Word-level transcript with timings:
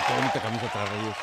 Qué 0.00 0.14
bonita 0.14 0.40
camisa 0.40 0.72
trae 0.72 0.86
Reyes. 0.86 1.16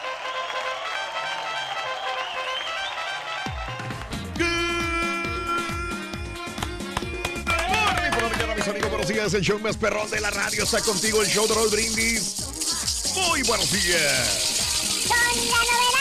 Amigos, 8.69 8.89
buenos 8.91 9.07
días. 9.07 9.33
El 9.33 9.41
show 9.41 9.57
más 9.59 9.77
perrón 9.77 10.09
de 10.11 10.21
la 10.21 10.29
radio 10.29 10.63
está 10.63 10.79
contigo, 10.81 11.21
el 11.21 11.27
show 11.27 11.47
de 11.47 11.55
Raúl 11.55 11.69
Brindis. 11.69 13.15
Muy 13.15 13.41
buenos 13.43 13.71
días. 13.71 15.07
Con 15.07 15.17
la 15.49 15.57
novedad. 15.71 15.99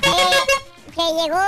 Que, 0.00 0.94
que 0.94 1.22
llegó 1.22 1.44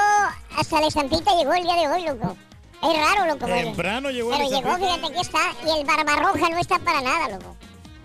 hasta 0.57 0.81
la 0.81 0.87
estampita, 0.89 1.35
llegó 1.35 1.55
el 1.55 1.63
día 1.63 1.77
de 1.77 1.89
hoy, 1.89 2.03
loco. 2.05 2.37
Es 2.83 2.97
raro, 2.97 3.27
loco. 3.35 3.47
Temprano 3.47 4.11
llegó 4.11 4.31
Pero 4.31 4.49
llegó, 4.49 4.77
fíjate, 4.77 5.07
aquí 5.07 5.21
está. 5.21 5.53
Y 5.67 5.81
el 5.81 5.87
barbarroja 5.87 6.49
no 6.49 6.59
está 6.59 6.79
para 6.79 7.01
nada, 7.03 7.29
loco. 7.37 7.57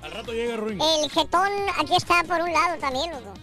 Al 0.01 0.11
rato 0.11 0.33
llega 0.33 0.57
Ruin. 0.57 0.79
El 0.81 1.09
jetón 1.09 1.49
aquí 1.79 1.95
está 1.95 2.23
por 2.23 2.41
un 2.41 2.51
lado 2.51 2.77
también, 2.79 3.11
loco. 3.11 3.33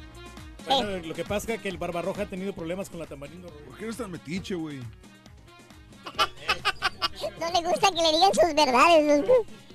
Bueno, 0.66 0.98
lo 1.08 1.14
que 1.14 1.24
pasa 1.24 1.54
es 1.54 1.60
que 1.60 1.68
el 1.68 1.76
Barbarroja 1.76 2.22
ha 2.22 2.26
tenido 2.26 2.52
problemas 2.52 2.88
con 2.88 3.00
la 3.00 3.06
tamarindo. 3.06 3.48
¿Por 3.48 3.76
qué 3.76 3.84
eres 3.84 3.96
tan 3.96 4.10
metiche, 4.12 4.54
güey? 4.54 4.78
No 7.38 7.50
le 7.52 7.68
gusta 7.68 7.88
que 7.90 8.02
le 8.02 8.12
digan 8.12 8.32
sus 8.34 8.54
verdades, 8.54 9.20
loco. 9.20 9.32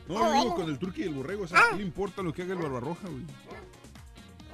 No, 0.08 0.18
Ah, 0.18 0.22
no, 0.24 0.30
bueno. 0.36 0.56
con 0.56 0.70
el 0.70 0.80
turqui 0.80 1.02
y 1.02 1.06
el 1.06 1.14
borrego. 1.14 1.44
O 1.44 1.48
sea, 1.48 1.62
¿qué 1.72 1.78
le 1.78 1.84
importa 1.84 2.22
lo 2.22 2.34
que 2.34 2.42
haga 2.44 2.54
el 2.54 2.60
barbarroja, 2.62 3.08
güey? 3.08 3.24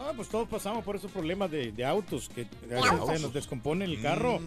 Ah, 0.06 0.12
pues 0.16 0.28
todos 0.28 0.50
pasamos 0.50 0.84
por 0.84 0.98
esos 0.98 1.10
problemas 1.12 1.50
de, 1.50 1.72
de 1.72 1.86
autos 1.86 2.28
que 2.28 2.46
se 2.68 3.20
nos 3.20 3.34
descompone 3.34 3.86
el 3.86 4.02
carro. 4.02 4.40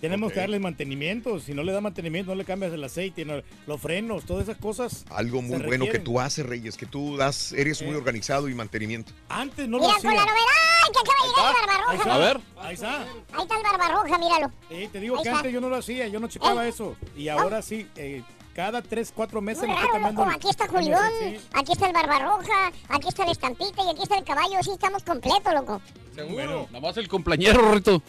Tenemos 0.00 0.28
ok. 0.28 0.34
que 0.34 0.40
darle 0.40 0.60
mantenimiento. 0.60 1.40
Si 1.40 1.54
no 1.54 1.62
le 1.64 1.72
da 1.72 1.80
mantenimiento, 1.80 2.30
no 2.30 2.36
le 2.36 2.44
cambias 2.44 2.72
el 2.72 2.84
aceite, 2.84 3.24
no- 3.24 3.42
los 3.66 3.80
frenos, 3.80 4.24
todas 4.24 4.44
esas 4.48 4.58
cosas. 4.58 5.04
Algo 5.10 5.42
muy 5.42 5.58
bueno 5.62 5.86
que 5.90 5.98
tú 5.98 6.20
haces, 6.20 6.46
Reyes, 6.46 6.76
que 6.76 6.86
tú 6.86 7.16
das, 7.16 7.52
eres 7.52 7.82
muy 7.82 7.94
organizado 7.96 8.48
y 8.48 8.54
mantenimiento. 8.54 9.12
Antes 9.28 9.68
no 9.68 9.78
Mira, 9.78 9.92
lo 9.94 9.98
con 10.00 10.06
hacía. 10.10 10.20
la 10.20 10.26
novedad 10.26 10.92
que 10.92 10.98
acaba 11.00 11.22
de 11.22 11.28
llegar 11.28 11.54
el 11.54 11.70
Ahí 11.70 11.76
barbarroja. 11.76 11.94
está. 11.96 12.14
A 12.14 12.18
ver. 12.18 12.40
Ahí 12.58 12.74
está. 12.74 13.02
Ahí 13.02 13.42
está 13.42 13.56
el 13.56 13.62
barbarroja, 13.62 14.18
míralo. 14.18 14.52
Eh, 14.70 14.88
te 14.92 15.00
digo 15.00 15.16
Ahí 15.16 15.22
que 15.24 15.28
está. 15.28 15.38
antes 15.40 15.52
yo 15.52 15.60
no 15.60 15.68
lo 15.68 15.76
hacía, 15.76 16.06
yo 16.08 16.20
no 16.20 16.28
checaba 16.28 16.66
eso. 16.68 16.96
Y 17.16 17.28
ahora 17.28 17.60
sí, 17.62 17.86
eh, 17.96 18.22
cada 18.54 18.82
tres, 18.82 19.12
cuatro 19.14 19.40
meses 19.40 19.62
Muy 19.64 19.68
le 19.70 19.74
estoy 19.74 19.86
raro, 19.88 19.92
cambiando. 20.04 20.20
loco. 20.22 20.30
el- 20.30 20.36
Aquí 20.36 20.48
está 20.50 20.64
el 20.64 20.70
Julián, 20.70 20.94
aceite. 21.14 21.40
aquí 21.54 21.72
está 21.72 21.86
el 21.86 21.92
barbarroja, 21.92 22.72
aquí 22.88 23.08
está 23.08 23.24
la 23.24 23.32
estampita 23.32 23.82
y 23.84 23.90
aquí 23.90 24.02
está 24.02 24.18
el 24.18 24.24
caballo. 24.24 24.62
Sí, 24.62 24.70
estamos 24.72 25.02
completos, 25.02 25.54
loco. 25.54 25.80
Seguro. 26.14 26.66
Nada 26.70 26.80
más 26.80 26.96
el 26.96 27.08
compañero, 27.08 27.72
Rito. 27.74 28.02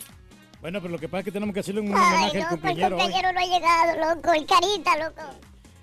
Bueno, 0.62 0.80
pero 0.82 0.92
lo 0.94 1.00
que 1.00 1.08
pasa 1.10 1.20
es 1.20 1.26
que 1.26 1.32
tenemos 1.32 1.54
que 1.54 1.60
hacerle 1.60 1.82
un 1.82 1.88
Ay, 1.88 1.94
homenaje 1.94 2.24
al 2.24 2.28
loco, 2.28 2.38
el 2.44 2.50
compañero 2.62 2.96
hoy. 2.96 3.02
compañero 3.02 3.32
no 3.34 3.40
ha 3.40 3.46
llegado, 3.46 4.16
loco. 4.16 4.34
El 4.34 4.46
carita, 4.46 4.98
loco. 4.98 5.22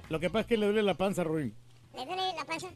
Lo 0.09 0.21
que 0.21 0.31
pasa 0.31 0.41
es 0.41 0.47
que 0.47 0.57
le 0.57 0.67
duele 0.67 0.83
la 0.83 0.95
panza, 0.95 1.23
Ruin. 1.25 1.55
¿Le 2.01 2.07
duele 2.07 2.23
la 2.35 2.47
panza? 2.47 2.69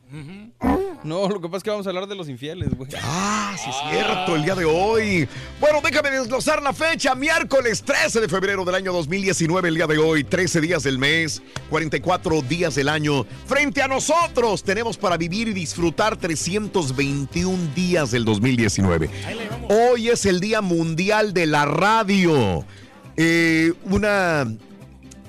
No, 1.02 1.28
lo 1.28 1.40
que 1.40 1.46
pasa 1.46 1.56
es 1.56 1.62
que 1.62 1.70
vamos 1.70 1.86
a 1.86 1.88
hablar 1.88 2.06
de 2.06 2.14
los 2.14 2.28
infieles, 2.28 2.74
güey. 2.76 2.90
Ah, 3.02 3.56
sí, 3.56 3.70
es 3.70 3.76
cierto, 3.90 4.36
el 4.36 4.44
día 4.44 4.54
de 4.54 4.66
hoy. 4.66 5.26
Bueno, 5.60 5.80
déjame 5.82 6.10
desglosar 6.10 6.62
la 6.62 6.74
fecha. 6.74 7.14
Miércoles 7.14 7.82
13 7.82 8.20
de 8.20 8.28
febrero 8.28 8.66
del 8.66 8.74
año 8.74 8.92
2019, 8.92 9.68
el 9.68 9.76
día 9.76 9.86
de 9.86 9.96
hoy. 9.96 10.24
13 10.24 10.60
días 10.60 10.82
del 10.82 10.98
mes, 10.98 11.42
44 11.70 12.42
días 12.42 12.74
del 12.74 12.90
año. 12.90 13.24
Frente 13.46 13.80
a 13.80 13.88
nosotros 13.88 14.62
tenemos 14.62 14.98
para 14.98 15.16
vivir 15.16 15.48
y 15.48 15.54
disfrutar 15.54 16.18
321 16.18 17.74
días 17.74 18.10
del 18.10 18.26
2019. 18.26 19.08
Hoy 19.70 20.10
es 20.10 20.26
el 20.26 20.38
Día 20.38 20.60
Mundial 20.60 21.32
de 21.32 21.46
la 21.46 21.64
Radio. 21.64 22.66
Eh, 23.16 23.72
una 23.84 24.44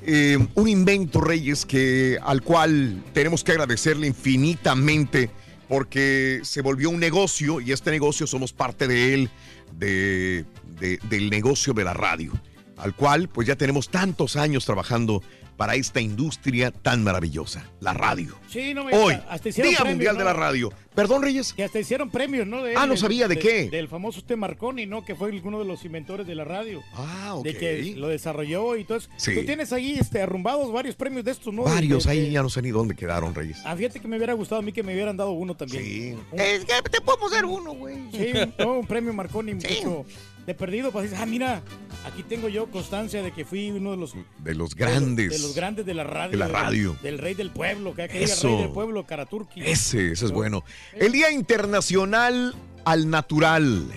eh, 0.07 0.37
un 0.55 0.67
invento, 0.67 1.21
Reyes, 1.21 1.65
que, 1.65 2.17
al 2.23 2.41
cual 2.41 3.03
tenemos 3.13 3.43
que 3.43 3.51
agradecerle 3.53 4.07
infinitamente 4.07 5.29
porque 5.67 6.41
se 6.43 6.61
volvió 6.61 6.89
un 6.91 6.99
negocio 6.99 7.59
y 7.59 7.71
este 7.71 7.91
negocio 7.91 8.27
somos 8.27 8.53
parte 8.53 8.87
de 8.87 9.13
él, 9.13 9.29
de, 9.77 10.45
de- 10.79 10.99
del 11.09 11.29
negocio 11.29 11.73
de 11.73 11.83
la 11.83 11.93
radio, 11.93 12.31
al 12.77 12.95
cual 12.95 13.29
pues 13.29 13.47
ya 13.47 13.55
tenemos 13.55 13.89
tantos 13.89 14.35
años 14.35 14.65
trabajando 14.65 15.21
para 15.57 15.75
esta 15.75 16.01
industria 16.01 16.69
tan 16.69 17.01
maravillosa, 17.01 17.63
la 17.79 17.93
radio. 17.93 18.35
Sí, 18.49 18.73
no 18.73 18.83
me 18.83 18.93
Hoy, 18.93 19.13
hasta 19.29 19.47
hicieron 19.47 19.69
Día 19.69 19.77
premios, 19.79 19.95
Mundial 19.95 20.13
¿no? 20.15 20.19
de 20.19 20.25
la 20.25 20.33
Radio. 20.33 20.73
Perdón, 20.93 21.21
Reyes. 21.23 21.53
Que 21.53 21.63
hasta 21.63 21.79
hicieron 21.79 22.09
premios, 22.09 22.45
¿no? 22.45 22.61
De 22.61 22.75
Ah, 22.75 22.85
no 22.85 22.97
sabía, 22.97 23.29
¿de 23.29 23.39
qué? 23.39 23.69
Del 23.69 23.87
famoso 23.87 24.19
usted 24.19 24.35
Marconi, 24.35 24.85
¿no? 24.85 25.05
Que 25.05 25.15
fue 25.15 25.31
uno 25.41 25.59
de 25.59 25.63
los 25.63 25.85
inventores 25.85 26.27
de 26.27 26.35
la 26.35 26.43
radio. 26.43 26.83
Ah, 26.93 27.35
ok. 27.35 27.45
De 27.45 27.55
que 27.57 27.93
lo 27.95 28.09
desarrolló 28.09 28.75
y 28.75 28.83
todo 28.83 28.97
eso. 28.97 29.09
Sí. 29.15 29.33
Tú 29.33 29.45
tienes 29.45 29.71
ahí 29.71 29.95
este, 29.97 30.21
arrumbados 30.21 30.73
varios 30.73 30.95
premios 30.95 31.23
de 31.23 31.31
estos, 31.31 31.53
¿no? 31.53 31.63
Varios, 31.63 32.03
de- 32.03 32.11
ahí 32.11 32.19
de- 32.23 32.31
ya 32.31 32.43
no 32.43 32.49
sé 32.49 32.61
ni 32.61 32.71
dónde 32.71 32.93
quedaron, 32.93 33.33
Reyes. 33.33 33.59
Ah, 33.63 33.77
fíjate 33.77 34.01
que 34.01 34.09
me 34.09 34.17
hubiera 34.17 34.33
gustado 34.33 34.59
a 34.59 34.61
mí 34.61 34.73
que 34.73 34.83
me 34.83 34.93
hubieran 34.93 35.15
dado 35.15 35.31
uno 35.31 35.55
también. 35.55 35.81
Sí. 35.85 36.11
Un- 36.33 36.39
Es 36.39 36.65
que 36.65 36.73
te 36.91 36.99
podemos 36.99 37.31
dar 37.31 37.45
uno, 37.45 37.73
güey. 37.75 37.95
Sí, 38.11 38.33
no, 38.59 38.79
un 38.79 38.87
premio 38.87 39.13
Marconi 39.13 39.53
mucho 39.53 40.05
de 40.45 40.53
perdido. 40.53 40.91
Pues 40.91 41.03
dices, 41.09 41.19
ah, 41.21 41.25
mira, 41.25 41.61
aquí 42.05 42.23
tengo 42.23 42.47
yo 42.49 42.67
constancia 42.67 43.21
de 43.23 43.31
que 43.31 43.45
fui 43.45 43.71
uno 43.71 43.91
de 43.91 43.97
los 43.97 44.13
De 44.39 44.53
los 44.55 44.75
grandes. 44.75 45.29
De 45.31 45.39
los 45.39 45.55
grandes 45.55 45.85
de 45.85 45.93
la 45.93 46.03
radio. 46.03 46.31
De 46.31 46.37
la 46.37 46.45
del- 46.45 46.53
radio. 46.53 46.97
Del, 47.01 47.17
rey 47.17 47.33
del 47.33 47.51
pueblo, 47.51 47.93
que 47.95 48.03
aquel 48.03 48.23
Eso. 48.23 48.47
rey 48.47 48.57
del 48.57 48.69
pueblo, 48.71 49.05
Karaturki. 49.05 49.61
Ese, 49.61 50.11
ese 50.11 50.25
es 50.25 50.31
bueno. 50.31 50.63
El 50.93 51.11
Día 51.11 51.31
Internacional 51.31 52.55
al 52.85 53.09
Natural. 53.09 53.87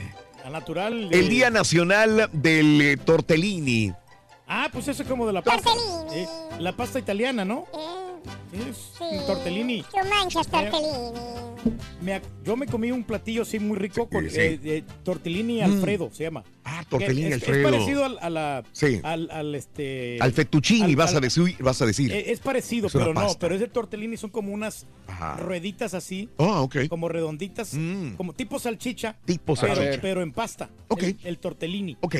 A 0.44 0.50
natural. 0.50 1.10
de- 1.10 1.18
El 1.20 1.28
Día 1.28 1.50
Nacional 1.50 2.30
del 2.32 2.80
eh, 2.80 2.96
Tortellini. 2.96 3.92
Ah, 4.46 4.68
pues 4.72 4.88
eso 4.88 5.02
es 5.02 5.08
como 5.08 5.26
de 5.26 5.32
la 5.34 5.42
pasta. 5.42 5.68
eh, 6.14 6.26
la 6.58 6.72
pasta 6.74 6.98
italiana, 6.98 7.44
¿no? 7.44 7.66
Es 8.52 8.92
el 9.00 9.26
tortellini. 9.26 9.84
Me 12.00 12.20
yo 12.44 12.56
me 12.56 12.66
comí 12.66 12.90
un 12.92 13.02
platillo 13.04 13.42
así 13.42 13.58
muy 13.58 13.76
rico 13.76 14.08
con 14.08 14.28
sí. 14.30 14.36
eh, 14.38 14.60
eh, 14.64 14.82
tortellini 15.02 15.60
Mm. 15.60 15.64
Alfredo, 15.64 16.10
se 16.12 16.24
llama. 16.24 16.44
Ah, 16.64 16.84
tortellini 16.88 17.26
es, 17.28 17.34
Alfredo. 17.34 17.68
Es 17.68 17.72
parecido 17.74 18.04
al, 18.04 18.18
a 18.20 18.30
la, 18.30 18.62
Sí. 18.72 19.00
al, 19.02 19.28
al, 19.30 19.54
este... 19.54 20.18
Al 20.20 20.32
fettuccini, 20.32 20.82
al- 20.90 20.96
vas, 20.96 21.14
a 21.14 21.20
decir, 21.20 21.56
vas 21.60 21.82
a 21.82 21.86
decir. 21.86 22.12
eh, 22.12 22.30
es 22.30 22.40
parecido, 22.40 22.88
pero 22.92 23.12
no, 23.12 23.26
pero 23.38 23.54
ese 23.56 23.66
tortellini 23.68 24.16
son 24.16 24.30
como 24.30 24.52
unas 24.52 24.86
Ajá. 25.08 25.36
rueditas 25.36 25.94
así. 25.94 26.28
Ah, 26.38 26.60
ok. 26.62 26.86
Como 26.88 27.08
redonditas, 27.08 27.74
Mm. 27.74 28.14
como 28.14 28.32
tipo 28.32 28.58
salchicha. 28.58 29.16
Tipo 29.24 29.54
pero- 29.54 29.74
salchicha. 29.74 30.00
Pero, 30.00 30.22
en 30.22 30.32
pasta. 30.32 30.70
Ok. 30.88 31.02
El, 31.02 31.18
el 31.24 31.38
tortellini. 31.38 31.96
Ok. 32.00 32.16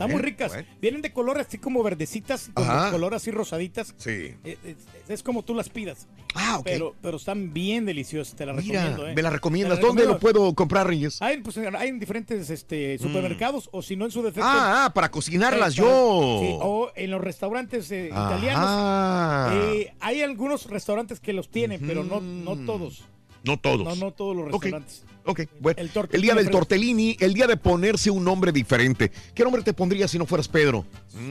Están 0.00 0.08
muy 0.12 0.14
Bueno, 0.22 0.28
ricas. 0.28 0.52
bueno. 0.52 0.68
Vienen 0.80 1.02
de 1.02 1.12
color 1.12 1.38
así 1.38 1.58
como 1.58 1.82
verdecitas, 1.82 2.50
con 2.54 2.64
Ajá. 2.64 2.90
color 2.90 3.14
así 3.14 3.30
rosaditas. 3.30 3.94
Sí. 3.98 4.34
Eh, 4.44 4.56
Es, 4.64 4.76
es 5.10 5.22
como 5.22 5.42
tú 5.42 5.54
las 5.54 5.68
pidas. 5.68 6.08
Ah, 6.34 6.56
ok. 6.58 6.64
Pero, 6.64 6.94
pero 7.02 7.18
están 7.18 7.52
bien 7.52 7.84
deliciosas, 7.84 8.34
te 8.34 8.46
las 8.46 8.56
recomiendo. 8.56 9.06
¿eh? 9.08 9.14
me 9.14 9.20
la 9.20 9.28
recomiendas. 9.30 9.78
¿Dónde 9.80 10.06
lo 10.06 10.18
puedo 10.18 10.54
comprar, 10.54 10.86
Reyes? 10.86 11.20
Hay, 11.20 11.42
pues, 11.42 11.58
hay 11.58 11.88
en 11.88 11.98
diferentes 12.00 12.48
este, 12.48 12.96
supermercados 12.98 13.68
o 13.72 13.82
si 13.82 13.94
no 13.96 14.06
en 14.06 14.10
su 14.10 14.22
defecto. 14.22 14.48
Ah, 14.48 14.86
ah, 14.86 14.94
para 14.94 15.10
cocinarlas 15.10 15.76
Eh, 15.76 15.82
para- 15.82 15.90
yo. 15.92 16.38
sí, 16.40 16.56
o 16.60 16.90
en 16.96 17.10
los 17.10 17.20
restaurantes 17.20 17.90
eh, 17.90 18.06
italianos. 18.06 19.52
Eh, 19.74 19.92
hay 20.00 20.22
algunos 20.22 20.66
restaurantes 20.70 21.20
que 21.20 21.32
los 21.34 21.50
tienen, 21.50 21.80
pero 21.86 22.04
no, 22.04 22.20
no 22.20 22.56
todos. 22.64 23.04
No 23.44 23.58
todos. 23.58 23.84
No, 23.84 23.94
no 24.06 24.12
todos 24.12 24.36
los 24.36 24.46
restaurantes. 24.52 25.04
Ok, 25.26 25.42
bueno. 25.60 25.78
El 25.78 25.86
El, 25.86 25.92
tortellini 25.92 26.22
día 26.26 26.34
del 26.34 26.50
tortellini, 26.50 27.16
el 27.20 27.34
día 27.34 27.46
de 27.46 27.56
ponerse 27.56 28.10
un 28.10 28.24
nombre 28.24 28.52
diferente. 28.52 29.10
¿Qué 29.34 29.42
nombre 29.44 29.62
te 29.62 29.72
pondrías 29.72 30.10
si 30.10 30.18
no 30.18 30.26
fueras 30.26 30.48
Pedro? 30.48 30.84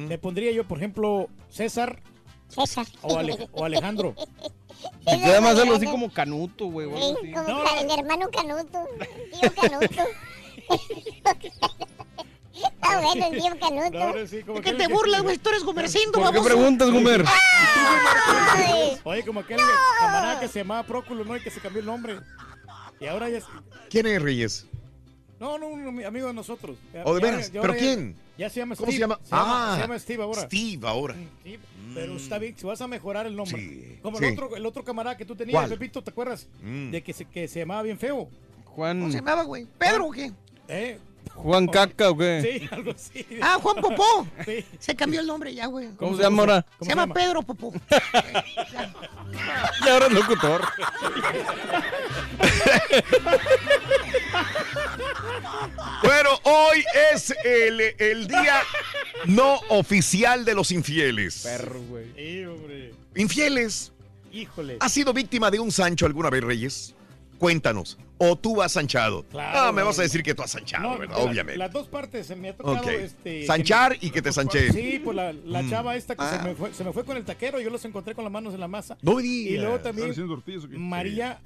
Le 0.07 0.17
pondría 0.17 0.51
yo, 0.51 0.63
por 0.67 0.77
ejemplo, 0.77 1.27
César. 1.49 2.01
César. 2.47 2.85
O, 3.01 3.17
Ale- 3.17 3.47
o 3.51 3.65
Alejandro. 3.65 4.15
Me 5.05 5.19
queda 5.19 5.41
más 5.41 5.57
algo 5.59 5.75
así 5.75 5.85
como 5.85 6.11
canuto, 6.11 6.65
güey. 6.67 6.89
así. 6.91 7.15
Sí, 7.21 7.31
como 7.33 7.63
ca- 7.63 7.83
mi 7.85 7.93
hermano 7.93 8.29
Canuto, 8.31 8.87
tío 9.39 9.53
Canuto. 9.53 10.03
Está 12.59 12.99
bueno 13.01 13.25
el 13.27 13.41
tío 13.41 13.59
Canuto. 13.59 14.53
¿De 14.53 14.61
qué 14.61 14.73
te 14.73 14.87
burlas, 14.87 15.21
güey? 15.21 15.37
Tú 15.37 15.49
eres 15.49 15.63
Gumercindo, 15.63 16.19
¿Por 16.21 16.33
qué 16.33 16.41
preguntas, 16.41 16.89
Gumer? 16.91 17.23
Oye, 19.03 19.23
como 19.23 19.39
aquel 19.41 19.59
camarada 19.99 20.39
que 20.39 20.47
se 20.47 20.59
llamaba 20.59 20.83
Próculo, 20.83 21.23
¿no? 21.23 21.35
Y 21.37 21.41
que 21.41 21.49
se 21.51 21.59
cambió 21.59 21.79
el 21.79 21.85
nombre. 21.85 22.19
Y 22.99 23.05
ahora 23.07 23.29
ya 23.29 23.37
es... 23.37 23.45
¿Quién 23.89 24.05
es 24.07 24.21
Reyes? 24.21 24.65
No, 25.39 25.57
no, 25.57 25.67
un 25.67 26.03
amigo 26.03 26.27
de 26.27 26.33
nosotros. 26.33 26.77
¿O 27.05 27.15
de 27.15 27.21
ya- 27.21 27.27
veras? 27.31 27.49
¿Pero 27.51 27.73
ya- 27.73 27.79
quién? 27.79 28.15
Ya 28.37 28.49
se 28.49 28.59
llama 28.59 28.75
¿Cómo 28.75 28.85
Steve. 28.87 28.93
se 28.93 28.99
llama? 28.99 29.19
Se 29.23 29.31
llama, 29.35 29.71
Ah, 29.71 29.75
se 29.75 29.81
llama 29.81 29.99
Steve 29.99 30.23
ahora. 30.23 30.41
Steve 30.43 30.87
ahora. 30.87 31.15
Sí, 31.43 31.59
pero 31.93 32.15
está 32.15 32.37
bien, 32.39 32.55
si 32.57 32.65
vas 32.65 32.81
a 32.81 32.87
mejorar 32.87 33.25
el 33.25 33.35
nombre. 33.35 33.99
Como 34.01 34.17
sí. 34.17 34.25
el, 34.25 34.33
otro, 34.33 34.55
el 34.55 34.65
otro 34.65 34.83
camarada 34.83 35.17
que 35.17 35.25
tú 35.25 35.35
tenías, 35.35 35.55
¿Cuál? 35.59 35.69
Pepito, 35.69 36.01
¿te 36.01 36.11
acuerdas? 36.11 36.47
Mm. 36.61 36.91
De 36.91 37.01
que 37.03 37.11
se, 37.13 37.25
que 37.25 37.47
se 37.49 37.59
llamaba 37.59 37.81
bien 37.83 37.97
feo. 37.99 38.29
Juan. 38.65 38.99
¿Cómo 38.99 39.11
se 39.11 39.17
llamaba, 39.17 39.43
güey? 39.43 39.65
¿Pedro 39.77 40.07
o 40.07 40.11
qué? 40.11 40.31
¿Eh? 40.69 40.99
¿Juan 41.35 41.67
Caca 41.71 42.09
o 42.09 42.17
qué? 42.17 42.59
Sí, 42.59 42.69
algo 42.71 42.91
así. 42.91 43.25
Ah, 43.41 43.57
Juan 43.61 43.77
Popó. 43.77 44.27
Sí. 44.45 44.65
Se 44.79 44.95
cambió 44.95 45.21
el 45.21 45.27
nombre 45.27 45.53
ya, 45.53 45.67
güey. 45.67 45.89
¿Cómo 45.97 46.15
se 46.15 46.23
llama 46.23 46.41
ahora? 46.43 46.65
Se 46.81 46.89
llama 46.89 47.13
Pedro 47.13 47.41
Popó. 47.41 47.73
Y 49.85 49.87
ahora 49.87 50.07
es 50.07 50.11
locutor. 50.13 50.61
Bueno, 56.03 56.29
hoy 56.43 56.83
es 57.13 57.33
el, 57.43 57.81
el 57.97 58.27
día 58.27 58.61
no 59.25 59.59
oficial 59.69 60.45
de 60.45 60.55
los 60.55 60.71
infieles. 60.71 61.41
Perro, 61.43 61.81
güey. 61.83 62.05
Sí, 62.15 62.45
hombre. 62.45 62.93
Infieles. 63.15 63.91
Híjole. 64.31 64.77
¿Has 64.79 64.91
sido 64.91 65.13
víctima 65.13 65.51
de 65.51 65.59
un 65.59 65.71
Sancho 65.71 66.05
alguna 66.05 66.29
vez, 66.29 66.43
Reyes? 66.43 66.95
Cuéntanos. 67.37 67.97
¿O 68.21 68.35
tú 68.37 68.61
has 68.61 68.73
sanchado? 68.73 69.23
Claro, 69.23 69.59
ah, 69.59 69.71
me 69.71 69.81
vas 69.81 69.97
a 69.97 70.01
decir 70.01 70.21
que 70.23 70.35
tú 70.35 70.41
has 70.43 70.51
sanchado, 70.51 70.83
No, 70.91 70.97
¿verdad? 70.99 71.17
la- 71.17 71.23
Obviamente. 71.23 71.57
Las 71.57 71.71
dos 71.71 71.87
partes 71.87 72.27
se 72.27 72.35
me 72.35 72.49
ha 72.49 72.55
tocado. 72.57 72.89
Este, 72.89 73.45
Sanchar 73.45 73.91
me- 73.93 73.97
y 74.01 74.09
que 74.11 74.21
te 74.21 74.31
sanché. 74.33 74.71
Sí, 74.73 74.99
pues 75.03 75.15
la, 75.15 75.31
la 75.33 75.61
Mm. 75.61 75.69
chava 75.69 75.95
esta 75.95 76.15
que 76.15 76.23
se, 76.23 76.35
Ah. 76.35 76.41
me 76.43 76.53
fue, 76.53 76.73
se 76.73 76.83
me 76.83 76.91
fue 76.91 77.05
con 77.05 77.15
el 77.17 77.23
taquero, 77.23 77.59
yo 77.61 77.69
los 77.69 77.83
encontré 77.85 78.13
con 78.15 78.25
las 78.25 78.31
manos 78.33 78.53
en 78.53 78.59
la 78.59 78.67
masa. 78.67 78.97
No 79.01 79.19
Y 79.21 79.57
luego 79.57 79.79
también. 79.79 80.13
María. 80.77 81.39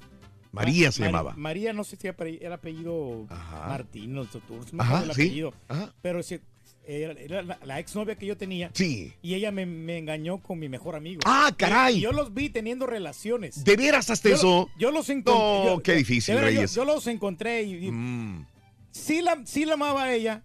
María 0.52 0.92
se 0.92 1.02
llamaba. 1.04 1.34
María, 1.36 1.72
no 1.72 1.82
sé 1.82 1.96
si 1.96 2.06
era, 2.06 2.16
apellido- 2.54 3.26
Martín 3.68 4.14
no 4.14 4.22
me 4.72 4.82
Ajá, 4.82 4.98
acuerdo 4.98 5.10
el 5.12 5.16
sí. 5.16 5.22
apellido. 5.22 5.54
Ajá. 5.68 5.92
Pero 6.00 6.22
sí, 6.22 6.40
era, 6.86 7.12
era 7.14 7.42
la, 7.42 7.58
la 7.64 7.78
exnovia 7.78 8.16
que 8.16 8.26
yo 8.26 8.36
tenía. 8.36 8.70
Sí. 8.74 9.12
Y 9.22 9.34
ella 9.34 9.50
me, 9.50 9.66
me 9.66 9.98
engañó 9.98 10.38
con 10.38 10.58
mi 10.58 10.68
mejor 10.68 10.96
amigo. 10.96 11.20
¡Ah, 11.24 11.52
caray! 11.56 11.96
Y 11.96 12.00
yo 12.00 12.12
los 12.12 12.34
vi 12.34 12.50
teniendo 12.50 12.86
relaciones. 12.86 13.64
¿De 13.64 13.76
veras 13.76 14.10
hasta 14.10 14.28
Yo 14.28 14.34
eso? 14.34 14.70
Yo 14.78 14.90
los 14.90 15.08
encontré. 15.10 15.70
No, 15.70 15.80
qué 15.82 15.94
difícil, 15.94 16.34
yo- 16.34 16.40
Reyes. 16.40 16.74
Yo, 16.74 16.84
los 16.84 17.06
encontré 17.06 17.62
y, 17.62 17.86
y 17.86 17.90
Mm. 17.90 18.46
sí, 18.90 19.22
la, 19.22 19.40
sí 19.44 19.64
la 19.64 19.74
amaba 19.74 20.04
a 20.04 20.14
ella, 20.14 20.42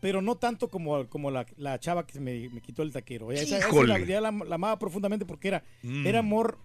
pero 0.00 0.22
no 0.22 0.36
tanto 0.36 0.68
como, 0.68 1.06
como 1.08 1.30
la, 1.30 1.46
la 1.56 1.78
chava 1.80 2.06
que 2.06 2.18
me, 2.20 2.48
me 2.50 2.60
quitó 2.60 2.82
el 2.82 2.92
taquero. 2.92 3.32
Esa, 3.32 3.58
Híjole. 3.58 3.88
la, 3.98 4.04
ya 4.06 4.20
la- 4.20 4.30
la 4.30 4.54
amaba 4.54 4.78
profundamente 4.78 5.26
porque 5.26 5.48
era, 5.48 5.64
Mm. 5.82 6.06
era 6.06 6.18
amor 6.20 6.58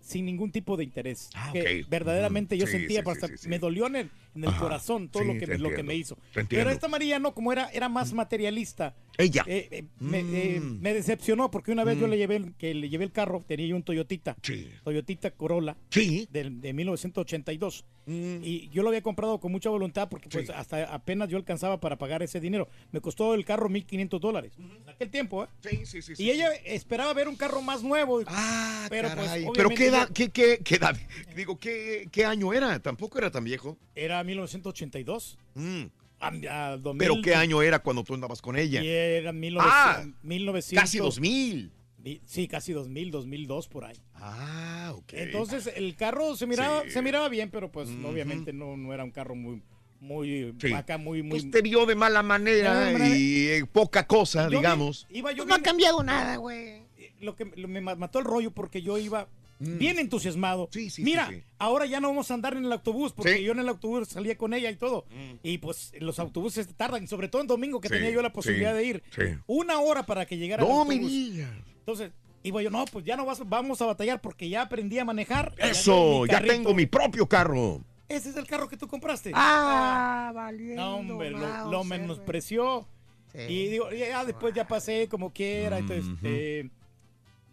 sin 0.00 0.24
ningún 0.26 0.50
tipo 0.50 0.76
de 0.76 0.84
interés. 0.84 1.28
Ah, 1.34 1.50
que 1.52 1.84
verdaderamente 1.88 2.56
yo 2.58 2.66
Sí, 2.66 2.72
sentía, 2.72 3.02
sí, 3.04 3.10
hasta 3.10 3.26
sí, 3.28 3.32
sí, 3.36 3.42
sí. 3.44 3.48
me 3.48 3.58
dolió 3.58 3.86
en 3.86 3.96
el, 3.96 4.10
en 4.34 4.44
el 4.44 4.50
Ajá. 4.50 4.60
corazón 4.60 5.08
todo 5.08 5.22
Sí, 5.22 5.28
lo, 5.28 5.34
que, 5.38 5.46
me- 5.46 5.58
lo 5.58 5.68
que 5.68 5.80
entiendo, 5.80 5.84
me 5.84 5.94
hizo. 5.96 6.18
Pero 6.48 6.70
esta 6.70 6.88
María 6.88 7.18
no, 7.18 7.34
como 7.34 7.52
era, 7.52 7.68
era 7.70 7.88
más 7.88 8.12
materialista. 8.12 8.94
Ella. 9.18 9.44
eh, 9.46 9.68
eh, 9.70 9.84
me, 9.98 10.20
eh, 10.20 10.60
Mm. 10.60 10.80
me 10.80 10.94
decepcionó 10.94 11.50
porque 11.50 11.72
una 11.72 11.84
vez 11.84 11.98
yo 11.98 12.06
Mm. 12.06 12.10
le 12.10 12.16
llevé, 12.18 12.36
el- 12.36 12.54
que 12.54 12.72
le 12.72 12.88
llevé 12.88 13.04
el 13.04 13.12
carro, 13.12 13.44
tenía 13.46 13.66
yo 13.66 13.76
un 13.76 13.82
Toyotita. 13.82 14.36
Sí. 14.42 14.70
Toyotita 14.82 15.30
Corolla. 15.32 15.76
Sí. 15.90 16.26
De 16.30 16.72
1982. 16.72 17.84
Mm. 18.06 18.38
Y 18.42 18.68
yo 18.70 18.82
lo 18.82 18.88
había 18.88 19.02
comprado 19.02 19.38
con 19.40 19.52
mucha 19.52 19.68
voluntad 19.68 20.08
porque 20.08 20.28
pues 20.30 20.48
hasta 20.50 20.92
apenas 20.92 21.28
yo 21.28 21.36
alcanzaba 21.36 21.80
para 21.80 21.98
pagar 21.98 22.22
ese 22.22 22.40
dinero. 22.40 22.68
Me 22.92 23.00
costó 23.00 23.34
el 23.34 23.44
carro 23.44 23.68
1.500 23.68 24.20
dólares. 24.20 24.52
En 24.58 24.88
aquel 24.88 25.10
tiempo, 25.10 25.44
¿eh? 25.44 25.48
Sí, 25.68 25.84
sí, 25.84 26.02
sí. 26.16 26.22
Y 26.22 26.30
ella 26.30 26.50
esperaba 26.64 27.12
ver 27.12 27.28
un 27.28 27.36
carro 27.36 27.60
más 27.60 27.82
nuevo. 27.82 28.22
Ah, 28.26 28.86
pero 28.88 29.08
caray. 29.08 29.44
pues 29.44 29.56
¿Pero 29.56 29.68
qué 29.70 29.86
edad, 29.88 30.08
qué, 30.14 30.30
qué, 30.30 30.60
qué 30.64 30.76
edad? 30.76 30.96
Digo, 31.36 31.58
¿qué, 31.58 32.08
¿qué 32.10 32.24
año 32.24 32.52
era? 32.54 32.80
Tampoco 32.80 33.18
era 33.18 33.30
tan 33.30 33.44
viejo. 33.44 33.76
Era 33.94 34.19
1982. 34.24 35.38
Mm. 35.54 35.82
A- 36.20 36.72
a 36.72 36.76
2000, 36.76 36.98
¿Pero 36.98 37.22
qué 37.22 37.34
año 37.34 37.62
era 37.62 37.78
cuando 37.78 38.04
tú 38.04 38.12
andabas 38.14 38.42
con 38.42 38.56
ella? 38.58 38.82
Y 38.82 38.88
era 38.88 39.32
1900, 39.32 39.72
Ah, 39.74 40.04
1900. 40.22 40.82
Casi 40.84 40.98
2000. 40.98 41.72
Vi- 41.98 42.20
Sí, 42.24 42.46
casi 42.48 42.72
2000, 42.72 43.10
2002 43.10 43.68
por 43.68 43.84
ahí. 43.84 43.96
Ah, 44.14 44.92
ok. 44.96 45.12
Entonces 45.14 45.70
el 45.74 45.96
carro 45.96 46.36
se 46.36 46.46
miraba, 46.46 46.82
Sí. 46.84 46.90
se 46.90 47.02
miraba 47.02 47.28
bien, 47.28 47.50
pero 47.50 47.70
pues 47.72 47.88
obviamente 48.04 48.52
no, 48.52 48.76
no 48.76 48.92
era 48.94 49.04
un 49.04 49.10
carro 49.10 49.34
muy, 49.34 49.62
muy 50.00 50.54
Sí. 50.60 50.72
acá, 50.72 50.96
muy, 50.98 51.22
muy. 51.22 51.40
Pues 51.40 51.50
te 51.50 51.62
vio 51.62 51.84
de 51.86 51.94
mala 51.94 52.22
manera 52.22 52.92
y 53.16 53.46
eh, 53.48 53.64
poca 53.70 54.06
cosa, 54.06 54.44
Yo 54.44 54.50
vi- 54.50 54.56
digamos. 54.56 55.06
iba 55.10 55.32
yo 55.32 55.44
No 55.44 55.54
ha 55.54 55.60
cambiado 55.62 56.02
nada, 56.02 56.36
güey. 56.36 56.82
lo 57.20 57.36
que 57.36 57.44
lo- 57.56 57.68
me 57.68 57.80
ma- 57.82 57.96
mató 57.96 58.18
el 58.18 58.24
rollo 58.24 58.50
porque 58.50 58.80
yo 58.80 58.96
iba 58.96 59.28
Mm. 59.60 59.78
bien 59.78 59.98
entusiasmado. 59.98 60.68
Mira, 60.98 61.26
sí, 61.28 61.34
sí. 61.36 61.42
ahora 61.58 61.86
ya 61.86 62.00
no 62.00 62.08
vamos 62.08 62.30
a 62.30 62.34
andar 62.34 62.56
en 62.56 62.64
el 62.64 62.72
autobús 62.72 63.12
porque 63.12 63.36
Sí. 63.36 63.42
yo 63.44 63.52
en 63.52 63.58
el 63.60 63.68
autobús 63.68 64.08
salía 64.08 64.36
con 64.36 64.54
ella 64.54 64.70
y 64.70 64.76
todo. 64.76 65.04
Y 65.42 65.58
pues 65.58 65.92
los 66.00 66.18
autobuses 66.18 66.66
tardan, 66.76 67.06
sobre 67.06 67.28
todo 67.28 67.42
en 67.42 67.48
domingo 67.48 67.80
que 67.80 67.88
Sí, 67.88 67.94
tenía 67.94 68.10
yo 68.10 68.22
la 68.22 68.32
posibilidad 68.32 68.72
sí, 68.72 68.78
de 68.78 68.84
ir. 68.84 69.02
sí. 69.14 69.22
Una 69.46 69.78
hora 69.80 70.04
para 70.06 70.26
que 70.26 70.36
llegara 70.38 70.62
el 70.62 70.68
No 70.68 70.80
autobús. 70.80 71.10
digas. 71.10 71.50
Entonces, 71.78 72.10
iba 72.42 72.62
yo, 72.62 72.70
no, 72.70 72.84
pues 72.86 73.04
ya 73.04 73.16
no 73.16 73.26
vas, 73.26 73.46
vamos 73.48 73.80
a 73.82 73.86
batallar 73.86 74.20
porque 74.22 74.48
ya 74.48 74.62
aprendí 74.62 74.98
a 74.98 75.04
manejar. 75.04 75.54
Eso, 75.58 76.22
mi 76.22 76.28
ya 76.28 76.40
tengo 76.42 76.72
mi 76.74 76.86
propio 76.86 77.28
carro. 77.28 77.82
Ese 78.08 78.30
es 78.30 78.36
el 78.36 78.46
carro 78.46 78.66
que 78.68 78.76
tú 78.76 78.88
compraste. 78.88 79.30
Ah, 79.34 80.32
valiendo. 80.34 80.82
No, 80.82 80.96
hombre, 80.96 81.30
lo, 81.30 81.84
menospreció. 81.84 82.88
Y 83.34 83.66
digo, 83.68 83.90
ya 83.92 84.24
después 84.24 84.52
ya 84.54 84.66
pasé 84.66 85.06
como 85.08 85.32
quiera. 85.32 85.78
Entonces, 85.78 86.06
eh, 86.24 86.68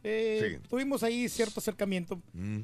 eh, 0.10 0.60
tuvimos 0.70 1.04
ahí 1.04 1.28
cierto 1.30 1.60
acercamiento, 1.60 2.22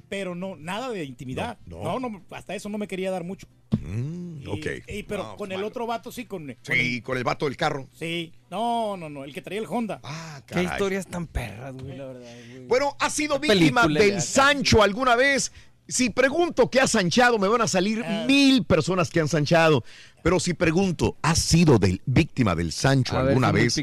pero 0.10 0.36
no, 0.36 0.56
nada 0.56 0.90
de 0.90 1.04
intimidad. 1.04 1.58
Mm. 1.66 1.70
No, 1.70 1.84
No, 1.84 2.00
no. 2.00 2.10
no, 2.10 2.24
hasta 2.32 2.56
eso 2.56 2.70
no 2.70 2.78
me 2.78 2.88
quería 2.88 3.12
dar 3.12 3.24
mucho. 3.24 3.48
Mm, 3.82 4.44
Y- 4.44 4.48
ok. 4.48 4.66
y- 4.88 5.04
pero 5.04 5.24
No, 5.24 5.30
con 5.36 5.50
pues, 5.50 5.60
el 5.60 5.64
otro 5.66 5.86
vato 5.88 6.12
sí, 6.12 6.26
con, 6.26 6.46
con 6.48 6.58
Sí, 6.76 6.96
el- 6.98 7.04
con 7.04 7.18
el 7.18 7.24
vato 7.24 7.46
del 7.46 7.58
carro. 7.58 7.88
sí. 7.94 8.32
No, 8.50 8.96
no, 8.98 9.10
no, 9.10 9.24
el 9.24 9.34
que 9.34 9.42
traía 9.42 9.60
el 9.60 9.66
Honda. 9.68 10.00
Ah, 10.04 10.42
Qué 10.46 10.54
caray. 10.54 10.66
historias 10.68 11.08
tan 11.08 11.26
perras, 11.28 11.74
güey, 11.76 11.98
la 11.98 12.06
verdad, 12.06 12.22
güey. 12.52 12.68
Bueno, 12.68 12.96
¿has 13.00 13.14
sido 13.14 13.40
víctima 13.40 13.82
película 13.84 14.00
del 14.00 14.14
ya, 14.16 14.22
Sancho 14.22 14.84
alguna 14.84 15.16
vez? 15.16 15.52
Si 15.94 16.10
pregunto 16.10 16.72
qué 16.72 16.80
has 16.82 16.90
sanchado, 16.90 17.38
me 17.38 17.48
van 17.48 17.62
a 17.62 17.68
salir 17.68 18.04
Ah. 18.04 18.26
mil 18.28 18.66
personas 18.66 19.12
que 19.12 19.20
han 19.20 19.28
sanchado. 19.28 19.84
Pero 20.24 20.40
si 20.40 20.56
pregunto, 20.56 21.18
¿has 21.22 21.38
sido 21.38 21.78
del, 21.78 22.02
víctima 22.08 22.56
del 22.56 22.72
Sancho 22.72 23.16
ver, 23.16 23.28
alguna 23.28 23.52
vez? 23.52 23.78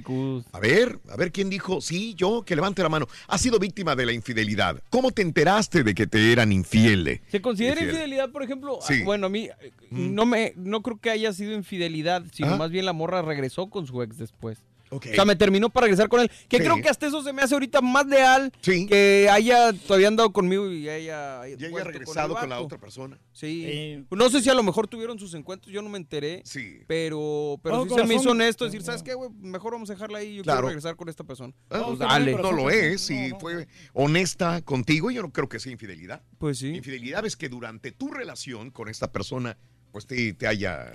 A 0.53 0.59
ver, 0.59 0.99
a 1.09 1.15
ver 1.17 1.31
quién 1.31 1.49
dijo, 1.51 1.81
sí, 1.81 2.15
yo, 2.17 2.43
que 2.43 2.57
levante 2.57 2.83
la 2.83 2.89
mano. 2.89 3.07
¿Has 3.29 3.43
sido 3.43 3.61
víctima 3.61 3.95
de 3.95 4.07
la 4.07 4.13
infidelidad? 4.13 4.83
¿Cómo 4.91 5.13
te 5.13 5.23
enteraste 5.23 5.85
de 5.85 5.95
que 5.95 6.09
te 6.09 6.33
eran 6.33 6.51
infieles? 6.51 7.21
¿Se 7.31 7.41
considera 7.41 7.75
Infiel. 7.75 7.91
infidelidad, 7.91 8.31
por 8.33 8.43
ejemplo? 8.43 8.81
Sí. 8.83 8.95
Ah, 9.03 9.05
Bueno, 9.05 9.27
a 9.27 9.31
mí 9.31 9.49
eh, 9.61 9.71
no 9.93 10.27
me 10.27 10.53
no 10.57 10.83
creo 10.83 10.99
que 10.99 11.11
haya 11.11 11.33
sido 11.33 11.53
infidelidad, 11.53 12.25
sino 12.33 12.55
Ah. 12.55 12.57
más 12.57 12.71
bien 12.73 12.87
la 12.87 12.93
morra 12.93 13.23
regresó 13.23 13.71
con 13.71 13.87
su 13.87 14.03
ex 14.03 14.17
después. 14.19 14.59
O 14.91 15.01
sea, 15.01 15.25
me 15.25 15.37
terminó 15.37 15.71
para 15.71 15.85
regresar 15.87 16.09
con 16.09 16.21
él. 16.21 16.31
Que 16.49 16.59
Sí. 16.59 16.65
creo 16.65 16.83
que 16.83 16.89
hasta 16.89 17.07
eso 17.07 17.23
se 17.23 17.33
me 17.33 17.43
hace 17.43 17.55
ahorita 17.55 17.81
más 17.81 18.07
leal 18.07 18.53
Sí. 18.61 18.87
que 18.87 19.29
haya 19.31 19.73
todavía 19.73 20.09
andado 20.09 20.33
conmigo 20.33 20.71
y 20.71 20.89
haya, 20.89 21.49
¿Y 21.49 21.65
haya 21.65 21.85
regresado 21.85 22.35
con 22.35 22.49
la 22.49 22.61
otra 22.61 22.79
persona? 22.79 23.19
Sí. 23.33 23.65
Eh, 23.67 24.05
No 24.11 24.29
sé 24.31 24.43
si 24.43 24.51
a 24.51 24.55
lo 24.55 24.63
mejor 24.63 24.89
tuvieron 24.89 25.19
sus 25.19 25.35
encuentros, 25.35 25.73
yo 25.73 25.81
no 25.83 25.89
me 25.89 25.99
enteré. 25.99 26.43
Sí. 26.45 26.81
Pero, 26.89 27.59
pero 27.63 27.77
No, 27.77 27.85
sí 27.85 27.95
se 27.95 28.05
me 28.07 28.15
hizo 28.17 28.31
honesto 28.31 28.65
decir, 28.65 28.83
¿sabes 28.83 29.03
qué, 29.03 29.15
güey? 29.15 29.31
Mejor 29.41 29.73
vamos 29.73 29.91
a 29.91 29.95
dejarla 29.95 30.19
ahí. 30.19 30.37
Yo 30.37 30.43
Claro. 30.43 30.59
quiero 30.61 30.69
regresar 30.69 30.97
con 30.97 31.09
esta 31.09 31.25
persona. 31.25 31.55
Ah, 31.71 31.83
Pues 31.87 31.99
no, 32.01 32.07
dale. 32.07 32.35
No 32.35 32.53
lo 32.53 32.69
es, 32.71 33.01
si 33.03 33.29
no. 33.29 33.39
fue 33.39 33.69
honesta 33.93 34.63
contigo, 34.63 35.11
yo 35.11 35.23
no 35.23 35.31
creo 35.33 35.49
que 35.49 35.61
sea 35.61 35.71
infidelidad. 35.73 36.23
Pues 36.39 36.59
sí. 36.59 36.69
Infidelidad 36.75 37.25
es 37.27 37.37
que 37.37 37.49
durante 37.49 37.93
tu 37.93 38.09
relación 38.11 38.71
con 38.71 38.89
esta 38.89 39.13
persona, 39.13 39.57
pues 39.93 40.07
te, 40.07 40.33
te 40.35 40.47
haya 40.47 40.91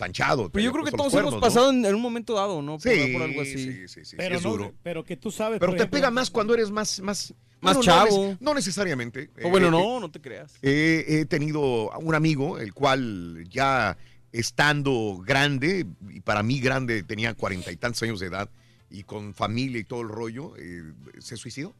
planchado. 0.00 0.44
te 0.44 0.50
Pero 0.50 0.64
yo 0.64 0.72
creo 0.72 0.84
que 0.84 0.90
todos 0.92 1.12
hemos 1.14 1.36
pasado 1.36 1.70
en, 1.70 1.84
un 1.94 2.00
momento 2.00 2.34
dado, 2.34 2.62
¿no? 2.62 2.78
Por, 2.78 2.82
Sí, 2.92 3.12
por 3.12 3.22
algo 3.22 3.42
así. 3.42 3.56
sí, 3.58 3.88
sí, 3.88 4.04
sí, 4.04 4.16
pero, 4.16 4.36
es 4.36 4.42
no, 4.42 4.50
duro. 4.50 4.74
pero 4.82 5.04
que 5.04 5.16
tú 5.16 5.30
sabes. 5.30 5.60
Pero 5.60 5.72
te 5.72 5.78
ejemplo, 5.78 5.98
pega 5.98 6.10
más 6.10 6.30
cuando 6.30 6.54
eres 6.54 6.70
más... 6.70 7.00
Más, 7.00 7.34
Más 7.60 7.76
bueno, 7.76 7.92
chavo. 7.92 8.36
No, 8.40 8.54
necesariamente. 8.54 9.30
O 9.44 9.50
bueno, 9.50 9.68
Eh, 9.68 9.70
no, 9.70 10.00
no 10.00 10.10
te 10.10 10.20
creas. 10.20 10.54
eh, 10.62 11.04
he 11.06 11.24
tenido 11.26 11.90
un 11.98 12.14
amigo, 12.14 12.58
el 12.58 12.72
cual 12.72 13.44
ya 13.50 13.98
estando 14.32 15.18
grande, 15.24 15.86
y 16.08 16.20
para 16.20 16.42
mí 16.42 16.58
grande, 16.60 17.02
tenía 17.02 17.34
cuarenta 17.34 17.70
y 17.70 17.76
tantos 17.76 18.02
años 18.02 18.20
de 18.20 18.28
edad, 18.28 18.48
y 18.90 19.02
con 19.02 19.34
familia 19.34 19.78
y 19.80 19.84
todo 19.84 20.00
el 20.00 20.08
rollo, 20.08 20.54
eh, 20.56 20.82
se 21.18 21.36
suicidó. 21.36 21.74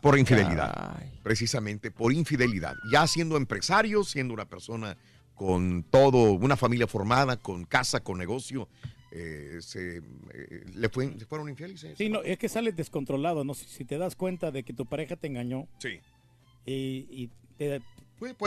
Por 0.00 0.18
infidelidad. 0.18 0.96
Precisamente 1.22 1.90
por 1.90 2.12
infidelidad. 2.12 2.74
Ya 2.90 3.06
siendo 3.06 3.36
empresario, 3.36 4.02
siendo 4.04 4.32
una 4.34 4.46
persona 4.46 4.96
con 5.46 5.82
todo, 5.90 6.32
una 6.34 6.56
familia 6.56 6.86
formada, 6.86 7.36
con 7.36 7.64
casa, 7.64 7.98
con 8.00 8.16
negocio, 8.18 8.68
eh, 9.10 9.58
se, 9.60 9.96
eh, 9.96 10.02
le, 10.74 10.88
fue- 10.88 11.12
le 11.18 11.26
fueron 11.26 11.48
infieles. 11.48 11.80
se- 11.80 11.96
Sí, 11.96 12.08
no, 12.08 12.22
es 12.22 12.38
que 12.38 12.48
sales 12.48 12.76
descontrolado, 12.76 13.42
¿no? 13.42 13.52
Si, 13.54 13.66
si 13.66 13.84
te 13.84 13.98
das 13.98 14.14
cuenta 14.14 14.52
de 14.52 14.62
que 14.62 14.72
tu 14.72 14.86
pareja 14.86 15.16
te 15.16 15.26
engañó 15.26 15.66
Sí. 15.78 15.98
y, 16.64 17.06
y 17.10 17.30
te, 17.58 17.80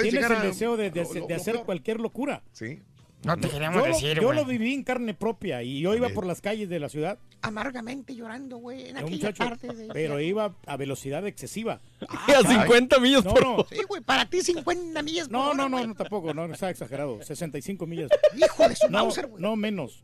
tienes 0.02 0.26
el 0.26 0.38
a- 0.38 0.42
deseo 0.44 0.78
de, 0.78 0.90
de 0.90 1.02
lo- 1.02 1.10
hacer- 1.10 1.22
lo- 1.22 1.28
de 1.28 1.34
lo 1.36 1.42
hacer 1.42 1.54
peor. 1.56 1.66
cualquier 1.66 2.00
locura. 2.00 2.44
Sí. 2.54 2.80
No 3.24 3.38
te 3.38 3.50
queríamos 3.50 3.82
Yo, 3.82 3.88
lo, 3.88 3.94
decir, 3.94 4.16
yo 4.18 4.28
güey. 4.28 4.38
lo 4.38 4.46
viví 4.46 4.74
en 4.74 4.84
carne 4.84 5.14
propia 5.14 5.64
y 5.64 5.80
yo 5.80 5.96
iba 5.96 6.10
por 6.10 6.26
las 6.28 6.42
calles 6.42 6.70
de 6.70 6.80
la 6.80 6.90
ciudad, 6.90 7.18
Amargamente 7.42 8.16
llorando, 8.16 8.58
güey, 8.58 8.90
en 8.90 8.98
aquella 8.98 9.12
muchacho, 9.30 9.44
parte 9.44 9.68
de... 9.68 9.88
pero 9.94 10.20
iba 10.20 10.56
a 10.66 10.78
velocidad 10.78 11.26
excesiva. 11.28 11.80
a 12.28 12.42
50 12.42 13.00
millas 13.00 13.24
No, 13.24 13.34
por 13.34 13.44
no, 13.44 13.66
Sí, 13.70 13.82
güey, 13.88 14.02
para 14.02 14.28
ti 14.28 14.42
50 14.42 15.02
millas 15.04 15.28
por 15.28 15.34
no, 15.34 15.46
hora, 15.50 15.58
no, 15.58 15.70
no, 15.70 15.88
no, 15.88 15.96
tampoco, 15.96 16.34
no, 16.34 16.46
está 16.46 16.70
exagerado. 16.70 17.22
65 17.22 17.86
millas. 17.86 18.10
Hijo 18.36 18.68
de 18.68 18.76
su 18.76 18.88
No, 18.90 19.00
Mauser, 19.00 19.28
güey. 19.28 19.42
no 19.42 19.56
menos. 19.56 20.04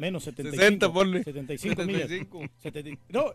Menos 0.00 0.24
75. 0.24 0.60
60, 0.62 0.92
ponle. 0.92 1.24
75 1.24 1.84
millas. 1.84 2.02
75. 2.08 2.44
70 2.62 3.02
no. 3.10 3.32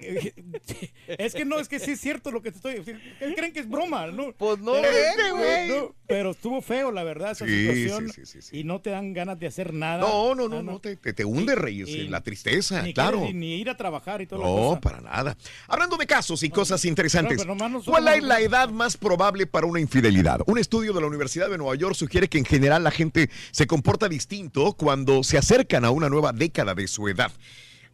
Es 1.18 1.34
que 1.34 1.44
no, 1.44 1.58
es 1.58 1.68
que 1.68 1.78
sí 1.78 1.92
es 1.92 2.00
cierto 2.00 2.30
lo 2.30 2.42
que 2.42 2.50
te 2.50 2.56
estoy 2.56 2.74
diciendo. 2.78 3.02
¿Creen 3.36 3.52
que 3.52 3.60
es 3.60 3.68
broma? 3.68 4.06
No, 4.08 4.32
Pues 4.32 4.58
no, 4.58 4.72
pero, 4.72 5.36
güey. 5.36 5.68
no, 5.68 5.94
pero 6.06 6.30
estuvo 6.32 6.60
feo, 6.60 6.90
la 6.90 7.04
verdad, 7.04 7.30
esa 7.32 7.46
Sí, 7.46 7.66
situación. 7.66 8.08
sí, 8.08 8.26
sí, 8.26 8.26
sí, 8.26 8.42
sí. 8.42 8.58
Y 8.60 8.64
no 8.64 8.80
te 8.80 8.90
dan 8.90 9.12
ganas 9.12 9.38
de 9.38 9.46
hacer 9.46 9.72
nada. 9.72 10.00
No, 10.00 10.34
no, 10.34 10.44
Ah, 10.46 10.48
no, 10.48 10.62
no, 10.62 10.78
te, 10.80 10.96
te, 10.96 11.12
te 11.12 11.24
hunde, 11.24 11.54
Reyes, 11.54 11.88
y- 11.88 12.00
en 12.02 12.10
la 12.10 12.20
tristeza, 12.22 12.82
ni 12.82 12.92
claro. 12.92 13.18
quieres 13.18 13.34
Ni, 13.36 13.56
ir 13.56 13.70
a 13.70 13.76
trabajar 13.76 14.20
y 14.22 14.26
todo 14.26 14.40
lo 14.40 14.44
No, 14.46 14.56
cosa. 14.70 14.80
para 14.80 15.00
nada. 15.00 15.36
Hablando 15.68 15.96
de 15.96 16.06
casos 16.06 16.42
y 16.42 16.50
cosas 16.50 16.84
interesantes, 16.84 17.38
pero 17.38 17.56
¿cuál 17.84 18.08
es 18.08 18.22
la 18.22 18.40
edad 18.40 18.68
más 18.68 18.96
probable 18.96 19.46
para 19.46 19.66
una 19.66 19.80
infidelidad? 19.80 20.40
Un 20.46 20.58
estudio 20.58 20.92
de 20.92 21.00
la 21.00 21.06
Universidad 21.06 21.48
de 21.48 21.58
Nueva 21.58 21.74
York 21.76 21.94
sugiere 21.94 22.28
que 22.28 22.38
en 22.38 22.44
general 22.44 22.82
la 22.84 22.90
gente 22.90 23.30
se 23.52 23.66
comporta 23.66 24.08
distinto 24.08 24.72
cuando 24.74 25.22
se 25.22 25.38
acercan 25.38 25.84
a 25.84 25.90
una 25.90 26.08
nueva 26.08 26.32
década 26.32 26.74
de 26.74 26.86
su 26.88 27.08
edad. 27.08 27.30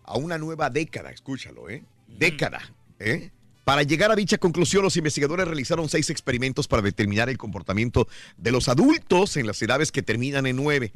A 0.05 0.19
una 0.19 0.39
nueva 0.39 0.71
década, 0.71 1.11
escúchalo, 1.11 1.69
¿eh? 1.71 1.85
Década, 2.09 2.61
¿eh? 2.99 3.31
Para 3.65 3.85
llegar 3.85 4.11
a 4.11 4.17
dicha 4.17 4.39
conclusión, 4.39 4.83
los 4.83 4.97
investigadores 4.97 5.47
realizaron 5.47 5.89
seis 5.89 6.11
experimentos 6.11 6.67
para 6.67 6.83
determinar 6.83 7.29
el 7.29 7.39
comportamiento 7.39 8.09
de 8.37 8.51
los 8.51 8.69
adultos 8.69 9.37
en 9.37 9.47
las 9.47 9.63
edades 9.63 9.93
que 9.93 10.03
terminan 10.03 10.47
en 10.47 10.57
9, 10.57 10.93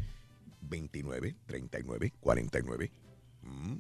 29, 0.63 1.37
39, 1.47 2.13
49, 2.21 2.91
mm, 2.91 3.06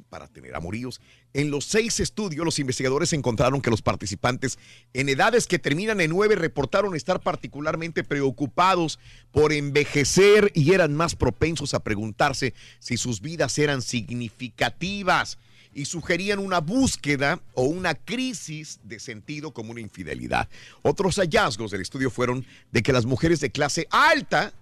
para 0.08 0.28
tener 0.28 0.54
amoríos. 0.54 1.00
En 1.34 1.50
los 1.50 1.64
seis 1.64 2.00
estudios, 2.00 2.44
los 2.44 2.58
investigadores 2.58 3.12
encontraron 3.12 3.60
que 3.60 3.70
los 3.70 3.82
participantes 3.82 4.58
en 4.92 5.08
edades 5.08 5.46
que 5.46 5.58
terminan 5.58 6.00
en 6.00 6.10
9 6.10 6.36
reportaron 6.36 6.94
estar 6.94 7.20
particularmente 7.20 8.04
preocupados 8.04 8.98
por 9.32 9.52
envejecer 9.52 10.50
y 10.54 10.72
eran 10.72 10.94
más 10.94 11.14
propensos 11.14 11.74
a 11.74 11.80
preguntarse 11.80 12.54
si 12.78 12.96
sus 12.96 13.20
vidas 13.20 13.58
eran 13.58 13.82
significativas 13.82 15.38
y 15.76 15.84
sugerían 15.84 16.38
una 16.38 16.60
búsqueda 16.60 17.40
o 17.52 17.64
una 17.64 17.94
crisis 17.94 18.80
de 18.82 18.98
sentido 18.98 19.52
como 19.52 19.72
una 19.72 19.82
infidelidad. 19.82 20.48
Otros 20.80 21.16
hallazgos 21.16 21.70
del 21.70 21.82
estudio 21.82 22.10
fueron 22.10 22.46
de 22.72 22.82
que 22.82 22.94
las 22.94 23.04
mujeres 23.04 23.40
de 23.40 23.50
clase 23.50 23.86
alta 23.90 24.54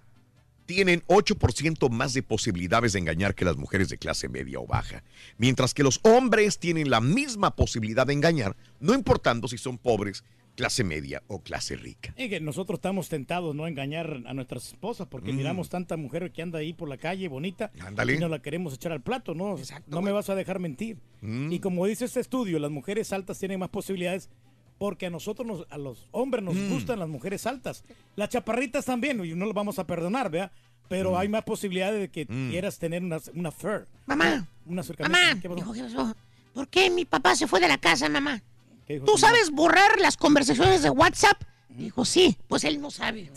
tienen 0.65 1.01
8% 1.07 1.89
más 1.89 2.13
de 2.13 2.23
posibilidades 2.23 2.93
de 2.93 2.99
engañar 2.99 3.35
que 3.35 3.45
las 3.45 3.57
mujeres 3.57 3.89
de 3.89 3.97
clase 3.97 4.27
media 4.29 4.59
o 4.59 4.65
baja, 4.67 5.03
mientras 5.37 5.73
que 5.73 5.83
los 5.83 5.99
hombres 6.03 6.59
tienen 6.59 6.89
la 6.89 7.01
misma 7.01 7.55
posibilidad 7.55 8.07
de 8.07 8.13
engañar, 8.13 8.55
no 8.79 8.93
importando 8.93 9.47
si 9.47 9.57
son 9.57 9.77
pobres, 9.77 10.23
clase 10.55 10.85
media 10.85 11.21
o 11.27 11.41
clase 11.41 11.75
rica. 11.75 12.13
Es 12.15 12.29
que 12.29 12.39
nosotros 12.39 12.77
estamos 12.77 13.09
tentados 13.09 13.53
no 13.53 13.65
a 13.65 13.69
engañar 13.69 14.21
a 14.25 14.33
nuestras 14.33 14.67
esposas 14.69 15.05
porque 15.05 15.33
Mm. 15.33 15.35
miramos 15.35 15.67
tanta 15.67 15.97
mujer 15.97 16.31
que 16.31 16.41
anda 16.41 16.59
ahí 16.59 16.71
por 16.71 16.87
la 16.87 16.95
calle 16.97 17.27
bonita 17.27 17.71
Ándale. 17.81 18.13
y 18.13 18.19
no 18.19 18.29
la 18.29 18.41
queremos 18.41 18.73
echar 18.73 18.93
al 18.93 19.01
plato, 19.01 19.35
¿no? 19.35 19.57
no 19.87 20.01
me 20.01 20.13
vas 20.13 20.29
a 20.29 20.35
dejar 20.35 20.59
mentir. 20.59 20.97
Mm. 21.21 21.51
Y 21.51 21.59
como 21.59 21.85
dice 21.85 22.05
este 22.05 22.21
estudio, 22.21 22.57
las 22.59 22.71
mujeres 22.71 23.11
altas 23.11 23.37
tienen 23.37 23.59
más 23.59 23.67
posibilidades 23.69 24.29
porque 24.77 25.05
a 25.05 25.09
nosotros, 25.09 25.47
nos- 25.47 25.67
a 25.69 25.77
los 25.77 26.07
hombres 26.11 26.43
nos 26.43 26.55
Mm. 26.55 26.69
gustan 26.69 26.99
las 26.99 27.07
mujeres 27.09 27.45
altas. 27.45 27.83
Las 28.15 28.29
chaparritas 28.29 28.85
también, 28.85 29.23
y 29.23 29.33
no 29.33 29.45
las 29.45 29.53
vamos 29.55 29.79
a 29.79 29.87
perdonar, 29.87 30.29
¿verdad? 30.29 30.51
Pero 30.89 31.11
Mm. 31.13 31.15
hay 31.17 31.29
más 31.29 31.43
posibilidades 31.43 31.99
de 31.99 32.09
que 32.09 32.25
quieras 32.27 32.77
tener 32.77 33.03
una, 33.03 33.17
una 33.33 33.51
fur. 33.51 33.87
Mamá, 34.05 34.47
Un 34.65 34.77
acercamiento. 34.79 35.49
mamá, 35.49 35.73
¿Qué 35.73 35.81
pasó? 35.83 36.15
¿Por 36.53 36.67
qué 36.69 36.89
mi 36.89 37.05
papá 37.05 37.35
se 37.35 37.47
fue 37.47 37.59
de 37.59 37.67
la 37.67 37.77
casa, 37.77 38.07
mamá? 38.09 38.41
¿Qué 38.85 38.93
dijo 38.95 39.05
¿Tú 39.05 39.17
sabes 39.17 39.49
borrar 39.51 39.99
las 39.99 40.15
conversaciones 40.15 40.83
de 40.83 40.89
WhatsApp? 40.91 41.41
Dijo, 41.69 42.05
sí, 42.05 42.37
pues 42.47 42.63
él 42.63 42.79
no 42.79 42.91
sabe. 42.91 43.31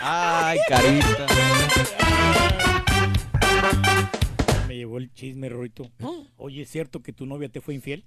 Ay, 0.00 0.58
carita. 0.68 1.26
Me 4.66 4.76
llevó 4.76 4.98
el 4.98 5.12
chisme, 5.12 5.48
Rorito. 5.48 5.90
Oye, 6.36 6.62
¿es 6.62 6.70
cierto 6.70 7.02
que 7.02 7.12
tu 7.12 7.26
novia 7.26 7.48
te 7.48 7.60
fue 7.60 7.74
infiel? 7.74 8.04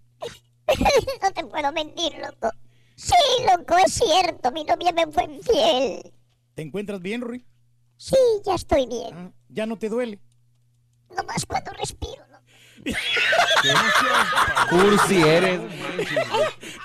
no 1.22 1.32
te 1.32 1.46
puedo 1.46 1.72
mentir, 1.72 2.14
loco. 2.18 2.52
Sí, 2.96 3.14
loco, 3.46 3.78
es 3.78 3.94
cierto, 3.94 4.52
mi 4.52 4.64
novia 4.64 4.92
me 4.92 5.08
fue 5.08 5.24
infiel. 5.24 6.14
¿Te 6.54 6.62
encuentras 6.62 7.02
bien, 7.02 7.22
Rory? 7.22 7.46
Sí, 7.98 8.18
ya 8.46 8.56
estoy 8.56 8.86
bien. 8.88 9.14
Ah, 9.14 9.32
¿Ya 9.50 9.66
no 9.66 9.78
te 9.78 9.90
duele? 9.90 10.20
Nomás 11.16 11.46
cuando 11.46 11.72
respiro, 11.74 12.24
¿no? 12.28 12.40
Cursi 14.70 15.22
eres. 15.22 15.60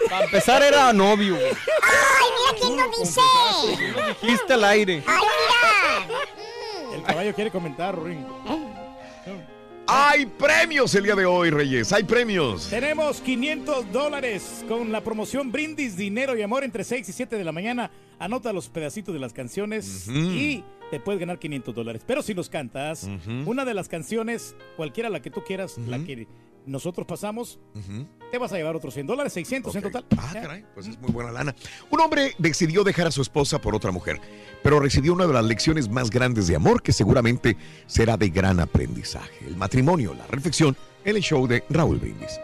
Para 0.09 0.25
empezar 0.25 0.63
era 0.63 0.93
novio. 0.93 1.37
¡Ay, 1.37 2.27
mira 2.37 2.61
quién 2.61 2.77
lo 2.77 2.99
dice! 2.99 3.21
Lo 3.93 4.09
dijiste 4.09 4.53
al 4.55 4.65
aire. 4.65 5.05
¡Ay, 5.07 5.23
mira! 6.07 6.97
El 6.97 7.03
caballo 7.03 7.35
quiere 7.35 7.51
comentar, 7.51 7.95
Rory. 7.95 8.25
Hay 9.87 10.25
premios 10.25 10.95
el 10.95 11.05
día 11.05 11.15
de 11.15 11.27
hoy, 11.27 11.51
Reyes. 11.51 11.93
Hay 11.93 12.05
premios. 12.05 12.71
Tenemos 12.71 13.21
500 13.21 13.93
dólares 13.93 14.65
con 14.67 14.91
la 14.91 15.03
promoción 15.03 15.53
Brindis, 15.53 15.97
Dinero 15.97 16.37
y 16.37 16.43
Amor 16.43 16.65
entre 16.65 16.85
6 16.85 17.07
y 17.07 17.13
7 17.13 17.37
de 17.37 17.45
la 17.45 17.53
mañana. 17.53 17.91
Anota 18.19 18.53
los 18.55 18.69
pedacitos 18.69 19.13
de 19.13 19.21
las 19.21 19.35
canciones 19.35 20.09
y 20.09 20.65
te 20.91 21.01
puedes 21.01 21.21
ganar 21.21 21.39
500 21.39 21.75
dólares. 21.75 22.03
Pero 22.07 22.23
si 22.23 22.33
los 22.33 22.49
cantas, 22.49 23.09
una 23.45 23.67
de 23.67 23.75
las 23.75 23.89
canciones, 23.89 24.55
cualquiera 24.77 25.11
la 25.11 25.21
que 25.21 25.31
tú 25.31 25.43
quieras, 25.45 25.77
la 25.77 25.99
que 26.03 26.27
nosotros 26.67 27.07
pasamos, 27.07 27.59
te 28.31 28.39
vas 28.39 28.53
a 28.53 28.57
llevar 28.57 28.77
otros 28.77 28.95
100 28.95 29.07
dólares, 29.07 29.33
600 29.33 29.75
en 29.77 29.83
total. 29.83 30.05
Ah, 30.19 30.31
caray, 30.33 30.65
pues 30.75 30.87
es 30.87 30.99
muy 31.01 31.13
buena 31.13 31.31
lana. 31.31 31.55
Un 31.91 32.01
hombre 32.01 32.35
decidió 32.39 32.85
dejar 32.85 33.07
a 33.07 33.11
su 33.11 33.23
esposa 33.23 33.61
por 33.61 33.75
otra 33.75 33.91
mujer, 33.91 34.21
pero 34.63 34.81
recibió 34.81 35.13
una 35.13 35.27
de 35.27 35.33
las 35.33 35.45
lecciones 35.45 35.89
más 35.89 36.11
grandes 36.11 36.47
de 36.47 36.57
amor 36.57 36.83
que 36.83 36.93
seguramente 36.93 37.57
será 37.87 38.17
de 38.17 38.31
gran 38.31 38.61
aprendizaje. 38.61 39.47
El 39.47 39.57
matrimonio, 39.57 40.15
la 40.15 40.27
reflexión 40.27 40.77
en 41.05 41.17
el 41.17 41.23
show 41.23 41.47
de 41.47 41.65
Raúl 41.69 41.99
Brindis. 41.99 42.41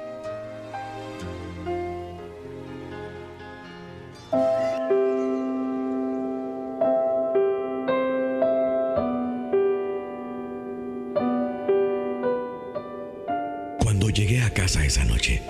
Casa 14.60 14.84
esa 14.84 15.06
noche, 15.06 15.40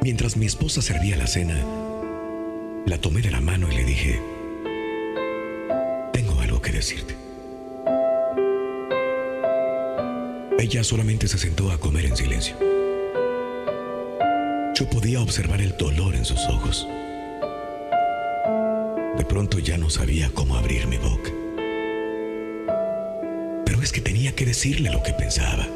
mientras 0.00 0.38
mi 0.38 0.46
esposa 0.46 0.80
servía 0.80 1.18
la 1.18 1.26
cena, 1.26 1.62
la 2.86 2.98
tomé 2.98 3.20
de 3.20 3.30
la 3.30 3.42
mano 3.42 3.70
y 3.70 3.76
le 3.76 3.84
dije, 3.84 4.22
tengo 6.14 6.40
algo 6.40 6.62
que 6.62 6.72
decirte. 6.72 7.14
Ella 10.58 10.82
solamente 10.82 11.28
se 11.28 11.36
sentó 11.36 11.70
a 11.70 11.78
comer 11.78 12.06
en 12.06 12.16
silencio. 12.16 12.56
Yo 14.74 14.88
podía 14.88 15.20
observar 15.20 15.60
el 15.60 15.76
dolor 15.76 16.14
en 16.14 16.24
sus 16.24 16.40
ojos. 16.46 16.88
De 19.18 19.26
pronto 19.26 19.58
ya 19.58 19.76
no 19.76 19.90
sabía 19.90 20.30
cómo 20.32 20.56
abrir 20.56 20.86
mi 20.86 20.96
boca. 20.96 21.30
Pero 23.66 23.82
es 23.82 23.92
que 23.92 24.00
tenía 24.00 24.34
que 24.34 24.46
decirle 24.46 24.90
lo 24.90 25.02
que 25.02 25.12
pensaba. 25.12 25.68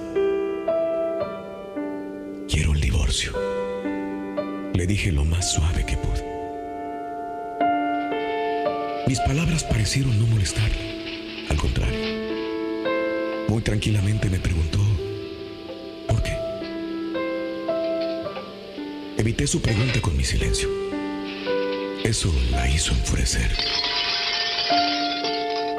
Le 3.12 4.87
dije 4.87 5.12
lo 5.12 5.26
más 5.26 5.52
suave 5.52 5.85
que 5.85 5.99
pude. 5.99 6.25
Mis 9.07 9.21
palabras 9.21 9.64
parecieron 9.64 10.19
no 10.19 10.26
molestarle. 10.28 11.45
Al 11.50 11.59
contrario, 11.59 11.99
Muy 13.49 13.61
tranquilamente 13.61 14.31
me 14.31 14.38
preguntó, 14.38 14.78
¿por 16.09 16.23
qué? 16.23 16.35
Evité 19.19 19.47
su 19.47 19.61
pregunta 19.61 20.00
con 20.00 20.16
mi 20.16 20.25
silencio. 20.25 20.71
Eso 22.04 22.33
la 22.50 22.66
hizo 22.66 22.95
enfurecer. 22.95 23.50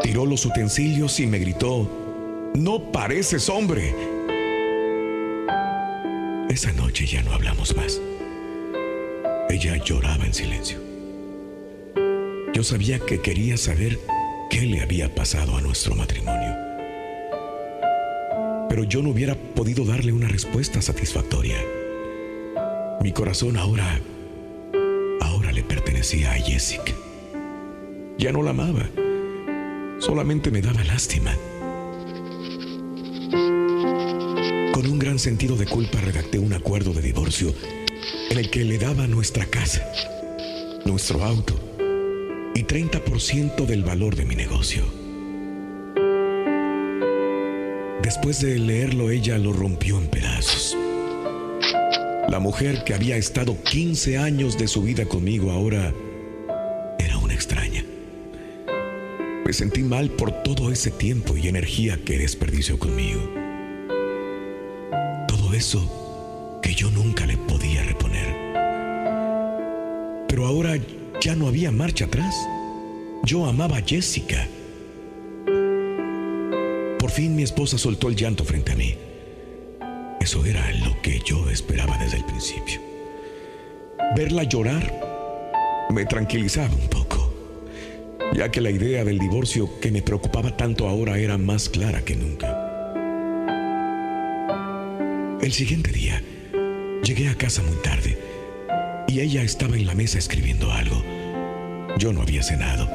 Tiró 0.03 0.27
los 0.27 0.45
utensilios 0.45 1.19
y 1.19 1.25
me 1.25 1.39
gritó, 1.39 2.51
no 2.53 2.91
pareces 2.91 3.49
hombre. 3.49 4.12
Esa 6.53 6.71
noche 6.71 7.07
ya 7.07 7.23
no 7.23 7.33
hablamos 7.33 7.75
más. 7.75 7.99
Ella 9.49 9.75
lloraba 9.83 10.23
en 10.23 10.35
silencio. 10.35 10.77
Yo 12.53 12.63
sabía 12.63 12.99
que 12.99 13.21
quería 13.21 13.57
saber 13.57 13.97
qué 14.51 14.61
le 14.61 14.81
había 14.81 15.15
pasado 15.15 15.57
a 15.57 15.61
nuestro 15.61 15.95
matrimonio. 15.95 16.55
Pero 18.69 18.83
yo 18.83 19.01
no 19.01 19.09
hubiera 19.09 19.33
podido 19.33 19.83
darle 19.83 20.13
una 20.13 20.27
respuesta 20.27 20.79
satisfactoria. 20.79 21.57
Mi 23.01 23.11
corazón 23.11 23.57
ahora, 23.57 23.99
ahora 25.21 25.51
le 25.51 25.63
pertenecía 25.63 26.33
a 26.33 26.35
Jessica. 26.35 26.93
Ya 28.19 28.31
no 28.31 28.43
la 28.43 28.51
amaba, 28.51 28.91
solamente 29.97 30.51
me 30.51 30.61
daba 30.61 30.83
lástima. 30.83 31.35
Con 34.83 34.91
un 34.91 34.99
gran 34.99 35.17
sentido 35.17 35.55
de 35.55 35.65
culpa 35.65 36.01
redacté 36.01 36.39
un 36.39 36.51
acuerdo 36.51 36.91
de 36.91 37.01
divorcio 37.01 37.55
en 38.29 38.37
el 38.37 38.49
que 38.49 38.65
le 38.65 38.77
daba 38.77 39.07
nuestra 39.07 39.45
casa, 39.45 39.89
nuestro 40.83 41.23
auto 41.23 41.57
y 42.53 42.65
30% 42.65 43.65
del 43.65 43.81
valor 43.85 44.17
de 44.17 44.25
mi 44.25 44.35
negocio. 44.35 44.83
Después 48.01 48.41
de 48.41 48.59
leerlo, 48.59 49.09
ella 49.09 49.37
lo 49.37 49.53
rompió 49.53 49.97
en 49.97 50.07
pedazos. 50.07 50.77
La 52.27 52.39
mujer 52.39 52.83
que 52.83 52.93
había 52.93 53.15
estado 53.15 53.55
15 53.63 54.17
años 54.17 54.57
de 54.57 54.67
su 54.67 54.81
vida 54.81 55.05
conmigo 55.05 55.51
ahora 55.51 55.93
era 56.99 57.17
una 57.19 57.33
extraña. 57.33 57.85
Me 59.45 59.53
sentí 59.53 59.81
mal 59.81 60.09
por 60.09 60.43
todo 60.43 60.73
ese 60.73 60.91
tiempo 60.91 61.37
y 61.37 61.47
energía 61.47 61.97
que 62.03 62.17
desperdició 62.17 62.77
conmigo. 62.77 63.42
Eso 65.53 66.59
que 66.63 66.73
yo 66.73 66.89
nunca 66.89 67.27
le 67.27 67.37
podía 67.37 67.83
reponer. 67.83 68.35
Pero 70.27 70.47
ahora 70.47 70.79
ya 71.21 71.35
no 71.35 71.47
había 71.47 71.71
marcha 71.71 72.05
atrás. 72.05 72.35
Yo 73.23 73.45
amaba 73.45 73.77
a 73.77 73.81
Jessica. 73.81 74.47
Por 76.99 77.11
fin 77.11 77.35
mi 77.35 77.43
esposa 77.43 77.77
soltó 77.77 78.09
el 78.09 78.15
llanto 78.15 78.43
frente 78.43 78.71
a 78.71 78.75
mí. 78.75 78.95
Eso 80.19 80.43
era 80.43 80.71
lo 80.85 80.99
que 81.03 81.19
yo 81.23 81.47
esperaba 81.49 81.97
desde 81.99 82.17
el 82.17 82.25
principio. 82.25 82.81
Verla 84.15 84.43
llorar 84.43 84.91
me 85.91 86.05
tranquilizaba 86.05 86.73
un 86.73 86.87
poco, 86.89 87.31
ya 88.33 88.49
que 88.49 88.59
la 88.59 88.71
idea 88.71 89.05
del 89.05 89.19
divorcio 89.19 89.79
que 89.79 89.91
me 89.91 90.01
preocupaba 90.01 90.57
tanto 90.57 90.87
ahora 90.87 91.19
era 91.19 91.37
más 91.37 91.69
clara 91.69 92.03
que 92.03 92.15
nunca. 92.15 92.52
El 95.43 95.51
siguiente 95.51 95.91
día, 95.91 96.23
llegué 97.03 97.27
a 97.27 97.35
casa 97.35 97.61
muy 97.63 97.75
tarde 97.83 98.17
y 99.09 99.19
ella 99.19 99.43
estaba 99.43 99.75
en 99.75 99.85
la 99.85 99.93
mesa 99.93 100.17
escribiendo 100.17 100.71
algo. 100.71 101.03
Yo 101.97 102.13
no 102.13 102.21
había 102.21 102.41
cenado. 102.41 102.89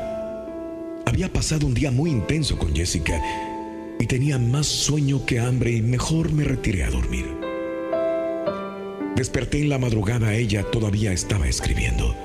Había 1.05 1.31
pasado 1.31 1.67
un 1.67 1.75
día 1.75 1.90
muy 1.90 2.09
intenso 2.09 2.57
con 2.57 2.75
Jessica 2.75 3.21
y 4.00 4.07
tenía 4.07 4.38
más 4.38 4.64
sueño 4.64 5.26
que 5.26 5.40
hambre 5.40 5.73
y 5.73 5.83
mejor 5.83 6.33
me 6.33 6.43
retiré 6.43 6.85
a 6.85 6.90
dormir. 6.90 7.26
Desperté 9.14 9.61
en 9.61 9.69
la 9.69 9.78
madrugada, 9.78 10.33
ella 10.33 10.64
todavía 10.71 11.12
estaba 11.12 11.47
escribiendo. 11.49 12.17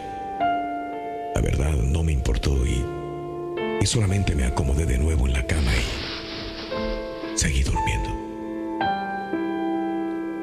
La 1.35 1.41
verdad 1.41 1.73
no 1.75 2.01
me 2.01 2.13
importó 2.13 2.65
y, 2.65 2.81
y 3.81 3.85
solamente 3.85 4.35
me 4.35 4.45
acomodé 4.45 4.85
de 4.85 4.99
nuevo 4.99 5.27
en 5.27 5.33
la 5.33 5.45
cama 5.45 5.73
y 5.75 7.37
seguí 7.37 7.61
durmiendo. 7.63 8.12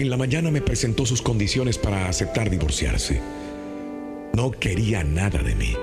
En 0.01 0.09
la 0.09 0.17
mañana 0.17 0.51
me 0.51 0.63
presentó 0.63 1.05
sus 1.05 1.21
condiciones 1.21 1.77
para 1.77 2.09
aceptar 2.09 2.49
divorciarse. 2.49 3.21
No 4.33 4.51
quería 4.51 5.05
nada 5.05 5.43
de 5.43 5.55
mí, 5.55 5.75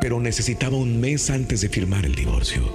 pero 0.00 0.18
necesitaba 0.18 0.76
un 0.76 1.00
mes 1.00 1.30
antes 1.30 1.60
de 1.60 1.68
firmar 1.68 2.04
el 2.04 2.16
divorcio. 2.16 2.74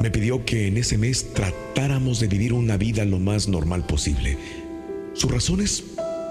Me 0.00 0.12
pidió 0.12 0.44
que 0.44 0.68
en 0.68 0.76
ese 0.76 0.96
mes 0.96 1.34
tratáramos 1.34 2.20
de 2.20 2.28
vivir 2.28 2.52
una 2.52 2.76
vida 2.76 3.04
lo 3.04 3.18
más 3.18 3.48
normal 3.48 3.84
posible. 3.84 4.38
Sus 5.12 5.28
razones 5.28 5.82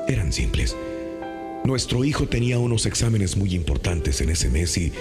eran 0.08 0.32
simples. 0.32 0.78
Nuestro 1.66 2.06
hijo 2.06 2.30
tenía 2.30 2.60
unos 2.60 2.86
exámenes 2.86 3.36
muy 3.36 3.54
importantes 3.56 4.22
en 4.22 4.30
ese 4.30 4.50
mes 4.50 4.78
y 4.78 4.94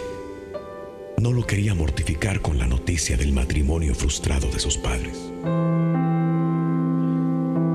no 1.17 1.31
lo 1.31 1.47
quería 1.47 1.77
mortificar 1.77 2.43
con 2.43 2.59
la 2.59 2.67
noticia 2.67 3.17
del 3.17 3.33
matrimonio 3.33 3.95
frustrado 3.95 4.51
de 4.51 4.59
sus 4.59 4.77
padres. 4.77 5.28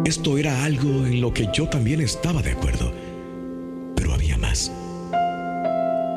Esto 0.05 0.37
era 0.37 0.63
algo 0.65 1.05
en 1.05 1.21
lo 1.21 1.33
que 1.33 1.49
yo 1.53 1.67
también 1.67 2.01
estaba 2.01 2.41
de 2.41 2.51
acuerdo, 2.51 2.91
pero 3.95 4.13
había 4.13 4.37
más. 4.37 4.71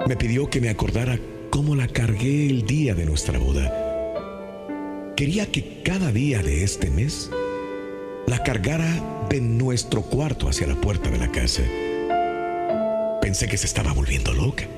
Me 0.07 0.17
pidió 0.17 0.51
que 0.51 0.61
me 0.61 0.69
acordara 0.69 1.19
cómo 1.51 1.75
la 1.75 1.89
cargué 1.89 2.47
el 2.47 2.67
día 2.67 2.95
de 2.95 3.07
nuestra 3.07 3.39
boda 3.39 3.87
quería 5.17 5.51
que 5.51 5.83
cada 5.83 6.13
día 6.13 6.43
de 6.43 6.63
este 6.63 6.91
mes 6.91 7.31
la 8.27 8.43
cargara 8.43 9.27
de 9.31 9.41
nuestro 9.41 10.03
cuarto 10.03 10.47
hacia 10.47 10.67
la 10.67 10.79
puerta 10.79 11.11
de 11.11 11.19
la 11.19 11.33
casa. 11.33 11.63
Pensé 13.23 13.49
que 13.49 13.57
se 13.57 13.67
estaba 13.67 13.93
volviendo 13.93 14.35
loca. 14.35 14.69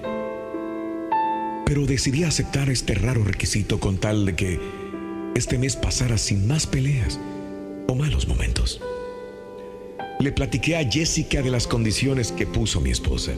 Pero 1.66 1.86
decidí 1.86 2.22
aceptar 2.22 2.70
este 2.70 2.94
raro 2.94 3.24
requisito 3.24 3.80
con 3.80 3.98
tal 3.98 4.26
de 4.26 4.36
que 4.36 4.60
este 5.34 5.58
mes 5.58 5.76
pasara 5.76 6.16
sin 6.16 6.46
más 6.46 6.66
peleas 6.66 7.18
o 7.88 7.94
malos 7.94 8.28
momentos. 8.28 8.80
Le 10.18 10.32
platiqué 10.32 10.76
a 10.76 10.88
Jessica 10.88 11.42
de 11.42 11.50
las 11.50 11.66
condiciones 11.66 12.32
que 12.32 12.46
puso 12.46 12.80
mi 12.80 12.90
esposa. 12.90 13.32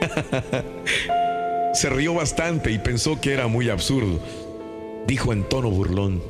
Se 1.74 1.90
rió 1.90 2.14
bastante 2.14 2.70
y 2.70 2.78
pensó 2.78 3.20
que 3.20 3.32
era 3.32 3.48
muy 3.48 3.68
absurdo 3.68 4.20
dijo 5.06 5.32
en 5.32 5.44
tono 5.44 5.70
burlón. 5.70 6.22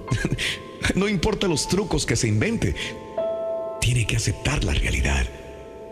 no 0.94 1.08
importa 1.08 1.48
los 1.48 1.68
trucos 1.68 2.06
que 2.06 2.16
se 2.16 2.28
invente, 2.28 2.74
tiene 3.80 4.06
que 4.06 4.16
aceptar 4.16 4.64
la 4.64 4.74
realidad, 4.74 5.26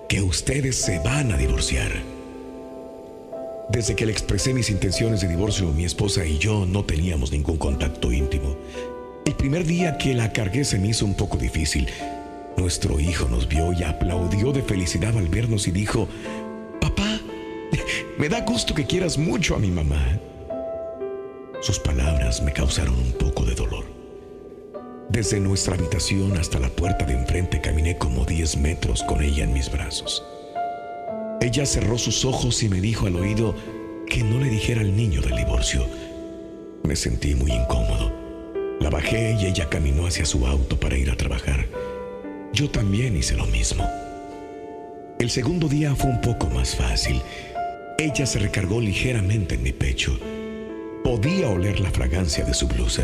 que 0.09 0.21
ustedes 0.21 0.77
se 0.77 0.99
van 0.99 1.33
a 1.33 1.37
divorciar. 1.37 1.91
Desde 3.71 3.97
que 3.97 4.07
le 4.07 4.13
expresé 4.13 4.53
mis 4.53 4.69
intenciones 4.69 5.23
de 5.23 5.29
divorcio, 5.29 5.73
mi 5.73 5.85
esposa 5.85 6.27
y 6.27 6.39
yo 6.39 6.67
no 6.67 6.85
teníamos 6.85 7.33
ningún 7.33 7.57
contacto 7.57 8.13
íntimo. 8.13 8.57
El 9.25 9.35
primer 9.35 9.65
día 9.65 9.97
que 9.97 10.13
la 10.13 10.33
cargué 10.33 10.65
se 10.65 10.79
me 10.79 10.89
hizo 10.89 11.07
un 11.07 11.15
poco 11.15 11.39
difícil. 11.39 11.89
Nuestro 12.57 13.01
hijo 13.01 13.29
nos 13.29 13.49
vio 13.49 13.73
y 13.73 13.83
aplaudió 13.83 14.53
de 14.53 14.63
felicidad 14.63 15.17
al 15.17 15.29
vernos 15.29 15.67
y 15.67 15.73
dijo, 15.73 16.09
papá, 16.81 17.21
me 18.19 18.29
da 18.29 18.41
gusto 18.43 18.75
que 18.75 18.87
quieras 18.87 19.19
mucho 19.19 19.57
a 19.57 19.59
mi 19.59 19.71
mamá. 19.71 20.21
Sus 21.61 21.79
palabras 21.79 22.43
me 22.43 22.53
causaron 22.53 22.95
un 22.95 23.13
poco 23.13 23.45
de 23.45 23.55
dolor. 23.55 23.85
Desde 25.09 25.41
nuestra 25.41 25.75
habitación 25.75 26.37
hasta 26.37 26.59
la 26.59 26.69
puerta 26.69 27.05
de 27.05 27.15
enfrente 27.15 27.61
caminé 27.61 27.99
como 27.99 28.25
10 28.25 28.57
metros 28.59 29.03
con 29.03 29.23
ella 29.23 29.45
en 29.45 29.53
mis 29.53 29.71
brazos. 29.71 30.25
Ella 31.41 31.67
cerró 31.67 31.99
sus 31.99 32.25
ojos 32.25 32.63
y 32.63 32.69
me 32.69 32.81
dijo 32.81 33.07
al 33.07 33.17
oído 33.17 33.55
que 34.07 34.23
no 34.23 34.41
le 34.41 34.49
dijera 34.49 34.81
al 34.81 34.97
niño 34.97 35.21
del 35.21 35.37
divorcio. 35.37 35.87
Me 36.85 36.97
sentí 36.97 37.35
muy 37.35 37.53
incómodo. 37.53 38.13
La 38.81 38.91
bajé 38.91 39.37
y 39.41 39.47
ella 39.47 39.69
caminó 39.69 40.07
hacia 40.07 40.25
su 40.25 40.47
auto 40.47 40.79
para 40.79 40.97
ir 40.97 41.11
a 41.11 41.17
trabajar. 41.17 41.67
Yo 42.55 42.71
también 42.71 43.17
hice 43.17 43.35
lo 43.37 43.47
mismo. 43.47 43.85
El 45.19 45.29
segundo 45.29 45.69
día 45.69 45.95
fue 45.97 46.11
un 46.11 46.21
poco 46.21 46.47
más 46.47 46.77
fácil. 46.77 47.21
Ella 47.99 48.27
se 48.27 48.39
recargó 48.39 48.81
ligeramente 48.81 49.57
en 49.57 49.63
mi 49.63 49.73
pecho 49.73 50.19
Podía 51.05 51.49
oler 51.49 51.81
la 51.81 51.91
fragancia 51.91 52.45
de 52.45 52.55
su 52.55 52.67
blusa. 52.67 53.03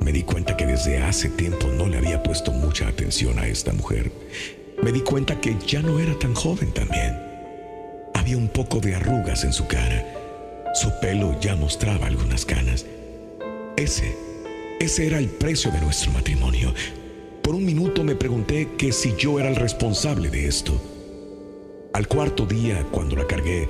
Me 0.00 0.12
di 0.12 0.22
cuenta 0.22 0.56
que 0.56 0.66
desde 0.66 0.98
hace 0.98 1.30
tiempo 1.30 1.66
no 1.66 1.88
le 1.88 1.98
había 1.98 2.22
puesto 2.22 2.52
mucha 2.52 2.86
atención 2.86 3.40
a 3.40 3.48
esta 3.48 3.72
mujer. 3.72 4.12
Me 4.82 4.92
di 4.92 5.00
cuenta 5.00 5.40
que 5.40 5.56
ya 5.66 5.82
no 5.82 5.98
era 5.98 6.16
tan 6.18 6.32
joven 6.34 6.72
también. 6.72 7.18
Había 8.14 8.36
un 8.36 8.46
poco 8.48 8.78
de 8.78 8.94
arrugas 8.94 9.42
en 9.42 9.52
su 9.52 9.66
cara. 9.66 10.06
Su 10.74 10.92
pelo 11.00 11.40
ya 11.40 11.56
mostraba 11.56 12.06
algunas 12.06 12.46
canas. 12.46 12.86
Ese, 13.76 14.14
ese 14.78 15.08
era 15.08 15.18
el 15.18 15.28
precio 15.28 15.72
de 15.72 15.80
nuestro 15.80 16.12
matrimonio. 16.12 16.72
Por 17.42 17.56
un 17.56 17.64
minuto 17.64 18.04
me 18.04 18.14
pregunté 18.14 18.68
que 18.78 18.92
si 18.92 19.14
yo 19.16 19.40
era 19.40 19.48
el 19.48 19.56
responsable 19.56 20.30
de 20.30 20.46
esto. 20.46 20.80
Al 21.92 22.06
cuarto 22.06 22.46
día, 22.46 22.86
cuando 22.92 23.16
la 23.16 23.26
cargué, 23.26 23.68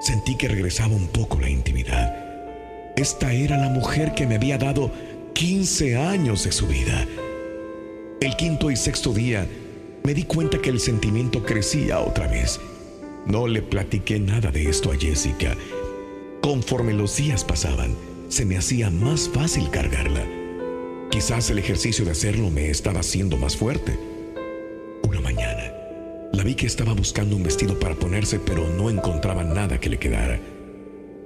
sentí 0.00 0.36
que 0.36 0.46
regresaba 0.46 0.94
un 0.94 1.08
poco 1.08 1.40
la 1.40 1.50
intimidad. 1.50 2.14
Esta 2.96 3.32
era 3.32 3.58
la 3.58 3.68
mujer 3.68 4.14
que 4.14 4.26
me 4.26 4.36
había 4.36 4.58
dado 4.58 4.92
15 5.34 5.96
años 5.96 6.44
de 6.44 6.52
su 6.52 6.68
vida. 6.68 7.06
El 8.20 8.36
quinto 8.36 8.70
y 8.70 8.76
sexto 8.76 9.12
día 9.12 9.46
me 10.04 10.14
di 10.14 10.22
cuenta 10.22 10.58
que 10.58 10.70
el 10.70 10.78
sentimiento 10.78 11.42
crecía 11.42 11.98
otra 11.98 12.28
vez. 12.28 12.60
No 13.26 13.48
le 13.48 13.60
platiqué 13.60 14.20
nada 14.20 14.52
de 14.52 14.68
esto 14.68 14.92
a 14.92 14.96
Jessica. 14.96 15.56
Conforme 16.40 16.92
los 16.92 17.16
días 17.16 17.42
pasaban, 17.42 17.96
se 18.28 18.44
me 18.44 18.56
hacía 18.56 18.88
más 18.90 19.28
fácil 19.28 19.68
cargarla. 19.70 20.43
Quizás 21.14 21.48
el 21.48 21.60
ejercicio 21.60 22.04
de 22.04 22.10
hacerlo 22.10 22.50
me 22.50 22.70
estaba 22.70 22.98
haciendo 22.98 23.36
más 23.36 23.56
fuerte. 23.56 23.96
Una 25.04 25.20
mañana, 25.20 25.72
la 26.32 26.42
vi 26.42 26.56
que 26.56 26.66
estaba 26.66 26.92
buscando 26.92 27.36
un 27.36 27.44
vestido 27.44 27.78
para 27.78 27.94
ponerse, 27.94 28.40
pero 28.40 28.68
no 28.70 28.90
encontraba 28.90 29.44
nada 29.44 29.78
que 29.78 29.90
le 29.90 30.00
quedara. 30.00 30.40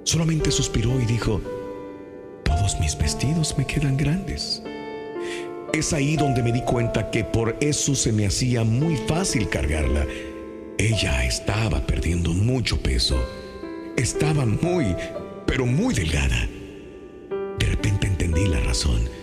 Solamente 0.03 0.51
suspiró 0.51 1.01
y 1.01 1.05
dijo, 1.05 1.41
todos 2.43 2.79
mis 2.79 2.95
vestidos 2.99 3.57
me 3.57 3.65
quedan 3.65 3.97
grandes. 3.97 4.61
Es 5.73 5.91
ahí 5.91 6.15
donde 6.17 6.43
me 6.43 6.51
di 6.51 6.61
cuenta 6.61 7.09
que 7.09 7.23
por 7.23 7.57
eso 7.59 7.95
se 7.95 8.11
me 8.11 8.27
hacía 8.27 8.63
muy 8.63 8.95
fácil 8.95 9.49
cargarla. 9.49 10.05
Ella 10.77 11.25
estaba 11.25 11.83
perdiendo 11.87 12.31
mucho 12.31 12.79
peso. 12.79 13.17
Estaba 13.97 14.45
muy, 14.45 14.95
pero 15.47 15.65
muy 15.65 15.95
delgada. 15.95 16.47
De 17.57 17.65
repente 17.65 18.05
entendí 18.05 18.45
la 18.45 18.59
razón. 18.59 19.18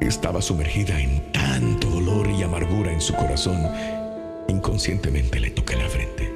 Estaba 0.00 0.42
sumergida 0.42 1.00
en 1.00 1.32
tanto 1.32 1.88
dolor 1.88 2.28
y 2.30 2.42
amargura 2.42 2.92
en 2.92 3.00
su 3.00 3.14
corazón. 3.14 3.68
Inconscientemente 4.48 5.40
le 5.40 5.50
toqué 5.50 5.76
la 5.76 5.88
frente. 5.88 6.32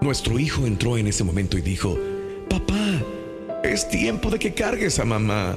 Nuestro 0.00 0.38
hijo 0.38 0.66
entró 0.66 0.98
en 0.98 1.06
ese 1.06 1.24
momento 1.24 1.56
y 1.56 1.62
dijo, 1.62 1.98
Papá, 2.50 3.00
es 3.62 3.88
tiempo 3.88 4.30
de 4.30 4.38
que 4.38 4.54
cargues 4.54 4.98
a 4.98 5.04
mamá. 5.04 5.56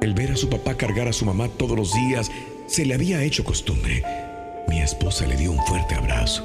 El 0.00 0.14
ver 0.14 0.32
a 0.32 0.36
su 0.36 0.48
papá 0.48 0.76
cargar 0.76 1.08
a 1.08 1.12
su 1.12 1.26
mamá 1.26 1.48
todos 1.48 1.76
los 1.76 1.92
días 1.92 2.30
se 2.66 2.86
le 2.86 2.94
había 2.94 3.22
hecho 3.22 3.44
costumbre. 3.44 4.02
Mi 4.68 4.80
esposa 4.80 5.26
le 5.26 5.36
dio 5.36 5.52
un 5.52 5.64
fuerte 5.66 5.94
abrazo. 5.94 6.44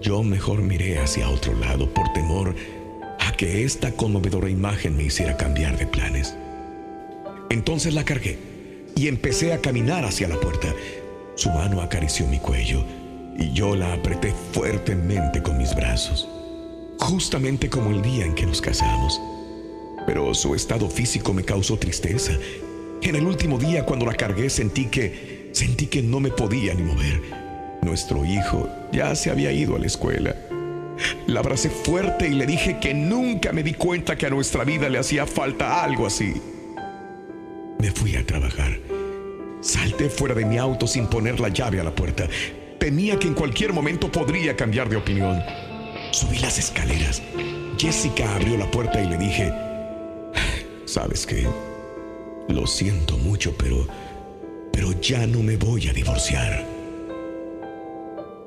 Yo 0.00 0.22
mejor 0.22 0.62
miré 0.62 0.98
hacia 0.98 1.28
otro 1.28 1.54
lado 1.54 1.92
por 1.92 2.12
temor 2.12 2.54
a 3.20 3.32
que 3.32 3.64
esta 3.64 3.92
conmovedora 3.92 4.48
imagen 4.48 4.96
me 4.96 5.04
hiciera 5.04 5.36
cambiar 5.36 5.76
de 5.76 5.86
planes. 5.86 6.34
Entonces 7.52 7.92
la 7.92 8.02
cargué 8.02 8.38
y 8.96 9.08
empecé 9.08 9.52
a 9.52 9.60
caminar 9.60 10.06
hacia 10.06 10.26
la 10.26 10.40
puerta. 10.40 10.74
Su 11.34 11.50
mano 11.50 11.82
acarició 11.82 12.26
mi 12.26 12.38
cuello 12.38 12.82
y 13.38 13.52
yo 13.52 13.76
la 13.76 13.92
apreté 13.92 14.32
fuertemente 14.52 15.42
con 15.42 15.58
mis 15.58 15.74
brazos, 15.74 16.26
justamente 16.98 17.68
como 17.68 17.90
el 17.90 18.00
día 18.00 18.24
en 18.24 18.34
que 18.34 18.46
nos 18.46 18.62
casamos. 18.62 19.20
Pero 20.06 20.32
su 20.32 20.54
estado 20.54 20.88
físico 20.88 21.34
me 21.34 21.44
causó 21.44 21.76
tristeza. 21.76 22.32
En 23.02 23.16
el 23.16 23.26
último 23.26 23.58
día 23.58 23.84
cuando 23.84 24.06
la 24.06 24.14
cargué 24.14 24.48
sentí 24.48 24.86
que 24.86 25.50
sentí 25.52 25.88
que 25.88 26.00
no 26.00 26.20
me 26.20 26.30
podía 26.30 26.72
ni 26.72 26.84
mover. 26.84 27.20
Nuestro 27.82 28.24
hijo 28.24 28.66
ya 28.94 29.14
se 29.14 29.30
había 29.30 29.52
ido 29.52 29.76
a 29.76 29.78
la 29.78 29.88
escuela. 29.88 30.34
La 31.26 31.40
abracé 31.40 31.68
fuerte 31.68 32.28
y 32.28 32.32
le 32.32 32.46
dije 32.46 32.78
que 32.80 32.94
nunca 32.94 33.52
me 33.52 33.62
di 33.62 33.74
cuenta 33.74 34.16
que 34.16 34.24
a 34.24 34.30
nuestra 34.30 34.64
vida 34.64 34.88
le 34.88 34.98
hacía 34.98 35.26
falta 35.26 35.84
algo 35.84 36.06
así. 36.06 36.40
Me 37.82 37.90
fui 37.90 38.14
a 38.14 38.24
trabajar. 38.24 38.78
Salté 39.60 40.08
fuera 40.08 40.36
de 40.36 40.44
mi 40.44 40.56
auto 40.56 40.86
sin 40.86 41.08
poner 41.08 41.40
la 41.40 41.48
llave 41.48 41.80
a 41.80 41.82
la 41.82 41.92
puerta. 41.92 42.28
Temía 42.78 43.18
que 43.18 43.26
en 43.26 43.34
cualquier 43.34 43.72
momento 43.72 44.08
podría 44.08 44.54
cambiar 44.54 44.88
de 44.88 44.94
opinión. 44.94 45.42
Subí 46.12 46.38
las 46.38 46.60
escaleras. 46.60 47.20
Jessica 47.76 48.36
abrió 48.36 48.56
la 48.56 48.70
puerta 48.70 49.02
y 49.02 49.08
le 49.08 49.18
dije, 49.18 49.52
¿sabes 50.84 51.26
qué? 51.26 51.44
Lo 52.46 52.68
siento 52.68 53.18
mucho, 53.18 53.52
pero... 53.58 53.88
pero 54.72 54.92
ya 55.00 55.26
no 55.26 55.42
me 55.42 55.56
voy 55.56 55.88
a 55.88 55.92
divorciar. 55.92 56.64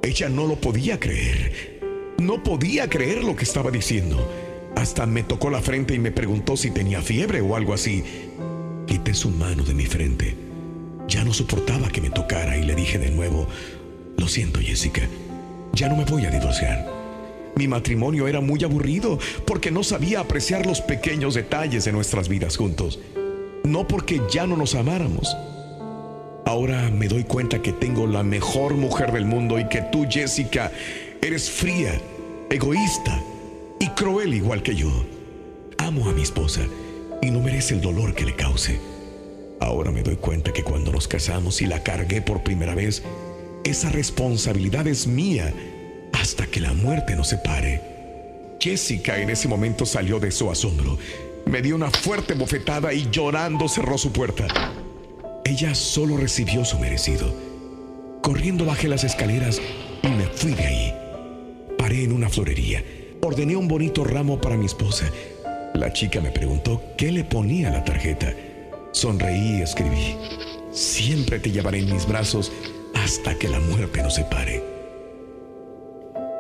Ella 0.02 0.30
no 0.30 0.48
lo 0.48 0.56
podía 0.56 0.98
creer. 0.98 2.16
No 2.20 2.42
podía 2.42 2.90
creer 2.90 3.22
lo 3.22 3.36
que 3.36 3.44
estaba 3.44 3.70
diciendo. 3.70 4.32
Hasta 4.78 5.06
me 5.06 5.24
tocó 5.24 5.50
la 5.50 5.60
frente 5.60 5.94
y 5.94 6.00
me 6.00 6.14
preguntó 6.14 6.56
si 6.56 6.72
tenía 6.72 7.02
fiebre 7.02 7.42
o 7.42 7.58
algo 7.58 7.74
así. 7.74 8.02
Quité 8.88 9.14
su 9.14 9.30
mano 9.30 9.64
de 9.64 9.74
mi 9.74 9.86
frente. 9.86 10.36
Ya 11.08 11.24
no 11.24 11.34
soportaba 11.34 11.90
que 11.90 12.02
me 12.02 12.10
tocara 12.10 12.58
y 12.58 12.64
le 12.64 12.76
dije 12.76 12.98
de 12.98 13.12
nuevo, 13.12 13.48
lo 14.18 14.28
siento 14.28 14.60
Jessica, 14.60 15.02
ya 15.74 15.90
no 15.90 15.96
me 15.96 16.06
voy 16.06 16.26
a 16.26 16.32
divorciar. 16.32 16.88
Mi 17.56 17.68
matrimonio 17.68 18.28
era 18.28 18.42
muy 18.42 18.64
aburrido 18.64 19.18
porque 19.46 19.72
no 19.72 19.84
sabía 19.84 20.20
apreciar 20.20 20.66
los 20.66 20.82
pequeños 20.82 21.36
detalles 21.36 21.86
de 21.86 21.92
nuestras 21.92 22.28
vidas 22.28 22.58
juntos. 22.58 23.00
No 23.64 23.88
porque 23.88 24.22
ya 24.32 24.46
no 24.46 24.58
nos 24.58 24.76
amáramos. 24.76 25.36
Ahora 26.46 26.92
me 26.92 27.08
doy 27.08 27.24
cuenta 27.24 27.62
que 27.62 27.72
tengo 27.72 28.08
la 28.08 28.24
mejor 28.24 28.76
mujer 28.76 29.12
del 29.12 29.26
mundo 29.26 29.58
y 29.60 29.68
que 29.68 29.82
tú, 29.92 30.06
Jessica, 30.10 30.72
eres 31.22 31.50
fría, 31.50 32.00
egoísta 32.50 33.20
y 33.80 33.88
cruel 33.90 34.34
igual 34.34 34.62
que 34.62 34.76
yo. 34.76 34.92
Amo 35.78 36.10
a 36.10 36.14
mi 36.14 36.22
esposa 36.22 36.62
y 37.22 37.32
no 37.32 37.40
merece 37.40 37.74
el 37.74 37.82
dolor 37.82 38.14
que 38.14 38.26
le 38.26 38.36
cause. 38.36 38.80
Ahora 39.60 39.92
me 39.92 40.04
doy 40.04 40.18
cuenta 40.18 40.54
que 40.54 40.64
cuando 40.64 40.92
nos 40.92 41.08
casamos 41.08 41.62
y 41.62 41.66
la 41.66 41.84
cargué 41.84 42.22
por 42.22 42.44
primera 42.44 42.76
vez, 42.76 43.04
esa 43.64 43.90
responsabilidad 43.90 44.88
es 44.88 45.08
mía 45.08 45.54
hasta 46.14 46.46
que 46.46 46.60
la 46.60 46.74
muerte 46.74 47.16
nos 47.16 47.30
separe. 47.30 47.82
Jessica 48.60 49.20
en 49.20 49.30
ese 49.30 49.48
momento 49.48 49.86
salió 49.86 50.20
de 50.20 50.32
su 50.32 50.50
asombro. 50.50 50.98
Me 51.46 51.62
dio 51.62 51.76
una 51.76 51.92
fuerte 51.92 52.34
bofetada 52.34 52.94
y 52.94 53.10
llorando 53.12 53.68
cerró 53.68 53.98
su 53.98 54.12
puerta. 54.12 54.48
Ella 55.44 55.76
solo 55.76 56.18
recibió 56.18 56.66
su 56.66 56.80
merecido. 56.80 57.34
Corriendo 58.22 58.66
bajé 58.66 58.88
las 58.88 59.04
escaleras 59.04 59.62
y 60.02 60.08
me 60.08 60.26
fui 60.26 60.54
de 60.54 60.66
ahí. 60.66 60.94
Paré 61.78 62.04
en 62.04 62.12
una 62.12 62.30
florería. 62.30 62.84
Ordené 63.22 63.56
un 63.56 63.68
bonito 63.68 64.04
ramo 64.04 64.42
para 64.42 64.58
mi 64.58 64.66
esposa. 64.66 65.06
La 65.76 65.92
chica 65.92 66.22
me 66.22 66.32
preguntó 66.32 66.82
qué 66.96 67.12
le 67.12 67.26
ponía 67.26 67.70
la 67.70 67.84
tarjeta. 67.84 68.34
Sonreí 68.94 69.58
y 69.58 69.62
escribí, 69.62 70.16
siempre 70.72 71.38
te 71.38 71.52
llevaré 71.52 71.80
en 71.80 71.92
mis 71.92 72.08
brazos 72.08 72.50
hasta 72.94 73.38
que 73.38 73.50
la 73.50 73.60
muerte 73.60 74.02
nos 74.02 74.16
separe. 74.16 74.64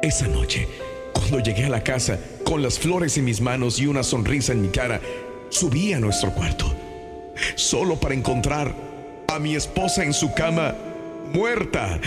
Esa 0.01 0.27
noche, 0.27 0.69
cuando 1.13 1.39
llegué 1.39 1.65
a 1.65 1.69
la 1.69 1.83
casa 1.83 2.17
con 2.45 2.63
las 2.63 2.79
flores 2.79 3.17
en 3.17 3.25
mis 3.25 3.41
manos 3.41 3.77
y 3.77 3.87
una 3.87 4.03
sonrisa 4.03 4.53
en 4.53 4.61
mi 4.61 4.69
cara, 4.69 5.01
subí 5.49 5.91
a 5.91 5.99
nuestro 5.99 6.31
cuarto, 6.31 6.73
solo 7.55 7.99
para 7.99 8.15
encontrar 8.15 8.73
a 9.27 9.37
mi 9.37 9.53
esposa 9.53 10.05
en 10.05 10.13
su 10.13 10.33
cama, 10.33 10.73
muerta. 11.33 11.99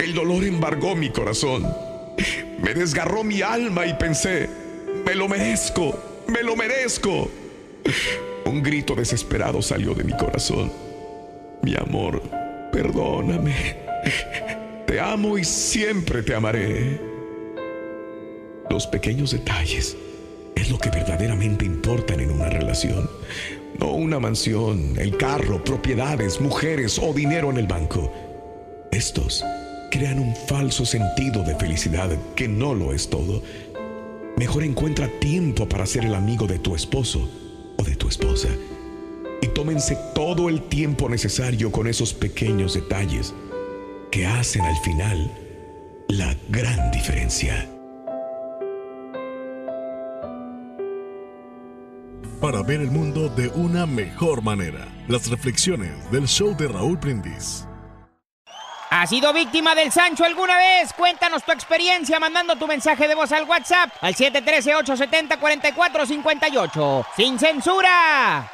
El 0.00 0.12
dolor 0.12 0.42
embargó 0.42 0.96
mi 0.96 1.10
corazón, 1.10 1.72
me 2.58 2.74
desgarró 2.74 3.22
mi 3.22 3.42
alma 3.42 3.86
y 3.86 3.94
pensé, 3.94 4.50
me 5.06 5.14
lo 5.14 5.28
merezco, 5.28 6.11
me 6.32 6.42
lo 6.42 6.56
merezco. 6.56 7.30
Un 8.44 8.62
grito 8.62 8.94
desesperado 8.94 9.62
salió 9.62 9.94
de 9.94 10.04
mi 10.04 10.12
corazón. 10.16 10.72
Mi 11.62 11.76
amor, 11.76 12.22
perdóname. 12.72 13.76
Te 14.86 15.00
amo 15.00 15.38
y 15.38 15.44
siempre 15.44 16.22
te 16.22 16.34
amaré. 16.34 17.00
Los 18.68 18.86
pequeños 18.86 19.32
detalles 19.32 19.96
es 20.56 20.70
lo 20.70 20.78
que 20.78 20.90
verdaderamente 20.90 21.64
importan 21.64 22.20
en 22.20 22.30
una 22.30 22.48
relación. 22.48 23.08
No 23.78 23.92
una 23.92 24.18
mansión, 24.18 24.94
el 24.98 25.16
carro, 25.16 25.62
propiedades, 25.64 26.40
mujeres 26.40 26.98
o 26.98 27.12
dinero 27.12 27.50
en 27.50 27.58
el 27.58 27.66
banco. 27.66 28.12
Estos 28.90 29.44
crean 29.90 30.18
un 30.18 30.34
falso 30.34 30.84
sentido 30.84 31.42
de 31.42 31.54
felicidad 31.56 32.10
que 32.34 32.48
no 32.48 32.74
lo 32.74 32.92
es 32.92 33.08
todo. 33.08 33.42
Mejor 34.36 34.64
encuentra 34.64 35.08
tiempo 35.20 35.68
para 35.68 35.86
ser 35.86 36.04
el 36.04 36.14
amigo 36.14 36.46
de 36.46 36.58
tu 36.58 36.74
esposo 36.74 37.28
o 37.78 37.82
de 37.84 37.96
tu 37.96 38.08
esposa. 38.08 38.48
Y 39.40 39.48
tómense 39.48 39.96
todo 40.14 40.48
el 40.48 40.62
tiempo 40.68 41.08
necesario 41.08 41.70
con 41.70 41.86
esos 41.86 42.14
pequeños 42.14 42.74
detalles 42.74 43.34
que 44.10 44.26
hacen 44.26 44.62
al 44.62 44.76
final 44.78 45.30
la 46.08 46.36
gran 46.48 46.90
diferencia. 46.90 47.68
Para 52.40 52.62
ver 52.62 52.80
el 52.80 52.90
mundo 52.90 53.28
de 53.28 53.48
una 53.48 53.86
mejor 53.86 54.42
manera, 54.42 54.88
las 55.08 55.30
reflexiones 55.30 55.92
del 56.10 56.26
show 56.26 56.56
de 56.56 56.68
Raúl 56.68 56.96
Brindis. 56.96 57.66
¿Has 58.94 59.08
sido 59.08 59.32
víctima 59.32 59.74
del 59.74 59.90
Sancho 59.90 60.22
alguna 60.22 60.58
vez? 60.58 60.92
Cuéntanos 60.92 61.42
tu 61.44 61.50
experiencia 61.50 62.20
mandando 62.20 62.56
tu 62.56 62.66
mensaje 62.66 63.08
de 63.08 63.14
voz 63.14 63.32
al 63.32 63.44
WhatsApp 63.44 63.88
al 64.02 64.14
713-870-4458. 64.14 67.06
¡Sin 67.16 67.38
censura! 67.38 68.50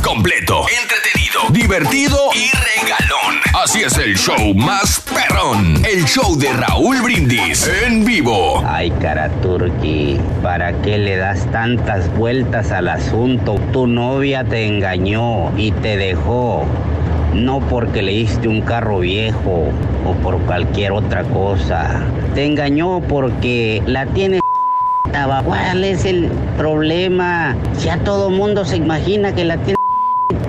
completo, 0.00 0.64
entretenido, 0.82 1.40
divertido 1.50 2.16
y 2.34 2.48
regalón. 2.80 3.38
Así 3.52 3.82
es 3.82 3.98
el 3.98 4.16
show 4.16 4.54
más 4.54 5.00
perrón. 5.00 5.84
El 5.84 6.06
show 6.06 6.38
de 6.38 6.50
Raúl 6.52 7.02
Brindis 7.02 7.68
en 7.84 8.04
vivo. 8.04 8.64
Ay, 8.66 8.90
cara 9.02 9.28
turqui, 9.42 10.18
¿para 10.42 10.72
qué 10.82 10.98
le 10.98 11.16
das 11.16 11.50
tantas 11.52 12.08
vueltas 12.16 12.70
al 12.70 12.88
asunto? 12.88 13.56
Tu 13.72 13.86
novia 13.86 14.42
te 14.44 14.66
engañó 14.66 15.54
y 15.58 15.72
te 15.72 15.98
dejó. 15.98 16.66
No 17.34 17.60
porque 17.60 18.02
le 18.02 18.12
diste 18.12 18.48
un 18.48 18.60
carro 18.60 19.00
viejo 19.00 19.68
o 20.04 20.14
por 20.22 20.38
cualquier 20.42 20.92
otra 20.92 21.22
cosa. 21.24 22.02
Te 22.34 22.44
engañó 22.44 23.00
porque 23.00 23.82
la 23.86 24.06
tienes 24.06 24.40
¿Cuál 25.44 25.84
es 25.84 26.04
el 26.04 26.28
problema? 26.56 27.56
Ya 27.82 27.98
todo 27.98 28.30
mundo 28.30 28.64
se 28.64 28.76
imagina 28.76 29.34
que 29.34 29.44
la 29.44 29.56
tiene. 29.58 29.76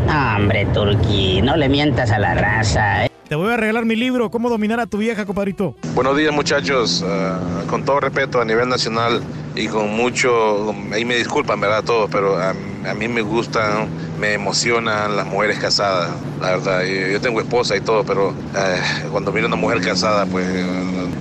Hombre, 0.36 0.66
Turqui, 0.74 1.42
no 1.42 1.56
le 1.56 1.70
mientas 1.70 2.12
a 2.12 2.20
la 2.20 2.34
raza. 2.34 3.06
¿eh? 3.06 3.10
Te 3.28 3.36
voy 3.36 3.52
a 3.54 3.58
regalar 3.58 3.86
mi 3.86 3.96
libro, 3.96 4.30
¿Cómo 4.30 4.50
dominar 4.50 4.80
a 4.80 4.88
tu 4.88 4.98
vieja, 4.98 5.26
compadrito? 5.26 5.76
Buenos 5.96 6.18
días 6.18 6.34
muchachos, 6.34 7.04
Ah, 7.08 7.40
con 7.70 7.86
todo 7.86 8.02
respeto 8.02 8.42
a 8.42 8.46
nivel 8.46 8.68
nacional 8.68 9.22
y 9.56 9.68
con 9.68 9.90
mucho, 9.90 10.74
ahí 10.94 11.04
me 11.06 11.16
disculpan, 11.16 11.60
¿verdad? 11.60 11.84
Todos, 11.84 12.10
pero 12.10 12.38
a, 12.38 12.50
a 12.52 12.94
mí 12.94 13.08
me 13.08 13.22
gustan, 13.22 13.90
me 14.20 14.34
emocionan 14.34 15.16
las 15.16 15.26
mujeres 15.26 15.60
casadas, 15.60 16.12
la 16.40 16.52
verdad. 16.52 16.84
Yo, 16.84 17.20
tengo 17.20 17.42
esposa 17.42 17.76
y 17.76 17.82
todo, 17.82 18.04
pero 18.04 18.32
eh, 18.56 18.82
cuando 19.12 19.32
miro 19.32 19.48
una 19.48 19.56
mujer 19.56 19.82
casada, 19.82 20.26
pues 20.26 20.48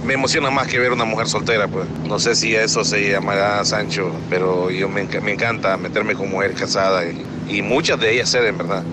me 0.05 0.15
emociona 0.15 0.51
más 0.51 0.69
que 0.69 0.79
ver 0.79 0.93
una 0.93 1.05
mujer 1.05 1.29
soltera, 1.29 1.67
pues. 1.69 1.87
No 2.07 2.19
sé 2.19 2.35
si 2.35 2.55
eso 2.55 2.85
se 2.85 3.11
llamará 3.11 3.65
Sancho, 3.65 4.13
pero 4.29 4.71
yo 4.71 4.89
me, 4.89 5.05
me 5.21 5.33
encanta 5.33 5.77
meterme 5.77 6.15
con 6.15 6.31
mujeres 6.31 6.59
casadas 6.59 7.07
y, 7.49 7.57
y 7.59 7.63
muchas 7.63 7.99
de 7.99 8.13
ellas 8.13 8.31
ceden, 8.31 8.59
¿verdad? 8.59 8.85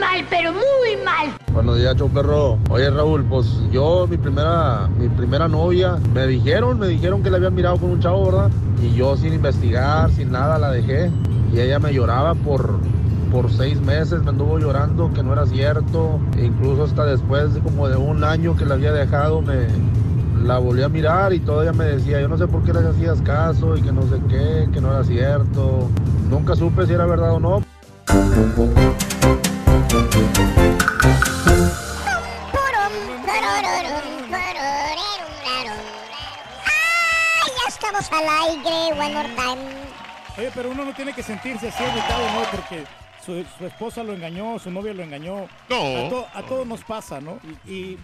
Mal, 0.00 0.26
pero 0.28 0.52
muy 0.52 1.02
mal. 1.04 1.34
Buenos 1.52 1.78
días, 1.78 1.96
show 1.96 2.10
perro. 2.10 2.58
Oye, 2.68 2.90
Raúl, 2.90 3.24
pues 3.24 3.46
yo, 3.70 4.06
mi 4.06 4.18
primera, 4.18 4.88
mi 4.98 5.08
primera 5.08 5.48
novia, 5.48 5.96
me 6.12 6.26
dijeron, 6.26 6.78
me 6.78 6.88
dijeron 6.88 7.22
que 7.22 7.30
la 7.30 7.38
habían 7.38 7.54
mirado 7.54 7.78
con 7.78 7.92
un 7.92 8.00
chavo, 8.00 8.26
¿verdad? 8.26 8.50
Y 8.82 8.94
yo 8.94 9.16
sin 9.16 9.32
investigar, 9.32 10.10
sin 10.10 10.32
nada, 10.32 10.58
la 10.58 10.70
dejé. 10.70 11.10
Y 11.52 11.60
ella 11.60 11.78
me 11.78 11.94
lloraba 11.94 12.34
por, 12.34 12.78
por 13.32 13.50
seis 13.50 13.80
meses, 13.80 14.22
me 14.22 14.30
anduvo 14.30 14.58
llorando 14.58 15.10
que 15.14 15.22
no 15.22 15.32
era 15.32 15.46
cierto. 15.46 16.20
E 16.36 16.44
incluso 16.44 16.84
hasta 16.84 17.06
después 17.06 17.54
de 17.54 17.60
como 17.60 17.88
de 17.88 17.96
un 17.96 18.22
año 18.22 18.54
que 18.54 18.66
la 18.66 18.74
había 18.74 18.92
dejado, 18.92 19.40
me 19.40 19.66
la 20.44 20.58
volví 20.58 20.82
a 20.82 20.90
mirar 20.90 21.32
y 21.32 21.40
todavía 21.40 21.72
me 21.72 21.84
decía, 21.84 22.20
yo 22.20 22.28
no 22.28 22.36
sé 22.36 22.46
por 22.46 22.62
qué 22.64 22.74
le 22.74 22.86
hacías 22.86 23.22
caso 23.22 23.76
y 23.76 23.82
que 23.82 23.92
no 23.92 24.02
sé 24.02 24.20
qué, 24.28 24.68
que 24.72 24.80
no 24.80 24.90
era 24.90 25.04
cierto. 25.04 25.88
Nunca 26.28 26.54
supe 26.54 26.86
si 26.86 26.92
era 26.92 27.06
verdad 27.06 27.32
o 27.32 27.40
no. 27.40 27.62
¡Ay, 36.64 37.50
ya 37.62 37.68
estamos 37.68 38.12
al 38.12 38.24
aire! 38.28 38.92
One 39.00 39.14
more 39.14 39.28
time. 39.34 39.60
Oye, 40.38 40.50
pero 40.54 40.70
uno 40.70 40.84
no 40.84 40.94
tiene 40.94 41.12
que 41.12 41.22
sentirse 41.22 41.68
así 41.68 41.82
agüitado, 41.82 42.30
¿no? 42.32 42.42
Porque 42.50 42.84
su, 43.24 43.44
su 43.58 43.66
esposa 43.66 44.02
lo 44.02 44.12
engañó, 44.14 44.58
su 44.58 44.70
novia 44.70 44.92
lo 44.94 45.02
engañó. 45.02 45.48
No. 45.68 46.06
A, 46.06 46.08
to- 46.08 46.26
a 46.34 46.42
todos 46.42 46.66
nos 46.66 46.84
pasa, 46.84 47.20
¿no? 47.20 47.38
Y, 47.66 47.72
y 47.72 47.98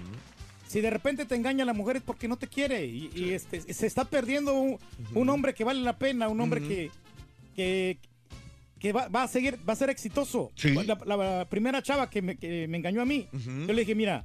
si 0.66 0.80
de 0.80 0.90
repente 0.90 1.26
te 1.26 1.34
engaña 1.34 1.64
la 1.64 1.74
mujer 1.74 1.96
es 1.96 2.02
porque 2.02 2.28
no 2.28 2.36
te 2.36 2.46
quiere. 2.48 2.84
Y, 2.86 3.10
y, 3.14 3.32
este, 3.34 3.60
se 3.72 3.86
está 3.86 4.04
perdiendo 4.04 4.54
un, 4.54 4.78
un 5.14 5.28
hombre 5.28 5.54
que 5.54 5.64
vale 5.64 5.80
la 5.80 5.96
pena, 5.98 6.28
un 6.28 6.40
hombre 6.40 6.62
que, 6.62 6.90
que, 7.54 7.98
que 8.82 8.92
va, 8.92 9.06
va 9.06 9.22
a 9.22 9.28
seguir, 9.28 9.58
va 9.66 9.74
a 9.74 9.76
ser 9.76 9.90
exitoso. 9.90 10.50
La, 10.84 10.98
la 11.06 11.46
primera 11.48 11.80
chava 11.82 12.10
que 12.10 12.20
me, 12.20 12.36
que 12.36 12.66
me 12.66 12.76
engañó 12.78 13.00
a 13.00 13.04
mí, 13.04 13.28
yo 13.32 13.72
le 13.72 13.80
dije, 13.82 13.94
mira, 13.94 14.24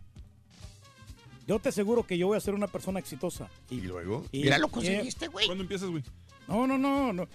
yo 1.46 1.60
te 1.60 1.70
aseguro 1.70 2.06
que 2.08 2.18
yo 2.18 2.26
voy 2.28 2.38
a 2.38 2.42
ser 2.42 2.56
una 2.56 2.66
persona 2.68 3.00
exitosa. 3.00 3.50
¿Y, 3.70 3.82
luego? 3.82 4.26
Mira, 4.34 4.58
lo 4.58 4.68
conseguiste, 4.70 5.28
güey. 5.28 5.46
¿Cuándo 5.46 5.64
empiezas, 5.64 5.90
güey? 5.90 6.04
No, 6.48 6.66
no, 6.66 6.76
no, 6.78 7.14
no. 7.14 7.28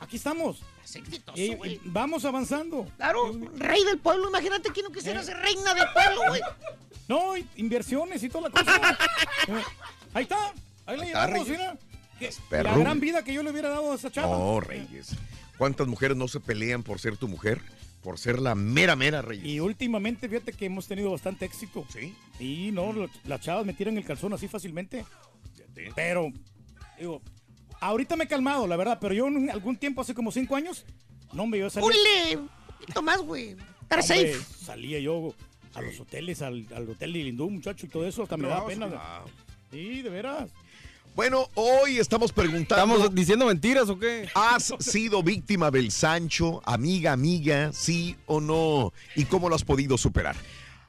Aquí 0.00 0.16
estamos. 0.16 0.62
Es 0.82 0.96
exitoso, 0.96 1.38
Y- 1.38 1.42
y 1.52 1.54
güey. 1.56 1.80
vamos 1.84 2.24
avanzando. 2.24 2.86
Claro, 2.96 3.38
rey 3.58 3.84
del 3.84 3.98
pueblo. 3.98 4.28
Imagínate 4.30 4.70
que 4.72 4.82
no 4.82 4.90
quisiera 4.90 5.22
ser 5.22 5.36
reina 5.36 5.74
del 5.74 5.84
pueblo, 5.92 6.22
güey. 6.28 6.40
No, 7.06 7.36
y- 7.36 7.46
inversiones 7.56 8.22
y 8.22 8.30
toda 8.30 8.48
la 8.48 8.50
cosa. 8.50 8.98
Eh, 9.48 9.62
Ahí 10.14 10.22
está. 10.22 10.54
Ahí 10.86 10.96
le 10.96 11.06
está, 11.06 11.26
llevamos, 11.26 11.48
mira. 11.48 11.78
Que- 12.18 12.30
La 12.62 12.76
gran 12.78 12.98
vida 12.98 13.22
que 13.22 13.34
yo 13.34 13.42
le 13.42 13.50
hubiera 13.50 13.68
dado 13.68 13.92
a 13.92 13.94
esa 13.94 14.10
chava. 14.10 14.36
No, 14.38 14.58
Reyes. 14.60 15.14
¿Cuántas 15.60 15.86
mujeres 15.86 16.16
no 16.16 16.26
se 16.26 16.40
pelean 16.40 16.82
por 16.82 16.98
ser 17.00 17.18
tu 17.18 17.28
mujer? 17.28 17.60
Por 18.02 18.18
ser 18.18 18.38
la 18.38 18.54
mera, 18.54 18.96
mera 18.96 19.20
Reyes. 19.20 19.44
Y 19.44 19.60
últimamente, 19.60 20.26
fíjate 20.26 20.54
que 20.54 20.64
hemos 20.64 20.88
tenido 20.88 21.10
bastante 21.10 21.44
éxito. 21.44 21.84
Sí. 21.92 22.14
Y 22.38 22.70
no, 22.72 22.94
lo- 22.94 23.10
las 23.24 23.42
chavas 23.42 23.66
me 23.66 23.74
tiran 23.74 23.98
el 23.98 24.04
calzón 24.06 24.32
así 24.32 24.48
fácilmente. 24.48 25.04
Pero, 25.94 26.32
digo, 26.98 27.20
ahorita 27.78 28.16
me 28.16 28.24
he 28.24 28.26
calmado, 28.26 28.66
la 28.66 28.76
verdad, 28.76 28.96
pero 29.02 29.12
yo 29.12 29.26
en 29.28 29.50
algún 29.50 29.76
tiempo, 29.76 30.00
hace 30.00 30.14
como 30.14 30.32
cinco 30.32 30.56
años, 30.56 30.86
no 31.34 31.46
me 31.46 31.58
yo 31.58 31.68
salía. 31.68 31.88
Ule, 31.90 32.36
un 32.38 32.48
poquito 32.78 33.02
más, 33.02 33.20
güey. 33.20 33.50
Estar 33.82 34.00
Hombre, 34.00 34.32
safe. 34.32 34.64
Salía 34.64 34.98
yo 34.98 35.34
a 35.74 35.82
los 35.82 36.00
hoteles, 36.00 36.40
al, 36.40 36.66
al 36.74 36.88
hotel 36.88 37.12
de 37.12 37.18
Lindú, 37.18 37.50
muchacho, 37.50 37.84
y 37.84 37.90
todo 37.90 38.06
eso, 38.06 38.22
hasta 38.22 38.38
me 38.38 38.48
da 38.48 38.64
pena. 38.64 38.88
Sí, 39.70 40.00
de 40.00 40.08
veras. 40.08 40.50
Bueno, 41.20 41.50
hoy 41.52 41.98
estamos 41.98 42.32
preguntando. 42.32 42.94
¿Estamos 42.94 43.14
diciendo 43.14 43.44
mentiras 43.44 43.90
o 43.90 43.98
qué? 43.98 44.30
¿Has 44.34 44.72
sido 44.80 45.22
víctima 45.22 45.70
del 45.70 45.90
Sancho, 45.90 46.62
amiga, 46.64 47.12
amiga, 47.12 47.74
sí 47.74 48.16
o 48.24 48.40
no? 48.40 48.94
¿Y 49.14 49.26
cómo 49.26 49.50
lo 49.50 49.54
has 49.54 49.62
podido 49.62 49.98
superar? 49.98 50.34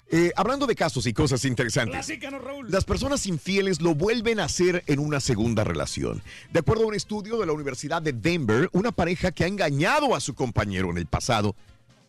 Eh, 0.10 0.32
hablando 0.38 0.68
de 0.68 0.76
casos 0.76 1.06
y 1.06 1.12
cosas 1.12 1.44
interesantes. 1.44 2.08
Raúl. 2.32 2.72
Las 2.72 2.86
personas 2.86 3.28
infieles 3.28 3.82
lo 3.82 3.94
vuelven 3.94 4.40
a 4.40 4.46
hacer 4.46 4.86
en 4.88 5.00
una 5.00 5.20
segunda 5.20 5.66
relación. 5.66 6.24
De 6.50 6.60
acuerdo 6.60 6.86
a 6.86 6.88
un 6.88 6.96
estudio 6.96 7.38
de 7.38 7.46
la 7.46 7.52
Universidad 7.52 8.02
de 8.02 8.14
Denver, 8.14 8.70
una 8.72 8.94
pareja 8.94 9.34
que 9.34 9.44
ha 9.44 9.48
engañado 9.48 10.16
a 10.16 10.22
su 10.22 10.34
compañero 10.34 10.92
en 10.92 10.98
el 10.98 11.08
pasado 11.08 11.58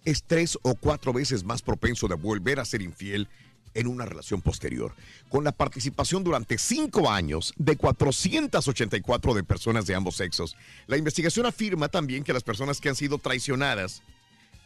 es 0.05 0.23
tres 0.23 0.57
o 0.63 0.77
cuatro 0.77 1.13
veces 1.13 1.43
más 1.43 1.61
propenso 1.61 2.07
de 2.07 2.15
volver 2.15 2.61
a 2.61 2.65
ser 2.65 2.83
infiel 2.83 3.29
en 3.75 3.87
una 3.87 4.05
relación 4.05 4.41
posterior. 4.41 4.95
Con 5.29 5.45
la 5.45 5.53
participación 5.53 6.25
durante 6.25 6.59
cinco 6.59 7.11
años 7.11 7.53
de 7.57 7.77
484 7.77 9.35
de 9.35 9.45
personas 9.45 9.87
de 9.87 9.95
ambos 9.95 10.17
sexos, 10.17 10.57
la 10.87 10.97
investigación 10.97 11.47
afirma 11.47 11.89
también 11.89 12.25
que 12.25 12.33
las 12.33 12.43
personas 12.43 12.81
que 12.81 12.89
han 12.89 12.97
sido 12.97 13.19
traicionadas 13.19 14.03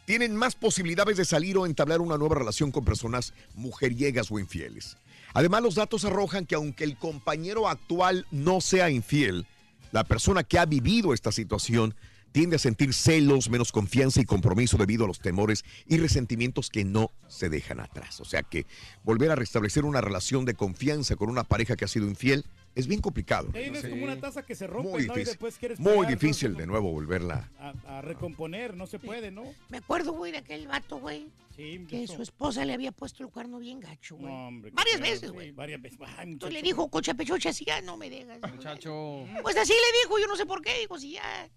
tienen 0.07 0.37
más 0.37 0.55
posibilidades 0.55 1.17
de 1.17 1.25
salir 1.25 1.59
o 1.59 1.67
entablar 1.67 2.01
una 2.01 2.17
nueva 2.17 2.37
relación 2.37 2.71
con 2.71 2.85
personas 2.85 3.35
mujeriegas 3.55 4.31
o 4.31 4.39
infieles. 4.39 4.97
Además, 5.35 5.63
los 5.63 5.75
datos 5.75 6.05
arrojan 6.05 6.47
que 6.47 6.55
aunque 6.55 6.85
el 6.85 6.97
compañero 6.97 7.69
actual 7.69 8.27
no 8.31 8.61
sea 8.61 8.89
infiel, 8.89 9.47
la 9.93 10.05
persona 10.05 10.45
que 10.45 10.59
ha 10.59 10.65
vivido 10.65 11.13
esta 11.13 11.33
situación 11.33 11.95
tiende 12.37 12.57
a 12.57 12.59
sentir 12.59 12.93
celos, 12.93 13.49
menos 13.49 13.73
confianza 13.73 14.21
y 14.21 14.27
compromiso 14.27 14.77
debido 14.77 15.05
a 15.05 15.09
los 15.09 15.21
temores 15.21 15.65
y 15.87 15.97
resentimientos 15.97 16.69
que 16.69 16.85
no 16.85 17.11
se 17.29 17.49
dejan 17.49 17.81
atrás. 17.81 18.21
O 18.21 18.27
sea 18.27 18.43
que 18.43 18.67
volver 19.05 19.31
a 19.31 19.37
restablecer 19.37 19.87
una 19.87 20.03
relación 20.03 20.45
de 20.45 20.53
confianza 20.53 21.17
con 21.17 21.31
una 21.31 21.45
pareja 21.45 21.77
que 21.77 21.87
ha 21.87 21.89
sido 21.89 22.07
infiel 22.07 22.45
es 22.75 22.89
bien 22.89 23.01
complicado. 23.01 23.49
Sí, 23.55 23.71
no 23.71 23.79
es 23.79 23.87
como 23.89 24.05
una 24.05 24.21
taza 24.21 24.43
que 24.45 24.55
se 24.55 24.67
rompe, 24.67 24.91
Muy 24.91 24.99
¿no? 25.07 25.15
Y 25.15 25.17
difícil. 25.17 25.25
después 25.25 25.57
quieres 25.57 25.81
Muy 25.81 25.93
pegar, 25.95 26.09
difícil 26.11 26.53
¿no? 26.53 26.59
de 26.59 26.67
nuevo 26.67 26.93
volverla. 26.93 27.51
a, 27.59 27.73
a 27.97 28.03
recomponer, 28.03 28.77
no 28.77 28.87
se 28.87 28.99
puede, 28.99 29.31
¿no? 29.31 29.45
Me 29.71 29.79
acuerdo, 29.79 30.13
güey, 30.13 30.31
de 30.33 30.37
aquel 30.39 30.69
vato, 30.69 30.99
güey. 30.99 31.29
Sí, 31.57 31.87
Que 31.89 32.07
su 32.07 32.21
esposa 32.21 32.67
le 32.67 32.75
había 32.75 32.93
puesto 32.93 33.23
el 33.25 33.31
cuerno 33.31 33.59
bien 33.61 33.81
gacho, 33.81 34.17
güey. 34.17 34.31
No, 34.31 34.49
hombre, 34.49 34.73
Varias 34.75 35.01
veces, 35.01 35.21
sí, 35.21 35.27
güey. 35.29 35.53
Varias 35.53 35.81
veces. 35.81 35.99
Entonces 36.21 36.53
le 36.53 36.61
dijo, 36.61 36.87
cocha 36.91 37.15
pechocha, 37.15 37.49
así 37.49 37.65
ya 37.65 37.81
no 37.81 37.97
me 37.97 38.11
dejas. 38.11 38.41
Muchacho. 38.53 39.25
Pues 39.41 39.57
así 39.57 39.73
le 39.73 39.99
dijo, 40.05 40.19
yo 40.21 40.27
no 40.27 40.37
sé 40.37 40.45
por 40.45 40.61
qué. 40.61 40.81
Dijo, 40.81 40.99
si 40.99 41.13
ya. 41.13 41.49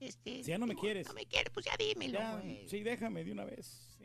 Este, 0.00 0.42
Si 0.44 0.50
ya 0.50 0.58
no 0.58 0.66
me 0.66 0.74
quieres. 0.74 1.06
No 1.08 1.14
me 1.14 1.26
quieres, 1.26 1.50
pues 1.52 1.66
ya 1.66 1.76
dímelo, 1.78 2.18
Ya, 2.18 2.36
güey. 2.36 2.68
sí, 2.68 2.82
déjame 2.82 3.24
de 3.24 3.32
una 3.32 3.44
vez. 3.44 3.96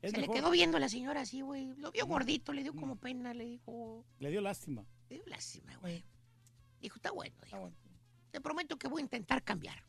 Se 0.00 0.20
le 0.20 0.28
quedó 0.28 0.50
viendo 0.50 0.76
a 0.76 0.80
la 0.80 0.88
señora 0.88 1.22
así, 1.22 1.40
güey. 1.40 1.74
Lo 1.76 1.90
vio 1.90 2.06
gordito, 2.06 2.52
le 2.52 2.62
dio 2.62 2.72
como 2.74 2.96
pena, 2.96 3.34
le 3.34 3.44
dijo. 3.44 4.04
Le 4.20 4.30
dio 4.30 4.40
lástima. 4.40 4.84
Le 5.08 5.16
dio 5.16 5.26
lástima, 5.26 5.76
güey. 5.78 6.04
Dijo, 6.80 6.96
está 6.96 7.10
bueno, 7.10 7.34
dijo. 7.44 7.72
Te 8.30 8.40
prometo 8.40 8.76
que 8.78 8.86
voy 8.88 9.00
a 9.00 9.04
intentar 9.04 9.42
cambiar. 9.42 9.82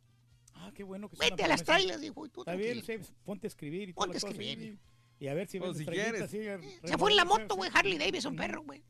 Ah, 0.53 0.71
qué 0.73 0.83
bueno 0.83 1.09
que 1.09 1.15
sea 1.15 1.29
Vete 1.29 1.43
a 1.43 1.47
las 1.47 1.63
trailas, 1.63 2.01
dijo. 2.01 2.25
Y 2.25 2.29
tú 2.29 2.41
Está 2.41 2.55
bien, 2.55 2.81
ponte 3.23 3.47
a 3.47 3.49
escribir 3.49 3.89
y 3.89 3.93
Ponte 3.93 4.17
a 4.17 4.17
escribir. 4.17 4.59
sí. 4.59 4.79
Y 5.19 5.27
a 5.27 5.33
ver 5.33 5.47
si 5.47 5.59
Pues, 5.59 5.71
ves 5.71 5.79
si 5.79 5.85
quieres. 5.85 6.29
Se 6.31 6.97
fue 6.97 7.11
en 7.11 7.17
la 7.17 7.25
moto, 7.25 7.55
güey. 7.55 7.69
Harley 7.73 7.97
Davidson, 7.97 8.35
perro, 8.35 8.63
güey. 8.63 8.81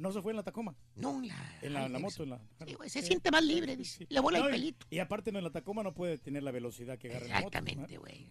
No 0.00 0.10
se 0.12 0.22
fue 0.22 0.32
en 0.32 0.36
la 0.36 0.42
Tacoma. 0.42 0.74
No, 0.96 1.18
en 1.18 1.28
la. 1.28 1.58
En 1.60 1.72
la, 1.74 1.88
la 1.88 1.98
moto, 1.98 2.22
en 2.22 2.30
la. 2.30 2.40
Sí, 2.66 2.72
güey, 2.74 2.88
se 2.88 3.02
siente 3.02 3.30
más 3.30 3.44
libre, 3.44 3.76
dice. 3.76 4.06
Le 4.08 4.18
vuela 4.20 4.38
el 4.38 4.46
y- 4.46 4.50
pelito. 4.50 4.86
Y 4.88 4.98
aparte, 4.98 5.30
no, 5.30 5.38
en 5.38 5.44
la 5.44 5.50
Tacoma 5.50 5.82
no 5.82 5.92
puede 5.92 6.16
tener 6.16 6.42
la 6.42 6.50
velocidad 6.50 6.98
que 6.98 7.08
agarra. 7.10 7.26
Exactamente, 7.26 7.98
güey. 7.98 8.26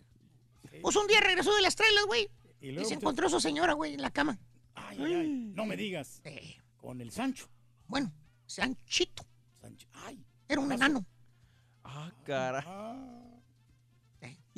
Pues 0.81 0.95
un 0.95 1.05
día 1.07 1.19
regresó 1.21 1.55
de 1.55 1.61
las 1.61 1.75
trailas, 1.75 2.05
güey. 2.07 2.27
Y 2.59 2.69
Y, 2.69 2.71
luego 2.71 2.89
se 2.89 2.95
te- 2.95 3.01
encontró 3.01 3.27
a 3.27 3.29
su 3.29 3.39
señora, 3.39 3.73
güey, 3.73 3.93
en 3.93 4.01
la 4.01 4.09
cama. 4.11 4.39
Ay, 4.73 4.97
ay, 4.99 5.13
ay. 5.13 5.29
No 5.55 5.65
me 5.65 5.77
digas. 5.77 6.21
Eh, 6.23 6.57
Con 6.77 7.01
el 7.01 7.11
Sancho. 7.11 7.47
bueno, 7.87 8.11
Sanchito. 8.47 9.23
Sancho. 9.61 9.87
Ay. 9.93 10.25
Era 10.47 10.61
un 10.61 10.71
enano. 10.71 11.05
Ah, 11.83 12.11
cara. 12.25 12.63
Ah. 12.65 13.23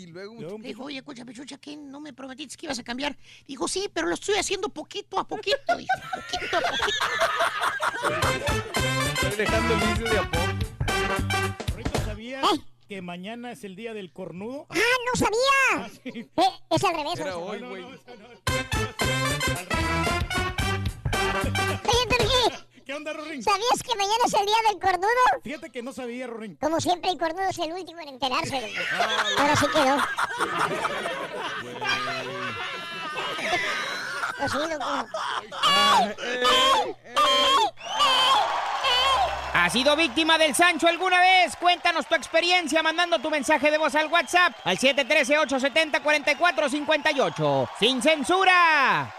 Y 0.02 0.08
luego, 0.08 0.58
dijo, 0.58 0.86
oye, 0.86 0.98
escúchame, 0.98 1.32
chucha, 1.32 1.60
¿qué? 1.60 1.78
¿No 1.78 2.00
me 2.00 2.12
prometiste 2.12 2.58
que 2.58 2.66
ibas 2.66 2.80
a 2.80 2.84
cambiar? 2.84 3.16
Dijo, 3.46 3.68
sí, 3.68 3.88
pero 3.94 4.08
lo 4.08 4.16
estoy 4.16 4.34
haciendo 4.34 4.70
poquito 4.70 5.20
a 5.20 5.28
poquito. 5.28 5.78
Dijo, 5.78 5.94
poquito 6.16 6.58
a 6.58 6.62
poquito. 6.62 7.06
Estoy 9.14 9.38
dejando 9.38 9.74
el 9.76 9.80
vicio 9.80 10.06
de 10.06 10.18
a 10.18 10.32
poco. 10.32 10.48
¿sabías 12.04 12.48
que 12.88 13.04
mañana 13.04 13.52
es 13.52 13.64
el 13.64 13.76
día 13.76 13.94
del 13.94 14.12
cornudo? 14.12 14.66
¡Ah, 14.70 14.80
no 15.06 15.20
sabía! 15.20 15.92
Eh, 16.06 16.28
es 16.72 16.84
al 16.84 16.96
revés. 16.96 17.20
Era 17.20 17.38
hoy, 17.38 17.60
güey. 17.60 17.86
¿Qué 22.86 22.94
onda, 22.94 23.12
Rorín? 23.14 23.42
¿sabías 23.44 23.82
que 23.84 23.96
mañana 23.96 24.24
es 24.26 24.34
el 24.34 24.46
día 24.46 24.56
del 24.70 24.80
cornudo? 24.80 25.08
Fíjate 25.44 25.70
que 25.72 25.82
no 25.84 25.92
sabía, 25.94 26.28
Rorín. 26.28 26.56
Como 26.56 26.80
siempre, 26.80 27.12
el 27.12 27.18
cornudo 27.18 27.48
es 27.50 27.58
el 27.60 27.74
último 27.74 28.00
en 28.02 28.10
enterarse. 28.10 28.72
Ahora 29.38 29.56
sí 29.56 29.66
quedó. 29.68 29.98
Sí, 34.48 34.58
loco. 34.58 35.08
¿Has 39.54 39.74
sido 39.74 39.96
víctima 39.96 40.38
del 40.40 40.56
Sancho 40.56 40.88
alguna 40.88 41.20
vez? 41.20 41.56
Cuéntanos 41.58 42.08
tu 42.08 42.16
experiencia 42.16 42.82
mandando 42.82 43.20
tu 43.20 43.30
mensaje 43.30 43.70
de 43.70 43.78
voz 43.78 43.94
al 43.96 44.08
WhatsApp 44.08 44.54
al 44.64 44.78
713-870-4458. 44.80 47.70
¡Sin 47.80 48.02
censura! 48.02 49.14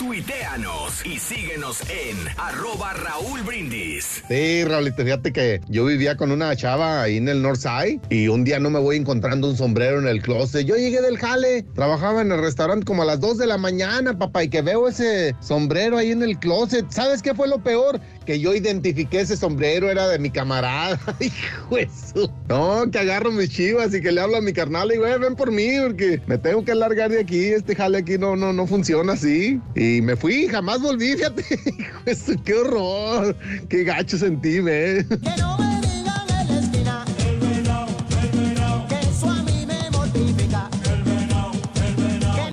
Tuiteanos 0.00 1.04
y 1.04 1.18
síguenos 1.18 1.82
en 1.90 2.16
arroba 2.38 2.94
Raúl 2.94 3.42
Brindis. 3.42 4.22
Sí, 4.28 4.64
Raulito, 4.64 5.04
fíjate 5.04 5.30
que 5.30 5.60
yo 5.68 5.84
vivía 5.84 6.16
con 6.16 6.32
una 6.32 6.56
chava 6.56 7.02
ahí 7.02 7.18
en 7.18 7.28
el 7.28 7.42
Northside 7.42 8.00
y 8.08 8.28
un 8.28 8.42
día 8.42 8.58
no 8.58 8.70
me 8.70 8.78
voy 8.78 8.96
encontrando 8.96 9.46
un 9.50 9.58
sombrero 9.58 9.98
en 9.98 10.08
el 10.08 10.22
closet. 10.22 10.64
Yo 10.64 10.76
llegué 10.76 11.02
del 11.02 11.18
jale, 11.18 11.64
trabajaba 11.74 12.22
en 12.22 12.32
el 12.32 12.40
restaurante 12.40 12.86
como 12.86 13.02
a 13.02 13.04
las 13.04 13.20
2 13.20 13.36
de 13.36 13.46
la 13.46 13.58
mañana, 13.58 14.16
papá, 14.16 14.42
y 14.42 14.48
que 14.48 14.62
veo 14.62 14.88
ese 14.88 15.36
sombrero 15.40 15.98
ahí 15.98 16.12
en 16.12 16.22
el 16.22 16.38
closet. 16.38 16.90
¿Sabes 16.90 17.20
qué 17.20 17.34
fue 17.34 17.46
lo 17.46 17.62
peor? 17.62 18.00
Que 18.30 18.38
yo 18.38 18.54
identifiqué 18.54 19.22
ese 19.22 19.36
sombrero, 19.36 19.90
era 19.90 20.06
de 20.06 20.16
mi 20.20 20.30
camarada. 20.30 21.00
Hijo 21.18 21.74
de 21.74 21.88
su- 22.14 22.30
No, 22.48 22.88
que 22.88 23.00
agarro 23.00 23.32
mis 23.32 23.50
chivas 23.50 23.92
y 23.92 24.00
que 24.00 24.12
le 24.12 24.20
hablo 24.20 24.36
a 24.36 24.40
mi 24.40 24.52
carnal 24.52 24.92
y 24.94 24.98
güey, 24.98 25.18
ven 25.18 25.34
por 25.34 25.50
mí 25.50 25.66
porque 25.84 26.22
me 26.28 26.38
tengo 26.38 26.64
que 26.64 26.72
largar 26.76 27.10
de 27.10 27.18
aquí. 27.22 27.46
Este 27.46 27.74
jale 27.74 27.98
aquí 27.98 28.18
no, 28.18 28.36
no, 28.36 28.52
no 28.52 28.68
funciona 28.68 29.14
así. 29.14 29.60
Y 29.74 30.00
me 30.00 30.14
fui, 30.14 30.46
jamás 30.46 30.80
volví, 30.80 31.12
fíjate. 31.16 31.42
Hijo 31.76 32.00
de 32.06 32.14
su- 32.14 32.40
qué 32.44 32.54
horror. 32.54 33.34
Qué 33.68 33.82
gacho 33.82 34.16
sentí, 34.16 34.60
ve. 34.60 35.04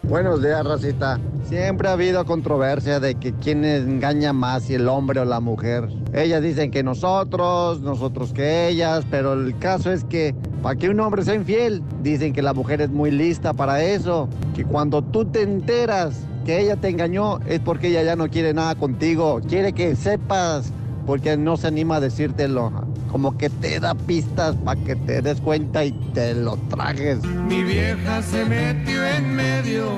Buenos 0.04 0.42
días, 0.42 0.64
Rosita. 0.66 1.20
Siempre 1.48 1.88
ha 1.88 1.94
habido 1.94 2.26
controversia 2.26 3.00
de 3.00 3.16
que 3.16 3.32
quién 3.32 3.64
engaña 3.64 4.34
más, 4.34 4.64
si 4.64 4.74
el 4.74 4.90
hombre 4.90 5.22
o 5.22 5.26
la 5.26 5.40
mujer. 5.40 5.88
Ellas 6.14 6.42
dicen 6.42 6.72
que 6.72 6.84
nosotros, 6.84 7.80
nosotros 7.80 8.34
que 8.34 8.68
ellas, 8.68 9.06
pero 9.10 9.32
el 9.32 9.58
caso 9.58 9.90
es 9.92 10.04
que 10.04 10.36
para 10.62 10.76
que 10.76 10.90
un 10.90 11.00
hombre 11.00 11.24
sea 11.24 11.36
infiel, 11.36 11.82
dicen 12.04 12.34
que 12.34 12.42
la 12.42 12.54
mujer 12.54 12.82
es 12.82 12.90
muy 12.90 13.12
lista 13.12 13.54
para 13.54 13.82
eso. 13.82 14.28
Que 14.54 14.66
cuando 14.66 15.02
tú 15.02 15.24
te 15.24 15.42
enteras 15.44 16.20
que 16.46 16.60
ella 16.60 16.76
te 16.76 16.90
engañó 16.90 17.40
es 17.48 17.62
porque 17.62 17.90
ella 17.90 18.04
ya 18.04 18.16
no 18.18 18.30
quiere 18.30 18.54
nada 18.54 18.76
contigo. 18.76 19.40
Quiere 19.48 19.72
que 19.72 19.96
sepas 19.96 20.74
porque 21.06 21.38
no 21.38 21.56
se 21.56 21.68
anima 21.68 21.96
a 21.96 22.00
decírtelo. 22.02 22.72
Como 23.10 23.38
que 23.38 23.50
te 23.50 23.80
da 23.80 23.96
pistas 23.96 24.56
para 24.58 24.80
que 24.82 24.98
te 24.98 25.22
des 25.22 25.40
cuenta 25.40 25.86
y 25.86 25.92
te 26.14 26.34
lo 26.34 26.58
trajes. 26.70 27.24
Mi 27.48 27.64
vieja 27.64 28.22
se 28.22 28.44
metió 28.44 29.06
en 29.06 29.34
medio, 29.34 29.92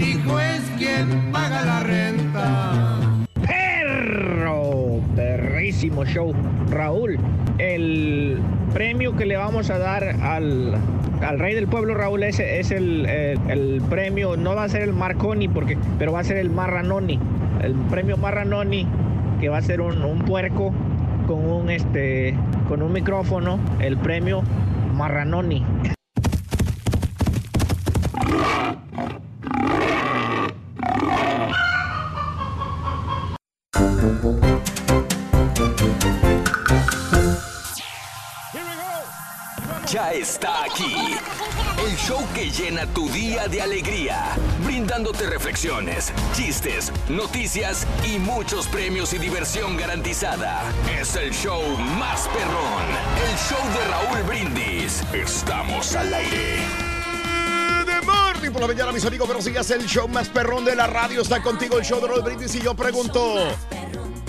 dijo 0.00 0.40
es 0.40 0.60
quien 0.78 1.30
paga 1.32 1.62
la 1.64 1.80
renta. 1.80 2.98
Perro, 3.46 5.00
perrísimo 5.14 6.04
show. 6.04 6.32
Raúl, 6.70 7.18
el 7.58 8.38
premio 8.72 9.14
que 9.16 9.26
le 9.26 9.36
vamos 9.36 9.70
a 9.70 9.78
dar 9.78 10.02
al, 10.22 10.74
al 11.22 11.38
rey 11.38 11.54
del 11.54 11.66
pueblo, 11.66 11.94
Raúl, 11.94 12.22
ese 12.22 12.60
es 12.60 12.70
el, 12.70 13.06
el- 13.06 13.38
el 13.50 13.82
premio, 13.90 14.36
no 14.36 14.54
va 14.54 14.64
a 14.64 14.68
ser 14.68 14.82
el 14.82 14.92
Marconi, 14.92 15.48
porque, 15.48 15.76
pero 15.98 16.12
va 16.12 16.20
a 16.20 16.24
ser 16.24 16.36
el 16.38 16.50
Marranoni. 16.50 17.18
El 17.62 17.74
premio 17.90 18.16
Marranoni, 18.16 18.86
que 19.40 19.48
va 19.48 19.58
a 19.58 19.62
ser 19.62 19.80
un, 19.80 20.02
un 20.02 20.20
puerco 20.20 20.72
con 21.26 21.44
un, 21.44 21.70
este, 21.70 22.34
con 22.68 22.82
un 22.82 22.92
micrófono. 22.92 23.58
El 23.80 23.96
premio 23.98 24.42
Marranoni. 24.94 25.64
Ya 40.10 40.16
está 40.16 40.64
aquí. 40.64 41.16
El 41.86 41.96
show 41.96 42.20
que 42.34 42.50
llena 42.50 42.86
tu 42.86 43.08
día 43.10 43.46
de 43.48 43.62
alegría, 43.62 44.36
brindándote 44.64 45.26
reflexiones, 45.26 46.12
chistes, 46.34 46.92
noticias 47.08 47.86
y 48.04 48.18
muchos 48.18 48.66
premios 48.66 49.12
y 49.12 49.18
diversión 49.18 49.76
garantizada. 49.76 50.62
Es 50.98 51.14
el 51.16 51.32
show 51.32 51.62
más 51.98 52.28
perrón, 52.28 52.86
el 53.30 53.38
show 53.38 53.62
de 53.72 53.88
Raúl 53.88 54.22
Brindis. 54.26 55.02
Estamos 55.12 55.94
al 55.94 56.12
aire. 56.12 56.56
De 57.86 58.00
morning 58.04 58.50
por 58.50 58.62
la 58.62 58.68
mañana, 58.68 58.92
mis 58.92 59.04
amigos, 59.04 59.28
pero 59.28 59.40
sigas 59.42 59.70
el 59.70 59.86
show 59.86 60.08
más 60.08 60.28
perrón 60.28 60.64
de 60.64 60.74
la 60.74 60.86
radio. 60.86 61.22
Está 61.22 61.42
contigo 61.42 61.78
el 61.78 61.84
show 61.84 62.00
de 62.00 62.08
Roll 62.08 62.22
Brindis 62.22 62.54
y 62.56 62.60
yo 62.60 62.74
pregunto: 62.74 63.54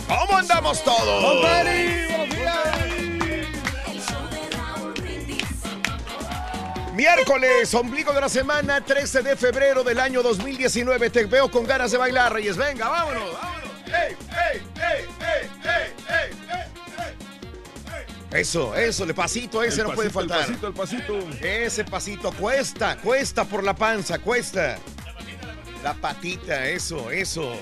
¿Cómo 0.07 0.37
andamos 0.37 0.83
todos? 0.83 2.10
Miércoles, 7.01 7.73
ombligo 7.73 8.13
de 8.13 8.21
la 8.21 8.29
semana, 8.29 8.79
13 8.79 9.23
de 9.23 9.35
febrero 9.35 9.83
del 9.83 9.99
año 9.99 10.21
2019. 10.21 11.09
Te 11.09 11.25
veo 11.25 11.49
con 11.49 11.65
ganas 11.65 11.89
de 11.89 11.97
bailar, 11.97 12.31
Reyes. 12.31 12.55
Venga, 12.55 12.89
vámonos, 12.89 13.23
vámonos. 13.33 13.71
¡Ey, 13.87 14.15
ey, 14.29 14.61
ey, 14.75 15.05
ey, 15.19 15.49
ey, 15.63 15.93
ey, 16.07 16.29
ey! 18.29 18.39
Eso, 18.39 18.75
eso, 18.75 19.03
el 19.05 19.15
pasito 19.15 19.63
ese 19.63 19.81
El 19.81 19.87
no 19.87 19.93
puede 19.93 20.11
faltar. 20.11 20.41
El 20.41 20.45
pasito, 20.45 20.67
el 20.67 20.73
pasito. 20.73 21.19
Ese 21.41 21.83
pasito 21.85 22.31
cuesta, 22.33 22.95
cuesta 22.97 23.45
por 23.45 23.63
la 23.63 23.75
panza, 23.75 24.19
cuesta. 24.19 24.77
La 25.83 25.95
patita, 25.95 26.67
eso, 26.67 27.09
eso. 27.09 27.55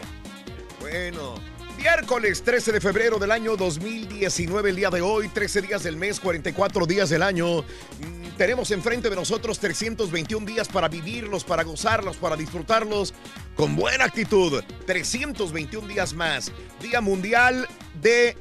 Bueno, 0.82 1.36
miércoles 1.80 2.44
13 2.44 2.74
de 2.74 2.82
febrero 2.82 3.20
del 3.20 3.32
año 3.32 3.56
2019, 3.56 4.72
el 4.72 4.76
día 4.76 4.90
de 4.90 5.00
hoy, 5.00 5.30
13 5.30 5.62
días 5.62 5.82
del 5.82 5.96
mes, 5.96 6.20
44 6.20 6.86
días 6.86 7.10
del 7.10 7.24
año. 7.24 7.62
Mm, 7.62 8.36
Tenemos 8.38 8.72
enfrente 8.72 9.10
de 9.10 9.16
nosotros 9.16 9.60
321 9.60 10.46
días 10.46 10.68
para 10.68 10.90
vivirlos, 10.90 11.46
para 11.46 11.64
gozarlos, 11.64 12.18
para 12.18 12.36
disfrutarlos 12.36 13.14
con 13.56 13.78
buena 13.78 14.06
actitud. 14.06 14.62
321 14.86 15.88
días 15.88 16.14
más. 16.14 16.52
Día 16.82 17.00
Mundial 17.00 17.66
de 18.02 18.36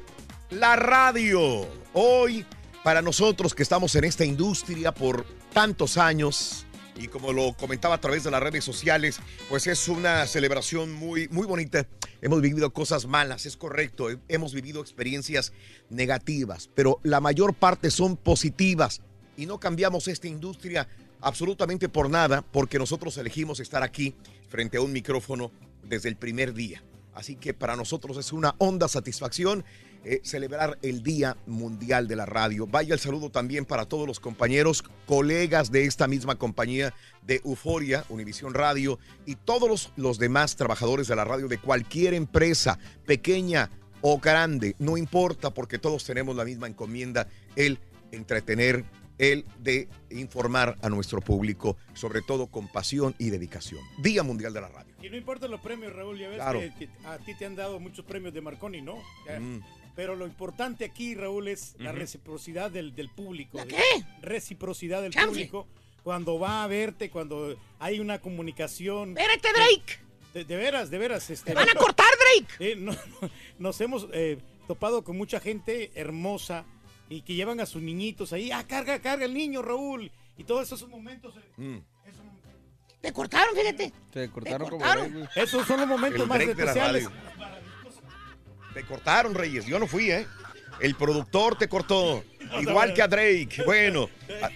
la 0.49 0.75
Radio. 0.75 1.65
Hoy, 1.93 2.45
para 2.83 3.01
nosotros 3.01 3.55
que 3.55 3.63
estamos 3.63 3.95
en 3.95 4.03
esta 4.03 4.25
industria 4.25 4.93
por 4.93 5.25
tantos 5.53 5.97
años, 5.97 6.65
y 6.99 7.07
como 7.07 7.31
lo 7.33 7.53
comentaba 7.53 7.95
a 7.95 8.01
través 8.01 8.23
de 8.23 8.31
las 8.31 8.43
redes 8.43 8.63
sociales, 8.63 9.19
pues 9.47 9.67
es 9.67 9.87
una 9.87 10.27
celebración 10.27 10.91
muy, 10.93 11.27
muy 11.29 11.47
bonita. 11.47 11.87
Hemos 12.21 12.41
vivido 12.41 12.71
cosas 12.73 13.05
malas, 13.05 13.45
es 13.45 13.55
correcto, 13.55 14.09
he- 14.11 14.19
hemos 14.27 14.53
vivido 14.53 14.81
experiencias 14.81 15.53
negativas, 15.89 16.69
pero 16.75 16.99
la 17.03 17.21
mayor 17.21 17.53
parte 17.53 17.89
son 17.89 18.17
positivas 18.17 19.01
y 19.37 19.45
no 19.45 19.59
cambiamos 19.59 20.07
esta 20.09 20.27
industria 20.27 20.87
absolutamente 21.21 21.87
por 21.89 22.09
nada, 22.09 22.41
porque 22.41 22.77
nosotros 22.77 23.17
elegimos 23.17 23.59
estar 23.59 23.81
aquí 23.81 24.13
frente 24.49 24.77
a 24.77 24.81
un 24.81 24.91
micrófono 24.91 25.51
desde 25.83 26.09
el 26.09 26.17
primer 26.17 26.53
día. 26.53 26.83
Así 27.13 27.35
que 27.35 27.53
para 27.53 27.75
nosotros 27.75 28.17
es 28.17 28.31
una 28.33 28.55
honda 28.59 28.87
satisfacción 28.87 29.63
eh, 30.05 30.21
celebrar 30.23 30.77
el 30.81 31.03
Día 31.03 31.35
Mundial 31.45 32.07
de 32.07 32.15
la 32.15 32.25
Radio. 32.25 32.65
Vaya 32.67 32.93
el 32.93 32.99
saludo 32.99 33.29
también 33.29 33.65
para 33.65 33.85
todos 33.85 34.07
los 34.07 34.19
compañeros, 34.19 34.83
colegas 35.05 35.71
de 35.71 35.85
esta 35.85 36.07
misma 36.07 36.35
compañía 36.35 36.93
de 37.21 37.41
Euforia, 37.43 38.05
Univisión 38.09 38.53
Radio 38.53 38.97
y 39.25 39.35
todos 39.35 39.67
los, 39.69 39.93
los 39.97 40.17
demás 40.17 40.55
trabajadores 40.55 41.07
de 41.07 41.15
la 41.15 41.25
radio 41.25 41.47
de 41.47 41.57
cualquier 41.57 42.13
empresa, 42.13 42.79
pequeña 43.05 43.69
o 44.01 44.19
grande, 44.19 44.75
no 44.79 44.95
importa 44.97 45.53
porque 45.53 45.77
todos 45.79 46.05
tenemos 46.05 46.35
la 46.35 46.45
misma 46.45 46.67
encomienda, 46.67 47.27
el 47.57 47.79
entretener, 48.13 48.85
el 49.17 49.43
de 49.59 49.89
informar 50.11 50.77
a 50.81 50.87
nuestro 50.87 51.19
público, 51.19 51.75
sobre 51.93 52.21
todo 52.21 52.47
con 52.47 52.69
pasión 52.69 53.13
y 53.17 53.29
dedicación. 53.31 53.81
Día 54.01 54.23
Mundial 54.23 54.53
de 54.53 54.61
la 54.61 54.69
Radio. 54.69 54.95
Y 55.01 55.09
no 55.09 55.17
importa 55.17 55.47
los 55.49 55.59
premios, 55.59 55.91
Raúl, 55.93 56.17
ya 56.17 56.29
ves 56.29 56.37
Claro. 56.37 56.59
que, 56.61 56.73
que 56.73 56.89
a 57.05 57.17
ti 57.17 57.33
te 57.37 57.45
han 57.45 57.55
dado 57.57 57.79
muchos 57.81 58.05
premios 58.05 58.33
de 58.33 58.39
Marconi, 58.41 58.81
¿no? 58.81 58.95
Mm. 58.95 59.59
Pero 59.95 60.15
lo 60.15 60.25
importante 60.25 60.85
aquí, 60.85 61.13
Raúl, 61.15 61.47
es 61.49 61.75
la 61.79 61.91
reciprocidad 61.91 62.71
del, 62.71 62.95
del 62.95 63.09
público. 63.09 63.57
¿La 63.57 63.65
qué? 63.65 63.83
Reciprocidad 64.21 65.01
del 65.01 65.11
público. 65.13 65.67
Cuando 66.03 66.39
va 66.39 66.63
a 66.63 66.67
verte, 66.67 67.09
cuando 67.09 67.57
hay 67.79 67.99
una 67.99 68.19
comunicación. 68.19 69.17
Espérate, 69.17 69.49
Drake. 69.53 69.99
De, 70.33 70.45
de 70.45 70.55
veras, 70.55 70.89
de 70.89 70.97
veras. 70.97 71.29
Este, 71.29 71.53
van 71.53 71.67
a 71.69 71.73
cortar, 71.73 72.07
Drake! 72.39 72.71
Eh, 72.71 72.75
no, 72.77 72.93
no, 72.93 73.29
nos 73.59 73.81
hemos 73.81 74.07
eh, 74.13 74.37
topado 74.67 75.03
con 75.03 75.17
mucha 75.17 75.39
gente 75.39 75.91
hermosa 75.95 76.65
y 77.09 77.21
que 77.23 77.33
llevan 77.33 77.59
a 77.59 77.65
sus 77.65 77.81
niñitos 77.81 78.31
ahí. 78.31 78.51
Ah, 78.51 78.63
carga, 78.65 78.99
carga 78.99 79.25
el 79.25 79.33
niño, 79.33 79.61
Raúl. 79.61 80.11
Y 80.37 80.43
todos 80.45 80.71
esos 80.71 80.87
momentos. 80.87 81.35
eh, 81.35 81.41
Mm. 81.57 81.79
Te 83.01 83.13
cortaron, 83.13 83.55
fíjate. 83.55 83.93
Te 84.11 84.29
cortaron 84.29 84.69
como 84.69 84.81
cortaron. 84.83 85.11
Drake, 85.11 85.29
güey. 85.35 85.45
Esos 85.45 85.65
son 85.65 85.79
los 85.79 85.87
momentos 85.87 86.21
El 86.21 86.27
más 86.27 86.39
especiales. 86.41 87.07
Te 88.73 88.83
cortaron, 88.83 89.33
Reyes. 89.35 89.65
Yo 89.65 89.79
no 89.79 89.87
fui, 89.87 90.11
¿eh? 90.11 90.27
El 90.79 90.95
productor 90.95 91.57
te 91.57 91.67
cortó. 91.67 92.23
Igual 92.61 92.93
que 92.93 93.01
a 93.01 93.07
Drake. 93.07 93.63
Bueno, 93.65 94.09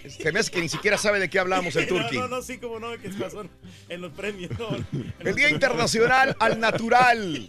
se 0.08 0.32
me 0.32 0.40
hace 0.40 0.50
que 0.50 0.60
ni 0.60 0.68
siquiera 0.68 0.96
sabe 0.98 1.20
de 1.20 1.28
qué 1.30 1.38
hablamos 1.38 1.76
el 1.76 1.86
Turqui. 1.86 2.16
No, 2.24 2.28
no, 2.28 2.36
no, 2.36 2.42
sí, 2.42 2.58
como 2.58 2.80
no, 2.80 2.98
que 2.98 3.08
pasó 3.10 3.44
en 3.88 4.00
los 4.00 4.12
premios. 4.12 4.50
no. 4.58 4.68
El 5.20 5.34
Día 5.36 5.50
Internacional 5.50 6.34
al 6.40 6.58
Natural. 6.58 7.46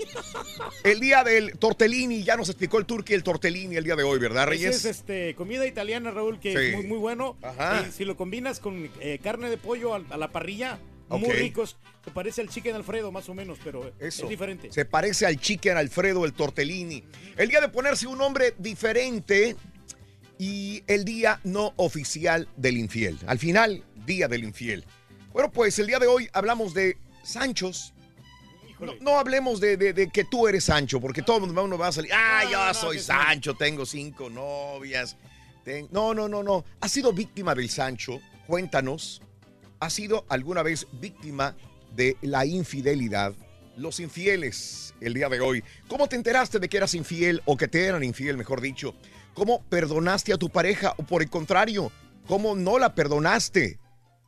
El 0.84 1.00
Día 1.00 1.24
del 1.24 1.58
Tortellini. 1.58 2.24
Ya 2.24 2.36
nos 2.36 2.50
explicó 2.50 2.78
el 2.78 2.86
Turqui 2.86 3.14
el 3.14 3.24
Tortellini 3.24 3.76
el 3.78 3.84
día 3.86 3.96
de 3.96 4.04
hoy, 4.04 4.20
¿verdad, 4.20 4.44
Ese 4.44 4.50
Reyes? 4.50 4.76
es 4.76 4.86
este, 4.86 5.34
comida 5.36 5.66
italiana, 5.66 6.12
Raúl, 6.12 6.40
que 6.40 6.52
Sí. 6.52 6.58
es 6.58 6.76
muy, 6.76 6.86
muy 6.86 6.98
bueno. 6.98 7.38
Ajá. 7.42 7.82
Eh, 7.82 7.92
si 7.92 8.06
lo 8.06 8.16
combinas 8.18 8.60
con 8.60 8.90
eh, 9.00 9.20
carne 9.24 9.50
de 9.50 9.58
pollo 9.58 9.96
a, 9.96 10.18
la 10.18 10.28
parrilla, 10.32 10.78
muy 11.10 11.30
ricos. 11.32 11.78
Se 12.04 12.12
parece 12.12 12.42
al 12.42 12.50
chicken 12.50 12.76
Alfredo, 12.76 13.12
más 13.12 13.28
o 13.30 13.34
menos, 13.34 13.58
pero 13.64 13.92
Eso. 14.00 14.24
es 14.24 14.30
diferente. 14.30 14.72
Se 14.72 14.86
parece 14.86 15.26
al 15.26 15.40
chicken 15.40 15.78
Alfredo, 15.78 16.26
el 16.26 16.34
tortellini. 16.34 17.04
El 17.38 17.50
día 17.50 17.62
de 17.62 17.70
ponerse 17.70 18.08
un 18.08 18.18
nombre 18.18 18.54
diferente 18.60 19.56
y 20.38 20.84
el 20.88 21.06
día 21.06 21.40
no 21.44 21.74
oficial 21.78 22.48
del 22.58 22.78
infiel. 22.78 23.18
Al 23.28 23.40
final, 23.40 23.84
día 24.06 24.28
del 24.28 24.44
infiel. 24.44 24.86
Bueno, 25.32 25.52
pues 25.52 25.78
el 25.80 25.88
día 25.88 26.00
de 26.00 26.08
hoy 26.08 26.30
hablamos 26.34 26.74
de 26.74 26.98
Sanchos. 27.24 27.94
No, 28.80 28.94
no 29.00 29.18
hablemos 29.20 29.62
de, 29.62 29.78
de- 29.78 29.94
de 29.94 30.10
que 30.10 30.26
tú 30.26 30.48
eres 30.48 30.66
Sancho, 30.66 31.00
porque 31.00 31.22
todo 31.22 31.46
el 31.46 31.54
mundo 31.54 31.78
va 31.78 31.88
a 31.88 31.92
salir. 31.94 32.12
Ah, 32.14 32.44
yo 32.52 32.74
soy 32.74 33.00
Sancho, 33.00 33.54
tengo 33.54 33.86
cinco 33.86 34.30
novias. 34.30 35.16
ten-". 35.64 35.88
No, 35.92 36.14
no, 36.14 36.28
no, 36.28 36.44
no. 36.44 36.66
¿Has 36.82 36.92
sido 36.92 37.14
víctima 37.14 37.56
del 37.56 37.70
Sancho? 37.70 38.20
Cuéntanos. 38.48 39.22
¿Has 39.86 39.94
sido 39.94 40.26
alguna 40.30 40.64
vez 40.64 40.88
víctima 40.94 41.56
de 41.96 42.18
la 42.24 42.44
infidelidad? 42.44 43.36
Los 43.78 44.00
infieles 44.00 44.96
el 45.00 45.14
día 45.14 45.30
de 45.30 45.42
hoy. 45.42 45.64
¿Cómo 45.88 46.08
te 46.08 46.16
enteraste 46.16 46.58
de 46.58 46.68
que 46.68 46.78
eras 46.78 46.96
infiel 46.96 47.44
o 47.46 47.56
que 47.56 47.68
te 47.68 47.86
eran 47.86 48.04
infiel, 48.04 48.36
mejor 48.36 48.62
dicho? 48.62 48.96
¿Cómo 49.36 49.64
perdonaste 49.70 50.34
a 50.34 50.38
tu 50.38 50.50
pareja 50.50 50.96
o 50.98 51.04
por 51.04 51.22
el 51.22 51.30
contrario, 51.30 51.92
cómo 52.26 52.56
no 52.56 52.80
la 52.80 52.96
perdonaste? 52.96 53.78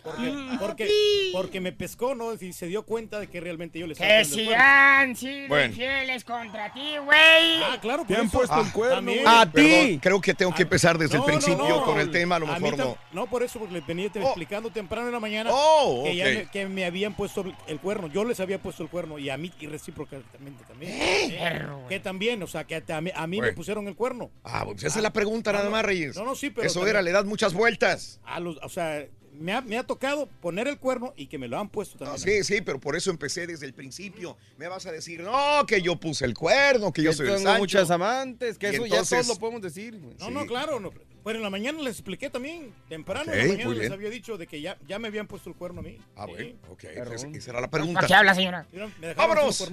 Porque, 0.05 0.33
porque, 0.59 0.89
porque 1.33 1.59
me 1.61 1.71
pescó, 1.71 2.13
¿no? 2.13 2.33
Y 2.33 2.53
se 2.53 2.67
dio 2.67 2.83
cuenta 2.83 3.19
de 3.19 3.27
que 3.27 3.41
realmente 3.41 3.79
yo 3.79 3.87
le 3.87 3.93
estaba 3.93 4.09
Que 4.19 4.25
si 4.25 4.53
han 4.53 5.15
sido 5.15 5.47
Bueno. 5.47 5.65
infieles 5.65 6.23
contra 6.23 6.71
ti, 6.71 6.97
güey. 7.03 7.63
Ah, 7.63 7.77
claro, 7.81 8.03
Te 8.03 8.13
por 8.13 8.17
han 8.21 8.27
eso. 8.27 8.37
puesto 8.37 8.55
el 8.61 8.67
Ah, 8.67 8.71
cuerno. 8.71 9.11
¡A 9.25 9.45
Perdón, 9.51 9.87
ti! 9.87 9.99
creo 10.01 10.21
que 10.21 10.33
tengo 10.35 10.53
que 10.53 10.61
empezar 10.63 10.97
desde 10.99 11.17
No, 11.17 11.25
el 11.25 11.31
principio 11.31 11.67
no. 11.67 11.83
con 11.83 11.99
el 11.99 12.11
tema, 12.11 12.35
a 12.35 12.39
lo 12.39 12.47
A 12.51 12.59
mí 12.59 12.69
mejor 12.71 12.77
no. 12.79 12.97
No, 13.13 13.25
por 13.27 13.41
eso, 13.43 13.57
porque 13.59 13.73
les 13.73 13.87
venía 13.87 14.09
te- 14.11 14.19
Oh. 14.19 14.27
explicando 14.27 14.69
temprano 14.69 15.07
en 15.07 15.13
la 15.13 15.19
mañana 15.19 15.49
Oh, 15.51 16.03
que, 16.05 16.15
ya 16.15 16.25
me, 16.25 16.49
que 16.51 16.67
me 16.67 16.85
habían 16.85 17.15
puesto 17.15 17.43
el 17.67 17.79
cuerno. 17.79 18.07
Yo 18.07 18.23
les 18.25 18.39
había 18.39 18.59
puesto 18.61 18.83
el 18.83 18.89
cuerno 18.89 19.17
y 19.17 19.29
a 19.31 19.37
mí 19.37 19.51
y 19.59 19.65
recíprocamente 19.67 20.63
también. 20.67 20.91
Eh, 21.01 21.35
Perro, 21.39 21.77
güey. 21.77 21.89
que 21.89 21.99
también, 21.99 22.43
o 22.43 22.47
sea, 22.47 22.63
que 22.65 22.75
a, 22.87 23.01
mí, 23.01 23.11
a 23.15 23.25
mí 23.27 23.41
me 23.41 23.53
pusieron 23.53 23.87
el 23.87 23.95
cuerno. 23.95 24.29
Ah, 24.43 24.63
pues 24.65 24.83
esa 24.83 24.99
es 24.99 25.03
la 25.03 25.11
pregunta 25.13 25.51
nada 25.51 25.69
más, 25.69 25.83
Reyes. 25.83 26.15
no, 26.15 26.25
no, 26.25 26.35
sí, 26.35 26.51
pero 26.51 26.67
Eso 26.67 26.75
también- 26.81 26.95
era, 26.97 27.01
le 27.01 27.11
das 27.11 27.25
muchas 27.25 27.53
vueltas. 27.53 28.19
A 28.25 28.39
los, 28.39 28.57
o 28.61 28.69
sea, 28.69 29.03
me 29.39 29.53
ha, 29.53 29.61
me 29.61 29.77
ha 29.77 29.83
tocado 29.83 30.27
poner 30.41 30.67
el 30.67 30.77
cuerno 30.79 31.13
y 31.15 31.27
que 31.27 31.37
me 31.37 31.47
lo 31.47 31.59
han 31.59 31.69
puesto 31.69 31.97
también. 31.97 32.19
sí, 32.19 32.43
sí, 32.55 32.61
pero 32.61 32.79
por 32.79 32.95
eso 32.95 33.09
empecé 33.11 33.47
desde 33.47 33.65
el 33.65 33.73
principio. 33.73 34.37
Me 34.57 34.67
vas 34.67 34.85
a 34.85 34.91
decir, 34.91 35.21
no, 35.21 35.65
que 35.67 35.81
yo 35.81 35.95
puse 35.99 36.25
el 36.25 36.33
cuerno, 36.33 36.91
que 36.93 37.03
yo 37.03 37.11
Que 37.11 37.15
soy 37.17 37.27
el 37.27 37.33
tengo 37.35 37.45
Sancho. 37.47 37.59
muchas 37.59 37.91
amantes, 37.91 38.57
que 38.57 38.67
Y 38.67 38.75
eso 38.75 38.83
entonces- 38.85 39.09
ya 39.09 39.15
todos 39.21 39.27
lo 39.35 39.39
podemos 39.39 39.61
decir. 39.61 39.93
No, 39.95 40.27
Sí. 40.27 40.31
no, 40.33 40.45
claro. 40.45 40.79
No. 40.79 40.91
Pero 41.25 41.37
en 41.39 41.43
la 41.43 41.49
mañana 41.49 41.81
les 41.81 41.93
expliqué 41.95 42.29
también. 42.29 42.71
Temprano 42.87 43.23
Ok, 43.31 43.35
en 43.35 43.39
la 43.47 43.53
mañana 43.55 43.69
les 43.71 43.79
bien. 43.79 43.93
había 43.93 44.09
dicho 44.11 44.37
de 44.37 44.45
que 44.47 44.61
ya, 44.61 44.77
ya 44.87 44.99
me 44.99 45.07
habían 45.09 45.25
puesto 45.27 45.49
el 45.49 45.55
cuerno 45.55 45.79
a 45.81 45.83
mí. 45.83 45.97
Ah, 46.15 46.25
Sí. 46.27 46.31
bueno, 46.33 46.55
ok. 46.69 46.81
Perrón. 46.81 47.13
Esa, 47.15 47.27
esa 47.29 47.51
era 47.51 47.61
la 47.61 47.67
¿Para 47.69 47.83
pregunta. 47.83 48.07
qué 48.07 48.13
habla, 48.13 48.35
señora? 48.35 48.65
Me 49.01 49.13
Vámonos. 49.15 49.69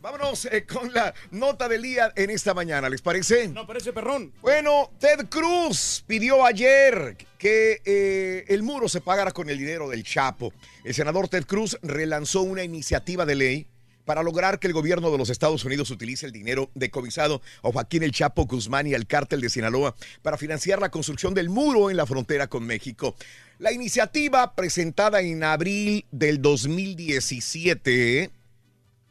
Vámonos 0.00 0.44
eh, 0.46 0.64
con 0.64 0.92
la 0.94 1.12
nota 1.32 1.68
del 1.68 1.82
día 1.82 2.12
en 2.16 2.30
esta 2.30 2.54
mañana, 2.54 2.88
¿les 2.88 3.02
parece? 3.02 3.48
No, 3.48 3.66
parece 3.66 3.92
perrón. 3.92 4.32
Bueno, 4.40 4.90
Ted 5.00 5.26
Cruz 5.28 6.04
pidió 6.06 6.44
ayer 6.46 7.16
que 7.38 7.82
eh, 7.84 8.44
el 8.48 8.62
muro 8.62 8.88
se 8.88 9.00
pagara 9.00 9.32
con 9.32 9.50
el 9.50 9.58
dinero 9.58 9.88
del 9.88 10.04
Chapo. 10.04 10.52
El 10.84 10.94
senador 10.94 11.28
Ted 11.28 11.44
Cruz 11.44 11.76
relanzó 11.82 12.42
una 12.42 12.62
iniciativa 12.62 13.26
de 13.26 13.34
ley 13.34 13.66
para 14.08 14.22
lograr 14.22 14.58
que 14.58 14.66
el 14.66 14.72
gobierno 14.72 15.10
de 15.10 15.18
los 15.18 15.28
Estados 15.28 15.66
Unidos 15.66 15.90
utilice 15.90 16.24
el 16.24 16.32
dinero 16.32 16.70
decomisado 16.74 17.42
a 17.62 17.70
Joaquín 17.70 18.02
El 18.02 18.12
Chapo 18.12 18.46
Guzmán 18.46 18.86
y 18.86 18.94
al 18.94 19.06
cártel 19.06 19.42
de 19.42 19.50
Sinaloa 19.50 19.94
para 20.22 20.38
financiar 20.38 20.80
la 20.80 20.90
construcción 20.90 21.34
del 21.34 21.50
muro 21.50 21.90
en 21.90 21.98
la 21.98 22.06
frontera 22.06 22.46
con 22.46 22.64
México. 22.64 23.14
La 23.58 23.70
iniciativa 23.70 24.54
presentada 24.54 25.20
en 25.20 25.44
abril 25.44 26.06
del 26.10 26.40
2017 26.40 28.30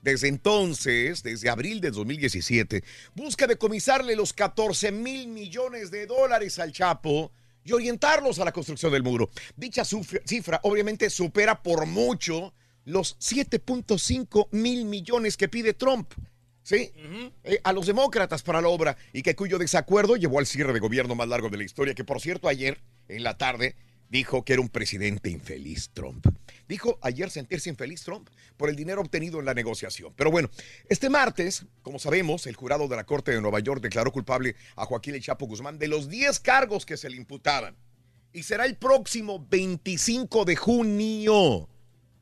desde 0.01 0.29
entonces, 0.29 1.21
desde 1.21 1.47
abril 1.51 1.79
de 1.79 1.91
2017, 1.91 2.83
busca 3.13 3.45
decomisarle 3.45 4.15
los 4.15 4.33
14 4.33 4.91
mil 4.91 5.27
millones 5.27 5.91
de 5.91 6.07
dólares 6.07 6.57
al 6.57 6.71
Chapo 6.71 7.31
y 7.63 7.71
orientarlos 7.71 8.39
a 8.39 8.45
la 8.45 8.51
construcción 8.51 8.91
del 8.91 9.03
muro. 9.03 9.29
Dicha 9.55 9.83
cifra 9.85 10.59
obviamente 10.63 11.11
supera 11.11 11.61
por 11.61 11.85
mucho 11.85 12.51
los 12.87 13.19
7.5 13.19 14.47
mil 14.51 14.85
millones 14.85 15.35
que 15.35 15.49
pide 15.49 15.73
Trump. 15.73 16.13
¿Sí? 16.63 16.91
Eh, 17.45 17.61
a 17.63 17.71
los 17.71 17.85
demócratas 17.85 18.43
para 18.43 18.61
la 18.61 18.67
obra 18.67 18.97
y 19.13 19.21
que 19.21 19.37
cuyo 19.37 19.57
desacuerdo 19.57 20.17
llevó 20.17 20.39
al 20.39 20.45
cierre 20.45 20.73
de 20.73 20.79
gobierno 20.79 21.15
más 21.15 21.29
largo 21.29 21.49
de 21.49 21.55
la 21.55 21.63
historia, 21.63 21.93
que 21.93 22.03
por 22.03 22.19
cierto 22.19 22.49
ayer 22.49 22.81
en 23.07 23.23
la 23.23 23.37
tarde 23.37 23.77
dijo 24.09 24.43
que 24.43 24.51
era 24.51 24.61
un 24.61 24.67
presidente 24.67 25.29
infeliz 25.29 25.91
Trump. 25.93 26.27
Dijo 26.67 26.99
ayer 27.01 27.29
sentirse 27.29 27.69
infeliz 27.69 28.03
Trump 28.03 28.29
por 28.57 28.69
el 28.69 28.75
dinero 28.75 28.99
obtenido 28.99 29.39
en 29.39 29.45
la 29.45 29.53
negociación. 29.53 30.13
Pero 30.17 30.29
bueno, 30.29 30.49
este 30.89 31.09
martes, 31.09 31.65
como 31.83 31.99
sabemos, 31.99 32.47
el 32.47 32.55
jurado 32.55 32.89
de 32.89 32.97
la 32.97 33.05
Corte 33.05 33.31
de 33.31 33.41
Nueva 33.41 33.59
York 33.59 33.81
declaró 33.81 34.11
culpable 34.11 34.55
a 34.75 34.85
Joaquín 34.85 35.15
El 35.15 35.21
Chapo 35.21 35.45
Guzmán 35.45 35.79
de 35.79 35.87
los 35.87 36.09
10 36.09 36.39
cargos 36.41 36.85
que 36.85 36.97
se 36.97 37.09
le 37.09 37.15
imputaban. 37.15 37.77
Y 38.33 38.43
será 38.43 38.65
el 38.65 38.75
próximo 38.75 39.45
25 39.49 40.43
de 40.43 40.55
junio 40.57 41.69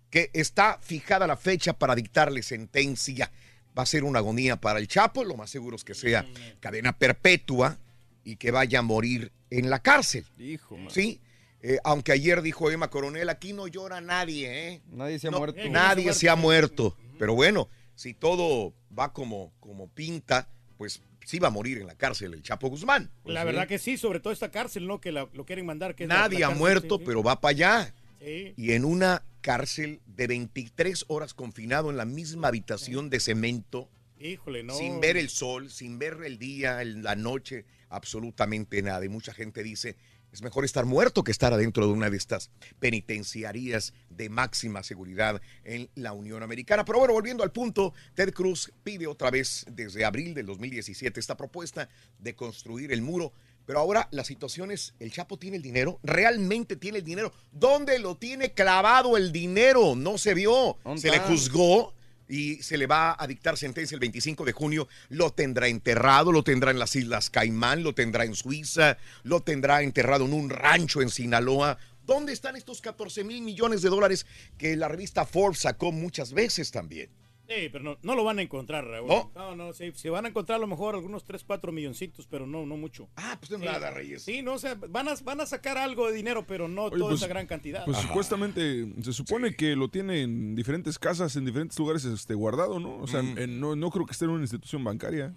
que 0.10 0.30
está 0.34 0.80
fijada 0.82 1.28
la 1.28 1.38
fecha 1.38 1.74
para 1.74 1.95
dictarle 1.95 2.43
sentencia. 2.43 3.32
Va 3.78 3.84
a 3.84 3.86
ser 3.86 4.03
una 4.03 4.20
agonía 4.20 4.56
para 4.56 4.80
el 4.80 4.88
Chapo, 4.88 5.24
lo 5.24 5.36
más 5.36 5.49
seguro 5.49 5.76
es 5.76 5.84
que 5.84 5.93
sea 5.93 6.26
cadena 6.60 6.97
perpetua 6.97 7.78
y 8.24 8.38
que 8.38 8.51
vaya 8.51 8.80
a 8.80 8.82
morir 8.82 9.32
en 9.49 9.70
la 9.70 9.80
cárcel. 9.80 10.26
Hijo, 10.38 10.78
man. 10.78 10.89
Sí, 10.91 11.22
Eh, 11.68 11.80
aunque 11.84 12.12
ayer 12.12 12.43
dijo 12.43 12.70
Emma 12.70 12.91
Coronel, 12.91 13.28
aquí 13.28 13.51
no 13.51 13.66
llora 13.68 13.99
nadie, 13.99 14.68
¿eh? 14.70 14.82
Nadie 14.86 15.18
se 15.18 15.30
ha 15.30 15.32
No, 15.32 15.39
muerto. 15.39 15.60
Nadie 15.72 16.14
se 16.14 16.30
ha 16.30 16.36
muerto. 16.36 16.95
Pero 17.18 17.34
bueno, 17.34 17.70
si 17.95 18.14
todo 18.14 18.76
va 18.97 19.12
como, 19.14 19.51
como 19.60 19.88
pinta, 19.89 20.47
pues 20.78 21.01
sí 21.26 21.39
va 21.39 21.47
a 21.47 21.51
morir 21.51 21.80
en 21.80 21.88
la 21.88 21.95
cárcel 21.95 22.36
el 22.36 22.43
Chapo 22.43 22.68
Guzmán. 22.70 23.10
La 23.24 23.43
verdad 23.43 23.68
que 23.68 23.80
sí, 23.80 23.97
sobre 23.97 24.20
todo 24.20 24.32
esta 24.32 24.51
cárcel, 24.51 24.86
¿no? 24.86 25.01
Que 25.01 25.12
la- 25.12 25.28
lo 25.34 25.43
quieren 25.43 25.66
mandar. 25.66 25.95
Que 25.95 26.03
es 26.03 26.10
la- 26.10 26.20
Nadie 26.20 26.39
la 26.39 26.45
ha 26.45 26.49
cárcel, 26.49 26.60
muerto, 26.60 26.95
sí, 26.97 26.99
sí. 26.99 27.03
pero 27.08 27.24
va 27.24 27.41
para 27.41 27.49
allá. 27.49 27.93
Sí. 28.20 28.53
Y 28.57 28.72
en 28.74 28.86
una 28.86 29.24
cárcel 29.41 30.01
de 30.07 30.28
23 30.28 31.05
horas 31.07 31.34
confinado 31.34 31.89
en 31.91 31.97
la 31.97 32.05
misma 32.05 32.47
habitación 32.47 33.09
de 33.09 33.20
cemento, 33.20 33.89
Híjole, 34.20 34.63
no. 34.63 34.76
sin 34.76 34.99
ver 34.99 35.18
el 35.18 35.30
sol, 35.30 35.70
sin 35.70 35.99
ver 35.99 36.18
el 36.26 36.39
día, 36.39 36.82
el- 36.82 37.03
la 37.03 37.16
noche, 37.16 37.66
absolutamente 37.89 38.82
nada. 38.82 39.05
Y 39.05 39.09
mucha 39.09 39.34
gente 39.34 39.61
dice, 39.61 39.95
es 40.32 40.41
mejor 40.41 40.66
estar 40.66 40.86
muerto 40.86 41.24
que 41.24 41.32
estar 41.32 41.53
adentro 41.53 41.86
de 41.86 41.93
una 41.93 42.09
de 42.09 42.18
estas 42.18 42.49
penitenciarías 42.80 43.93
de 44.09 44.30
máxima 44.30 44.84
seguridad 44.84 45.41
en 45.63 45.89
la 45.95 46.13
Unión 46.13 46.43
Americana. 46.43 46.84
Pero 46.86 46.99
bueno, 46.99 47.13
volviendo 47.13 47.43
al 47.43 47.51
punto, 47.51 47.93
Ted 48.16 48.34
Cruz 48.34 48.72
pide 48.84 49.05
otra 49.07 49.32
vez 49.32 49.66
desde 49.72 50.05
abril 50.05 50.34
del 50.34 50.45
2017 50.47 51.20
esta 51.20 51.38
propuesta 51.38 51.89
de 52.20 52.36
construir 52.36 52.91
el 52.91 53.01
muro. 53.01 53.32
Pero 53.66 53.80
ahora 53.80 54.07
la 54.11 54.24
situación 54.24 54.72
es, 54.72 54.93
¿el 54.99 55.11
Chapo 55.11 55.38
tiene 55.38 55.57
el 55.57 55.63
dinero? 55.63 55.99
¿Realmente 56.03 56.76
tiene 56.76 56.99
el 56.99 57.03
dinero? 57.03 57.34
¿Dónde 57.51 57.99
lo 57.99 58.16
tiene 58.16 58.53
clavado 58.53 59.18
el 59.18 59.32
dinero? 59.32 59.95
No 59.95 60.18
se 60.18 60.34
vio. 60.34 60.78
¿Dónde 60.84 61.01
Se 61.01 61.11
le 61.11 61.20
juzgó 61.20 61.93
y 62.28 62.61
se 62.61 62.78
le 62.78 62.88
va 62.88 63.16
a 63.18 63.28
dictar 63.28 63.57
sentencia 63.57 63.95
el 63.95 63.99
25 63.99 64.45
de 64.45 64.51
junio. 64.51 64.88
Lo 65.09 65.32
tendrá 65.32 65.68
enterrado, 65.68 66.32
lo 66.32 66.43
tendrá 66.43 66.72
en 66.72 66.80
las 66.80 66.95
Islas 66.95 67.30
Caimán, 67.30 67.84
lo 67.84 67.93
tendrá 67.93 68.24
en 68.26 68.36
Suiza, 68.36 68.97
lo 69.24 69.41
tendrá 69.41 69.82
enterrado 69.82 70.26
en 70.26 70.34
un 70.34 70.49
rancho 70.49 71.01
en 71.01 71.09
Sinaloa. 71.09 71.78
¿Dónde 72.05 72.34
están 72.34 72.55
estos 72.55 72.82
14 72.82 73.24
mil 73.24 73.41
millones 73.41 73.82
de 73.82 73.89
dólares 73.89 74.28
que 74.59 74.76
la 74.76 74.88
revista 74.88 75.26
Forbes 75.26 75.59
sacó 75.59 75.91
muchas 75.91 76.34
veces 76.34 76.70
también? 76.70 77.09
Sí, 77.47 77.69
pero 77.71 77.83
no, 77.83 77.97
no 78.01 78.15
lo 78.15 78.23
van 78.23 78.39
a 78.39 78.41
encontrar, 78.41 78.85
Raúl. 78.85 79.07
¿No? 79.07 79.31
No, 79.35 79.55
no, 79.55 79.73
sí, 79.73 79.91
se 79.95 80.09
van 80.09 80.25
a 80.25 80.29
encontrar 80.29 80.57
a 80.57 80.59
lo 80.59 80.67
mejor 80.67 80.95
algunos 80.95 81.23
3, 81.25 81.43
4 81.45 81.71
milloncitos, 81.71 82.25
pero 82.27 82.47
no, 82.47 82.65
no 82.65 82.75
mucho. 82.77 83.07
Ah, 83.15 83.37
pues 83.39 83.51
no 83.51 83.57
nada, 83.59 83.91
Reyes. 83.91 84.23
Sí, 84.23 84.41
no, 84.41 84.53
o 84.53 84.57
sea, 84.59 84.75
van 84.75 85.07
a, 85.07 85.13
van 85.23 85.41
a 85.41 85.45
sacar 85.45 85.77
algo 85.77 86.07
de 86.07 86.13
dinero, 86.13 86.45
pero 86.47 86.67
no 86.67 86.85
Oye, 86.85 86.97
toda 86.97 87.09
pues- 87.11 87.21
esa 87.21 87.27
gran 87.27 87.45
cantidad. 87.45 87.85
Pues 87.85 87.97
supuestamente 87.97 88.87
se 89.03 89.13
supone 89.13 89.55
que 89.55 89.75
lo 89.75 89.89
tiene 89.89 90.21
en 90.21 90.55
diferentes 90.55 90.97
casas, 90.97 91.35
en 91.35 91.45
diferentes 91.45 91.77
lugares 91.77 92.03
este, 92.05 92.33
guardado, 92.33 92.79
¿no? 92.79 92.97
O 92.97 93.07
sea, 93.07 93.21
Mm. 93.21 93.37
en- 93.37 93.59
no, 93.59 93.75
no 93.75 93.89
creo 93.91 94.05
que 94.05 94.13
esté 94.13 94.25
en 94.25 94.31
una 94.31 94.41
institución 94.43 94.83
bancaria. 94.83 95.33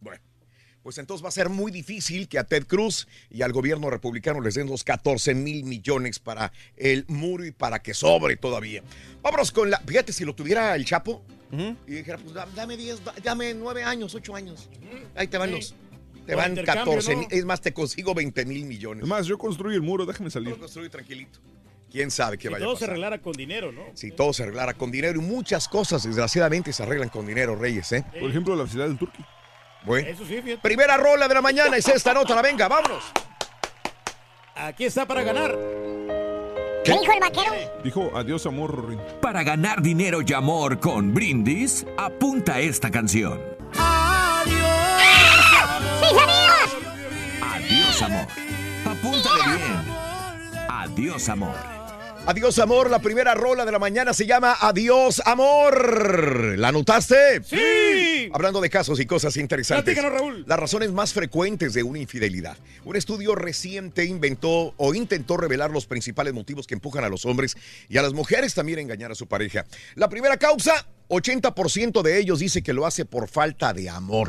Bueno, 0.00 0.22
pues 0.88 0.96
entonces 0.96 1.22
va 1.22 1.28
a 1.28 1.32
ser 1.32 1.50
muy 1.50 1.70
difícil 1.70 2.28
que 2.28 2.38
a 2.38 2.44
Ted 2.44 2.66
Cruz 2.66 3.06
y 3.28 3.42
al 3.42 3.52
gobierno 3.52 3.90
republicano 3.90 4.40
les 4.40 4.54
den 4.54 4.68
los 4.68 4.84
14 4.84 5.34
mil 5.34 5.62
millones 5.64 6.18
para 6.18 6.50
el 6.78 7.04
muro 7.08 7.44
y 7.44 7.50
para 7.50 7.82
que 7.82 7.92
sobre 7.92 8.38
todavía. 8.38 8.82
Vámonos 9.20 9.52
con 9.52 9.70
la. 9.70 9.80
Fíjate, 9.80 10.14
si 10.14 10.24
lo 10.24 10.34
tuviera 10.34 10.74
el 10.74 10.86
Chapo 10.86 11.22
y 11.86 11.92
dijera, 11.92 12.16
pues 12.16 12.32
da- 12.32 12.48
dame 12.56 12.78
10, 12.78 13.04
da- 13.04 13.12
dame 13.22 13.52
9 13.52 13.84
años, 13.84 14.14
8 14.14 14.34
años. 14.34 14.70
Ahí 15.14 15.26
te 15.28 15.36
van 15.36 15.50
Sí. 15.50 15.56
los. 15.56 15.74
Te 16.24 16.34
van 16.34 16.52
intercambio, 16.52 16.84
14 16.86 17.12
¿no? 17.12 17.18
mil. 17.18 17.28
Es 17.32 17.44
más, 17.44 17.60
te 17.60 17.74
consigo 17.74 18.14
20 18.14 18.46
mil 18.46 18.64
millones. 18.64 19.02
Además, 19.02 19.26
yo 19.26 19.36
construí 19.36 19.74
el 19.74 19.82
muro, 19.82 20.06
déjame 20.06 20.30
salir. 20.30 20.48
Lo 20.48 20.58
construí 20.58 20.88
tranquilito. 20.88 21.38
¿Quién 21.90 22.10
sabe 22.10 22.38
qué 22.38 22.48
Si 22.48 22.52
vaya 22.54 22.64
a 22.64 22.66
todo 22.66 22.76
se 22.76 22.80
pasar? 22.80 22.90
arreglara 22.92 23.18
con 23.20 23.34
dinero, 23.34 23.72
¿no? 23.72 23.82
Si 23.92 24.10
todo 24.10 24.32
se 24.32 24.44
arreglara 24.44 24.72
con 24.72 24.90
dinero 24.90 25.20
y 25.20 25.22
muchas 25.22 25.68
cosas, 25.68 26.04
desgraciadamente, 26.04 26.72
se 26.72 26.82
arreglan 26.82 27.10
con 27.10 27.26
dinero, 27.26 27.56
Reyes, 27.56 27.92
¿eh? 27.92 28.06
Por 28.18 28.30
ejemplo, 28.30 28.56
la 28.56 28.66
ciudad 28.66 28.88
del 28.88 28.96
Turqui. 28.96 29.22
Bueno. 29.84 30.08
Eso 30.08 30.24
sí, 30.24 30.40
fíjate. 30.42 30.58
Primera 30.58 30.96
rola 30.96 31.28
de 31.28 31.34
la 31.34 31.42
mañana 31.42 31.76
es 31.76 31.86
esta 31.88 32.14
nota, 32.14 32.34
la 32.34 32.42
venga, 32.42 32.68
vámonos. 32.68 33.04
Aquí 34.54 34.84
está 34.84 35.06
para 35.06 35.22
ganar. 35.22 35.56
¿Qué 36.84 36.92
dijo 36.92 37.12
el 37.12 37.20
vaquero? 37.20 37.52
Dijo, 37.84 38.10
adiós 38.14 38.46
amor. 38.46 38.96
Para 39.20 39.42
ganar 39.42 39.82
dinero 39.82 40.20
y 40.26 40.32
amor 40.32 40.80
con 40.80 41.12
Brindis, 41.14 41.86
apunta 41.96 42.58
esta 42.60 42.90
canción. 42.90 43.40
¡Sí, 43.72 43.80
amigos! 46.06 46.76
Adiós 47.42 48.02
amor. 48.02 48.26
Apúntale 48.84 49.56
bien. 49.56 49.84
Adiós 50.68 51.28
amor. 51.28 51.77
Adiós 52.30 52.58
amor, 52.58 52.90
la 52.90 52.98
primera 52.98 53.32
rola 53.32 53.64
de 53.64 53.72
la 53.72 53.78
mañana 53.78 54.12
se 54.12 54.26
llama 54.26 54.54
Adiós 54.60 55.22
amor. 55.24 56.58
¿La 56.58 56.68
anotaste? 56.68 57.42
Sí. 57.42 58.28
Hablando 58.34 58.60
de 58.60 58.68
casos 58.68 59.00
y 59.00 59.06
cosas 59.06 59.38
interesantes. 59.38 59.94
Platícanos, 59.94 60.12
Raúl. 60.12 60.44
Las 60.46 60.60
razones 60.60 60.92
más 60.92 61.14
frecuentes 61.14 61.72
de 61.72 61.82
una 61.82 62.00
infidelidad. 62.00 62.58
Un 62.84 62.96
estudio 62.96 63.34
reciente 63.34 64.04
inventó 64.04 64.74
o 64.76 64.94
intentó 64.94 65.38
revelar 65.38 65.70
los 65.70 65.86
principales 65.86 66.34
motivos 66.34 66.66
que 66.66 66.74
empujan 66.74 67.02
a 67.02 67.08
los 67.08 67.24
hombres 67.24 67.56
y 67.88 67.96
a 67.96 68.02
las 68.02 68.12
mujeres 68.12 68.52
también 68.52 68.78
a 68.78 68.82
engañar 68.82 69.10
a 69.10 69.14
su 69.14 69.26
pareja. 69.26 69.64
La 69.94 70.10
primera 70.10 70.36
causa, 70.36 70.86
80% 71.08 72.02
de 72.02 72.18
ellos 72.18 72.40
dice 72.40 72.62
que 72.62 72.74
lo 72.74 72.84
hace 72.84 73.06
por 73.06 73.28
falta 73.28 73.72
de 73.72 73.88
amor. 73.88 74.28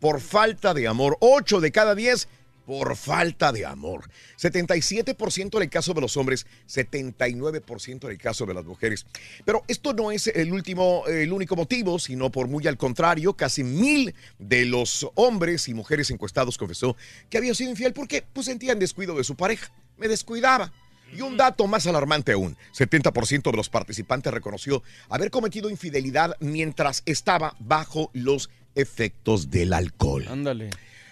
Por 0.00 0.20
falta 0.20 0.74
de 0.74 0.86
amor. 0.86 1.16
8 1.20 1.62
de 1.62 1.72
cada 1.72 1.94
10 1.94 2.28
por 2.70 2.94
falta 2.94 3.50
de 3.50 3.66
amor. 3.66 4.08
77% 4.38 5.56
en 5.56 5.62
el 5.64 5.68
caso 5.68 5.92
de 5.92 6.00
los 6.00 6.16
hombres, 6.16 6.46
79% 6.68 8.04
en 8.04 8.10
el 8.12 8.16
caso 8.16 8.46
de 8.46 8.54
las 8.54 8.64
mujeres. 8.64 9.06
Pero 9.44 9.64
esto 9.66 9.92
no 9.92 10.12
es 10.12 10.28
el 10.28 10.52
último, 10.52 11.02
el 11.08 11.32
único 11.32 11.56
motivo, 11.56 11.98
sino 11.98 12.30
por 12.30 12.46
muy 12.46 12.68
al 12.68 12.76
contrario, 12.76 13.32
casi 13.32 13.64
mil 13.64 14.14
de 14.38 14.66
los 14.66 15.10
hombres 15.16 15.66
y 15.66 15.74
mujeres 15.74 16.12
encuestados 16.12 16.56
confesó 16.56 16.96
que 17.28 17.38
había 17.38 17.54
sido 17.54 17.70
infiel 17.70 17.92
porque 17.92 18.22
pues, 18.32 18.46
sentían 18.46 18.78
descuido 18.78 19.16
de 19.16 19.24
su 19.24 19.34
pareja. 19.34 19.72
Me 19.96 20.06
descuidaba. 20.06 20.72
Y 21.12 21.22
un 21.22 21.36
dato 21.36 21.66
más 21.66 21.88
alarmante 21.88 22.30
aún, 22.30 22.56
70% 22.72 23.50
de 23.50 23.56
los 23.56 23.68
participantes 23.68 24.32
reconoció 24.32 24.84
haber 25.08 25.32
cometido 25.32 25.70
infidelidad 25.70 26.36
mientras 26.38 27.02
estaba 27.04 27.56
bajo 27.58 28.12
los 28.12 28.48
efectos 28.76 29.50
del 29.50 29.72
alcohol. 29.72 30.28
Ándale. 30.28 30.70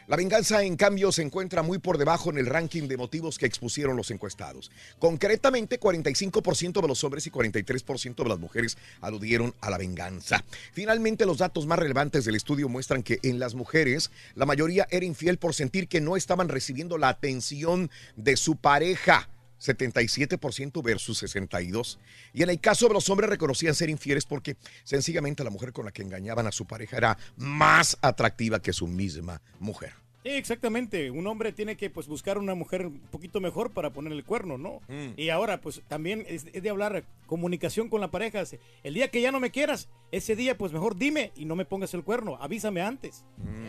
La 0.08 0.16
venganza, 0.16 0.62
en 0.62 0.76
cambio, 0.76 1.12
se 1.12 1.20
encuentra 1.20 1.62
muy 1.62 1.76
por 1.76 1.98
debajo 1.98 2.30
en 2.30 2.38
el 2.38 2.46
ranking 2.46 2.88
de 2.88 2.96
motivos 2.96 3.36
que 3.36 3.44
expusieron 3.44 3.94
los 3.94 4.10
encuestados. 4.10 4.70
Concretamente, 4.98 5.78
45% 5.78 6.80
de 6.80 6.88
los 6.88 7.04
hombres 7.04 7.26
y 7.26 7.30
43% 7.30 8.22
de 8.22 8.28
las 8.30 8.38
mujeres 8.38 8.78
aludieron 9.02 9.54
a 9.60 9.68
la 9.68 9.76
venganza. 9.76 10.42
Finalmente, 10.72 11.26
los 11.26 11.36
datos 11.36 11.66
más 11.66 11.78
relevantes 11.78 12.24
del 12.24 12.36
estudio 12.36 12.70
muestran 12.70 13.02
que 13.02 13.18
en 13.22 13.38
las 13.38 13.54
mujeres, 13.54 14.10
la 14.34 14.46
mayoría 14.46 14.88
era 14.90 15.04
infiel 15.04 15.36
por 15.36 15.54
sentir 15.54 15.88
que 15.88 16.00
no 16.00 16.16
estaban 16.16 16.48
recibiendo 16.48 16.96
la 16.96 17.10
atención 17.10 17.90
de 18.16 18.38
su 18.38 18.56
pareja. 18.56 19.28
77% 19.60 20.82
versus 20.82 21.18
62. 21.18 21.98
Y 22.32 22.42
en 22.42 22.50
el 22.50 22.60
caso 22.60 22.88
de 22.88 22.94
los 22.94 23.08
hombres 23.10 23.30
reconocían 23.30 23.74
ser 23.74 23.90
infieles 23.90 24.24
porque 24.24 24.56
sencillamente 24.84 25.44
la 25.44 25.50
mujer 25.50 25.72
con 25.72 25.84
la 25.84 25.92
que 25.92 26.02
engañaban 26.02 26.46
a 26.46 26.52
su 26.52 26.66
pareja 26.66 26.96
era 26.96 27.18
más 27.36 27.98
atractiva 28.02 28.60
que 28.60 28.72
su 28.72 28.86
misma 28.86 29.40
mujer. 29.58 29.92
Sí, 30.24 30.30
exactamente. 30.30 31.10
Un 31.10 31.26
hombre 31.26 31.52
tiene 31.52 31.76
que 31.76 31.90
pues 31.90 32.08
buscar 32.08 32.38
una 32.38 32.54
mujer 32.54 32.86
un 32.86 32.98
poquito 32.98 33.40
mejor 33.40 33.70
para 33.70 33.92
poner 33.92 34.12
el 34.12 34.24
cuerno, 34.24 34.58
¿no? 34.58 34.80
Mm. 34.88 35.12
Y 35.16 35.30
ahora 35.30 35.60
pues 35.60 35.80
también 35.86 36.24
es, 36.28 36.46
es 36.52 36.62
de 36.62 36.70
hablar 36.70 37.04
comunicación 37.26 37.88
con 37.88 38.00
la 38.00 38.10
pareja. 38.10 38.42
El 38.82 38.94
día 38.94 39.08
que 39.08 39.20
ya 39.20 39.30
no 39.30 39.40
me 39.40 39.50
quieras, 39.50 39.88
ese 40.10 40.34
día 40.34 40.58
pues 40.58 40.72
mejor 40.72 40.96
dime 40.96 41.32
y 41.36 41.44
no 41.44 41.54
me 41.54 41.64
pongas 41.64 41.94
el 41.94 42.02
cuerno, 42.02 42.36
avísame 42.40 42.82
antes. 42.82 43.24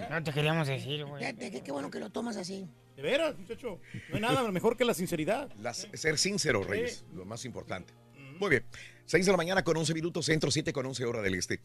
No 0.10 0.24
te 0.24 0.34
queríamos 0.34 0.68
decir, 0.68 1.06
güey. 1.06 1.24
Fíjate, 1.24 1.52
qué, 1.52 1.62
qué 1.62 1.72
bueno 1.72 1.92
que 1.92 2.00
lo 2.00 2.10
tomas 2.10 2.36
así. 2.36 2.68
De 3.00 3.04
veras, 3.04 3.38
muchacho. 3.40 3.80
No 4.10 4.16
hay 4.16 4.22
nada 4.22 4.52
mejor 4.52 4.76
que 4.76 4.84
la 4.84 4.94
sinceridad. 4.94 5.50
Las- 5.62 5.88
ser 5.94 6.18
sincero, 6.18 6.62
Reyes, 6.64 7.06
lo 7.16 7.24
más 7.24 7.46
importante. 7.46 7.94
Muy 8.38 8.50
bien. 8.50 8.66
6 9.06 9.26
de 9.26 9.32
la 9.32 9.38
mañana 9.38 9.64
con 9.64 9.78
11 9.78 9.94
minutos, 9.94 10.26
centro 10.26 10.52
7 10.52 10.74
con 10.74 10.86
11 10.86 11.06
hora 11.06 11.22
del 11.22 11.36
este. 11.36 11.62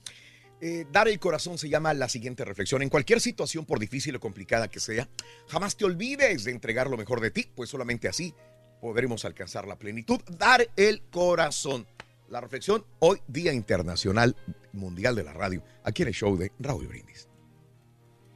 Eh, 0.61 0.87
dar 0.93 1.09
el 1.09 1.19
corazón 1.19 1.59
se 1.59 1.69
llama 1.69 1.93
la 1.93 2.09
siguiente 2.09 2.45
reflexión. 2.45 2.83
En 2.83 2.89
cualquier 2.89 3.21
situación, 3.21 3.67
por 3.67 3.81
difícil 3.81 4.15
o 4.15 4.21
complicada 4.21 4.69
que 4.69 4.79
sea, 4.79 5.09
jamás 5.49 5.77
te 5.77 5.85
olvides 5.85 6.45
de 6.45 6.53
entregar 6.53 6.89
lo 6.89 6.97
mejor 6.97 7.21
de 7.21 7.33
ti, 7.33 7.51
pues 7.57 7.69
solamente 7.69 8.07
así 8.07 8.33
podremos 8.81 9.25
alcanzar 9.25 9.67
la 9.67 9.77
plenitud. 9.77 10.21
Dar 10.39 10.69
el 10.77 11.03
corazón. 11.11 11.85
La 12.29 12.41
reflexión 12.41 12.87
hoy, 13.01 13.19
Día 13.27 13.53
Internacional 13.53 14.37
Mundial 14.73 15.17
de 15.17 15.25
la 15.25 15.33
Radio, 15.33 15.65
aquí 15.83 16.03
en 16.03 16.09
el 16.09 16.15
show 16.15 16.37
de 16.37 16.53
Raúl 16.61 16.87
Brindis. 16.87 17.29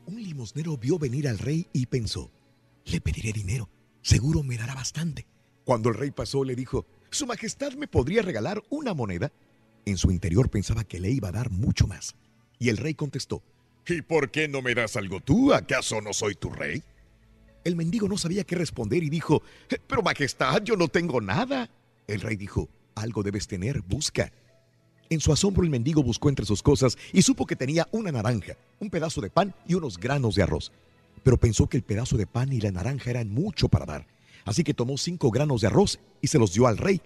Un 0.06 0.20
limosnero 0.20 0.76
vio 0.76 0.98
venir 0.98 1.28
al 1.28 1.38
rey 1.38 1.68
y 1.72 1.86
pensó, 1.86 2.30
le 2.90 3.00
pediré 3.00 3.32
dinero, 3.32 3.68
seguro 4.02 4.42
me 4.42 4.56
dará 4.56 4.74
bastante. 4.74 5.26
Cuando 5.64 5.88
el 5.90 5.94
rey 5.96 6.10
pasó, 6.10 6.44
le 6.44 6.54
dijo, 6.54 6.86
Su 7.10 7.26
Majestad 7.26 7.74
me 7.74 7.88
podría 7.88 8.22
regalar 8.22 8.62
una 8.70 8.94
moneda. 8.94 9.32
En 9.84 9.96
su 9.96 10.10
interior 10.10 10.50
pensaba 10.50 10.84
que 10.84 11.00
le 11.00 11.10
iba 11.10 11.28
a 11.28 11.32
dar 11.32 11.50
mucho 11.50 11.86
más. 11.86 12.16
Y 12.58 12.68
el 12.68 12.76
rey 12.76 12.94
contestó, 12.94 13.42
¿Y 13.86 14.02
por 14.02 14.30
qué 14.30 14.48
no 14.48 14.60
me 14.62 14.74
das 14.74 14.96
algo 14.96 15.20
tú? 15.20 15.52
¿Acaso 15.54 16.00
no 16.00 16.12
soy 16.12 16.34
tu 16.34 16.50
rey? 16.50 16.82
El 17.64 17.76
mendigo 17.76 18.08
no 18.08 18.16
sabía 18.16 18.44
qué 18.44 18.54
responder 18.54 19.02
y 19.02 19.10
dijo, 19.10 19.42
Pero 19.86 20.02
Majestad, 20.02 20.62
yo 20.62 20.76
no 20.76 20.88
tengo 20.88 21.20
nada. 21.20 21.70
el 22.06 22.20
rey 22.20 22.36
dijo, 22.36 22.68
algo 22.94 23.22
debes 23.22 23.46
tener, 23.46 23.80
busca. 23.82 24.32
En 25.10 25.20
su 25.20 25.32
asombro 25.32 25.64
el 25.64 25.70
mendigo 25.70 26.02
buscó 26.02 26.28
entre 26.28 26.44
sus 26.44 26.62
cosas 26.62 26.98
y 27.12 27.22
supo 27.22 27.46
que 27.46 27.56
tenía 27.56 27.88
una 27.92 28.12
naranja, 28.12 28.56
un 28.80 28.90
pedazo 28.90 29.20
de 29.20 29.30
pan 29.30 29.54
y 29.66 29.74
unos 29.74 29.98
granos 29.98 30.34
de 30.34 30.42
arroz. 30.42 30.72
Pero 31.22 31.38
pensó 31.38 31.68
que 31.68 31.76
el 31.76 31.82
pedazo 31.82 32.16
de 32.16 32.26
pan 32.26 32.52
y 32.52 32.60
la 32.60 32.70
naranja 32.70 33.10
eran 33.10 33.30
mucho 33.30 33.68
para 33.68 33.86
dar. 33.86 34.06
Así 34.44 34.64
que 34.64 34.74
tomó 34.74 34.96
cinco 34.96 35.30
granos 35.30 35.60
de 35.60 35.66
arroz 35.66 35.98
y 36.20 36.28
se 36.28 36.38
los 36.38 36.52
dio 36.52 36.66
al 36.66 36.78
rey. 36.78 37.00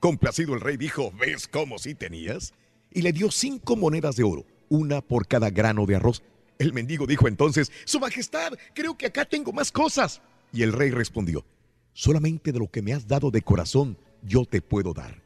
Complacido 0.00 0.54
el 0.54 0.60
rey 0.60 0.76
dijo, 0.76 1.12
¿ves 1.18 1.48
cómo 1.48 1.78
sí 1.78 1.94
tenías? 1.94 2.54
Y 2.92 3.02
le 3.02 3.12
dio 3.12 3.30
cinco 3.30 3.76
monedas 3.76 4.16
de 4.16 4.24
oro, 4.24 4.46
una 4.68 5.00
por 5.00 5.26
cada 5.26 5.50
grano 5.50 5.86
de 5.86 5.96
arroz. 5.96 6.22
El 6.58 6.72
mendigo 6.72 7.06
dijo 7.06 7.28
entonces, 7.28 7.70
Su 7.84 8.00
Majestad, 8.00 8.52
creo 8.74 8.96
que 8.96 9.06
acá 9.06 9.24
tengo 9.24 9.52
más 9.52 9.70
cosas. 9.70 10.20
Y 10.52 10.62
el 10.62 10.72
rey 10.72 10.90
respondió, 10.90 11.44
solamente 11.92 12.52
de 12.52 12.58
lo 12.58 12.70
que 12.70 12.82
me 12.82 12.94
has 12.94 13.06
dado 13.06 13.30
de 13.30 13.42
corazón 13.42 13.96
yo 14.22 14.44
te 14.44 14.60
puedo 14.60 14.94
dar. 14.94 15.22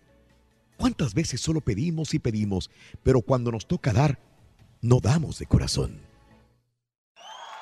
¿Cuántas 0.77 1.15
veces 1.15 1.41
solo 1.41 1.61
pedimos 1.61 2.13
y 2.15 2.19
pedimos, 2.19 2.71
pero 3.03 3.23
cuando 3.23 3.53
nos 3.53 3.67
toca 3.67 3.93
dar, 3.93 4.19
no 4.81 5.01
damos 5.01 5.39
de 5.39 5.47
corazón? 5.47 6.12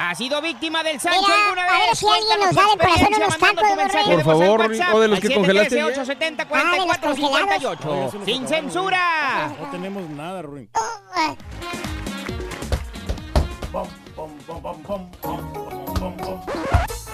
¿Ha 0.02 0.14
sido 0.14 0.40
víctima 0.40 0.82
del 0.82 0.98
Sancho 0.98 1.20
Mira, 1.20 1.34
alguna 1.44 1.62
a 1.62 1.78
ver 1.78 1.90
vez? 1.90 1.98
si 1.98 2.06
alguien 2.08 2.40
nos 2.40 2.54
da 2.54 2.62
tu 2.62 2.70
de 2.70 2.78
corazón 2.78 3.08
unos 3.16 3.38
tacos, 3.38 3.68
Por 4.06 4.24
favor, 4.24 4.60
WhatsApp 4.60 4.94
o 4.94 5.00
de 5.00 5.08
los 5.08 5.20
que 5.20 5.34
congelaste 5.34 5.76
ya. 5.76 5.86
713-870-4458. 5.88 6.48
Ah. 6.50 7.84
No, 7.84 8.10
¡Sin 8.24 8.44
acabaron. 8.44 8.48
censura! 8.48 9.52
No 9.60 9.70
tenemos 9.70 10.08
nada, 10.08 10.40
Ruin. 10.40 10.70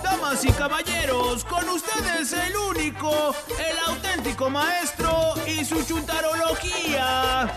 Damas 0.03 0.45
y 0.45 0.53
caballeros, 0.53 1.45
con 1.45 1.69
ustedes 1.69 2.33
el 2.33 2.57
único, 2.57 3.35
el 3.59 3.79
auténtico 3.89 4.49
maestro 4.49 5.35
y 5.45 5.65
su 5.65 5.83
chuntarología. 5.85 7.53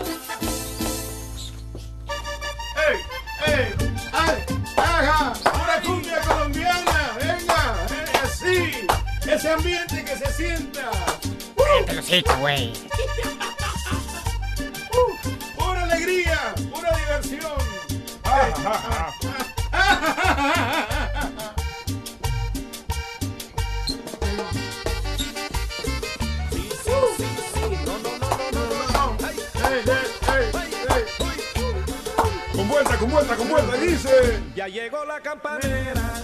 ¡Ey! 3.46 3.54
¡Ey! 3.54 3.74
¡Ay! 4.12 4.59
¡Ajá! 4.76 5.32
¡Una 5.54 5.80
cumbia 5.82 6.20
colombiana! 6.20 7.16
¡Venga! 7.18 7.86
eh, 7.90 8.12
¡Así! 8.24 8.86
¡Ese 9.28 9.50
ambiente 9.50 10.04
que 10.04 10.16
se 10.16 10.32
sienta! 10.32 10.90
güey. 12.40 12.72
¡Uh! 14.92 15.12
¡Pura 15.56 15.82
alegría! 15.84 16.54
¡Pura 16.72 16.90
diversión! 16.96 17.60
vuelta, 32.82 32.98
con 32.98 33.10
vuelta, 33.10 33.36
con 33.36 33.48
vuelta, 33.48 33.76
dice. 33.76 34.42
Ya 34.54 34.66
llegó 34.66 35.04
la 35.04 35.20
campanera. 35.20 36.14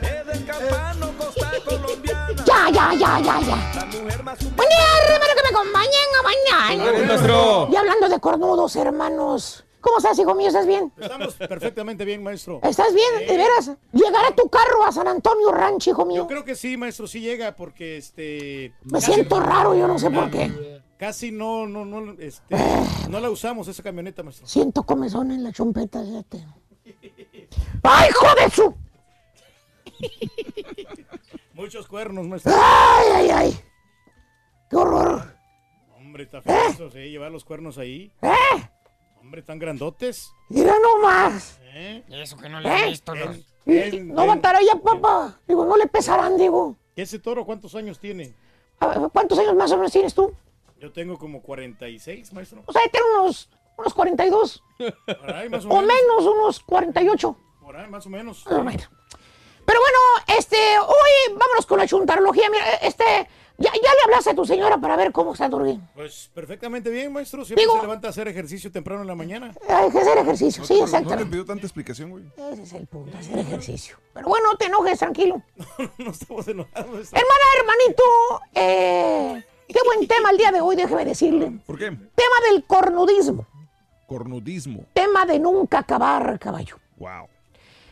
Es 0.00 0.26
del 0.26 0.46
campano 0.46 1.12
costa 1.18 1.52
colombiana. 1.64 2.44
Ya, 2.44 2.70
ya, 2.70 2.94
ya, 2.94 3.20
ya, 3.20 3.40
ya. 3.40 3.72
La 3.74 3.84
mujer 3.86 4.22
más 4.22 4.38
Buen 4.38 4.68
día, 4.68 4.86
hermano, 5.08 5.32
que 5.36 5.42
me 5.42 5.48
acompañen 5.48 6.08
a 6.18 6.22
mañana. 6.22 7.68
Y 7.70 7.76
hablando 7.76 8.08
de 8.08 8.20
cornudos, 8.20 8.76
hermanos. 8.76 9.65
¿Cómo 9.86 9.98
estás, 9.98 10.18
hijo 10.18 10.34
mío? 10.34 10.48
¿Estás 10.48 10.66
bien? 10.66 10.92
Estamos 10.98 11.34
perfectamente 11.34 12.04
bien, 12.04 12.20
maestro. 12.20 12.58
¿Estás 12.64 12.92
bien? 12.92 13.28
¿De 13.28 13.36
veras? 13.36 13.70
¿Llegará 13.92 14.34
tu 14.34 14.48
carro 14.48 14.84
a 14.84 14.90
San 14.90 15.06
Antonio 15.06 15.52
Ranch, 15.52 15.86
hijo 15.86 16.04
mío? 16.04 16.16
Yo 16.22 16.26
creo 16.26 16.44
que 16.44 16.56
sí, 16.56 16.76
maestro, 16.76 17.06
sí 17.06 17.20
llega 17.20 17.54
porque 17.54 17.96
este. 17.96 18.74
Me 18.82 19.00
siento 19.00 19.38
raro, 19.38 19.76
yo 19.76 19.86
no 19.86 19.96
sé 19.96 20.10
por 20.10 20.28
qué. 20.28 20.82
Casi 20.98 21.30
no, 21.30 21.68
no, 21.68 21.84
no, 21.84 22.16
este, 22.18 22.56
no 23.08 23.20
la 23.20 23.30
usamos 23.30 23.68
esa 23.68 23.80
camioneta, 23.80 24.24
maestro. 24.24 24.48
Siento 24.48 24.82
comezón 24.82 25.30
en 25.30 25.44
la 25.44 25.52
chompeta, 25.52 26.02
fíjate. 26.02 26.44
¡Ay, 27.84 28.10
hijo 28.10 28.26
de 28.34 28.50
su! 28.50 28.74
Muchos 31.54 31.86
cuernos, 31.86 32.26
maestro. 32.26 32.52
¡Ay, 32.56 33.06
ay, 33.14 33.30
ay! 33.30 33.60
¡Qué 34.68 34.76
horror! 34.76 35.36
Hombre, 35.96 36.24
está 36.24 36.42
feo 36.42 36.56
eso, 36.70 36.90
sí, 36.90 36.98
llevar 36.98 37.30
los 37.30 37.44
cuernos 37.44 37.78
ahí. 37.78 38.10
¿Eh? 38.22 38.68
Hombre, 39.26 39.42
tan 39.42 39.58
grandotes. 39.58 40.32
Mira 40.50 40.72
nomás. 40.78 41.58
¿Eh? 41.74 42.04
Eso 42.10 42.36
que 42.36 42.48
no 42.48 42.60
le 42.60 42.68
he 42.68 42.86
visto. 42.90 43.12
El- 43.12 43.44
Y- 43.66 43.76
el- 43.76 44.14
No 44.14 44.24
matará 44.24 44.60
ya, 44.62 44.76
papá. 44.80 45.40
Digo, 45.48 45.64
no 45.66 45.76
le 45.76 45.88
pesarán, 45.88 46.36
digo. 46.36 46.76
¿Ese 46.94 47.18
toro 47.18 47.44
cuántos 47.44 47.74
años 47.74 47.98
tiene? 47.98 48.32
Ver, 48.80 49.10
¿Cuántos 49.12 49.36
años 49.40 49.56
más 49.56 49.72
o 49.72 49.76
menos 49.78 49.90
tienes 49.90 50.14
tú? 50.14 50.32
Yo 50.78 50.92
tengo 50.92 51.18
como 51.18 51.42
46, 51.42 52.32
maestro. 52.34 52.62
O 52.66 52.72
sea, 52.72 52.82
tiene 52.88 53.04
unos, 53.18 53.50
unos 53.76 53.94
42. 53.94 54.62
Por 54.78 55.34
ahí, 55.34 55.48
más 55.48 55.64
o 55.64 55.70
O 55.70 55.80
menos. 55.80 55.92
menos, 55.92 56.32
unos 56.32 56.60
48. 56.60 57.36
Por 57.60 57.76
ahí, 57.76 57.90
más 57.90 58.06
o 58.06 58.10
menos. 58.10 58.46
Más 58.46 58.54
o 58.60 58.62
menos. 58.62 58.88
Pero 59.64 59.80
bueno, 59.80 60.38
este, 60.38 60.56
hoy 60.78 61.34
vámonos 61.36 61.66
con 61.66 61.80
la 61.80 61.88
chuntarología. 61.88 62.48
Mira, 62.48 62.74
este, 62.74 63.28
ya, 63.58 63.72
ya 63.72 63.80
le 63.80 64.02
hablaste 64.04 64.30
a 64.30 64.34
tu 64.34 64.44
señora 64.44 64.78
para 64.78 64.96
ver 64.96 65.12
cómo 65.12 65.32
está 65.32 65.48
durmiendo. 65.48 65.84
Pues 65.94 66.30
perfectamente 66.34 66.90
bien, 66.90 67.12
maestro. 67.12 67.44
Siempre 67.44 67.62
Digo- 67.64 67.76
se 67.76 67.82
levanta 67.82 68.08
a 68.08 68.10
hacer 68.10 68.28
ejercicio 68.28 68.70
temprano 68.70 69.02
en 69.02 69.08
la 69.08 69.14
mañana. 69.14 69.54
Hay 69.68 69.90
que 69.90 69.98
hacer 69.98 70.18
ejercicio, 70.18 70.64
sí, 70.64 70.80
No 71.04 71.16
le 71.16 71.26
pidió 71.26 71.44
tanta 71.44 71.66
explicación, 71.66 72.10
güey. 72.10 72.24
Ese 72.52 72.62
es 72.62 72.72
el 72.72 72.86
punto, 72.86 73.16
hacer 73.16 73.38
ejercicio. 73.38 73.96
Pero 74.12 74.28
bueno, 74.28 74.52
no 74.52 74.58
te 74.58 74.66
enojes, 74.66 74.98
tranquilo. 74.98 75.42
no 75.98 76.10
estamos 76.10 76.46
enojados. 76.48 77.12
Hermana, 77.12 77.44
hermanito, 77.58 78.02
eh, 78.54 79.44
qué 79.68 79.78
buen 79.84 80.06
tema 80.06 80.30
el 80.30 80.38
día 80.38 80.52
de 80.52 80.60
hoy, 80.60 80.76
déjeme 80.76 81.04
decirle. 81.04 81.52
¿Por 81.66 81.78
qué? 81.78 81.86
Tema 81.90 82.36
del 82.50 82.64
cornudismo. 82.64 83.46
Cornudismo. 84.06 84.84
Tema 84.92 85.24
de 85.26 85.38
nunca 85.38 85.78
acabar, 85.78 86.38
caballo. 86.38 86.78
Wow. 86.96 87.28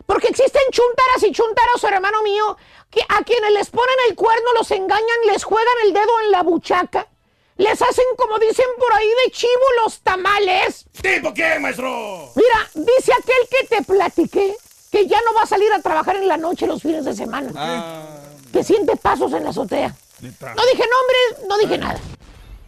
Porque 0.06 0.28
existen 0.28 0.62
chuntaras 0.70 1.22
y 1.22 1.32
chuntaros, 1.32 1.82
hermano 1.84 2.22
mío, 2.22 2.56
que 2.90 3.00
a 3.08 3.22
quienes 3.24 3.52
les 3.52 3.70
ponen 3.70 3.94
el 4.08 4.14
cuerno, 4.14 4.52
los 4.56 4.70
engañan, 4.70 5.18
les 5.26 5.44
juegan 5.44 5.74
el 5.84 5.92
dedo 5.94 6.20
en 6.24 6.30
la 6.30 6.42
buchaca, 6.42 7.08
les 7.56 7.80
hacen, 7.80 8.04
como 8.16 8.38
dicen 8.38 8.66
por 8.78 8.92
ahí, 8.92 9.08
de 9.24 9.30
chivo 9.32 9.62
los 9.82 10.00
tamales. 10.00 10.86
¿Tipo 11.00 11.32
qué, 11.32 11.58
maestro? 11.58 12.30
Mira, 12.34 12.70
dice 12.74 13.12
aquel 13.12 13.48
que 13.50 13.66
te 13.76 13.82
platiqué 13.82 14.56
que 14.90 15.06
ya 15.06 15.18
no 15.22 15.34
va 15.34 15.42
a 15.42 15.46
salir 15.46 15.72
a 15.72 15.80
trabajar 15.80 16.16
en 16.16 16.28
la 16.28 16.36
noche 16.36 16.66
los 16.66 16.82
fines 16.82 17.04
de 17.04 17.14
semana. 17.14 18.02
Que 18.52 18.62
siente 18.62 18.96
pasos 18.96 19.32
en 19.32 19.42
la 19.44 19.50
azotea. 19.50 19.94
No 20.20 20.28
dije 20.28 20.84
nombres, 20.84 21.48
no 21.48 21.58
dije 21.58 21.78
nada. 21.78 22.00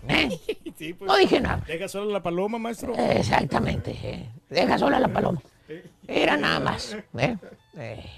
¿Eh? 0.09 0.41
Sí, 0.78 0.93
pues. 0.93 1.09
No 1.09 1.16
dije 1.16 1.41
nada. 1.41 1.62
Deja 1.66 1.89
solo 1.89 2.11
la 2.11 2.22
paloma, 2.22 2.59
maestro. 2.59 2.93
Exactamente. 2.95 3.93
eh. 4.03 4.28
Deja 4.51 4.76
sola 4.76 5.01
la 5.01 5.09
paloma. 5.09 5.41
Era 6.06 6.36
nada 6.36 6.60
más. 6.60 6.96
¿eh? 7.18 7.36
Eh. 7.76 8.10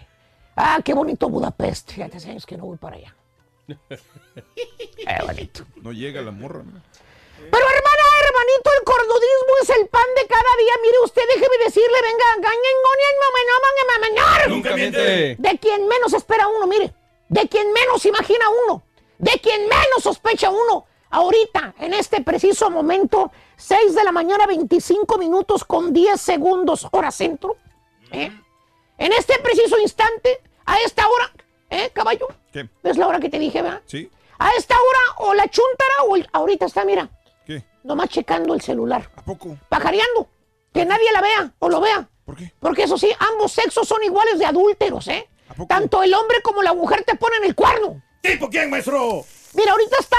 Ah, 0.57 0.80
qué 0.84 0.94
bonito 0.94 1.28
Budapest. 1.28 1.96
Ya 1.96 2.07
hace 2.07 2.30
años 2.30 2.46
que 2.46 2.57
no 2.57 2.66
voy 2.66 2.76
para 2.76 2.96
allá. 2.96 3.14
Qué 3.66 5.24
bonito. 5.24 5.64
No 5.82 5.92
llega 5.92 6.20
la 6.22 6.30
morra, 6.30 6.62
¿no? 6.62 6.82
Pero 7.38 7.64
hermana, 7.64 8.05
hermanito, 8.24 8.70
el 8.78 8.84
cornudismo 8.84 9.53
es 9.62 9.70
el 9.70 9.88
pan 9.88 10.09
de 10.16 10.26
cada 10.26 10.57
día. 10.59 10.72
Mire 10.82 10.99
usted, 11.05 11.22
déjeme 11.34 11.64
decirle, 11.64 11.99
venga, 12.03 12.49
gañen, 12.49 12.78
Nunca 14.49 14.74
miente. 14.74 15.36
De 15.38 15.59
quien 15.59 15.86
menos 15.86 16.12
espera 16.12 16.49
uno, 16.49 16.66
mire. 16.66 16.92
De 17.28 17.49
quien 17.49 17.72
menos 17.72 18.05
imagina 18.07 18.46
uno. 18.66 18.82
De 19.18 19.32
quien 19.40 19.62
menos 19.62 20.03
sospecha 20.03 20.51
uno. 20.51 20.86
Ahorita, 21.11 21.74
en 21.78 21.94
este 21.94 22.22
preciso 22.22 22.70
momento, 22.70 23.30
6 23.59 23.95
de 23.95 24.05
la 24.05 24.13
mañana, 24.13 24.47
25 24.47 25.19
minutos 25.19 25.65
con 25.65 25.93
10 25.93 26.21
segundos, 26.21 26.87
hora 26.93 27.11
centro. 27.11 27.57
¿eh? 28.13 28.31
En 28.99 29.13
este 29.13 29.39
preciso 29.41 29.79
instante, 29.79 30.41
a 30.65 30.77
esta 30.79 31.07
hora, 31.09 31.33
¿eh, 31.71 31.91
caballo? 31.93 32.29
¿Qué? 32.53 32.69
Es 32.85 32.97
la 32.97 33.09
hora 33.09 33.19
que 33.21 33.29
te 33.29 33.39
dije, 33.39 33.61
¿verdad? 33.61 33.83
¿Sí? 33.87 34.11
A 34.39 34.53
esta 34.53 34.75
hora, 34.77 35.01
o 35.29 35.35
la 35.35 35.49
chuntara, 35.49 35.95
o 36.09 36.15
el- 36.17 36.29
ahorita 36.33 36.67
está, 36.67 36.85
mira, 36.85 37.11
¿Qué? 37.45 37.65
nomás 37.83 38.09
checando 38.11 38.55
el 38.55 38.61
celular. 38.61 39.11
¿A 39.17 39.23
poco? 39.25 39.57
Pajareando. 39.69 40.29
Que 40.73 40.85
nadie 40.85 41.11
la 41.13 41.21
vea 41.21 41.53
o 41.59 41.69
lo 41.69 41.81
vea. 41.81 42.09
¿Por 42.25 42.37
qué? 42.37 42.53
Porque 42.61 42.85
eso 42.85 42.97
sí, 42.97 43.11
ambos 43.33 43.51
sexos 43.53 43.89
son 43.89 44.03
iguales 44.05 44.39
de 44.39 44.47
adúlteros, 44.47 45.09
¿eh? 45.09 45.29
Tanto 45.69 46.03
el 46.05 46.15
hombre 46.15 46.41
como 46.43 46.63
la 46.63 46.75
mujer 46.75 47.03
te 47.05 47.17
ponen 47.17 47.43
el 47.43 47.55
cuerno. 47.57 48.01
¿Tipo 48.21 48.49
quién, 48.49 48.71
maestro? 48.71 49.25
Mira, 49.55 49.73
ahorita 49.73 49.97
está 49.99 50.19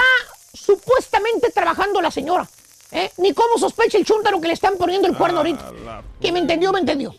supuestamente 0.52 1.50
trabajando 1.50 2.00
la 2.02 2.10
señora. 2.10 2.46
¿Eh? 2.92 3.10
Ni 3.18 3.32
cómo 3.32 3.58
sospecha 3.58 3.98
el 3.98 4.04
chúntaro 4.04 4.40
que 4.40 4.48
le 4.48 4.54
están 4.54 4.76
poniendo 4.76 5.08
el 5.08 5.16
cuerno 5.16 5.38
ahorita. 5.38 5.72
Quien 6.20 6.34
me 6.34 6.40
entendió, 6.40 6.72
me 6.72 6.80
entendió. 6.80 7.14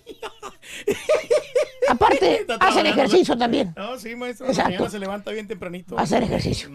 Aparte, 1.89 2.45
hacen 2.59 2.85
ejercicio 2.85 3.37
también. 3.37 3.73
No, 3.75 3.97
sí, 3.97 4.15
maestro. 4.15 4.47
Exacto. 4.47 4.71
Mañana 4.71 4.89
se 4.89 4.99
levanta 4.99 5.31
bien 5.31 5.47
tempranito. 5.47 5.97
Hacer 5.97 6.23
ejercicio. 6.23 6.69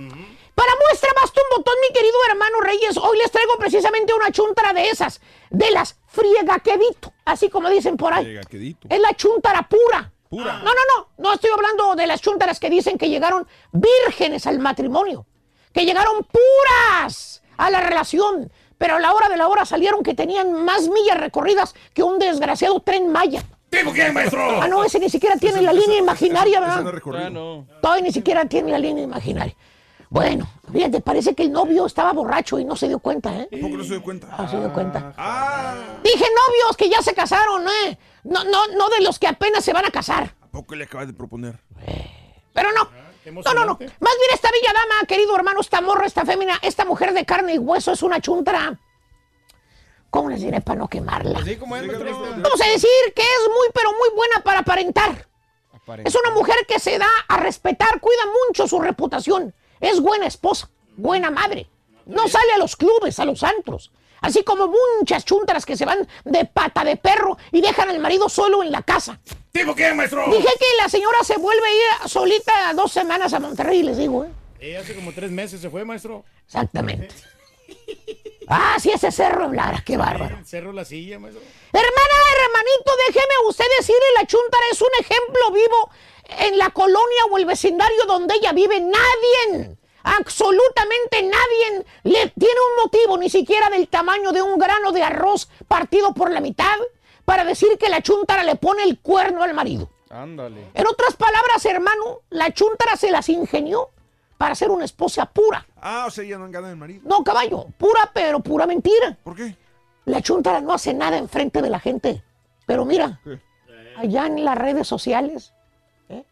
Para 0.54 0.72
muestra, 0.88 1.10
basta 1.20 1.40
un 1.40 1.58
botón, 1.58 1.74
mi 1.80 1.94
querido 1.94 2.16
hermano 2.30 2.60
Reyes. 2.60 2.96
Hoy 2.96 3.18
les 3.18 3.30
traigo 3.30 3.52
precisamente 3.58 4.14
una 4.14 4.30
chuntara 4.32 4.72
de 4.72 4.88
esas, 4.88 5.20
de 5.50 5.70
las 5.70 5.96
friegaquedito, 6.06 7.12
así 7.24 7.48
como 7.48 7.68
dicen 7.68 7.96
por 7.96 8.12
ahí. 8.12 8.24
Friegaquedito. 8.24 8.88
Es 8.90 9.00
la 9.00 9.14
chuntara 9.14 9.68
pura. 9.68 10.12
Pura. 10.28 10.58
No, 10.58 10.64
no, 10.64 10.80
no. 10.96 11.08
No 11.18 11.34
estoy 11.34 11.50
hablando 11.50 11.94
de 11.94 12.06
las 12.06 12.20
chuntaras 12.20 12.58
que 12.58 12.68
dicen 12.68 12.98
que 12.98 13.08
llegaron 13.08 13.46
vírgenes 13.72 14.46
al 14.46 14.58
matrimonio. 14.58 15.26
Que 15.72 15.84
llegaron 15.84 16.24
puras 16.24 17.42
a 17.56 17.70
la 17.70 17.80
relación. 17.80 18.50
Pero 18.78 18.96
a 18.96 19.00
la 19.00 19.12
hora 19.12 19.28
de 19.28 19.36
la 19.36 19.48
hora 19.48 19.64
salieron 19.64 20.02
que 20.02 20.14
tenían 20.14 20.52
más 20.64 20.88
millas 20.88 21.18
recorridas 21.18 21.74
que 21.94 22.02
un 22.02 22.18
desgraciado 22.18 22.80
tren 22.80 23.10
Maya. 23.10 23.42
¿Tipo 23.70 23.92
quién, 23.92 24.14
maestro? 24.14 24.62
Ah, 24.62 24.68
no, 24.68 24.84
ese 24.84 24.98
ni 24.98 25.10
siquiera 25.10 25.36
tiene 25.36 25.60
la 25.62 25.72
línea 25.72 25.98
imaginaria, 25.98 26.60
¿verdad? 26.60 26.82
no 26.82 26.92
recorrido. 26.92 27.66
Todavía 27.82 28.04
ni 28.04 28.12
siquiera 28.12 28.44
tiene 28.44 28.70
la 28.70 28.78
línea 28.78 29.04
imaginaria. 29.04 29.54
Bueno, 30.08 30.48
fíjate, 30.72 31.00
parece 31.00 31.34
que 31.34 31.42
el 31.42 31.52
novio 31.52 31.84
estaba 31.84 32.12
borracho 32.12 32.58
y 32.60 32.64
no 32.64 32.76
se 32.76 32.86
dio 32.86 33.00
cuenta, 33.00 33.36
¿eh? 33.36 33.48
¿Por 33.50 33.70
qué 33.70 33.76
no 33.76 33.82
se 33.82 33.90
dio 33.90 34.02
cuenta? 34.02 34.28
Ah, 34.30 34.48
se 34.48 34.56
dio 34.58 34.72
cuenta. 34.72 35.12
Ah, 35.16 35.74
Dije 36.04 36.24
novios 36.24 36.76
que 36.76 36.88
ya 36.88 37.02
se 37.02 37.12
casaron, 37.12 37.66
¿eh? 37.84 37.98
No, 38.22 38.44
no, 38.44 38.68
no 38.68 38.88
de 38.88 39.02
los 39.02 39.18
que 39.18 39.26
apenas 39.26 39.64
se 39.64 39.72
van 39.72 39.84
a 39.84 39.90
casar. 39.90 40.34
¿a 40.40 40.46
poco 40.46 40.74
le 40.74 40.84
acabas 40.84 41.08
de 41.08 41.12
proponer? 41.12 41.58
Pero 42.54 42.72
no. 42.72 42.88
No, 43.32 43.54
no, 43.54 43.64
no. 43.64 43.78
Más 43.78 43.80
bien 43.80 44.30
esta 44.32 44.50
bella 44.50 44.72
dama, 44.72 45.06
querido 45.06 45.34
hermano, 45.34 45.60
esta 45.60 45.80
morra, 45.80 46.06
esta 46.06 46.24
fémina, 46.24 46.58
esta 46.62 46.84
mujer 46.84 47.12
de 47.12 47.24
carne 47.24 47.54
y 47.54 47.58
hueso 47.58 47.92
es 47.92 48.02
una 48.02 48.20
chuntara. 48.20 48.78
¿Cómo 50.10 50.30
les 50.30 50.40
diré 50.40 50.60
para 50.60 50.78
no 50.78 50.88
quemarla? 50.88 51.38
Así 51.38 51.56
como 51.56 51.76
es, 51.76 51.86
maestro. 51.86 52.08
Vamos 52.36 52.60
a 52.60 52.68
decir 52.68 52.90
que 53.14 53.22
es 53.22 53.48
muy, 53.48 53.68
pero 53.74 53.90
muy 53.90 54.08
buena 54.14 54.42
para 54.42 54.60
aparentar. 54.60 55.26
Es 56.04 56.14
una 56.14 56.30
mujer 56.30 56.56
que 56.66 56.78
se 56.78 56.98
da 56.98 57.08
a 57.28 57.36
respetar, 57.38 58.00
cuida 58.00 58.22
mucho 58.48 58.66
su 58.66 58.80
reputación. 58.80 59.54
Es 59.80 60.00
buena 60.00 60.26
esposa, 60.26 60.70
buena 60.96 61.30
madre. 61.30 61.68
No 62.06 62.28
sale 62.28 62.52
a 62.54 62.58
los 62.58 62.76
clubes, 62.76 63.18
a 63.18 63.24
los 63.24 63.42
antros. 63.42 63.92
Así 64.20 64.42
como 64.44 64.68
muchas 64.98 65.24
chuntaras 65.24 65.66
que 65.66 65.76
se 65.76 65.84
van 65.84 66.06
de 66.24 66.44
pata 66.44 66.84
de 66.84 66.96
perro 66.96 67.36
y 67.52 67.60
dejan 67.60 67.88
al 67.88 67.98
marido 67.98 68.28
solo 68.28 68.62
en 68.62 68.72
la 68.72 68.82
casa. 68.82 69.20
¿Tipo 69.52 69.74
qué, 69.74 69.92
maestro? 69.94 70.24
Dije 70.26 70.48
que 70.58 70.66
la 70.82 70.88
señora 70.88 71.22
se 71.22 71.36
vuelve 71.36 71.66
a 71.66 72.04
ir 72.04 72.08
solita 72.08 72.72
dos 72.74 72.92
semanas 72.92 73.32
a 73.34 73.40
Monterrey, 73.40 73.82
les 73.82 73.96
digo, 73.98 74.24
¿eh? 74.24 74.30
Eh, 74.60 74.76
hace 74.76 74.94
como 74.94 75.12
tres 75.12 75.30
meses 75.30 75.60
se 75.60 75.70
fue, 75.70 75.84
maestro. 75.84 76.24
Exactamente. 76.46 77.08
Ah, 78.48 78.76
sí, 78.78 78.90
ese 78.90 79.10
cerro 79.10 79.52
Lara, 79.52 79.82
qué 79.84 79.96
bárbaro. 79.96 80.38
El 80.38 80.46
cerro 80.46 80.72
La 80.72 80.84
Silla, 80.84 81.18
maestro. 81.18 81.42
Hermana, 81.72 82.14
hermanito, 82.44 82.92
déjeme 83.08 83.34
usted 83.48 83.64
decirle, 83.76 84.04
la 84.14 84.24
chuntara 84.24 84.64
es 84.70 84.80
un 84.80 84.88
ejemplo 85.00 85.50
vivo 85.52 85.90
en 86.28 86.56
la 86.56 86.70
colonia 86.70 87.24
o 87.28 87.38
el 87.38 87.44
vecindario 87.44 88.04
donde 88.06 88.36
ella 88.36 88.52
vive. 88.52 88.78
Nadie, 88.80 89.76
absolutamente 90.06 91.22
nadie, 91.22 91.84
le 92.04 92.28
tiene 92.30 92.54
un 92.70 92.84
motivo, 92.84 93.18
ni 93.18 93.28
siquiera 93.28 93.68
del 93.70 93.88
tamaño 93.88 94.32
de 94.32 94.40
un 94.40 94.58
grano 94.58 94.92
de 94.92 95.02
arroz 95.02 95.48
partido 95.66 96.14
por 96.14 96.30
la 96.30 96.40
mitad, 96.40 96.76
para 97.24 97.44
decir 97.44 97.76
que 97.78 97.88
la 97.88 98.00
chuntara 98.00 98.44
le 98.44 98.54
pone 98.56 98.84
el 98.84 99.00
cuerno 99.00 99.42
al 99.42 99.52
marido. 99.52 99.90
Ándale. 100.08 100.70
En 100.74 100.86
otras 100.86 101.16
palabras, 101.16 101.64
hermano, 101.64 102.20
la 102.30 102.52
chuntara 102.54 102.96
se 102.96 103.10
las 103.10 103.28
ingenió 103.28 103.90
para 104.38 104.54
ser 104.54 104.70
una 104.70 104.84
esposa 104.84 105.26
pura. 105.26 105.66
Ah, 105.80 106.04
o 106.06 106.10
sea, 106.10 106.22
ya 106.24 106.38
no 106.38 106.44
ganado 106.50 106.70
el 106.72 106.78
marido. 106.78 107.00
No, 107.04 107.24
caballo, 107.24 107.66
pura 107.76 108.10
pero 108.14 108.38
pura 108.40 108.66
mentira. 108.66 109.16
¿Por 109.24 109.34
qué? 109.34 109.56
La 110.04 110.22
chuntara 110.22 110.60
no 110.60 110.72
hace 110.72 110.94
nada 110.94 111.16
enfrente 111.16 111.60
de 111.60 111.70
la 111.70 111.80
gente. 111.80 112.22
Pero 112.64 112.84
mira, 112.84 113.20
¿Qué? 113.24 113.40
allá 113.96 114.26
en 114.26 114.44
las 114.44 114.56
redes 114.56 114.86
sociales, 114.86 115.52
¿eh? 116.08 116.22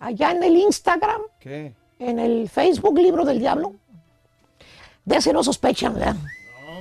allá 0.00 0.32
en 0.32 0.42
el 0.42 0.56
Instagram, 0.56 1.22
¿Qué? 1.40 1.72
En 1.98 2.18
el 2.18 2.48
Facebook 2.48 2.98
Libro 2.98 3.24
del 3.24 3.38
Diablo, 3.38 3.74
de 5.04 5.16
ese 5.16 5.32
no 5.32 5.42
sospechan, 5.42 5.94
¿verdad? 5.94 6.16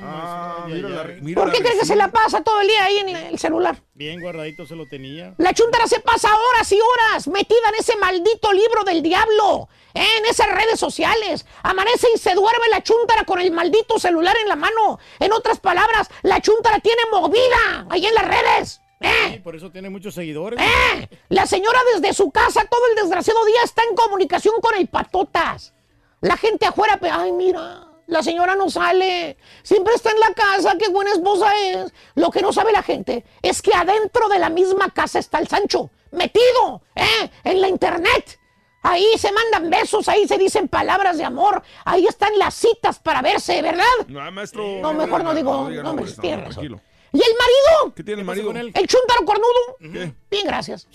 Ah, 0.01 0.65
mira 0.67 0.89
la, 0.89 1.03
mira 1.21 1.41
¿Por 1.41 1.51
qué 1.51 1.59
cree 1.63 1.79
que 1.79 1.85
se 1.85 1.95
la 1.95 2.11
pasa 2.11 2.43
todo 2.43 2.61
el 2.61 2.67
día 2.67 2.83
ahí 2.83 2.97
en 2.97 3.09
el 3.09 3.39
celular? 3.39 3.81
Bien 3.93 4.19
guardadito 4.19 4.65
se 4.65 4.75
lo 4.75 4.85
tenía. 4.87 5.33
La 5.37 5.53
chuntara 5.53 5.87
se 5.87 5.99
pasa 5.99 6.29
horas 6.49 6.71
y 6.71 6.79
horas 6.79 7.27
metida 7.27 7.69
en 7.69 7.75
ese 7.79 7.95
maldito 7.97 8.51
libro 8.51 8.83
del 8.83 9.01
diablo, 9.01 9.69
¿eh? 9.93 10.05
en 10.17 10.25
esas 10.25 10.47
redes 10.49 10.79
sociales. 10.79 11.45
Amanece 11.63 12.07
y 12.13 12.17
se 12.17 12.33
duerme 12.35 12.67
la 12.69 12.83
chuntara 12.83 13.23
con 13.23 13.39
el 13.39 13.51
maldito 13.51 13.99
celular 13.99 14.35
en 14.41 14.49
la 14.49 14.55
mano. 14.55 14.99
En 15.19 15.31
otras 15.31 15.59
palabras, 15.59 16.09
la 16.23 16.41
chuntara 16.41 16.79
tiene 16.79 17.01
movida 17.11 17.87
ahí 17.89 18.05
en 18.05 18.13
las 18.13 18.27
redes. 18.27 18.81
¿Eh? 19.01 19.31
Sí, 19.33 19.39
por 19.39 19.55
eso 19.55 19.71
tiene 19.71 19.89
muchos 19.89 20.13
seguidores. 20.13 20.59
¡Eh! 20.61 21.09
La 21.29 21.45
señora 21.45 21.79
desde 21.93 22.13
su 22.13 22.31
casa 22.31 22.65
todo 22.69 22.81
el 22.89 22.95
desgraciado 22.95 23.43
día 23.45 23.61
está 23.63 23.83
en 23.89 23.95
comunicación 23.95 24.55
con 24.61 24.75
el 24.75 24.87
patotas. 24.87 25.73
La 26.21 26.37
gente 26.37 26.65
afuera, 26.65 26.97
pe- 26.97 27.09
ay, 27.09 27.31
mira, 27.31 27.87
la 28.07 28.23
señora 28.23 28.55
no 28.55 28.69
sale. 28.69 29.37
Siempre 29.63 29.93
está 29.95 30.11
en 30.11 30.19
la 30.19 30.33
casa, 30.33 30.75
qué 30.79 30.87
buena 30.89 31.11
esposa 31.11 31.51
es. 31.59 31.93
Lo 32.15 32.31
que 32.31 32.41
no 32.41 32.51
sabe 32.53 32.71
la 32.71 32.83
gente 32.83 33.25
es 33.41 33.61
que 33.61 33.73
adentro 33.73 34.27
de 34.29 34.39
la 34.39 34.49
misma 34.49 34.89
casa 34.91 35.19
está 35.19 35.39
el 35.39 35.47
Sancho, 35.47 35.89
metido, 36.11 36.81
¿eh? 36.95 37.29
En 37.43 37.61
la 37.61 37.67
internet. 37.67 38.39
Ahí 38.87 39.05
se 39.17 39.31
mandan 39.31 39.71
besos, 39.71 40.07
ahí 40.07 40.27
se 40.27 40.37
dicen 40.37 40.67
palabras 40.67 41.17
de 41.17 41.23
amor, 41.23 41.63
ahí 41.85 42.05
están 42.05 42.37
las 42.37 42.53
citas 42.53 42.99
para 42.99 43.23
verse, 43.23 43.59
¿verdad? 43.63 43.83
No, 44.07 44.31
maestro. 44.31 44.63
No, 44.79 44.93
mejor 44.93 45.23
no 45.23 45.33
digo 45.33 45.67
no, 45.69 45.95
razón. 45.97 46.81
¿Y 47.15 47.17
el 47.17 47.33
marido? 47.37 47.95
¿Qué 47.95 48.03
tiene 48.03 48.21
el 48.21 48.25
marido? 48.25 48.51
El 48.51 48.87
chúntaro 48.87 49.25
cornudo. 49.25 49.77
¿Qué? 49.79 50.13
Bien, 50.29 50.45
gracias. 50.45 50.87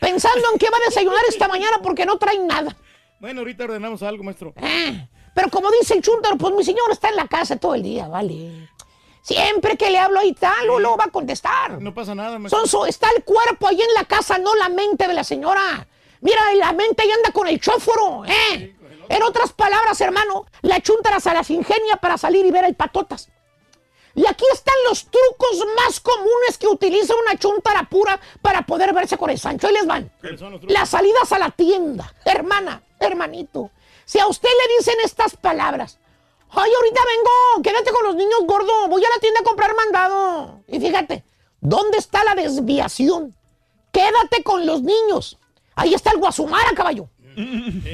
Pensando 0.00 0.52
en 0.52 0.58
qué 0.58 0.70
va 0.70 0.76
a 0.76 0.88
desayunar 0.88 1.20
esta 1.28 1.48
mañana 1.48 1.78
porque 1.82 2.06
no 2.06 2.16
traen 2.16 2.46
nada. 2.46 2.76
Bueno, 3.18 3.40
ahorita 3.40 3.64
ordenamos 3.64 4.02
algo, 4.02 4.22
maestro. 4.22 4.52
Eh, 4.56 5.08
Pero 5.34 5.50
como 5.50 5.70
dice 5.72 5.94
el 5.94 6.02
chúntaro, 6.02 6.36
pues 6.36 6.54
mi 6.54 6.62
señor 6.62 6.92
está 6.92 7.08
en 7.08 7.16
la 7.16 7.26
casa 7.26 7.56
todo 7.56 7.74
el 7.74 7.82
día, 7.82 8.06
vale. 8.06 8.68
Siempre 9.22 9.76
que 9.76 9.90
le 9.90 9.98
hablo 9.98 10.20
ahí 10.20 10.32
tal, 10.34 10.66
luego 10.68 10.96
va 10.96 11.04
a 11.04 11.10
contestar. 11.10 11.80
No 11.82 11.92
pasa 11.92 12.14
nada, 12.14 12.38
maestro. 12.38 12.60
Sonso, 12.60 12.86
está 12.86 13.08
el 13.16 13.24
cuerpo 13.24 13.66
ahí 13.66 13.80
en 13.80 13.94
la 13.94 14.04
casa, 14.04 14.38
no 14.38 14.54
la 14.54 14.68
mente 14.68 15.08
de 15.08 15.14
la 15.14 15.24
señora. 15.24 15.88
Mira, 16.20 16.40
la 16.54 16.72
mente 16.72 17.02
ahí 17.02 17.10
anda 17.10 17.32
con 17.32 17.48
el 17.48 17.60
chóforo, 17.60 18.24
¿eh? 18.26 18.76
En 19.08 19.22
otras 19.22 19.52
palabras, 19.52 20.00
hermano, 20.00 20.46
la 20.62 20.80
chuntara 20.80 21.18
se 21.20 21.32
las 21.32 21.50
ingenia 21.50 21.96
para 21.96 22.16
salir 22.18 22.46
y 22.46 22.50
ver 22.52 22.64
el 22.64 22.74
patotas. 22.76 23.28
Y 24.16 24.26
aquí 24.26 24.44
están 24.50 24.74
los 24.88 25.04
trucos 25.04 25.66
más 25.76 26.00
comunes 26.00 26.56
que 26.58 26.66
utiliza 26.66 27.14
una 27.14 27.38
chuntara 27.38 27.82
pura 27.84 28.18
para 28.40 28.62
poder 28.62 28.94
verse 28.94 29.18
con 29.18 29.28
el 29.28 29.38
Sancho. 29.38 29.66
Ahí 29.66 29.74
les 29.74 29.86
van. 29.86 30.10
Las 30.68 30.88
salidas 30.88 31.30
a 31.32 31.38
la 31.38 31.50
tienda. 31.50 32.14
Hermana, 32.24 32.82
hermanito. 32.98 33.70
Si 34.06 34.18
a 34.18 34.26
usted 34.26 34.48
le 34.48 34.76
dicen 34.78 34.94
estas 35.04 35.36
palabras. 35.36 35.98
Ay, 36.48 36.70
ahorita 36.74 37.00
vengo, 37.04 37.62
quédate 37.62 37.92
con 37.92 38.04
los 38.04 38.14
niños 38.14 38.38
gordo, 38.46 38.88
voy 38.88 39.04
a 39.04 39.10
la 39.10 39.20
tienda 39.20 39.40
a 39.40 39.44
comprar 39.44 39.76
mandado. 39.76 40.62
Y 40.66 40.80
fíjate, 40.80 41.22
¿dónde 41.60 41.98
está 41.98 42.24
la 42.24 42.34
desviación? 42.34 43.36
Quédate 43.92 44.42
con 44.42 44.64
los 44.64 44.80
niños. 44.80 45.38
Ahí 45.74 45.92
está 45.92 46.12
el 46.12 46.18
guasumara, 46.18 46.72
caballo. 46.74 47.10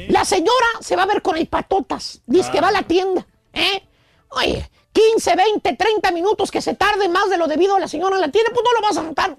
La 0.08 0.24
señora 0.24 0.68
se 0.80 0.94
va 0.94 1.02
a 1.02 1.06
ver 1.06 1.20
con 1.20 1.36
el 1.36 1.48
patotas. 1.48 2.20
Dice 2.26 2.52
que 2.52 2.60
va 2.60 2.68
a 2.68 2.72
la 2.72 2.84
tienda. 2.84 3.26
¿eh? 3.52 3.82
Oye, 4.28 4.70
15, 4.92 5.36
20, 5.36 5.76
30 5.76 6.12
minutos 6.12 6.50
que 6.50 6.60
se 6.60 6.74
tarde 6.74 7.08
más 7.08 7.30
de 7.30 7.38
lo 7.38 7.46
debido 7.46 7.76
a 7.76 7.80
la 7.80 7.88
señora 7.88 8.18
la 8.18 8.30
tienda, 8.30 8.50
pues 8.52 8.64
no 8.64 8.80
lo 8.80 8.86
vas 8.86 8.96
a 8.98 9.02
notar. 9.02 9.36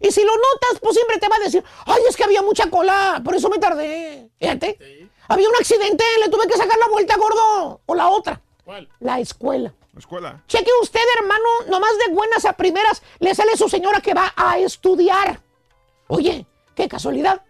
Y 0.00 0.10
si 0.10 0.24
lo 0.24 0.32
notas, 0.32 0.80
pues 0.80 0.94
siempre 0.94 1.18
te 1.18 1.28
va 1.28 1.36
a 1.36 1.40
decir, 1.40 1.62
ay, 1.86 2.02
es 2.08 2.16
que 2.16 2.24
había 2.24 2.42
mucha 2.42 2.68
cola, 2.70 3.20
por 3.24 3.34
eso 3.34 3.48
me 3.48 3.58
tardé. 3.58 4.30
Fíjate. 4.38 5.08
Había 5.28 5.48
un 5.48 5.54
accidente, 5.56 6.04
le 6.20 6.28
tuve 6.28 6.46
que 6.46 6.56
sacar 6.56 6.78
la 6.78 6.88
vuelta, 6.88 7.16
gordo. 7.16 7.80
O 7.86 7.94
la 7.94 8.08
otra. 8.08 8.40
¿Cuál? 8.64 8.88
La 9.00 9.20
escuela. 9.20 9.72
La 9.92 9.98
escuela. 9.98 10.42
Cheque 10.48 10.70
usted, 10.82 11.00
hermano, 11.18 11.44
nomás 11.68 11.92
de 11.98 12.14
buenas 12.14 12.44
a 12.44 12.54
primeras 12.54 13.02
le 13.18 13.34
sale 13.34 13.56
su 13.56 13.68
señora 13.68 14.00
que 14.00 14.14
va 14.14 14.32
a 14.36 14.58
estudiar. 14.58 15.40
Oye, 16.08 16.46
qué 16.74 16.88
casualidad. 16.88 17.42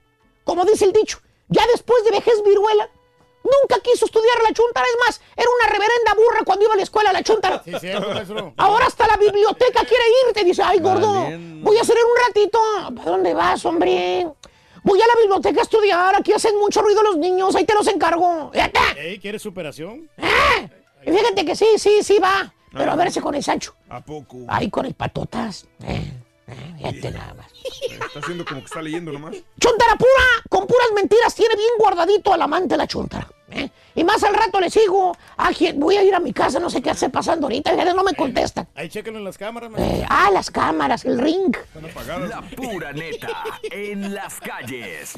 Como 0.44 0.64
dice 0.64 0.84
el 0.84 0.92
dicho, 0.92 1.20
ya 1.48 1.64
después 1.68 2.04
de 2.04 2.10
vejez 2.10 2.42
viruela, 2.44 2.90
nunca 3.44 3.80
quiso 3.82 4.06
estudiar 4.06 4.36
la 4.42 4.52
chuntara. 4.52 4.86
Es 4.86 4.96
más, 5.06 5.20
era 5.36 5.48
una 5.58 5.72
reverenda 5.72 6.14
burra 6.14 6.44
cuando 6.44 6.64
iba 6.64 6.74
a 6.74 6.76
la 6.76 6.82
escuela 6.82 7.12
la 7.12 7.22
chuntara. 7.22 7.62
Sí, 7.64 7.72
cierto. 7.80 8.54
Ahora 8.56 8.86
hasta 8.86 9.06
la 9.06 9.16
biblioteca 9.16 9.84
quiere 9.84 10.04
ir. 10.26 10.34
Te 10.34 10.44
dice, 10.44 10.62
ay, 10.62 10.78
gordo, 10.78 11.26
voy 11.62 11.78
a 11.78 11.84
salir 11.84 12.02
un 12.04 12.26
ratito. 12.28 12.58
¿Para 12.96 13.10
dónde 13.10 13.34
vas, 13.34 13.64
hombre? 13.64 14.26
Voy 14.84 15.00
a 15.00 15.06
la 15.06 15.14
biblioteca 15.20 15.60
a 15.60 15.62
estudiar. 15.62 16.14
Aquí 16.16 16.32
hacen 16.32 16.58
mucho 16.58 16.82
ruido 16.82 17.02
los 17.02 17.16
niños. 17.16 17.54
Ahí 17.54 17.64
te 17.64 17.74
los 17.74 17.86
encargo. 17.86 18.50
Ey, 18.96 19.18
¿quieres 19.18 19.42
superación? 19.42 20.10
Y 21.04 21.10
fíjate 21.10 21.44
que 21.44 21.56
sí, 21.56 21.66
sí, 21.76 22.02
sí 22.02 22.18
va. 22.18 22.52
Pero 22.72 22.92
a 22.92 22.96
verse 22.96 23.20
con 23.20 23.34
el 23.34 23.42
Sancho. 23.42 23.74
¿A 23.90 24.00
poco? 24.00 24.38
Ahí 24.48 24.70
con 24.70 24.86
el 24.86 24.94
patotas. 24.94 25.66
Eh, 25.84 26.10
eh, 26.52 26.74
fíjate 26.78 27.10
nada 27.10 27.34
más. 27.34 27.46
Está 27.90 28.18
haciendo 28.20 28.44
como 28.44 28.60
que 28.60 28.66
está 28.66 28.82
leyendo 28.82 29.12
nomás. 29.12 29.34
Chuntara 29.60 29.96
pura, 29.96 30.24
con 30.48 30.66
puras 30.66 30.88
mentiras, 30.94 31.34
tiene 31.34 31.54
bien 31.56 31.70
guardadito 31.78 32.32
al 32.34 32.42
amante 32.42 32.76
la 32.76 32.86
chuntara. 32.86 33.28
¿eh? 33.50 33.68
Y 33.94 34.04
más 34.04 34.22
al 34.24 34.34
rato 34.34 34.58
le 34.60 34.70
sigo. 34.70 35.16
Ah, 35.36 35.50
¿quién- 35.56 35.78
voy 35.78 35.96
a 35.96 36.02
ir 36.02 36.14
a 36.14 36.20
mi 36.20 36.32
casa, 36.32 36.58
no 36.58 36.70
sé 36.70 36.80
qué 36.80 36.90
hace 36.90 37.10
pasando 37.10 37.46
ahorita. 37.46 37.70
Fíjate, 37.72 37.92
no 37.94 38.02
me 38.02 38.14
contestan. 38.14 38.66
Ahí 38.74 38.88
chéquenlo 38.88 39.18
en 39.18 39.24
las 39.26 39.36
cámaras. 39.38 39.70
Eh, 39.78 40.04
ah, 40.08 40.30
las 40.32 40.50
cámaras, 40.50 41.04
el 41.04 41.18
ring. 41.18 41.54
La 42.28 42.42
pura 42.42 42.92
neta 42.92 43.28
en 43.70 44.14
las 44.14 44.40
calles. 44.40 45.14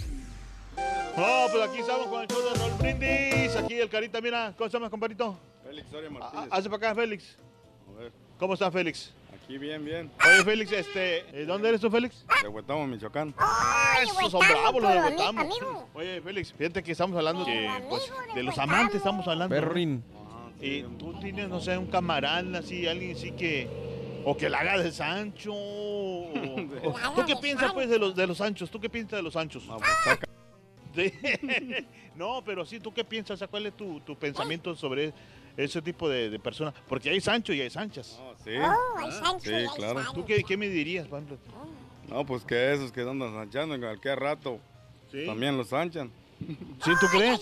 No, 1.17 1.47
pues 1.53 1.69
aquí 1.69 1.79
estamos 1.79 2.09
con 2.09 2.23
el 2.23 2.29
show 2.29 2.43
de 2.43 2.55
Raúl 2.59 2.73
Brindis. 2.81 3.55
Aquí 3.57 3.75
el 3.79 3.89
carita, 3.89 4.21
mira, 4.21 4.53
¿cómo 4.59 4.67
estás, 4.67 4.91
compadrito? 4.91 5.39
Félix 5.65 5.89
Soria 5.91 6.09
Ah, 6.09 6.13
Martínez. 6.19 6.49
Hace 6.51 6.69
para 6.71 6.77
acá, 6.89 6.95
Félix. 7.01 7.37
A 7.97 8.01
ver, 8.01 8.13
¿Cómo 8.41 8.55
está, 8.55 8.71
Félix? 8.73 9.13
Aquí 9.45 9.59
bien, 9.59 9.85
bien. 9.85 10.11
Oye, 10.27 10.45
Félix, 10.45 10.73
este, 10.73 11.19
¿eh, 11.43 11.45
¿dónde 11.45 11.69
eres 11.69 11.81
tú, 11.81 11.91
Félix? 11.91 12.25
De 12.43 12.49
Huetamo, 12.49 12.87
Michoacán. 12.87 13.35
Ah, 13.39 13.97
esos 14.03 14.31
son 14.31 14.41
bravos 14.41 14.83
los 14.83 14.93
de 14.93 15.01
Huetamo. 15.01 15.89
Oye, 15.95 16.21
Félix, 16.23 16.53
fíjate 16.53 16.83
que 16.83 16.93
estamos 16.93 17.17
hablando 17.17 17.45
de, 17.45 17.69
pues, 17.89 18.11
de 18.35 18.43
los 18.43 18.59
amantes, 18.59 18.97
estamos 18.97 19.27
hablando. 19.29 19.55
Perrin. 19.55 20.03
Y 20.61 20.83
tú 20.83 21.19
tienes, 21.21 21.49
no 21.49 21.61
sé, 21.61 21.77
un 21.77 21.87
camarada 21.87 22.59
así, 22.59 22.87
alguien 22.87 23.17
así 23.17 23.33
que... 23.33 23.69
O 24.27 24.35
que 24.39 24.49
la 24.49 24.61
haga 24.61 24.79
de 24.79 24.91
Sancho. 24.91 25.53
o- 25.53 26.95
¿Tú 27.15 27.27
qué 27.27 27.37
piensas, 27.37 27.75
pues, 27.75 27.91
de 27.91 27.99
los, 27.99 28.17
de 28.17 28.27
los 28.27 28.39
Sanchos? 28.39 28.71
¿Tú 28.71 28.81
qué 28.81 28.89
piensas 28.89 29.19
de 29.19 29.23
los 29.23 29.35
Sanchos? 29.35 29.69
Sí. 30.95 31.13
no, 32.15 32.43
pero 32.45 32.65
sí, 32.65 32.79
¿tú 32.79 32.95
qué 32.95 33.05
piensas? 33.05 33.43
¿Cuál 33.51 33.67
es 33.67 33.77
tu, 33.77 33.99
tu 34.03 34.17
pensamiento 34.17 34.77
sobre 34.77 35.13
ese 35.57 35.81
tipo 35.83 36.09
de, 36.09 36.31
de 36.31 36.39
personas? 36.39 36.75
Porque 36.89 37.11
hay 37.11 37.21
Sancho 37.21 37.53
y 37.53 37.61
hay 37.61 37.71
Sanchas. 37.71 38.19
sí. 38.45 38.51
Oh, 38.59 38.99
hay 38.99 39.13
Sancho 39.13 39.45
Sí, 39.45 39.51
y 39.51 39.55
hay 39.55 39.67
claro. 39.77 39.95
Sancho. 40.01 40.13
¿Tú 40.13 40.25
qué, 40.25 40.43
qué 40.45 40.57
me 40.57 40.69
dirías, 40.69 41.07
por 41.07 41.21
ejemplo? 41.21 41.39
No, 42.09 42.25
pues 42.27 42.45
que 42.45 42.73
esos 42.75 42.93
que 42.93 43.01
andan 43.03 43.33
sanchando 43.35 43.75
en 43.75 43.81
cualquier 43.81 44.19
rato 44.21 44.59
también 45.27 45.57
los 45.57 45.69
sanchan. 45.69 46.11
¿Sí, 46.85 46.91
tú 47.01 47.07
crees? 47.13 47.41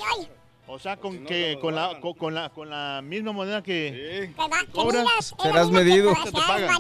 O 0.67 0.79
sea, 0.79 0.97
con 0.97 1.25
que 1.25 1.59
con 1.61 1.75
la, 1.75 1.99
con, 2.01 2.15
con 2.15 2.35
la 2.35 2.49
con 2.51 2.71
la 2.71 3.01
misma 3.03 3.33
moneda 3.33 3.63
que, 3.63 4.31
que 4.37 4.71
cobras, 4.73 5.35
Serás 5.43 5.71
medido. 5.71 6.13
te 6.25 6.31
pagan. 6.33 6.71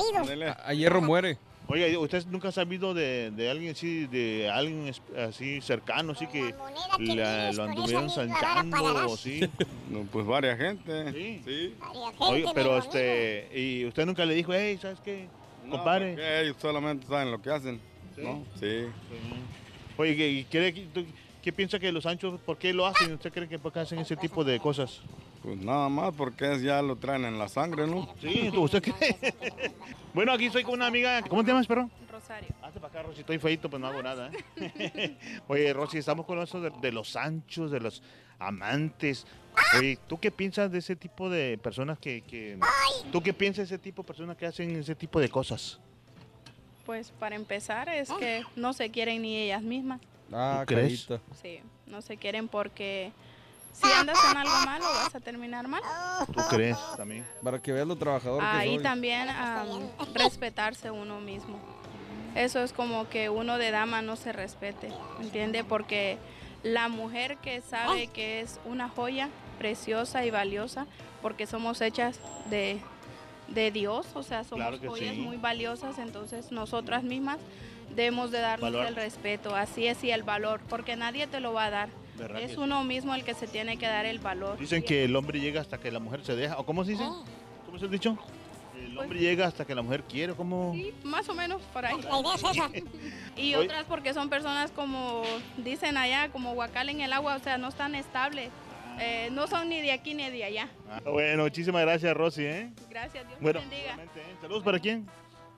A, 0.49 0.68
a 0.68 0.72
hierro 0.74 1.01
muere. 1.03 1.37
Oiga, 1.68 1.98
¿usted 1.98 2.26
nunca 2.26 2.48
ha 2.48 2.52
sabido 2.52 2.92
de, 2.92 3.30
de 3.30 3.48
alguien 3.50 3.72
así, 3.72 4.06
de 4.06 4.50
alguien 4.50 4.92
así 5.16 5.60
cercano, 5.62 6.12
así 6.12 6.26
que 6.26 6.54
la- 7.14 7.52
lo 7.52 7.62
anduvieron 7.64 8.10
sanchando 8.10 8.82
o 8.82 9.14
así? 9.14 9.40
No, 9.88 10.02
pues 10.10 10.26
varias 10.26 10.58
gente. 10.58 11.12
Sí. 11.12 11.42
Sí. 11.44 11.74
Oye, 12.18 12.44
pero 12.54 12.76
este, 12.78 13.48
y 13.58 13.84
usted 13.86 14.04
nunca 14.06 14.24
le 14.26 14.34
dijo, 14.34 14.52
hey, 14.52 14.78
¿sabes 14.80 14.98
qué? 15.00 15.28
Compadre. 15.70 16.12
porque 16.12 16.40
ellos 16.42 16.56
solamente 16.60 17.06
saben 17.06 17.30
lo 17.30 17.40
que 17.40 17.50
hacen. 17.50 17.80
¿no? 18.18 18.44
Sí. 18.60 18.86
Oye, 19.96 20.16
¿qué, 20.16 20.28
y 20.30 20.44
quiere- 20.44 20.72
tú- 20.92 21.06
¿qué 21.42 21.52
piensa 21.52 21.78
que 21.78 21.90
los 21.92 22.04
anchos, 22.06 22.38
por 22.40 22.58
qué 22.58 22.72
lo 22.74 22.86
hacen? 22.86 23.12
¿Usted 23.12 23.32
cree 23.32 23.48
que 23.48 23.58
por 23.58 23.72
qué 23.72 23.80
hacen 23.80 23.98
ese 23.98 24.16
tipo 24.16 24.44
de 24.44 24.58
cosas? 24.58 25.00
Pues 25.43 25.59
nada 25.59 25.88
más 25.88 26.14
porque 26.14 26.53
es- 26.53 26.62
ya 26.62 26.80
lo 26.82 26.97
traen 26.97 27.24
en 27.24 27.38
la 27.38 27.49
sangre, 27.49 27.86
¿no? 27.86 28.14
Sí, 28.20 28.51
¿usted 28.55 28.82
cree? 28.82 29.16
bueno, 30.14 30.32
aquí 30.32 30.47
estoy 30.47 30.62
con 30.62 30.74
una 30.74 30.86
amiga. 30.86 31.20
¿Cómo 31.22 31.43
te 31.43 31.51
llamas, 31.51 31.66
perro? 31.66 31.90
Rosario. 32.11 32.49
Hazte 32.62 32.78
para 32.78 32.93
acá, 32.93 33.03
Rosy. 33.03 33.20
Estoy 33.20 33.38
feito, 33.38 33.68
pues 33.68 33.80
no 33.80 33.88
hago 33.88 34.03
nada. 34.03 34.30
¿eh? 34.57 35.16
Oye, 35.49 35.72
Rosy, 35.72 35.99
estamos 35.99 36.26
con 36.26 36.38
eso 36.40 36.61
de, 36.61 36.70
de 36.80 36.93
los 36.93 37.16
anchos, 37.16 37.72
de 37.72 37.80
los 37.80 38.03
amantes. 38.38 39.26
Oye, 39.78 39.99
¿tú 40.07 40.18
qué 40.20 40.30
piensas 40.30 40.70
de 40.70 40.78
ese 40.78 40.95
tipo 40.95 41.28
de 41.28 41.59
personas 41.59 41.99
que... 41.99 42.22
que 42.22 42.59
¿Tú 43.11 43.20
qué 43.22 43.32
piensas 43.32 43.68
de 43.68 43.74
ese 43.74 43.82
tipo 43.82 44.03
de 44.03 44.07
personas 44.07 44.36
que 44.36 44.47
hacen 44.47 44.70
ese 44.76 44.95
tipo 44.95 45.18
de 45.18 45.28
cosas? 45.28 45.80
Pues 46.86 47.11
para 47.18 47.34
empezar 47.34 47.88
es 47.88 48.11
que 48.12 48.45
no 48.55 48.72
se 48.72 48.90
quieren 48.90 49.22
ni 49.22 49.36
ellas 49.36 49.62
mismas. 49.62 50.01
Ah, 50.32 50.64
¿Tú 50.66 50.74
crees? 50.74 51.05
carita. 51.07 51.24
Sí, 51.43 51.61
no 51.86 52.01
se 52.03 52.16
quieren 52.16 52.49
porque 52.49 53.12
si 53.72 53.90
andas 53.90 54.18
en 54.30 54.36
algo 54.36 54.54
malo 54.64 54.84
vas 54.84 55.14
a 55.14 55.20
terminar 55.20 55.66
mal. 55.68 55.82
¿Tú 56.26 56.40
crees 56.50 56.76
también? 56.96 57.26
Para 57.42 57.60
que 57.60 57.72
veas 57.72 57.86
lo 57.86 57.96
trabajador 57.96 58.40
que 58.40 58.46
Ahí 58.46 58.74
soy. 58.74 58.82
también 58.82 59.28
am, 59.30 59.88
respetarse 60.14 60.90
uno 60.90 61.20
mismo. 61.20 61.58
Eso 62.34 62.60
es 62.62 62.72
como 62.72 63.08
que 63.08 63.28
uno 63.28 63.58
de 63.58 63.70
dama 63.70 64.00
no 64.02 64.16
se 64.16 64.32
respete, 64.32 64.90
¿entiende? 65.20 65.64
Porque 65.64 66.18
la 66.62 66.88
mujer 66.88 67.36
que 67.38 67.60
sabe 67.60 68.06
que 68.06 68.40
es 68.40 68.58
una 68.64 68.88
joya 68.88 69.28
preciosa 69.58 70.24
y 70.24 70.30
valiosa, 70.30 70.86
porque 71.20 71.46
somos 71.46 71.80
hechas 71.82 72.18
de, 72.48 72.80
de 73.48 73.70
Dios, 73.70 74.06
o 74.14 74.22
sea, 74.22 74.44
somos 74.44 74.62
Claro 74.64 74.80
que 74.80 74.88
joyas 74.88 75.14
sí. 75.14 75.20
muy 75.20 75.36
valiosas, 75.36 75.98
entonces 75.98 76.50
nosotras 76.52 77.02
mismas 77.02 77.38
debemos 77.94 78.30
de 78.30 78.40
darnos 78.40 78.72
Valor. 78.72 78.86
el 78.86 78.94
respeto, 78.96 79.54
así 79.54 79.86
es, 79.86 80.02
y 80.02 80.10
el 80.10 80.22
valor, 80.22 80.60
porque 80.70 80.96
nadie 80.96 81.26
te 81.26 81.38
lo 81.40 81.52
va 81.52 81.66
a 81.66 81.70
dar. 81.70 81.88
¿Verdad 82.22 82.38
que 82.38 82.44
Es 82.44 82.56
uno 82.56 82.84
mismo 82.84 83.14
el 83.14 83.24
que 83.24 83.34
se 83.34 83.46
tiene 83.46 83.76
que 83.76 83.86
dar 83.86 84.06
el 84.06 84.18
valor. 84.18 84.58
Dicen 84.58 84.82
que 84.82 85.04
el 85.04 85.16
hombre 85.16 85.40
llega 85.40 85.60
hasta 85.60 85.78
que 85.78 85.90
la 85.90 85.98
mujer 85.98 86.24
se 86.24 86.36
deja. 86.36 86.58
¿O 86.58 86.64
cómo 86.64 86.84
se 86.84 86.92
dice? 86.92 87.04
¿Cómo 87.04 87.76
es 87.76 87.82
el 87.82 87.90
dicho? 87.90 88.16
El 88.76 88.98
hombre 88.98 89.18
llega 89.18 89.46
hasta 89.46 89.64
que 89.64 89.74
la 89.74 89.82
mujer 89.82 90.02
quiere. 90.04 90.34
¿Cómo? 90.34 90.72
Sí, 90.74 90.92
más 91.04 91.28
o 91.28 91.34
menos 91.34 91.60
por 91.72 91.84
ahí. 91.84 92.00
La 92.02 92.18
idea 92.20 92.34
es 92.34 92.44
esa. 92.44 92.70
Y 93.36 93.54
otras 93.54 93.84
porque 93.84 94.14
son 94.14 94.28
personas 94.28 94.70
como 94.70 95.22
dicen 95.56 95.96
allá, 95.96 96.30
como 96.30 96.54
guacal 96.54 96.88
en 96.88 97.00
el 97.00 97.12
agua, 97.12 97.36
o 97.36 97.38
sea, 97.38 97.58
no 97.58 97.68
están 97.68 97.94
estables. 97.94 98.50
Eh, 99.00 99.30
no 99.32 99.46
son 99.46 99.68
ni 99.68 99.80
de 99.80 99.92
aquí 99.92 100.14
ni 100.14 100.28
de 100.30 100.44
allá. 100.44 100.68
Ah, 100.90 101.00
bueno, 101.10 101.44
muchísimas 101.44 101.82
gracias, 101.82 102.14
Rosy. 102.14 102.44
¿eh? 102.44 102.70
Gracias, 102.90 103.26
Dios 103.26 103.40
Bueno, 103.40 103.60
te 103.60 103.66
bendiga. 103.66 103.96
Saludos 104.40 104.62
para 104.62 104.78
quién? 104.78 105.08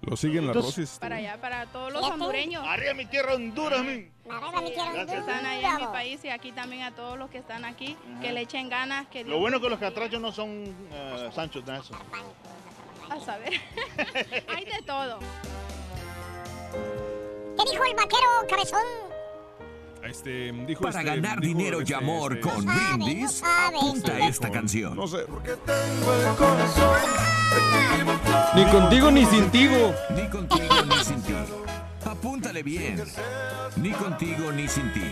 Lo 0.07 0.17
siguen 0.17 0.47
las. 0.47 0.57
Rosis. 0.57 0.99
Para 1.01 1.17
allá, 1.17 1.41
para 1.41 1.67
todos 1.67 1.93
los 1.93 2.03
hondureños. 2.03 2.65
Arriba 2.67 2.95
mi 2.95 3.07
tierra, 3.07 3.35
Honduras, 3.35 3.83
mi. 3.83 4.09
Arriba 4.31 4.61
mi 4.61 4.71
tierra, 4.73 4.91
Que 4.93 4.97
Gracias. 5.05 5.19
están 5.21 5.47
allá 5.47 5.71
en 5.71 5.77
mi 5.79 5.87
país 5.87 6.25
y 6.25 6.29
aquí 6.29 6.53
también 6.53 6.83
a 6.83 6.95
todos 6.95 7.19
los 7.19 7.31
que 7.31 7.39
están 7.39 7.65
aquí, 7.65 7.97
que 8.21 8.33
le 8.33 8.43
echen 8.43 8.69
ganas, 8.69 9.07
que 9.09 9.25
Lo 9.25 9.39
bueno 9.39 9.61
que 9.61 9.69
los 9.69 9.79
catrachos 9.79 10.21
no 10.21 10.33
son 10.33 10.65
eh, 10.93 11.31
Sanchos, 11.35 11.65
de 11.65 11.77
eso. 11.79 11.95
a 13.11 13.21
saber. 13.21 13.53
Hay 14.49 14.65
de 14.65 14.83
todo. 14.87 15.19
¿Qué 17.57 17.71
dijo 17.71 17.85
el 17.85 17.95
vaquero 17.95 18.27
cabezón? 18.49 18.81
Este, 20.09 20.53
dijo 20.67 20.85
Para 20.85 21.01
este, 21.01 21.15
ganar 21.15 21.41
dijo, 21.41 21.57
dinero 21.57 21.79
y 21.81 21.85
este, 21.85 21.95
amor 21.95 22.35
este, 22.35 22.49
con 22.49 22.65
no 22.67 22.73
Brindis, 22.97 23.43
apunta 23.43 24.19
esta 24.29 24.51
canción. 24.51 24.97
No 24.97 25.09
sé. 25.09 25.25
Ni 28.55 28.65
contigo 28.67 29.11
ni 29.11 29.25
sin 29.25 29.51
tigo. 29.51 29.95
Ni 30.15 30.29
contigo 30.29 30.75
ni 30.87 31.05
sin 31.05 31.23
ti. 31.23 31.35
Apúntale 32.05 32.63
bien. 32.63 33.03
Ni 33.77 33.93
contigo 33.93 34.53
ni 34.53 34.69
sin 34.69 34.93
ti. 34.93 35.03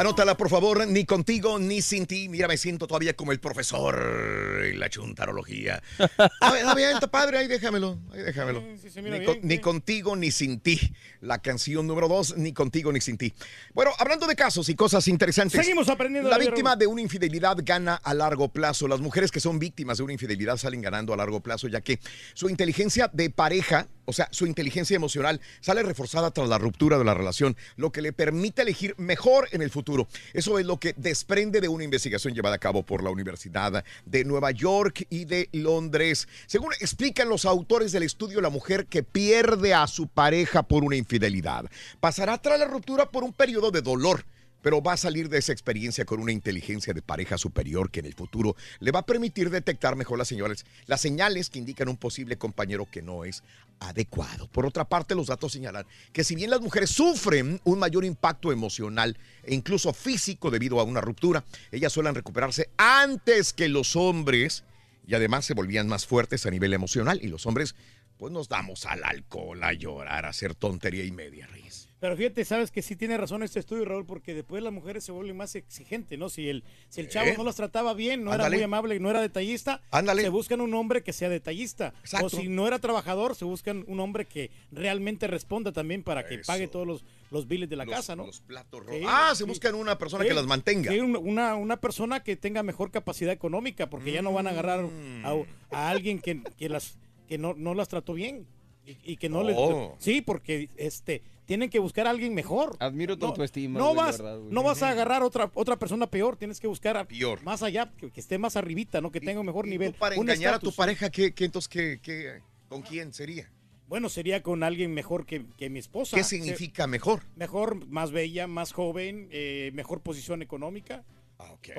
Anótala, 0.00 0.34
por 0.34 0.48
favor, 0.48 0.86
ni 0.88 1.04
contigo 1.04 1.58
ni 1.58 1.82
sin 1.82 2.06
ti. 2.06 2.30
Mira, 2.30 2.48
me 2.48 2.56
siento 2.56 2.86
todavía 2.86 3.14
como 3.14 3.32
el 3.32 3.38
profesor 3.38 4.64
en 4.64 4.80
la 4.80 4.88
chuntarología. 4.88 5.82
A 6.40 6.50
ver, 6.52 6.64
bien, 6.74 6.92
está 6.94 7.10
padre, 7.10 7.36
ahí 7.36 7.46
déjamelo, 7.46 7.98
ahí 8.10 8.22
déjamelo. 8.22 8.64
Sí, 8.80 8.88
sí, 8.88 9.02
Ni, 9.02 9.10
bien, 9.10 9.24
con- 9.26 9.38
ni 9.42 9.56
sí. 9.56 9.60
contigo 9.60 10.16
ni 10.16 10.30
sin 10.30 10.58
ti. 10.60 10.80
La 11.20 11.42
canción 11.42 11.86
número 11.86 12.08
dos, 12.08 12.34
ni 12.38 12.54
contigo 12.54 12.90
ni 12.92 13.02
sin 13.02 13.18
ti. 13.18 13.34
Bueno, 13.74 13.90
hablando 13.98 14.26
de 14.26 14.34
casos 14.36 14.70
y 14.70 14.74
cosas 14.74 15.06
interesantes. 15.06 15.60
Seguimos 15.60 15.90
aprendiendo 15.90 16.30
La 16.30 16.38
de 16.38 16.46
víctima 16.46 16.76
de 16.76 16.86
una 16.86 17.02
infidelidad 17.02 17.58
gana 17.62 17.96
a 17.96 18.14
largo 18.14 18.48
plazo. 18.48 18.88
Las 18.88 19.00
mujeres 19.00 19.30
que 19.30 19.40
son 19.40 19.58
víctimas 19.58 19.98
de 19.98 20.04
una 20.04 20.14
infidelidad 20.14 20.56
salen 20.56 20.80
ganando 20.80 21.12
a 21.12 21.16
largo 21.18 21.40
plazo, 21.40 21.68
ya 21.68 21.82
que 21.82 22.00
su 22.32 22.48
inteligencia 22.48 23.10
de 23.12 23.28
pareja, 23.28 23.86
o 24.10 24.12
sea, 24.12 24.28
su 24.32 24.46
inteligencia 24.46 24.96
emocional, 24.96 25.40
sale 25.60 25.82
reforzada 25.82 26.30
tras 26.30 26.48
la 26.48 26.58
ruptura 26.58 26.98
de 26.98 27.04
la 27.04 27.14
relación, 27.14 27.56
lo 27.76 27.90
que 27.92 28.02
le 28.02 28.12
permite 28.12 28.62
elegir 28.62 28.94
mejor 28.98 29.48
en 29.52 29.62
el 29.62 29.70
futuro. 29.70 30.08
Eso 30.34 30.58
es 30.58 30.66
lo 30.66 30.78
que 30.78 30.94
desprende 30.96 31.60
de 31.60 31.68
una 31.68 31.84
investigación 31.84 32.34
llevada 32.34 32.56
a 32.56 32.58
cabo 32.58 32.82
por 32.82 33.02
la 33.02 33.10
Universidad 33.10 33.84
de 34.04 34.24
Nueva 34.24 34.50
York 34.50 35.06
y 35.10 35.24
de 35.24 35.48
Londres. 35.52 36.28
Según 36.46 36.72
explican 36.80 37.28
los 37.28 37.44
autores 37.44 37.92
del 37.92 38.02
estudio, 38.02 38.40
la 38.40 38.50
mujer 38.50 38.86
que 38.86 39.02
pierde 39.02 39.74
a 39.74 39.86
su 39.86 40.08
pareja 40.08 40.64
por 40.64 40.84
una 40.84 40.96
infidelidad 40.96 41.70
pasará 42.00 42.38
tras 42.38 42.58
la 42.58 42.66
ruptura 42.66 43.06
por 43.06 43.22
un 43.22 43.32
periodo 43.32 43.70
de 43.70 43.80
dolor 43.80 44.24
pero 44.62 44.82
va 44.82 44.94
a 44.94 44.96
salir 44.96 45.28
de 45.28 45.38
esa 45.38 45.52
experiencia 45.52 46.04
con 46.04 46.20
una 46.20 46.32
inteligencia 46.32 46.92
de 46.92 47.02
pareja 47.02 47.38
superior 47.38 47.90
que 47.90 48.00
en 48.00 48.06
el 48.06 48.14
futuro 48.14 48.56
le 48.78 48.90
va 48.90 49.00
a 49.00 49.06
permitir 49.06 49.50
detectar 49.50 49.96
mejor 49.96 50.18
las 50.18 50.28
señales, 50.28 50.64
las 50.86 51.00
señales 51.00 51.50
que 51.50 51.58
indican 51.58 51.88
un 51.88 51.96
posible 51.96 52.36
compañero 52.36 52.86
que 52.90 53.02
no 53.02 53.24
es 53.24 53.42
adecuado. 53.80 54.46
Por 54.48 54.66
otra 54.66 54.88
parte, 54.88 55.14
los 55.14 55.26
datos 55.26 55.52
señalan 55.52 55.86
que 56.12 56.22
si 56.22 56.34
bien 56.34 56.50
las 56.50 56.60
mujeres 56.60 56.90
sufren 56.90 57.60
un 57.64 57.78
mayor 57.78 58.04
impacto 58.04 58.52
emocional 58.52 59.18
e 59.42 59.54
incluso 59.54 59.92
físico 59.92 60.50
debido 60.50 60.78
a 60.78 60.84
una 60.84 61.00
ruptura, 61.00 61.44
ellas 61.72 61.92
suelen 61.92 62.14
recuperarse 62.14 62.70
antes 62.76 63.52
que 63.52 63.68
los 63.68 63.96
hombres 63.96 64.64
y 65.06 65.14
además 65.14 65.44
se 65.44 65.54
volvían 65.54 65.88
más 65.88 66.06
fuertes 66.06 66.46
a 66.46 66.50
nivel 66.50 66.72
emocional 66.72 67.18
y 67.22 67.28
los 67.28 67.46
hombres 67.46 67.74
pues 68.16 68.32
nos 68.32 68.50
damos 68.50 68.84
al 68.84 69.02
alcohol, 69.02 69.64
a 69.64 69.72
llorar, 69.72 70.26
a 70.26 70.28
hacer 70.28 70.54
tontería 70.54 71.04
y 71.04 71.10
media, 71.10 71.46
Reyes. 71.46 71.79
Pero 72.00 72.16
fíjate, 72.16 72.44
sabes 72.46 72.70
que 72.70 72.80
sí 72.80 72.96
tiene 72.96 73.18
razón 73.18 73.42
este 73.42 73.60
estudio, 73.60 73.84
Raúl, 73.84 74.06
porque 74.06 74.32
después 74.34 74.62
las 74.62 74.72
mujeres 74.72 75.04
se 75.04 75.12
vuelven 75.12 75.36
más 75.36 75.54
exigentes, 75.54 76.18
¿no? 76.18 76.30
Si 76.30 76.48
el, 76.48 76.64
si 76.88 77.02
el 77.02 77.08
chavo 77.10 77.28
¿Eh? 77.28 77.34
no 77.36 77.44
las 77.44 77.56
trataba 77.56 77.92
bien, 77.92 78.24
no 78.24 78.32
Ándale. 78.32 78.48
era 78.48 78.56
muy 78.56 78.64
amable, 78.64 78.98
no 79.00 79.10
era 79.10 79.20
detallista, 79.20 79.82
Ándale. 79.90 80.22
se 80.22 80.30
buscan 80.30 80.62
un 80.62 80.72
hombre 80.72 81.02
que 81.02 81.12
sea 81.12 81.28
detallista. 81.28 81.92
Exacto. 82.00 82.26
O 82.26 82.30
si 82.30 82.48
no 82.48 82.66
era 82.66 82.78
trabajador, 82.78 83.34
se 83.36 83.44
buscan 83.44 83.84
un 83.86 84.00
hombre 84.00 84.24
que 84.24 84.50
realmente 84.72 85.26
responda 85.26 85.72
también 85.72 86.02
para 86.02 86.24
que 86.26 86.38
pague 86.38 86.68
todos 86.68 86.86
los, 86.86 87.04
los 87.30 87.46
biles 87.46 87.68
de 87.68 87.76
la 87.76 87.84
Los- 87.84 87.94
casa, 87.94 88.16
¿no? 88.16 88.24
los 88.26 88.40
platos 88.40 88.82
Sí, 88.90 89.02
Ah, 89.06 89.34
se 89.34 89.44
buscan 89.44 89.74
una 89.74 89.98
persona 89.98 90.24
que 90.24 90.32
las 90.32 90.46
mantenga. 90.46 90.90
sí, 90.90 91.00
un- 91.00 91.16
una, 91.16 91.54
una 91.54 91.76
persona 91.80 92.22
que 92.22 92.34
tenga 92.34 92.62
mejor 92.62 92.90
capacidad 92.90 93.30
económica, 93.32 93.90
porque 93.90 94.10
ya 94.10 94.22
no 94.22 94.32
van 94.32 94.46
a 94.46 94.50
agarrar 94.50 94.84
Mm. 94.84 95.26
a, 95.26 95.32
a 95.76 95.90
alguien 95.90 96.18
que, 96.18 96.42
que 96.56 96.70
las 96.70 96.96
que 97.28 97.36
no, 97.36 97.52
no 97.54 97.74
las 97.74 97.88
trató 97.88 98.14
bien. 98.14 98.46
Y, 98.86 98.96
y 99.12 99.16
que 99.18 99.28
no 99.28 99.44
les 99.44 99.54
Oh. 99.58 99.94
sí 99.98 100.22
porque 100.22 100.70
este 100.76 101.22
tienen 101.50 101.68
que 101.68 101.80
buscar 101.80 102.06
a 102.06 102.10
alguien 102.10 102.32
mejor. 102.32 102.76
Admiro 102.78 103.16
tu 103.18 103.22
no, 103.26 103.30
autoestima, 103.32 103.80
no 103.80 103.86
güey, 103.86 103.96
vas 103.96 104.18
verdad, 104.18 104.38
no 104.38 104.62
vas 104.62 104.84
a 104.84 104.90
agarrar 104.90 105.24
otra 105.24 105.50
otra 105.54 105.76
persona 105.80 106.06
peor 106.08 106.36
tienes 106.36 106.60
que 106.60 106.68
buscar 106.68 106.96
a 106.96 107.08
Peor. 107.08 107.42
más 107.42 107.64
allá 107.64 107.92
que, 107.98 108.08
que 108.12 108.20
esté 108.20 108.38
más 108.38 108.54
arribita 108.54 109.00
no 109.00 109.10
que 109.10 109.20
tenga 109.20 109.40
un 109.40 109.46
mejor 109.46 109.66
nivel. 109.66 109.92
Para 109.94 110.14
un 110.14 110.30
engañar 110.30 110.54
a 110.54 110.58
tu 110.60 110.70
pareja, 110.72 111.10
¿qué, 111.10 111.34
qué, 111.34 111.46
entonces, 111.46 111.68
qué, 111.68 111.98
qué- 112.00 112.40
con 112.68 112.82
quién 112.82 113.12
sería? 113.12 113.50
bueno 113.88 114.08
sería 114.08 114.44
con 114.44 114.62
alguien 114.62 114.94
mejor 114.94 115.26
que, 115.26 115.44
que 115.56 115.68
mi 115.70 115.80
esposa. 115.80 116.16
¿Qué 116.16 116.22
significa 116.22 116.86
mejor? 116.86 117.22
mejor 117.34 117.84
más 117.88 118.12
bella 118.12 118.46
más 118.46 118.70
joven 118.70 119.26
eh, 119.32 119.72
mejor 119.74 120.02
posición 120.02 120.42
económica. 120.42 121.02
Ok 121.38 121.70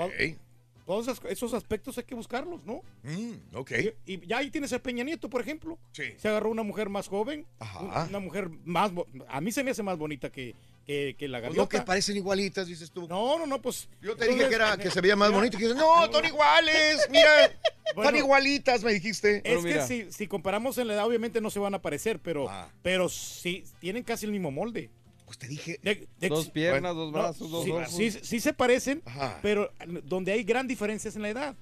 todos 0.85 1.07
esos- 1.07 1.25
esos 1.31 1.53
aspectos 1.53 1.97
hay 1.97 2.03
que 2.03 2.15
buscarlos 2.15 2.63
no 2.65 2.81
Mm, 3.03 3.55
ok. 3.55 3.71
Y, 4.05 4.13
y 4.13 4.27
ya 4.27 4.37
ahí 4.37 4.49
tienes 4.51 4.71
a 4.73 4.79
Peña 4.79 5.03
Nieto, 5.03 5.29
por 5.29 5.41
ejemplo. 5.41 5.77
Sí. 5.91 6.03
Se 6.17 6.27
agarró 6.27 6.49
una 6.49 6.63
mujer 6.63 6.89
más 6.89 7.07
joven, 7.07 7.45
un- 7.79 7.87
una 8.09 8.19
mujer 8.19 8.49
más, 8.65 8.91
a 9.27 9.41
mí 9.41 9.51
se 9.51 9.63
me 9.63 9.71
hace 9.71 9.83
más 9.83 9.97
bonita 9.97 10.31
que, 10.31 10.55
que, 10.85 11.15
que 11.17 11.27
la 11.27 11.39
Pues 11.39 11.49
gaviota. 11.49 11.61
no, 11.61 11.69
que 11.69 11.85
parecen 11.85 12.17
igualitas, 12.17 12.67
dices 12.67 12.91
tú. 12.91 13.07
No, 13.07 13.37
no, 13.37 13.45
no, 13.45 13.61
pues. 13.61 13.87
Yo 14.01 14.15
te 14.15 14.27
dije 14.27 14.49
que, 14.49 14.55
era, 14.55 14.77
que 14.77 14.89
se 14.91 14.99
veía 15.01 15.15
más 15.15 15.31
bonito. 15.31 15.57
Y 15.57 15.61
dices, 15.61 15.75
no, 15.75 16.11
son 16.11 16.25
iguales. 16.25 17.07
Mira, 17.11 17.45
están 17.95 18.15
igualitas, 18.15 18.83
me 18.83 18.91
dijiste. 18.93 19.41
Es 19.45 19.63
que 19.63 19.81
si, 19.83 20.11
si 20.11 20.27
comparamos 20.27 20.77
en 20.79 20.87
la 20.87 20.95
edad, 20.95 21.05
obviamente 21.05 21.39
no 21.41 21.49
se 21.51 21.59
van 21.59 21.75
a 21.75 21.81
parecer, 21.81 22.19
pero, 22.19 22.49
pero 22.81 23.09
sí 23.09 23.63
tienen 23.79 24.03
casi 24.03 24.25
el 24.25 24.31
mismo 24.31 24.49
molde. 24.51 24.89
Pues 25.31 25.37
te 25.39 25.47
dije. 25.47 25.79
Dos 26.27 26.49
piernas, 26.49 26.93
dos 26.93 27.13
brazos, 27.13 27.49
dos 27.49 27.63
sí, 27.63 27.71
ojos. 27.71 27.89
sí, 27.95 28.11
sí 28.11 28.39
se 28.41 28.51
parecen, 28.51 29.01
pero 29.41 29.71
donde 30.03 30.33
hay 30.33 30.43
gran 30.43 30.67
diferencias 30.67 31.15
en 31.15 31.21
la 31.21 31.29
edad. 31.29 31.55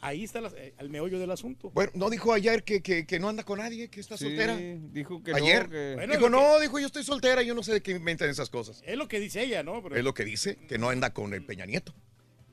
Ahí 0.00 0.22
está 0.22 0.40
la- 0.40 0.52
eh, 0.56 0.74
el 0.78 0.90
meollo 0.90 1.18
del 1.18 1.32
asunto. 1.32 1.72
Bueno, 1.74 1.90
no 1.96 2.08
dijo 2.08 2.32
ayer 2.32 2.62
que, 2.62 2.82
que, 2.82 3.04
que 3.04 3.18
no 3.18 3.28
anda 3.28 3.42
con 3.42 3.58
nadie, 3.58 3.88
que 3.88 3.98
está 3.98 4.16
Sí, 4.16 4.26
soltera. 4.26 4.56
dijo 4.56 5.24
que 5.24 5.34
ayer. 5.34 5.64
no, 5.64 5.70
que- 5.70 5.94
Bueno, 5.96 6.14
dijo, 6.14 6.28
no, 6.30 6.60
dijo, 6.60 6.78
yo 6.78 6.86
estoy 6.86 7.02
soltera, 7.02 7.42
yo 7.42 7.52
no 7.52 7.64
sé 7.64 7.72
de 7.72 7.82
qué 7.82 7.90
inventan 7.90 8.30
esas 8.30 8.48
cosas. 8.48 8.80
Es 8.86 8.96
lo 8.96 9.08
que 9.08 9.18
dice 9.18 9.42
ella, 9.42 9.64
¿no? 9.64 9.82
Pero- 9.82 9.96
Es 9.96 10.04
lo 10.04 10.14
que 10.14 10.24
dice, 10.24 10.54
que 10.68 10.78
no 10.78 10.88
anda 10.90 11.12
con 11.12 11.34
el 11.34 11.44
Peña 11.44 11.66
Nieto. 11.66 11.92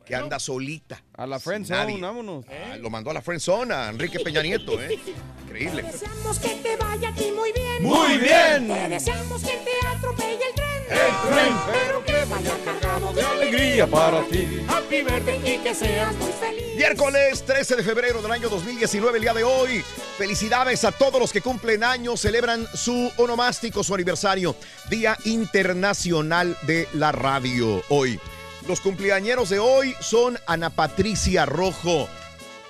Que 0.06 0.16
anda 0.16 0.39
solita. 0.39 1.01
A 1.18 1.26
la 1.26 1.39
friend 1.39 1.68
nadie. 1.70 1.93
zone, 1.93 2.01
vámonos. 2.01 2.45
Ah, 2.47 2.78
lo 2.78 2.89
mandó 2.89 3.10
a 3.10 3.14
la 3.14 3.22
friendzone 3.22 3.74
a 3.74 3.89
Enrique 3.89 4.20
Peña 4.20 4.41
Nieto, 4.41 4.80
¿eh? 4.82 4.99
Increíble. 5.43 5.84
Deseamos 5.84 6.39
que 6.39 6.49
te 6.49 6.76
vaya 6.76 7.10
aquí 7.10 7.32
muy 7.32 7.51
bien. 7.51 7.84
Muy 7.84 8.18
bien. 8.18 8.68
Te 8.68 8.89
deseamos 8.89 9.41
que 9.41 9.58
te 9.58 9.88
atropelle 9.88 10.34
el 10.34 10.56
tren. 10.56 10.84
El 10.89 11.34
tren. 11.34 11.56
Pero 11.72 12.06
que 12.06 12.26
vaya 12.26 12.58
cargado 12.64 13.14
de 13.14 13.22
alegría 13.24 13.88
para 13.88 14.24
ti. 14.26 14.47
Happy 14.68 15.01
birthday 15.01 15.56
y 15.56 15.58
que 15.60 15.74
seas 15.74 16.14
muy 16.16 16.32
feliz. 16.34 16.76
Miércoles 16.76 17.43
13 17.45 17.78
de 17.78 17.84
febrero 17.84 18.22
del 18.22 18.32
año 18.32 18.49
2019, 18.49 19.18
el 19.18 19.22
día 19.24 19.34
de 19.34 19.43
hoy. 19.43 19.84
Felicidades 20.18 20.84
a 20.84 20.91
todos 20.91 21.20
los 21.20 21.32
que 21.34 21.41
cumplen 21.41 21.84
años, 21.84 22.22
celebran 22.22 22.68
su 22.74 23.12
onomástico, 23.18 23.84
su 23.84 23.95
aniversario, 23.95 24.56
Día 24.89 25.18
Internacional 25.26 26.58
de 26.64 26.88
la 26.93 27.12
Radio. 27.12 27.82
Hoy, 27.89 28.20
los 28.68 28.82
cumpleañeros 28.82 29.49
de 29.49 29.59
hoy 29.59 29.93
son 30.01 30.38
Ana 30.47 30.70
Patricia 30.70 31.45
Rojo. 31.45 32.07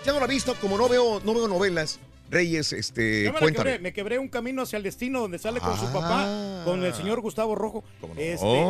Ya 0.05 0.13
no 0.13 0.19
la 0.19 0.25
he 0.25 0.29
visto, 0.29 0.55
como 0.55 0.77
no 0.77 0.87
veo, 0.89 1.21
no 1.23 1.33
veo 1.33 1.47
novelas. 1.47 1.99
Reyes, 2.29 2.73
este, 2.73 3.31
me, 3.39 3.51
quebré, 3.53 3.79
me 3.79 3.93
quebré 3.93 4.17
un 4.19 4.27
camino 4.27 4.63
hacia 4.63 4.77
el 4.77 4.83
destino 4.83 5.21
donde 5.21 5.37
sale 5.37 5.59
con 5.59 5.77
su 5.77 5.85
Ah. 5.85 5.93
papá, 5.93 6.61
con 6.65 6.83
el 6.83 6.91
señor 6.95 7.21
Gustavo 7.21 7.53
Rojo. 7.53 7.83
Este? 8.17 8.65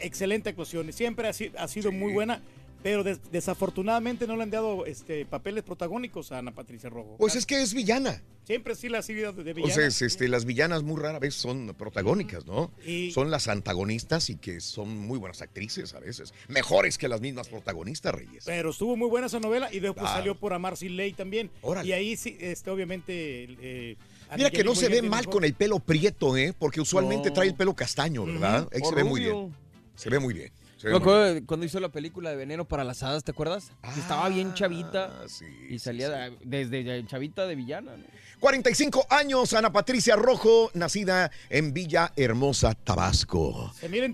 Excelente 0.00 0.50
actuación. 0.50 0.92
Siempre 0.92 1.26
ha, 1.28 1.32
si- 1.32 1.50
ha 1.58 1.68
sido 1.68 1.90
muy 1.90 2.12
buena, 2.12 2.42
pero 2.82 3.02
des- 3.04 3.20
desafortunadamente 3.30 4.26
no 4.26 4.36
le 4.36 4.42
han 4.44 4.50
dado 4.50 4.86
este, 4.86 5.24
papeles 5.26 5.64
protagónicos 5.64 6.32
a 6.32 6.38
Ana 6.38 6.52
Patricia 6.54 6.88
Rojo. 6.90 7.16
Pues 7.18 7.34
es 7.36 7.44
que 7.46 7.60
es 7.62 7.74
villana. 7.74 8.22
Siempre 8.44 8.74
sí 8.76 8.88
la 8.88 8.98
ha 8.98 9.02
sido 9.02 9.32
de, 9.32 9.42
villana. 9.52 9.74
Entonces, 9.74 10.00
este, 10.00 10.26
las 10.26 10.46
villanas 10.46 10.82
muy 10.82 10.98
rara 10.98 11.18
vez 11.18 11.34
son 11.34 11.74
protagónicas, 11.76 12.46
¿no? 12.46 12.72
Y- 12.86 13.10
Son 13.10 13.30
las 13.30 13.46
antagonistas 13.48 14.30
y 14.30 14.36
que 14.36 14.60
son 14.60 14.96
muy 14.96 15.18
buenas 15.18 15.42
actrices 15.42 15.92
a 15.94 16.00
veces. 16.00 16.32
Mejores 16.48 16.96
que 16.96 17.08
las 17.08 17.20
mismas 17.20 17.48
protagonistas, 17.48 18.14
Reyes. 18.14 18.44
Pero 18.46 18.70
estuvo 18.70 18.96
muy 18.96 19.08
buena 19.08 19.26
esa 19.26 19.38
novela 19.40 19.68
y 19.72 19.80
después 19.80 20.06
salió 20.10 20.34
por 20.34 20.54
Amar 20.54 20.76
Sin 20.78 20.96
Ley 20.96 21.12
también. 21.12 21.50
Órale. 21.60 21.88
Y 21.88 21.92
ahí 21.92 22.16
sí, 22.16 22.36
este, 22.40 22.70
obviamente. 22.70 23.12
eh, 23.60 23.96
Mira 24.36 24.50
que 24.50 24.64
no 24.64 24.74
se 24.74 24.88
ve 24.88 25.02
mal 25.02 25.26
con 25.28 25.44
el 25.44 25.54
pelo 25.54 25.78
prieto, 25.80 26.36
¿eh? 26.36 26.54
Porque 26.58 26.80
usualmente 26.80 27.28
No. 27.28 27.34
trae 27.34 27.48
el 27.48 27.54
pelo 27.54 27.74
castaño, 27.74 28.24
¿verdad? 28.24 28.68
Ahí 28.72 28.80
O 28.82 28.88
se 28.88 28.94
ve 28.94 29.04
muy 29.04 29.20
bien. 29.20 29.54
Se 29.94 30.08
ve 30.10 30.18
muy 30.18 30.32
bien. 30.32 30.52
Acuerdo 30.96 31.34
de 31.34 31.44
cuando 31.44 31.66
hizo 31.66 31.80
la 31.80 31.88
película 31.90 32.30
de 32.30 32.36
Veneno 32.36 32.64
para 32.66 32.84
las 32.84 33.02
Hadas, 33.02 33.24
¿te 33.24 33.32
acuerdas? 33.32 33.72
Que 33.94 34.00
estaba 34.00 34.26
Ah, 34.26 34.28
bien 34.28 34.54
chavita 34.54 35.22
y 35.68 35.78
salía 35.78 36.08
de- 36.08 36.36
desde 36.44 37.04
chavita 37.06 37.46
de 37.46 37.54
villana. 37.56 37.96
¿no? 37.96 38.04
45 38.40 39.06
años, 39.10 39.52
Ana 39.52 39.72
Patricia 39.72 40.14
Rojo, 40.14 40.70
nacida 40.74 41.30
en 41.50 41.74
Villa 41.74 42.12
Hermosa, 42.14 42.72
Tabasco. 42.74 43.72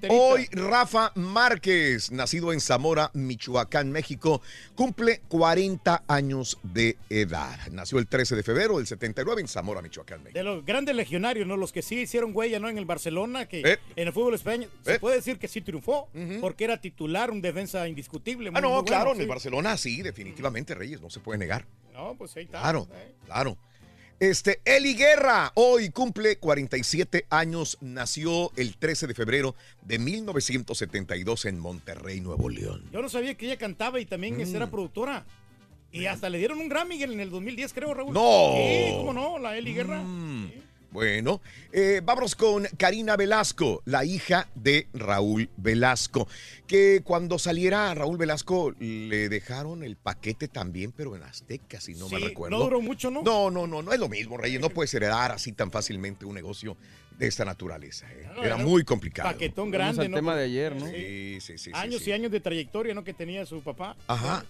Hoy 0.08 0.46
Rafa 0.50 1.12
Márquez, 1.14 2.10
nacido 2.10 2.50
en 2.54 2.60
Zamora, 2.60 3.10
Michoacán, 3.12 3.92
México, 3.92 4.40
cumple 4.74 5.20
40 5.28 6.04
años 6.08 6.58
de 6.62 6.96
edad. 7.10 7.58
Nació 7.70 7.98
el 7.98 8.06
13 8.06 8.34
de 8.36 8.42
febrero 8.42 8.78
del 8.78 8.86
79 8.86 9.42
en 9.42 9.48
Zamora, 9.48 9.82
Michoacán, 9.82 10.22
México. 10.22 10.38
De 10.38 10.42
los 10.44 10.64
grandes 10.64 10.96
legionarios, 10.96 11.46
¿no? 11.46 11.58
Los 11.58 11.70
que 11.72 11.82
sí 11.82 12.00
hicieron 12.00 12.34
huella, 12.34 12.58
¿no? 12.58 12.70
En 12.70 12.78
el 12.78 12.86
Barcelona, 12.86 13.46
que 13.46 13.60
Eh. 13.60 13.78
en 13.94 14.06
el 14.08 14.12
fútbol 14.14 14.34
español 14.34 14.70
se 14.86 14.94
Eh. 14.94 14.98
puede 15.00 15.16
decir 15.16 15.38
que 15.38 15.48
sí 15.48 15.60
triunfó, 15.60 16.08
porque 16.40 16.64
era 16.64 16.80
titular, 16.80 17.30
un 17.30 17.42
defensa 17.42 17.86
indiscutible. 17.86 18.48
Ah, 18.54 18.60
no, 18.62 18.68
muy 18.68 18.74
bueno, 18.76 18.84
claro, 18.86 19.10
en 19.10 19.16
sí. 19.16 19.22
el 19.22 19.28
Barcelona 19.28 19.76
sí, 19.76 20.00
definitivamente, 20.00 20.74
Reyes, 20.74 21.02
no 21.02 21.10
se 21.10 21.20
puede 21.20 21.38
negar. 21.38 21.66
No, 21.92 22.14
pues 22.16 22.34
ahí 22.36 22.44
está. 22.44 22.60
Claro, 22.62 22.88
Eh. 22.92 23.12
claro. 23.26 23.58
Este, 24.20 24.60
Eli 24.64 24.94
Guerra, 24.94 25.50
hoy 25.54 25.90
cumple 25.90 26.38
47 26.38 27.26
años, 27.30 27.76
nació 27.80 28.52
el 28.56 28.76
13 28.76 29.06
de 29.08 29.14
febrero 29.14 29.54
de 29.82 29.98
1972 29.98 31.44
en 31.46 31.58
Monterrey, 31.58 32.20
Nuevo 32.20 32.48
León. 32.48 32.84
Yo 32.92 33.02
no 33.02 33.08
sabía 33.08 33.34
que 33.34 33.46
ella 33.46 33.58
cantaba 33.58 34.00
y 34.00 34.06
también 34.06 34.36
Mm. 34.36 34.54
era 34.56 34.70
productora. 34.70 35.26
Y 35.92 36.06
hasta 36.06 36.28
le 36.28 36.38
dieron 36.38 36.58
un 36.58 36.68
Grammy 36.68 37.00
en 37.02 37.20
el 37.20 37.30
2010, 37.30 37.72
creo, 37.72 37.94
Raúl. 37.94 38.12
¡No! 38.14 38.54
Sí, 38.56 38.92
cómo 38.96 39.12
no, 39.12 39.38
la 39.38 39.56
Eli 39.56 39.74
Guerra. 39.74 40.02
Mm. 40.02 40.50
Bueno, 40.94 41.40
eh, 41.72 42.00
vámonos 42.04 42.36
con 42.36 42.66
Karina 42.76 43.16
Velasco, 43.16 43.82
la 43.84 44.04
hija 44.04 44.46
de 44.54 44.86
Raúl 44.94 45.50
Velasco, 45.56 46.28
que 46.68 47.00
cuando 47.02 47.40
saliera 47.40 47.90
a 47.90 47.94
Raúl 47.96 48.16
Velasco 48.16 48.72
le 48.78 49.28
dejaron 49.28 49.82
el 49.82 49.96
paquete 49.96 50.46
también, 50.46 50.92
pero 50.92 51.16
en 51.16 51.24
Azteca, 51.24 51.80
si 51.80 51.94
no 51.96 52.08
me 52.08 52.20
recuerdo. 52.20 52.56
no 52.58 52.62
duró 52.62 52.80
mucho, 52.80 53.10
¿no? 53.10 53.22
No, 53.22 53.50
no, 53.50 53.66
no, 53.66 53.82
no 53.82 53.92
es 53.92 53.98
lo 53.98 54.08
mismo, 54.08 54.36
Reyes. 54.36 54.60
No 54.60 54.70
puedes 54.70 54.94
heredar 54.94 55.32
así 55.32 55.50
tan 55.50 55.72
fácilmente 55.72 56.26
un 56.26 56.34
negocio 56.36 56.76
de 57.18 57.26
esta 57.26 57.44
naturaleza. 57.44 58.06
eh. 58.12 58.28
Era 58.36 58.44
era 58.46 58.56
muy 58.56 58.84
complicado. 58.84 59.32
Paquetón 59.32 59.72
Vamos 59.72 59.96
grande, 59.96 60.02
al 60.02 60.10
¿no? 60.12 60.16
tema 60.16 60.36
de 60.36 60.44
ayer, 60.44 60.76
¿no? 60.76 60.86
Sí, 60.86 61.38
sí, 61.40 61.58
sí. 61.58 61.70
Años 61.74 62.02
sí, 62.02 62.10
y 62.10 62.12
años 62.12 62.30
de 62.30 62.38
trayectoria, 62.38 62.94
¿no? 62.94 63.02
Que 63.02 63.14
tenía 63.14 63.44
su 63.46 63.60
papá. 63.62 63.96
Ajá. 64.06 64.44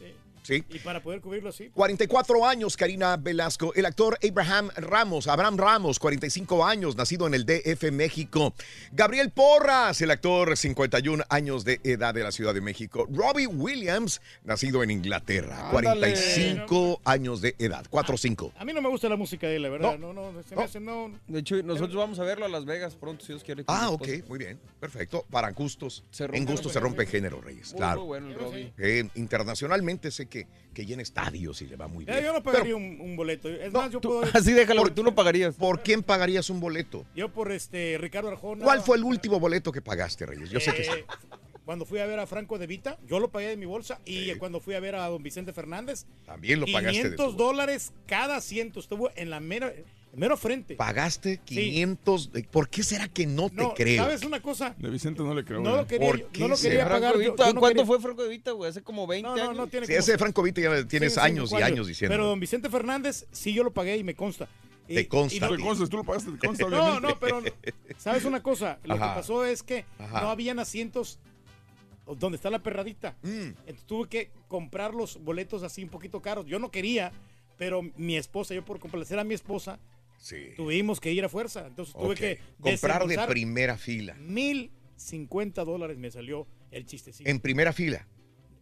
Sí. 0.44 0.62
Y 0.68 0.78
para 0.80 1.02
poder 1.02 1.20
cubrirlo 1.22 1.48
así. 1.48 1.70
44 1.70 2.46
años, 2.46 2.76
Karina 2.76 3.16
Velasco. 3.16 3.72
El 3.74 3.86
actor 3.86 4.18
Abraham 4.28 4.68
Ramos, 4.76 5.26
Abraham 5.26 5.56
Ramos, 5.56 5.98
45 5.98 6.64
años, 6.66 6.96
nacido 6.96 7.26
en 7.26 7.32
el 7.34 7.46
DF, 7.46 7.90
México. 7.90 8.52
Gabriel 8.92 9.30
Porras, 9.30 10.00
el 10.02 10.10
actor, 10.10 10.54
51 10.56 11.24
años 11.30 11.64
de 11.64 11.80
edad 11.82 12.12
de 12.12 12.22
la 12.22 12.30
Ciudad 12.30 12.52
de 12.52 12.60
México. 12.60 13.08
Robbie 13.10 13.46
Williams, 13.46 14.20
nacido 14.44 14.82
en 14.82 14.90
Inglaterra, 14.90 15.70
Ándale. 15.70 16.12
45 16.12 17.00
años 17.04 17.40
de 17.40 17.54
edad, 17.58 17.86
4-5. 17.90 18.52
A 18.58 18.64
mí 18.66 18.74
no 18.74 18.82
me 18.82 18.90
gusta 18.90 19.08
la 19.08 19.16
música 19.16 19.46
de 19.46 19.56
él, 19.56 19.62
la 19.62 19.70
verdad. 19.70 19.98
No, 19.98 20.12
no, 20.12 20.42
se 20.42 20.54
me 20.54 20.62
hace, 20.62 20.78
no. 20.78 21.10
De 21.26 21.40
hecho, 21.40 21.56
nosotros 21.62 21.96
vamos 21.96 22.18
a 22.18 22.22
verlo 22.24 22.44
a 22.44 22.48
Las 22.48 22.66
Vegas 22.66 22.94
pronto, 22.96 23.24
si 23.24 23.32
Dios 23.32 23.42
quiere. 23.42 23.64
Ah, 23.66 23.88
ok, 23.90 24.02
esposa. 24.08 24.28
muy 24.28 24.38
bien, 24.38 24.60
perfecto. 24.78 25.24
Para 25.30 25.50
gustos, 25.52 26.04
Se 26.10 26.24
en 26.24 26.44
gustos 26.44 26.72
se 26.72 26.80
rompe 26.80 27.06
género, 27.06 27.40
Reyes, 27.40 27.72
Muy, 27.72 27.78
claro. 27.78 28.00
muy 28.00 28.06
bueno 28.08 28.28
el 28.28 28.34
Robbie. 28.34 28.72
Eh, 28.76 29.08
internacionalmente 29.14 30.10
sé 30.10 30.26
que, 30.26 30.33
que 30.74 30.84
llena 30.84 31.02
estadios 31.02 31.62
y 31.62 31.66
le 31.66 31.76
va 31.76 31.86
muy 31.86 32.04
bien. 32.04 32.22
yo 32.22 32.32
no 32.32 32.42
pagaría 32.42 32.74
un, 32.76 33.00
un 33.00 33.16
boleto. 33.16 33.48
Es 33.48 33.72
más, 33.72 33.90
yo 33.90 34.00
puedo. 34.00 34.22
Así 34.34 34.52
déjalo, 34.52 34.92
tú 34.92 35.04
lo 35.04 35.14
pagarías. 35.14 35.54
¿Por 35.54 35.82
quién 35.82 36.02
pagarías 36.02 36.50
un 36.50 36.60
boleto? 36.60 37.06
Yo 37.14 37.28
por 37.32 37.52
este 37.52 37.96
Ricardo 37.98 38.28
Arjona. 38.28 38.64
¿Cuál 38.64 38.80
fue 38.82 38.96
el 38.96 39.04
último 39.04 39.38
boleto 39.38 39.70
que 39.70 39.80
pagaste, 39.80 40.26
Reyes? 40.26 40.50
Yo 40.50 40.60
sé 40.60 40.74
que 40.74 40.84
sí. 40.84 40.90
Eh, 40.90 41.04
Cuando 41.64 41.86
fui 41.86 41.98
a 42.00 42.06
ver 42.06 42.18
a 42.18 42.26
Franco 42.26 42.58
de 42.58 42.66
Vita, 42.66 42.98
yo 43.06 43.20
lo 43.20 43.30
pagué 43.30 43.48
de 43.48 43.56
mi 43.56 43.66
bolsa. 43.66 44.00
Y 44.04 44.34
cuando 44.34 44.60
fui 44.60 44.74
a 44.74 44.80
ver 44.80 44.96
a 44.96 45.06
don 45.08 45.22
Vicente 45.22 45.52
Fernández, 45.52 46.06
También 46.26 46.60
lo 46.60 46.66
pagaste 46.66 46.88
de 47.10 47.16
500 47.16 47.30
tu 47.30 47.36
dólares 47.42 47.92
cada 48.06 48.36
asiento. 48.36 48.80
Estuvo 48.80 49.10
en 49.16 49.30
la 49.30 49.40
mera, 49.40 49.72
mero 50.16 50.36
frente. 50.36 50.76
Pagaste 50.76 51.38
500. 51.44 52.32
de- 52.32 52.42
¿Por 52.44 52.68
qué 52.68 52.82
será 52.82 53.08
que 53.08 53.26
no 53.26 53.50
te 53.50 53.66
creo? 53.74 54.04
¿sabes 54.04 54.22
una 54.24 54.40
cosa? 54.40 54.74
De 54.78 54.90
Vicente 54.90 55.22
no 55.22 55.34
le 55.34 55.44
creo. 55.44 55.60
No 55.60 55.76
lo 55.76 55.86
quería, 55.86 56.06
¿Por 56.08 56.20
yo- 56.20 56.30
qué 56.32 56.40
no 56.40 56.48
lo 56.48 56.56
quería 56.56 56.88
pagar. 56.88 57.16
de 57.18 57.24
yo- 57.24 57.32
Vita, 57.32 57.46
yo 57.46 57.54
no 57.54 57.60
¿Cuánto 57.60 57.76
quería- 57.82 57.86
fue 57.86 58.00
Franco 58.00 58.22
de 58.22 58.28
Vita, 58.28 58.50
güey? 58.52 58.70
Hace 58.70 58.82
como 58.82 59.06
20 59.06 59.28
No, 59.28 59.36
no, 59.36 59.42
años. 59.42 59.56
no 59.56 59.66
tiene 59.68 59.86
Sí, 59.86 59.92
como- 59.92 60.00
ese 60.00 60.12
de 60.12 60.18
Franco 60.18 60.42
Vita 60.42 60.60
ya 60.60 60.86
tienes 60.86 61.14
Sí, 61.14 61.20
años 61.20 61.52
y 61.52 61.56
años 61.56 61.86
diciendo. 61.86 62.12
Pero 62.14 62.26
don 62.26 62.40
Vicente 62.40 62.68
Fernández, 62.70 63.26
sí, 63.32 63.52
yo 63.52 63.64
lo 63.64 63.72
pagué 63.72 63.96
y 63.96 64.04
me 64.04 64.14
consta. 64.14 64.48
Y- 64.86 64.94
Te 64.96 65.08
consta 65.08 65.36
y. 65.36 65.56
Te 65.56 65.62
consta, 65.62 65.86
tú 65.86 65.96
lo 65.96 66.04
pagaste, 66.04 66.30
te 66.32 66.46
consta, 66.46 66.66
No, 66.68 67.00
no, 67.00 67.18
pero 67.18 67.42
¿sabes 67.96 68.24
una 68.24 68.42
cosa? 68.42 68.78
Lo 68.84 68.94
Ajá. 68.94 69.14
que 69.14 69.20
pasó 69.20 69.44
es 69.44 69.62
que 69.62 69.84
Ajá. 69.98 70.20
no 70.20 70.30
habían 70.30 70.58
asientos 70.58 71.18
donde 72.18 72.36
está 72.36 72.50
la 72.50 72.58
perradita. 72.62 73.16
Mm. 73.22 73.28
Entonces 73.66 73.84
tuve 73.86 74.08
que 74.08 74.30
comprar 74.48 74.92
los 74.92 75.22
boletos 75.24 75.62
así 75.62 75.82
un 75.82 75.88
poquito 75.88 76.20
caros. 76.20 76.44
Yo 76.44 76.58
no 76.58 76.70
quería, 76.70 77.12
pero 77.56 77.80
mi 77.96 78.16
esposa, 78.18 78.52
yo 78.52 78.62
por 78.62 78.78
complacer 78.78 79.18
a 79.18 79.24
mi 79.24 79.32
esposa, 79.32 79.78
Sí. 80.24 80.54
tuvimos 80.56 81.00
que 81.00 81.12
ir 81.12 81.22
a 81.22 81.28
fuerza. 81.28 81.66
Entonces 81.66 81.94
tuve 81.94 82.14
que 82.14 82.38
Comprar 82.58 83.06
de 83.06 83.18
primera 83.26 83.76
fila. 83.76 84.14
mil 84.14 84.70
cincuenta 84.96 85.64
dólares 85.64 85.98
me 85.98 86.10
salió 86.10 86.46
el 86.70 86.86
chistecito. 86.86 87.28
En 87.28 87.40
primera 87.40 87.74
fila. 87.74 88.06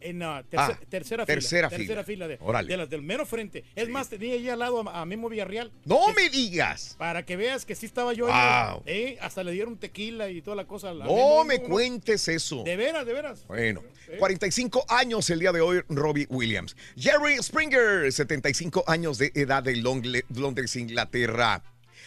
En 0.04 0.18
la 0.20 0.42
terce- 0.42 0.72
Ah, 0.72 0.80
tercera, 0.88 1.24
tercera 1.26 1.68
fila. 1.70 1.78
Tercera 1.78 2.04
fila 2.04 2.28
de, 2.28 2.38
de 2.66 2.76
las 2.76 2.90
del 2.90 3.02
mero 3.02 3.24
frente. 3.26 3.64
Es 3.74 3.88
más, 3.88 4.08
tenía 4.08 4.34
ahí 4.34 4.48
al 4.48 4.58
lado 4.58 4.88
a, 4.88 5.00
a 5.00 5.04
Memo 5.04 5.28
Villarreal. 5.28 5.70
¡No 5.84 6.12
me 6.14 6.28
digas! 6.28 6.94
Para 6.98 7.24
que 7.24 7.36
veas 7.36 7.64
que 7.64 7.74
sí 7.74 7.86
estaba 7.86 8.12
yo 8.12 8.26
ahí. 8.32 8.72
Wow. 8.72 8.82
eh, 8.86 9.18
hasta 9.20 9.42
le 9.44 9.52
dieron 9.52 9.76
tequila 9.78 10.28
y 10.30 10.42
toda 10.42 10.56
la 10.56 10.66
cosa. 10.66 10.90
a 10.90 10.94
No 10.94 11.04
Memo, 11.04 11.44
me 11.44 11.60
cuentes 11.60 12.28
eso. 12.28 12.62
De 12.64 12.76
veras, 12.76 13.06
de 13.06 13.12
veras. 13.12 13.44
Bueno, 13.46 13.82
45 14.18 14.84
años 14.88 15.28
el 15.30 15.38
día 15.40 15.52
de 15.52 15.60
hoy, 15.60 15.80
Robbie 15.88 16.26
Williams. 16.28 16.76
Jerry 16.96 17.36
Springer, 17.42 18.12
75 18.12 18.84
años 18.86 19.18
de 19.18 19.32
edad 19.34 19.62
de 19.62 19.76
Londres, 19.76 20.76
Inglaterra. 20.76 21.62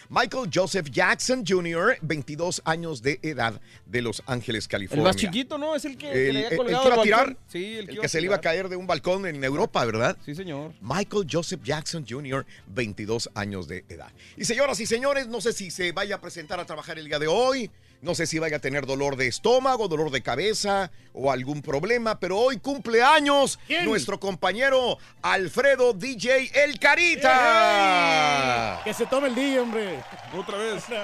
Michael 0.09 0.49
Joseph 0.53 0.89
Jackson 0.91 1.43
Jr., 1.47 1.97
22 2.01 2.61
años 2.65 3.01
de 3.01 3.19
edad, 3.23 3.59
de 3.85 4.01
Los 4.01 4.21
Ángeles, 4.27 4.65
El 4.65 4.69
California. 4.69 5.03
más 5.05 5.15
chiquito, 5.15 5.57
¿no? 5.57 5.75
Es 5.75 5.85
el 5.85 5.97
que, 5.97 6.09
que 6.11 6.27
El, 6.29 6.33
le 6.33 6.39
el- 6.41 6.45
había 6.45 6.49
el 6.49 6.57
colgado 6.57 6.83
que 7.01 7.07
iba 7.07 7.17
a 7.17 7.25
tirar. 7.25 7.37
Sí, 7.47 7.75
el 7.77 7.85
que, 7.87 7.91
el 7.95 7.99
que 8.01 8.09
se 8.09 8.19
le 8.21 8.25
iba 8.25 8.35
a 8.35 8.41
caer 8.41 8.69
de 8.69 8.75
un 8.75 8.87
balcón 8.87 9.25
en 9.25 9.43
Europa, 9.43 9.83
¿verdad? 9.85 10.17
Sí, 10.25 10.35
señor. 10.35 10.73
Michael 10.81 11.27
Joseph 11.31 11.61
Jackson 11.63 12.05
Jr., 12.07 12.45
22 12.67 13.29
años 13.33 13.67
de 13.67 13.83
edad. 13.89 14.11
Y 14.37 14.45
señoras 14.45 14.79
y 14.79 14.85
señores, 14.85 15.27
no 15.27 15.41
sé 15.41 15.53
si 15.53 15.71
se 15.71 15.91
vaya 15.91 16.15
a 16.15 16.21
presentar 16.21 16.59
a 16.59 16.65
trabajar 16.65 16.99
el 16.99 17.05
día 17.05 17.19
de 17.19 17.27
hoy, 17.27 17.69
no 18.01 18.15
sé 18.15 18.27
si 18.27 18.39
vaya 18.39 18.57
a 18.57 18.59
tener 18.59 18.85
dolor 18.85 19.15
de 19.15 19.27
estómago, 19.27 19.87
dolor 19.87 20.11
de 20.11 20.21
cabeza 20.21 20.91
o 21.13 21.31
algún 21.31 21.61
problema, 21.61 22.19
pero 22.19 22.37
hoy 22.37 22.57
cumple 22.57 23.01
años 23.01 23.59
nuestro 23.83 24.19
compañero 24.19 24.97
Alfredo 25.21 25.93
DJ 25.93 26.51
El 26.53 26.79
Carita. 26.79 28.81
Que 28.83 28.93
se 28.93 29.05
tome 29.05 29.29
el 29.29 29.35
día, 29.35 29.61
hombre. 29.61 30.03
Otra 30.37 30.57
vez. 30.57 30.83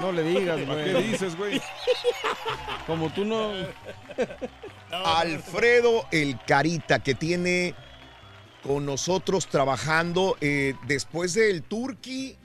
No 0.00 0.10
le 0.10 0.22
digas, 0.22 0.66
güey. 0.66 0.84
¿Qué 0.84 1.02
dices, 1.02 1.36
güey? 1.36 1.60
Como 2.86 3.12
tú 3.12 3.26
no. 3.26 3.52
Alfredo 4.90 6.06
El 6.10 6.38
Carita, 6.46 7.00
que 7.00 7.14
tiene 7.14 7.74
con 8.62 8.84
nosotros 8.84 9.46
trabajando 9.46 10.36
eh, 10.40 10.74
después 10.86 11.34
del 11.34 11.62
Turqui, 11.62 12.30
eh, 12.30 12.36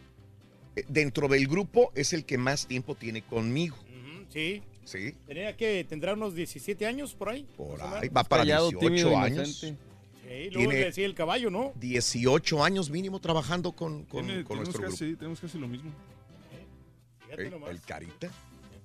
dentro 0.88 1.28
del 1.28 1.48
grupo, 1.48 1.92
es 1.96 2.14
el 2.14 2.26
que 2.26 2.38
más 2.38 2.68
tiempo 2.68 2.96
tiene 2.96 3.22
conmigo. 3.22 3.78
Sí. 4.30 4.62
Sí. 4.84 5.16
Tenía 5.26 5.56
que, 5.58 5.84
tendrá 5.84 6.14
unos 6.14 6.36
17 6.36 6.86
años 6.86 7.16
por 7.16 7.30
ahí. 7.30 7.48
Por 7.58 7.82
ahí, 7.82 8.08
va 8.10 8.24
para 8.24 8.44
Callado, 8.44 8.70
18 8.70 8.88
tímido, 8.88 9.18
años. 9.18 9.60
Sí, 9.60 9.76
luego 10.52 10.58
Tiene- 10.58 10.74
le 10.74 10.86
decía 10.86 11.06
el 11.06 11.16
caballo, 11.16 11.50
¿no? 11.50 11.74
18 11.76 12.64
años 12.64 12.90
mínimo 12.92 13.20
trabajando 13.20 13.72
con, 13.72 14.04
con- 14.06 14.26
Tiene- 14.26 14.44
con 14.44 14.58
tenemos, 14.60 14.66
nuestro 14.66 14.82
grupo. 14.82 14.92
casi, 14.92 15.16
tenemos 15.16 15.40
casi 15.40 15.58
lo 15.58 15.68
mismo. 15.68 15.92
Eh, 17.38 17.52
el 17.70 17.82
Carita. 17.82 18.30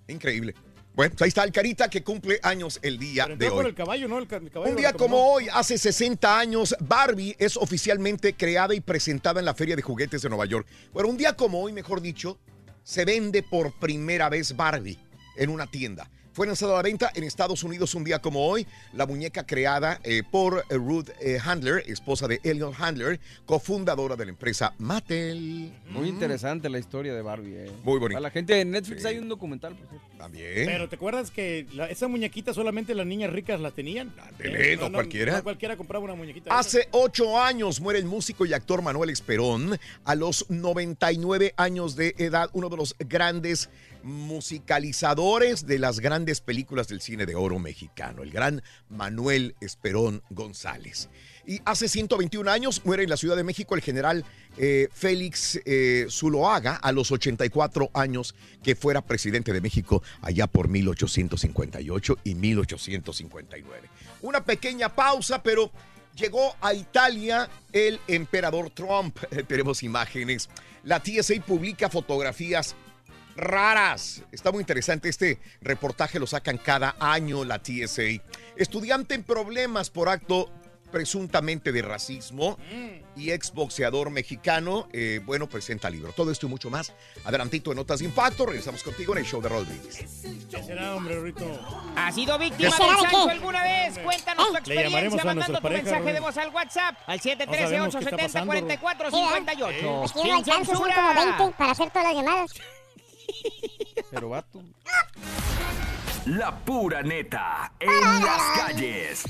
Increíble. 0.09 0.55
Bueno, 1.01 1.15
pues 1.17 1.23
ahí 1.23 1.29
está 1.29 1.45
el 1.45 1.53
Carita 1.53 1.89
que 1.89 2.05
cumple 2.05 2.39
años 2.43 2.79
el 2.83 2.99
día 2.99 3.25
Pero 3.25 3.39
de 3.39 3.49
por 3.49 3.65
hoy. 3.65 3.71
el 3.71 3.75
caballo, 3.75 4.07
¿no? 4.07 4.19
El, 4.19 4.29
caballo 4.29 4.71
Un 4.71 4.77
día 4.77 4.93
como 4.93 5.33
hoy, 5.33 5.49
hace 5.51 5.79
60 5.79 6.39
años, 6.39 6.77
Barbie 6.79 7.35
es 7.39 7.57
oficialmente 7.57 8.35
creada 8.35 8.75
y 8.75 8.83
presentada 8.83 9.41
en 9.41 9.47
la 9.47 9.55
Feria 9.55 9.77
de 9.77 9.81
Juguetes 9.81 10.21
de 10.21 10.29
Nueva 10.29 10.45
York. 10.45 10.67
Bueno, 10.93 11.09
un 11.09 11.17
día 11.17 11.35
como 11.37 11.63
hoy, 11.63 11.73
mejor 11.73 12.03
dicho, 12.03 12.39
se 12.83 13.07
vende 13.07 13.43
por 13.43 13.73
primera 13.79 14.29
vez 14.29 14.55
Barbie 14.55 14.99
en 15.37 15.49
una 15.49 15.67
tienda. 15.67 16.11
Fue 16.33 16.47
lanzada 16.47 16.75
a 16.75 16.77
la 16.77 16.83
venta 16.83 17.11
en 17.15 17.25
Estados 17.25 17.65
Unidos 17.65 17.95
un 17.97 18.05
día 18.05 18.21
como 18.21 18.47
hoy. 18.47 18.67
La 18.93 19.05
muñeca 19.05 19.45
creada 19.45 19.99
eh, 20.05 20.23
por 20.31 20.65
eh, 20.71 20.75
Ruth 20.77 21.09
eh, 21.21 21.39
Handler, 21.45 21.83
esposa 21.91 22.29
de 22.29 22.41
Elliot 22.45 22.73
Handler, 22.79 23.19
cofundadora 23.47 24.15
de 24.15 24.27
la 24.27 24.31
empresa 24.31 24.73
Mattel. 24.79 25.73
Muy 25.91 26.09
interesante 26.09 26.69
la 26.71 26.79
historia 26.79 27.15
de 27.15 27.23
Barbie. 27.23 27.55
eh. 27.57 27.71
Muy 27.83 27.99
bonito. 27.99 28.17
Para 28.17 28.21
la 28.21 28.31
gente 28.31 28.55
de 28.55 28.65
Netflix 28.65 29.03
Sí. 29.03 29.09
hay 29.09 29.19
un 29.19 29.29
documental. 29.29 29.75
por. 29.75 30.01
También. 30.19 30.67
Pero 30.67 30.89
¿te 30.89 30.97
acuerdas 30.97 31.31
que 31.31 31.67
la- 31.73 31.87
esa 31.89 32.07
muñequita 32.07 32.55
solamente 32.55 32.95
las 32.95 33.07
niñas 33.07 33.33
ricas 33.33 33.59
la 33.61 33.71
tenían? 33.73 34.15
Ándele, 34.21 34.77
no 34.77 34.93
cualquiera. 34.93 35.37
no 35.39 35.43
cualquiera 35.43 35.77
compraba 35.77 36.05
una 36.05 36.15
muñequita. 36.15 36.57
Hace 36.57 36.89
ocho 36.93 37.41
años 37.41 37.81
muere 37.81 37.99
el 37.99 38.05
músico 38.05 38.47
y 38.47 38.53
actor 38.53 38.83
Manuel 38.83 39.11
Esperón 39.11 39.79
a 40.05 40.15
los 40.15 40.45
99 40.51 41.55
años 41.57 41.97
de 41.97 42.15
edad, 42.19 42.51
uno 42.53 42.69
de 42.69 42.77
los 42.77 42.95
grandes 42.99 43.69
musicalizadores 44.03 45.67
de 45.67 45.79
las 45.79 46.01
grandes 46.01 46.41
películas 46.41 46.89
del 46.89 47.01
cine 47.01 47.27
de 47.27 47.35
oro 47.35 47.59
mexicano, 47.59 48.23
el 48.23 48.31
gran 48.31 48.63
Manuel 48.89 49.55
Esperón 49.61 50.23
González. 50.31 51.09
Y 51.47 51.61
hace 51.65 51.89
121 51.89 52.51
años 52.51 52.83
muere 52.85 53.03
en 53.03 53.11
la 53.11 53.17
Ciudad 53.17 53.37
de 53.37 53.45
México 53.45 53.75
el 53.75 53.81
general 53.81 54.25
eh, 54.57 54.89
Félix 54.93 55.61
eh, 55.65 56.07
Zuloaga 56.09 56.77
a 56.77 56.93
los 56.93 57.11
84 57.11 57.91
años 57.95 58.35
que 58.63 58.77
fuera 58.77 59.01
presidente 59.01 59.53
de 59.53 59.61
México 59.61 60.03
allá 60.23 60.47
por 60.47 60.69
1858 60.69 62.19
y 62.25 62.35
1859. 62.35 63.89
Una 64.23 64.45
pequeña 64.45 64.95
pausa, 64.95 65.43
pero 65.43 65.73
llegó 66.15 66.55
a 66.61 66.75
Italia 66.75 67.49
el 67.73 68.01
emperador 68.07 68.71
Trump. 68.71 69.19
Tenemos 69.49 69.83
imágenes. 69.83 70.49
La 70.85 71.03
TSA 71.03 71.35
publica 71.47 71.91
fotografías 71.91 72.75
raras. 73.37 74.23
Está 74.33 74.53
muy 74.53 74.61
interesante. 74.61 75.09
Este 75.09 75.39
reportaje 75.61 76.19
lo 76.19 76.27
sacan 76.27 76.59
cada 76.59 76.97
año 76.99 77.45
la 77.45 77.63
TSA. 77.63 78.23
Estudiante 78.57 79.15
en 79.15 79.25
problemas 79.25 79.91
por 79.91 80.09
acto 80.09 80.51
presuntamente 80.91 81.73
de 81.73 81.83
racismo 81.83 82.59
y 83.17 83.31
exboxeador 83.31 84.11
mexicano, 84.11 84.89
eh, 84.93 85.21
bueno, 85.25 85.49
presenta 85.49 85.89
libro. 85.89 86.13
Todo 86.13 86.31
esto 86.31 86.47
y 86.47 86.49
mucho 86.49 86.71
más. 86.71 86.93
Adelantito 87.25 87.71
en 87.71 87.77
Notas 87.77 88.01
de 88.01 88.07
Impacto. 88.07 88.47
Regresamos 88.47 88.83
contigo 88.83 89.13
en 89.13 89.21
el 89.21 89.25
show 89.25 89.41
de 89.41 89.49
Roll 89.49 89.65
Brindis. 89.65 89.99
¿Qué 90.51 90.63
será, 90.63 90.95
hombre, 90.95 91.21
Rito? 91.21 91.47
¿Has 91.97 92.15
sido 92.15 92.39
víctima 92.39 92.71
¿Qué 92.77 92.85
del 92.85 92.91
será 92.91 92.97
de 93.03 93.09
qué? 93.09 93.31
alguna 93.31 93.63
vez? 93.63 93.99
Cuéntanos 93.99 94.47
tu 94.47 94.53
Le 94.53 94.59
experiencia 94.59 94.89
llamaremos 94.89 95.21
a 95.21 95.25
mandando 95.25 95.59
tu 95.59 95.63
parejas, 95.63 95.85
mensaje 95.85 96.13
de 96.13 96.21
voz 96.21 96.37
al 96.37 96.51
WhatsApp 96.51 96.97
al 97.07 97.17
No 97.19 97.23
sabemos 97.55 97.97
qué 97.97 98.05
está 98.05 98.17
pasando, 98.17 98.53
713-870-4458. 98.53 100.05
Es 100.05 100.13
que 100.13 100.19
no 100.25 100.65
son 100.65 100.75
como 100.75 101.15
20 101.15 101.57
para 101.57 101.73
hacer 101.73 101.91
todas 101.91 102.05
las 102.05 102.15
llamadas. 102.15 102.51
Pero 104.11 104.29
vato. 104.31 104.63
La 106.27 106.57
pura 106.59 107.03
neta 107.03 107.73
en 107.81 108.25
las 108.25 108.43
calles. 108.57 109.25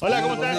Hola, 0.00 0.22
¿cómo 0.22 0.34
estás? 0.34 0.58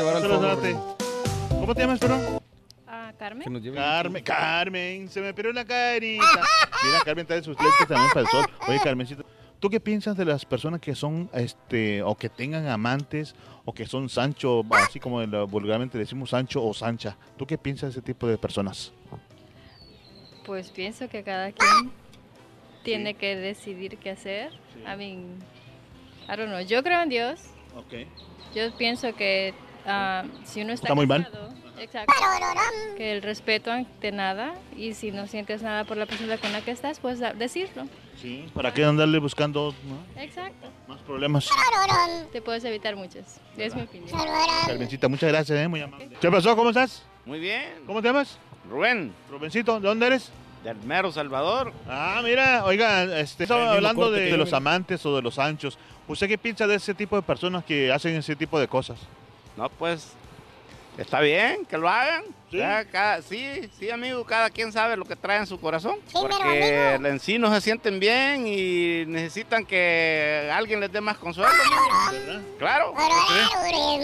¿Cómo 1.50 1.76
te 1.76 1.82
llamas, 1.82 2.00
perdón? 2.00 2.42
Ah, 2.88 3.14
Carmen. 3.18 3.54
Nos 3.54 3.76
Carmen, 3.76 4.24
Carmen, 4.24 5.10
se 5.10 5.22
me 5.22 5.34
perdió 5.34 5.54
la 5.54 5.64
carita. 5.64 6.24
Mira, 6.84 7.00
Carmen 7.06 7.26
trae 7.26 7.44
sus 7.44 7.56
lentes 7.58 7.88
también 7.88 8.10
para 8.10 8.22
el 8.22 8.28
sol. 8.28 8.46
Oye, 8.68 8.80
Carmencita, 8.84 9.24
¿tú 9.60 9.70
qué 9.70 9.80
piensas 9.80 10.18
de 10.18 10.26
las 10.26 10.44
personas 10.46 10.82
que 10.82 10.96
son, 10.96 11.30
este, 11.34 12.02
o 12.02 12.16
que 12.16 12.30
tengan 12.30 12.68
amantes, 12.68 13.36
o 13.66 13.74
que 13.74 13.86
son 13.86 14.10
Sancho, 14.10 14.66
así 14.72 15.00
como 15.00 15.26
vulgarmente 15.48 15.98
decimos 15.98 16.32
Sancho 16.32 16.66
o 16.66 16.74
Sancha? 16.74 17.16
¿Tú 17.38 17.46
qué 17.46 17.58
piensas 17.58 17.94
de 17.94 18.00
ese 18.00 18.02
tipo 18.02 18.28
de 18.28 18.38
personas? 18.38 18.92
Pues 20.46 20.72
pienso 20.72 21.08
que 21.08 21.24
cada 21.24 21.52
quien 21.52 21.92
tiene 22.90 23.14
que 23.14 23.36
decidir 23.36 23.98
qué 23.98 24.12
hacer. 24.12 24.52
I 24.86 24.96
mean, 24.98 25.40
I 26.28 26.36
don't 26.36 26.50
know. 26.50 26.60
Yo 26.62 26.82
creo 26.84 27.02
en 27.02 27.10
Dios. 27.10 27.42
Ok. 27.76 28.08
Yo 28.56 28.76
pienso 28.78 29.14
que 29.16 29.54
ah, 29.86 30.24
si 30.44 30.62
uno 30.62 30.74
está, 30.74 30.88
Está 30.88 30.96
muy 30.96 31.06
mal. 31.06 31.24
casado, 31.26 31.54
exacto, 31.80 32.14
que 32.98 33.12
el 33.12 33.22
respeto 33.22 33.72
ante 33.72 34.12
nada 34.12 34.56
y 34.76 34.94
si 34.96 35.12
no 35.12 35.28
sientes 35.28 35.62
nada 35.62 35.84
por 35.84 35.98
la 35.98 36.08
persona 36.08 36.38
con 36.38 36.52
la 36.52 36.62
que 36.62 36.72
estás, 36.72 37.00
pues 37.00 37.20
decirlo. 37.38 37.86
Sí. 38.20 38.50
¿Para 38.54 38.74
qué 38.74 38.84
andarle 38.84 39.20
buscando 39.20 39.74
no? 39.88 40.22
Exacto. 40.22 40.68
más 40.88 41.00
problemas? 41.02 41.48
Te 42.32 42.42
puedes 42.42 42.64
evitar 42.64 42.96
muchas. 42.96 43.40
Es 43.56 43.76
mi 43.76 43.84
opinión. 43.84 44.20
Carmencita, 44.66 45.08
muchas 45.08 45.30
gracias, 45.30 45.58
¿eh? 45.60 45.68
muy 45.68 45.82
amable. 45.82 46.10
¿Qué 46.20 46.32
pasó? 46.32 46.56
¿Cómo 46.56 46.70
estás? 46.70 47.04
Muy 47.26 47.40
bien. 47.40 47.84
¿Cómo 47.86 48.02
te 48.02 48.08
llamas? 48.08 48.38
Rubén. 48.70 49.14
Rubencito, 49.30 49.80
¿de 49.80 49.88
dónde 49.88 50.08
eres? 50.08 50.32
Del 50.64 50.76
mero 50.84 51.12
Salvador. 51.12 51.72
Ah, 51.88 52.22
mira, 52.24 52.66
oiga, 52.66 53.04
este, 53.20 53.44
estaba 53.44 53.72
hablando 53.72 54.12
de, 54.12 54.36
los 54.36 54.52
amantes 54.52 55.06
o 55.06 55.16
de 55.16 55.22
los 55.22 55.40
anchos. 55.40 55.78
¿Usted 56.08 56.28
qué 56.28 56.38
piensa 56.38 56.68
de 56.68 56.76
ese 56.76 56.94
tipo 56.94 57.16
de 57.16 57.22
personas 57.22 57.64
que 57.64 57.92
hacen 57.92 58.16
ese 58.16 58.36
tipo 58.36 58.60
de 58.60 58.68
cosas? 58.68 59.00
No, 59.56 59.70
pues 59.70 60.14
está 60.98 61.22
bien 61.22 61.66
que 61.66 61.78
lo 61.78 61.88
hagan. 61.88 62.24
Ya, 62.52 62.84
cada- 62.84 63.22
sí, 63.22 63.70
sí, 63.78 63.90
amigo, 63.90 64.26
cada 64.26 64.50
quien 64.50 64.72
sabe 64.72 64.98
lo 64.98 65.06
que 65.06 65.16
trae 65.16 65.38
en 65.38 65.48
su 65.48 65.60
corazón. 65.62 65.96
porque 66.12 66.96
en 66.96 67.20
sí 67.20 67.38
no 67.38 67.54
se 67.54 67.62
sienten 67.62 68.00
bien 68.00 68.46
y 68.48 69.06
necesitan 69.06 69.66
que 69.66 70.50
alguien 70.52 70.80
les 70.80 70.92
dé 70.92 71.00
más 71.00 71.18
consuelo. 71.18 71.52
Claro. 72.58 72.94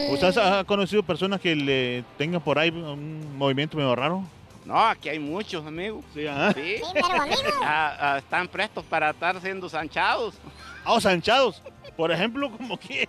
¿Usted 0.10 0.38
ha 0.38 0.64
conocido 0.64 1.04
personas 1.04 1.42
que 1.42 1.56
le 1.56 2.04
tengan 2.18 2.40
por 2.40 2.60
ahí 2.60 2.70
un 2.70 3.36
movimiento 3.38 3.76
medio 3.76 3.96
raro? 3.96 4.24
No, 4.66 4.78
aquí 4.80 5.10
hay 5.10 5.20
muchos, 5.20 5.66
amigo. 5.66 6.04
Sí, 6.14 6.26
ajá. 6.28 6.54
Sí. 6.54 6.82
Ah, 7.64 7.98
ah, 8.00 8.18
están 8.18 8.48
prestos 8.48 8.84
para 8.86 9.12
estar 9.12 9.40
siendo 9.42 9.70
sanchados. 9.70 10.36
Ah, 10.84 11.00
sanchados. 11.00 11.62
Por 11.96 12.12
ejemplo, 12.12 12.52
como 12.52 12.78
que 12.80 13.08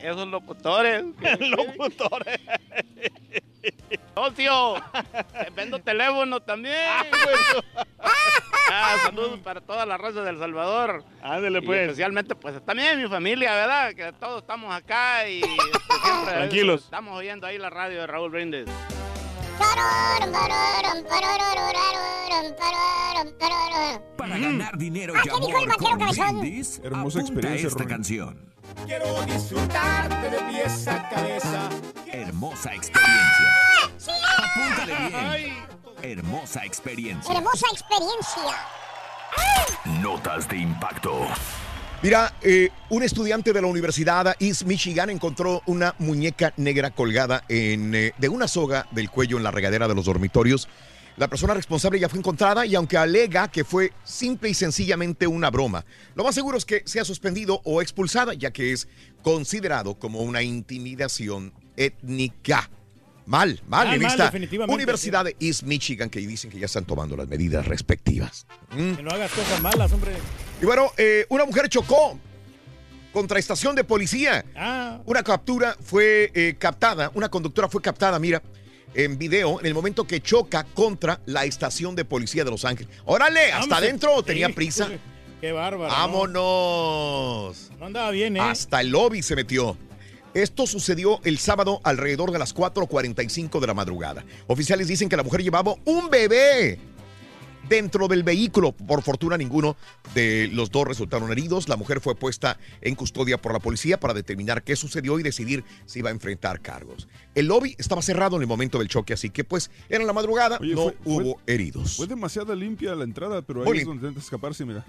Esos 0.00 0.26
locutores. 0.28 1.04
locutores. 1.40 2.40
Socio, 4.14 4.74
te 5.32 5.50
vendo 5.50 5.78
teléfono 5.80 6.40
también. 6.40 6.74
Ah, 8.70 8.96
saludos 9.02 9.40
para 9.40 9.62
toda 9.62 9.86
la 9.86 9.96
raza 9.96 10.20
del 10.22 10.38
Salvador. 10.38 11.02
Ándale, 11.22 11.58
Y 11.60 11.62
pues. 11.62 11.80
especialmente, 11.84 12.34
pues 12.34 12.62
también 12.66 13.00
mi 13.02 13.08
familia, 13.08 13.54
¿verdad? 13.54 13.94
Que 13.94 14.12
todos 14.12 14.42
estamos 14.42 14.72
acá 14.74 15.26
y 15.26 15.38
este, 15.40 16.00
siempre 16.04 16.34
Tranquilos. 16.34 16.84
estamos 16.84 17.16
oyendo 17.16 17.46
ahí 17.46 17.56
la 17.56 17.70
radio 17.70 18.00
de 18.02 18.06
Raúl 18.06 18.30
Brindis. 18.30 18.66
Para 24.16 24.38
ganar 24.38 24.76
dinero 24.76 25.14
Ah, 25.16 25.20
y 25.24 25.28
¿qué 25.28 25.46
dijo 25.46 25.58
el 25.58 25.70
amor 25.70 25.76
con 25.90 25.98
cabezón? 25.98 26.40
Brindis, 26.40 26.80
Hermosa 26.82 27.20
experiencia, 27.20 27.68
esta 27.68 27.78
Rubén. 27.84 27.88
canción. 27.96 28.54
Quiero 28.86 29.22
disfrutarte 29.22 30.30
de 30.30 30.38
pies 30.42 30.88
a 30.88 31.08
cabeza. 31.08 31.68
Hermosa 32.12 32.74
experiencia. 32.74 33.48
Apúntale 34.38 35.08
bien. 35.08 35.64
hermosa 36.02 36.64
experiencia. 36.64 37.34
Hermosa 37.34 37.66
experiencia. 37.72 38.56
Notas 40.02 40.48
de 40.48 40.58
impacto. 40.58 41.26
Mira, 42.00 42.32
eh, 42.42 42.70
un 42.90 43.02
estudiante 43.02 43.52
de 43.52 43.60
la 43.60 43.66
Universidad 43.66 44.36
East 44.38 44.62
Michigan 44.62 45.10
encontró 45.10 45.62
una 45.66 45.96
muñeca 45.98 46.54
negra 46.56 46.92
colgada 46.92 47.42
en, 47.48 47.92
eh, 47.92 48.12
de 48.16 48.28
una 48.28 48.46
soga 48.46 48.86
del 48.92 49.10
cuello 49.10 49.36
en 49.36 49.42
la 49.42 49.50
regadera 49.50 49.88
de 49.88 49.96
los 49.96 50.04
dormitorios. 50.04 50.68
La 51.16 51.26
persona 51.26 51.54
responsable 51.54 51.98
ya 51.98 52.08
fue 52.08 52.20
encontrada 52.20 52.64
y 52.64 52.76
aunque 52.76 52.96
alega 52.96 53.48
que 53.48 53.64
fue 53.64 53.92
simple 54.04 54.48
y 54.48 54.54
sencillamente 54.54 55.26
una 55.26 55.50
broma, 55.50 55.84
lo 56.14 56.22
más 56.22 56.36
seguro 56.36 56.56
es 56.56 56.64
que 56.64 56.82
sea 56.86 57.04
suspendido 57.04 57.60
o 57.64 57.82
expulsada, 57.82 58.32
ya 58.32 58.52
que 58.52 58.72
es 58.72 58.86
considerado 59.22 59.98
como 59.98 60.20
una 60.20 60.40
intimidación 60.40 61.52
étnica. 61.76 62.70
Mal, 63.26 63.60
mal, 63.66 63.98
Mal, 63.98 64.16
definitivamente, 64.16 64.72
Universidad 64.72 65.24
de 65.24 65.36
East 65.40 65.64
Michigan 65.64 66.08
que 66.08 66.20
dicen 66.20 66.48
que 66.48 66.60
ya 66.60 66.66
están 66.66 66.84
tomando 66.84 67.16
las 67.16 67.26
medidas 67.26 67.66
respectivas. 67.66 68.46
Mm. 68.70 68.92
Que 68.94 69.02
no 69.02 69.10
hagas 69.10 69.32
cosas 69.32 69.60
malas, 69.60 69.92
hombre. 69.92 70.12
Y 70.60 70.64
bueno, 70.64 70.90
eh, 70.96 71.24
una 71.28 71.44
mujer 71.44 71.68
chocó 71.68 72.18
contra 73.12 73.38
estación 73.38 73.76
de 73.76 73.84
policía. 73.84 74.44
Ah. 74.56 74.98
Una 75.06 75.22
captura 75.22 75.76
fue 75.80 76.32
eh, 76.34 76.56
captada, 76.58 77.10
una 77.14 77.28
conductora 77.28 77.68
fue 77.68 77.80
captada, 77.80 78.18
mira, 78.18 78.42
en 78.94 79.18
video, 79.18 79.60
en 79.60 79.66
el 79.66 79.74
momento 79.74 80.04
que 80.06 80.20
choca 80.20 80.64
contra 80.64 81.20
la 81.26 81.44
estación 81.44 81.94
de 81.94 82.04
policía 82.04 82.44
de 82.44 82.50
Los 82.50 82.64
Ángeles. 82.64 82.92
Órale, 83.04 83.52
hasta 83.52 83.76
adentro, 83.76 84.16
sí, 84.18 84.24
tenía 84.24 84.48
prisa. 84.48 84.88
Qué 85.40 85.52
bárbaro. 85.52 85.90
¿no? 85.90 85.96
Vámonos. 85.96 87.70
No 87.78 87.86
andaba 87.86 88.10
bien, 88.10 88.36
¿eh? 88.36 88.40
Hasta 88.40 88.80
el 88.80 88.88
lobby 88.88 89.22
se 89.22 89.36
metió. 89.36 89.76
Esto 90.34 90.66
sucedió 90.66 91.20
el 91.24 91.38
sábado 91.38 91.80
alrededor 91.84 92.32
de 92.32 92.38
las 92.38 92.54
4.45 92.54 93.60
de 93.60 93.66
la 93.66 93.74
madrugada. 93.74 94.24
Oficiales 94.48 94.88
dicen 94.88 95.08
que 95.08 95.16
la 95.16 95.22
mujer 95.22 95.42
llevaba 95.42 95.74
un 95.84 96.10
bebé 96.10 96.78
dentro 97.68 98.08
del 98.08 98.22
vehículo. 98.22 98.72
Por 98.72 99.02
fortuna, 99.02 99.36
ninguno 99.36 99.76
de 100.14 100.48
los 100.52 100.70
dos 100.70 100.86
resultaron 100.86 101.30
heridos. 101.32 101.68
La 101.68 101.76
mujer 101.76 102.00
fue 102.00 102.14
puesta 102.14 102.58
en 102.80 102.94
custodia 102.94 103.40
por 103.40 103.52
la 103.52 103.58
policía 103.60 104.00
para 104.00 104.14
determinar 104.14 104.62
qué 104.62 104.76
sucedió 104.76 105.18
y 105.18 105.22
decidir 105.22 105.64
si 105.86 106.00
iba 106.00 106.08
a 106.10 106.12
enfrentar 106.12 106.60
cargos. 106.60 107.08
El 107.34 107.46
lobby 107.46 107.74
estaba 107.78 108.02
cerrado 108.02 108.36
en 108.36 108.42
el 108.42 108.48
momento 108.48 108.78
del 108.78 108.88
choque, 108.88 109.12
así 109.14 109.30
que 109.30 109.44
pues 109.44 109.70
era 109.88 110.04
la 110.04 110.12
madrugada, 110.12 110.58
Oye, 110.60 110.74
no 110.74 110.82
fue- 110.84 110.92
fue- 111.04 111.12
hubo 111.24 111.40
heridos. 111.46 111.96
Fue 111.96 112.06
demasiado 112.06 112.54
limpia 112.54 112.94
la 112.94 113.04
entrada, 113.04 113.42
pero 113.42 113.64
Muy 113.64 113.76
ahí 113.76 113.80
es 113.80 113.86
donde 113.86 114.06
intenta 114.08 114.20
escaparse, 114.24 114.64
mira. 114.64 114.84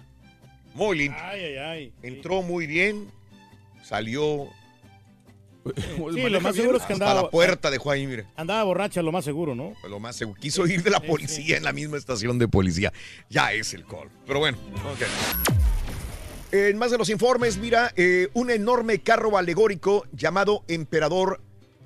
Muy 0.73 0.97
limpio. 0.97 1.22
Ay, 1.23 1.41
ay, 1.43 1.56
ay. 1.57 1.93
Entró 2.03 2.41
muy 2.41 2.68
bien, 2.68 3.07
salió. 3.84 4.47
Sí, 6.13 6.29
lo 6.29 6.41
más 6.41 6.55
seguro 6.55 6.77
es 6.77 6.83
que 6.83 6.93
Hasta 6.93 7.05
andaba. 7.05 7.23
la 7.23 7.29
puerta 7.29 7.69
dejó 7.71 7.91
ahí, 7.91 8.05
mire. 8.07 8.25
Andaba 8.35 8.63
borracha, 8.63 9.01
lo 9.01 9.11
más 9.11 9.25
seguro, 9.25 9.55
¿no? 9.55 9.73
Lo 9.87 9.99
más 9.99 10.15
seguro. 10.15 10.39
Quiso 10.39 10.65
ir 10.67 10.83
de 10.83 10.89
la 10.89 10.99
policía 10.99 11.57
en 11.57 11.63
la 11.63 11.73
misma 11.73 11.97
estación 11.97 12.37
de 12.39 12.47
policía. 12.47 12.91
Ya 13.29 13.53
es 13.53 13.73
el 13.73 13.85
call. 13.85 14.09
Pero 14.25 14.39
bueno, 14.39 14.57
ok. 14.93 15.01
En 16.51 16.77
más 16.77 16.89
de 16.91 16.97
los 16.97 17.09
informes, 17.09 17.57
mira, 17.57 17.93
eh, 17.95 18.29
un 18.33 18.49
enorme 18.49 18.99
carro 18.99 19.37
alegórico 19.37 20.05
llamado 20.11 20.63
Emperador 20.67 21.39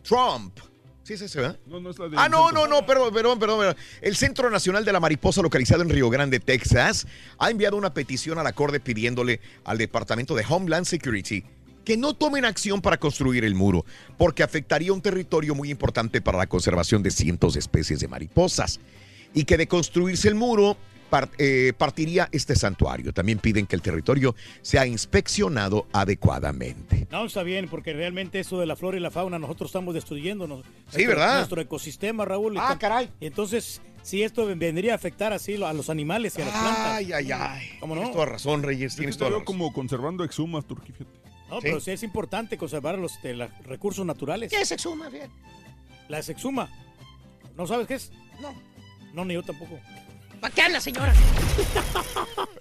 Trump. 0.03 0.57
Sí, 1.03 1.17
sí, 1.17 1.27
sí, 1.27 1.37
¿verdad? 1.37 1.59
No, 1.65 1.81
no 1.81 1.89
es 1.89 1.99
la 1.99 2.07
de 2.07 2.15
Ah, 2.17 2.29
no, 2.29 2.49
no, 2.53 2.65
no, 2.65 2.85
perdón, 2.85 3.13
perdón, 3.13 3.37
perdón, 3.37 3.59
perdón. 3.59 3.75
El 4.01 4.15
Centro 4.15 4.49
Nacional 4.49 4.85
de 4.85 4.93
la 4.93 5.01
Mariposa, 5.01 5.41
localizado 5.41 5.81
en 5.81 5.89
Río 5.89 6.09
Grande, 6.09 6.39
Texas, 6.39 7.05
ha 7.39 7.49
enviado 7.51 7.75
una 7.75 7.93
petición 7.93 8.39
a 8.39 8.43
la 8.43 8.53
Corte 8.53 8.79
pidiéndole 8.79 9.41
al 9.65 9.77
Departamento 9.77 10.33
de 10.33 10.45
Homeland 10.47 10.85
Security 10.85 11.43
que 11.83 11.97
no 11.97 12.13
tomen 12.13 12.45
acción 12.45 12.81
para 12.81 12.97
construir 12.97 13.43
el 13.43 13.55
muro, 13.55 13.85
porque 14.17 14.43
afectaría 14.43 14.93
un 14.93 15.01
territorio 15.01 15.53
muy 15.55 15.69
importante 15.69 16.21
para 16.21 16.37
la 16.37 16.47
conservación 16.47 17.03
de 17.03 17.11
cientos 17.11 17.53
de 17.53 17.59
especies 17.59 17.99
de 17.99 18.07
mariposas. 18.07 18.79
Y 19.33 19.45
que 19.45 19.57
de 19.57 19.67
construirse 19.67 20.27
el 20.27 20.35
muro, 20.35 20.77
eh, 21.37 21.73
partiría 21.77 22.27
este 22.31 22.55
santuario. 22.55 23.13
También 23.13 23.37
piden 23.39 23.65
que 23.67 23.75
el 23.75 23.81
territorio 23.81 24.35
sea 24.61 24.85
inspeccionado 24.87 25.87
adecuadamente. 25.93 27.07
No, 27.11 27.25
está 27.25 27.43
bien, 27.43 27.67
porque 27.67 27.93
realmente 27.93 28.39
eso 28.39 28.59
de 28.59 28.65
la 28.65 28.75
flora 28.75 28.97
y 28.97 28.99
la 28.99 29.11
fauna 29.11 29.37
nosotros 29.39 29.69
estamos 29.69 29.93
destruyéndonos. 29.93 30.61
Sí, 30.89 31.03
Nuestro- 31.03 31.07
¿verdad? 31.07 31.35
Nuestro 31.37 31.61
ecosistema, 31.61 32.25
Raúl. 32.25 32.57
Ah, 32.57 32.77
caray. 32.79 33.09
Entonces, 33.21 33.81
si 34.01 34.23
esto 34.23 34.45
vendría 34.55 34.93
a 34.93 34.95
afectar 34.95 35.33
así 35.33 35.61
a 35.63 35.73
los 35.73 35.89
animales 35.89 36.35
y 36.37 36.41
a 36.41 36.45
las 36.45 36.53
plantas. 36.53 36.87
Ay, 36.93 37.11
ay, 37.13 37.31
ay. 37.31 37.69
¿Cómo 37.79 37.95
no? 37.95 38.01
Tienes 38.01 38.15
toda 38.15 38.25
razón, 38.27 38.63
Reyes, 38.63 38.93
Yo 38.93 38.97
tienes 38.97 39.15
te 39.15 39.19
toda 39.19 39.29
veo 39.31 39.39
razón. 39.39 39.45
como 39.45 39.73
conservando 39.73 40.23
exhumas, 40.23 40.65
Turquí, 40.65 40.93
fíjate. 41.55 41.67
No, 41.69 41.73
pero 41.73 41.79
sí 41.79 41.91
es 41.91 42.03
importante 42.03 42.57
conservar 42.57 42.97
los 42.97 43.13
este, 43.13 43.33
la- 43.35 43.47
recursos 43.63 44.05
naturales. 44.05 44.51
¿Qué 44.51 44.61
es 44.61 44.71
exhuma, 44.71 45.09
bien? 45.09 45.29
La 46.09 46.19
exhuma. 46.19 46.69
¿No 47.55 47.65
sabes 47.67 47.87
qué 47.87 47.95
es? 47.95 48.11
No. 48.41 48.53
No, 49.13 49.25
ni 49.25 49.33
yo 49.35 49.43
tampoco. 49.43 49.79
¿Para 50.43 50.53
qué 50.53 50.61
habla, 50.61 50.81
señora? 50.81 51.13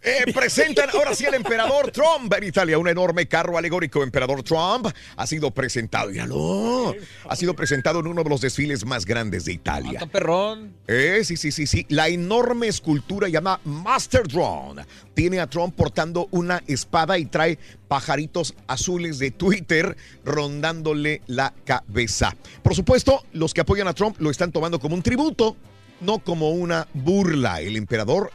Eh, 0.05 0.33
presentan 0.35 0.91
ahora 0.91 1.15
sí 1.15 1.25
al 1.27 1.35
emperador 1.35 1.93
Trump 1.93 2.33
en 2.35 2.43
Italia. 2.43 2.77
Un 2.77 2.89
enorme 2.89 3.29
carro 3.29 3.57
alegórico 3.57 4.03
emperador 4.03 4.43
Trump 4.43 4.89
ha 5.17 5.27
sido 5.29 5.53
presentado. 5.53 6.11
Míralo. 6.11 6.93
Ha 7.29 7.37
sido 7.37 7.55
presentado 7.55 8.01
en 8.01 8.09
uno 8.09 8.25
de 8.25 8.31
los 8.31 8.41
desfiles 8.41 8.85
más 8.85 9.07
grandes 9.07 9.45
de 9.45 9.53
Italia. 9.53 10.01
perrón. 10.11 10.75
Eh, 10.89 11.21
sí, 11.23 11.37
sí, 11.37 11.53
sí, 11.53 11.69
sí. 11.69 11.87
La 11.89 12.09
enorme 12.09 12.67
escultura 12.67 13.29
llamada 13.29 13.61
Master 13.65 14.27
Drone 14.27 14.85
tiene 15.15 15.39
a 15.39 15.49
Trump 15.49 15.77
portando 15.77 16.27
una 16.33 16.65
espada 16.67 17.17
y 17.17 17.27
trae 17.27 17.61
pajaritos 17.87 18.57
azules 18.67 19.21
de 19.21 19.31
Twitter 19.31 19.97
rondándole 20.25 21.23
la 21.29 21.55
cabeza. 21.65 22.35
Por 22.65 22.75
supuesto, 22.75 23.23
los 23.35 23.55
que 23.55 23.61
apoyan 23.61 23.87
a 23.87 23.95
Trump 23.95 24.17
lo 24.19 24.33
están 24.33 24.51
tomando 24.51 24.81
como 24.81 24.97
un 24.97 25.03
tributo, 25.03 25.57
no 26.03 26.19
como 26.19 26.51
una 26.51 26.87
burla. 26.95 27.61
El 27.61 27.77
emperador 27.77 28.31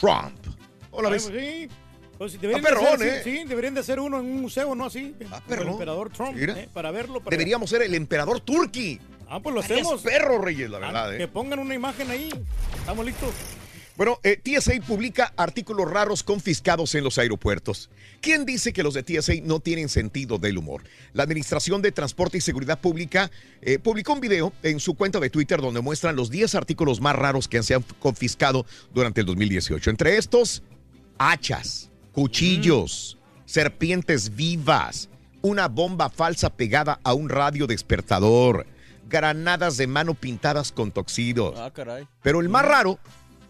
Trump. 0.00 0.36
Hola, 0.90 1.08
¿ves? 1.10 1.28
pues 1.30 1.42
sí. 1.44 1.68
Pues 2.18 2.40
deberían, 2.40 2.64
Ah, 2.64 2.68
perrón, 2.68 2.84
de 2.84 2.92
hacer, 2.92 3.08
¿eh? 3.14 3.22
sí, 3.24 3.44
deberían 3.48 3.74
de 3.74 3.80
hacer 3.80 3.98
uno 3.98 4.20
en 4.20 4.26
un 4.26 4.40
museo, 4.42 4.74
¿no? 4.76 4.84
Así. 4.84 5.14
como 5.48 5.62
el 5.62 5.68
emperador 5.68 6.10
Trump. 6.10 6.36
¿eh? 6.38 6.68
Para 6.72 6.90
verlo. 6.92 7.20
para- 7.20 7.34
Deberíamos 7.34 7.68
ser 7.70 7.82
el 7.82 7.94
emperador 7.94 8.40
Turki. 8.40 9.00
Ah, 9.28 9.40
pues 9.40 9.54
lo 9.54 9.60
Estarías 9.62 9.86
hacemos. 9.86 10.02
perro, 10.02 10.38
Reyes, 10.38 10.70
la 10.70 10.76
Ah, 10.76 10.80
verdad, 10.80 11.14
¿eh? 11.14 11.18
Que 11.18 11.26
pongan 11.28 11.58
una 11.58 11.74
imagen 11.74 12.10
ahí. 12.10 12.28
Estamos 12.76 13.04
listos. 13.06 13.30
Bueno, 13.96 14.18
eh, 14.22 14.40
TSA 14.42 14.80
publica 14.86 15.34
artículos 15.36 15.90
raros 15.90 16.22
confiscados 16.22 16.94
en 16.94 17.04
los 17.04 17.18
aeropuertos. 17.18 17.90
¿Quién 18.22 18.46
dice 18.46 18.72
que 18.72 18.82
los 18.82 18.94
de 18.94 19.02
TSA 19.02 19.34
no 19.42 19.60
tienen 19.60 19.90
sentido 19.90 20.38
del 20.38 20.56
humor? 20.56 20.82
La 21.12 21.24
Administración 21.24 21.82
de 21.82 21.92
Transporte 21.92 22.38
y 22.38 22.40
Seguridad 22.40 22.80
Pública 22.80 23.30
eh, 23.60 23.78
publicó 23.78 24.14
un 24.14 24.20
video 24.20 24.52
en 24.62 24.80
su 24.80 24.94
cuenta 24.94 25.20
de 25.20 25.28
Twitter 25.28 25.60
donde 25.60 25.82
muestran 25.82 26.16
los 26.16 26.30
10 26.30 26.54
artículos 26.54 27.00
más 27.00 27.16
raros 27.16 27.48
que 27.48 27.62
se 27.62 27.74
han 27.74 27.84
confiscado 27.98 28.64
durante 28.94 29.20
el 29.20 29.26
2018. 29.26 29.90
Entre 29.90 30.16
estos, 30.16 30.62
hachas, 31.18 31.90
cuchillos, 32.12 33.18
serpientes 33.44 34.34
vivas, 34.34 35.10
una 35.42 35.68
bomba 35.68 36.08
falsa 36.08 36.50
pegada 36.50 36.98
a 37.04 37.12
un 37.12 37.28
radio 37.28 37.66
despertador, 37.66 38.66
granadas 39.08 39.76
de 39.76 39.86
mano 39.86 40.14
pintadas 40.14 40.72
con 40.72 40.90
toxidos. 40.90 41.58
Ah, 41.58 41.70
caray. 41.70 42.08
Pero 42.22 42.40
el 42.40 42.48
más 42.48 42.64
raro, 42.64 42.98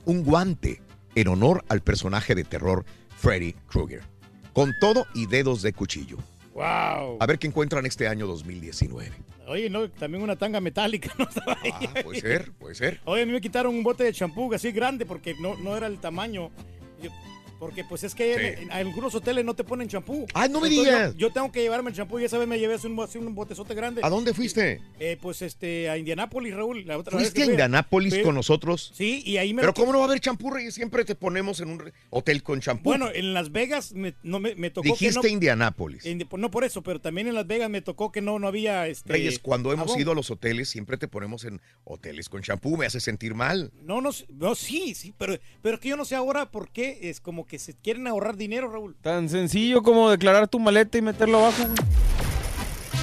un 0.04 0.22
guante 0.24 0.80
en 1.14 1.28
honor 1.28 1.64
al 1.68 1.80
personaje 1.82 2.34
de 2.34 2.44
terror 2.44 2.84
Freddy 3.16 3.54
Krueger. 3.68 4.02
Con 4.52 4.74
todo 4.80 5.06
y 5.14 5.26
dedos 5.26 5.62
de 5.62 5.72
cuchillo. 5.72 6.16
Wow. 6.54 7.16
A 7.20 7.26
ver 7.26 7.38
qué 7.38 7.46
encuentran 7.46 7.86
este 7.86 8.06
año 8.08 8.26
2019. 8.26 9.10
Oye, 9.48 9.68
no, 9.70 9.90
también 9.90 10.22
una 10.22 10.36
tanga 10.36 10.60
metálica 10.60 11.12
no. 11.18 11.26
Ah, 11.46 11.94
Puede 12.04 12.20
ser, 12.20 12.52
puede 12.52 12.74
ser. 12.74 13.00
Oye, 13.04 13.22
a 13.22 13.26
mí 13.26 13.32
me 13.32 13.40
quitaron 13.40 13.74
un 13.74 13.82
bote 13.82 14.04
de 14.04 14.12
champú 14.12 14.52
así 14.52 14.70
grande 14.72 15.06
porque 15.06 15.34
no, 15.40 15.56
no 15.56 15.76
era 15.76 15.86
el 15.86 15.98
tamaño. 15.98 16.50
Yo- 17.02 17.10
porque 17.62 17.84
pues 17.84 18.02
es 18.02 18.16
que 18.16 18.34
en, 18.34 18.62
en 18.64 18.72
algunos 18.72 19.14
hoteles 19.14 19.44
no 19.44 19.54
te 19.54 19.62
ponen 19.62 19.86
champú. 19.86 20.26
Ay, 20.34 20.48
no 20.48 20.60
me 20.60 20.66
Entonces, 20.66 20.92
digas. 20.92 21.12
Yo, 21.14 21.28
yo 21.28 21.32
tengo 21.32 21.52
que 21.52 21.62
llevarme 21.62 21.90
el 21.90 21.96
champú 21.96 22.18
y 22.18 22.24
esa 22.24 22.36
vez 22.36 22.48
me 22.48 22.58
llevé 22.58 22.74
un, 22.82 22.98
un 22.98 23.34
botezote 23.36 23.72
grande. 23.76 24.00
¿A 24.02 24.10
dónde 24.10 24.34
fuiste? 24.34 24.80
Eh, 24.98 25.16
pues 25.22 25.42
este, 25.42 25.88
a 25.88 25.96
Indianápolis, 25.96 26.56
Raúl. 26.56 26.84
La 26.84 26.98
otra 26.98 27.16
vez 27.16 27.28
¿Fuiste 27.28 27.42
a. 27.42 27.52
Indianápolis 27.52 28.14
Fui- 28.14 28.22
con 28.24 28.34
nosotros? 28.34 28.90
Sí, 28.96 29.22
y 29.24 29.36
ahí 29.36 29.54
me 29.54 29.60
Pero 29.62 29.68
lo- 29.68 29.74
¿cómo 29.74 29.92
no 29.92 29.98
va 29.98 30.06
a 30.06 30.08
haber 30.08 30.18
champú, 30.18 30.50
Reyes? 30.50 30.74
Siempre 30.74 31.04
te 31.04 31.14
ponemos 31.14 31.60
en 31.60 31.68
un 31.68 31.92
hotel 32.10 32.42
con 32.42 32.60
champú. 32.60 32.90
Bueno, 32.90 33.10
en 33.14 33.32
Las 33.32 33.52
Vegas 33.52 33.92
me, 33.92 34.14
no, 34.24 34.40
me, 34.40 34.56
me 34.56 34.70
tocó 34.70 34.88
Dijiste 34.88 35.20
que 35.20 35.28
no... 35.28 35.32
Indianápolis. 35.34 36.04
Indi- 36.04 36.26
no 36.36 36.50
por 36.50 36.64
eso, 36.64 36.82
pero 36.82 37.00
también 37.00 37.28
en 37.28 37.36
Las 37.36 37.46
Vegas 37.46 37.70
me 37.70 37.80
tocó 37.80 38.10
que 38.10 38.22
no, 38.22 38.40
no 38.40 38.48
había... 38.48 38.88
Este, 38.88 39.12
Reyes, 39.12 39.38
cuando 39.38 39.72
hemos 39.72 39.96
ido 39.96 40.10
a 40.10 40.14
los 40.16 40.32
hoteles, 40.32 40.68
siempre 40.68 40.96
te 40.96 41.06
ponemos 41.06 41.44
en 41.44 41.60
hoteles 41.84 42.28
con 42.28 42.42
champú. 42.42 42.76
Me 42.76 42.86
hace 42.86 42.98
sentir 42.98 43.36
mal. 43.36 43.70
No, 43.84 44.00
no, 44.00 44.10
no, 44.30 44.54
sí, 44.56 44.96
sí, 44.96 45.14
pero, 45.16 45.38
pero 45.62 45.78
que 45.78 45.90
yo 45.90 45.96
no 45.96 46.04
sé 46.04 46.16
ahora 46.16 46.50
por 46.50 46.72
qué 46.72 46.98
es 47.02 47.20
como 47.20 47.46
que 47.46 47.51
se 47.58 47.74
quieren 47.74 48.06
ahorrar 48.06 48.36
dinero, 48.36 48.70
Raúl. 48.70 48.96
Tan 49.00 49.28
sencillo 49.28 49.82
como 49.82 50.10
declarar 50.10 50.48
tu 50.48 50.58
maleta 50.58 50.98
y 50.98 51.02
meterlo 51.02 51.38
abajo. 51.38 51.64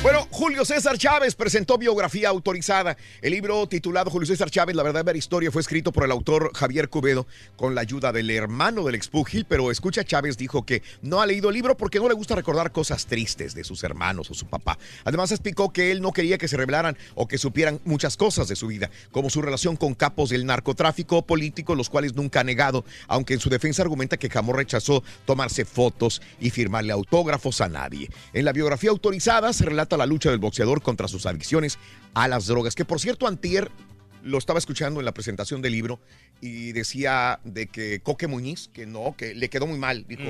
Bueno, 0.02 0.26
Julio 0.32 0.64
César 0.64 0.98
Chávez 0.98 1.36
presentó 1.36 1.78
biografía 1.78 2.30
autorizada. 2.30 2.96
El 3.22 3.34
libro 3.34 3.68
titulado 3.68 4.10
Julio 4.10 4.26
César 4.26 4.50
Chávez, 4.50 4.74
la 4.74 4.84
verdadera 4.84 5.18
historia, 5.18 5.52
fue 5.52 5.62
escrito 5.62 5.92
por 5.92 6.06
el 6.06 6.12
autor 6.12 6.56
Javier 6.56 6.88
Cubedo 6.88 7.28
con 7.58 7.76
la 7.76 7.82
ayuda 7.82 8.14
del 8.14 8.32
hermano 8.32 8.86
del 8.86 8.96
expúgil, 8.96 9.44
pero 9.44 9.72
escucha 9.72 10.06
Chávez 10.06 10.38
dijo 10.38 10.66
que 10.66 10.84
no 11.02 11.20
ha 11.20 11.26
leído 11.26 11.50
el 11.50 11.56
libro 11.56 11.76
porque 11.76 12.00
no 12.00 12.08
le 12.08 12.14
gusta 12.14 12.36
recordar 12.36 12.72
cosas 12.72 13.08
tristes 13.08 13.54
de 13.54 13.66
sus 13.66 13.84
hermanos 13.84 14.32
o 14.32 14.34
su 14.34 14.46
papá. 14.46 14.80
Además 15.04 15.32
explicó 15.32 15.74
que 15.74 15.92
él 15.92 16.02
no 16.02 16.14
quería 16.14 16.38
que 16.38 16.48
se 16.48 16.56
revelaran 16.56 16.98
o 17.16 17.28
que 17.28 17.38
supieran 17.38 17.82
muchas 17.84 18.16
cosas 18.16 18.48
de 18.48 18.56
su 18.56 18.68
vida, 18.68 18.90
como 19.12 19.30
su 19.30 19.42
relación 19.42 19.76
con 19.76 19.96
capos 19.96 20.30
del 20.30 20.46
narcotráfico 20.46 21.24
político, 21.26 21.76
los 21.76 21.90
cuales 21.90 22.16
nunca 22.16 22.40
ha 22.40 22.46
negado, 22.46 22.86
aunque 23.10 23.34
en 23.34 23.42
su 23.42 23.50
defensa 23.50 23.82
argumenta 23.82 24.16
que 24.16 24.30
jamás 24.30 24.56
rechazó 24.56 25.04
tomarse 25.26 25.66
fotos 25.66 26.22
y 26.40 26.52
firmarle 26.52 26.94
autógrafos 26.94 27.60
a 27.60 27.68
nadie. 27.68 28.10
En 28.32 28.46
la 28.46 28.54
biografía 28.54 28.92
autorizada 28.92 29.52
se 29.52 29.66
relata 29.66 29.89
la 29.98 30.06
lucha 30.06 30.30
del 30.30 30.40
boxeador 30.40 30.82
contra 30.82 31.08
sus 31.08 31.26
adicciones 31.26 31.78
a 32.14 32.28
las 32.28 32.48
drogas, 32.48 32.76
que 32.76 32.86
por 32.86 33.00
cierto 33.00 33.28
antier 33.28 33.72
lo 34.24 34.38
estaba 34.38 34.60
escuchando 34.60 35.00
en 35.00 35.06
la 35.06 35.14
presentación 35.14 35.62
del 35.62 35.74
libro 35.74 36.00
y 36.42 36.72
decía 36.72 37.40
de 37.44 37.68
que 37.68 38.02
Coque 38.02 38.28
Muñiz, 38.28 38.70
que 38.74 38.86
no, 38.86 39.16
que 39.18 39.34
le 39.34 39.50
quedó 39.50 39.68
muy 39.68 39.78
mal, 39.78 40.06
dijo, 40.08 40.24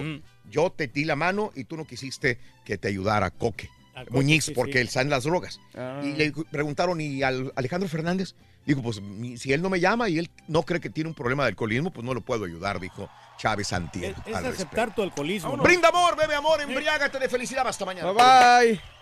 yo 0.50 0.72
te 0.72 0.88
di 0.88 1.06
la 1.06 1.16
mano 1.16 1.52
y 1.56 1.64
tú 1.64 1.78
no 1.78 1.86
quisiste 1.86 2.40
que 2.66 2.78
te 2.78 2.88
ayudara 2.88 3.32
Coque. 3.32 3.70
A 3.96 4.06
Coque, 4.06 4.12
Muñiz, 4.12 4.46
sí, 4.46 4.54
porque 4.54 4.74
sí. 4.74 4.78
él 4.80 4.88
está 4.88 5.02
en 5.02 5.10
las 5.10 5.24
drogas. 5.24 5.60
Ah. 5.76 6.02
Y 6.04 6.14
le 6.14 6.32
preguntaron, 6.52 7.02
¿y 7.02 7.24
al 7.24 7.52
Alejandro 7.56 7.90
Fernández? 7.90 8.36
Dijo, 8.66 8.82
pues 8.84 9.02
si 9.38 9.54
él 9.54 9.62
no 9.62 9.70
me 9.70 9.80
llama 9.80 10.10
y 10.10 10.20
él 10.20 10.30
no 10.48 10.64
cree 10.64 10.80
que 10.80 10.90
tiene 10.90 11.08
un 11.08 11.16
problema 11.16 11.44
de 11.44 11.50
alcoholismo, 11.50 11.92
pues 11.92 12.06
no 12.06 12.14
lo 12.14 12.22
puedo 12.22 12.46
ayudar, 12.46 12.80
dijo 12.80 13.10
Chávez 13.38 13.74
Antier. 13.74 14.16
Es 14.26 14.36
al 14.36 14.46
aceptar 14.46 14.94
tu 14.94 15.02
alcoholismo. 15.02 15.58
¿no? 15.58 15.64
Brinda 15.64 15.90
amor, 15.90 16.16
bebe 16.16 16.36
amor, 16.36 16.62
embriágate 16.62 17.18
de 17.18 17.30
felicidad. 17.30 17.68
Hasta 17.68 17.86
mañana. 17.86 18.12
Bye 18.12 18.76
bye. 18.76 18.99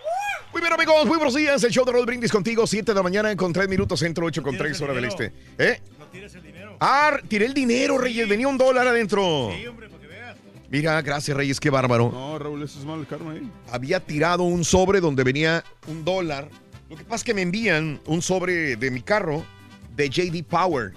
Muy 0.51 0.61
bien, 0.61 0.73
amigos, 0.73 1.05
muy 1.05 1.17
buenos 1.17 1.35
días. 1.35 1.63
El 1.63 1.71
show 1.71 1.85
de 1.85 1.91
Roll 1.91 2.05
Brindis 2.05 2.31
contigo, 2.31 2.65
7 2.65 2.91
de 2.91 2.95
la 2.95 3.03
mañana 3.03 3.35
con 3.35 3.51
3 3.51 3.67
minutos, 3.67 3.99
centro 3.99 4.25
8 4.25 4.41
con 4.41 4.57
3 4.57 4.81
hora 4.81 4.93
del 4.93 5.05
este. 5.05 5.33
¿Eh? 5.57 5.79
Ah, 6.79 7.17
tiré 7.27 7.45
el 7.45 7.53
dinero, 7.53 7.97
Reyes. 7.97 8.27
Venía 8.27 8.47
un 8.47 8.57
dólar 8.57 8.87
adentro. 8.87 9.49
Mira, 10.69 11.01
gracias, 11.01 11.35
Reyes, 11.35 11.59
qué 11.59 11.69
bárbaro. 11.69 12.11
No, 12.11 12.39
Raúl, 12.39 12.63
eso 12.63 12.79
es 12.79 12.85
mal 12.85 13.05
karma 13.07 13.33
ahí. 13.33 13.49
Había 13.71 13.99
tirado 13.99 14.43
un 14.43 14.63
sobre 14.63 14.99
donde 14.99 15.23
venía 15.23 15.63
un 15.87 16.03
dólar. 16.03 16.49
Lo 16.89 16.95
que 16.95 17.03
pasa 17.03 17.17
es 17.17 17.23
que 17.23 17.33
me 17.33 17.41
envían 17.41 18.01
un 18.05 18.21
sobre 18.21 18.75
de 18.75 18.91
mi 18.91 19.01
carro 19.01 19.45
de 19.95 20.09
JD 20.09 20.43
Power 20.43 20.93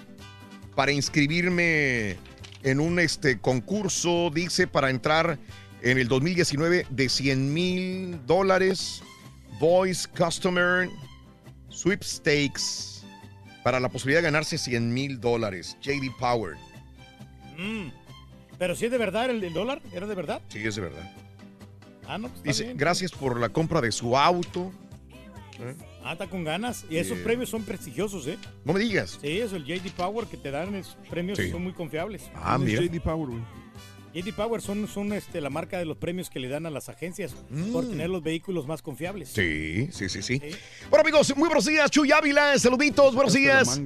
para 0.75 0.91
inscribirme 0.91 2.17
en 2.63 2.79
un 2.79 2.99
este, 2.99 3.39
concurso, 3.39 4.29
dice, 4.33 4.67
para 4.67 4.89
entrar 4.89 5.37
en 5.81 5.97
el 5.97 6.07
2019 6.07 6.85
de 6.89 7.09
100 7.09 7.53
mil 7.53 8.25
dólares. 8.25 9.03
Voice 9.59 10.07
Customer 10.17 10.89
Sweepstakes 11.69 13.03
para 13.63 13.79
la 13.79 13.89
posibilidad 13.89 14.19
de 14.21 14.25
ganarse 14.25 14.57
100 14.57 14.93
mil 14.93 15.19
dólares. 15.19 15.77
JD 15.81 16.11
Power. 16.19 16.55
Mm. 17.57 17.89
Pero 18.57 18.75
si 18.75 18.85
es 18.85 18.91
de 18.91 18.97
verdad 18.97 19.29
el, 19.29 19.43
el 19.43 19.53
dólar, 19.53 19.81
¿era 19.93 20.05
de 20.07 20.15
verdad? 20.15 20.41
Sí, 20.49 20.59
es 20.65 20.75
de 20.75 20.81
verdad. 20.81 21.11
Ah, 22.07 22.17
no, 22.17 22.29
pues 22.29 22.43
Dice, 22.43 22.63
bien. 22.65 22.77
gracias 22.77 23.11
por 23.11 23.39
la 23.39 23.49
compra 23.49 23.81
de 23.81 23.91
su 23.91 24.17
auto. 24.17 24.71
¿Eh? 25.59 25.75
Ah, 26.03 26.13
está 26.13 26.27
con 26.27 26.43
ganas. 26.43 26.85
Y 26.89 26.97
esos 26.97 27.17
premios 27.19 27.49
son 27.49 27.63
prestigiosos, 27.63 28.25
¿eh? 28.27 28.37
No 28.65 28.73
me 28.73 28.79
digas. 28.79 29.19
Sí, 29.21 29.39
eso, 29.39 29.55
el 29.55 29.65
JD 29.65 29.91
Power 29.95 30.25
que 30.27 30.37
te 30.37 30.49
dan, 30.51 30.73
esos 30.75 30.95
premios 31.09 31.37
Sí. 31.37 31.51
son 31.51 31.63
muy 31.63 31.73
confiables. 31.73 32.23
Ah, 32.35 32.55
¿Quién 32.57 32.69
es 32.75 32.81
mira. 32.81 32.93
JD 32.93 33.01
Power, 33.03 33.29
güey. 33.29 33.41
JD 34.13 34.33
Power 34.33 34.61
son, 34.61 34.87
son 34.87 35.13
este, 35.13 35.39
la 35.39 35.49
marca 35.49 35.77
de 35.77 35.85
los 35.85 35.97
premios 35.97 36.29
que 36.29 36.39
le 36.39 36.49
dan 36.49 36.65
a 36.65 36.69
las 36.69 36.89
agencias 36.89 37.33
por 37.71 37.87
tener 37.87 38.09
los 38.09 38.21
vehículos 38.21 38.67
más 38.67 38.81
confiables. 38.81 39.29
Mm. 39.29 39.33
Sí, 39.33 39.89
sí, 39.91 40.09
sí, 40.09 40.21
sí. 40.21 40.41
Bueno, 40.89 41.01
amigos, 41.01 41.35
muy 41.37 41.47
buenos 41.47 41.65
días. 41.65 41.89
Chuy 41.89 42.11
Ávila, 42.11 42.57
saluditos, 42.59 43.15
buenos 43.15 43.33
días. 43.33 43.81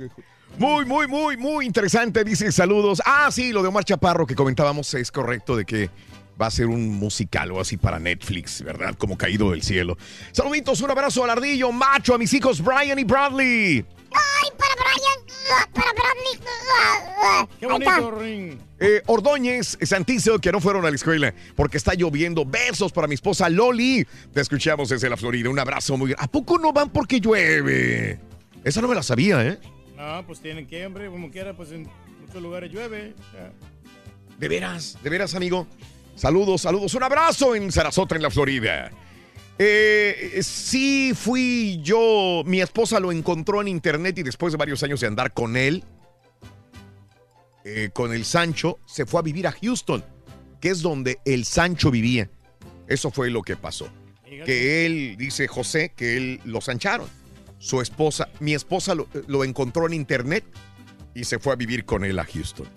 Muy, 0.57 0.85
muy, 0.85 1.07
muy, 1.07 1.37
muy 1.37 1.65
interesante. 1.65 2.23
Dice 2.23 2.51
saludos. 2.51 3.01
Ah, 3.05 3.29
sí, 3.31 3.51
lo 3.51 3.61
de 3.61 3.67
Omar 3.67 3.83
Chaparro 3.83 4.25
que 4.25 4.35
comentábamos 4.35 4.93
es 4.93 5.11
correcto 5.11 5.55
de 5.55 5.65
que 5.65 5.89
va 6.41 6.47
a 6.47 6.51
ser 6.51 6.67
un 6.67 6.89
musical 6.89 7.51
o 7.51 7.59
así 7.59 7.77
para 7.77 7.99
Netflix, 7.99 8.61
¿verdad? 8.61 8.95
Como 8.97 9.17
caído 9.17 9.51
del 9.51 9.63
cielo. 9.63 9.97
Saluditos, 10.31 10.81
un 10.81 10.91
abrazo 10.91 11.23
al 11.23 11.29
ardillo, 11.29 11.71
macho, 11.71 12.13
a 12.13 12.17
mis 12.17 12.33
hijos 12.33 12.61
Brian 12.61 12.99
y 12.99 13.03
Bradley. 13.03 13.85
¡Ay, 14.11 14.49
para 14.57 14.75
Brian! 14.75 15.69
¡Para 15.73 15.91
Bradley! 15.93 16.39
¡Qué 17.59 17.65
Ahí 17.65 17.71
está. 17.79 17.99
bonito, 17.99 18.11
Ring! 18.19 18.59
Eh, 18.79 19.01
Ordóñez, 19.07 19.77
Santizo, 19.81 20.39
que 20.39 20.51
no 20.51 20.59
fueron 20.59 20.85
a 20.85 20.89
la 20.89 20.95
escuela 20.95 21.33
porque 21.55 21.77
está 21.77 21.93
lloviendo. 21.93 22.45
Besos 22.45 22.91
para 22.91 23.07
mi 23.07 23.15
esposa 23.15 23.49
Loli. 23.49 24.05
Te 24.33 24.41
escuchamos 24.41 24.89
desde 24.89 25.09
la 25.09 25.17
Florida. 25.17 25.49
Un 25.49 25.59
abrazo 25.59 25.97
muy 25.97 26.11
grande. 26.11 26.25
¿A 26.25 26.31
poco 26.31 26.57
no 26.57 26.73
van 26.73 26.89
porque 26.89 27.19
llueve? 27.19 28.19
Esa 28.63 28.81
no 28.81 28.87
me 28.87 28.95
la 28.95 29.03
sabía, 29.03 29.45
¿eh? 29.45 29.59
No, 29.95 30.25
pues 30.27 30.41
tienen 30.41 30.67
que, 30.67 30.85
hombre, 30.85 31.09
como 31.09 31.31
quiera, 31.31 31.55
pues 31.55 31.71
en 31.71 31.87
muchos 32.21 32.41
lugares 32.41 32.71
llueve. 32.71 33.13
Ya. 33.33 33.51
De 34.37 34.47
veras, 34.49 34.97
de 35.01 35.09
veras, 35.09 35.33
amigo. 35.35 35.67
Saludos, 36.15 36.61
saludos. 36.61 36.93
Un 36.95 37.03
abrazo 37.03 37.55
en 37.55 37.71
Sarasota, 37.71 38.15
en 38.15 38.21
la 38.21 38.29
Florida. 38.29 38.91
Eh, 39.57 40.39
sí 40.41 41.13
fui 41.15 41.79
yo, 41.81 42.43
mi 42.45 42.61
esposa 42.61 42.99
lo 42.99 43.11
encontró 43.11 43.61
en 43.61 43.69
internet 43.69 44.17
y 44.17 44.23
después 44.23 44.51
de 44.51 44.57
varios 44.57 44.83
años 44.83 44.99
de 44.99 45.07
andar 45.07 45.33
con 45.33 45.55
él, 45.55 45.83
eh, 47.63 47.89
con 47.93 48.13
el 48.13 48.25
Sancho, 48.25 48.79
se 48.85 49.05
fue 49.05 49.21
a 49.21 49.23
vivir 49.23 49.47
a 49.47 49.53
Houston, 49.53 50.03
que 50.59 50.69
es 50.69 50.81
donde 50.81 51.19
el 51.23 51.45
Sancho 51.45 51.89
vivía. 51.89 52.29
Eso 52.87 53.11
fue 53.11 53.29
lo 53.29 53.41
que 53.41 53.55
pasó. 53.55 53.87
Que 54.45 54.85
él, 54.85 55.15
dice 55.17 55.47
José, 55.47 55.93
que 55.95 56.17
él 56.17 56.41
lo 56.43 56.59
sancharon. 56.59 57.07
Su 57.57 57.79
esposa, 57.79 58.27
mi 58.41 58.53
esposa 58.53 58.93
lo, 58.93 59.07
lo 59.27 59.43
encontró 59.43 59.87
en 59.87 59.93
internet 59.93 60.43
y 61.13 61.23
se 61.23 61.39
fue 61.39 61.53
a 61.53 61.55
vivir 61.55 61.85
con 61.85 62.03
él 62.03 62.19
a 62.19 62.25
Houston. 62.25 62.67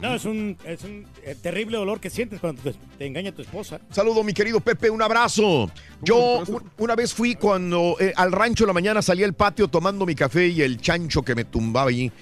No, 0.00 0.14
es 0.14 0.24
un, 0.24 0.56
es 0.64 0.84
un 0.84 1.06
eh, 1.24 1.34
terrible 1.42 1.76
dolor 1.76 1.98
que 1.98 2.08
sientes 2.08 2.38
cuando 2.40 2.62
te, 2.62 2.72
te 2.96 3.06
engaña 3.06 3.32
tu 3.32 3.42
esposa. 3.42 3.80
Saludo, 3.90 4.22
mi 4.22 4.32
querido 4.32 4.60
Pepe, 4.60 4.90
un 4.90 5.02
abrazo. 5.02 5.70
Yo 6.02 6.38
un- 6.46 6.70
una 6.78 6.94
vez 6.94 7.12
fui 7.12 7.34
cuando 7.34 7.96
eh, 7.98 8.12
al 8.16 8.30
rancho 8.30 8.62
en 8.64 8.68
la 8.68 8.72
mañana 8.74 9.02
salí 9.02 9.24
al 9.24 9.34
patio 9.34 9.66
tomando 9.66 10.06
mi 10.06 10.14
café 10.14 10.46
y 10.46 10.62
el 10.62 10.80
chancho 10.80 11.22
que 11.22 11.34
me 11.34 11.44
tumbaba 11.44 11.90
allí. 11.90 12.12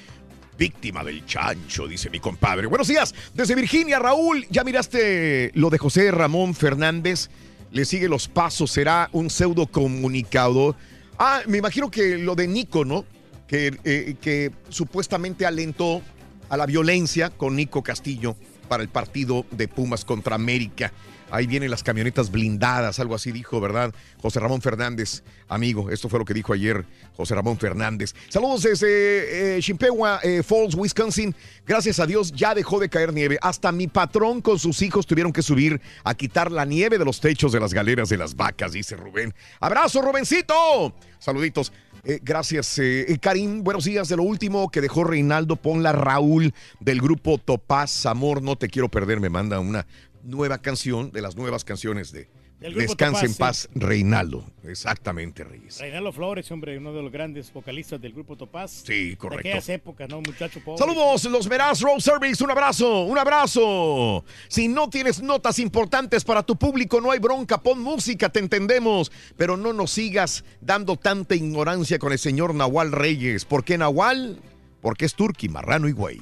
Víctima 0.58 1.04
del 1.04 1.26
chancho, 1.26 1.86
dice 1.86 2.08
mi 2.08 2.18
compadre. 2.18 2.66
Buenos 2.66 2.88
días, 2.88 3.14
desde 3.34 3.54
Virginia, 3.54 3.98
Raúl. 3.98 4.46
¿Ya 4.50 4.64
miraste 4.64 5.50
lo 5.54 5.68
de 5.68 5.76
José 5.76 6.10
Ramón 6.10 6.54
Fernández? 6.54 7.28
Le 7.72 7.84
sigue 7.84 8.08
los 8.08 8.26
pasos, 8.26 8.70
será 8.70 9.10
un 9.12 9.28
pseudo 9.28 9.66
comunicador. 9.66 10.74
Ah, 11.18 11.42
me 11.46 11.58
imagino 11.58 11.90
que 11.90 12.16
lo 12.16 12.34
de 12.34 12.48
Nico, 12.48 12.86
¿no? 12.86 13.04
Que, 13.46 13.76
eh, 13.84 14.14
que 14.18 14.50
supuestamente 14.70 15.44
alentó 15.44 16.00
a 16.48 16.56
la 16.56 16.66
violencia 16.66 17.30
con 17.30 17.56
Nico 17.56 17.82
Castillo 17.82 18.36
para 18.68 18.82
el 18.82 18.88
partido 18.88 19.46
de 19.50 19.68
Pumas 19.68 20.04
contra 20.04 20.34
América. 20.34 20.92
Ahí 21.30 21.46
vienen 21.48 21.70
las 21.70 21.82
camionetas 21.82 22.30
blindadas, 22.30 23.00
algo 23.00 23.16
así 23.16 23.32
dijo, 23.32 23.60
¿verdad? 23.60 23.92
José 24.22 24.38
Ramón 24.38 24.62
Fernández, 24.62 25.24
amigo, 25.48 25.90
esto 25.90 26.08
fue 26.08 26.20
lo 26.20 26.24
que 26.24 26.34
dijo 26.34 26.52
ayer 26.52 26.84
José 27.16 27.34
Ramón 27.34 27.58
Fernández. 27.58 28.14
Saludos 28.28 28.62
desde 28.62 29.56
eh, 29.56 29.60
Chimpewa 29.60 30.20
eh, 30.22 30.44
Falls, 30.44 30.76
Wisconsin. 30.76 31.34
Gracias 31.66 31.98
a 31.98 32.06
Dios 32.06 32.30
ya 32.32 32.54
dejó 32.54 32.78
de 32.78 32.88
caer 32.88 33.12
nieve. 33.12 33.38
Hasta 33.42 33.72
mi 33.72 33.88
patrón 33.88 34.40
con 34.40 34.60
sus 34.60 34.80
hijos 34.82 35.04
tuvieron 35.04 35.32
que 35.32 35.42
subir 35.42 35.80
a 36.04 36.14
quitar 36.14 36.52
la 36.52 36.64
nieve 36.64 36.96
de 36.96 37.04
los 37.04 37.20
techos 37.20 37.50
de 37.50 37.58
las 37.58 37.74
galeras 37.74 38.08
de 38.08 38.18
las 38.18 38.36
vacas, 38.36 38.72
dice 38.72 38.94
Rubén. 38.94 39.34
Abrazo, 39.58 40.02
Rubencito. 40.02 40.94
Saluditos. 41.18 41.72
Eh, 42.08 42.20
gracias, 42.22 42.78
eh, 42.78 43.04
eh, 43.08 43.18
Karim. 43.18 43.64
Buenos 43.64 43.82
días. 43.84 44.08
De 44.08 44.16
lo 44.16 44.22
último 44.22 44.70
que 44.70 44.80
dejó 44.80 45.02
Reinaldo, 45.02 45.56
ponla 45.56 45.90
Raúl 45.90 46.54
del 46.78 47.00
grupo 47.00 47.36
Topaz 47.36 48.06
Amor. 48.06 48.42
No 48.42 48.54
te 48.54 48.68
quiero 48.68 48.88
perder. 48.88 49.18
Me 49.18 49.28
manda 49.28 49.58
una 49.58 49.88
nueva 50.22 50.58
canción 50.58 51.10
de 51.10 51.20
las 51.20 51.34
nuevas 51.34 51.64
canciones 51.64 52.12
de 52.12 52.28
Descansa 52.58 53.26
en 53.26 53.32
Topaz, 53.32 53.66
paz, 53.66 53.68
Reinaldo. 53.74 54.44
Exactamente, 54.64 55.44
Reyes. 55.44 55.78
Reinaldo 55.78 56.10
Flores, 56.10 56.50
hombre, 56.50 56.78
uno 56.78 56.92
de 56.94 57.02
los 57.02 57.12
grandes 57.12 57.52
vocalistas 57.52 58.00
del 58.00 58.12
grupo 58.12 58.36
Topaz. 58.36 58.82
Sí, 58.86 59.14
correcto. 59.16 59.42
De 59.42 59.50
aquellas 59.50 59.68
épocas, 59.68 60.08
¿no? 60.08 60.22
Muchacho 60.22 60.60
pobre. 60.64 60.78
Saludos, 60.78 61.24
los 61.24 61.48
Meraz 61.48 61.82
Road 61.82 62.00
Service. 62.00 62.42
Un 62.42 62.50
abrazo, 62.50 63.02
un 63.04 63.18
abrazo. 63.18 64.24
Si 64.48 64.68
no 64.68 64.88
tienes 64.88 65.20
notas 65.22 65.58
importantes 65.58 66.24
para 66.24 66.42
tu 66.42 66.56
público, 66.56 67.00
no 67.00 67.10
hay 67.10 67.18
bronca. 67.18 67.58
Pon 67.58 67.80
música, 67.80 68.30
te 68.30 68.40
entendemos. 68.40 69.12
Pero 69.36 69.58
no 69.58 69.74
nos 69.74 69.90
sigas 69.90 70.42
dando 70.62 70.96
tanta 70.96 71.34
ignorancia 71.34 71.98
con 71.98 72.12
el 72.12 72.18
señor 72.18 72.54
Nahual 72.54 72.90
Reyes. 72.90 73.44
¿Por 73.44 73.64
qué 73.64 73.76
Nahual? 73.76 74.40
Porque 74.80 75.04
es 75.04 75.14
turqui, 75.14 75.50
marrano 75.50 75.88
y 75.88 75.92
güey. 75.92 76.20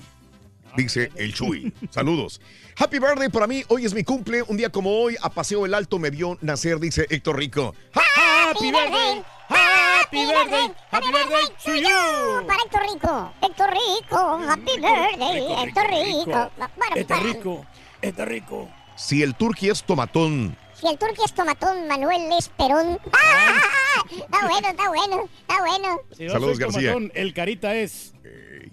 Dice 0.77 1.11
el 1.17 1.33
Chuy. 1.35 1.73
Saludos. 1.91 2.41
Happy 2.77 2.99
birthday 2.99 3.29
para 3.29 3.47
mí. 3.47 3.63
Hoy 3.69 3.85
es 3.85 3.95
mi 3.95 4.03
cumple. 4.03 4.43
Un 4.43 4.57
día 4.57 4.71
como 4.71 4.91
hoy, 4.91 5.17
a 5.23 5.31
Paseo 5.31 5.65
el 5.67 5.75
Alto 5.75 5.99
me 5.99 6.11
vio 6.11 6.37
nacer, 6.41 6.79
dice 6.81 7.07
Héctor 7.09 7.39
Rico. 7.39 7.75
Happy 7.93 8.71
birthday, 8.73 9.23
happy 9.49 10.27
birthday, 10.27 10.73
happy 10.91 11.07
birthday 11.13 11.47
to 11.65 11.75
you. 11.77 12.47
Para 12.47 12.63
Héctor 12.65 12.83
Rico. 12.93 13.33
Héctor 13.43 13.71
Rico. 13.71 14.39
Happy 14.49 14.81
birthday. 14.81 15.65
Héctor 15.65 15.85
Rico. 15.91 16.51
Para- 17.07 17.21
rico, 17.23 17.67
está 18.03 18.25
rico. 18.25 18.69
Si 18.97 19.23
el 19.23 19.35
turqui 19.35 19.71
es 19.71 19.83
tomatón 19.85 20.57
Si 20.81 20.87
el 20.89 20.99
turque 20.99 21.23
es 21.25 21.33
tomatón, 21.35 21.87
Manuel 21.89 22.31
es 22.39 22.49
perón. 22.51 22.99
¡Ah! 23.13 23.61
Está 24.11 24.47
bueno, 24.49 24.69
está 24.69 24.89
bueno, 24.89 25.29
está 25.41 25.61
bueno. 25.61 26.01
Si 26.17 26.29
Saludos, 26.29 26.59
García. 26.59 26.93
tomatón, 26.93 27.13
el 27.15 27.33
carita 27.35 27.75
es. 27.75 28.13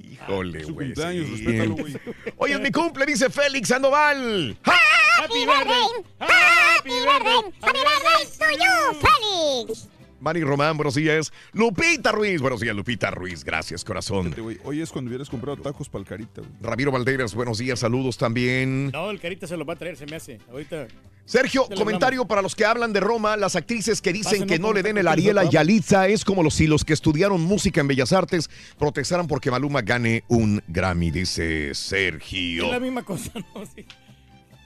Híjole, 0.04 0.64
güey. 0.66 0.88
cumpleaños, 0.88 1.26
sí. 1.26 1.46
respétalo, 1.46 1.76
güey. 1.76 1.98
Hoy 2.38 2.52
es 2.52 2.60
mi 2.60 2.72
cumple, 2.72 3.06
dice 3.06 3.30
Félix 3.30 3.70
Sandoval. 3.70 4.58
Happy 4.64 5.46
birthday. 5.46 5.88
Happy 6.20 6.90
birthday. 6.90 7.54
Happy 7.62 7.80
birthday 7.80 8.26
to 8.38 8.52
you, 8.58 9.00
Félix. 9.00 9.88
Manny 10.22 10.42
Román, 10.42 10.78
buenos 10.78 10.94
días. 10.94 11.34
Lupita 11.52 12.12
Ruiz, 12.12 12.40
buenos 12.40 12.62
días, 12.62 12.76
Lupita 12.76 13.10
Ruiz. 13.10 13.44
Gracias, 13.44 13.84
corazón. 13.84 14.32
Fíjate, 14.32 14.60
Hoy 14.64 14.80
es 14.80 14.92
cuando 14.92 15.10
hubieras 15.10 15.28
comprado 15.32 15.58
tacos 15.58 15.90
para 15.90 16.04
el 16.04 16.08
carita, 16.08 16.42
güey. 16.42 16.52
Ramiro 16.62 16.92
Valderas, 16.92 17.34
buenos 17.34 17.58
días, 17.58 17.80
saludos 17.80 18.20
también. 18.20 18.92
No, 18.92 19.10
el 19.10 19.20
carita 19.20 19.48
se 19.48 19.58
lo 19.58 19.66
va 19.66 19.74
a 19.74 19.78
traer, 19.78 19.98
se 19.98 20.06
me 20.06 20.18
hace. 20.18 20.38
Ahorita. 20.52 20.88
Sergio, 21.26 21.68
comentario 21.76 22.26
para 22.26 22.44
los 22.44 22.56
que 22.56 22.66
hablan 22.66 22.94
de 22.94 23.00
Roma, 23.00 23.36
las 23.36 23.56
actrices 23.56 24.00
que 24.00 24.14
dicen 24.14 24.42
Pásenlo 24.42 24.48
que 24.48 24.60
no 24.60 24.74
le 24.74 24.84
den 24.84 25.00
el 25.00 25.08
Ariel 25.08 25.40
a 25.40 25.50
Yalitza 25.50 26.08
es 26.08 26.24
como 26.24 26.44
los, 26.44 26.54
si 26.54 26.68
los 26.68 26.86
que 26.86 26.94
estudiaron 26.94 27.42
música 27.42 27.82
en 27.82 27.88
Bellas 27.88 28.14
Artes 28.14 28.48
protestaran 28.78 29.26
porque 29.26 29.50
Maluma 29.50 29.82
gane 29.82 30.24
un 30.28 30.62
Grammy, 30.68 31.10
dice 31.10 31.74
Sergio. 31.74 32.66
Es 32.66 32.72
la 32.72 32.80
misma 32.80 33.04
cosa, 33.04 33.32
¿no? 33.56 33.66
Sí. 33.66 33.86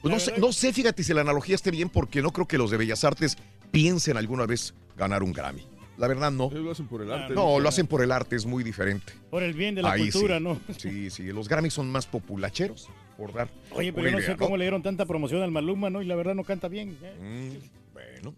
Pues 0.01 0.13
no, 0.13 0.19
sé, 0.19 0.33
no 0.37 0.53
sé, 0.53 0.71
fíjate 0.71 1.03
si 1.03 1.13
la 1.13 1.21
analogía 1.21 1.55
esté 1.55 1.71
bien 1.71 1.89
porque 1.89 2.21
no 2.21 2.31
creo 2.31 2.47
que 2.47 2.59
los 2.59 2.69
de 2.69 2.77
Bellas 2.77 3.03
Artes 3.03 3.37
piensen 3.71 4.17
alguna 4.17 4.45
vez 4.45 4.73
ganar 4.95 5.23
un 5.23 5.33
Grammy. 5.33 5.67
La 5.97 6.07
verdad 6.07 6.31
no. 6.31 6.47
Ellos 6.51 6.63
lo 6.63 6.71
hacen 6.71 6.87
por 6.87 7.01
el 7.01 7.11
arte. 7.11 7.33
No, 7.33 7.59
lo 7.59 7.69
hacen 7.69 7.87
por 7.87 8.01
el 8.01 8.11
arte, 8.11 8.35
es 8.35 8.45
muy 8.45 8.63
diferente. 8.63 9.13
Por 9.29 9.43
el 9.43 9.53
bien 9.53 9.75
de 9.75 9.81
la 9.81 9.93
Ahí 9.93 10.09
cultura, 10.11 10.37
sí. 10.37 10.43
¿no? 10.43 10.59
Sí, 10.77 11.09
sí, 11.09 11.23
los 11.31 11.47
Grammys 11.47 11.73
son 11.73 11.89
más 11.89 12.05
populacheros, 12.05 12.89
por 13.17 13.33
dar 13.33 13.49
Oye, 13.71 13.93
pero 13.93 14.07
yo 14.07 14.11
no 14.11 14.19
idea, 14.19 14.31
sé 14.31 14.37
cómo 14.37 14.57
le 14.57 14.65
dieron 14.65 14.83
tanta 14.83 15.05
promoción 15.05 15.41
al 15.41 15.51
Maluma, 15.51 15.89
¿no? 15.89 16.01
Y 16.01 16.05
la 16.05 16.15
verdad 16.15 16.35
no 16.35 16.43
canta 16.43 16.67
bien. 16.67 16.97
¿eh? 17.01 17.59
Mm, 17.61 17.93
bueno. 17.93 18.35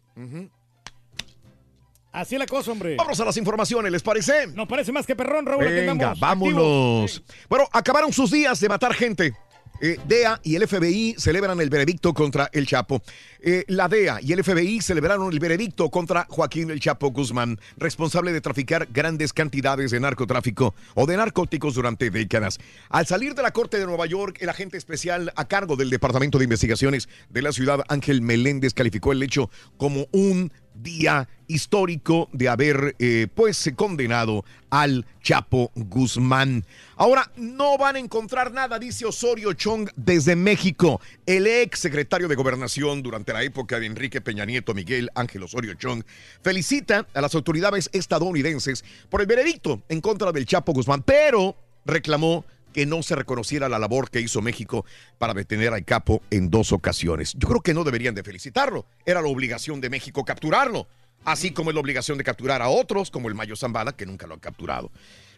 Así 2.12 2.36
es 2.36 2.40
la 2.40 2.48
cosa, 2.48 2.72
hombre. 2.72 2.96
Vamos 2.96 3.20
a 3.20 3.26
las 3.26 3.38
informaciones, 3.38 3.92
¿les 3.92 4.02
parece? 4.02 4.48
Nos 4.48 4.68
parece 4.68 4.92
más 4.92 5.06
que 5.06 5.16
perrón, 5.16 5.46
Raúl. 5.46 5.66
Venga, 5.66 5.92
andamos, 5.92 6.20
vámonos. 6.20 7.24
Bueno, 7.50 7.68
acabaron 7.72 8.12
sus 8.12 8.32
días 8.32 8.60
de 8.60 8.70
matar 8.70 8.94
gente. 8.94 9.34
Eh, 9.82 10.00
DEA 10.08 10.40
y 10.44 10.56
el 10.56 10.68
FBI 10.68 11.16
celebran 11.18 11.60
el 11.62 11.70
veredicto 11.70 12.14
contra 12.14 12.50
el 12.52 12.66
Chapo. 12.66 13.02
Eh, 13.40 13.64
la 13.68 13.88
DEA 13.88 14.20
y 14.22 14.34
el 14.34 14.44
FBI 14.44 14.82
celebraron 14.82 15.32
el 15.32 15.40
veredicto 15.40 15.90
contra 15.90 16.26
Joaquín 16.30 16.72
el 16.72 16.80
Chapo 16.80 17.12
Guzmán, 17.12 17.60
responsable 17.78 18.34
de 18.34 18.42
traficar 18.42 18.88
grandes 18.92 19.34
cantidades 19.34 19.92
de 19.92 20.00
narcotráfico 20.00 20.74
o 20.96 21.06
de 21.06 21.18
narcóticos 21.18 21.76
durante 21.76 22.10
décadas. 22.10 22.60
Al 22.90 23.06
salir 23.06 23.36
de 23.36 23.44
la 23.44 23.52
Corte 23.52 23.78
de 23.78 23.86
Nueva 23.86 24.06
York, 24.06 24.38
el 24.42 24.50
agente 24.50 24.78
especial 24.78 25.32
a 25.36 25.48
cargo 25.48 25.76
del 25.76 25.90
Departamento 25.90 26.38
de 26.38 26.46
Investigaciones 26.46 27.08
de 27.30 27.42
la 27.42 27.52
ciudad, 27.52 27.82
Ángel 27.88 28.22
Meléndez, 28.22 28.74
calificó 28.74 29.12
el 29.12 29.22
hecho 29.22 29.50
como 29.78 30.08
un 30.12 30.52
día 30.82 31.28
histórico 31.48 32.30
de 32.34 32.50
haber 32.50 32.96
eh, 33.00 33.28
pues 33.34 33.72
condenado 33.76 34.44
al 34.70 35.06
Chapo 35.22 35.72
Guzmán. 35.76 36.66
Ahora 36.96 37.32
no 37.38 37.78
van 37.78 37.96
a 37.96 38.00
encontrar 38.00 38.52
nada, 38.52 38.80
dice 38.80 39.06
Osorio 39.06 39.54
Chong 39.54 39.90
desde 39.96 40.36
México. 40.36 41.00
El 41.26 41.48
ex 41.48 41.80
secretario 41.80 42.28
de 42.28 42.36
Gobernación 42.36 43.02
durante 43.02 43.34
la 43.34 43.44
época 43.44 43.80
de 43.80 43.86
Enrique 43.86 44.22
Peña 44.22 44.46
Nieto, 44.46 44.74
Miguel 44.74 45.10
Ángel 45.16 45.44
Osorio 45.44 45.74
Chong, 45.76 46.04
felicita 46.42 47.08
a 47.14 47.22
las 47.22 47.36
autoridades 47.36 47.90
estadounidenses 47.94 48.84
por 49.10 49.22
el 49.22 49.28
veredicto 49.28 49.82
en 49.90 50.02
contra 50.02 50.32
del 50.32 50.46
Chapo 50.46 50.74
Guzmán, 50.74 51.04
pero 51.04 51.56
reclamó 51.86 52.46
que 52.78 52.86
no 52.86 53.02
se 53.02 53.16
reconociera 53.16 53.70
la 53.70 53.80
labor 53.80 54.12
que 54.12 54.22
hizo 54.22 54.40
México 54.40 54.86
para 55.18 55.34
detener 55.34 55.74
al 55.74 55.84
capo 55.84 56.22
en 56.30 56.52
dos 56.52 56.72
ocasiones. 56.72 57.34
Yo 57.34 57.48
creo 57.48 57.62
que 57.62 57.74
no 57.74 57.84
deberían 57.84 58.14
de 58.14 58.22
felicitarlo. 58.22 58.86
Era 59.04 59.20
la 59.20 59.30
obligación 59.30 59.82
de 59.82 59.90
México 59.90 60.24
capturarlo, 60.24 60.88
así 61.26 61.50
como 61.50 61.72
es 61.72 61.74
la 61.74 61.82
obligación 61.82 62.20
de 62.20 62.24
capturar 62.24 62.62
a 62.62 62.70
otros, 62.70 63.10
como 63.10 63.30
el 63.30 63.34
Mayo 63.34 63.56
Zambada, 63.56 63.94
que 63.94 64.06
nunca 64.06 64.28
lo 64.28 64.36
han 64.36 64.40
capturado. 64.40 64.92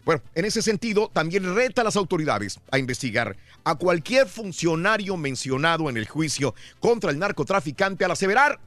Bueno, 0.04 0.20
en 0.34 0.44
ese 0.44 0.60
sentido, 0.60 1.10
también 1.14 1.54
reta 1.54 1.80
a 1.80 1.84
las 1.84 1.96
autoridades 1.96 2.60
a 2.70 2.78
investigar 2.78 3.34
a 3.64 3.74
cualquier 3.74 4.28
funcionario 4.28 5.16
mencionado 5.16 5.88
en 5.88 5.96
el 5.96 6.06
juicio 6.06 6.54
contra 6.78 7.10
el 7.10 7.18
narcotraficante 7.18 8.04
al 8.04 8.10
aseverar 8.10 8.60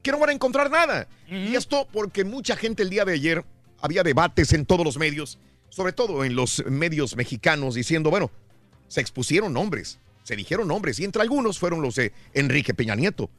que 0.00 0.12
no 0.12 0.20
van 0.20 0.30
a 0.30 0.34
encontrar 0.34 0.70
nada. 0.70 1.08
Y 1.26 1.56
esto 1.56 1.88
porque 1.92 2.22
mucha 2.22 2.54
gente 2.54 2.84
el 2.84 2.90
día 2.90 3.04
de 3.04 3.14
ayer 3.14 3.44
había 3.80 4.04
debates 4.04 4.52
en 4.52 4.64
todos 4.64 4.84
los 4.84 4.96
medios, 4.96 5.40
sobre 5.72 5.94
todo 5.94 6.22
en 6.22 6.36
los 6.36 6.62
medios 6.66 7.16
mexicanos, 7.16 7.74
diciendo, 7.74 8.10
bueno, 8.10 8.30
se 8.88 9.00
expusieron 9.00 9.54
nombres, 9.54 9.98
se 10.22 10.36
dijeron 10.36 10.68
nombres, 10.68 11.00
y 11.00 11.04
entre 11.04 11.22
algunos 11.22 11.58
fueron 11.58 11.80
los 11.80 11.94
de 11.94 12.12
Enrique 12.34 12.74
Peña 12.74 12.94
Nieto. 12.94 13.30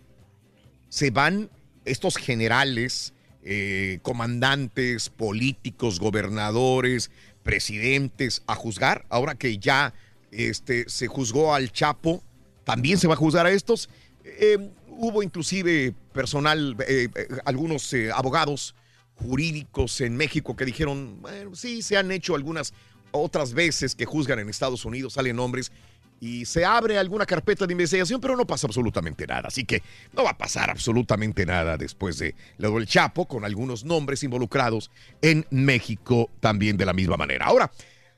Se 0.90 1.12
van 1.12 1.52
estos 1.86 2.18
generales, 2.18 3.14
eh, 3.44 4.00
comandantes, 4.02 5.10
políticos, 5.10 6.00
gobernadores, 6.00 7.12
presidentes 7.44 8.42
a 8.48 8.56
juzgar, 8.56 9.06
ahora 9.10 9.36
que 9.36 9.60
ya 9.60 9.94
este, 10.32 10.90
se 10.90 11.06
juzgó 11.06 11.54
al 11.54 11.72
Chapo, 11.72 12.24
también 12.64 12.98
se 12.98 13.08
va 13.08 13.14
a 13.14 13.18
juzgar 13.18 13.46
a 13.46 13.52
estos. 13.52 13.90
Eh, 14.26 14.72
hubo 14.88 15.22
inclusive 15.22 15.94
personal, 16.14 16.76
eh, 16.88 17.10
algunos 17.46 17.94
abogados 18.16 18.74
jurídicos 19.16 20.02
en 20.02 20.18
México 20.18 20.56
que 20.56 20.66
dijeron, 20.66 21.22
bueno, 21.22 21.56
sí, 21.56 21.82
se 21.82 21.98
han 21.98 22.12
hecho 22.12 22.36
algunas 22.36 22.74
otras 23.12 23.54
veces 23.54 23.96
que 23.96 24.06
juzgan 24.06 24.40
en 24.40 24.50
Estados 24.50 24.86
Unidos, 24.86 25.14
salen 25.14 25.36
nombres 25.36 25.72
y 26.20 26.46
se 26.46 26.64
abre 26.64 26.98
alguna 26.98 27.26
carpeta 27.26 27.68
de 27.68 27.74
investigación, 27.74 28.22
pero 28.22 28.38
no 28.38 28.48
pasa 28.48 28.66
absolutamente 28.66 29.28
nada. 29.28 29.50
Así 29.50 29.66
que 29.66 29.84
no 30.14 30.24
va 30.24 30.32
a 30.32 30.38
pasar 30.38 30.70
absolutamente 30.70 31.46
nada 31.46 31.76
después 31.76 32.18
de 32.18 32.34
lo 32.58 32.72
del 32.72 32.88
Chapo, 32.88 33.28
con 33.28 33.44
algunos 33.44 33.84
nombres 33.84 34.24
involucrados 34.24 34.90
en 35.22 35.46
México 35.50 36.30
también 36.40 36.78
de 36.78 36.86
la 36.86 36.94
misma 36.94 37.18
manera. 37.18 37.46
Ahora, 37.46 37.72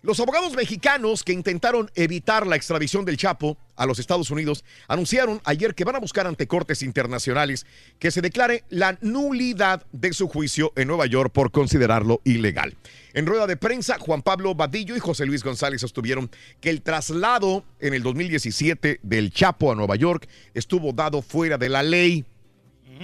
los 0.05 0.19
abogados 0.19 0.55
mexicanos 0.55 1.23
que 1.23 1.33
intentaron 1.33 1.89
evitar 1.95 2.45
la 2.45 2.55
extradición 2.55 3.05
del 3.05 3.17
Chapo 3.17 3.57
a 3.75 3.87
los 3.87 3.97
Estados 3.97 4.29
Unidos 4.29 4.63
anunciaron 4.87 5.41
ayer 5.45 5.73
que 5.73 5.83
van 5.83 5.95
a 5.95 5.99
buscar 5.99 6.27
ante 6.27 6.45
cortes 6.47 6.83
internacionales 6.83 7.65
que 7.97 8.11
se 8.11 8.21
declare 8.21 8.65
la 8.69 8.99
nulidad 9.01 9.83
de 9.91 10.13
su 10.13 10.27
juicio 10.27 10.71
en 10.75 10.89
Nueva 10.89 11.07
York 11.07 11.33
por 11.33 11.49
considerarlo 11.49 12.21
ilegal. 12.23 12.77
En 13.13 13.25
rueda 13.25 13.47
de 13.47 13.57
prensa, 13.57 13.97
Juan 13.97 14.21
Pablo 14.21 14.53
Badillo 14.53 14.95
y 14.95 14.99
José 14.99 15.25
Luis 15.25 15.43
González 15.43 15.81
sostuvieron 15.81 16.29
que 16.61 16.69
el 16.69 16.83
traslado 16.83 17.65
en 17.79 17.95
el 17.95 18.03
2017 18.03 18.99
del 19.01 19.31
Chapo 19.31 19.71
a 19.71 19.75
Nueva 19.75 19.95
York 19.95 20.29
estuvo 20.53 20.93
dado 20.93 21.23
fuera 21.23 21.57
de 21.57 21.69
la 21.69 21.81
ley 21.81 22.25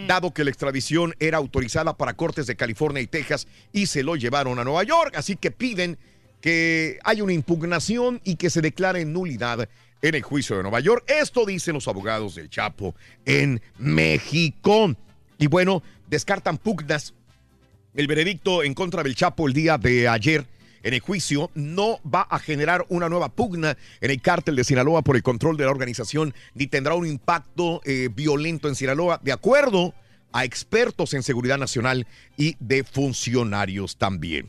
dado 0.08 0.34
que 0.34 0.44
la 0.44 0.52
extradición 0.52 1.16
era 1.20 1.38
autorizada 1.38 1.98
para 1.98 2.14
cortes 2.14 2.48
de 2.48 2.56
California 2.56 3.02
y 3.02 3.08
Texas 3.08 3.48
y 3.74 3.88
se 3.88 4.04
lo 4.04 4.16
llevaron 4.16 4.60
a 4.60 4.64
Nueva 4.64 4.84
York. 4.84 5.16
Así 5.18 5.36
que 5.36 5.52
piden 5.52 5.98
que 6.42 7.00
haya 7.04 7.24
una 7.24 7.34
impugnación 7.34 8.20
y 8.24 8.36
que 8.36 8.50
se 8.50 8.62
declare 8.62 9.06
nulidad 9.06 9.70
en 10.02 10.16
el 10.16 10.24
juicio 10.24 10.58
de 10.58 10.64
Nueva 10.64 10.80
York. 10.80 11.06
Esto 11.08 11.46
dicen 11.46 11.76
los 11.76 11.88
abogados 11.88 12.36
del 12.36 12.50
Chapo 12.50 12.96
en 13.26 13.62
México. 13.78 14.94
Y 15.38 15.48
bueno, 15.48 15.84
descartan 16.10 16.58
pugnas. 16.58 17.14
El 17.94 18.08
veredicto 18.08 18.64
en 18.64 18.74
contra 18.74 19.04
del 19.04 19.16
Chapo 19.16 19.48
el 19.48 19.54
día 19.54 19.78
de 19.78 20.08
ayer 20.08 20.46
en 20.84 20.94
el 20.94 21.00
juicio 21.00 21.52
no 21.54 22.00
va 22.04 22.22
a 22.22 22.40
generar 22.40 22.86
una 22.90 23.10
nueva 23.10 23.30
pugna 23.30 23.78
en 24.00 24.12
el 24.12 24.22
cártel 24.22 24.56
de 24.56 24.64
Sinaloa 24.64 25.04
por 25.04 25.16
el 25.16 25.24
control 25.24 25.58
de 25.58 25.66
la 25.66 25.72
organización, 25.72 26.34
ni 26.56 26.68
tendrá 26.68 26.96
un 26.96 27.06
impacto 27.06 27.82
eh, 27.86 28.10
violento 28.14 28.68
en 28.68 28.76
Sinaloa, 28.76 29.20
de 29.24 29.32
acuerdo 29.32 29.94
a 30.32 30.46
expertos 30.46 31.14
en 31.14 31.24
seguridad 31.24 31.58
nacional 31.58 32.08
y 32.38 32.56
de 32.60 32.84
funcionarios 32.84 33.98
también. 33.98 34.48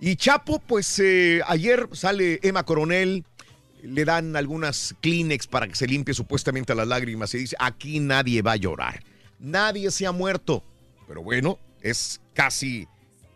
Y 0.00 0.16
Chapo, 0.16 0.58
pues 0.60 0.98
eh, 0.98 1.40
ayer 1.46 1.88
sale 1.92 2.40
Emma 2.42 2.64
Coronel, 2.64 3.24
le 3.82 4.04
dan 4.04 4.34
algunas 4.36 4.94
Kleenex 5.00 5.46
para 5.46 5.68
que 5.68 5.74
se 5.74 5.86
limpie 5.86 6.14
supuestamente 6.14 6.74
las 6.74 6.88
lágrimas 6.88 7.34
y 7.34 7.38
dice, 7.38 7.56
aquí 7.58 8.00
nadie 8.00 8.42
va 8.42 8.52
a 8.52 8.56
llorar, 8.56 9.02
nadie 9.38 9.90
se 9.90 10.06
ha 10.06 10.12
muerto, 10.12 10.64
pero 11.06 11.22
bueno, 11.22 11.58
es 11.82 12.20
casi 12.32 12.88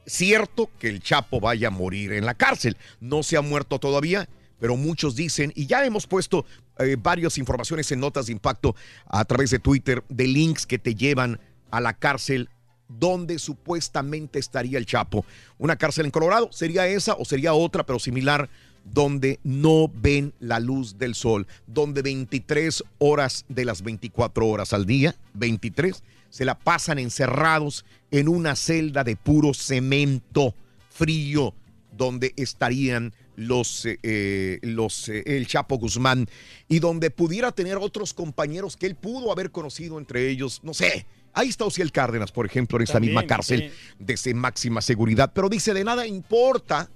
cierto 0.08 0.70
que 0.78 0.88
el 0.88 1.00
Chapo 1.00 1.40
vaya 1.40 1.68
a 1.68 1.70
morir 1.70 2.12
en 2.12 2.24
la 2.24 2.34
cárcel. 2.34 2.76
No 3.00 3.22
se 3.22 3.36
ha 3.36 3.42
muerto 3.42 3.78
todavía, 3.78 4.28
pero 4.58 4.76
muchos 4.76 5.14
dicen, 5.14 5.52
y 5.54 5.66
ya 5.66 5.84
hemos 5.84 6.06
puesto 6.06 6.46
eh, 6.78 6.96
varias 6.98 7.38
informaciones 7.38 7.92
en 7.92 8.00
notas 8.00 8.26
de 8.26 8.32
impacto 8.32 8.74
a 9.06 9.24
través 9.24 9.50
de 9.50 9.58
Twitter, 9.58 10.02
de 10.08 10.26
links 10.26 10.66
que 10.66 10.78
te 10.78 10.94
llevan 10.94 11.40
a 11.70 11.80
la 11.80 11.94
cárcel 11.94 12.48
donde 12.88 13.38
supuestamente 13.38 14.38
estaría 14.38 14.78
el 14.78 14.86
Chapo. 14.86 15.24
Una 15.58 15.76
cárcel 15.76 16.06
en 16.06 16.10
Colorado, 16.10 16.50
sería 16.52 16.86
esa 16.86 17.14
o 17.14 17.24
sería 17.24 17.52
otra, 17.52 17.84
pero 17.84 17.98
similar, 17.98 18.48
donde 18.84 19.38
no 19.44 19.90
ven 19.92 20.32
la 20.40 20.60
luz 20.60 20.96
del 20.96 21.14
sol, 21.14 21.46
donde 21.66 22.02
23 22.02 22.82
horas 22.98 23.44
de 23.48 23.64
las 23.64 23.82
24 23.82 24.46
horas 24.46 24.72
al 24.72 24.86
día, 24.86 25.14
23, 25.34 26.02
se 26.30 26.44
la 26.44 26.58
pasan 26.58 26.98
encerrados 26.98 27.84
en 28.10 28.28
una 28.28 28.56
celda 28.56 29.04
de 29.04 29.16
puro 29.16 29.52
cemento 29.54 30.54
frío, 30.90 31.54
donde 31.92 32.32
estarían 32.36 33.12
los, 33.36 33.86
eh, 33.86 33.98
eh, 34.02 34.58
los 34.62 35.08
eh, 35.08 35.22
el 35.26 35.46
Chapo 35.46 35.78
Guzmán 35.78 36.28
y 36.68 36.80
donde 36.80 37.10
pudiera 37.10 37.52
tener 37.52 37.76
otros 37.76 38.12
compañeros 38.12 38.76
que 38.76 38.86
él 38.86 38.96
pudo 38.96 39.30
haber 39.30 39.50
conocido 39.50 39.98
entre 39.98 40.28
ellos, 40.28 40.60
no 40.64 40.74
sé, 40.74 41.06
Ahí 41.38 41.50
está 41.50 41.66
Ociel 41.66 41.92
Cárdenas, 41.92 42.32
por 42.32 42.46
ejemplo, 42.46 42.78
en 42.78 42.82
esta 42.82 42.94
También, 42.94 43.14
misma 43.14 43.28
cárcel 43.28 43.72
de 44.00 44.34
máxima 44.34 44.80
seguridad. 44.80 45.30
Pero 45.32 45.48
dice, 45.48 45.72
de 45.72 45.84
nada 45.84 46.04
importa 46.04 46.90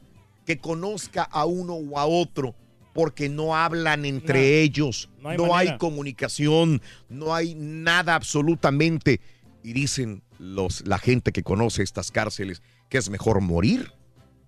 que 0.44 0.58
conozca 0.58 1.22
a 1.22 1.44
uno 1.44 1.74
o 1.74 1.96
a 1.96 2.06
otro 2.06 2.56
porque 2.92 3.28
no 3.28 3.54
hablan 3.54 4.04
entre 4.04 4.40
No, 4.40 4.44
ellos, 4.44 5.10
no 5.20 5.28
hay 5.28 5.36
no 5.36 5.56
hay 5.56 5.78
comunicación, 5.78 6.82
no 7.08 7.32
hay 7.32 7.54
nada 7.54 8.16
absolutamente. 8.16 9.20
Y 9.62 9.74
dicen 9.74 10.24
los, 10.40 10.84
la 10.88 10.98
gente 10.98 11.30
que 11.30 11.44
conoce 11.44 11.84
estas 11.84 12.10
cárceles 12.10 12.62
que 12.88 12.98
es 12.98 13.10
mejor 13.10 13.40
morir 13.42 13.92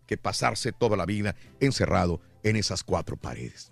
que 0.09 0.17
pasarse 0.17 0.73
toda 0.73 0.97
la 0.97 1.07
vida 1.07 1.37
encerrado 1.61 2.21
en 2.43 2.57
esas 2.57 2.83
cuatro 2.83 3.17
paredes. 3.17 3.71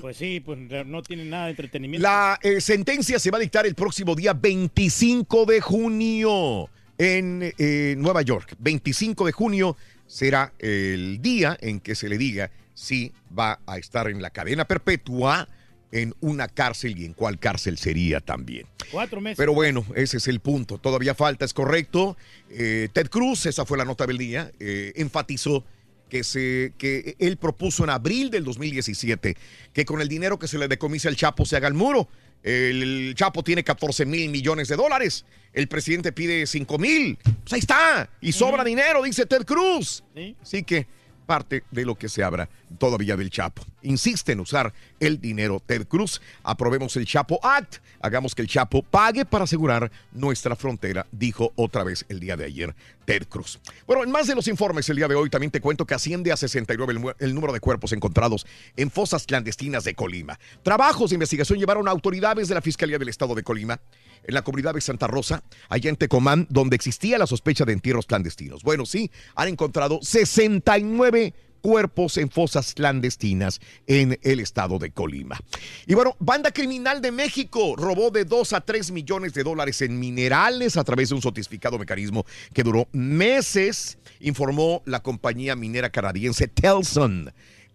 Pues 0.00 0.16
sí, 0.16 0.38
pues 0.38 0.58
no 0.86 1.02
tiene 1.02 1.24
nada 1.24 1.46
de 1.46 1.50
entretenimiento. 1.50 2.06
La 2.06 2.38
eh, 2.40 2.60
sentencia 2.60 3.18
se 3.18 3.32
va 3.32 3.38
a 3.38 3.40
dictar 3.40 3.66
el 3.66 3.74
próximo 3.74 4.14
día 4.14 4.32
25 4.32 5.44
de 5.44 5.60
junio 5.60 6.70
en 6.98 7.52
eh, 7.58 7.96
Nueva 7.98 8.22
York. 8.22 8.54
25 8.60 9.26
de 9.26 9.32
junio 9.32 9.76
será 10.06 10.52
el 10.60 11.20
día 11.20 11.58
en 11.60 11.80
que 11.80 11.96
se 11.96 12.08
le 12.08 12.16
diga 12.16 12.52
si 12.74 13.12
va 13.36 13.58
a 13.66 13.76
estar 13.76 14.08
en 14.08 14.22
la 14.22 14.30
cadena 14.30 14.66
perpetua 14.66 15.48
en 15.90 16.14
una 16.20 16.46
cárcel 16.46 16.96
y 16.96 17.04
en 17.04 17.12
cuál 17.12 17.40
cárcel 17.40 17.76
sería 17.76 18.20
también. 18.20 18.68
Cuatro 18.92 19.20
meses. 19.20 19.36
Pero 19.36 19.52
bueno, 19.52 19.84
ese 19.96 20.18
es 20.18 20.28
el 20.28 20.38
punto. 20.38 20.78
Todavía 20.78 21.16
falta, 21.16 21.44
es 21.44 21.52
correcto. 21.52 22.16
Eh, 22.50 22.88
Ted 22.92 23.08
Cruz, 23.08 23.46
esa 23.46 23.66
fue 23.66 23.78
la 23.78 23.84
nota 23.84 24.06
del 24.06 24.16
día, 24.16 24.52
enfatizó 24.60 25.64
que, 26.12 26.24
se, 26.24 26.74
que 26.76 27.16
él 27.18 27.38
propuso 27.38 27.84
en 27.84 27.88
abril 27.88 28.28
del 28.30 28.44
2017 28.44 29.34
que 29.72 29.84
con 29.86 30.02
el 30.02 30.08
dinero 30.08 30.38
que 30.38 30.46
se 30.46 30.58
le 30.58 30.68
decomisa 30.68 31.08
al 31.08 31.16
Chapo 31.16 31.46
se 31.46 31.56
haga 31.56 31.68
el 31.68 31.72
muro. 31.72 32.06
El 32.42 33.14
Chapo 33.16 33.42
tiene 33.42 33.64
14 33.64 34.04
mil 34.04 34.28
millones 34.28 34.68
de 34.68 34.76
dólares. 34.76 35.24
El 35.54 35.68
presidente 35.68 36.12
pide 36.12 36.46
5 36.46 36.76
mil. 36.76 37.16
Pues 37.16 37.54
ahí 37.54 37.60
está. 37.60 38.10
Y 38.20 38.32
sobra 38.32 38.62
dinero, 38.62 39.02
dice 39.02 39.24
Ted 39.24 39.46
Cruz. 39.46 40.04
Así 40.42 40.64
que 40.64 40.86
parte 41.32 41.64
de 41.70 41.86
lo 41.86 41.94
que 41.94 42.10
se 42.10 42.22
habla 42.22 42.50
todavía 42.76 43.16
del 43.16 43.30
Chapo. 43.30 43.62
Insiste 43.80 44.32
en 44.32 44.40
usar 44.40 44.74
el 45.00 45.18
dinero 45.18 45.62
Ted 45.64 45.86
Cruz. 45.86 46.20
Aprobemos 46.42 46.94
el 46.98 47.06
Chapo 47.06 47.40
Act. 47.42 47.76
Hagamos 48.02 48.34
que 48.34 48.42
el 48.42 48.48
Chapo 48.48 48.82
pague 48.82 49.24
para 49.24 49.44
asegurar 49.44 49.90
nuestra 50.12 50.56
frontera, 50.56 51.06
dijo 51.10 51.54
otra 51.56 51.84
vez 51.84 52.04
el 52.10 52.20
día 52.20 52.36
de 52.36 52.44
ayer 52.44 52.74
Ted 53.06 53.26
Cruz. 53.30 53.60
Bueno, 53.86 54.04
en 54.04 54.10
más 54.10 54.26
de 54.26 54.34
los 54.34 54.46
informes 54.46 54.90
el 54.90 54.96
día 54.96 55.08
de 55.08 55.14
hoy 55.14 55.30
también 55.30 55.50
te 55.50 55.62
cuento 55.62 55.86
que 55.86 55.94
asciende 55.94 56.32
a 56.32 56.36
69 56.36 56.92
el, 56.92 57.14
el 57.18 57.34
número 57.34 57.54
de 57.54 57.60
cuerpos 57.60 57.94
encontrados 57.94 58.46
en 58.76 58.90
fosas 58.90 59.24
clandestinas 59.24 59.84
de 59.84 59.94
Colima. 59.94 60.38
Trabajos 60.62 61.08
de 61.08 61.14
investigación 61.14 61.58
llevaron 61.58 61.88
a 61.88 61.92
autoridades 61.92 62.48
de 62.48 62.56
la 62.56 62.60
Fiscalía 62.60 62.98
del 62.98 63.08
Estado 63.08 63.34
de 63.34 63.42
Colima 63.42 63.80
en 64.24 64.34
la 64.34 64.42
comunidad 64.42 64.74
de 64.74 64.80
Santa 64.80 65.06
Rosa, 65.06 65.42
allá 65.68 65.90
en 65.90 65.96
Tecomán, 65.96 66.46
donde 66.50 66.76
existía 66.76 67.18
la 67.18 67.26
sospecha 67.26 67.64
de 67.64 67.72
entierros 67.72 68.06
clandestinos. 68.06 68.62
Bueno, 68.62 68.86
sí, 68.86 69.10
han 69.34 69.48
encontrado 69.48 69.98
69 70.02 71.34
cuerpos 71.62 72.18
en 72.18 72.28
fosas 72.28 72.74
clandestinas 72.74 73.60
en 73.86 74.18
el 74.22 74.40
estado 74.40 74.78
de 74.78 74.90
Colima. 74.90 75.38
Y 75.86 75.94
bueno, 75.94 76.16
Banda 76.18 76.50
Criminal 76.50 77.00
de 77.00 77.12
México 77.12 77.74
robó 77.76 78.10
de 78.10 78.24
2 78.24 78.52
a 78.52 78.60
3 78.60 78.90
millones 78.90 79.32
de 79.32 79.44
dólares 79.44 79.80
en 79.80 79.98
minerales 79.98 80.76
a 80.76 80.84
través 80.84 81.08
de 81.08 81.14
un 81.14 81.22
sotificado 81.22 81.78
mecanismo 81.78 82.26
que 82.52 82.64
duró 82.64 82.88
meses, 82.92 83.96
informó 84.20 84.82
la 84.84 85.02
compañía 85.02 85.56
minera 85.56 85.90
canadiense 85.90 86.48
Telson. 86.48 87.32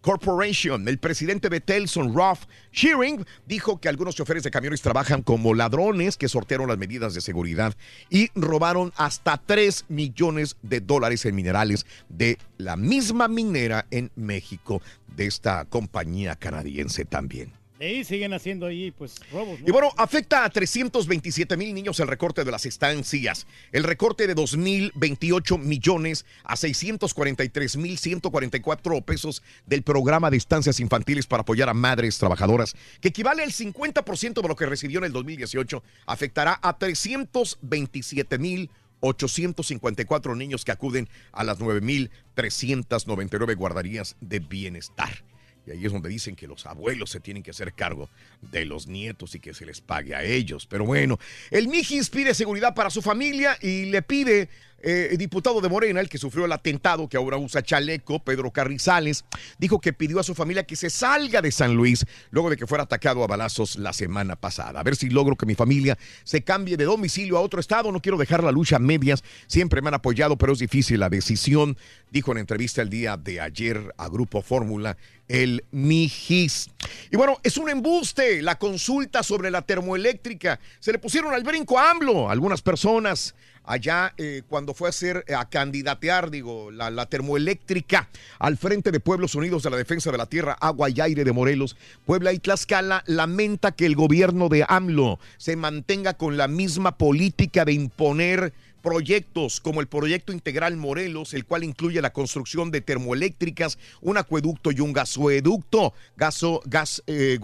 Corporation. 0.08 0.88
El 0.88 0.96
presidente 0.96 1.50
de 1.50 1.60
Telson, 1.60 2.16
Ralph 2.16 2.44
Shearing, 2.72 3.26
dijo 3.44 3.78
que 3.78 3.90
algunos 3.90 4.14
choferes 4.14 4.42
de 4.42 4.50
camiones 4.50 4.80
trabajan 4.80 5.20
como 5.20 5.52
ladrones 5.52 6.16
que 6.16 6.30
sortearon 6.30 6.66
las 6.66 6.78
medidas 6.78 7.12
de 7.12 7.20
seguridad 7.20 7.74
y 8.08 8.30
robaron 8.34 8.90
hasta 8.96 9.36
3 9.36 9.84
millones 9.90 10.56
de 10.62 10.80
dólares 10.80 11.26
en 11.26 11.34
minerales 11.34 11.84
de 12.08 12.38
la 12.56 12.76
misma 12.76 13.28
minera 13.28 13.84
en 13.90 14.10
México, 14.16 14.80
de 15.14 15.26
esta 15.26 15.66
compañía 15.66 16.36
canadiense 16.36 17.04
también. 17.04 17.57
Y 17.80 18.02
siguen 18.02 18.32
haciendo 18.32 18.66
ahí, 18.66 18.90
pues, 18.90 19.20
robos. 19.30 19.60
Y 19.64 19.70
bueno, 19.70 19.90
afecta 19.96 20.44
a 20.44 20.50
327 20.50 21.56
mil 21.56 21.72
niños 21.72 22.00
el 22.00 22.08
recorte 22.08 22.44
de 22.44 22.50
las 22.50 22.66
estancias. 22.66 23.46
El 23.70 23.84
recorte 23.84 24.26
de 24.26 24.34
2.028 24.34 25.58
millones 25.58 26.26
a 26.42 26.56
643 26.56 27.76
mil 27.76 27.96
144 27.96 29.00
pesos 29.02 29.44
del 29.66 29.84
programa 29.84 30.28
de 30.30 30.38
estancias 30.38 30.80
infantiles 30.80 31.26
para 31.26 31.42
apoyar 31.42 31.68
a 31.68 31.74
madres 31.74 32.18
trabajadoras, 32.18 32.74
que 33.00 33.08
equivale 33.08 33.44
al 33.44 33.52
50% 33.52 34.42
de 34.42 34.48
lo 34.48 34.56
que 34.56 34.66
recibió 34.66 34.98
en 34.98 35.04
el 35.04 35.12
2018, 35.12 35.82
afectará 36.06 36.58
a 36.60 36.76
327 36.78 38.38
mil 38.38 38.70
854 39.00 40.34
niños 40.34 40.64
que 40.64 40.72
acuden 40.72 41.08
a 41.30 41.44
las 41.44 41.60
9.399 41.60 43.56
guarderías 43.56 44.16
de 44.20 44.40
bienestar. 44.40 45.22
Y 45.68 45.72
ahí 45.72 45.84
es 45.84 45.92
donde 45.92 46.08
dicen 46.08 46.34
que 46.34 46.46
los 46.46 46.64
abuelos 46.64 47.10
se 47.10 47.20
tienen 47.20 47.42
que 47.42 47.50
hacer 47.50 47.74
cargo 47.74 48.08
de 48.40 48.64
los 48.64 48.86
nietos 48.86 49.34
y 49.34 49.40
que 49.40 49.52
se 49.52 49.66
les 49.66 49.80
pague 49.80 50.14
a 50.14 50.24
ellos. 50.24 50.66
Pero 50.66 50.84
bueno, 50.84 51.18
el 51.50 51.68
Mijis 51.68 52.08
pide 52.08 52.32
seguridad 52.34 52.74
para 52.74 52.88
su 52.90 53.02
familia 53.02 53.58
y 53.60 53.86
le 53.86 54.00
pide, 54.00 54.48
eh, 54.80 55.14
diputado 55.18 55.60
de 55.60 55.68
Morena, 55.68 56.00
el 56.00 56.08
que 56.08 56.18
sufrió 56.18 56.44
el 56.44 56.52
atentado, 56.52 57.08
que 57.08 57.16
ahora 57.16 57.36
usa 57.36 57.62
chaleco, 57.62 58.20
Pedro 58.20 58.50
Carrizales, 58.50 59.24
dijo 59.58 59.80
que 59.80 59.92
pidió 59.92 60.20
a 60.20 60.22
su 60.22 60.34
familia 60.34 60.64
que 60.64 60.76
se 60.76 60.90
salga 60.90 61.42
de 61.42 61.50
San 61.50 61.74
Luis 61.74 62.06
luego 62.30 62.50
de 62.50 62.56
que 62.56 62.66
fuera 62.66 62.84
atacado 62.84 63.24
a 63.24 63.26
balazos 63.26 63.76
la 63.76 63.92
semana 63.92 64.36
pasada. 64.36 64.80
A 64.80 64.82
ver 64.82 64.96
si 64.96 65.10
logro 65.10 65.36
que 65.36 65.46
mi 65.46 65.54
familia 65.54 65.98
se 66.24 66.42
cambie 66.42 66.76
de 66.76 66.84
domicilio 66.84 67.36
a 67.36 67.40
otro 67.40 67.60
estado. 67.60 67.90
No 67.90 68.00
quiero 68.00 68.18
dejar 68.18 68.44
la 68.44 68.52
lucha 68.52 68.76
a 68.76 68.80
medias. 68.80 69.24
Siempre 69.46 69.82
me 69.82 69.88
han 69.88 69.94
apoyado, 69.94 70.36
pero 70.36 70.52
es 70.52 70.58
difícil 70.58 71.00
la 71.00 71.08
decisión, 71.08 71.76
dijo 72.10 72.32
en 72.32 72.38
entrevista 72.38 72.82
el 72.82 72.90
día 72.90 73.16
de 73.16 73.40
ayer 73.40 73.94
a 73.96 74.08
Grupo 74.08 74.42
Fórmula 74.42 74.96
el 75.28 75.64
Mijis. 75.70 76.70
Y 77.10 77.16
bueno, 77.16 77.38
es 77.42 77.58
un 77.58 77.68
embuste 77.68 78.42
la 78.42 78.58
consulta 78.58 79.22
sobre 79.22 79.50
la 79.50 79.62
termoeléctrica. 79.62 80.58
Se 80.80 80.92
le 80.92 80.98
pusieron 80.98 81.34
al 81.34 81.42
brinco 81.42 81.78
a 81.78 81.90
AMLO 81.90 82.30
algunas 82.30 82.62
personas 82.62 83.34
allá 83.68 84.14
eh, 84.16 84.42
cuando 84.48 84.74
fue 84.74 84.88
a 84.88 84.90
hacer, 84.90 85.24
a 85.36 85.48
candidatear, 85.48 86.30
digo, 86.30 86.70
la, 86.70 86.90
la 86.90 87.06
termoeléctrica 87.06 88.08
al 88.38 88.56
frente 88.56 88.90
de 88.90 89.00
Pueblos 89.00 89.34
Unidos 89.34 89.62
de 89.62 89.70
la 89.70 89.76
Defensa 89.76 90.10
de 90.10 90.18
la 90.18 90.26
Tierra, 90.26 90.56
Agua 90.60 90.88
y 90.90 91.00
Aire 91.00 91.24
de 91.24 91.32
Morelos. 91.32 91.76
Puebla 92.06 92.32
y 92.32 92.38
Tlaxcala 92.38 93.04
lamenta 93.06 93.72
que 93.72 93.86
el 93.86 93.94
gobierno 93.94 94.48
de 94.48 94.64
AMLO 94.66 95.18
se 95.36 95.56
mantenga 95.56 96.14
con 96.14 96.36
la 96.36 96.48
misma 96.48 96.96
política 96.96 97.64
de 97.64 97.72
imponer 97.72 98.52
proyectos 98.82 99.60
como 99.60 99.80
el 99.80 99.86
proyecto 99.86 100.32
integral 100.32 100.76
Morelos, 100.76 101.34
el 101.34 101.44
cual 101.44 101.64
incluye 101.64 102.00
la 102.00 102.12
construcción 102.12 102.70
de 102.70 102.80
termoeléctricas, 102.80 103.78
un 104.00 104.16
acueducto 104.18 104.70
y 104.70 104.80
un 104.80 104.92
gasoeducto, 104.92 105.92
gaso, 106.16 106.62
gas, 106.64 107.02
eh, 107.06 107.38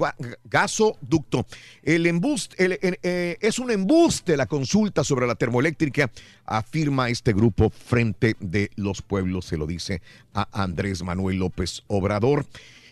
gasoducto. 0.44 1.47
El 1.82 2.06
embuste, 2.06 2.65
el- 2.65 2.78
el- 2.82 2.98
eh, 3.02 3.36
es 3.40 3.59
un 3.59 3.70
embuste 3.70 4.36
la 4.36 4.47
consulta 4.47 5.05
sobre 5.05 5.27
la 5.27 5.35
termoeléctrica, 5.35 6.11
afirma 6.47 7.09
este 7.11 7.32
grupo 7.32 7.70
frente 7.70 8.36
de 8.40 8.70
los 8.77 9.02
pueblos, 9.02 9.47
se 9.47 9.56
lo 9.56 9.66
dice 9.66 10.02
a 10.32 10.48
Andrés 10.62 11.02
Manuel 11.02 11.39
López 11.39 11.82
Obrador. 11.89 12.47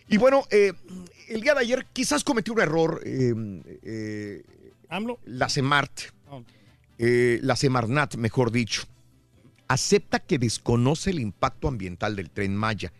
Y 0.08 0.18
bueno, 0.18 0.44
eh, 0.50 0.72
el 1.28 1.40
día 1.40 1.54
de 1.54 1.60
ayer 1.60 1.86
quizás 1.92 2.22
cometió 2.24 2.52
un 2.52 2.60
error. 2.60 3.00
eh, 3.04 3.34
eh, 3.82 4.42
La 5.24 5.48
CEMART, 5.48 6.12
eh, 6.98 7.38
la 7.42 7.56
Semarnat, 7.56 8.16
mejor 8.16 8.52
dicho, 8.52 8.84
acepta 9.68 10.20
que 10.20 10.38
desconoce 10.38 11.10
el 11.10 11.20
impacto 11.20 11.68
ambiental 11.68 12.16
del 12.16 12.30
tren 12.30 12.56
Maya. 12.56 12.92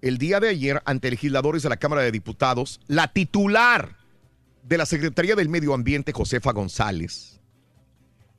El 0.00 0.18
día 0.18 0.40
de 0.40 0.48
ayer, 0.48 0.82
ante 0.84 1.10
legisladores 1.10 1.62
de 1.62 1.68
la 1.68 1.76
Cámara 1.76 2.02
de 2.02 2.12
Diputados, 2.12 2.80
la 2.86 3.12
titular 3.12 3.96
de 4.62 4.78
la 4.78 4.86
Secretaría 4.86 5.34
del 5.34 5.48
Medio 5.48 5.74
Ambiente, 5.74 6.12
Josefa 6.12 6.52
González, 6.52 7.40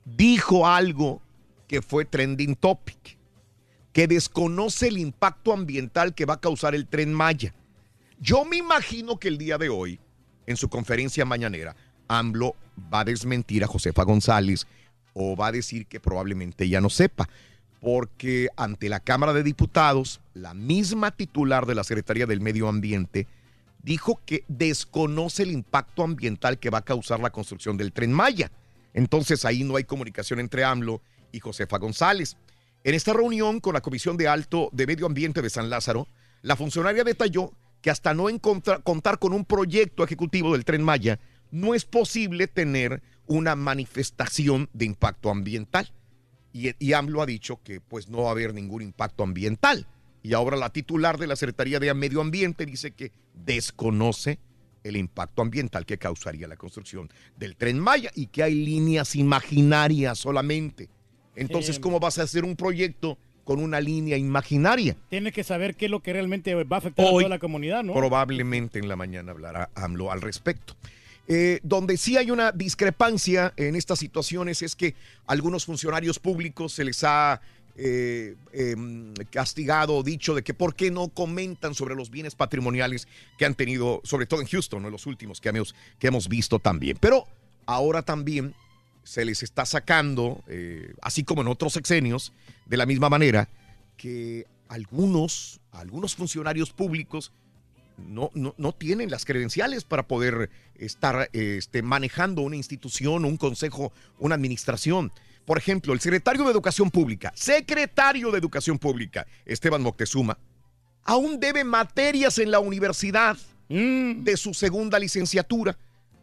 dijo 0.04 0.66
algo 0.66 1.22
que 1.68 1.82
fue 1.82 2.04
trending 2.04 2.56
topic, 2.56 3.18
que 3.92 4.08
desconoce 4.08 4.88
el 4.88 4.98
impacto 4.98 5.52
ambiental 5.52 6.14
que 6.14 6.24
va 6.24 6.34
a 6.34 6.40
causar 6.40 6.74
el 6.74 6.86
tren 6.86 7.12
Maya. 7.12 7.54
Yo 8.18 8.44
me 8.44 8.56
imagino 8.56 9.18
que 9.18 9.28
el 9.28 9.38
día 9.38 9.58
de 9.58 9.68
hoy, 9.68 10.00
en 10.46 10.56
su 10.56 10.68
conferencia 10.68 11.24
mañanera, 11.24 11.76
AMLO 12.08 12.56
va 12.92 13.00
a 13.00 13.04
desmentir 13.04 13.64
a 13.64 13.66
Josefa 13.66 14.02
González 14.02 14.66
o 15.14 15.36
va 15.36 15.46
a 15.46 15.52
decir 15.52 15.86
que 15.86 16.00
probablemente 16.00 16.64
ella 16.64 16.80
no 16.80 16.90
sepa, 16.90 17.28
porque 17.80 18.48
ante 18.56 18.88
la 18.88 19.00
Cámara 19.00 19.32
de 19.32 19.42
Diputados, 19.42 20.20
la 20.34 20.54
misma 20.54 21.10
titular 21.10 21.66
de 21.66 21.74
la 21.74 21.84
Secretaría 21.84 22.26
del 22.26 22.40
Medio 22.40 22.68
Ambiente 22.68 23.26
dijo 23.82 24.20
que 24.24 24.44
desconoce 24.48 25.42
el 25.42 25.50
impacto 25.50 26.02
ambiental 26.02 26.58
que 26.58 26.70
va 26.70 26.78
a 26.78 26.84
causar 26.84 27.20
la 27.20 27.30
construcción 27.30 27.76
del 27.76 27.92
tren 27.92 28.12
Maya. 28.12 28.50
Entonces 28.94 29.44
ahí 29.44 29.64
no 29.64 29.76
hay 29.76 29.84
comunicación 29.84 30.40
entre 30.40 30.64
AMLO 30.64 31.02
y 31.32 31.40
Josefa 31.40 31.78
González. 31.78 32.36
En 32.82 32.94
esta 32.94 33.12
reunión 33.12 33.60
con 33.60 33.74
la 33.74 33.82
Comisión 33.82 34.16
de 34.16 34.28
Alto 34.28 34.70
de 34.72 34.86
Medio 34.86 35.06
Ambiente 35.06 35.42
de 35.42 35.50
San 35.50 35.68
Lázaro, 35.68 36.08
la 36.42 36.56
funcionaria 36.56 37.04
detalló 37.04 37.52
que 37.82 37.90
hasta 37.90 38.14
no 38.14 38.26
contar 38.82 39.18
con 39.18 39.34
un 39.34 39.44
proyecto 39.44 40.04
ejecutivo 40.04 40.52
del 40.52 40.64
tren 40.64 40.82
Maya, 40.82 41.20
no 41.50 41.74
es 41.74 41.84
posible 41.84 42.46
tener 42.46 43.02
una 43.26 43.56
manifestación 43.56 44.68
de 44.72 44.84
impacto 44.86 45.30
ambiental. 45.30 45.90
Y, 46.52 46.70
y 46.78 46.92
AMLO 46.92 47.22
ha 47.22 47.26
dicho 47.26 47.60
que 47.64 47.80
pues 47.80 48.08
no 48.08 48.22
va 48.22 48.28
a 48.28 48.32
haber 48.32 48.54
ningún 48.54 48.82
impacto 48.82 49.22
ambiental. 49.24 49.86
Y 50.22 50.32
ahora 50.34 50.56
la 50.56 50.70
titular 50.70 51.18
de 51.18 51.26
la 51.26 51.36
Secretaría 51.36 51.78
de 51.80 51.92
Medio 51.94 52.20
Ambiente 52.20 52.64
dice 52.64 52.92
que 52.92 53.12
desconoce 53.34 54.38
el 54.82 54.96
impacto 54.96 55.42
ambiental 55.42 55.86
que 55.86 55.98
causaría 55.98 56.46
la 56.46 56.56
construcción 56.56 57.10
del 57.36 57.56
tren 57.56 57.78
Maya 57.78 58.10
y 58.14 58.26
que 58.26 58.42
hay 58.42 58.54
líneas 58.54 59.16
imaginarias 59.16 60.18
solamente. 60.18 60.88
Entonces, 61.36 61.76
Sí. 61.76 61.80
¿cómo 61.80 62.00
vas 62.00 62.18
a 62.18 62.22
hacer 62.22 62.44
un 62.44 62.54
proyecto 62.54 63.18
con 63.44 63.62
una 63.62 63.80
línea 63.80 64.16
imaginaria? 64.16 64.96
Tiene 65.10 65.32
que 65.32 65.42
saber 65.42 65.74
qué 65.74 65.86
es 65.86 65.90
lo 65.90 66.00
que 66.00 66.12
realmente 66.12 66.54
va 66.54 66.76
a 66.76 66.78
afectar 66.78 67.06
a 67.06 67.10
toda 67.10 67.28
la 67.28 67.38
comunidad, 67.38 67.82
¿no? 67.82 67.92
Probablemente 67.94 68.78
en 68.78 68.88
la 68.88 68.96
mañana 68.96 69.32
hablará 69.32 69.70
AMLO 69.74 70.12
al 70.12 70.20
respecto. 70.20 70.76
Eh, 71.26 71.60
donde 71.62 71.96
sí 71.96 72.16
hay 72.18 72.30
una 72.30 72.52
discrepancia 72.52 73.54
en 73.56 73.76
estas 73.76 73.98
situaciones 73.98 74.60
es 74.60 74.76
que 74.76 74.94
algunos 75.26 75.64
funcionarios 75.64 76.18
públicos 76.18 76.72
se 76.74 76.84
les 76.84 77.02
ha 77.02 77.40
eh, 77.76 78.36
em, 78.52 79.14
castigado 79.30 79.96
o 79.96 80.02
dicho 80.02 80.34
de 80.34 80.44
que 80.44 80.54
por 80.54 80.76
qué 80.76 80.90
no 80.90 81.08
comentan 81.08 81.74
sobre 81.74 81.94
los 81.94 82.10
bienes 82.10 82.34
patrimoniales 82.34 83.08
que 83.38 83.46
han 83.46 83.54
tenido, 83.54 84.00
sobre 84.04 84.26
todo 84.26 84.42
en 84.42 84.46
Houston, 84.46 84.82
¿no? 84.82 84.90
los 84.90 85.06
últimos 85.06 85.40
que 85.40 85.48
hemos, 85.48 85.74
que 85.98 86.08
hemos 86.08 86.28
visto 86.28 86.58
también. 86.58 86.98
Pero 87.00 87.26
ahora 87.66 88.02
también 88.02 88.54
se 89.02 89.24
les 89.24 89.42
está 89.42 89.64
sacando, 89.64 90.44
eh, 90.46 90.94
así 91.02 91.24
como 91.24 91.42
en 91.42 91.48
otros 91.48 91.72
sexenios, 91.72 92.32
de 92.66 92.76
la 92.76 92.86
misma 92.86 93.08
manera, 93.08 93.48
que 93.96 94.46
algunos, 94.68 95.60
algunos 95.72 96.14
funcionarios 96.14 96.70
públicos 96.70 97.32
no, 97.96 98.30
no, 98.34 98.54
no 98.58 98.72
tienen 98.72 99.10
las 99.10 99.24
credenciales 99.24 99.84
para 99.84 100.06
poder 100.06 100.50
estar 100.74 101.28
este, 101.32 101.82
manejando 101.82 102.42
una 102.42 102.56
institución, 102.56 103.24
un 103.24 103.36
consejo, 103.36 103.92
una 104.18 104.34
administración. 104.34 105.12
Por 105.44 105.58
ejemplo, 105.58 105.92
el 105.92 106.00
secretario 106.00 106.44
de 106.44 106.50
Educación 106.50 106.90
Pública, 106.90 107.32
secretario 107.34 108.30
de 108.30 108.38
Educación 108.38 108.78
Pública, 108.78 109.26
Esteban 109.44 109.82
Moctezuma, 109.82 110.38
aún 111.04 111.38
debe 111.38 111.64
materias 111.64 112.38
en 112.38 112.50
la 112.50 112.60
universidad 112.60 113.36
de 113.68 114.36
su 114.36 114.54
segunda 114.54 114.98
licenciatura. 114.98 115.76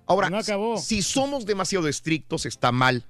Ahora, 0.07 0.29
si 0.77 1.01
somos 1.01 1.45
demasiado 1.45 1.87
estrictos, 1.87 2.45
está 2.45 2.71
mal. 2.71 3.05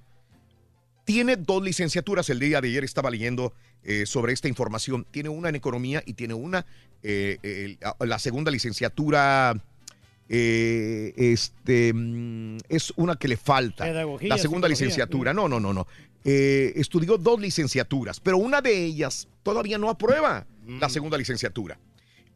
Tiene 1.05 1.35
dos 1.35 1.63
licenciaturas. 1.63 2.29
El 2.29 2.39
día 2.39 2.61
de 2.61 2.69
ayer 2.69 2.83
estaba 2.83 3.09
leyendo 3.09 3.53
eh, 3.83 4.05
sobre 4.05 4.33
esta 4.33 4.47
información. 4.47 5.05
Tiene 5.11 5.29
una 5.29 5.49
en 5.49 5.55
economía 5.55 6.03
y 6.05 6.13
tiene 6.13 6.33
una, 6.33 6.65
eh, 7.03 7.77
la 7.99 8.19
segunda 8.19 8.51
licenciatura. 8.51 9.53
eh, 10.29 11.13
este 11.17 11.93
mm, 11.93 12.57
es 12.69 12.93
una 12.95 13.15
que 13.15 13.27
le 13.27 13.37
falta. 13.37 13.85
Pedagogía, 13.85 14.29
la 14.29 14.37
segunda 14.37 14.67
licenciatura. 14.67 15.33
No, 15.33 15.47
no, 15.47 15.59
no, 15.59 15.73
no. 15.73 15.87
Estudió 16.23 17.17
dos 17.17 17.41
licenciaturas, 17.41 18.19
pero 18.19 18.37
una 18.37 18.61
de 18.61 18.85
ellas 18.85 19.27
todavía 19.41 19.79
no 19.79 19.89
aprueba 19.89 20.45
la 20.79 20.89
segunda 20.89 21.17
licenciatura. 21.17 21.79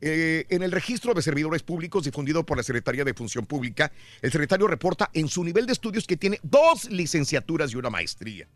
Eh, 0.01 0.45
en 0.49 0.61
el 0.61 0.71
registro 0.71 1.13
de 1.13 1.21
servidores 1.21 1.63
públicos 1.63 2.03
difundido 2.03 2.45
por 2.45 2.57
la 2.57 2.63
Secretaría 2.63 3.03
de 3.03 3.13
Función 3.13 3.45
Pública, 3.45 3.91
el 4.21 4.31
secretario 4.31 4.67
reporta 4.67 5.09
en 5.13 5.27
su 5.27 5.43
nivel 5.43 5.65
de 5.65 5.73
estudios 5.73 6.05
que 6.05 6.17
tiene 6.17 6.39
dos 6.43 6.89
licenciaturas 6.91 7.71
y 7.71 7.77
una 7.77 7.89
maestría. 7.89 8.47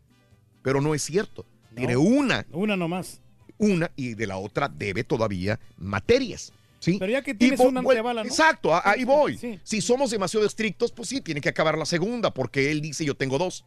Pero 0.62 0.80
no 0.80 0.94
es 0.94 1.02
cierto. 1.02 1.46
Tiene 1.74 1.96
una. 1.96 2.46
Una 2.52 2.76
nomás. 2.76 3.20
Una 3.58 3.90
y 3.96 4.14
de 4.14 4.26
la 4.26 4.38
otra 4.38 4.68
debe 4.68 5.04
todavía 5.04 5.58
materias. 5.76 6.52
¿sí? 6.78 6.96
Pero 6.98 7.12
ya 7.12 7.22
que 7.22 7.34
tienes 7.34 7.60
una. 7.60 7.82
Exacto, 8.22 8.78
ahí 8.84 9.04
voy. 9.04 9.36
sí. 9.36 9.60
Si 9.62 9.80
somos 9.80 10.10
demasiado 10.10 10.46
estrictos, 10.46 10.92
pues 10.92 11.08
sí, 11.08 11.20
tiene 11.20 11.40
que 11.40 11.48
acabar 11.48 11.78
la 11.78 11.86
segunda, 11.86 12.32
porque 12.32 12.70
él 12.70 12.80
dice 12.80 13.04
yo 13.04 13.14
tengo 13.14 13.38
dos. 13.38 13.64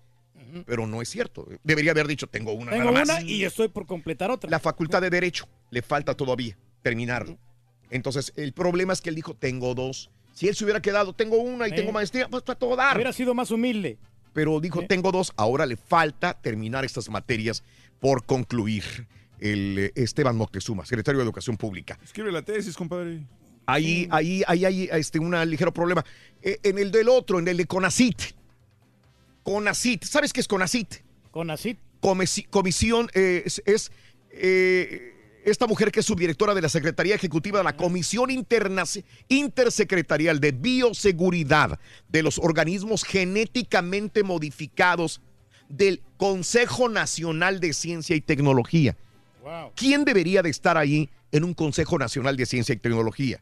Pero 0.65 0.85
no 0.85 1.01
es 1.01 1.09
cierto. 1.09 1.47
Debería 1.63 1.91
haber 1.91 2.05
dicho 2.05 2.27
tengo 2.27 2.53
una 2.53 2.71
Tengo 2.71 2.91
nada 2.91 3.03
una 3.03 3.13
más. 3.15 3.23
y 3.23 3.43
estoy 3.43 3.69
por 3.69 3.87
completar 3.87 4.29
otra. 4.29 4.49
La 4.51 4.59
facultad 4.59 5.01
de 5.01 5.09
Derecho 5.09 5.47
le 5.71 5.81
falta 5.81 6.15
todavía 6.15 6.55
terminarlo. 6.83 7.39
Entonces, 7.89 8.33
el 8.35 8.53
problema 8.53 8.93
es 8.93 9.01
que 9.01 9.09
él 9.09 9.15
dijo, 9.15 9.35
tengo 9.35 9.73
dos. 9.73 10.11
Si 10.33 10.47
él 10.47 10.55
se 10.55 10.63
hubiera 10.63 10.81
quedado, 10.81 11.13
tengo 11.13 11.37
una 11.37 11.67
y 11.67 11.71
tengo 11.71 11.91
maestría, 11.91 12.27
pues 12.27 12.43
para 12.43 12.57
todo 12.57 12.75
dar. 12.75 12.95
Hubiera 12.95 13.13
sido 13.13 13.33
más 13.33 13.51
humilde. 13.51 13.97
Pero 14.33 14.59
dijo, 14.59 14.85
tengo 14.87 15.11
dos, 15.11 15.31
ahora 15.37 15.65
le 15.65 15.77
falta 15.77 16.33
terminar 16.33 16.85
estas 16.85 17.07
materias 17.09 17.63
por 18.03 18.25
concluir. 18.25 18.83
El 19.39 19.77
eh, 19.79 19.91
Esteban 19.95 20.35
Moctezuma, 20.35 20.85
secretario 20.85 21.19
de 21.19 21.23
Educación 21.23 21.55
Pública. 21.57 21.97
Escribe 22.03 22.31
la 22.33 22.41
tesis, 22.41 22.75
compadre. 22.75 23.25
Ahí, 23.65 24.07
ahí, 24.11 24.43
ahí 24.45 24.65
hay 24.65 24.89
este, 24.91 25.19
un 25.19 25.31
ligero 25.49 25.73
problema. 25.73 26.03
Eh, 26.41 26.59
en 26.63 26.77
el 26.77 26.91
del 26.91 27.07
otro, 27.07 27.39
en 27.39 27.47
el 27.47 27.55
de 27.57 27.65
CONACIT. 27.65 28.21
CONACIT, 29.43 30.03
¿sabes 30.03 30.33
qué 30.33 30.41
es 30.41 30.47
CONACIT? 30.47 30.95
CONACIT. 31.31 31.77
Comisi- 32.01 32.47
comisión 32.49 33.09
eh, 33.13 33.43
es, 33.45 33.61
es, 33.65 33.91
eh, 34.31 35.41
esta 35.45 35.65
mujer 35.67 35.91
que 35.91 36.01
es 36.01 36.05
subdirectora 36.05 36.53
de 36.53 36.61
la 36.61 36.69
Secretaría 36.69 37.15
Ejecutiva 37.15 37.59
de 37.59 37.63
la 37.63 37.77
Comisión 37.77 38.29
Interna- 38.31 38.83
Intersecretarial 39.29 40.39
de 40.41 40.51
Bioseguridad 40.51 41.79
de 42.09 42.23
los 42.23 42.37
Organismos 42.39 43.03
Genéticamente 43.05 44.23
Modificados 44.23 45.21
del 45.75 46.01
Consejo 46.17 46.87
Nacional 46.89 47.59
de 47.59 47.73
Ciencia 47.73 48.15
y 48.15 48.21
Tecnología. 48.21 48.95
¿Quién 49.75 50.05
debería 50.05 50.41
de 50.41 50.49
estar 50.49 50.77
ahí 50.77 51.09
en 51.31 51.43
un 51.43 51.53
Consejo 51.53 51.97
Nacional 51.99 52.37
de 52.37 52.45
Ciencia 52.45 52.73
y 52.73 52.77
Tecnología? 52.77 53.41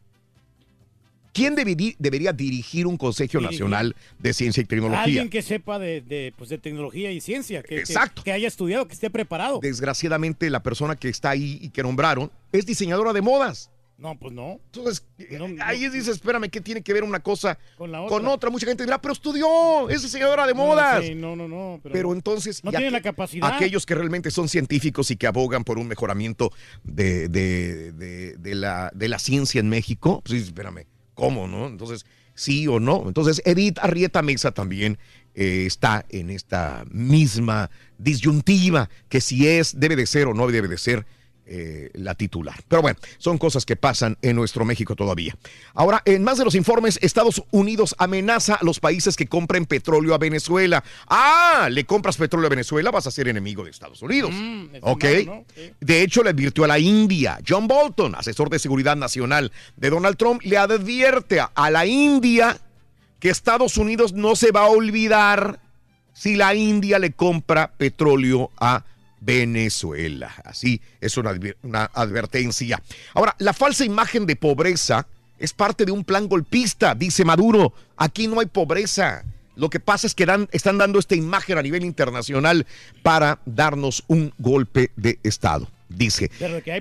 ¿Quién 1.33 1.55
deberí- 1.55 1.95
debería 1.97 2.33
dirigir 2.33 2.85
un 2.87 2.97
Consejo 2.97 3.37
Dirigir. 3.39 3.61
Nacional 3.61 3.95
de 4.19 4.33
Ciencia 4.33 4.61
y 4.61 4.65
Tecnología? 4.65 5.03
Alguien 5.03 5.29
que 5.29 5.41
sepa 5.41 5.79
de, 5.79 6.01
de, 6.01 6.33
pues, 6.37 6.49
de 6.49 6.57
tecnología 6.57 7.11
y 7.11 7.21
ciencia. 7.21 7.61
Que, 7.63 7.75
que- 7.75 7.79
Exacto. 7.81 8.23
Que, 8.23 8.33
haya 8.33 8.47
estudiado, 8.47 8.85
que 8.87 8.93
esté 8.93 9.09
preparado. 9.09 9.59
Desgraciadamente, 9.61 10.49
la 10.49 10.61
persona 10.61 10.95
que 10.97 11.07
está 11.07 11.29
ahí 11.29 11.57
y 11.61 11.69
que 11.69 11.83
nombraron 11.83 12.31
es 12.51 12.65
diseñadora 12.65 13.13
de 13.13 13.21
modas. 13.21 13.69
No, 14.02 14.18
pues 14.18 14.34
no. 14.34 14.60
Entonces, 14.73 15.06
ahí 15.64 15.88
dices, 15.90 16.07
espérame, 16.15 16.49
¿qué 16.49 16.60
tiene 16.60 16.82
que 16.82 16.91
ver 16.91 17.03
una 17.03 17.19
cosa 17.19 17.60
Con 17.78 17.91
la 17.91 17.99
con 18.07 18.22
otra. 18.23 18.30
otra? 18.34 18.49
Mucha 18.49 18.65
gente 18.65 18.84
dirá, 18.84 18.99
pero 18.99 19.14
estudió, 19.14 19.90
es 19.91 20.02
diseñadora 20.02 20.48
de 20.48 20.56
modas. 20.56 21.06
Sí, 21.06 21.14
no, 21.14 21.36
no, 21.36 21.48
no. 21.48 21.80
Pero, 21.84 21.94
Pero 21.94 22.14
entonces, 22.14 22.64
no 22.64 22.72
tiene 22.72 22.90
la 22.90 23.02
capacidad. 23.02 23.53
Aquellos 23.53 23.86
que 23.86 23.94
realmente 23.94 24.32
son 24.32 24.49
científicos 24.49 25.11
y 25.11 25.18
que 25.18 25.28
abogan 25.28 25.64
por 25.64 25.78
un 25.78 25.88
mejoramiento 25.88 26.52
de, 26.84 27.30
de- 27.30 27.91
de- 27.91 28.38
de 28.38 28.56
la, 28.56 28.91
de 28.95 29.07
la 29.07 29.19
ciencia 29.19 29.60
en 29.60 29.69
México, 29.69 30.23
pues 30.26 30.41
espérame, 30.41 30.88
¿cómo, 31.14 31.48
no? 31.48 31.68
Entonces, 31.68 32.03
sí 32.34 32.68
o 32.68 32.80
no. 32.80 33.03
Entonces, 33.06 33.40
Edith 33.45 33.78
Arrieta 33.80 34.23
Mesa 34.23 34.52
también 34.52 34.98
eh, 35.36 35.65
está 35.68 36.06
en 36.10 36.32
esta 36.32 36.86
misma 36.90 37.69
disyuntiva, 37.99 38.90
que 39.10 39.22
si 39.22 39.48
es, 39.48 39.80
debe 39.80 39.95
de 39.95 40.07
ser 40.07 40.26
o 40.28 40.34
no 40.34 40.48
debe 40.48 40.68
de 40.68 40.80
ser 40.80 41.06
eh, 41.45 41.89
la 41.93 42.15
titular. 42.15 42.55
Pero 42.68 42.81
bueno, 42.81 42.97
son 43.18 43.38
cosas 43.38 43.65
que 43.65 43.76
pasan 43.76 44.18
en 44.22 44.35
nuestro 44.35 44.63
México 44.63 44.95
todavía. 44.95 45.35
Ahora, 45.73 46.01
en 46.05 46.23
más 46.23 46.38
de 46.38 46.45
los 46.45 46.55
informes, 46.55 46.97
Estados 47.01 47.43
Unidos 47.51 47.93
amenaza 47.97 48.55
a 48.55 48.63
los 48.63 48.80
países 48.80 49.15
que 49.15 49.27
compren 49.27 49.65
petróleo 49.65 50.13
a 50.13 50.18
Venezuela. 50.18 50.84
Ah, 51.07 51.68
le 51.72 51.84
compras 51.85 52.18
petróleo 52.18 52.47
a 52.47 52.49
Venezuela, 52.49 52.91
vas 52.91 53.07
a 53.07 53.11
ser 53.11 53.27
enemigo 53.27 53.63
de 53.63 53.72
Estados 53.72 54.01
Unidos. 54.01 54.31
Mm, 54.34 54.65
¿Ok? 54.81 55.03
malo, 55.03 55.26
¿no? 55.26 55.45
Sí. 55.55 55.72
De 55.81 56.01
hecho, 56.03 56.23
le 56.23 56.30
advirtió 56.30 56.63
a 56.63 56.68
la 56.68 56.80
India. 56.80 57.39
John 57.47 57.68
Bolton, 57.68 58.15
asesor 58.15 58.49
de 58.49 58.59
seguridad 58.59 58.95
nacional 58.95 59.51
de 59.76 59.89
Donald 59.89 60.15
Trump, 60.18 60.41
le 60.43 60.57
advierte 60.57 61.39
a- 61.39 61.51
a 61.55 61.69
la 61.69 61.85
India 61.85 62.57
que 63.19 63.30
Estados 63.30 63.77
Unidos 63.77 64.13
no 64.13 64.35
se 64.35 64.51
va 64.51 64.61
a 64.61 64.68
olvidar 64.69 65.59
si 66.13 66.35
la 66.35 66.55
India 66.55 66.97
le 66.99 67.11
compra 67.11 67.72
petróleo 67.77 68.51
a 68.57 68.69
Venezuela. 68.69 68.91
Así 70.43 70.81
es 70.99 71.15
una, 71.18 71.31
adver- 71.31 71.56
una 71.64 71.85
advertencia. 71.93 72.81
Ahora, 73.14 73.35
la 73.39 73.53
falsa 73.53 73.85
imagen 73.85 74.26
de 74.26 74.35
pobreza 74.35 75.07
es 75.39 75.53
parte 75.53 75.85
de 75.85 75.91
un 75.91 76.03
plan 76.03 76.27
golpista, 76.27 76.93
dice 76.95 77.23
Maduro. 77.23 77.73
Aquí 77.98 78.27
no 78.27 78.39
hay 78.39 78.48
pobreza. 78.48 79.23
Lo 79.56 79.69
que 79.69 79.80
pasa 79.80 80.07
es 80.07 80.15
que 80.15 80.26
dan- 80.26 80.49
están 80.52 80.77
dando 80.77 80.98
esta 80.99 81.15
imagen 81.15 81.57
a 81.57 81.61
nivel 81.61 81.84
internacional 81.85 82.65
para 83.03 83.39
darnos 83.45 84.03
un 84.07 84.34
golpe 84.38 84.91
de 84.95 85.19
Estado, 85.23 85.69
dice. 85.89 86.31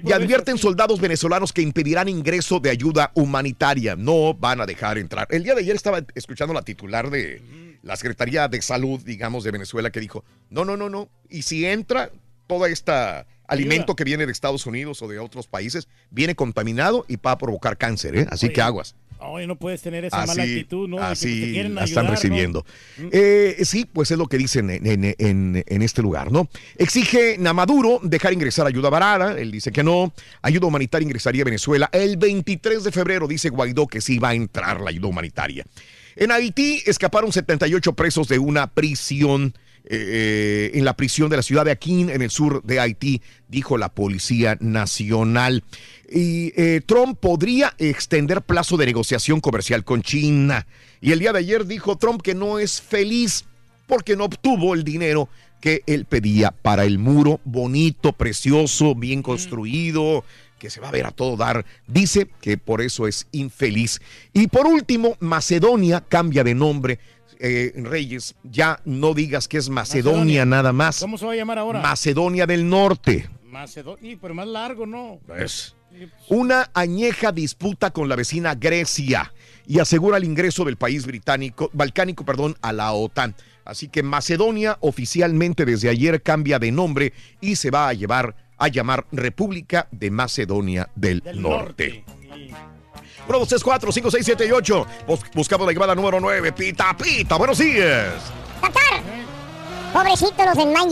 Y 0.08 0.12
advierten 0.12 0.56
soldados 0.56 1.00
venezolanos 1.00 1.52
que 1.52 1.62
impedirán 1.62 2.08
ingreso 2.08 2.58
de 2.60 2.70
ayuda 2.70 3.10
humanitaria. 3.14 3.96
No 3.96 4.34
van 4.34 4.60
a 4.60 4.66
dejar 4.66 4.98
entrar. 4.98 5.26
El 5.30 5.42
día 5.42 5.54
de 5.54 5.60
ayer 5.62 5.74
estaba 5.76 6.00
escuchando 6.14 6.54
la 6.54 6.62
titular 6.62 7.10
de 7.10 7.42
la 7.82 7.96
Secretaría 7.96 8.46
de 8.48 8.62
Salud, 8.62 9.00
digamos, 9.04 9.42
de 9.42 9.50
Venezuela, 9.50 9.90
que 9.90 10.00
dijo, 10.00 10.24
no, 10.48 10.64
no, 10.64 10.76
no, 10.76 10.88
no. 10.88 11.08
Y 11.28 11.42
si 11.42 11.66
entra 11.66 12.10
todo 12.50 12.66
este 12.66 12.92
alimento 13.48 13.96
que 13.96 14.04
viene 14.04 14.26
de 14.26 14.32
Estados 14.32 14.66
Unidos 14.66 15.02
o 15.02 15.08
de 15.08 15.18
otros 15.18 15.46
países, 15.48 15.88
viene 16.10 16.34
contaminado 16.34 17.04
y 17.08 17.16
va 17.16 17.32
a 17.32 17.38
provocar 17.38 17.76
cáncer, 17.78 18.16
¿eh? 18.16 18.26
Así 18.30 18.48
que 18.50 18.62
aguas. 18.62 18.94
Oye, 19.22 19.46
no 19.46 19.56
puedes 19.56 19.82
tener 19.82 20.04
esa 20.06 20.16
mala 20.24 20.32
Así, 20.32 20.40
actitud, 20.40 20.88
¿no? 20.88 20.96
Te 20.96 21.02
así 21.02 21.62
la 21.64 21.84
están 21.84 22.06
recibiendo. 22.08 22.64
Mm. 22.96 23.08
Eh, 23.12 23.56
sí, 23.64 23.84
pues 23.84 24.10
es 24.10 24.16
lo 24.16 24.26
que 24.28 24.38
dicen 24.38 24.70
en, 24.70 24.86
en- 24.86 25.14
en- 25.18 25.62
en 25.66 25.82
este 25.82 26.00
lugar, 26.00 26.32
¿no? 26.32 26.48
Exige 26.78 27.36
a 27.44 27.52
Maduro 27.52 28.00
dejar 28.02 28.32
ingresar 28.32 28.66
ayuda 28.66 28.88
barata, 28.88 29.38
él 29.38 29.50
dice 29.50 29.72
que 29.72 29.82
no. 29.82 30.14
Ayuda 30.40 30.68
humanitaria 30.68 31.04
ingresaría 31.04 31.42
a 31.42 31.44
Venezuela 31.44 31.90
el 31.92 32.16
23 32.16 32.82
de 32.82 32.92
febrero, 32.92 33.28
dice 33.28 33.50
Guaidó 33.50 33.86
que 33.88 34.00
sí 34.00 34.18
va 34.18 34.30
a 34.30 34.34
entrar 34.34 34.80
la 34.80 34.88
ayuda 34.88 35.08
humanitaria. 35.08 35.66
En 36.16 36.32
Haití 36.32 36.82
escaparon 36.86 37.30
78 37.30 37.92
presos 37.92 38.26
de 38.28 38.38
una 38.38 38.68
prisión. 38.72 39.52
Eh, 39.92 40.70
en 40.74 40.84
la 40.84 40.94
prisión 40.94 41.28
de 41.30 41.36
la 41.36 41.42
ciudad 41.42 41.64
de 41.64 41.72
Aquín, 41.72 42.10
en 42.10 42.22
el 42.22 42.30
sur 42.30 42.62
de 42.62 42.78
Haití, 42.78 43.20
dijo 43.48 43.76
la 43.76 43.88
Policía 43.88 44.56
Nacional. 44.60 45.64
Y 46.08 46.52
eh, 46.54 46.80
Trump 46.86 47.18
podría 47.18 47.74
extender 47.76 48.42
plazo 48.42 48.76
de 48.76 48.86
negociación 48.86 49.40
comercial 49.40 49.82
con 49.82 50.02
China. 50.02 50.64
Y 51.00 51.10
el 51.10 51.18
día 51.18 51.32
de 51.32 51.40
ayer 51.40 51.66
dijo 51.66 51.96
Trump 51.96 52.22
que 52.22 52.36
no 52.36 52.60
es 52.60 52.80
feliz 52.80 53.44
porque 53.88 54.14
no 54.14 54.26
obtuvo 54.26 54.74
el 54.74 54.84
dinero 54.84 55.28
que 55.60 55.82
él 55.86 56.04
pedía 56.04 56.52
para 56.52 56.84
el 56.84 57.00
muro 57.00 57.40
bonito, 57.44 58.12
precioso, 58.12 58.94
bien 58.94 59.22
construido, 59.22 60.24
que 60.60 60.70
se 60.70 60.80
va 60.80 60.88
a 60.88 60.92
ver 60.92 61.06
a 61.06 61.10
todo 61.10 61.36
dar. 61.36 61.66
Dice 61.88 62.28
que 62.40 62.58
por 62.58 62.80
eso 62.80 63.08
es 63.08 63.26
infeliz. 63.32 64.00
Y 64.32 64.46
por 64.46 64.66
último, 64.68 65.16
Macedonia 65.18 66.00
cambia 66.00 66.44
de 66.44 66.54
nombre. 66.54 67.00
Eh, 67.42 67.72
Reyes, 67.74 68.34
ya 68.44 68.80
no 68.84 69.14
digas 69.14 69.48
que 69.48 69.56
es 69.56 69.70
Macedonia, 69.70 70.12
Macedonia. 70.12 70.44
nada 70.44 70.72
más. 70.74 71.00
¿Cómo 71.00 71.16
se 71.16 71.24
va 71.24 71.32
a 71.32 71.36
llamar 71.36 71.58
ahora? 71.58 71.80
Macedonia 71.80 72.46
del 72.46 72.68
Norte. 72.68 73.30
Macedonia, 73.44 74.18
pero 74.20 74.34
más 74.34 74.46
largo, 74.46 74.84
¿no? 74.84 75.20
Es 75.38 75.74
una 76.28 76.70
añeja 76.74 77.32
disputa 77.32 77.90
con 77.92 78.08
la 78.08 78.16
vecina 78.16 78.54
Grecia 78.54 79.32
y 79.66 79.78
asegura 79.78 80.18
el 80.18 80.24
ingreso 80.24 80.64
del 80.64 80.76
país 80.76 81.06
británico, 81.06 81.70
balcánico, 81.72 82.24
perdón, 82.24 82.56
a 82.60 82.72
la 82.72 82.92
OTAN. 82.92 83.34
Así 83.64 83.88
que 83.88 84.02
Macedonia 84.02 84.76
oficialmente 84.80 85.64
desde 85.64 85.88
ayer 85.88 86.22
cambia 86.22 86.58
de 86.58 86.72
nombre 86.72 87.12
y 87.40 87.56
se 87.56 87.70
va 87.70 87.88
a 87.88 87.92
llevar 87.92 88.36
a 88.58 88.68
llamar 88.68 89.06
República 89.12 89.88
de 89.90 90.10
Macedonia 90.10 90.90
del, 90.94 91.22
Norte. 91.34 92.04
1, 92.06 92.79
2, 93.38 93.48
3, 93.48 93.62
4, 93.62 93.92
5, 93.92 94.10
6, 94.10 94.24
7 94.26 94.46
y 94.46 94.50
8. 94.50 94.86
Buscamos 95.34 95.66
la 95.66 95.72
llamada 95.72 95.94
número 95.94 96.20
9. 96.20 96.52
Pita, 96.52 96.96
pita. 96.96 97.36
Buenos 97.36 97.58
días. 97.58 98.14
Pobrecitos 99.92 100.46
los 100.46 100.56
del 100.56 100.68
Man. 100.68 100.88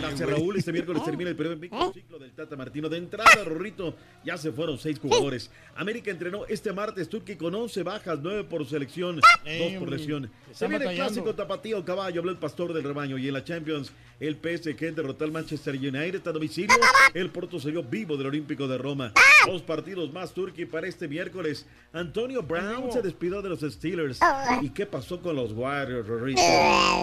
Gracias, 0.00 0.28
Raúl. 0.28 0.56
Este 0.56 0.72
miércoles 0.72 1.02
termina 1.04 1.30
el 1.30 1.36
primer 1.36 1.58
ciclo 1.92 2.18
del 2.18 2.32
Tata 2.32 2.56
Martino. 2.56 2.88
De 2.88 2.98
entrada, 2.98 3.44
Rorrito, 3.44 3.94
ya 4.24 4.36
se 4.36 4.52
fueron 4.52 4.78
seis 4.78 4.98
jugadores. 4.98 5.50
América 5.74 6.10
entrenó 6.10 6.46
este 6.46 6.72
martes 6.72 7.08
Turquía 7.08 7.36
con 7.38 7.54
11 7.54 7.82
bajas, 7.82 8.18
9 8.22 8.44
por 8.44 8.66
selección, 8.66 9.20
2 9.44 9.72
por 9.78 9.90
lesión. 9.90 10.30
Se 10.52 10.66
viene 10.68 10.86
el 10.86 10.96
clásico 10.96 11.34
tapatío 11.34 11.84
caballo, 11.84 12.20
habló 12.20 12.30
el 12.30 12.38
pastor 12.38 12.72
del 12.72 12.84
rebaño. 12.84 13.18
Y 13.18 13.28
en 13.28 13.34
la 13.34 13.44
Champions, 13.44 13.92
el 14.20 14.34
PSG 14.34 14.94
derrotó 14.94 15.24
al 15.24 15.32
Manchester 15.32 15.74
United 15.74 16.26
a 16.26 16.32
domicilio. 16.32 16.76
El 17.12 17.30
Porto 17.30 17.58
salió 17.60 17.82
vivo 17.82 18.16
del 18.16 18.28
Olímpico 18.28 18.66
de 18.66 18.78
Roma. 18.78 19.12
Dos 19.46 19.62
partidos 19.62 20.12
más 20.12 20.32
Turquía 20.32 20.66
para 20.70 20.86
este 20.86 21.08
miércoles. 21.08 21.66
Antonio 21.92 22.42
Brown 22.42 22.90
se 22.92 23.02
despidió 23.02 23.42
de 23.42 23.48
los 23.50 23.60
Steelers. 23.60 24.18
¿Y 24.62 24.70
qué 24.70 24.86
pasó 24.86 25.20
con 25.20 25.36
los 25.36 25.52
Warriors, 25.52 26.06
Rorrito? 26.06 26.40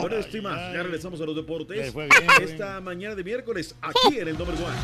Bueno, 0.01 0.17
esto 0.17 0.37
y 0.37 0.41
más. 0.41 0.73
Ya 0.73 0.83
regresamos 0.83 1.21
a 1.21 1.25
los 1.25 1.35
deportes. 1.35 1.93
Esta 2.41 2.81
mañana 2.83 3.15
de 3.15 3.23
miércoles, 3.23 3.75
aquí 3.81 4.19
en 4.19 4.27
el 4.27 4.37
Number 4.37 4.55
One. 4.55 4.77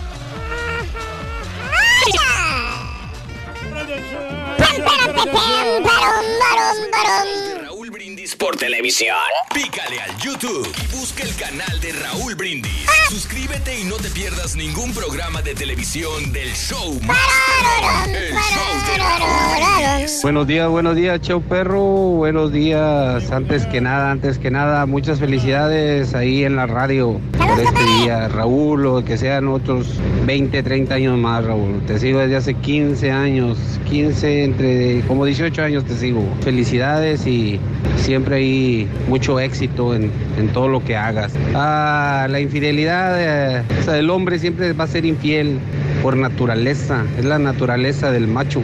Raúl 7.62 7.89
Brindis 8.00 8.34
por 8.34 8.56
televisión. 8.56 9.18
Pícale 9.54 10.00
al 10.00 10.18
YouTube 10.20 10.66
y 10.66 10.96
busca 10.96 11.22
el 11.22 11.36
canal 11.36 11.82
de 11.82 11.92
Raúl 11.92 12.34
Brindis. 12.34 12.88
Suscríbete 13.10 13.78
y 13.78 13.84
no 13.84 13.96
te 13.96 14.10
pierdas 14.12 14.56
ningún 14.56 14.94
programa 14.94 15.42
de 15.42 15.54
televisión 15.54 16.32
del 16.32 16.50
show 16.54 16.98
más 17.06 17.18
perrón, 17.46 18.16
El 18.16 18.32
show 18.32 18.74
de 18.88 18.98
Raúl 19.00 19.84
Brindis. 19.84 20.22
Buenos 20.22 20.48
días, 20.48 20.70
buenos 20.70 20.96
días, 20.96 21.20
Chau 21.20 21.42
Perro. 21.42 21.82
Buenos 21.82 22.54
días. 22.54 23.30
Antes 23.32 23.66
que 23.66 23.82
nada, 23.82 24.12
antes 24.12 24.40
que 24.40 24.50
nada, 24.50 24.86
muchas 24.86 25.20
felicidades 25.20 26.16
ahí 26.16 26.46
en 26.46 26.56
la 26.56 26.68
radio 26.68 27.20
por 27.38 27.60
este 27.60 27.84
día. 27.84 28.30
Raúl, 28.30 28.86
o 28.86 29.04
que 29.04 29.18
sean 29.18 29.50
otros 29.50 29.88
20, 30.26 30.64
30 30.64 30.96
años 30.96 31.18
más, 31.18 31.44
Raúl. 31.44 31.86
Te 31.86 32.00
sigo 32.00 32.20
desde 32.20 32.38
hace 32.38 32.54
15 32.54 33.12
años, 33.12 33.58
15, 33.90 34.44
entre 34.46 35.02
como 35.02 35.26
18 35.26 35.62
años 35.64 35.84
te 35.84 35.98
sigo. 35.98 36.24
Felicidades 36.42 37.28
y 37.28 37.60
siempre 38.00 38.38
hay 38.38 38.88
mucho 39.08 39.40
éxito 39.40 39.96
en, 39.96 40.12
en 40.38 40.48
todo 40.50 40.68
lo 40.68 40.84
que 40.84 40.96
hagas. 40.96 41.34
Ah, 41.56 42.28
la 42.30 42.40
infidelidad, 42.40 43.60
eh, 43.60 43.64
hombre 44.10 44.40
siempre 44.40 44.74
va 44.74 44.86
a 44.86 44.88
ser 44.88 45.06
infiel 45.06 45.60
por 46.02 46.18
naturaleza. 46.18 47.04
Es 47.18 47.26
la 47.26 47.40
naturaleza 47.40 48.12
del 48.12 48.28
macho, 48.28 48.62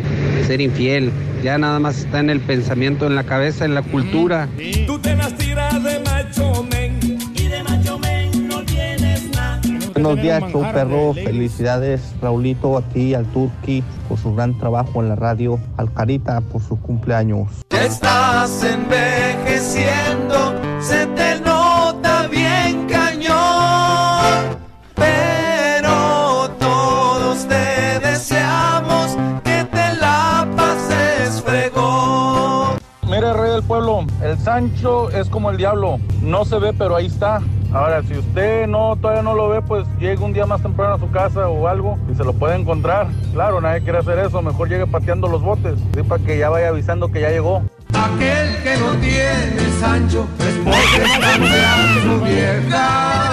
ser 0.47 0.61
infiel. 0.61 1.11
Ya 1.43 1.57
nada 1.57 1.79
más 1.79 1.99
está 1.99 2.19
en 2.19 2.29
el 2.29 2.39
pensamiento, 2.39 3.05
en 3.05 3.15
la 3.15 3.23
cabeza, 3.23 3.65
en 3.65 3.75
la 3.75 3.83
cultura. 3.83 4.47
Tú 4.87 4.99
te 4.99 5.15
tiras 5.37 5.83
de 5.83 5.99
macho 5.99 6.65
men 6.71 7.04
Buenos 10.05 10.21
días, 10.21 10.43
show 10.51 10.61
perro. 10.71 11.13
Felicidades, 11.15 12.13
Raulito, 12.21 12.77
a 12.77 12.83
ti, 12.83 13.15
al 13.15 13.25
Turqui, 13.25 13.83
por 14.07 14.19
su 14.19 14.35
gran 14.35 14.55
trabajo 14.59 15.01
en 15.01 15.09
la 15.09 15.15
radio. 15.15 15.59
Al 15.77 15.91
Carita, 15.91 16.41
por 16.41 16.61
su 16.61 16.79
cumpleaños. 16.79 17.47
Ya 17.71 17.85
estás 17.85 18.63
envejeciendo, 18.63 20.24
el 34.23 34.37
Sancho 34.39 35.09
es 35.09 35.27
como 35.27 35.49
el 35.49 35.57
diablo. 35.57 35.99
No 36.21 36.45
se 36.45 36.59
ve, 36.59 36.71
pero 36.71 36.95
ahí 36.95 37.07
está. 37.07 37.41
Ahora, 37.73 38.01
si 38.03 38.13
usted 38.17 38.67
no 38.67 38.95
todavía 38.95 39.21
no 39.21 39.33
lo 39.33 39.49
ve, 39.49 39.61
pues 39.61 39.85
llegue 39.99 40.23
un 40.23 40.31
día 40.31 40.45
más 40.45 40.61
temprano 40.61 40.93
a 40.93 40.99
su 40.99 41.11
casa 41.11 41.49
o 41.49 41.67
algo 41.67 41.97
y 42.09 42.15
se 42.15 42.23
lo 42.23 42.31
puede 42.31 42.55
encontrar. 42.55 43.07
Claro, 43.33 43.59
nadie 43.59 43.81
quiere 43.81 43.97
hacer 43.97 44.17
eso. 44.19 44.41
Mejor 44.41 44.69
llegue 44.69 44.87
pateando 44.87 45.27
los 45.27 45.41
botes, 45.41 45.77
¿sí? 45.93 46.03
para 46.03 46.23
que 46.23 46.37
ya 46.37 46.49
vaya 46.49 46.69
avisando 46.69 47.11
que 47.11 47.19
ya 47.19 47.31
llegó. 47.31 47.63
Aquel 47.93 48.63
que 48.63 48.77
no 48.77 48.91
tiene 49.01 49.71
Sancho 49.81 50.25
es 50.39 50.55
porque 50.63 51.03
está 51.03 52.01
su 52.01 52.21
vieja. 52.23 53.24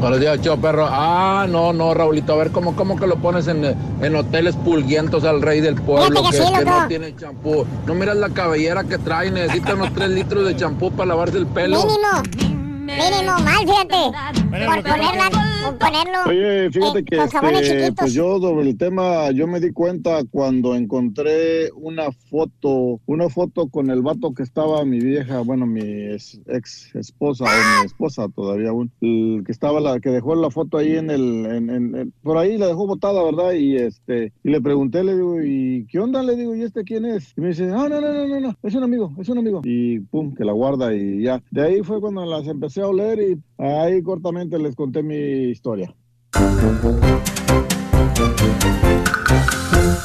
Buenos 0.00 0.20
días, 0.20 0.40
show 0.40 0.56
perro. 0.60 0.86
Ah, 0.88 1.46
no, 1.48 1.72
no, 1.72 1.92
Raulito. 1.92 2.32
A 2.32 2.36
ver, 2.36 2.52
¿cómo, 2.52 2.76
cómo 2.76 2.96
que 2.96 3.06
lo 3.06 3.16
pones 3.16 3.48
en, 3.48 3.64
en 3.64 4.16
hoteles 4.16 4.54
pulguientos 4.54 5.24
al 5.24 5.42
rey 5.42 5.60
del 5.60 5.74
pueblo? 5.74 6.22
Que 6.22 6.38
Que, 6.38 6.64
no 6.64 6.86
tiene 6.86 7.16
champú. 7.16 7.66
No 7.84 7.94
miras 7.94 8.16
la 8.16 8.28
cabellera 8.28 8.84
que 8.84 8.98
trae. 8.98 9.30
Necesita 9.32 9.74
unos 9.74 9.92
3 9.94 10.10
litros 10.10 10.46
de 10.46 10.56
champú 10.56 10.92
para 10.92 11.08
lavarse 11.08 11.38
el 11.38 11.46
pelo. 11.48 11.84
Mínimo. 11.84 12.58
Mínimo 12.86 13.38
mal, 13.40 13.58
fíjate. 13.66 14.66
Por 14.66 14.82
ponerla, 14.82 15.30
ponerlo 15.78 16.18
Oye, 16.26 16.70
fíjate 16.70 16.98
eh, 17.00 17.04
que 17.04 17.16
este, 17.16 17.92
pues 17.92 18.12
yo 18.12 18.38
sobre 18.40 18.68
el 18.68 18.76
tema, 18.76 19.30
yo 19.30 19.46
me 19.46 19.60
di 19.60 19.72
cuenta 19.72 20.22
cuando 20.30 20.74
encontré 20.74 21.70
una 21.72 22.10
foto, 22.12 23.00
una 23.06 23.28
foto 23.28 23.68
con 23.68 23.90
el 23.90 24.02
vato 24.02 24.32
que 24.34 24.42
estaba 24.42 24.84
mi 24.84 25.00
vieja, 25.00 25.40
bueno, 25.40 25.66
mi 25.66 25.80
ex, 25.82 26.40
ex 26.46 26.94
esposa 26.94 27.44
o 27.44 27.80
mi 27.80 27.86
esposa 27.86 28.28
todavía 28.34 28.70
aún, 28.70 28.90
el 29.00 29.42
que 29.44 29.52
estaba 29.52 29.80
la 29.80 30.00
que 30.00 30.10
dejó 30.10 30.34
la 30.34 30.50
foto 30.50 30.78
ahí 30.78 30.96
en 30.96 31.10
el, 31.10 31.46
en- 31.46 31.70
en- 31.70 31.94
en- 31.96 32.12
por 32.22 32.36
ahí 32.38 32.58
la 32.58 32.66
dejó 32.66 32.86
botada, 32.86 33.22
¿verdad? 33.22 33.52
Y 33.52 33.76
este, 33.76 34.32
y 34.44 34.50
le 34.50 34.60
pregunté, 34.60 35.02
le 35.04 35.14
digo, 35.16 35.42
¿y 35.42 35.86
qué 35.90 35.98
onda? 35.98 36.22
Le 36.22 36.36
digo, 36.36 36.54
¿y 36.54 36.62
este 36.62 36.84
quién 36.84 37.04
es? 37.06 37.32
Y 37.36 37.40
me 37.40 37.48
dice, 37.48 37.64
ah, 37.74 37.88
no, 37.88 38.00
no, 38.00 38.12
no, 38.12 38.26
no, 38.26 38.40
no, 38.40 38.54
es 38.62 38.74
un 38.74 38.82
amigo, 38.82 39.12
es 39.18 39.28
un 39.28 39.38
amigo. 39.38 39.62
Y 39.64 40.00
pum, 40.00 40.34
que 40.34 40.44
la 40.44 40.52
guarda 40.52 40.94
y 40.94 41.22
ya. 41.22 41.42
De 41.50 41.62
ahí 41.62 41.82
fue 41.82 42.00
cuando 42.00 42.24
las 42.26 42.46
empecé 42.46 42.82
a 42.82 42.88
oler 42.88 43.18
y 43.20 43.38
ahí 43.62 44.02
cortamente 44.02 44.58
les 44.58 44.74
conté 44.76 45.02
mi 45.02 45.47
historia. 45.50 45.94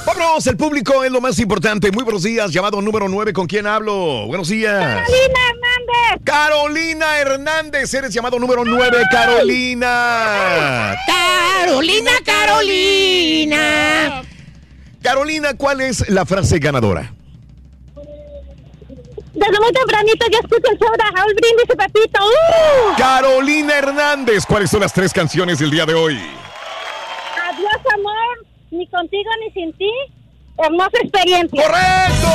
Vámonos, 0.06 0.48
el 0.48 0.58
público 0.58 1.04
es 1.04 1.12
lo 1.12 1.22
más 1.22 1.40
importante. 1.40 1.92
Muy 1.92 2.04
buenos 2.04 2.24
días, 2.24 2.52
llamado 2.52 2.82
número 2.82 3.08
9, 3.08 3.34
¿con 3.34 3.48
quién 3.48 3.68
hablo? 3.68 4.26
Buenos 4.28 4.50
días. 4.50 4.74
Carolina 4.74 5.40
Hernández. 5.50 6.24
Carolina 6.24 7.20
Hernández, 7.20 7.94
eres 7.94 8.14
llamado 8.14 8.40
número 8.40 8.66
9, 8.66 9.04
Carolina. 9.12 10.96
Carolina, 11.08 12.12
Carolina. 12.26 14.24
Carolina, 15.02 15.54
¿cuál 15.56 15.82
es 15.82 16.10
la 16.10 16.26
frase 16.26 16.60
ganadora? 16.60 17.14
Desde 19.34 19.60
muy 19.60 19.72
tempranito 19.74 20.26
yo 20.32 20.38
escucho 20.40 20.72
el 20.72 20.78
show 20.78 20.92
de 20.92 21.04
Raúl 21.18 21.34
Brindis 21.34 21.66
y 21.66 21.76
Pepito. 21.76 22.20
¡Uh! 22.24 22.96
Carolina 22.98 23.76
Hernández, 23.78 24.46
¿cuáles 24.46 24.70
son 24.70 24.82
las 24.82 24.94
tres 24.94 25.12
canciones 25.12 25.60
del 25.60 25.72
día 25.72 25.86
de 25.86 25.94
hoy? 25.96 26.16
Adiós, 27.50 27.82
amor. 27.98 28.14
Ni 28.72 28.88
contigo 28.88 29.30
ni 29.46 29.52
sin 29.54 29.74
ti. 29.74 29.90
Hermosa 30.58 30.92
experiencia. 31.02 31.64
¡Correcto! 31.64 32.30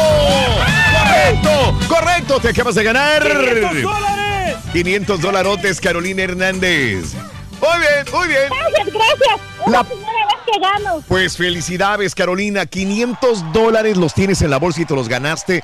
¡Correcto! 0.99 1.79
¡Correcto! 1.89 2.41
Te 2.41 2.49
acabas 2.49 2.75
de 2.75 2.85
ganar. 2.85 3.23
500 3.23 3.83
dólares. 3.83 4.57
500 4.73 5.21
dolarotes, 5.21 5.81
Carolina 5.81 6.23
Hernández. 6.25 7.15
Muy 7.61 7.79
bien, 7.81 8.05
muy 8.13 8.29
bien. 8.29 8.43
Gracias, 8.49 8.87
gracias. 8.95 9.41
Es 9.67 9.73
La- 9.73 9.79
la 9.79 9.85
primera 9.85 10.27
vez 10.27 10.37
que 10.53 10.61
gano. 10.61 11.03
Pues 11.09 11.37
felicidades, 11.37 12.15
Carolina. 12.15 12.67
500 12.67 13.53
dólares 13.53 13.97
los 13.97 14.15
tienes 14.15 14.43
en 14.43 14.51
la 14.51 14.59
bolsa 14.59 14.83
y 14.83 14.85
te 14.85 14.95
los 14.95 15.09
ganaste. 15.09 15.63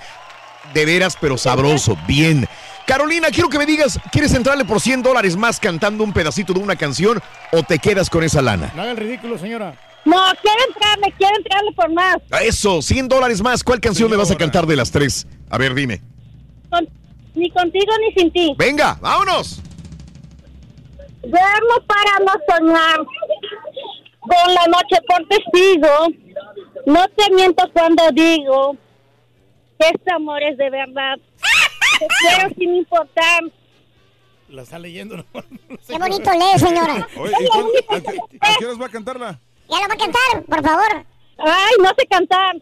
De 0.74 0.84
veras, 0.84 1.16
pero 1.20 1.38
sabroso. 1.38 1.96
Bien. 2.06 2.46
Carolina, 2.86 3.28
quiero 3.30 3.48
que 3.48 3.58
me 3.58 3.64
digas, 3.64 3.98
¿quieres 4.12 4.34
entrarle 4.34 4.64
por 4.64 4.80
100 4.80 5.02
dólares 5.02 5.36
más 5.36 5.58
cantando 5.58 6.04
un 6.04 6.12
pedacito 6.12 6.52
de 6.52 6.60
una 6.60 6.76
canción 6.76 7.22
o 7.52 7.62
te 7.62 7.78
quedas 7.78 8.10
con 8.10 8.22
esa 8.24 8.42
lana? 8.42 8.72
No 8.74 8.82
haga 8.82 8.90
el 8.90 8.96
ridículo, 8.98 9.38
señora. 9.38 9.74
No, 10.04 10.22
quiero 10.42 10.58
entrarle, 10.68 11.14
quiero 11.16 11.34
entrarle 11.38 11.72
por 11.72 11.90
más. 11.94 12.16
A 12.30 12.42
Eso, 12.42 12.82
100 12.82 13.08
dólares 13.08 13.40
más. 13.40 13.64
¿Cuál 13.64 13.80
canción 13.80 14.10
me 14.10 14.16
vas 14.18 14.30
a 14.30 14.36
cantar 14.36 14.66
de 14.66 14.76
las 14.76 14.90
tres? 14.90 15.26
A 15.48 15.56
ver, 15.56 15.74
dime. 15.74 16.02
Con- 16.68 16.86
ni 17.34 17.50
contigo 17.50 17.92
ni 18.06 18.12
sin 18.20 18.30
ti. 18.30 18.54
Venga, 18.58 18.98
vámonos. 19.00 19.60
Duermo 21.22 21.86
para 21.86 22.18
no 22.20 22.32
soñar. 22.48 22.98
Con 24.20 24.54
la 24.54 24.66
noche 24.66 24.96
por 25.08 25.26
testigo. 25.28 26.08
No 26.86 27.06
te 27.16 27.34
miento 27.34 27.64
cuando 27.72 28.02
digo 28.12 28.76
que 29.78 29.88
este 29.88 30.12
amor 30.12 30.42
es 30.42 30.56
de 30.56 30.70
verdad. 30.70 31.16
Te 31.98 32.06
quiero 32.20 32.54
sin 32.56 32.74
importar. 32.76 33.42
La 34.48 34.62
está 34.62 34.78
leyendo. 34.78 35.16
¿no? 35.16 35.24
Qué 35.86 35.98
bonito 35.98 36.30
lee, 36.32 36.58
señora. 36.58 37.08
Oye, 37.16 37.32
¿y 37.40 37.46
cuándo- 37.48 37.72
a, 37.88 38.00
qué, 38.00 38.18
a 38.40 38.56
qué 38.58 38.64
horas 38.66 38.80
va 38.80 38.86
a 38.86 38.90
cantarla? 38.90 39.40
Ya 39.68 39.76
lo 39.80 39.88
va 39.88 39.94
a 39.94 39.96
cantar, 39.96 40.44
por 40.48 40.62
favor. 40.62 41.06
Ay, 41.38 41.72
no 41.82 41.88
sé 41.98 42.06
cantar. 42.06 42.56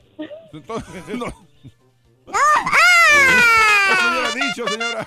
Entonces, 0.52 1.08
no. 1.16 1.26
¡No! 1.26 2.32
¡Ah! 2.34 3.92
Eso 3.92 4.08
hubiera 4.10 4.46
dicho, 4.46 4.68
señora. 4.68 5.04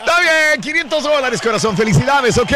Está 0.00 0.20
bien, 0.20 0.60
500 0.60 1.02
dólares, 1.02 1.40
corazón. 1.40 1.76
Felicidades, 1.76 2.36
¿ok? 2.38 2.52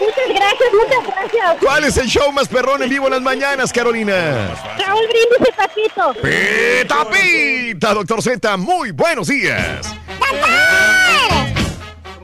Muchas 0.00 0.28
gracias, 0.28 0.70
muchas 0.72 1.06
gracias. 1.14 1.56
¿Cuál 1.60 1.84
es 1.84 1.96
el 1.96 2.06
show 2.08 2.32
más 2.32 2.48
perrón 2.48 2.82
en 2.82 2.90
vivo 2.90 3.06
en 3.06 3.12
las 3.12 3.22
mañanas, 3.22 3.72
Carolina? 3.72 4.54
Raúl 4.78 5.06
Brindis 5.08 5.48
y 5.48 5.52
Paquito. 5.52 6.14
Pita 6.22 7.08
Pita, 7.10 7.94
doctor 7.94 8.22
Z, 8.22 8.56
muy 8.56 8.90
buenos 8.90 9.28
días. 9.28 9.94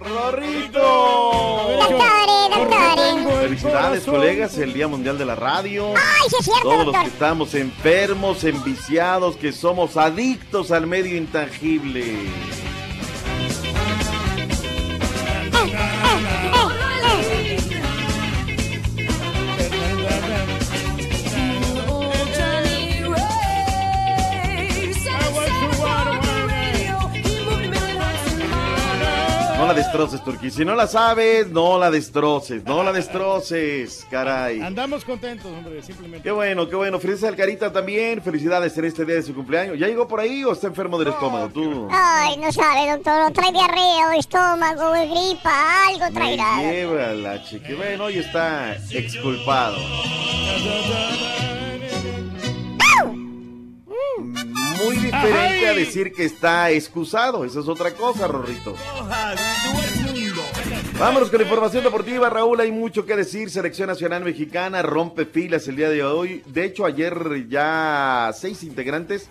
¡Rorrito! 0.01 0.81
Doctores, 1.81 2.51
doctores. 2.57 3.39
Felicidades, 3.41 4.05
colegas, 4.05 4.59
el 4.59 4.73
Día 4.73 4.89
Mundial 4.89 5.19
de 5.19 5.25
la 5.25 5.35
Radio. 5.35 5.95
Ay, 5.97 6.29
sí 6.29 6.37
es 6.41 6.45
cierto, 6.45 6.63
Todos 6.63 6.77
los 6.79 6.87
doctor. 6.87 7.03
que 7.05 7.09
estamos 7.11 7.55
enfermos, 7.55 8.45
enviciados, 8.45 9.37
que 9.37 9.53
somos 9.53 9.97
adictos 9.97 10.71
al 10.71 10.87
medio 10.87 11.17
intangible. 11.17 12.15
Destroces, 29.89 30.23
Turquí. 30.23 30.51
Si 30.51 30.65
no 30.65 30.75
la 30.75 30.87
sabes, 30.87 31.49
no 31.49 31.79
la 31.79 31.91
destroces. 31.91 32.63
No 32.65 32.83
la 32.83 32.93
destroces, 32.93 34.07
caray. 34.11 34.61
Andamos 34.61 35.05
contentos, 35.05 35.47
hombre, 35.47 35.83
simplemente. 35.83 36.23
Qué 36.23 36.31
bueno, 36.31 36.69
qué 36.69 36.77
bueno. 36.77 36.99
Felicidades 36.99 37.33
al 37.33 37.37
Carita 37.37 37.73
también. 37.73 38.21
Felicidades 38.23 38.77
en 38.77 38.85
este 38.85 39.05
día 39.05 39.17
de 39.17 39.23
su 39.23 39.35
cumpleaños. 39.35 39.79
¿Ya 39.79 39.87
llegó 39.87 40.07
por 40.07 40.21
ahí 40.21 40.45
o 40.45 40.53
está 40.53 40.67
enfermo 40.67 40.99
del 40.99 41.09
estómago? 41.09 41.49
Tú. 41.49 41.89
Ay, 41.91 42.37
no 42.37 42.53
sabe, 42.53 42.91
doctor. 42.91 43.33
Trae 43.33 43.53
diarrea, 43.53 44.09
o 44.09 44.19
estómago, 44.19 44.89
o 44.89 44.93
gripa, 44.93 45.87
algo 45.89 46.13
traerá. 46.13 46.61
lleva 46.61 47.13
la 47.15 47.43
chique. 47.43 47.75
Bueno, 47.75 48.05
hoy 48.05 48.19
está 48.19 48.77
exculpado. 48.91 49.77
Muy 54.85 54.97
diferente 54.97 55.69
a 55.69 55.75
decir 55.75 56.13
que 56.13 56.25
está 56.25 56.71
excusado. 56.71 57.45
Eso 57.45 57.61
es 57.61 57.69
otra 57.69 57.93
cosa, 57.93 58.27
Rorrito. 58.27 58.75
Vámonos 60.99 61.31
con 61.31 61.39
la 61.39 61.45
información 61.45 61.85
deportiva, 61.85 62.29
Raúl. 62.29 62.61
Hay 62.61 62.73
mucho 62.73 63.07
que 63.07 63.17
decir. 63.17 63.51
Selección 63.51 63.89
Nacional 63.89 64.25
Mexicana 64.25 64.83
rompe 64.83 65.27
filas 65.27 65.69
el 65.69 65.77
día 65.77 65.89
de 65.91 66.03
hoy. 66.03 66.43
De 66.47 66.65
hecho, 66.65 66.87
ayer 66.87 67.49
ya 67.49 68.31
seis 68.35 68.63
integrantes. 68.63 69.29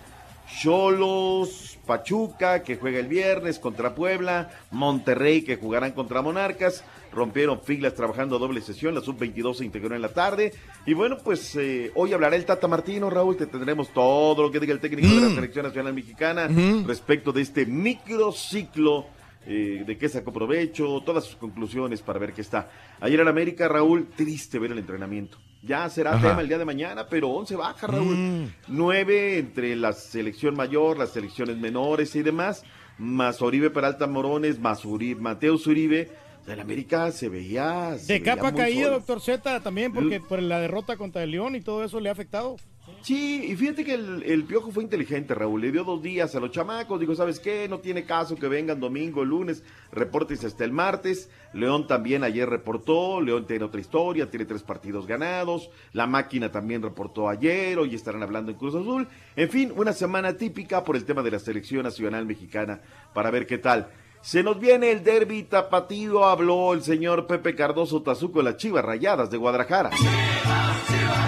Cholos, 0.61 1.78
Pachuca, 1.86 2.64
que 2.64 2.78
juega 2.78 2.99
el 2.99 3.07
viernes 3.07 3.60
contra 3.60 3.95
Puebla, 3.95 4.49
Monterrey, 4.72 5.41
que 5.41 5.57
jugarán 5.57 5.91
contra 5.91 6.22
Monarcas. 6.22 6.84
Rompieron 7.11 7.61
filas 7.61 7.95
trabajando 7.95 8.38
doble 8.39 8.61
sesión. 8.61 8.93
La 8.95 9.01
sub-22 9.01 9.55
se 9.55 9.65
integró 9.65 9.95
en 9.95 10.01
la 10.01 10.09
tarde. 10.09 10.53
Y 10.85 10.93
bueno, 10.93 11.17
pues 11.23 11.55
eh, 11.55 11.91
hoy 11.95 12.13
hablará 12.13 12.35
el 12.35 12.45
Tata 12.45 12.67
Martino, 12.67 13.09
Raúl. 13.09 13.38
Te 13.38 13.45
tendremos 13.47 13.89
todo 13.93 14.43
lo 14.43 14.51
que 14.51 14.59
diga 14.59 14.73
el 14.73 14.79
técnico 14.79 15.07
de 15.07 15.21
la 15.21 15.27
Mm. 15.29 15.35
Selección 15.35 15.65
Nacional 15.65 15.93
Mexicana 15.93 16.49
respecto 16.85 17.31
de 17.31 17.41
este 17.41 17.65
microciclo 17.65 19.05
eh, 19.49 19.84
de 19.88 19.97
qué 19.97 20.09
sacó 20.09 20.34
provecho, 20.34 21.01
todas 21.05 21.23
sus 21.23 21.38
conclusiones 21.38 22.01
para 22.01 22.19
ver 22.19 22.34
qué 22.34 22.41
está. 22.41 22.69
Ayer 22.99 23.19
en 23.21 23.29
América, 23.29 23.67
Raúl, 23.69 24.07
triste 24.15 24.59
ver 24.59 24.73
el 24.73 24.77
entrenamiento. 24.79 25.38
Ya 25.63 25.89
será 25.89 26.13
Ajá. 26.15 26.29
tema 26.29 26.41
el 26.41 26.49
día 26.49 26.57
de 26.57 26.65
mañana, 26.65 27.07
pero 27.07 27.29
11 27.29 27.55
baja, 27.55 27.88
Raúl. 27.88 28.15
Mm. 28.15 28.53
Nueve 28.67 29.38
entre 29.39 29.75
la 29.77 29.93
selección 29.93 30.55
mayor, 30.55 30.97
las 30.97 31.13
selecciones 31.13 31.57
menores 31.57 32.13
y 32.17 32.23
demás, 32.23 32.63
más 32.97 33.41
Oribe 33.41 33.69
Peralta 33.69 34.05
Morones, 34.05 34.59
más 34.59 34.84
Uribe, 34.84 35.21
Mateo 35.21 35.55
Uribe. 35.65 36.11
El 36.48 36.60
América 36.61 37.11
se 37.11 37.30
veía. 37.30 37.98
se 37.98 38.14
De 38.14 38.19
veía 38.19 38.36
capa 38.36 38.53
caída, 38.53 38.90
doctor 38.90 39.19
Z, 39.22 39.60
también 39.61 39.91
porque 39.91 40.22
por 40.22 40.41
la 40.41 40.60
derrota 40.60 40.95
contra 40.98 41.24
el 41.24 41.32
León 41.32 41.56
y 41.56 41.61
todo 41.61 41.84
eso 41.84 41.99
le 41.99 42.10
ha 42.10 42.14
afectado. 42.14 42.57
Sí, 43.02 43.45
y 43.49 43.56
fíjate 43.56 43.84
que 43.84 43.94
el, 43.94 44.24
el 44.24 44.44
Piojo 44.45 44.72
fue 44.72 44.82
inteligente, 44.82 45.36
Raúl. 45.36 45.61
Le 45.61 45.72
dio 45.72 45.84
dos 45.84 46.02
días 46.02 46.36
a 46.36 46.40
los 46.40 46.52
chamacos. 46.52 46.99
Dijo, 46.99 47.15
¿sabes 47.15 47.40
qué? 47.40 47.68
No 47.68 47.80
tiene 47.80 48.06
caso 48.06 48.36
que 48.36 48.48
vengan 48.48 48.80
domingo, 48.80 49.26
lunes. 49.26 49.64
Reportes 49.91 50.44
hasta 50.45 50.64
el 50.64 50.72
martes. 50.72 51.30
León 51.53 51.86
también 51.86 52.24
ayer 52.24 52.49
reportó. 52.49 53.22
León 53.22 53.45
tiene 53.45 53.65
otra 53.65 53.82
historia. 53.82 54.30
Tiene 54.30 54.45
tres 54.45 54.64
partidos 54.64 55.06
ganados. 55.06 55.69
La 55.91 56.07
máquina 56.07 56.52
también 56.52 56.82
reportó 56.82 57.28
ayer. 57.30 57.78
Hoy 57.78 57.94
estarán 57.94 58.24
hablando 58.24 58.52
en 58.52 58.57
Cruz 58.57 58.74
Azul. 58.76 59.07
En 59.36 59.49
fin, 59.49 59.74
una 59.76 59.91
semana 59.94 60.38
típica 60.38 60.84
por 60.84 60.95
el 60.95 61.06
tema 61.06 61.24
de 61.24 61.32
la 61.32 61.40
selección 61.40 61.84
nacional 61.84 62.26
mexicana. 62.26 62.82
Para 63.14 63.32
ver 63.32 63.45
qué 63.48 63.57
tal. 63.57 63.90
Se 64.27 64.43
nos 64.43 64.59
viene 64.59 64.91
el 64.91 65.05
derby 65.05 65.43
tapatío. 65.43 66.25
Habló 66.25 66.73
el 66.73 66.81
señor 66.81 67.27
Pepe 67.27 67.55
Cardoso 67.55 68.01
Tazuco 68.01 68.39
de 68.39 68.43
las 68.43 68.57
Chivas 68.57 68.83
Rayadas 68.83 69.31
de 69.31 69.37
Guadalajara. 69.37 69.91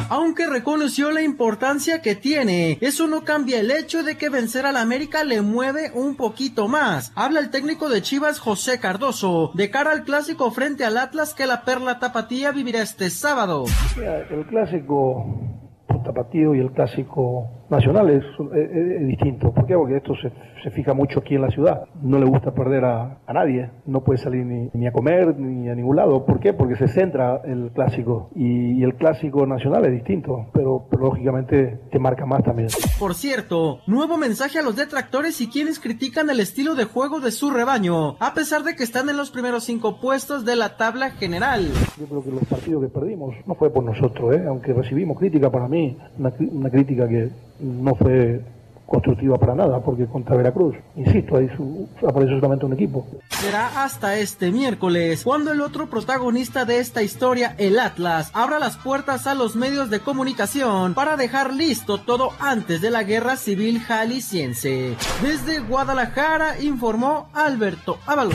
Aunque 0.10 0.46
reconoció 0.48 1.10
la 1.10 1.22
importancia 1.22 2.02
que 2.02 2.16
tiene, 2.16 2.78
eso 2.82 3.08
no 3.08 3.24
cambia 3.24 3.62
el 3.62 3.72
hecho 3.72 4.04
de 4.04 4.18
que 4.18 4.28
vencer 4.28 4.66
al 4.66 4.76
América 4.76 5.24
le 5.24 5.42
mueve 5.42 5.92
un 5.94 6.18
poquito 6.18 6.68
más. 6.68 7.14
Habla 7.16 7.40
el 7.40 7.52
técnico 7.52 7.88
de 7.88 8.02
Chivas 8.02 8.38
José 8.38 8.82
Cardoso 8.82 9.52
de 9.54 9.70
cara 9.70 9.92
al 9.92 10.04
clásico 10.04 10.52
frente 10.52 10.84
al 10.84 10.98
Atlas 10.98 11.34
que 11.34 11.48
la 11.48 11.64
Perla 11.64 12.00
Tapatía 12.00 12.52
vivirá 12.52 12.82
este 12.82 13.10
sábado. 13.10 13.64
El 14.30 14.46
clásico 14.48 15.40
tapatío 16.04 16.54
y 16.54 16.60
el 16.60 16.74
clásico 16.74 17.59
nacional 17.70 18.10
es, 18.10 18.24
es- 18.56 18.72
es 19.02 19.08
distinto. 19.08 19.52
¿Por 19.52 19.66
qué? 19.66 19.76
Porque 19.76 19.98
esto 19.98 20.14
se, 20.16 20.32
se 20.64 20.72
fija 20.72 20.94
mucho 20.94 21.20
aquí 21.20 21.36
en 21.36 21.42
la 21.42 21.50
ciudad. 21.50 21.84
No 22.02 22.18
le 22.20 22.26
gusta 22.26 22.52
perder 22.52 22.86
a, 22.86 23.20
a 23.26 23.34
nadie. 23.34 23.70
No 23.86 24.02
puede 24.04 24.20
salir 24.20 24.46
ni, 24.46 24.70
ni 24.74 24.88
a 24.88 24.92
comer 24.92 25.38
ni 25.38 25.70
a 25.70 25.76
ningún 25.76 25.96
lado. 25.96 26.26
¿Por 26.26 26.40
qué? 26.40 26.54
Porque 26.54 26.76
se 26.76 26.88
centra 26.88 27.42
el 27.46 27.72
clásico. 27.74 28.30
Y, 28.36 28.80
y 28.80 28.84
el 28.84 28.96
clásico 28.96 29.46
nacional 29.46 29.86
es 29.86 29.92
distinto. 29.94 30.48
Pero, 30.54 30.86
pero 30.90 31.04
lógicamente 31.04 31.80
te 31.92 32.00
marca 32.00 32.26
más 32.26 32.44
también. 32.44 32.70
Por 33.00 33.14
cierto, 33.16 33.80
nuevo 33.88 34.18
mensaje 34.18 34.60
a 34.60 34.62
los 34.64 34.76
detractores 34.76 35.40
y 35.42 35.48
quienes 35.48 35.80
critican 35.80 36.30
el 36.30 36.40
estilo 36.40 36.76
de 36.76 36.86
juego 36.86 37.20
de 37.20 37.32
su 37.32 37.52
rebaño, 37.52 38.16
a 38.20 38.34
pesar 38.34 38.64
de 38.64 38.76
que 38.76 38.84
están 38.84 39.10
en 39.10 39.18
los 39.18 39.32
primeros 39.32 39.64
cinco 39.64 40.00
puestos 40.00 40.46
de 40.46 40.56
la 40.56 40.78
tabla 40.78 41.12
general. 41.12 41.68
Yo 42.00 42.06
creo 42.06 42.24
que 42.24 42.32
los 42.32 42.46
partidos 42.46 42.84
que 42.84 42.90
perdimos 42.90 43.36
no 43.46 43.56
fue 43.56 43.70
por 43.72 43.84
nosotros, 43.84 44.36
¿eh? 44.36 44.44
aunque 44.48 44.74
recibimos 44.74 45.18
crítica 45.20 45.50
para 45.50 45.68
mí, 45.68 45.98
una, 46.18 46.32
una 46.52 46.70
crítica 46.70 47.08
que 47.08 47.30
no 47.60 47.96
fue 47.96 48.42
constructiva 48.86 49.38
para 49.38 49.54
nada, 49.54 49.80
porque 49.84 50.08
contra 50.08 50.36
Veracruz, 50.36 50.76
insisto, 50.96 51.38
ahí 51.38 51.48
su- 51.56 51.88
apareció 52.08 52.38
solamente 52.38 52.66
un 52.66 52.74
equipo. 52.74 53.06
Será 53.30 53.84
hasta 53.84 54.16
este 54.18 54.52
miércoles, 54.52 55.24
cuando 55.24 55.52
el 55.52 55.62
otro 55.62 55.92
protagonista 55.92 56.66
de 56.66 56.80
esta 56.80 57.04
historia, 57.04 57.54
el 57.60 57.78
Atlas, 57.80 58.32
abra 58.34 58.58
las 58.58 58.78
puertas 58.78 59.28
a 59.28 59.36
los 59.36 59.56
medios 59.56 59.92
de 59.92 60.00
comunicación 60.00 60.96
para 60.96 61.18
dejar 61.18 61.54
listo 61.54 62.00
todo 62.00 62.32
antes 62.40 62.82
de 62.82 62.90
la 62.90 63.04
guerra 63.04 63.36
civil 63.36 63.80
jalisciense. 63.80 64.96
Desde 65.22 65.60
Guadalajara 65.60 66.60
informó 66.60 67.30
Alberto 67.36 68.00
Ábalos. 68.08 68.34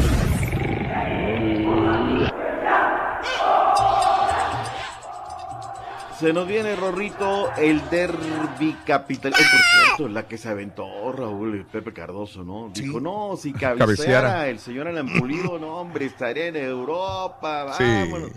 Se 6.25 6.33
nos 6.33 6.49
viene, 6.49 6.75
Rorrito, 6.75 7.53
el 7.59 7.87
derby 7.91 8.75
capital. 8.87 9.31
Eh, 9.33 9.37
por 9.37 9.85
cierto, 9.85 10.09
la 10.09 10.27
que 10.27 10.39
se 10.39 10.49
aventó 10.49 11.13
Raúl 11.13 11.67
Pepe 11.71 11.93
Cardoso, 11.93 12.43
¿no? 12.43 12.71
Dijo, 12.73 12.99
no, 12.99 13.37
si 13.37 13.53
cabeceara, 13.53 13.79
Cabeceara. 13.79 14.49
el 14.49 14.59
señor 14.59 14.89
Alan 14.89 15.07
Pulido, 15.19 15.59
no, 15.59 15.77
hombre, 15.81 16.07
estaría 16.07 16.47
en 16.47 16.57
Europa, 16.57 17.75
Sí. 17.77 17.85
vámonos. 17.85 18.31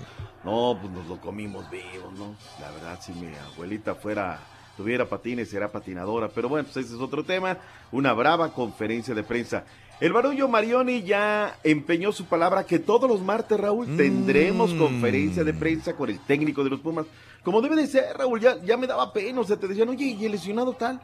No, 0.43 0.77
pues 0.81 0.91
nos 0.91 1.07
lo 1.07 1.21
comimos 1.21 1.69
vivos, 1.69 2.11
¿no? 2.17 2.35
La 2.59 2.71
verdad, 2.71 2.99
si 3.01 3.13
mi 3.13 3.29
abuelita 3.53 3.95
fuera, 3.95 4.37
tuviera 4.75 5.05
patines, 5.05 5.49
será 5.49 5.71
patinadora. 5.71 6.27
Pero 6.27 6.49
bueno, 6.49 6.67
pues 6.71 6.85
ese 6.85 6.95
es 6.95 6.99
otro 7.01 7.23
tema. 7.23 7.55
Una 7.93 8.11
brava 8.11 8.51
conferencia 8.51 9.15
de 9.15 9.23
prensa. 9.23 9.63
El 9.99 10.13
barullo 10.13 10.47
Marioni 10.47 11.01
ya 11.01 11.57
empeñó 11.63 12.11
su 12.11 12.25
palabra 12.25 12.65
que 12.67 12.77
todos 12.77 13.09
los 13.09 13.21
martes, 13.21 13.59
Raúl, 13.59 13.97
tendremos 13.97 14.73
Mm. 14.73 14.77
conferencia 14.77 15.43
de 15.43 15.53
prensa 15.55 15.93
con 15.93 16.09
el 16.09 16.19
técnico 16.19 16.63
de 16.63 16.69
los 16.69 16.79
Pumas. 16.81 17.07
Como 17.43 17.61
debe 17.61 17.75
de 17.75 17.87
ser, 17.87 18.15
Raúl, 18.15 18.39
ya, 18.39 18.57
ya 18.63 18.77
me 18.77 18.85
daba 18.85 19.11
pena. 19.11 19.41
O 19.41 19.43
sea, 19.43 19.57
te 19.57 19.67
decían, 19.67 19.89
oye, 19.89 20.05
¿y 20.05 20.25
el 20.25 20.33
lesionado 20.33 20.73
tal? 20.73 21.01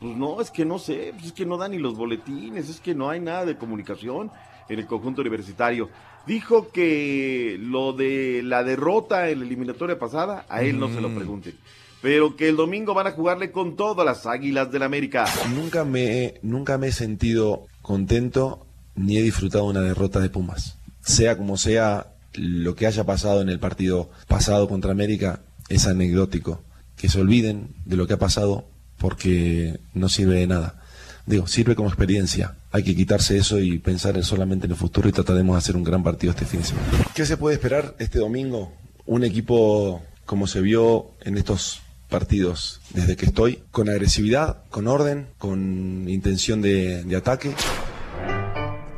Pues 0.00 0.16
no, 0.16 0.40
es 0.40 0.50
que 0.52 0.64
no 0.64 0.78
sé, 0.78 1.10
pues 1.14 1.26
es 1.26 1.32
que 1.32 1.46
no 1.46 1.56
dan 1.56 1.72
ni 1.72 1.78
los 1.78 1.96
boletines, 1.96 2.68
es 2.68 2.80
que 2.80 2.94
no 2.94 3.08
hay 3.10 3.18
nada 3.18 3.44
de 3.46 3.56
comunicación 3.56 4.30
en 4.68 4.78
el 4.78 4.86
conjunto 4.86 5.22
universitario. 5.22 5.88
Dijo 6.26 6.68
que 6.70 7.56
lo 7.58 7.94
de 7.94 8.42
la 8.44 8.62
derrota 8.62 9.28
en 9.30 9.40
la 9.40 9.46
eliminatoria 9.46 9.98
pasada, 9.98 10.44
a 10.48 10.62
él 10.62 10.78
no 10.78 10.88
se 10.92 11.00
lo 11.00 11.08
Mm. 11.08 11.16
pregunten. 11.16 11.54
Pero 12.02 12.36
que 12.36 12.48
el 12.48 12.56
domingo 12.56 12.92
van 12.94 13.06
a 13.06 13.12
jugarle 13.12 13.50
con 13.50 13.74
todas 13.74 14.04
las 14.04 14.26
águilas 14.26 14.70
del 14.70 14.82
América. 14.82 15.24
Nunca 15.54 15.84
me, 15.84 16.34
nunca 16.42 16.76
me 16.78 16.88
he 16.88 16.92
sentido 16.92 17.66
contento 17.86 18.66
ni 18.96 19.16
he 19.16 19.22
disfrutado 19.22 19.64
una 19.64 19.80
derrota 19.80 20.18
de 20.18 20.28
Pumas. 20.28 20.76
Sea 21.02 21.36
como 21.36 21.56
sea 21.56 22.08
lo 22.34 22.74
que 22.74 22.88
haya 22.88 23.04
pasado 23.04 23.40
en 23.40 23.48
el 23.48 23.60
partido 23.60 24.10
pasado 24.26 24.68
contra 24.68 24.90
América, 24.90 25.40
es 25.68 25.86
anecdótico. 25.86 26.62
Que 26.96 27.08
se 27.08 27.20
olviden 27.20 27.68
de 27.84 27.96
lo 27.96 28.08
que 28.08 28.14
ha 28.14 28.18
pasado 28.18 28.66
porque 28.98 29.78
no 29.94 30.08
sirve 30.08 30.40
de 30.40 30.48
nada. 30.48 30.82
Digo, 31.26 31.46
sirve 31.46 31.76
como 31.76 31.88
experiencia. 31.88 32.56
Hay 32.72 32.82
que 32.82 32.96
quitarse 32.96 33.36
eso 33.36 33.60
y 33.60 33.78
pensar 33.78 34.16
en 34.16 34.24
solamente 34.24 34.66
en 34.66 34.72
el 34.72 34.78
futuro 34.78 35.08
y 35.08 35.12
trataremos 35.12 35.54
de 35.54 35.58
hacer 35.58 35.76
un 35.76 35.84
gran 35.84 36.02
partido 36.02 36.32
este 36.32 36.44
fin 36.44 36.60
de 36.60 36.66
semana. 36.66 36.88
¿Qué 37.14 37.24
se 37.24 37.36
puede 37.36 37.54
esperar 37.54 37.94
este 38.00 38.18
domingo? 38.18 38.72
Un 39.04 39.22
equipo 39.22 40.02
como 40.24 40.48
se 40.48 40.60
vio 40.60 41.12
en 41.20 41.36
estos 41.38 41.82
partidos 42.08 42.80
desde 42.90 43.16
que 43.16 43.26
estoy, 43.26 43.62
con 43.70 43.88
agresividad, 43.88 44.64
con 44.70 44.86
orden, 44.88 45.28
con 45.38 46.08
intención 46.08 46.62
de, 46.62 47.02
de 47.04 47.16
ataque. 47.16 47.52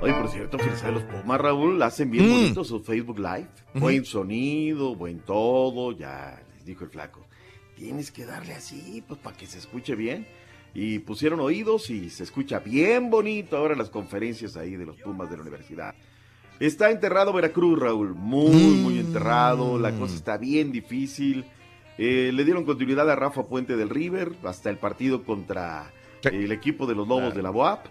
Oye, 0.00 0.12
por 0.14 0.28
cierto, 0.30 0.58
felicidades 0.58 0.84
a 0.84 0.90
los 0.92 1.02
Pumas, 1.04 1.40
Raúl. 1.40 1.82
Hacen 1.82 2.10
bien 2.10 2.26
Mm. 2.26 2.30
bonito 2.30 2.64
su 2.64 2.80
Facebook 2.80 3.18
Live. 3.18 3.48
Buen 3.74 4.04
sonido, 4.04 4.94
buen 4.94 5.18
todo. 5.20 5.92
Ya 5.92 6.40
les 6.54 6.64
dijo 6.64 6.84
el 6.84 6.90
flaco. 6.90 7.26
Tienes 7.76 8.10
que 8.12 8.24
darle 8.24 8.54
así, 8.54 9.02
pues 9.06 9.18
para 9.20 9.36
que 9.36 9.46
se 9.46 9.58
escuche 9.58 9.94
bien. 9.96 10.26
Y 10.74 11.00
pusieron 11.00 11.40
oídos 11.40 11.90
y 11.90 12.10
se 12.10 12.22
escucha 12.22 12.60
bien 12.60 13.10
bonito 13.10 13.56
ahora 13.56 13.74
las 13.74 13.90
conferencias 13.90 14.56
ahí 14.56 14.76
de 14.76 14.86
los 14.86 14.96
Pumas 14.98 15.28
de 15.30 15.36
la 15.36 15.42
universidad. 15.42 15.94
Está 16.60 16.90
enterrado 16.90 17.32
Veracruz, 17.32 17.78
Raúl. 17.78 18.14
Muy, 18.14 18.50
muy 18.76 18.98
enterrado. 19.00 19.78
La 19.78 19.92
cosa 19.92 20.14
está 20.14 20.36
bien 20.36 20.70
difícil. 20.70 21.44
Eh, 21.98 22.30
le 22.32 22.44
dieron 22.44 22.64
continuidad 22.64 23.10
a 23.10 23.16
Rafa 23.16 23.44
Puente 23.46 23.76
del 23.76 23.90
River 23.90 24.32
hasta 24.44 24.70
el 24.70 24.78
partido 24.78 25.24
contra 25.24 25.92
el 26.22 26.52
equipo 26.52 26.86
de 26.86 26.94
los 26.94 27.06
Lobos 27.08 27.34
de 27.34 27.42
la 27.42 27.50
BOAP. 27.50 27.86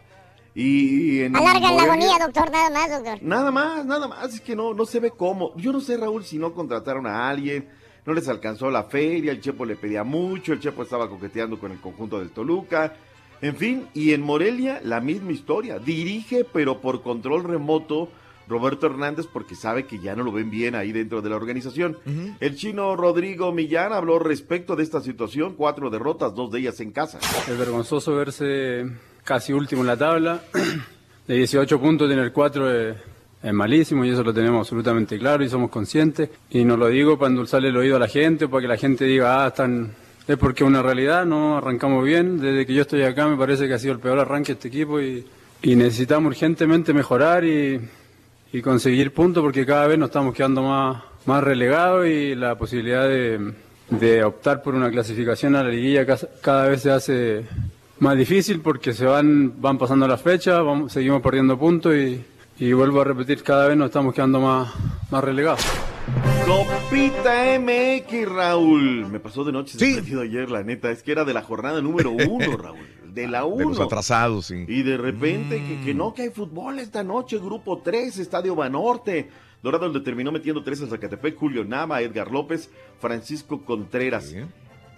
Y 0.56 1.22
en 1.22 1.36
Alargan 1.36 1.62
la 1.62 1.70
Morelia- 1.70 1.84
agonía, 2.16 2.26
doctor, 2.26 2.52
nada 2.52 2.70
más, 2.72 2.90
doctor. 2.90 3.20
Nada 3.22 3.52
más, 3.52 3.86
nada 3.86 4.08
más, 4.08 4.34
es 4.34 4.42
que 4.42 4.56
no, 4.56 4.74
no 4.74 4.86
se 4.86 5.00
ve 5.00 5.12
cómo. 5.12 5.56
Yo 5.56 5.72
no 5.72 5.80
sé, 5.82 5.98
Raúl, 5.98 6.24
si 6.24 6.40
no 6.40 6.54
contrataron 6.54 7.06
a 7.06 7.30
alguien, 7.30 7.68
no 8.06 8.14
les 8.14 8.28
alcanzó 8.28 8.72
la 8.72 8.86
feria, 8.86 9.32
el 9.32 9.42
Chepo 9.42 9.66
le 9.66 9.76
pedía 9.76 10.04
mucho, 10.04 10.54
el 10.54 10.60
Chepo 10.60 10.82
estaba 10.82 11.10
coqueteando 11.10 11.60
con 11.60 11.72
el 11.72 11.80
conjunto 11.80 12.18
del 12.18 12.32
Toluca. 12.32 12.96
En 13.40 13.56
fin, 13.56 13.88
y 13.94 14.14
en 14.14 14.22
Morelia 14.24 14.82
la 14.84 15.00
misma 15.00 15.32
historia. 15.32 15.78
Dirige, 15.78 16.44
pero 16.44 16.82
por 16.82 17.04
control 17.04 17.44
remoto, 17.44 18.10
Roberto 18.48 18.88
Hernández, 18.88 19.28
porque 19.32 19.56
sabe 19.56 19.86
que 19.86 20.00
ya 20.00 20.16
no 20.16 20.24
lo 20.24 20.32
ven 20.32 20.50
bien 20.50 20.76
ahí 20.76 20.92
dentro 20.92 21.22
de 21.22 21.30
la 21.30 21.36
organización. 21.36 21.98
El 22.40 22.56
chino 22.56 22.96
Rodrigo 22.96 23.52
Millán 23.52 23.94
habló 23.94 24.20
respecto 24.20 24.76
de 24.76 24.84
esta 24.84 25.02
situación, 25.02 25.56
cuatro 25.56 25.90
derrotas, 25.90 26.34
dos 26.34 26.52
de 26.52 26.60
ellas 26.60 26.80
en 26.80 26.92
casa. 26.92 27.20
Es 27.20 27.58
vergonzoso 27.58 28.16
verse 28.16 28.86
casi 29.24 29.54
último 29.54 29.82
en 29.82 29.88
la 29.88 29.98
tabla. 29.98 30.42
De 31.28 31.36
18 31.36 31.82
puntos, 31.82 32.08
tener 32.08 32.32
4 32.32 32.72
es, 32.72 32.98
es 33.44 33.54
malísimo 33.54 34.06
y 34.06 34.12
eso 34.12 34.24
lo 34.24 34.34
tenemos 34.34 34.60
absolutamente 34.60 35.20
claro 35.20 35.44
y 35.44 35.50
somos 35.50 35.70
conscientes. 35.70 36.30
Y 36.50 36.64
no 36.64 36.78
lo 36.78 36.88
digo 36.88 37.18
para 37.18 37.30
endulzarle 37.30 37.68
el 37.68 37.76
oído 37.76 37.98
a 37.98 38.00
la 38.00 38.08
gente, 38.08 38.48
para 38.48 38.62
que 38.62 38.68
la 38.70 38.78
gente 38.78 39.04
diga, 39.04 39.44
ah, 39.44 39.48
están... 39.50 39.94
Es 40.26 40.38
porque 40.38 40.64
es 40.64 40.68
una 40.70 40.82
realidad, 40.82 41.26
no 41.26 41.58
arrancamos 41.58 42.06
bien. 42.06 42.40
Desde 42.40 42.66
que 42.66 42.74
yo 42.74 42.84
estoy 42.84 43.02
acá 43.04 43.28
me 43.28 43.36
parece 43.36 43.68
que 43.68 43.74
ha 43.74 43.80
sido 43.80 43.94
el 43.94 44.00
peor 44.00 44.20
arranque 44.20 44.48
de 44.48 44.54
este 44.54 44.68
equipo 44.70 45.02
y, 45.02 45.26
y 45.62 45.76
necesitamos 45.76 46.32
urgentemente 46.32 46.94
mejorar 46.94 47.44
y, 47.44 47.82
y 48.54 48.62
conseguir 48.62 49.14
puntos 49.14 49.44
porque 49.44 49.66
cada 49.66 49.88
vez 49.88 49.98
nos 50.00 50.10
estamos 50.10 50.34
quedando 50.34 50.64
más, 50.64 51.04
más 51.26 51.44
relegados 51.44 52.08
y 52.08 52.36
la 52.36 52.56
posibilidad 52.58 53.08
de, 53.08 53.54
de 53.90 54.24
optar 54.24 54.62
por 54.64 54.74
una 54.76 54.90
clasificación 54.90 55.56
a 55.56 55.64
la 55.64 55.70
liguilla 55.70 56.06
ca- 56.06 56.18
cada 56.42 56.68
vez 56.70 56.82
se 56.82 56.92
hace 56.92 57.46
más 58.00 58.18
difícil 58.18 58.62
porque 58.62 58.94
se 58.94 59.06
van, 59.06 59.60
van 59.62 59.78
pasando 59.78 60.08
las 60.08 60.22
fechas, 60.22 60.64
vamos, 60.64 60.94
seguimos 60.94 61.22
perdiendo 61.22 61.58
puntos 61.58 61.94
y, 61.96 62.24
y 62.60 62.74
vuelvo 62.74 63.02
a 63.02 63.04
repetir, 63.04 63.44
cada 63.44 63.68
vez 63.68 63.76
nos 63.78 63.88
estamos 63.88 64.14
quedando 64.14 64.40
más, 64.40 64.74
más 65.12 65.24
relegados. 65.24 65.62
Copita 66.46 67.60
MX, 67.60 68.30
Raúl. 68.30 69.06
Me 69.12 69.20
pasó 69.20 69.44
de 69.44 69.52
noche 69.52 69.78
sorprendido 69.78 70.22
ayer, 70.22 70.50
la 70.50 70.64
neta. 70.64 70.90
Es 70.92 71.04
que 71.04 71.12
era 71.12 71.26
de 71.26 71.34
la 71.34 71.42
jornada 71.42 71.82
número 71.82 72.12
uno, 72.12 72.56
Raúl. 72.64 72.80
De 73.18 73.28
la 73.28 73.40
De 73.40 73.46
uno. 73.46 73.70
los 73.70 73.80
atrasados, 73.80 74.46
sí. 74.48 74.66
Y 74.68 74.84
de 74.84 74.98
repente, 74.98 75.62
que, 75.64 75.82
que 75.84 75.94
no, 75.94 76.14
que 76.14 76.24
hay 76.24 76.30
fútbol 76.30 76.80
esta 76.80 77.04
noche, 77.04 77.38
grupo 77.38 77.80
3, 77.84 78.20
Estadio 78.20 78.56
Banorte. 78.56 79.30
Dorado 79.64 79.90
le 79.90 80.00
terminó 80.02 80.32
metiendo 80.32 80.64
tres 80.64 80.82
a 80.82 80.88
Zacatepec, 80.88 81.36
Julio 81.36 81.66
Nava, 81.66 82.02
Edgar 82.02 82.32
López, 82.32 82.70
Francisco 83.00 83.66
Contreras. 83.66 84.36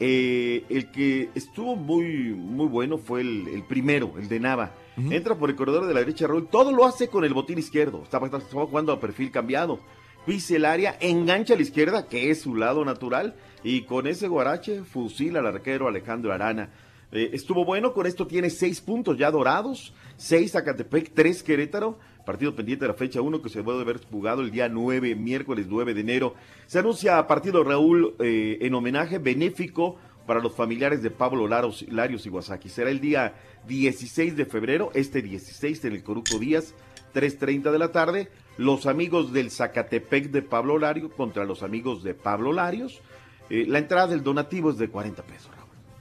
Eh, 0.02 0.64
el 0.70 0.92
que 0.92 1.30
estuvo 1.34 1.76
muy, 1.76 2.34
muy 2.34 2.68
bueno 2.68 2.98
fue 2.98 3.22
el, 3.22 3.48
el 3.48 3.64
primero, 3.64 4.14
el 4.18 4.28
de 4.28 4.40
Nava. 4.40 4.72
Entra 4.98 5.36
por 5.36 5.50
el 5.50 5.56
corredor 5.56 5.88
de 5.88 5.94
la 5.94 6.02
derecha, 6.02 6.28
Raúl. 6.28 6.50
Todo 6.50 6.74
lo 6.74 6.86
hace 6.86 7.08
con 7.08 7.24
el 7.24 7.34
botín 7.34 7.58
izquierdo. 7.58 8.04
Estaba, 8.04 8.28
estaba 8.28 8.66
jugando 8.66 8.92
a 8.92 9.00
perfil 9.00 9.32
cambiado. 9.32 9.80
Pisa 10.26 10.58
el 10.58 10.66
área, 10.66 10.98
engancha 11.00 11.54
a 11.54 11.58
la 11.58 11.64
izquierda, 11.64 12.08
que 12.08 12.30
es 12.30 12.42
su 12.42 12.54
lado 12.54 12.84
natural. 12.84 13.36
Y 13.64 13.84
con 13.84 14.08
ese 14.08 14.28
guarache 14.28 14.84
fusila 14.84 15.40
al 15.40 15.48
arquero 15.48 15.88
Alejandro 15.88 16.34
Arana. 16.34 16.70
Eh, 17.12 17.32
estuvo 17.34 17.66
bueno, 17.66 17.94
con 17.94 18.06
esto 18.06 18.28
tiene 18.28 18.50
seis 18.50 18.82
puntos 18.82 19.18
ya 19.18 19.32
dorados, 19.32 19.94
seis 20.16 20.52
Zacatepec, 20.52 21.12
tres 21.14 21.42
Querétaro, 21.42 21.98
partido 22.26 22.56
pendiente 22.56 22.86
de 22.86 22.90
la 22.90 22.94
fecha 22.94 23.22
1 23.22 23.42
que 23.42 23.50
se 23.50 23.64
puede 23.64 23.82
haber 23.82 24.00
jugado 24.06 24.42
el 24.42 24.52
día 24.52 24.70
9, 24.70 25.16
miércoles 25.16 25.66
9 25.68 25.96
de 25.96 26.02
enero. 26.02 26.36
Se 26.68 26.80
anuncia 26.80 27.26
partido 27.26 27.64
Raúl 27.64 28.16
eh, 28.20 28.60
en 28.62 28.76
homenaje 28.76 29.18
benéfico 29.18 29.98
para 30.28 30.40
los 30.40 30.54
familiares 30.54 31.02
de 31.02 31.10
Pablo 31.10 31.48
Laros, 31.48 31.84
Larios 31.90 32.28
Iwasaki. 32.28 32.70
Será 32.70 32.92
el 32.92 33.00
día 33.00 33.34
16 33.68 34.36
de 34.36 34.46
febrero, 34.46 34.92
este 34.94 35.24
16 35.24 35.86
en 35.86 35.94
el 35.94 36.04
Coruco 36.04 36.38
Díaz, 36.38 36.76
3.30 37.16 37.72
de 37.72 37.80
la 37.80 37.92
tarde. 37.92 38.30
Los 38.56 38.86
amigos 38.86 39.34
del 39.34 39.50
Zacatepec 39.50 40.30
de 40.30 40.44
Pablo 40.44 40.78
Lario 40.78 41.10
contra 41.10 41.46
los 41.46 41.64
amigos 41.64 42.04
de 42.04 42.14
Pablo 42.14 42.54
Larios. 42.54 43.02
Eh, 43.50 43.66
la 43.68 43.80
entrada 43.80 44.06
del 44.06 44.22
donativo 44.22 44.70
es 44.70 44.78
de 44.78 44.90
40 44.90 45.24
pesos. 45.24 45.59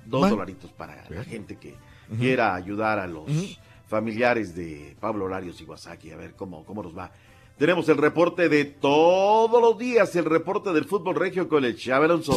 Dos 0.09 0.21
Bueno. 0.21 0.37
dolaritos 0.37 0.73
para 0.73 0.97
la 1.11 1.25
gente 1.25 1.57
que 1.57 1.75
quiera 2.19 2.55
ayudar 2.55 2.99
a 2.99 3.07
los 3.07 3.27
familiares 3.87 4.55
de 4.55 4.97
Pablo 5.01 5.29
Larios 5.29 5.61
Iwasaki. 5.61 6.11
A 6.13 6.17
ver 6.17 6.35
cómo, 6.35 6.65
cómo 6.65 6.83
nos 6.83 6.97
va. 6.97 7.11
Tenemos 7.59 7.89
el 7.89 7.97
reporte 7.99 8.49
de 8.49 8.65
todos 8.65 9.61
los 9.61 9.77
días, 9.79 10.15
el 10.17 10.25
reporte 10.25 10.73
del 10.73 10.85
fútbol 10.85 11.17
regio 11.17 11.49
con 11.49 11.65
el 11.65 11.77
Chave 11.77 12.05
Alonso. 12.07 12.33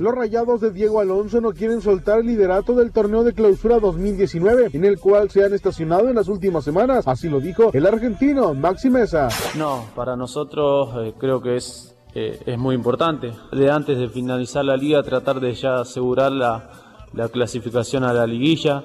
Los 0.00 0.14
rayados 0.14 0.60
de 0.60 0.70
Diego 0.72 0.98
Alonso 1.00 1.40
no 1.40 1.52
quieren 1.52 1.80
soltar 1.80 2.20
el 2.20 2.26
liderato 2.26 2.74
del 2.74 2.90
torneo 2.90 3.22
de 3.22 3.34
clausura 3.34 3.78
2019, 3.78 4.70
en 4.72 4.84
el 4.84 4.98
cual 4.98 5.30
se 5.30 5.44
han 5.44 5.52
estacionado 5.52 6.08
en 6.08 6.16
las 6.16 6.28
últimas 6.28 6.64
semanas. 6.64 7.06
Así 7.06 7.28
lo 7.28 7.38
dijo 7.38 7.70
el 7.72 7.86
argentino 7.86 8.54
Maxi 8.54 8.90
Mesa. 8.90 9.28
No, 9.56 9.84
para 9.94 10.16
nosotros 10.16 10.88
eh, 11.06 11.14
creo 11.20 11.40
que 11.42 11.56
es, 11.56 11.94
eh, 12.14 12.42
es 12.44 12.58
muy 12.58 12.74
importante. 12.74 13.32
De 13.52 13.70
antes 13.70 13.98
de 13.98 14.08
finalizar 14.08 14.64
la 14.64 14.76
liga, 14.76 15.02
tratar 15.02 15.40
de 15.40 15.54
ya 15.54 15.80
asegurar 15.80 16.32
la, 16.32 16.70
la 17.14 17.28
clasificación 17.28 18.04
a 18.04 18.12
la 18.12 18.26
liguilla. 18.26 18.82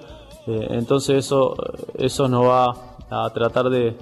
Eh, 0.48 0.68
entonces 0.72 1.26
eso, 1.26 1.56
eso 1.96 2.28
nos 2.28 2.46
va 2.46 2.74
a 3.10 3.30
tratar 3.32 3.70
de, 3.70 3.98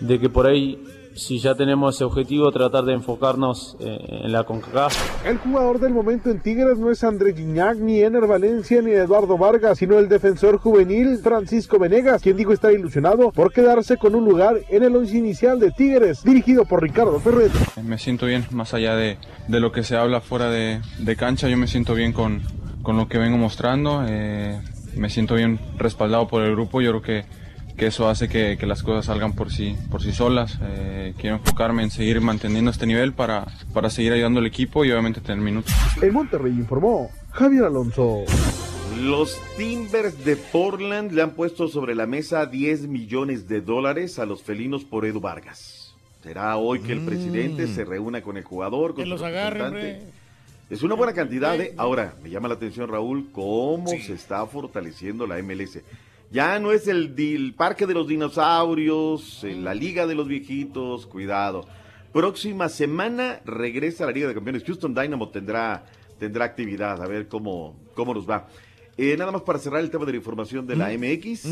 de 0.00 0.20
que 0.20 0.28
por 0.28 0.46
ahí 0.46 0.82
si 1.14 1.38
ya 1.38 1.54
tenemos 1.54 1.94
ese 1.94 2.04
objetivo, 2.04 2.50
tratar 2.50 2.84
de 2.84 2.94
enfocarnos 2.94 3.76
eh, 3.80 3.98
en 4.24 4.32
la 4.32 4.44
CONCACAF. 4.44 5.26
El 5.26 5.38
jugador 5.38 5.78
del 5.78 5.92
momento 5.92 6.30
en 6.30 6.40
Tigres 6.40 6.78
no 6.78 6.90
es 6.90 7.04
André 7.04 7.34
Gignac, 7.34 7.78
ni 7.78 8.00
Ener 8.00 8.26
Valencia, 8.26 8.82
ni 8.82 8.90
Eduardo 8.90 9.38
Vargas, 9.38 9.78
sino 9.78 9.98
el 9.98 10.08
defensor 10.08 10.58
juvenil 10.58 11.18
Francisco 11.22 11.78
Venegas, 11.78 12.22
quien 12.22 12.36
dijo 12.36 12.52
estar 12.52 12.72
ilusionado 12.72 13.30
por 13.30 13.52
quedarse 13.52 13.96
con 13.96 14.14
un 14.14 14.24
lugar 14.24 14.56
en 14.68 14.82
el 14.82 14.96
once 14.96 15.16
inicial 15.16 15.60
de 15.60 15.70
Tigres, 15.70 16.22
dirigido 16.24 16.64
por 16.64 16.82
Ricardo 16.82 17.20
Ferret. 17.20 17.52
Me 17.82 17.98
siento 17.98 18.26
bien, 18.26 18.44
más 18.50 18.74
allá 18.74 18.96
de, 18.96 19.18
de 19.48 19.60
lo 19.60 19.72
que 19.72 19.82
se 19.82 19.96
habla 19.96 20.20
fuera 20.20 20.50
de, 20.50 20.80
de 20.98 21.16
cancha, 21.16 21.48
yo 21.48 21.56
me 21.56 21.68
siento 21.68 21.94
bien 21.94 22.12
con, 22.12 22.42
con 22.82 22.96
lo 22.96 23.08
que 23.08 23.18
vengo 23.18 23.38
mostrando, 23.38 24.04
eh, 24.06 24.60
me 24.96 25.10
siento 25.10 25.34
bien 25.34 25.60
respaldado 25.78 26.26
por 26.26 26.42
el 26.42 26.52
grupo, 26.52 26.80
yo 26.80 26.90
creo 26.90 27.02
que 27.02 27.43
que 27.76 27.86
eso 27.86 28.08
hace 28.08 28.28
que, 28.28 28.56
que, 28.58 28.66
las 28.66 28.82
cosas 28.82 29.06
salgan 29.06 29.32
por 29.34 29.50
sí, 29.52 29.76
por 29.90 30.02
sí 30.02 30.12
solas. 30.12 30.58
Eh, 30.62 31.14
quiero 31.18 31.36
enfocarme 31.36 31.82
en 31.82 31.90
seguir 31.90 32.20
manteniendo 32.20 32.70
este 32.70 32.86
nivel 32.86 33.12
para, 33.12 33.46
para 33.72 33.90
seguir 33.90 34.12
ayudando 34.12 34.40
al 34.40 34.46
equipo 34.46 34.84
y 34.84 34.90
obviamente 34.92 35.20
tener 35.20 35.38
minutos. 35.42 35.72
El 36.00 36.12
Monterrey 36.12 36.52
informó 36.52 37.10
Javier 37.32 37.64
Alonso. 37.64 38.24
Los 39.00 39.36
Timbers 39.56 40.24
de 40.24 40.36
Portland 40.36 41.10
le 41.12 41.22
han 41.22 41.32
puesto 41.32 41.66
sobre 41.68 41.94
la 41.96 42.06
mesa 42.06 42.46
10 42.46 42.86
millones 42.86 43.48
de 43.48 43.60
dólares 43.60 44.18
a 44.20 44.26
los 44.26 44.42
felinos 44.42 44.84
por 44.84 45.04
Edu 45.04 45.20
Vargas. 45.20 45.94
Será 46.22 46.56
hoy 46.56 46.78
que 46.80 46.92
el 46.92 47.00
Mm. 47.00 47.06
presidente 47.06 47.66
se 47.66 47.84
reúna 47.84 48.22
con 48.22 48.36
el 48.36 48.44
jugador, 48.44 48.94
con 48.94 49.02
Que 49.04 49.10
los 49.10 49.20
agarre. 49.22 50.00
Es 50.70 50.82
una 50.82 50.94
buena 50.94 51.12
cantidad, 51.12 51.60
¿eh? 51.60 51.74
Ahora, 51.76 52.14
me 52.22 52.30
llama 52.30 52.48
la 52.48 52.54
atención, 52.54 52.88
Raúl, 52.88 53.28
cómo 53.32 53.88
se 53.88 54.14
está 54.14 54.46
fortaleciendo 54.46 55.26
la 55.26 55.38
MLS. 55.38 55.80
Ya 56.34 56.58
no 56.58 56.72
es 56.72 56.88
el, 56.88 57.54
parque 57.56 57.86
de 57.86 57.94
los 57.94 58.08
dinosaurios, 58.08 59.44
eh, 59.44 59.54
la 59.54 59.72
liga 59.72 60.04
de 60.04 60.16
los 60.16 60.26
viejitos, 60.26 61.06
cuidado. 61.06 61.64
Próxima 62.12 62.68
semana 62.68 63.40
regresa 63.44 64.02
a 64.02 64.08
la 64.08 64.12
Liga 64.12 64.26
de 64.26 64.34
Campeones. 64.34 64.64
Houston 64.64 64.92
Dynamo 64.92 65.28
tendrá, 65.28 65.86
tendrá 66.18 66.44
actividad, 66.44 67.00
a 67.00 67.06
ver 67.06 67.28
cómo, 67.28 67.76
cómo 67.94 68.12
nos 68.14 68.28
va. 68.28 68.48
Eh, 68.96 69.16
nada 69.16 69.30
más 69.30 69.42
para 69.42 69.60
cerrar 69.60 69.80
el 69.80 69.90
tema 69.90 70.04
de 70.06 70.10
la 70.10 70.18
información 70.18 70.66
de 70.66 70.74
la 70.74 70.88
MX. 70.90 71.46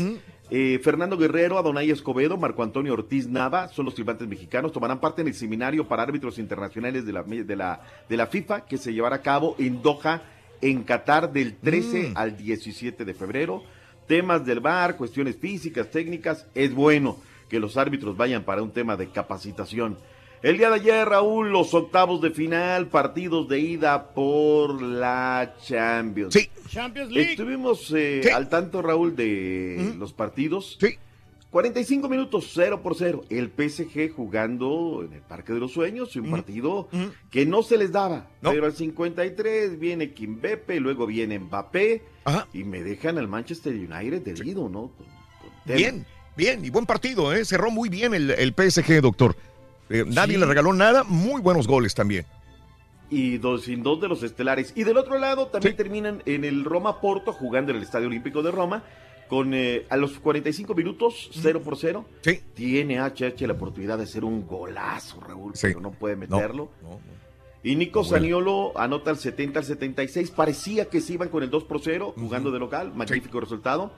eh, 0.49 0.79
Fernando 0.83 1.17
Guerrero, 1.17 1.57
Adonai 1.57 1.89
Escobedo, 1.89 2.35
Marco 2.35 2.61
Antonio 2.61 2.91
Ortiz 2.91 3.27
Nava 3.29 3.69
son 3.69 3.85
los 3.85 3.95
silbantes 3.95 4.27
mexicanos. 4.27 4.73
Tomarán 4.73 4.99
parte 4.99 5.21
en 5.21 5.29
el 5.29 5.33
seminario 5.33 5.87
para 5.87 6.03
árbitros 6.03 6.37
internacionales 6.39 7.05
de 7.05 7.13
la, 7.13 7.23
de 7.23 7.55
la, 7.55 7.81
de 8.09 8.17
la 8.17 8.27
FIFA 8.27 8.65
que 8.65 8.77
se 8.77 8.93
llevará 8.93 9.15
a 9.17 9.21
cabo 9.21 9.55
en 9.59 9.81
Doha, 9.81 10.23
en 10.61 10.83
Qatar, 10.83 11.31
del 11.31 11.55
13 11.55 12.09
Mm. 12.09 12.17
al 12.17 12.35
17 12.35 13.05
de 13.05 13.13
febrero. 13.13 13.63
Temas 14.07 14.45
del 14.45 14.59
VAR, 14.59 14.97
cuestiones 14.97 15.37
físicas, 15.37 15.89
técnicas. 15.89 16.45
Es 16.53 16.73
bueno 16.73 17.17
que 17.49 17.59
los 17.59 17.77
árbitros 17.77 18.17
vayan 18.17 18.43
para 18.43 18.61
un 18.61 18.71
tema 18.71 18.97
de 18.97 19.09
capacitación. 19.09 19.97
El 20.41 20.57
día 20.57 20.69
de 20.69 20.75
ayer, 20.75 21.07
Raúl, 21.07 21.51
los 21.51 21.73
octavos 21.73 22.21
de 22.21 22.31
final, 22.31 22.87
partidos 22.87 23.47
de 23.47 23.59
ida 23.59 24.13
por 24.13 24.81
la 24.81 25.55
Champions. 25.65 26.33
Sí. 26.33 26.49
Champions 26.67 27.11
League. 27.11 27.31
Estuvimos 27.31 27.93
eh, 27.95 28.29
al 28.33 28.49
tanto, 28.49 28.81
Raúl, 28.81 29.15
de 29.15 29.93
los 29.97 30.11
partidos. 30.11 30.77
Sí. 30.81 30.97
45 31.53 32.09
minutos, 32.09 32.49
0 32.55 32.81
por 32.81 32.95
0. 32.95 33.25
El 33.29 33.51
PSG 33.51 34.11
jugando 34.11 35.03
en 35.05 35.13
el 35.13 35.21
Parque 35.21 35.53
de 35.53 35.59
los 35.59 35.71
Sueños, 35.71 36.15
un 36.15 36.31
partido 36.31 36.89
que 37.29 37.45
no 37.45 37.61
se 37.61 37.77
les 37.77 37.91
daba. 37.91 38.27
Pero 38.41 38.65
al 38.65 38.73
53 38.73 39.79
viene 39.79 40.13
Kimbepe, 40.15 40.79
luego 40.79 41.05
viene 41.05 41.37
Mbappé 41.37 42.01
y 42.53 42.63
me 42.63 42.81
dejan 42.81 43.19
al 43.19 43.27
Manchester 43.27 43.71
United 43.71 44.27
herido, 44.27 44.67
¿no? 44.67 44.93
Con-. 44.97 45.75
Bien, 45.77 46.07
bien, 46.35 46.65
y 46.65 46.71
buen 46.71 46.87
partido, 46.87 47.31
¿eh? 47.31 47.45
Cerró 47.45 47.69
muy 47.69 47.87
bien 47.87 48.15
el, 48.15 48.31
el 48.31 48.55
PSG, 48.57 48.99
doctor. 49.01 49.35
Eh, 49.91 50.05
nadie 50.07 50.39
le 50.39 50.47
regaló 50.47 50.73
nada, 50.73 51.03
muy 51.03 51.39
buenos 51.39 51.67
goles 51.67 51.93
también. 51.93 52.25
y 53.11 53.37
dos, 53.37 53.65
sin 53.65 53.83
dos 53.83 54.01
de 54.01 54.07
los 54.07 54.23
estelares. 54.23 54.73
Y 54.75 54.85
del 54.85 54.97
otro 54.97 55.19
lado 55.19 55.45
también 55.49 55.75
terminan 55.75 56.23
en 56.25 56.45
el 56.45 56.65
Roma 56.65 56.99
Porto 56.99 57.31
jugando 57.31 57.69
en 57.69 57.77
el 57.77 57.83
Estadio 57.83 58.07
Olímpico 58.07 58.41
de 58.41 58.49
Roma 58.49 58.83
con 59.33 59.51
eh, 59.55 59.87
a 59.89 59.97
los 59.97 60.19
45 60.19 60.75
minutos 60.75 61.31
0 61.33 61.63
por 61.63 61.75
0. 61.75 62.05
Tiene 62.53 62.99
HH 62.99 63.47
la 63.47 63.53
oportunidad 63.53 63.97
de 63.97 64.03
hacer 64.03 64.23
un 64.23 64.45
golazo, 64.45 65.19
Raúl, 65.21 65.53
pero 65.59 65.81
no 65.81 65.89
puede 65.89 66.15
meterlo. 66.15 66.69
Y 67.63 67.75
Nico 67.75 68.03
Saniolo 68.03 68.77
anota 68.77 69.09
el 69.09 69.17
70 69.17 69.57
al 69.57 69.65
76. 69.65 70.29
Parecía 70.29 70.85
que 70.85 71.01
se 71.01 71.13
iban 71.13 71.29
con 71.29 71.41
el 71.41 71.49
2 71.49 71.63
por 71.63 71.81
0 71.81 72.13
jugando 72.15 72.51
de 72.51 72.59
local. 72.59 72.93
Magnífico 72.93 73.39
resultado. 73.39 73.91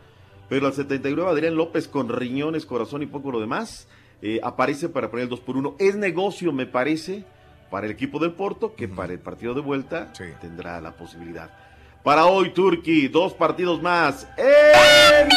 Pero 0.47 0.67
al 0.67 0.73
79 0.73 1.29
Adrián 1.29 1.55
López 1.57 1.89
con 1.89 2.07
riñones, 2.07 2.65
corazón 2.65 3.03
y 3.03 3.07
poco 3.07 3.29
lo 3.29 3.41
demás. 3.41 3.89
eh, 4.21 4.39
aparece 4.41 4.87
para 4.87 5.11
poner 5.11 5.23
el 5.25 5.29
2 5.29 5.41
por 5.41 5.57
1. 5.57 5.75
Es 5.79 5.97
negocio, 5.97 6.53
me 6.53 6.65
parece, 6.65 7.25
para 7.69 7.87
el 7.87 7.91
equipo 7.91 8.19
del 8.19 8.31
Porto, 8.31 8.73
que 8.73 8.87
para 8.87 9.11
el 9.11 9.19
partido 9.19 9.53
de 9.53 9.59
vuelta 9.59 10.13
tendrá 10.39 10.79
la 10.79 10.95
posibilidad. 10.95 11.64
Para 12.05 12.27
hoy, 12.27 12.51
Turquía, 12.51 13.09
dos 13.11 13.33
partidos 13.33 13.81
más. 13.81 14.27
¡En 14.37 15.27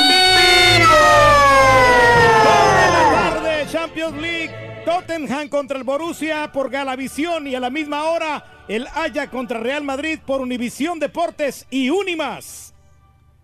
tarde, 2.45 3.67
Champions 3.73 4.21
League. 4.21 4.85
Tottenham 4.85 5.49
contra 5.49 5.79
el 5.79 5.85
Borussia 5.85 6.53
por 6.53 6.69
Galavisión 6.69 7.47
y 7.47 7.55
a 7.55 7.61
la 7.61 7.71
misma 7.71 8.05
hora 8.05 8.65
el 8.69 8.87
Haya 8.95 9.31
contra 9.31 9.59
Real 9.59 9.83
Madrid 9.83 10.19
por 10.27 10.43
Univisión 10.43 10.99
Deportes 10.99 11.67
y 11.71 11.89
Unimas. 11.89 12.75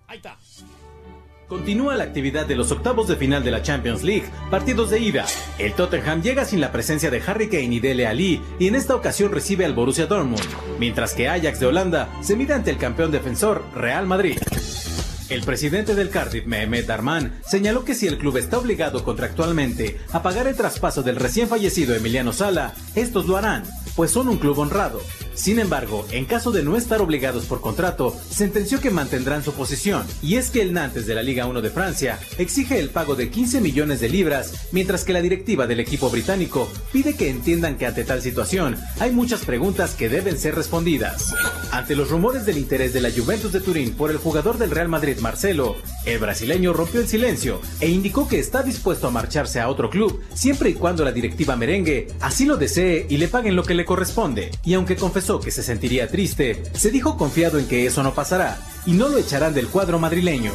Ahí 0.06 0.18
está. 0.18 0.36
Continúa 1.48 1.94
la 1.94 2.04
actividad 2.04 2.46
de 2.46 2.56
los 2.56 2.72
octavos 2.72 3.06
de 3.06 3.16
final 3.16 3.44
de 3.44 3.50
la 3.50 3.62
Champions 3.62 4.02
League, 4.02 4.24
partidos 4.50 4.90
de 4.90 5.00
ida. 5.00 5.26
El 5.58 5.74
Tottenham 5.74 6.22
llega 6.22 6.44
sin 6.44 6.60
la 6.60 6.72
presencia 6.72 7.10
de 7.10 7.22
Harry 7.26 7.48
Kane 7.48 7.74
y 7.74 7.80
Dele 7.80 8.06
Alli 8.06 8.40
y 8.58 8.68
en 8.68 8.74
esta 8.74 8.94
ocasión 8.94 9.30
recibe 9.30 9.64
al 9.64 9.74
Borussia 9.74 10.06
Dortmund, 10.06 10.40
mientras 10.78 11.12
que 11.12 11.28
Ajax 11.28 11.60
de 11.60 11.66
Holanda 11.66 12.08
se 12.22 12.36
mide 12.36 12.54
ante 12.54 12.70
el 12.70 12.78
campeón 12.78 13.10
defensor 13.10 13.62
Real 13.74 14.06
Madrid. 14.06 14.38
El 15.28 15.42
presidente 15.42 15.94
del 15.94 16.10
Cardiff, 16.10 16.46
Mehmet 16.46 16.86
Darman, 16.86 17.40
señaló 17.46 17.84
que 17.84 17.94
si 17.94 18.06
el 18.06 18.18
club 18.18 18.36
está 18.36 18.58
obligado 18.58 19.04
contractualmente 19.04 19.98
a 20.12 20.22
pagar 20.22 20.46
el 20.46 20.56
traspaso 20.56 21.02
del 21.02 21.16
recién 21.16 21.48
fallecido 21.48 21.94
Emiliano 21.94 22.32
Sala, 22.32 22.74
estos 22.94 23.26
lo 23.26 23.36
harán, 23.36 23.64
pues 23.96 24.10
son 24.10 24.28
un 24.28 24.38
club 24.38 24.58
honrado. 24.58 25.00
Sin 25.34 25.58
embargo, 25.58 26.06
en 26.10 26.24
caso 26.24 26.52
de 26.52 26.62
no 26.62 26.76
estar 26.76 27.00
obligados 27.00 27.44
por 27.46 27.60
contrato, 27.60 28.14
sentenció 28.30 28.80
que 28.80 28.90
mantendrán 28.90 29.42
su 29.42 29.52
posición. 29.52 30.06
Y 30.22 30.36
es 30.36 30.50
que 30.50 30.62
el 30.62 30.72
Nantes 30.72 31.06
de 31.06 31.14
la 31.14 31.22
Liga 31.22 31.46
1 31.46 31.60
de 31.60 31.70
Francia 31.70 32.18
exige 32.38 32.78
el 32.78 32.90
pago 32.90 33.16
de 33.16 33.30
15 33.30 33.60
millones 33.60 34.00
de 34.00 34.08
libras, 34.08 34.68
mientras 34.72 35.04
que 35.04 35.12
la 35.12 35.22
directiva 35.22 35.66
del 35.66 35.80
equipo 35.80 36.10
británico 36.10 36.70
pide 36.92 37.14
que 37.14 37.30
entiendan 37.30 37.76
que 37.76 37.86
ante 37.86 38.04
tal 38.04 38.22
situación 38.22 38.76
hay 39.00 39.10
muchas 39.10 39.44
preguntas 39.44 39.94
que 39.94 40.08
deben 40.08 40.38
ser 40.38 40.54
respondidas. 40.54 41.34
Ante 41.72 41.96
los 41.96 42.10
rumores 42.10 42.46
del 42.46 42.58
interés 42.58 42.92
de 42.92 43.00
la 43.00 43.10
Juventus 43.10 43.52
de 43.52 43.60
Turín 43.60 43.94
por 43.94 44.10
el 44.10 44.18
jugador 44.18 44.58
del 44.58 44.70
Real 44.70 44.88
Madrid 44.88 45.18
Marcelo, 45.18 45.76
el 46.06 46.18
brasileño 46.18 46.72
rompió 46.72 47.00
el 47.00 47.08
silencio 47.08 47.60
e 47.80 47.88
indicó 47.88 48.28
que 48.28 48.38
está 48.38 48.62
dispuesto 48.62 49.08
a 49.08 49.10
marcharse 49.10 49.60
a 49.60 49.68
otro 49.68 49.90
club 49.90 50.22
siempre 50.34 50.70
y 50.70 50.74
cuando 50.74 51.04
la 51.04 51.12
directiva 51.12 51.56
merengue 51.56 52.08
así 52.20 52.44
lo 52.44 52.56
desee 52.56 53.06
y 53.08 53.16
le 53.16 53.28
paguen 53.28 53.56
lo 53.56 53.64
que 53.64 53.74
le 53.74 53.84
corresponde. 53.84 54.50
Y 54.64 54.74
aunque 54.74 54.96
confesó 54.96 55.23
que 55.24 55.50
se 55.50 55.62
sentiría 55.62 56.08
triste, 56.08 56.62
se 56.74 56.90
dijo 56.90 57.16
confiado 57.16 57.58
en 57.58 57.66
que 57.66 57.86
eso 57.86 58.02
no 58.02 58.12
pasará 58.12 58.58
y 58.84 58.92
no 58.92 59.08
lo 59.08 59.16
echarán 59.16 59.54
del 59.54 59.68
cuadro 59.68 59.98
madrileño. 59.98 60.52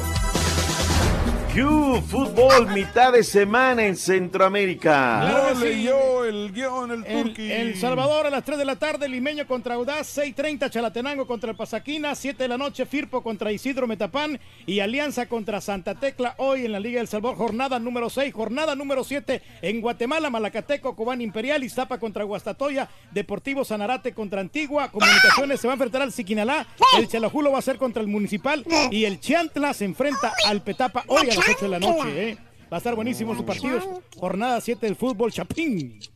Fútbol, 1.67 2.67
mitad 2.73 3.11
de 3.11 3.23
semana 3.23 3.85
en 3.85 3.97
Centroamérica. 3.97 5.19
Claro 5.21 5.49
que 5.49 5.55
sí. 5.55 5.75
leyó 5.75 6.23
el 6.23 6.51
guion, 6.53 6.91
el 6.91 7.05
El, 7.05 7.23
turqui. 7.23 7.51
El 7.51 7.75
Salvador 7.75 8.27
a 8.27 8.29
las 8.29 8.45
3 8.45 8.57
de 8.57 8.65
la 8.65 8.77
tarde, 8.77 9.09
Limeño 9.09 9.45
contra 9.45 9.75
Audaz, 9.75 10.17
6.30 10.17 10.69
Chalatenango 10.69 11.27
contra 11.27 11.51
el 11.51 11.57
Pasaquina, 11.57 12.15
7 12.15 12.43
de 12.43 12.47
la 12.47 12.57
noche 12.57 12.85
Firpo 12.85 13.21
contra 13.21 13.51
Isidro 13.51 13.87
Metapán 13.87 14.39
y 14.65 14.79
Alianza 14.79 15.27
contra 15.27 15.59
Santa 15.59 15.95
Tecla 15.95 16.35
hoy 16.37 16.65
en 16.65 16.71
la 16.71 16.79
Liga 16.79 16.99
del 16.99 17.07
Salvador, 17.07 17.37
jornada 17.37 17.79
número 17.79 18.09
6, 18.09 18.33
jornada 18.33 18.75
número 18.75 19.03
7 19.03 19.41
en 19.61 19.81
Guatemala, 19.81 20.29
Malacateco, 20.29 20.95
Cobán 20.95 21.21
Imperial, 21.21 21.63
Iztapa 21.63 21.99
contra 21.99 22.23
Guastatoya, 22.23 22.89
Deportivo 23.11 23.65
Sanarate 23.65 24.13
contra 24.13 24.39
Antigua, 24.39 24.89
Comunicaciones 24.91 25.59
se 25.59 25.67
va 25.67 25.73
a 25.73 25.75
enfrentar 25.75 26.03
al 26.03 26.13
Siquinalá, 26.13 26.67
el 26.97 27.07
Chalajulo 27.07 27.51
va 27.51 27.59
a 27.59 27.63
ser 27.63 27.77
contra 27.77 28.01
el 28.01 28.07
Municipal 28.07 28.65
y 28.91 29.03
el 29.05 29.19
Chiantla 29.19 29.73
se 29.73 29.85
enfrenta 29.85 30.31
al 30.47 30.61
Petapa 30.61 31.03
hoy 31.07 31.29
a 31.29 31.35
las 31.35 31.48
8 31.49 31.65
de 31.65 31.69
la 31.69 31.79
noche. 31.79 32.29
¿eh? 32.29 32.37
Va 32.71 32.77
a 32.77 32.79
estar 32.79 32.95
buenísimo 32.95 33.35
sus 33.35 33.43
partidos, 33.43 33.83
jornada 34.17 34.61
7 34.61 34.85
del 34.85 34.95
fútbol 34.95 35.31
Chapín. 35.31 35.99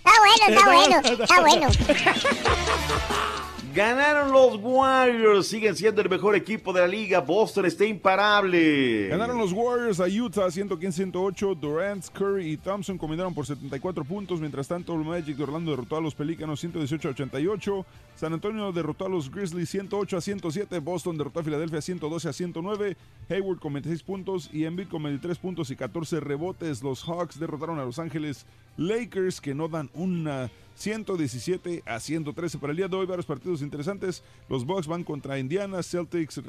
Está 0.00 0.70
bueno, 0.70 1.00
está 1.18 1.40
bueno, 1.40 1.68
está 1.68 1.68
bueno. 1.68 1.68
Ganaron 3.74 4.32
los 4.32 4.56
Warriors, 4.60 5.46
siguen 5.46 5.76
siendo 5.76 6.02
el 6.02 6.10
mejor 6.10 6.34
equipo 6.34 6.72
de 6.72 6.80
la 6.80 6.88
liga. 6.88 7.20
Boston 7.20 7.66
está 7.66 7.84
imparable. 7.84 9.06
Ganaron 9.06 9.38
los 9.38 9.52
Warriors 9.52 10.00
a 10.00 10.06
Utah 10.06 10.48
115-108. 10.48 11.54
Durant, 11.54 12.04
Curry 12.08 12.52
y 12.52 12.56
Thompson 12.56 12.98
combinaron 12.98 13.32
por 13.32 13.46
74 13.46 14.04
puntos. 14.04 14.40
Mientras 14.40 14.66
tanto, 14.66 14.92
el 14.94 15.04
Magic 15.04 15.36
de 15.36 15.44
Orlando 15.44 15.70
derrotó 15.70 15.96
a 15.96 16.00
los 16.00 16.16
Pelícanos 16.16 16.64
118-88. 16.64 17.84
San 18.16 18.32
Antonio 18.32 18.72
derrotó 18.72 19.06
a 19.06 19.08
los 19.08 19.30
Grizzlies 19.30 19.70
108 19.70 20.16
a 20.16 20.20
107. 20.20 20.78
Boston 20.80 21.16
derrotó 21.16 21.38
a 21.38 21.44
Filadelfia 21.44 21.80
112 21.80 22.28
a 22.28 22.32
109. 22.32 22.96
Hayward 23.28 23.60
con 23.60 23.72
26 23.74 24.02
puntos 24.02 24.50
y 24.52 24.64
Embiid 24.64 24.88
con 24.88 25.04
23 25.04 25.38
puntos 25.38 25.70
y 25.70 25.76
14 25.76 26.18
rebotes. 26.18 26.82
Los 26.82 27.04
Hawks 27.04 27.38
derrotaron 27.38 27.78
a 27.78 27.84
Los 27.84 28.00
Ángeles 28.00 28.46
Lakers 28.76 29.40
que 29.40 29.54
no 29.54 29.68
dan 29.68 29.90
una 29.94 30.50
117 30.80 31.82
a 31.84 32.00
113 32.00 32.58
para 32.58 32.70
el 32.70 32.78
día 32.78 32.88
de 32.88 32.96
hoy. 32.96 33.04
Varios 33.04 33.26
partidos 33.26 33.60
interesantes. 33.60 34.22
Los 34.48 34.64
Bucks 34.64 34.86
van 34.86 35.04
contra 35.04 35.38
Indiana, 35.38 35.82
Celtics 35.82 36.40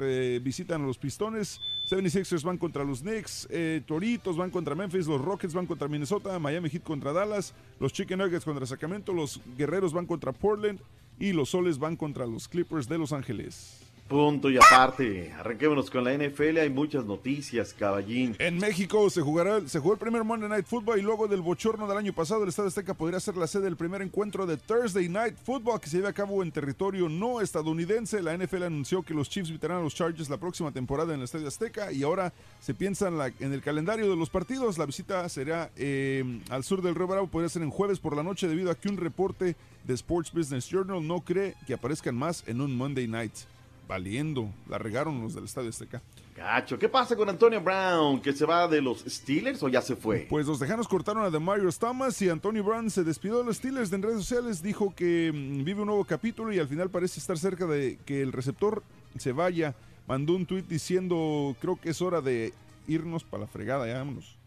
visitan 0.42 0.82
a 0.82 0.86
los 0.86 0.96
Pistones, 0.96 1.60
76ers 1.88 2.42
van 2.42 2.56
contra 2.56 2.82
los 2.82 3.02
Knicks, 3.02 3.46
eh, 3.50 3.82
Toritos 3.86 4.36
van 4.36 4.50
contra 4.50 4.74
Memphis, 4.74 5.06
los 5.06 5.20
Rockets 5.20 5.52
van 5.52 5.66
contra 5.66 5.86
Minnesota, 5.86 6.38
Miami 6.38 6.70
Heat 6.70 6.82
contra 6.82 7.12
Dallas, 7.12 7.52
los 7.78 7.92
Chicken 7.92 8.18
Nuggets 8.18 8.44
contra 8.44 8.64
Sacramento, 8.64 9.12
los 9.12 9.38
Guerreros 9.58 9.92
van 9.92 10.06
contra 10.06 10.32
Portland 10.32 10.80
y 11.18 11.32
los 11.32 11.50
Soles 11.50 11.78
van 11.78 11.96
contra 11.96 12.26
los 12.26 12.48
Clippers 12.48 12.88
de 12.88 12.96
Los 12.96 13.12
Ángeles. 13.12 13.91
Punto 14.12 14.50
y 14.50 14.58
aparte. 14.58 15.32
Arranquémonos 15.38 15.90
con 15.90 16.04
la 16.04 16.12
NFL. 16.12 16.58
Hay 16.58 16.68
muchas 16.68 17.06
noticias, 17.06 17.72
caballín. 17.72 18.36
En 18.38 18.58
México 18.58 19.08
se 19.08 19.22
jugará, 19.22 19.66
se 19.66 19.78
jugó 19.78 19.94
el 19.94 19.98
primer 19.98 20.22
Monday 20.22 20.50
Night 20.50 20.66
Football 20.66 20.98
y 20.98 21.02
luego 21.02 21.28
del 21.28 21.40
bochorno 21.40 21.88
del 21.88 21.96
año 21.96 22.12
pasado, 22.12 22.42
el 22.42 22.50
Estado 22.50 22.68
Azteca 22.68 22.92
podría 22.92 23.20
ser 23.20 23.38
la 23.38 23.46
sede 23.46 23.62
del 23.62 23.76
primer 23.78 24.02
encuentro 24.02 24.44
de 24.44 24.58
Thursday 24.58 25.08
Night 25.08 25.36
Football 25.42 25.80
que 25.80 25.88
se 25.88 25.96
lleve 25.96 26.10
a 26.10 26.12
cabo 26.12 26.42
en 26.42 26.52
territorio 26.52 27.08
no 27.08 27.40
estadounidense. 27.40 28.20
La 28.20 28.36
NFL 28.36 28.64
anunció 28.64 29.02
que 29.02 29.14
los 29.14 29.30
Chiefs 29.30 29.48
visitarán 29.48 29.78
a 29.78 29.82
los 29.82 29.94
Chargers 29.94 30.28
la 30.28 30.36
próxima 30.36 30.72
temporada 30.72 31.14
en 31.14 31.20
el 31.20 31.24
Estadio 31.24 31.48
Azteca 31.48 31.90
y 31.90 32.02
ahora 32.02 32.34
se 32.60 32.74
piensa 32.74 33.08
en, 33.08 33.18
en 33.40 33.54
el 33.54 33.62
calendario 33.62 34.10
de 34.10 34.16
los 34.16 34.28
partidos. 34.28 34.76
La 34.76 34.84
visita 34.84 35.26
será 35.30 35.70
eh, 35.74 36.42
al 36.50 36.64
sur 36.64 36.82
del 36.82 36.94
Río 36.94 37.06
Bravo, 37.06 37.28
podría 37.28 37.48
ser 37.48 37.62
en 37.62 37.70
jueves 37.70 37.98
por 37.98 38.14
la 38.14 38.22
noche 38.22 38.46
debido 38.46 38.70
a 38.70 38.74
que 38.74 38.90
un 38.90 38.98
reporte 38.98 39.56
de 39.84 39.94
Sports 39.94 40.30
Business 40.34 40.68
Journal 40.68 41.06
no 41.06 41.22
cree 41.22 41.54
que 41.66 41.72
aparezcan 41.72 42.14
más 42.14 42.44
en 42.46 42.60
un 42.60 42.76
Monday 42.76 43.08
Night. 43.08 43.32
Valiendo, 43.92 44.48
la 44.70 44.78
regaron 44.78 45.20
los 45.20 45.34
del 45.34 45.44
Estadio 45.44 45.68
Azteca. 45.68 46.00
Gacho, 46.34 46.78
¿qué 46.78 46.88
pasa 46.88 47.14
con 47.14 47.28
Antonio 47.28 47.60
Brown? 47.60 48.22
¿Que 48.22 48.32
se 48.32 48.46
va 48.46 48.66
de 48.66 48.80
los 48.80 49.00
Steelers 49.00 49.62
o 49.62 49.68
ya 49.68 49.82
se 49.82 49.96
fue? 49.96 50.26
Pues 50.30 50.46
los 50.46 50.58
Tejanos 50.58 50.88
cortaron 50.88 51.22
a 51.24 51.28
Demarius 51.28 51.78
Thomas 51.78 52.22
y 52.22 52.30
Antonio 52.30 52.64
Brown 52.64 52.88
se 52.88 53.04
despidió 53.04 53.36
de 53.36 53.44
los 53.44 53.58
Steelers 53.58 53.92
en 53.92 54.00
redes 54.00 54.24
sociales. 54.24 54.62
Dijo 54.62 54.94
que 54.94 55.30
mm, 55.30 55.62
vive 55.62 55.82
un 55.82 55.88
nuevo 55.88 56.06
capítulo 56.06 56.54
y 56.54 56.58
al 56.58 56.68
final 56.68 56.88
parece 56.88 57.20
estar 57.20 57.36
cerca 57.36 57.66
de 57.66 57.98
que 58.06 58.22
el 58.22 58.32
receptor 58.32 58.82
se 59.18 59.32
vaya. 59.32 59.74
Mandó 60.08 60.36
un 60.36 60.46
tuit 60.46 60.66
diciendo, 60.66 61.54
creo 61.60 61.78
que 61.78 61.90
es 61.90 62.00
hora 62.00 62.22
de 62.22 62.54
irnos 62.88 63.24
para 63.24 63.42
la 63.42 63.46
fregada, 63.46 63.86
ya 63.86 63.98
vámonos. 63.98 64.38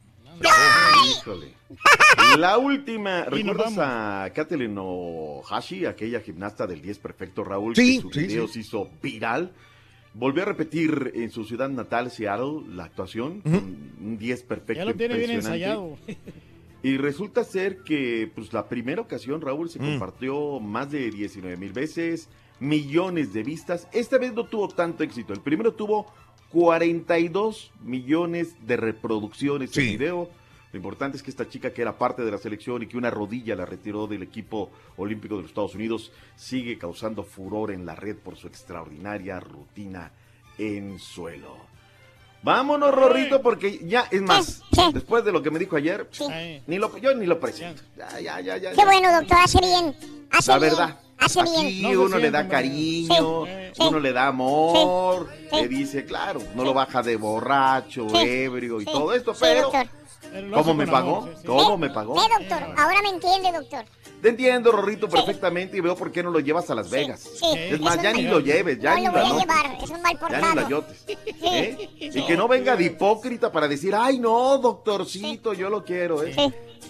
Híjole. 1.10 1.54
La 2.38 2.58
última, 2.58 3.26
¿recuerdas 3.26 3.78
a 3.78 4.30
Kathleen 4.34 4.76
Ohashi, 4.78 5.86
aquella 5.86 6.20
gimnasta 6.22 6.68
del 6.68 6.82
10 6.82 7.00
perfecto, 7.00 7.44
Raúl? 7.44 7.76
Sí, 7.76 7.98
que 7.98 8.02
su 8.02 8.12
sí, 8.12 8.20
video 8.22 8.48
sí. 8.48 8.54
se 8.54 8.60
hizo 8.62 8.90
viral. 9.02 9.52
Volvió 10.14 10.44
a 10.44 10.46
repetir 10.46 11.12
en 11.16 11.30
su 11.32 11.44
ciudad 11.44 11.70
natal, 11.70 12.10
Seattle, 12.10 12.62
la 12.70 12.86
actuación, 12.86 13.42
con 13.42 13.54
un 14.02 14.18
10 14.18 14.44
perfecto. 14.44 14.74
Ya 14.82 14.86
lo 14.86 14.94
tiene 14.96 15.18
bien 15.18 15.32
ensayado. 15.32 15.98
Y 16.84 16.98
resulta 16.98 17.44
ser 17.44 17.80
que 17.84 18.32
pues 18.34 18.54
la 18.54 18.70
primera 18.70 19.02
ocasión, 19.02 19.42
Raúl, 19.42 19.68
Mm. 19.68 19.70
se 19.70 19.80
compartió 19.80 20.60
más 20.60 20.92
de 20.92 21.10
19 21.10 21.58
mil 21.58 21.74
veces, 21.74 22.30
millones 22.60 23.34
de 23.34 23.44
vistas. 23.44 23.88
Esta 23.92 24.18
vez 24.18 24.34
no 24.34 24.46
tuvo 24.46 24.70
tanto 24.70 25.04
éxito. 25.04 25.34
El 25.34 25.42
primero 25.42 25.74
tuvo 25.74 26.06
42 26.56 27.70
millones 27.84 28.56
de 28.66 28.78
reproducciones 28.78 29.76
el 29.76 29.98
video. 29.98 30.30
Lo 30.72 30.78
importante 30.78 31.18
es 31.18 31.24
que 31.24 31.30
esta 31.30 31.50
chica 31.50 31.74
que 31.74 31.82
era 31.82 31.98
parte 31.98 32.24
de 32.24 32.32
la 32.32 32.38
selección 32.38 32.82
y 32.82 32.88
que 32.88 32.96
una 32.96 33.10
rodilla 33.10 33.58
la 33.58 33.66
retiró 33.66 34.08
del 34.08 34.24
equipo 34.24 34.72
olímpico 34.96 35.36
de 35.36 35.42
los 35.42 35.52
Estados 35.52 35.76
Unidos 35.76 36.14
sigue 36.38 36.78
causando 36.78 37.24
furor 37.24 37.72
en 37.72 37.86
la 37.86 37.94
red 37.94 38.16
por 38.16 38.38
su 38.38 38.48
extraordinaria 38.48 39.38
rutina 39.42 40.14
en 40.58 40.98
suelo. 40.98 41.58
Vámonos, 42.42 42.96
Rorrito, 42.96 43.42
porque 43.42 43.82
ya, 43.84 44.08
es 44.10 44.22
más, 44.22 44.62
después 44.94 45.26
de 45.26 45.34
lo 45.34 45.44
que 45.44 45.52
me 45.52 45.60
dijo 45.60 45.76
ayer, 45.76 46.10
ni 46.68 46.78
lo, 46.78 46.98
yo 47.00 47.14
ni 47.16 47.26
lo 47.26 47.38
presento. 47.38 47.82
Ya, 47.98 48.18
ya, 48.22 48.40
ya, 48.40 48.56
ya. 48.56 48.72
Qué 48.72 48.78
ya. 48.78 48.86
bueno, 48.86 49.12
doctor, 49.12 49.40
hace 49.44 49.60
bien. 49.60 49.94
Hace 50.32 50.52
La 50.52 50.60
bien. 50.60 51.05
Hace 51.26 51.42
Aquí 51.42 51.82
bien. 51.82 51.98
uno 51.98 52.18
le 52.20 52.30
da 52.30 52.48
cariño, 52.48 53.46
Sí, 53.74 53.82
uno 53.82 54.00
le 54.00 54.14
da 54.14 54.28
amor, 54.28 55.28
Sí. 55.50 55.56
le 55.56 55.68
dice, 55.68 56.06
claro, 56.06 56.40
no 56.54 56.64
lo 56.64 56.72
baja 56.74 57.02
de 57.02 57.16
borracho, 57.18 58.08
Sí. 58.10 58.18
ebrio 58.18 58.80
y 58.80 58.86
Sí. 58.86 58.92
todo 58.92 59.12
esto, 59.12 59.34
pero. 59.40 59.72
¿cómo 60.54 60.74
me 60.76 60.86
pagó? 60.86 61.28
¿Cómo 61.46 61.78
me 61.80 61.90
pagó? 61.90 62.16
Eh, 62.16 62.28
doctor, 62.40 62.62
ahora 62.78 63.02
me 63.02 63.10
entiende, 63.10 63.52
doctor. 63.52 63.86
Te 64.26 64.30
entiendo, 64.30 64.72
Rorrito, 64.72 65.08
perfectamente 65.08 65.78
y 65.78 65.82
veo 65.82 65.96
por 65.96 66.12
qué 66.12 66.24
no 66.24 66.32
lo 66.32 66.40
llevas 66.40 66.68
a 66.72 66.74
Las 66.74 66.90
Vegas. 66.90 67.20
Sí, 67.22 67.46
Es 67.54 67.80
más, 67.80 68.02
ya 68.02 68.12
ni 68.12 68.24
lo 68.24 68.40
lleves, 68.40 68.80
ya 68.80 68.96
no 68.96 68.98
ni 68.98 69.06
lo 69.06 69.12
la 69.12 69.22
voy 69.22 69.22
a 69.22 69.26
anotes, 69.30 69.48
llevar, 69.48 69.84
es 69.84 69.90
un 69.92 70.02
mal 70.02 70.14
ya 70.14 70.20
portado. 70.20 70.50
ni 70.50 70.56
la 70.56 70.68
yotes. 70.68 71.06
¿eh? 71.44 71.90
Y 72.00 72.26
que 72.26 72.36
no 72.36 72.48
venga 72.48 72.76
de 72.76 72.86
hipócrita 72.86 73.52
para 73.52 73.68
decir, 73.68 73.94
ay 73.94 74.18
no, 74.18 74.58
doctorcito, 74.58 75.54
yo 75.54 75.70
lo 75.70 75.84
quiero. 75.86 76.24
¿eh? 76.24 76.34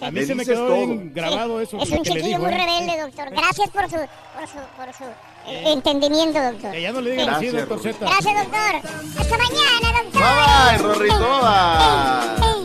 A 0.00 0.10
mí 0.10 0.24
se 0.24 0.34
me 0.34 0.46
quedó 0.46 0.66
bien 0.76 1.12
grabado 1.12 1.60
eso. 1.60 1.76
Es 1.78 1.90
lo 1.90 1.98
un 1.98 2.02
que 2.04 2.10
chiquillo 2.12 2.38
muy 2.38 2.54
¿eh? 2.54 2.56
rebelde, 2.56 3.02
doctor. 3.02 3.28
Gracias 3.30 3.68
por 3.68 3.82
su, 3.82 3.96
por 3.96 4.48
su, 4.48 4.58
por 4.74 4.94
su 4.94 5.04
eh, 5.46 5.72
entendimiento, 5.74 6.42
doctor. 6.42 6.70
Que 6.72 6.80
ya 6.80 6.92
no 6.92 7.02
le 7.02 7.10
digan 7.10 7.28
así, 7.28 7.48
Gracias, 7.48 7.68
doctor 7.68 7.92
Z. 7.92 8.06
Gracias, 8.06 8.34
doctor. 8.34 8.76
Hasta 9.20 9.36
mañana, 9.36 10.02
doctor. 10.04 10.22
Bye, 10.22 10.78
bye, 10.78 10.78
Rorrito, 10.78 11.40
bye. 11.42 12.56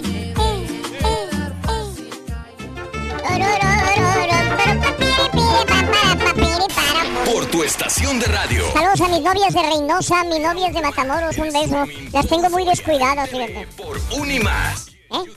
Por 7.25 7.45
tu 7.47 7.61
estación 7.63 8.17
de 8.19 8.25
radio. 8.27 8.63
Saludos 8.71 9.01
a 9.01 9.07
mis 9.09 9.21
novias 9.21 9.53
de 9.53 9.61
Reynosa, 9.63 10.23
mis 10.23 10.39
novias 10.39 10.73
de 10.73 10.81
Matamoros, 10.81 11.37
un 11.37 11.51
beso. 11.51 11.85
Las 12.13 12.27
tengo 12.27 12.49
muy 12.49 12.63
descuidadas, 12.63 13.29
fíjate. 13.29 13.67
Por 13.75 13.99
Unimas. 14.17 14.87
¿Eh? 15.11 15.29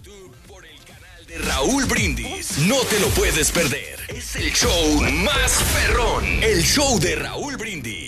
De 1.27 1.39
Raúl 1.39 1.85
Brindis. 1.87 2.59
No 2.59 2.79
te 2.83 3.01
lo 3.01 3.09
puedes 3.09 3.51
perder. 3.51 3.99
Es 4.09 4.37
el 4.37 4.53
show 4.53 5.01
más 5.25 5.65
perrón. 5.75 6.25
El 6.43 6.63
show 6.63 7.01
de 7.01 7.17
Raúl 7.17 7.57
Brindis. 7.57 8.04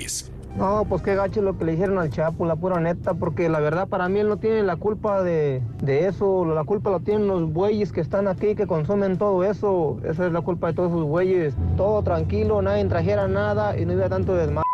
No, 0.57 0.87
pues 0.89 1.03
qué 1.03 1.15
gacho 1.15 1.43
lo 1.43 1.59
que 1.59 1.67
le 1.67 1.73
dijeron 1.73 1.99
al 1.99 2.09
Chapo, 2.09 2.47
la 2.47 2.57
pura 2.57 2.81
neta, 2.81 3.13
porque 3.13 3.51
la 3.51 3.61
verdad 3.61 3.89
para 3.89 4.09
mí 4.09 4.21
él 4.21 4.29
no 4.29 4.39
tiene 4.39 4.63
la 4.63 4.77
culpa 4.77 5.23
de, 5.23 5.61
de 5.83 6.07
eso, 6.07 6.47
la 6.47 6.65
culpa 6.65 6.91
la 6.91 7.01
tienen 7.01 7.27
los 7.27 7.53
bueyes 7.53 7.93
que 7.93 8.01
están 8.01 8.27
aquí, 8.27 8.55
que 8.55 8.67
consumen 8.67 9.19
todo 9.19 9.45
eso, 9.45 9.99
esa 10.03 10.27
es 10.27 10.33
la 10.33 10.41
culpa 10.41 10.69
de 10.69 10.73
todos 10.73 10.93
esos 10.93 11.05
bueyes, 11.05 11.55
todo 11.77 12.03
tranquilo, 12.03 12.63
nadie 12.63 12.87
trajera 12.87 13.29
nada 13.29 13.79
y 13.79 13.85
no 13.85 13.93
hubiera 13.93 14.09
tanto 14.09 14.35
desmadre. 14.35 14.66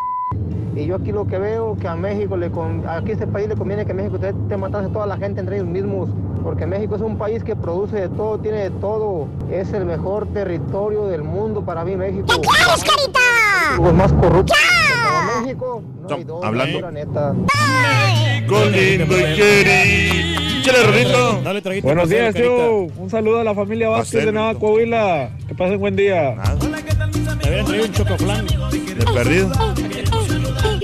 Y 0.75 0.85
yo 0.87 0.95
aquí 0.95 1.11
lo 1.11 1.27
que 1.27 1.37
veo, 1.37 1.77
que 1.79 1.87
a 1.87 1.95
México, 1.95 2.35
le 2.35 2.49
con, 2.49 2.83
aquí 2.87 3.11
a 3.11 3.13
este 3.13 3.27
país 3.27 3.47
le 3.47 3.55
conviene 3.55 3.85
que 3.85 3.93
México 3.93 4.15
esté, 4.15 4.29
esté 4.29 4.57
matando 4.57 4.89
a 4.89 4.93
toda 4.93 5.05
la 5.05 5.17
gente 5.17 5.39
entre 5.39 5.57
ellos 5.57 5.67
mismos, 5.67 6.09
porque 6.43 6.65
México 6.65 6.95
es 6.95 7.01
un 7.01 7.17
país 7.17 7.43
que 7.43 7.55
produce 7.55 7.95
de 7.95 8.09
todo, 8.09 8.39
tiene 8.39 8.57
de 8.57 8.69
todo, 8.71 9.27
es 9.51 9.71
el 9.73 9.85
mejor 9.85 10.25
territorio 10.33 11.05
del 11.05 11.23
mundo 11.23 11.63
para 11.63 11.85
mí 11.85 11.95
México. 11.95 12.25
¿Qué 12.27 12.39
quieres, 12.39 12.83
carita? 12.83 13.19
Los 13.77 13.93
más 13.93 14.11
corruptos. 14.13 14.57
Como 15.05 15.41
México, 15.41 15.83
no 16.09 16.15
hay 16.15 16.23
dos, 16.23 16.43
hablando. 16.43 16.81
la 16.81 16.91
neta. 16.91 17.35
Con 18.47 18.71
lindo 18.71 19.15
y 19.15 19.35
querido. 19.35 20.43
Dale, 21.43 21.61
traguito. 21.61 21.87
Buenos 21.87 22.09
días, 22.09 22.33
carita. 22.33 22.51
Joe. 22.51 22.91
Un 22.97 23.09
saludo 23.09 23.39
a 23.39 23.43
la 23.43 23.53
familia 23.53 23.89
Vázquez 23.89 24.13
Pastel, 24.13 24.25
de 24.25 24.31
Nava 24.31 24.55
Coahuila. 24.55 25.29
Que 25.47 25.53
pasen 25.55 25.79
buen 25.79 25.95
día. 25.95 26.35
Me 27.41 27.47
habían 27.47 27.65
traído 27.65 27.85
un 27.85 27.91
chocoflán. 27.91 28.47
De 28.47 29.05
perdido. 29.13 29.51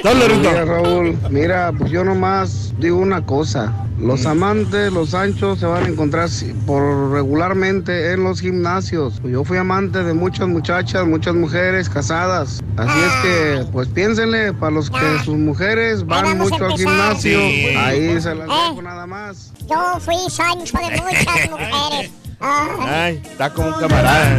Dale, 0.03 0.35
Mira. 0.37 0.65
Raúl, 0.65 1.17
mira, 1.29 1.71
pues 1.77 1.91
yo 1.91 2.03
nomás 2.03 2.73
digo 2.79 2.97
una 2.97 3.25
cosa. 3.25 3.73
Los 3.99 4.25
amantes, 4.25 4.93
los 4.93 5.13
anchos 5.13 5.59
se 5.59 5.65
van 5.65 5.83
a 5.83 5.87
encontrar 5.89 6.29
por 6.65 7.11
regularmente 7.11 8.13
en 8.13 8.23
los 8.23 8.39
gimnasios. 8.39 9.21
Yo 9.23 9.43
fui 9.43 9.57
amante 9.57 10.03
de 10.03 10.13
muchas 10.13 10.47
muchachas, 10.47 11.05
muchas 11.05 11.35
mujeres 11.35 11.89
casadas. 11.89 12.61
Así 12.77 12.97
es 12.99 13.13
que, 13.23 13.71
pues 13.73 13.89
piénsenle, 13.89 14.53
para 14.53 14.71
los 14.71 14.89
que 14.89 15.19
sus 15.25 15.37
mujeres 15.37 16.05
van 16.05 16.37
mucho 16.37 16.63
al 16.65 16.77
gimnasio, 16.77 17.39
Sí. 17.39 17.65
ahí 17.75 18.21
se 18.21 18.35
las 18.35 18.47
Eh. 18.47 18.51
dejo 18.69 18.81
nada 18.81 19.05
más. 19.05 19.51
Yo 19.69 19.99
fui 19.99 20.15
Sancho 20.29 20.77
de 20.77 21.01
muchas 21.01 21.49
mujeres. 21.51 22.11
Ay, 22.41 23.21
está 23.29 23.49
como 23.49 23.67
un 23.67 23.73
camarada. 23.73 24.37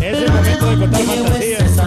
el 0.00 0.32
momento 0.32 0.70
de 0.70 0.78
contar 0.78 1.02
fantasías. 1.02 1.80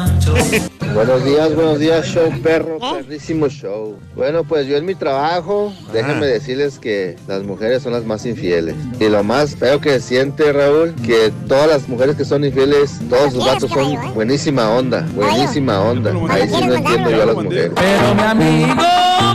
Buenos 0.94 1.26
días, 1.26 1.54
buenos 1.54 1.80
días, 1.80 2.06
show 2.08 2.32
perro, 2.42 2.80
perrísimo 2.80 3.50
show. 3.50 4.00
Bueno, 4.16 4.44
pues 4.44 4.68
yo 4.68 4.78
en 4.78 4.86
mi 4.86 4.96
trabajo, 4.96 5.74
déjenme 5.94 6.26
decirles 6.28 6.80
que 6.80 7.16
las 7.28 7.44
mujeres 7.44 7.84
son 7.84 7.94
las 7.94 8.04
más 8.06 8.26
infieles. 8.26 8.76
Y 9.00 9.08
lo 9.10 9.24
más 9.24 9.56
feo 9.56 9.80
que 9.80 10.00
siente 10.00 10.52
Raúl, 10.54 10.96
que 11.06 11.32
todas 11.48 11.68
las 11.68 11.88
mujeres 11.88 12.16
que 12.16 12.26
son 12.26 12.44
infieles, 12.46 13.00
todos 13.10 13.34
sus 13.34 13.46
vatos 13.46 13.70
son 13.70 14.14
buenísima 14.14 14.70
onda, 14.70 15.06
buenísima 15.16 15.82
onda. 15.82 16.12
Ahí 16.30 16.48
sí 16.50 16.66
no 16.66 16.76
entiendo 16.76 17.12
yo 17.12 17.24
a 17.24 17.26
las 17.28 17.36
mujeres. 17.36 17.72
Pero 17.76 18.16
mi 18.16 18.22
amigo, 18.22 18.76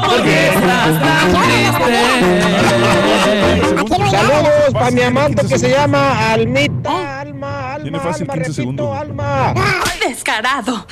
¿por 0.09 0.23
qué 0.23 0.49
estás 0.49 1.01
tan 1.01 1.33
triste? 1.33 1.99
Saludos 4.13 4.73
para 4.75 4.91
mi 4.91 5.01
amante 5.03 5.47
que 5.47 5.59
se 5.59 5.71
llama 5.71 6.33
Almita, 6.33 7.21
Alma, 7.21 7.77
Tiene 7.81 7.97
Alma, 7.99 8.11
fácil 8.11 8.23
Alma, 8.31 8.35
15 8.35 8.39
repito, 8.49 8.53
segundos. 8.55 8.97
Alma. 8.99 9.55
Descarado. 10.07 10.87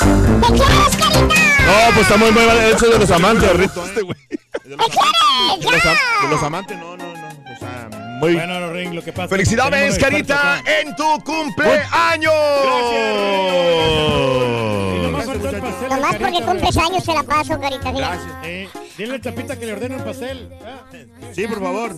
No, 0.00 1.76
pues 1.94 2.00
está 2.00 2.16
muy 2.16 2.32
mal 2.32 2.48
eso 2.74 2.86
de 2.88 2.98
los 2.98 3.10
amantes, 3.12 3.52
Rito. 3.56 3.86
¿eh? 3.86 3.92
De 4.64 4.76
los, 4.76 4.86
quieres? 4.88 5.60
de 5.60 5.70
los 5.70 5.86
am- 5.86 5.96
de 6.22 6.28
los 6.28 6.42
amantes, 6.42 6.78
no, 6.78 6.96
no, 6.96 7.09
muy. 8.20 8.34
Bueno, 8.34 8.72
Ring, 8.72 8.92
lo 8.94 9.02
que 9.02 9.12
pasa. 9.12 9.28
Felicidades, 9.28 9.94
es 9.96 9.98
que 9.98 10.04
tenemos 10.04 10.28
Carita, 10.28 10.62
en 10.80 10.94
tu 10.96 11.24
cumpleaños. 11.24 12.32
Pastel. 15.12 15.88
Nomás 15.88 16.16
Carita, 16.16 16.18
porque 16.18 16.42
cumples 16.44 16.76
años 16.76 17.04
se 17.04 17.12
la 17.14 17.22
paso, 17.22 17.60
carita. 17.60 17.90
Gracias. 17.92 18.32
Eh, 18.44 18.68
dile 18.96 19.14
al 19.14 19.20
Chapita 19.20 19.58
que 19.58 19.66
le 19.66 19.72
ordene 19.72 19.96
un 19.96 20.04
pastel. 20.04 20.48
Sí, 21.34 21.46
por 21.46 21.60
favor. 21.60 21.96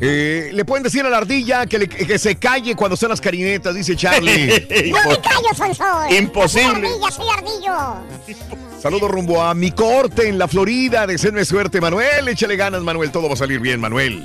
Eh, 0.00 0.50
le 0.52 0.64
pueden 0.64 0.82
decir 0.84 1.04
a 1.04 1.08
la 1.10 1.18
ardilla 1.18 1.66
que, 1.66 1.78
le- 1.78 1.88
que 1.88 2.18
se 2.18 2.36
calle 2.36 2.74
cuando 2.76 2.96
sean 2.96 3.10
las 3.10 3.20
carinetas, 3.20 3.74
dice 3.74 3.96
Charlie. 3.96 4.48
No 4.92 5.10
me 5.10 5.20
callo, 5.20 5.54
Sonso. 5.56 5.84
Imposible. 6.16 6.88
Soy 6.88 6.98
ardilla, 6.98 7.10
soy 7.10 7.26
ardillo. 7.36 7.74
Saludos 8.80 9.10
rumbo 9.10 9.42
a 9.42 9.54
mi 9.54 9.72
corte 9.72 10.28
en 10.28 10.38
la 10.38 10.46
Florida. 10.48 11.06
Deseenme 11.06 11.44
suerte, 11.44 11.80
Manuel. 11.80 12.28
Échale 12.28 12.56
ganas, 12.56 12.82
Manuel. 12.82 13.10
Todo 13.10 13.28
va 13.28 13.34
a 13.34 13.36
salir 13.36 13.60
bien, 13.60 13.80
Manuel. 13.80 14.24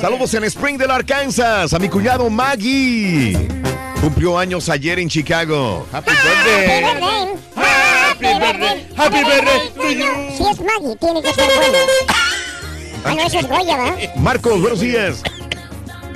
Saludos 0.00 0.34
en 0.34 0.44
Springdale, 0.50 0.92
Arkansas. 0.92 1.72
A 1.72 1.78
mi 1.78 1.88
cuñado 1.88 2.28
Maggie. 2.28 3.38
Cumplió 4.00 4.36
años 4.36 4.68
ayer 4.68 4.98
en 4.98 5.08
Chicago. 5.08 5.86
Happy 5.92 6.10
birthday. 6.10 6.84
Happy 7.54 8.26
birthday. 8.26 8.88
Happy 8.96 9.24
birthday 9.24 9.70
to 9.76 9.90
you. 9.92 10.36
Si 10.36 10.42
es 10.48 10.60
Maggie, 10.60 10.96
tiene 10.96 11.22
que 11.22 11.32
ser 11.32 11.44
bueno. 11.46 11.78
Ah, 13.04 13.14
no, 13.14 13.20
eso 13.22 13.38
es 13.38 13.48
Goya, 13.48 13.76
¿verdad? 13.76 14.16
Marcos, 14.16 14.60
buenos 14.60 14.80
días. 14.80 15.22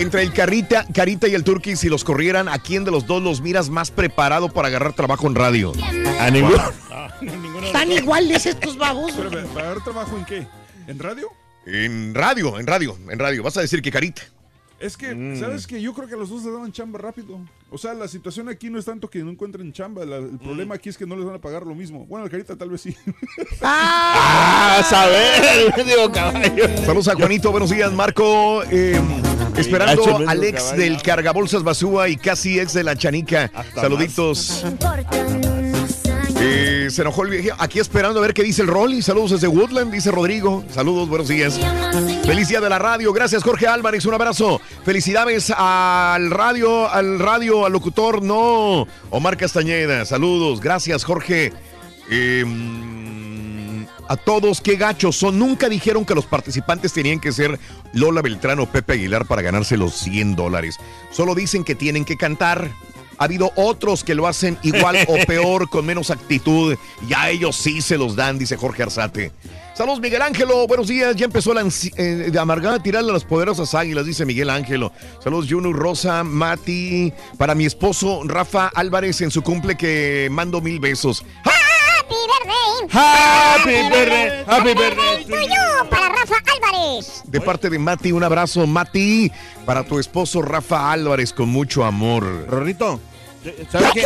Entre 0.01 0.23
el 0.23 0.33
Carita, 0.33 0.85
Carita 0.93 1.29
y 1.29 1.35
el 1.35 1.45
Turqui, 1.45 1.77
si 1.77 1.89
los 1.89 2.03
corrieran, 2.03 2.49
¿a 2.49 2.59
quién 2.59 2.85
de 2.85 2.91
los 2.91 3.07
dos 3.07 3.23
los 3.23 3.41
miras 3.41 3.71
más 3.71 3.93
preparado 3.93 4.49
para 4.49 4.67
agarrar 4.67 4.93
trabajo 4.93 5.29
en 5.29 5.37
radio? 5.37 5.73
A 6.19 6.31
ninguno. 6.31 6.65
Están 7.63 7.93
iguales 7.93 8.45
estos 8.45 8.77
babos. 8.77 9.13
¿para 9.55 9.69
dar 9.69 9.85
trabajo 9.85 10.17
en 10.17 10.25
qué? 10.25 10.47
¿En 10.89 10.99
radio? 10.99 11.31
En 11.67 12.15
radio, 12.15 12.59
en 12.59 12.67
radio, 12.67 12.97
en 13.11 13.19
radio. 13.19 13.43
Vas 13.43 13.57
a 13.57 13.61
decir 13.63 13.81
que 13.83 13.91
Carita. 13.91 14.23
Es 14.81 14.97
que, 14.99 15.15
Mm. 15.15 15.39
¿sabes 15.41 15.67
que 15.67 15.81
Yo 15.81 15.95
creo 15.95 16.09
que 16.09 16.15
a 16.15 16.17
los 16.19 16.29
dos 16.29 16.45
les 16.45 16.53
daban 16.53 16.71
chamba 16.73 16.99
rápido. 16.99 17.39
O 17.71 17.79
sea, 17.79 17.95
la 17.95 18.07
situación 18.07 18.49
aquí 18.49 18.69
no 18.71 18.79
es 18.79 18.85
tanto 18.85 19.09
que 19.09 19.21
no 19.21 19.31
encuentren 19.31 19.73
chamba. 19.73 20.05
la- 20.05 20.17
el 20.19 20.39
problema 20.39 20.75
aquí 20.75 20.89
es 20.91 20.99
que 20.99 21.07
no 21.07 21.17
les 21.17 21.25
van 21.25 21.37
a 21.37 21.39
pagar 21.41 21.63
lo 21.65 21.75
mismo. 21.75 22.05
Bueno, 22.07 22.25
al 22.25 22.31
carita 22.31 22.55
tal 22.57 22.69
vez 22.71 22.83
sí. 22.83 22.95
Ah, 23.63 24.79
a 24.81 24.83
saber, 24.83 25.73
digo 25.87 26.11
caballo. 26.13 26.69
Saludos 26.85 27.09
a 27.09 27.15
Juanito, 27.15 27.51
buenos 27.51 27.71
días, 27.71 27.93
Marco. 27.93 28.63
Eh, 28.71 29.01
esperando 29.57 30.19
al 30.29 30.45
ex 30.45 30.63
Caballo. 30.65 30.83
del 30.83 31.03
cargabolsas 31.03 31.63
Basúa 31.63 32.09
y 32.09 32.17
casi 32.17 32.59
ex 32.61 32.75
de 32.75 32.85
la 32.85 32.97
Chanica. 32.97 33.51
Saluditos. 33.75 34.65
Se 36.91 37.01
enojó 37.03 37.25
el 37.25 37.31
viejo. 37.31 37.57
Aquí 37.59 37.81
esperando 37.81 38.21
a 38.21 38.23
ver 38.23 38.35
qué 38.35 38.43
dice 38.43 38.63
el 38.63 38.69
Rolly. 38.69 39.03
Saludos 39.03 39.33
desde 39.33 39.49
Woodland, 39.49 39.93
dice 39.93 40.11
Rodrigo. 40.11 40.65
Saludos, 40.71 41.09
buenos 41.09 41.29
días. 41.29 41.59
Feliz 42.25 42.49
de 42.49 42.69
la 42.69 42.79
radio. 42.79 43.13
Gracias, 43.13 43.43
Jorge 43.43 43.67
Álvarez. 43.67 44.05
Un 44.05 44.15
abrazo. 44.15 44.61
Felicidades 44.85 45.51
al 45.57 46.31
radio, 46.31 46.89
al 46.89 47.19
radio, 47.19 47.65
al 47.65 47.73
locutor, 47.73 48.23
no. 48.23 48.87
Omar 49.11 49.37
Castañeda. 49.37 50.05
Saludos. 50.05 50.61
Gracias, 50.61 51.05
Jorge. 51.05 51.53
Mm, 52.11 53.87
a 54.09 54.17
todos, 54.17 54.61
qué 54.61 54.77
gachos 54.77 55.17
son. 55.17 55.39
Nunca 55.39 55.69
dijeron 55.69 56.05
que 56.05 56.15
los 56.15 56.27
participantes 56.27 56.93
tenían 56.93 57.19
que 57.19 57.33
ser 57.33 57.59
Lola 57.93 58.23
Beltrán 58.23 58.61
o 58.61 58.71
Pepe 58.71 58.93
Aguilar 58.93 59.27
para 59.27 59.43
ganarse 59.43 59.77
los 59.77 59.95
100 59.95 60.37
dólares. 60.37 60.77
Solo 61.11 61.35
dicen 61.35 61.65
que 61.65 61.75
tienen 61.75 62.05
que 62.05 62.17
cantar. 62.17 62.71
Ha 63.19 63.25
habido 63.25 63.53
otros 63.57 64.05
que 64.05 64.15
lo 64.15 64.27
hacen 64.27 64.59
igual 64.63 64.97
o 65.09 65.17
peor, 65.27 65.69
con 65.69 65.87
menos 65.87 66.11
actitud. 66.11 66.77
Y 67.09 67.15
a 67.15 67.31
ellos 67.31 67.57
sí 67.57 67.81
se 67.81 67.99
los 67.99 68.17
dan, 68.17 68.39
dice 68.39 68.57
Jorge 68.57 68.83
Arzate. 68.83 69.33
Saludos, 69.75 70.01
Miguel 70.01 70.23
Ángelo. 70.23 70.69
Buenos 70.69 70.87
días. 70.87 71.17
Ya 71.17 71.25
empezó 71.25 71.53
la 71.53 71.67
eh, 71.97 72.03
de 72.31 72.39
amargada 72.39 72.77
a 72.77 72.83
tirarle 72.83 73.11
a 73.11 73.15
las 73.15 73.25
poderosas 73.25 73.75
águilas, 73.75 74.07
dice 74.07 74.25
Miguel 74.25 74.49
Ángelo. 74.51 74.93
Saludos, 75.23 75.47
Juno, 75.51 75.73
Rosa, 75.73 76.23
Mati. 76.23 77.13
Para 77.39 77.57
mi 77.57 77.65
esposo, 77.65 78.23
Rafa 78.25 78.69
Álvarez, 78.69 79.21
en 79.21 79.33
su 79.33 79.43
cumple 79.43 79.77
que 79.77 80.29
mando 80.31 80.61
mil 80.61 80.79
besos. 80.79 81.25
Happy 82.05 82.15
birthday. 82.31 82.89
Happy 82.91 83.89
birthday. 83.91 84.45
Happy 84.47 84.75
birthday. 84.75 85.25
to 85.25 85.41
you. 85.41 85.89
Para 85.91 86.09
Rafa 86.09 86.35
Álvarez. 86.55 87.23
De 87.27 87.41
parte 87.41 87.71
de 87.71 87.79
Mati, 87.79 88.13
un 88.13 88.23
abrazo, 88.23 88.67
Mati, 88.67 89.31
para 89.65 89.85
tu 89.85 89.99
esposo 89.99 90.43
Rafa 90.43 90.93
Álvarez, 90.93 91.33
con 91.33 91.49
mucho 91.49 91.85
amor. 91.85 92.47
Rorrito, 92.49 93.01
¿sabes 93.71 93.91
qué? 93.95 94.05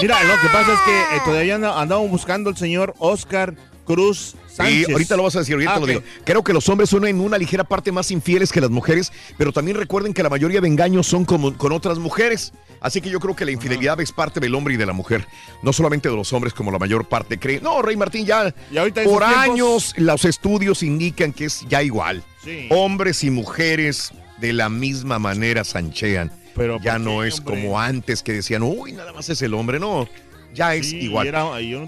Mira, 0.00 0.22
lo 0.24 0.40
que 0.40 0.48
pasa 0.48 0.72
es 0.74 0.80
que 0.80 1.16
eh, 1.16 1.20
todavía 1.24 1.54
andamos 1.54 2.10
buscando 2.10 2.50
al 2.50 2.56
señor 2.56 2.94
Oscar 2.98 3.54
Cruz 3.84 4.34
Sánchez. 4.52 4.86
Sí, 4.86 4.92
ahorita 4.92 5.16
lo 5.16 5.24
vas 5.24 5.36
a 5.36 5.40
decir, 5.40 5.54
ahorita 5.54 5.74
Ah, 5.74 5.80
lo 5.80 5.86
digo. 5.86 6.02
Creo 6.24 6.42
que 6.44 6.52
los 6.52 6.68
hombres 6.68 6.88
son 6.90 7.06
en 7.06 7.20
una 7.20 7.38
ligera 7.38 7.64
parte 7.64 7.90
más 7.92 8.10
infieles 8.10 8.52
que 8.52 8.60
las 8.60 8.70
mujeres, 8.70 9.12
pero 9.36 9.52
también 9.52 9.76
recuerden 9.76 10.14
que 10.14 10.22
la 10.22 10.30
mayoría 10.30 10.60
de 10.60 10.68
engaños 10.68 11.06
son 11.06 11.24
con 11.24 11.72
otras 11.72 11.98
mujeres. 11.98 12.52
Así 12.80 13.00
que 13.00 13.08
yo 13.10 13.18
creo 13.18 13.34
que 13.34 13.44
la 13.46 13.50
infidelidad 13.50 13.98
es 14.00 14.12
parte 14.12 14.40
del 14.40 14.54
hombre 14.54 14.74
y 14.74 14.76
de 14.76 14.84
la 14.86 14.92
mujer, 14.92 15.26
no 15.62 15.72
solamente 15.72 16.08
de 16.10 16.16
los 16.16 16.32
hombres 16.34 16.52
como 16.52 16.70
la 16.70 16.78
mayor 16.78 17.06
parte 17.08 17.38
cree. 17.38 17.60
No, 17.60 17.80
Rey 17.82 17.96
Martín, 17.96 18.26
ya 18.26 18.54
Y 18.70 18.74
por 18.76 18.92
tiempos- 18.92 19.22
años 19.22 19.94
los 19.96 20.24
estudios 20.26 20.82
indican 20.82 21.32
que 21.32 21.46
es 21.46 21.64
ya 21.68 21.82
igual. 21.82 22.22
Sí. 22.44 22.68
Hombres 22.70 23.24
y 23.24 23.30
mujeres 23.30 24.12
de 24.38 24.52
la 24.52 24.68
misma 24.68 25.18
manera 25.18 25.64
sanchean. 25.64 26.30
Pero 26.54 26.78
ya 26.80 26.92
¿por 26.92 27.00
no 27.00 27.20
qué, 27.22 27.28
es 27.28 27.38
hombre? 27.40 27.54
como 27.62 27.80
antes 27.80 28.22
que 28.22 28.32
decían, 28.32 28.62
uy, 28.62 28.92
nada 28.92 29.12
más 29.12 29.28
es 29.28 29.40
el 29.42 29.54
hombre. 29.54 29.80
No, 29.80 30.06
ya 30.54 30.74
es 30.74 30.92
igual. 30.92 31.30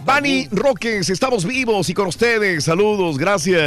Bani 0.05 0.49
Roques, 0.51 1.09
estamos 1.09 1.45
vivos 1.45 1.89
y 1.89 1.95
con 1.95 2.09
ustedes. 2.09 2.65
Saludos, 2.65 3.17
gracias. 3.17 3.61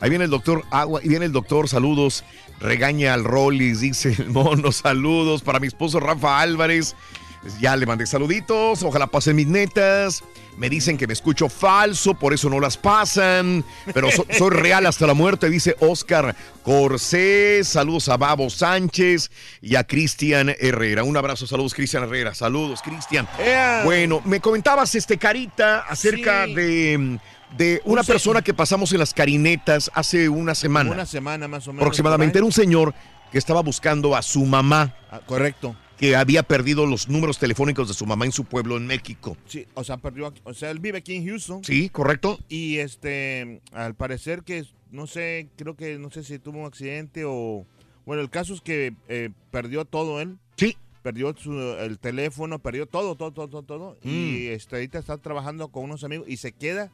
Ahí 0.00 0.10
viene 0.10 0.24
el 0.24 0.30
doctor 0.30 0.64
Agua, 0.70 1.00
y 1.02 1.08
viene 1.08 1.24
el 1.26 1.32
doctor, 1.32 1.68
saludos. 1.68 2.24
Regaña 2.60 3.14
al 3.14 3.24
Rollis, 3.24 3.80
dice 3.80 4.14
el 4.18 4.30
mono, 4.30 4.70
saludos 4.72 5.42
para 5.42 5.60
mi 5.60 5.66
esposo 5.66 5.98
Rafa 6.00 6.40
Álvarez. 6.40 6.94
Ya 7.60 7.76
le 7.76 7.84
mandé 7.86 8.06
saluditos, 8.06 8.82
ojalá 8.82 9.06
pasen 9.06 9.36
mis 9.36 9.46
netas. 9.46 10.22
Me 10.56 10.70
dicen 10.70 10.96
que 10.96 11.06
me 11.06 11.12
escucho 11.12 11.48
falso, 11.48 12.14
por 12.14 12.32
eso 12.32 12.48
no 12.48 12.60
las 12.60 12.76
pasan. 12.76 13.64
Pero 13.92 14.10
so- 14.10 14.24
soy 14.38 14.50
real 14.50 14.86
hasta 14.86 15.06
la 15.06 15.12
muerte, 15.14 15.50
dice 15.50 15.76
Oscar 15.80 16.34
Corsés. 16.62 17.66
Saludos 17.68 18.08
a 18.08 18.16
Babo 18.16 18.48
Sánchez 18.50 19.30
y 19.60 19.74
a 19.76 19.84
Cristian 19.84 20.54
Herrera. 20.60 21.02
Un 21.04 21.16
abrazo, 21.16 21.46
saludos 21.46 21.74
Cristian 21.74 22.04
Herrera. 22.04 22.34
Saludos, 22.34 22.80
Cristian. 22.82 23.28
Bueno, 23.84 24.22
me 24.24 24.40
comentabas, 24.40 24.94
este 24.94 25.18
Carita, 25.18 25.80
acerca 25.80 26.46
de, 26.46 27.18
de 27.56 27.82
una 27.84 28.00
Un 28.02 28.06
persona 28.06 28.42
que 28.42 28.54
pasamos 28.54 28.92
en 28.92 28.98
las 29.00 29.12
carinetas 29.12 29.90
hace 29.94 30.28
una 30.28 30.54
semana. 30.54 30.90
Una 30.90 31.06
semana 31.06 31.48
más 31.48 31.66
o 31.66 31.72
menos. 31.72 31.82
aproximadamente. 31.82 32.38
Era 32.38 32.46
un 32.46 32.52
señor 32.52 32.94
que 33.32 33.38
estaba 33.38 33.60
buscando 33.60 34.14
a 34.14 34.22
su 34.22 34.44
mamá. 34.44 34.94
Ah, 35.10 35.20
correcto. 35.26 35.74
Que 35.98 36.16
había 36.16 36.42
perdido 36.42 36.86
los 36.86 37.08
números 37.08 37.38
telefónicos 37.38 37.88
de 37.88 37.94
su 37.94 38.04
mamá 38.06 38.24
en 38.24 38.32
su 38.32 38.44
pueblo 38.44 38.76
en 38.76 38.86
México. 38.86 39.36
Sí, 39.46 39.66
o 39.74 39.84
sea, 39.84 39.96
perdió, 39.98 40.32
o 40.42 40.52
sea, 40.54 40.70
él 40.70 40.80
vive 40.80 40.98
aquí 40.98 41.14
en 41.14 41.26
Houston. 41.26 41.62
Sí, 41.64 41.88
correcto. 41.88 42.38
Y 42.48 42.78
este, 42.78 43.60
al 43.72 43.94
parecer 43.94 44.42
que, 44.42 44.64
no 44.90 45.06
sé, 45.06 45.48
creo 45.56 45.76
que, 45.76 45.98
no 45.98 46.10
sé 46.10 46.24
si 46.24 46.38
tuvo 46.38 46.58
un 46.60 46.66
accidente 46.66 47.22
o, 47.24 47.64
bueno, 48.06 48.22
el 48.22 48.30
caso 48.30 48.54
es 48.54 48.60
que 48.60 48.94
eh, 49.08 49.30
perdió 49.52 49.84
todo 49.84 50.20
él. 50.20 50.36
Sí. 50.56 50.76
Perdió 51.02 51.34
su, 51.36 51.52
el 51.52 51.98
teléfono, 51.98 52.58
perdió 52.58 52.86
todo, 52.86 53.14
todo, 53.14 53.30
todo, 53.32 53.48
todo, 53.48 53.62
todo. 53.62 53.98
Y 54.02 54.48
Mm. 54.48 54.52
este, 54.54 54.76
ahorita 54.76 54.98
está 54.98 55.18
trabajando 55.18 55.68
con 55.68 55.84
unos 55.84 56.02
amigos 56.02 56.26
y 56.28 56.38
se 56.38 56.52
queda 56.52 56.90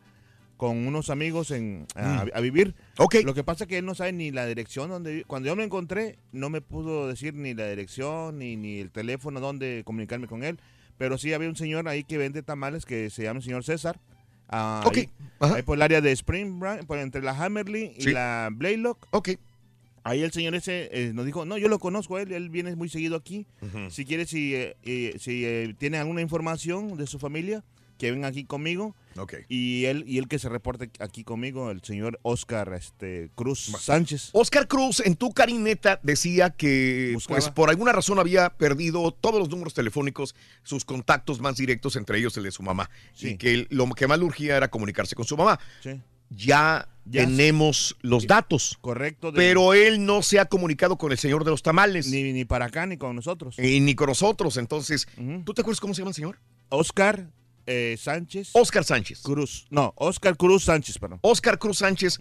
con 0.61 0.87
unos 0.87 1.09
amigos 1.09 1.51
en, 1.53 1.87
a, 1.95 2.25
Mm. 2.27 2.31
a 2.35 2.41
vivir. 2.41 2.75
Ok. 2.99 3.15
Lo 3.25 3.33
que 3.33 3.43
pasa 3.43 3.65
es 3.65 3.69
que 3.69 3.79
él 3.79 3.87
no 3.87 3.95
sabe 3.95 4.13
ni 4.13 4.31
la 4.31 4.45
dirección 4.45 4.91
donde. 4.91 5.25
Cuando 5.27 5.47
yo 5.49 5.57
me 5.57 5.65
encontré, 5.65 6.19
no 6.33 6.51
me 6.51 6.61
pudo 6.61 7.09
decir 7.09 7.33
ni 7.33 7.55
la 7.55 7.67
dirección 7.67 8.39
ni, 8.39 8.57
ni 8.57 8.79
el 8.79 8.91
teléfono 8.91 9.41
donde 9.41 9.81
comunicarme 9.87 10.27
con 10.27 10.45
él. 10.45 10.61
Pero 10.99 11.17
sí 11.17 11.33
había 11.33 11.49
un 11.49 11.57
señor 11.57 11.89
ahí 11.89 12.05
que 12.05 12.19
vende 12.19 12.43
tamales 12.43 12.85
que 12.85 13.09
se 13.09 13.23
llama 13.23 13.39
el 13.39 13.45
señor 13.45 13.65
César. 13.65 13.99
Ah, 14.51 14.83
Ahí, 14.95 15.09
ajá. 15.39 15.55
ahí 15.55 15.63
por 15.63 15.79
el 15.79 15.83
área 15.83 16.03
de 16.03 16.13
Spring, 16.13 16.61
Bra- 16.61 16.85
por 16.87 16.99
entre 16.99 17.23
la 17.23 17.31
Hammerly 17.33 17.95
y 17.97 18.03
Sí. 18.03 18.11
la 18.13 18.51
Blaylock. 18.53 19.07
Ok. 19.13 19.31
Ahí 20.05 20.21
el 20.23 20.31
señor 20.31 20.55
ese 20.55 20.91
eh, 20.93 21.13
nos 21.15 21.25
dijo, 21.25 21.47
no, 21.47 21.57
yo 21.57 21.69
lo 21.69 21.79
conozco, 21.79 22.19
él, 22.19 22.33
él 22.33 22.51
viene 22.51 22.77
muy 22.77 22.91
seguido 22.91 23.17
aquí. 23.17 23.47
Si 23.89 24.05
quiere, 24.05 24.27
si, 24.27 24.55
eh, 24.55 24.77
eh, 24.83 25.17
si 25.19 25.43
eh, 25.47 25.75
tiene 25.79 25.97
alguna 25.97 26.21
información 26.21 26.99
de 26.99 27.07
su 27.07 27.19
familia, 27.19 27.65
que 28.01 28.11
venga 28.11 28.29
aquí 28.29 28.45
conmigo. 28.45 28.97
Ok. 29.17 29.35
Y 29.49 29.85
él, 29.85 30.05
y 30.07 30.19
él 30.19 30.27
que 30.27 30.39
se 30.39 30.49
reporte 30.49 30.91
aquí 31.01 31.23
conmigo, 31.23 31.71
el 31.71 31.83
señor 31.83 32.19
Oscar 32.23 32.73
este, 32.73 33.31
Cruz 33.35 33.61
Sánchez. 33.79 34.31
Oscar 34.33 34.67
Cruz 34.67 35.01
en 35.01 35.17
tu 35.17 35.33
carineta 35.33 36.01
decía 36.03 36.51
que 36.51 37.11
Buscaba. 37.15 37.39
pues 37.39 37.51
por 37.51 37.69
alguna 37.71 37.93
razón 37.93 38.19
había 38.19 38.51
perdido 38.51 39.11
todos 39.13 39.39
los 39.39 39.51
números 39.51 39.75
telefónicos, 39.75 40.35
sus 40.63 40.85
contactos 40.85 41.41
más 41.41 41.57
directos, 41.57 41.97
entre 41.97 42.19
ellos 42.19 42.37
el 42.39 42.45
de 42.45 42.51
su 42.53 42.63
mamá. 42.63 42.89
Y 43.21 43.37
que 43.37 43.67
lo 43.71 43.87
que 43.91 44.07
más 44.07 44.19
le 44.19 44.25
urgía 44.25 44.57
era 44.57 44.69
comunicarse 44.71 45.15
con 45.15 45.27
su 45.27 45.37
mamá. 45.37 45.61
Sí. 45.83 46.01
Ya, 46.31 46.89
Ya 47.07 47.25
tenemos 47.27 47.97
los 48.03 48.27
datos. 48.29 48.79
Correcto. 48.81 49.33
de- 49.33 49.37
Pero 49.37 49.75
él 49.75 50.07
no 50.07 50.23
se 50.23 50.39
ha 50.39 50.45
comunicado 50.45 50.97
con 50.97 51.11
el 51.11 51.19
señor 51.19 51.45
de 51.45 51.51
los 51.51 51.63
tamales. 51.63 52.07
Ni, 52.07 52.33
ni 52.33 52.45
para 52.45 52.67
acá 52.67 52.87
ni 52.87 52.97
con 52.97 53.17
nosotros. 53.17 53.59
Y 53.59 53.81
ni 53.81 53.95
con 53.97 54.07
nosotros. 54.07 54.57
Entonces, 54.57 55.09
¿tú 55.45 55.53
te 55.53 55.63
acuerdas 55.63 55.81
cómo 55.81 55.93
se 55.93 56.03
llama 56.03 56.11
el 56.11 56.15
señor? 56.15 56.39
Oscar 56.69 57.27
eh, 57.67 57.97
Sánchez. 57.99 58.51
Oscar 58.55 58.85
Sánchez. 58.85 59.23
Cruz. 59.23 59.67
No, 59.71 59.93
Oscar 59.97 60.37
Cruz 60.37 60.65
Sánchez, 60.65 60.99
perdón. 60.99 61.19
Oscar 61.23 61.59
Cruz 61.59 61.79
Sánchez. 61.79 62.19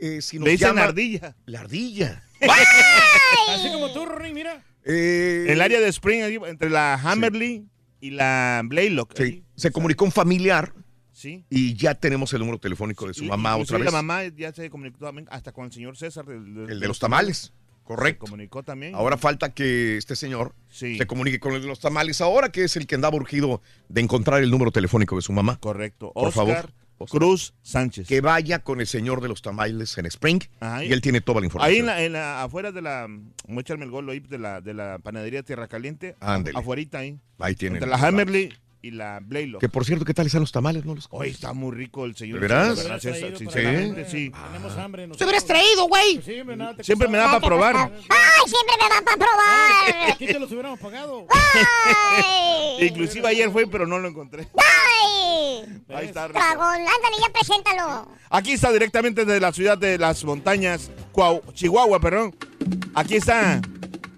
eh, 0.00 0.20
si 0.22 0.38
nos 0.38 0.44
Le 0.46 0.52
dicen 0.52 0.68
llama- 0.68 0.84
ardilla. 0.84 1.34
La 1.46 1.60
ardilla. 1.60 2.22
Así 3.48 3.70
como 3.72 3.92
tú, 3.92 4.04
Rory, 4.06 4.32
mira. 4.32 4.64
Eh, 4.84 5.46
El 5.48 5.60
área 5.60 5.80
de 5.80 5.88
Spring, 5.88 6.22
ahí, 6.22 6.38
entre 6.46 6.70
la 6.70 6.94
Hammerly 6.94 7.66
y 8.00 8.10
la 8.10 8.62
Blaylock. 8.64 9.16
Sí, 9.16 9.42
se 9.56 9.70
comunicó 9.70 10.04
un 10.04 10.12
familiar 10.12 10.72
Sí. 11.12 11.44
y 11.48 11.74
ya 11.74 11.94
tenemos 11.94 12.32
el 12.34 12.40
número 12.40 12.58
telefónico 12.58 13.08
de 13.08 13.14
su 13.14 13.24
mamá 13.24 13.56
otra 13.56 13.78
vez. 13.78 13.86
La 13.86 13.90
mamá 13.90 14.24
ya 14.26 14.52
se 14.52 14.68
comunicó 14.68 14.98
también 14.98 15.26
hasta 15.30 15.50
con 15.50 15.64
el 15.64 15.72
señor 15.72 15.96
César. 15.96 16.26
El 16.28 16.78
de 16.78 16.86
los 16.88 16.98
tamales. 16.98 17.52
Correcto. 17.86 18.26
Se 18.26 18.30
comunicó 18.30 18.62
también. 18.62 18.94
Ahora 18.94 19.16
falta 19.16 19.54
que 19.54 19.96
este 19.96 20.16
señor 20.16 20.54
Sí. 20.68 20.98
se 20.98 21.06
comunique 21.06 21.40
con 21.40 21.54
el 21.54 21.62
de 21.62 21.68
los 21.68 21.80
tamales 21.80 22.20
ahora, 22.20 22.50
que 22.50 22.64
es 22.64 22.76
el 22.76 22.86
que 22.86 22.96
andaba 22.96 23.16
urgido 23.16 23.62
de 23.88 24.00
encontrar 24.02 24.42
el 24.42 24.50
número 24.50 24.70
telefónico 24.72 25.16
de 25.16 25.22
su 25.22 25.32
mamá. 25.32 25.58
Correcto. 25.60 26.12
Por 26.12 26.28
Oscar 26.28 26.46
favor. 26.46 26.72
Cruz 27.10 27.52
Sánchez. 27.62 28.08
Que 28.08 28.20
vaya 28.22 28.60
con 28.60 28.80
el 28.80 28.86
señor 28.86 29.20
de 29.20 29.28
los 29.28 29.42
tamales 29.42 29.96
en 29.98 30.06
Spring 30.06 30.40
Ajá, 30.60 30.82
y 30.82 30.92
él 30.92 31.02
tiene 31.02 31.20
toda 31.20 31.40
la 31.40 31.46
información. 31.46 31.74
Ahí 31.74 31.80
en 31.80 31.86
la, 31.86 32.02
en 32.02 32.12
la- 32.14 32.42
afuera 32.42 32.72
de 32.72 32.80
la, 32.80 33.06
voy 33.46 33.58
a 33.58 33.60
echarme 33.60 33.84
el 33.84 33.90
gol 33.90 34.06
de 34.06 34.38
la, 34.38 34.60
de 34.62 34.72
la 34.72 34.98
panadería 34.98 35.42
Tierra 35.42 35.68
Caliente. 35.68 36.16
Ándele. 36.20 36.58
Afuerita 36.58 36.98
ahí. 37.00 37.20
Ahí 37.38 37.54
tiene. 37.54 37.76
Entre 37.76 37.90
la 37.90 37.96
Hammerly 37.98 38.52
y 38.86 38.90
la 38.92 39.18
Blaylock. 39.22 39.60
Que 39.60 39.68
por 39.68 39.84
cierto, 39.84 40.04
¿qué 40.04 40.14
tal 40.14 40.26
están 40.26 40.40
los 40.42 40.52
tamales? 40.52 40.84
No 40.84 40.94
los 40.94 41.08
Hoy 41.10 41.30
está 41.30 41.52
muy 41.52 41.74
rico 41.74 42.04
el 42.04 42.14
señor. 42.16 42.36
¿De 42.40 42.48
veras? 42.48 42.84
Gracias, 42.84 43.16
Hubieras 43.16 43.20
traído 43.20 43.38
sinceramente, 43.38 44.00
para- 44.02 44.10
sí. 44.10 44.32
Tenemos 44.52 44.78
hambre. 44.78 45.08
Te 45.08 45.24
hubieras 45.24 45.44
traído, 45.44 45.88
güey. 45.88 46.22
Sí, 46.22 46.40
hombre, 46.40 46.56
nada, 46.56 46.74
te 46.76 46.84
Siempre 46.84 47.08
me 47.08 47.18
da 47.18 47.26
para 47.26 47.40
probar. 47.40 47.76
¡Ay, 47.76 48.42
siempre 48.46 48.74
me 48.82 48.88
dan 48.88 49.04
para 49.04 49.16
probar! 49.16 50.12
Aquí 50.12 50.26
te 50.26 50.38
los 50.38 50.50
hubiéramos 50.52 50.78
pagado. 50.78 51.26
¡Ay! 51.30 52.86
Inclusive 52.86 53.26
ayer 53.28 53.50
fue, 53.50 53.66
pero 53.66 53.86
no 53.86 53.98
lo 53.98 54.08
encontré. 54.08 54.48
¡Ay! 54.56 55.82
Ahí 55.88 56.06
está. 56.06 56.28
rico. 56.28 56.38
Dragón, 56.38 56.66
ándale, 56.74 57.16
ya 57.20 57.32
preséntalo. 57.32 58.08
Aquí 58.30 58.52
está 58.52 58.70
directamente 58.72 59.24
desde 59.24 59.40
la 59.40 59.52
ciudad 59.52 59.78
de 59.78 59.98
las 59.98 60.24
montañas, 60.24 60.90
Chihuahua, 61.54 62.00
perdón. 62.00 62.34
Aquí 62.94 63.16
está 63.16 63.60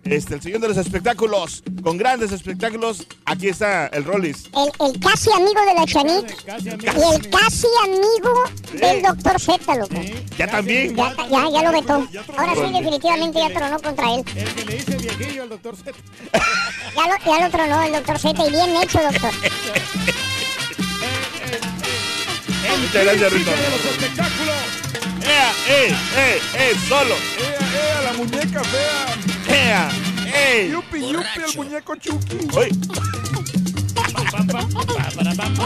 este, 0.04 0.34
el 0.34 0.42
señor 0.42 0.60
de 0.60 0.68
los 0.68 0.76
espectáculos, 0.76 1.62
con 1.82 1.96
grandes 1.98 2.32
espectáculos. 2.32 3.06
Aquí 3.24 3.48
está 3.48 3.86
el 3.88 4.04
Rollis. 4.04 4.44
El, 4.54 4.86
el 4.86 5.00
casi 5.00 5.30
amigo 5.32 5.60
de 5.66 5.74
la 5.74 5.86
Chanik 5.86 6.36
y 6.64 7.14
el 7.14 7.30
casi 7.30 7.66
amigo 7.84 8.44
del 8.72 9.02
doctor 9.02 9.40
Z, 9.40 9.74
loco. 9.76 9.94
Ya 10.36 10.46
también. 10.48 10.96
Ya, 10.96 11.14
ya, 11.30 11.50
ya 11.50 11.62
lo 11.62 11.72
vetó. 11.72 12.08
Ahora 12.36 12.54
sí, 12.54 12.72
definitivamente 12.72 13.38
ya 13.38 13.48
tronó 13.54 13.78
contra 13.80 14.14
él. 14.14 14.24
El 14.34 14.54
que 14.54 14.64
le 14.64 14.74
dice 14.76 14.96
viejillo 14.96 15.42
al 15.42 15.48
doctor 15.50 15.76
Z. 15.76 15.92
Ya 16.94 17.02
lo, 17.06 17.32
ya 17.32 17.44
lo 17.44 17.50
tronó 17.50 17.82
el 17.82 17.92
doctor 17.92 18.18
Z 18.18 18.46
y 18.46 18.50
bien 18.50 18.76
hecho, 18.82 19.00
doctor. 19.02 19.30
Muchas 22.76 23.04
gracias, 23.04 23.32
Rito. 23.32 23.50
de 23.50 23.70
los 23.70 23.84
espectáculos. 23.84 24.54
¡Ea, 25.22 25.52
eh, 25.68 25.94
eh, 26.16 26.40
eh, 26.54 26.74
solo! 26.88 27.14
¡Ea, 27.38 27.58
ea, 27.74 28.02
la 28.02 28.12
muñeca 28.14 28.62
fea! 28.64 29.16
¡Ea, 29.48 29.90
eh! 30.26 30.68
¡Yupi, 30.72 31.00
yupi, 31.00 31.40
el 31.46 31.56
muñeco 31.56 31.96
Chucky! 31.96 32.36
¡Uy! 32.56 32.68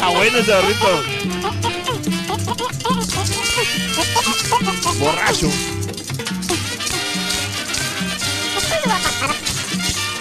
¡Ah, 0.01 0.11
bueno 0.15 0.39
ese 0.39 0.53
gorrito! 0.53 1.03
¡Borracho! 4.99 5.51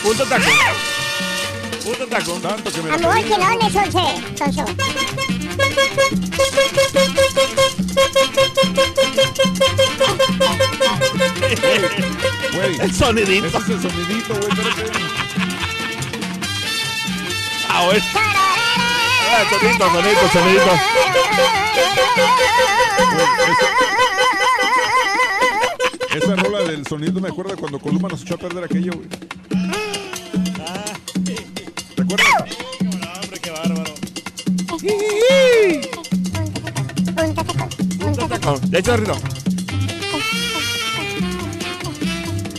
Punto 0.04 0.26
taco. 0.26 0.46
Punto 1.84 2.08
taco. 2.08 2.34
Tanto 2.40 2.72
que 2.72 2.82
me 2.82 2.92
Amor, 2.92 3.24
que 3.24 3.38
no 3.38 3.70
sonso. 3.70 5.31
El 12.82 12.94
sonidito. 12.94 13.48
ese 13.48 13.58
es 13.58 13.70
el 13.70 13.82
sonidito, 13.82 14.34
güey. 14.34 14.50
espérate. 14.50 14.84
Ah. 17.70 17.90
Ah, 19.34 19.46
sonidito, 19.50 19.90
sonidito, 19.92 20.30
sonidito. 20.32 20.72
Esa 26.16 26.36
rola 26.36 26.62
del 26.64 26.86
sonido 26.86 27.22
me 27.22 27.30
acuerda 27.30 27.56
cuando 27.56 27.80
Columa 27.80 28.10
nos 28.10 28.24
echó 28.24 28.36
a 28.36 28.38
perder 28.38 28.64
aquello, 28.66 28.92
güey. 28.94 29.08
¿Te 31.96 32.02
acuerdas? 32.02 32.71
Hecho, 38.74 38.98
Rito. 38.98 39.16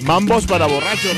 Mambos 0.02 0.46
para 0.46 0.66
borrachos. 0.66 1.16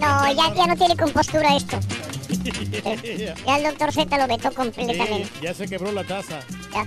No, 0.00 0.32
ya, 0.32 0.54
ya 0.54 0.66
no 0.66 0.76
tiene 0.76 0.96
compostura 0.96 1.56
esto. 1.56 1.78
Ya 3.46 3.56
el 3.56 3.62
doctor 3.64 3.92
Z 3.92 4.18
lo 4.18 4.26
vetó 4.26 4.52
completamente. 4.52 5.24
Sí, 5.26 5.40
ya 5.42 5.54
se 5.54 5.68
quebró 5.68 5.92
la 5.92 6.02
taza. 6.02 6.40
Ya. 6.72 6.84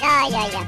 Ya, 0.00 0.28
ya, 0.28 0.48
ya. 0.50 0.60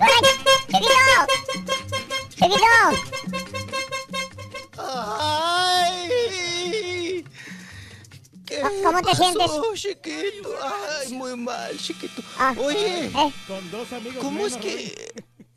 ¡Ay! 0.00 0.10
¡Chiquito! 0.66 0.92
¡Chiquito! 2.38 3.07
¿Cómo 8.84 8.98
te 8.98 9.04
pasó, 9.10 9.22
sientes? 9.22 9.50
chiquito? 9.74 10.48
Ay, 10.62 11.12
muy 11.12 11.36
mal, 11.36 11.76
chiquito. 11.78 12.22
Ah, 12.38 12.54
Oye, 12.58 13.06
¿eh? 13.06 13.32
Con 13.46 13.70
dos 13.70 13.92
amigos 13.92 14.18
¿cómo 14.22 14.46
es 14.46 14.56
que 14.56 15.12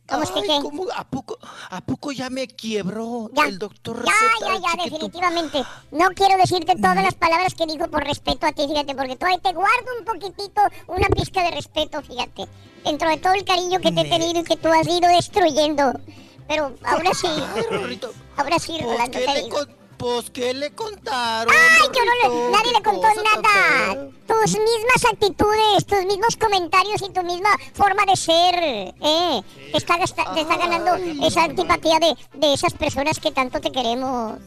¿Cómo 0.08 0.24
es 0.24 0.32
que 0.32 0.42
qué? 0.42 0.60
¿cómo- 0.62 0.88
a, 0.94 1.06
poco, 1.10 1.38
¿A 1.70 1.80
poco 1.80 2.12
ya 2.12 2.30
me 2.30 2.46
quiebró 2.46 3.30
Ya. 3.34 3.46
el 3.46 3.58
doctor 3.58 4.04
Ya, 4.06 4.12
Receta, 4.12 4.46
ya, 4.46 4.54
ya, 4.60 4.84
chiquito? 4.84 4.84
definitivamente. 5.08 5.64
No 5.92 6.10
quiero 6.10 6.38
decirte 6.38 6.76
todas 6.76 7.02
las 7.02 7.16
palabras 7.16 7.54
que 7.54 7.66
digo 7.66 7.88
por 7.88 8.04
respeto 8.04 8.46
a 8.46 8.52
ti, 8.52 8.68
fíjate, 8.68 8.94
porque 8.94 9.16
todavía 9.16 9.40
te 9.40 9.54
guardo 9.54 9.88
un 10.00 10.04
poquitito, 10.06 10.62
una 10.88 11.08
pizca 11.08 11.44
de 11.44 11.52
respeto, 11.52 12.02
fíjate. 12.02 12.46
Dentro 12.84 13.08
de 13.10 13.18
todo 13.18 13.34
el 13.34 13.46
cariño 13.46 13.80
que 13.80 13.92
te 13.94 14.02
he 14.02 14.10
tenido 14.10 14.42
y 14.42 14.44
que 14.44 14.58
tú 14.58 14.68
has 14.68 14.86
ido 14.88 15.08
destruyendo. 15.08 15.94
Pero 16.48 16.76
ahora 16.84 17.12
sí, 17.14 17.28
ahora 18.36 18.60
sí, 18.60 18.74
¿por 18.82 18.92
Rolando, 18.92 19.18
te 19.18 19.26
le 19.34 19.44
digo. 19.44 19.60
Pues, 20.02 20.32
¿qué 20.32 20.52
le 20.56 20.72
contaron? 20.72 21.54
Ay, 21.56 21.88
yo 21.94 22.02
no 22.04 22.16
le, 22.16 22.52
nadie 22.52 22.72
¿Qué 22.72 22.78
le 22.80 22.84
contó 22.84 23.08
nada. 23.24 24.08
Tus 24.28 24.52
mismas 24.54 25.06
actitudes, 25.14 25.86
tus 25.86 26.04
mismos 26.06 26.36
comentarios 26.38 27.04
y 27.08 27.14
tu 27.14 27.22
misma 27.22 27.50
forma 27.76 28.04
de 28.08 28.16
ser, 28.16 28.56
¿eh? 29.00 29.42
Te 29.72 29.78
está, 29.78 29.98
gasta- 29.98 30.34
te 30.34 30.42
está 30.42 30.58
ganando 30.58 30.96
esa 31.24 31.44
antipatía 31.44 32.00
de, 32.00 32.16
de 32.34 32.54
esas 32.54 32.74
personas 32.74 33.20
que 33.20 33.32
tanto 33.32 33.62
te 33.62 33.72
queremos. 33.72 34.40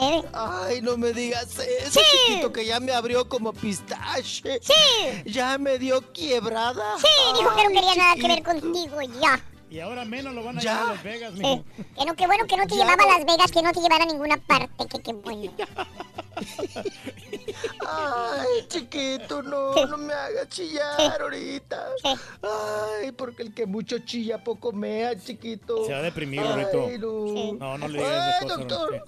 ¿eh? 0.00 0.22
Ay, 0.32 0.80
no 0.80 0.96
me 0.96 1.12
digas 1.12 1.58
eso, 1.58 2.00
chiquito, 2.28 2.52
que 2.52 2.64
ya 2.64 2.78
me 2.78 2.92
abrió 2.92 3.28
como 3.28 3.52
pistache. 3.52 4.60
Sí. 4.62 5.22
Ya 5.26 5.58
me 5.58 5.76
dio 5.80 6.02
quiebrada. 6.12 6.96
Sí, 6.98 7.08
dijo 7.36 7.50
que 7.56 7.64
no 7.64 7.68
Ay, 7.70 7.74
quería 7.74 7.94
nada 7.96 8.14
que 8.14 8.22
ver 8.28 8.30
chiquito. 8.44 8.50
contigo, 8.60 8.96
ya. 9.20 9.44
Y 9.70 9.78
ahora 9.78 10.04
menos 10.04 10.34
lo 10.34 10.42
van 10.42 10.58
a 10.58 10.60
Ya. 10.60 10.72
llevar 10.72 10.88
a 10.90 10.94
Las 10.94 11.02
Vegas, 11.04 11.32
Sí. 11.34 11.40
mijo. 11.40 11.64
Que 11.96 12.04
no, 12.04 12.14
qué 12.16 12.26
bueno 12.26 12.44
que 12.46 12.56
no 12.56 12.66
te 12.66 12.74
Ya 12.76 12.82
llevaba 12.84 12.96
no- 12.96 13.02
a 13.14 13.18
Las 13.18 13.26
Vegas, 13.26 13.52
que 13.52 13.62
no 13.62 13.72
te 13.72 13.80
llevara 13.80 14.02
a 14.02 14.06
ninguna 14.06 14.36
parte, 14.36 14.86
que 14.88 15.00
qué 15.00 15.12
bueno. 15.12 15.52
Ay, 17.86 18.66
chiquito, 18.68 19.42
no, 19.42 19.74
no 19.86 19.96
me 19.96 20.12
hagas 20.12 20.48
chillar 20.48 21.20
ahorita. 21.20 21.88
Ay, 22.42 23.12
porque 23.12 23.42
el 23.42 23.54
que 23.54 23.66
mucho 23.66 23.98
chilla 24.00 24.42
poco 24.42 24.72
mea, 24.72 25.18
chiquito. 25.18 25.84
Se 25.86 25.92
va 25.92 25.98
a 25.98 26.02
deprimir, 26.02 26.40
Ay, 26.40 26.98
no. 26.98 27.52
No, 27.58 27.78
no 27.78 27.88
le 27.88 27.98
digas 27.98 28.12
Ay, 28.12 28.32
de 28.32 28.46
cosas, 28.54 28.58
doctor. 28.68 29.04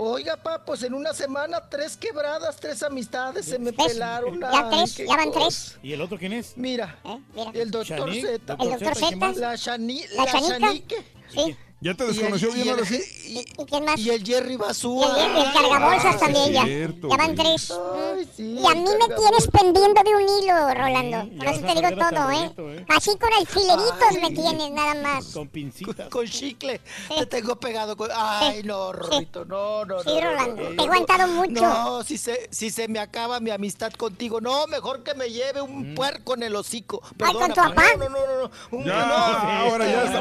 Oiga, 0.00 0.36
pa, 0.36 0.64
pues 0.64 0.84
en 0.84 0.94
una 0.94 1.12
semana 1.12 1.60
tres 1.68 1.96
quebradas, 1.96 2.54
tres 2.60 2.84
amistades 2.84 3.46
se 3.46 3.58
me 3.58 3.72
pelaron. 3.72 4.38
Ya 4.40 4.48
Ay, 4.52 4.84
tres, 4.84 4.96
ya 4.96 5.16
van 5.16 5.32
tres. 5.32 5.76
¿Y 5.82 5.92
el 5.92 6.00
otro 6.00 6.16
quién 6.16 6.32
es? 6.34 6.56
Mira, 6.56 7.00
¿eh? 7.04 7.18
Mira. 7.34 7.50
el 7.52 7.70
doctor 7.72 8.14
Z. 8.14 8.56
El 8.60 8.70
doctor 8.70 8.94
Zeta, 8.94 9.08
¿quién 9.08 9.20
Z. 9.20 9.40
La, 9.40 9.56
Shani, 9.56 10.06
¿La 10.14 10.24
la? 10.24 10.40
Shanique. 10.40 11.04
Sí. 11.34 11.56
¿Ya 11.80 11.94
te 11.94 12.04
el- 12.04 12.12
desconoció 12.12 12.48
y 12.50 12.54
bien 12.54 12.66
el- 12.68 12.74
ahora 12.74 12.86
sí? 12.86 13.00
y- 13.28 13.38
¿Y 13.62 13.64
quién 13.66 13.84
más? 13.84 13.98
Y 14.00 14.10
el 14.10 14.24
Jerry 14.24 14.56
Basúa. 14.56 15.14
el, 15.16 15.36
y 15.36 15.40
el 15.46 15.52
cargabolsas 15.52 16.16
Ah, 16.16 16.18
también 16.18 16.46
sí, 16.46 16.52
ya. 16.52 16.64
cierto, 16.64 17.08
ya 17.08 17.16
van 17.16 17.34
tres. 17.36 17.70
Ay, 17.70 18.28
sí, 18.36 18.42
y 18.60 18.66
a 18.66 18.74
mí 18.74 18.84
me 18.84 19.14
tienes 19.14 19.46
pendiendo 19.52 20.02
de 20.02 20.14
un 20.16 20.22
hilo, 20.22 20.74
Rolando. 20.74 21.22
Sí, 21.22 21.30
Por 21.38 21.46
eso 21.46 21.60
te 21.60 21.74
digo 21.74 21.88
todo, 21.90 22.08
el 22.30 22.36
¿eh? 22.36 22.40
rolito, 22.40 22.72
¿eh? 22.72 22.86
Así 22.88 23.10
con 23.16 23.32
alfileritos 23.32 24.12
me 24.20 24.26
Ay. 24.26 24.34
tienes, 24.34 24.70
nada 24.72 24.94
más. 25.02 25.26
Con 25.26 25.48
pincitas. 25.48 26.08
Con 26.08 26.26
chicle. 26.26 26.80
Te 27.16 27.26
tengo 27.26 27.54
pegado 27.56 27.96
con... 27.96 28.10
Ay, 28.12 28.62
no, 28.64 28.92
Rorrito, 28.92 29.44
no, 29.44 29.84
no, 29.84 30.02
Sí, 30.02 30.08
no, 30.08 30.20
no, 30.20 30.30
Rolando, 30.30 30.62
no, 30.62 30.68
te 30.70 30.82
he 30.82 30.84
aguantado 30.84 31.28
mucho. 31.28 31.60
No, 31.62 32.02
si 32.02 32.18
se, 32.18 32.48
si 32.50 32.70
se 32.70 32.88
me 32.88 32.98
acaba 32.98 33.38
mi 33.38 33.50
amistad 33.52 33.92
contigo, 33.92 34.40
no, 34.40 34.66
mejor 34.66 35.04
que 35.04 35.14
me 35.14 35.30
lleve 35.30 35.60
un 35.60 35.94
puerco 35.94 36.34
en 36.34 36.42
el 36.42 36.56
hocico. 36.56 37.00
Mm. 37.18 37.22
Ay, 37.24 37.32
¿con 37.34 37.40
Perdona, 37.48 37.54
tu 37.54 37.74
papá? 37.76 37.84
No, 37.98 38.08
no, 38.08 38.18
no, 38.18 38.42
no. 38.42 38.50
Un- 38.78 38.84
Ya, 38.84 39.06
no. 39.06 39.14
ahora 39.14 39.86
ya 39.86 40.02
está. 40.02 40.18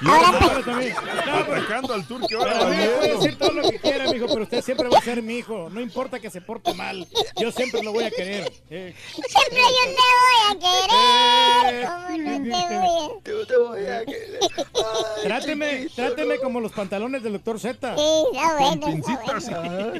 Ahora 0.00 0.77
También. 0.78 0.94
No, 1.26 1.46
pero- 1.46 1.94
al 1.94 2.06
turque 2.06 2.26
pero 2.30 2.42
ahora. 2.42 2.66
a 2.66 2.70
mí 2.70 2.76
puede 2.98 3.14
decir 3.16 3.38
todo 3.38 3.52
lo 3.52 3.70
que 3.70 3.78
quiera, 3.78 4.10
mijo, 4.12 4.26
pero 4.26 4.42
usted 4.42 4.62
siempre 4.62 4.88
va 4.88 4.98
a 4.98 5.02
ser 5.02 5.22
mi 5.22 5.38
hijo. 5.38 5.68
No 5.70 5.80
importa 5.80 6.20
que 6.20 6.30
se 6.30 6.40
porte 6.40 6.72
mal. 6.74 7.06
Yo 7.40 7.50
siempre 7.52 7.82
lo 7.82 7.92
voy 7.92 8.04
a 8.04 8.10
querer. 8.10 8.52
Eh, 8.70 8.94
Siempre 9.12 9.60
yo 9.60 9.84
te 9.94 10.02
voy 10.18 10.38
a 10.50 10.58
querer. 10.58 11.86
¿Cómo 11.86 12.18
no 12.18 12.44
te 12.44 12.48
voy 12.48 12.52
a...? 12.52 13.20
Yo 13.24 13.46
te 13.46 13.56
voy 13.56 13.86
a 13.86 14.04
querer. 14.04 14.38
Ay, 14.42 15.22
Tráteme, 15.24 15.70
chiquito, 15.82 15.94
tráteme 15.96 16.36
no. 16.36 16.40
como 16.42 16.60
los 16.60 16.72
pantalones 16.72 17.22
del 17.22 17.32
doctor 17.34 17.58
Z. 17.60 17.94
Sí, 17.96 18.02
está 18.32 18.58
bueno, 18.58 18.86
Pincitas. 18.86 19.50
bueno. 19.50 19.92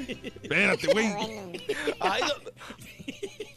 Espérate, 0.43 0.87
güey. 0.93 1.09
Bueno. 1.13 1.53
Ay, 2.01 2.23
no. 2.23 2.35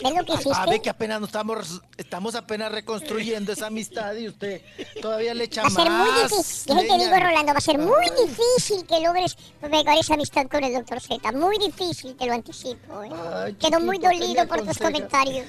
¿Ves 0.03 0.13
lo 0.15 0.25
que 0.25 0.31
A 0.33 0.35
ver 0.35 0.47
hiciste? 0.47 0.81
que 0.81 0.89
apenas 0.89 1.19
nos 1.21 1.29
estamos, 1.29 1.81
estamos 1.97 2.35
apenas 2.35 2.71
reconstruyendo 2.71 3.51
esa 3.51 3.67
amistad 3.67 4.15
y 4.15 4.27
usted 4.27 4.61
todavía 5.01 5.33
le 5.33 5.45
echa 5.45 5.61
Va 5.63 5.67
a 5.67 5.71
ser 5.71 5.89
muy 5.89 6.09
más 6.11 6.29
difícil, 6.31 6.75
leña. 6.75 6.97
digo 6.97 7.15
Rolando, 7.19 7.51
va 7.53 7.57
a 7.57 7.61
ser 7.61 7.77
muy 7.77 8.05
difícil 8.25 8.85
que 8.85 8.99
logres 8.99 9.35
pegar 9.61 9.97
esa 9.97 10.13
amistad 10.15 10.47
con 10.47 10.63
el 10.63 10.73
doctor 10.73 10.99
Z. 11.01 11.31
Muy 11.33 11.57
difícil, 11.57 12.15
te 12.15 12.25
lo 12.25 12.33
anticipo. 12.33 13.03
¿eh? 13.03 13.09
Ay, 13.33 13.53
Quedo 13.55 13.79
muy 13.79 13.97
chiquito, 13.97 14.09
¿qué 14.11 14.19
me 14.19 14.25
dolido 14.25 14.47
por 14.47 14.57
tus 14.65 14.81
aconseja? 14.81 15.45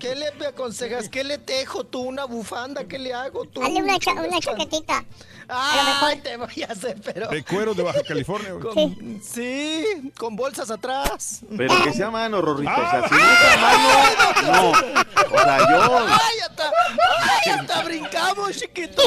¿Qué 0.00 0.14
le 0.14 0.32
me 0.32 0.46
aconsejas? 0.46 1.08
¿Qué 1.08 1.24
le 1.24 1.38
tejo 1.38 1.84
tú? 1.84 2.00
¿Una 2.02 2.24
bufanda? 2.24 2.84
¿Qué 2.84 2.98
le 2.98 3.12
hago 3.12 3.44
tú? 3.46 3.62
Hazle 3.62 3.82
una, 3.82 3.98
cha- 3.98 4.12
una 4.12 4.38
chaquetita. 4.40 5.04
Ay, 5.48 6.18
te 6.22 6.36
voy 6.36 6.62
a 6.68 6.72
hacer, 6.72 7.00
pero... 7.04 7.28
De 7.28 7.44
cuero 7.44 7.72
de 7.74 7.82
Baja 7.84 8.02
California, 8.06 8.52
güey. 8.52 8.62
con- 8.74 9.20
sí, 9.22 10.12
con 10.18 10.34
bolsas 10.34 10.70
atrás. 10.70 11.40
Pero 11.56 11.74
que 11.84 11.92
sea 11.92 12.10
mano, 12.10 12.40
Rorrito. 12.42 12.70
O 12.72 12.74
sea, 12.90 13.08
si 13.08 13.14
no 13.14 13.20
es 13.20 13.54
a 13.54 13.56
mano, 13.60 14.52
no. 14.52 14.70
O 14.70 15.38
sea, 15.38 15.58
yo, 15.70 15.98
¡Ay, 16.08 16.38
hasta, 16.48 16.72
ay, 17.20 17.50
hasta 17.60 17.82
brincamos, 17.84 18.56
chiquito! 18.56 19.02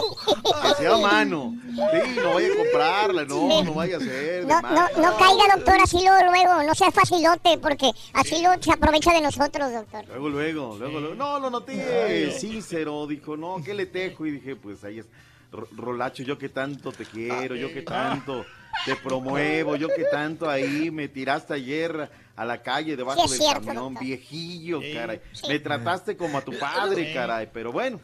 que 0.78 0.84
sea 0.84 0.98
mano. 0.98 1.54
Sí, 1.70 2.16
no 2.22 2.34
vaya 2.34 2.48
a 2.54 2.58
comprarla, 2.58 3.26
no, 3.26 3.64
no 3.64 3.74
vaya 3.74 3.98
a 3.98 4.00
ser. 4.00 4.46
No, 4.46 4.62
no, 4.62 4.88
no 4.98 5.18
caiga, 5.18 5.56
doctor, 5.56 5.76
así 5.82 5.98
luego, 6.04 6.32
luego. 6.32 6.64
No 6.64 6.74
sea 6.76 6.92
facilote, 6.92 7.58
porque 7.58 7.92
así 8.14 8.42
luego 8.42 8.62
se 8.62 8.72
aprovecha 8.72 9.12
de 9.14 9.22
nosotros, 9.22 9.72
doctor. 9.72 10.06
Luego, 10.08 10.30
luego, 10.30 10.39
luego, 10.40 10.78
luego. 10.78 11.16
No, 11.16 11.40
lo 11.40 11.50
noté 11.50 12.32
sincero. 12.32 13.06
Dijo, 13.08 13.36
no, 13.38 13.62
¿qué 13.64 13.74
le 13.74 13.86
tejo? 13.86 14.26
Y 14.26 14.32
dije, 14.32 14.56
pues 14.56 14.84
ahí 14.84 15.00
es. 15.00 15.06
Ro- 15.52 15.68
Rolacho, 15.76 16.22
yo 16.24 16.38
que 16.38 16.50
tanto 16.50 16.92
te 16.92 17.06
quiero, 17.06 17.56
yo 17.56 17.74
que 17.74 17.82
tanto 17.82 18.46
te 18.86 18.96
promuevo, 18.96 19.76
yo 19.76 19.88
que 19.88 20.04
tanto 20.12 20.48
ahí 20.50 20.92
me 20.92 21.08
tiraste 21.08 21.56
ayer 21.56 22.10
a 22.36 22.46
la 22.46 22.62
calle 22.62 22.96
debajo 22.96 23.24
Sí, 23.28 23.32
del 23.32 23.42
cierto, 23.42 23.66
camión, 23.66 23.86
doctor. 23.96 24.04
viejillo, 24.04 24.80
Sí. 24.82 24.94
caray. 24.94 25.22
Me 25.48 25.60
trataste 25.60 26.16
como 26.16 26.38
a 26.38 26.42
tu 26.42 26.58
padre, 26.58 27.12
caray, 27.14 27.50
pero 27.52 27.72
bueno. 27.72 28.00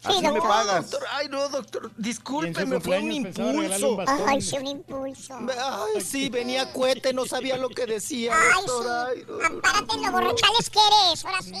Sí, 0.00 0.08
Así 0.08 0.22
me 0.22 0.28
doctor. 0.30 0.48
pagas. 0.48 0.90
Doctor, 0.90 1.08
ay, 1.12 1.28
no, 1.28 1.48
doctor, 1.50 1.90
discúlpeme, 1.98 2.80
fue 2.80 2.98
un 2.98 3.04
un 3.04 3.12
impulso. 3.12 3.96
bastón. 3.96 4.28
Ay, 4.28 4.40
sí, 4.40 4.56
un 4.56 4.66
impulso. 4.66 5.38
Ay, 5.94 6.00
sí, 6.00 6.28
venía 6.30 6.72
cuete, 6.72 7.12
no 7.12 7.26
sabía 7.26 7.58
lo 7.58 7.68
que 7.68 7.84
decía, 7.84 8.32
Ay, 8.34 8.62
doctor. 8.66 8.86
Ay, 9.10 9.18
sí. 9.18 9.24
no, 9.28 9.36
no, 9.36 9.38
no. 9.40 9.46
Ampárate 9.56 9.94
en 9.94 10.02
lo 10.02 10.12
borrachales 10.12 10.70
que 10.70 10.78
eres, 11.08 11.24
ahora 11.24 11.42
sí. 11.42 11.52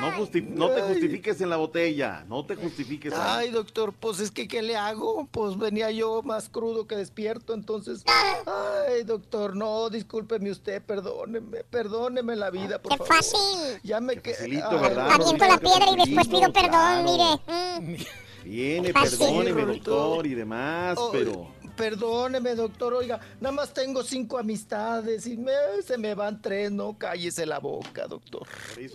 No, 0.00 0.12
justi- 0.12 0.46
no 0.46 0.70
te 0.70 0.82
justifiques 0.82 1.40
en 1.40 1.48
la 1.50 1.56
botella, 1.56 2.24
no 2.28 2.44
te 2.44 2.54
justifiques. 2.54 3.12
ahí. 3.14 3.46
Ay, 3.46 3.50
doctor, 3.50 3.92
pues 3.92 4.20
es 4.20 4.30
que 4.30 4.46
¿qué 4.46 4.60
le 4.62 4.76
hago? 4.76 5.26
Pues 5.30 5.56
venía 5.58 5.90
yo 5.90 6.22
más 6.22 6.48
crudo 6.48 6.86
que 6.86 6.96
despierto, 6.96 7.54
entonces. 7.54 8.02
Ay, 8.06 9.04
doctor, 9.04 9.56
no, 9.56 9.88
discúlpeme 9.88 10.50
usted, 10.50 10.82
perdóneme, 10.82 11.64
perdóneme 11.64 12.36
la 12.36 12.50
vida, 12.50 12.80
por 12.80 12.92
Qué 12.92 12.98
favor. 12.98 13.14
fácil. 13.16 13.80
Ya 13.82 14.00
me 14.00 14.16
quedé. 14.16 14.62
Aviento 14.62 15.46
la 15.46 15.58
piedra 15.58 15.86
y 15.92 15.96
después 15.96 16.28
pido 16.28 16.52
perdón, 16.52 16.70
claro. 16.70 17.40
mire. 17.46 17.96
Mm. 17.96 18.04
Viene, 18.44 18.92
perdóneme, 18.92 19.64
doctor, 19.66 20.26
y 20.26 20.34
demás, 20.34 20.98
pero... 21.12 21.48
Perdóneme, 21.80 22.54
doctor, 22.54 22.92
oiga, 22.92 23.18
nada 23.40 23.52
más 23.54 23.72
tengo 23.72 24.02
cinco 24.02 24.36
amistades 24.38 25.26
y 25.26 25.36
me- 25.38 25.80
se 25.82 25.96
me 25.96 26.14
van 26.14 26.42
tres, 26.42 26.70
no 26.70 26.98
cállese 26.98 27.46
la 27.46 27.58
boca, 27.58 28.06
doctor. 28.06 28.46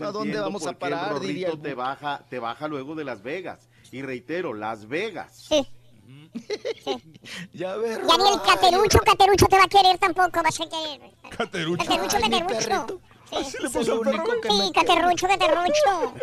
¿A 0.02 0.12
dónde 0.12 0.40
vamos 0.40 0.68
a 0.68 0.74
parar? 0.74 1.20
Diría 1.20 1.48
el 1.50 1.60
te 1.60 1.74
baja, 1.74 2.24
te 2.30 2.38
baja 2.38 2.68
luego 2.68 2.94
de 2.94 3.04
Las 3.04 3.24
Vegas. 3.24 3.68
Y 3.92 4.02
reitero, 4.04 4.54
Las 4.54 4.88
Vegas. 4.88 5.46
Sí. 5.50 5.68
Ya 7.54 7.76
ver. 7.78 8.02
Ya 8.08 8.18
ni 8.18 8.30
el 8.34 8.42
caterucho, 8.42 9.00
caterucho 9.00 9.48
te 9.48 9.58
va 9.58 9.64
a 9.64 9.68
querer 9.68 9.98
tampoco, 9.98 10.44
vas 10.44 10.60
a 10.62 10.66
querer. 10.70 11.12
Caterucho. 11.36 11.84
Caterucho, 11.84 12.18
Ay, 12.22 12.30
caterucho. 12.30 13.02
Perrito. 13.44 13.70
Sí, 13.70 13.80
Es 13.80 13.88
lo 13.88 14.00
único 14.02 14.42
que 14.42 14.50
sí 14.50 14.58
me 14.58 14.72
caterrucho, 14.72 15.28
caterrucho. 15.28 16.14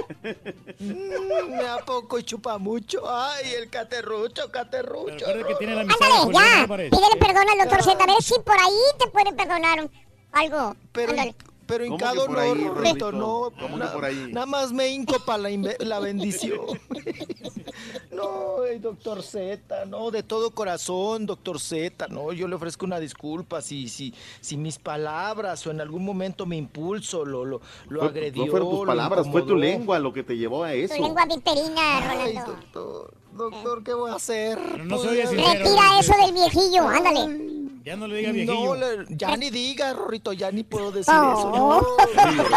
Mm, 0.78 1.60
a 1.68 1.78
poco 1.84 2.18
y 2.18 2.22
chupa 2.24 2.58
mucho. 2.58 3.02
Ay, 3.08 3.52
el 3.54 3.70
caterrucho, 3.70 4.50
caterrucho. 4.50 5.26
que 5.46 5.54
tiene 5.56 5.74
la 5.74 5.80
Ándale, 5.82 6.32
ya. 6.32 6.66
Pídele 6.66 7.16
perdón 7.18 7.48
al 7.50 7.58
doctor 7.58 7.82
Z, 7.82 8.02
a 8.02 8.06
ver 8.06 8.22
si 8.22 8.34
por 8.40 8.58
ahí 8.58 8.80
te 8.98 9.06
puede 9.08 9.32
perdonar 9.32 9.88
algo. 10.32 10.76
Pero, 10.92 11.10
Ándale. 11.10 11.34
Pero 11.72 11.84
¿Cómo 11.86 11.96
que 11.98 12.04
hincado 12.04 12.28
no, 12.28 12.38
ahí, 12.38 12.48
Rorrito, 12.54 12.74
Rorrito? 12.74 13.12
no. 13.12 13.50
¿Cómo 13.60 13.74
que 13.76 13.84
na- 13.84 13.92
por 13.92 14.04
ahí? 14.04 14.28
Nada 14.32 14.46
más 14.46 14.72
me 14.72 14.88
hinco 14.88 15.14
para 15.24 15.38
la, 15.44 15.50
inve- 15.50 15.78
la 15.80 15.98
bendición. 16.00 16.60
no, 18.10 18.56
doctor 18.80 19.22
Z, 19.22 19.84
no, 19.86 20.10
de 20.10 20.22
todo 20.22 20.50
corazón, 20.50 21.26
doctor 21.26 21.60
Z, 21.60 22.08
no, 22.08 22.32
yo 22.32 22.48
le 22.48 22.54
ofrezco 22.56 22.84
una 22.86 22.98
disculpa 23.00 23.60
si, 23.62 23.88
si, 23.88 24.14
si 24.40 24.56
mis 24.56 24.78
palabras 24.78 25.66
o 25.66 25.70
en 25.70 25.80
algún 25.80 26.04
momento 26.04 26.46
mi 26.46 26.56
impulso 26.58 27.24
lo, 27.24 27.44
lo, 27.44 27.60
lo 27.88 28.00
Fue- 28.00 28.08
agredió. 28.08 28.44
no 28.46 28.50
fueron 28.50 28.70
tus 28.70 28.86
palabras, 28.86 29.26
fue 29.30 29.42
tu 29.42 29.56
lengua 29.56 29.98
lo 29.98 30.12
que 30.12 30.22
te 30.22 30.36
llevó 30.36 30.64
a 30.64 30.72
eso. 30.74 30.94
Tu 30.94 31.02
lengua 31.02 31.24
viperina, 31.26 32.10
Ay, 32.10 32.34
doctor, 32.34 33.12
doctor, 33.34 33.82
¿qué 33.84 33.94
voy 33.94 34.10
a 34.10 34.14
hacer? 34.14 34.58
No 34.84 34.98
se 34.98 35.08
oye 35.08 35.22
Todavía- 35.22 35.44
sincero. 35.46 35.64
Retira 35.64 35.98
eso 36.00 36.12
del 36.24 36.32
viejillo, 36.32 36.88
ándale. 36.88 37.61
Ya 37.84 37.96
no 37.96 38.06
le 38.06 38.16
diga 38.18 38.32
viejillo. 38.32 38.54
No, 38.54 38.74
le- 38.76 39.06
ya 39.10 39.36
ni 39.36 39.50
diga, 39.50 39.92
Rorrito, 39.92 40.32
ya 40.32 40.50
ni 40.52 40.62
puedo 40.62 40.92
decir 40.92 41.12
Oh. 41.16 41.32
eso. 41.32 41.50
No. 41.50 41.80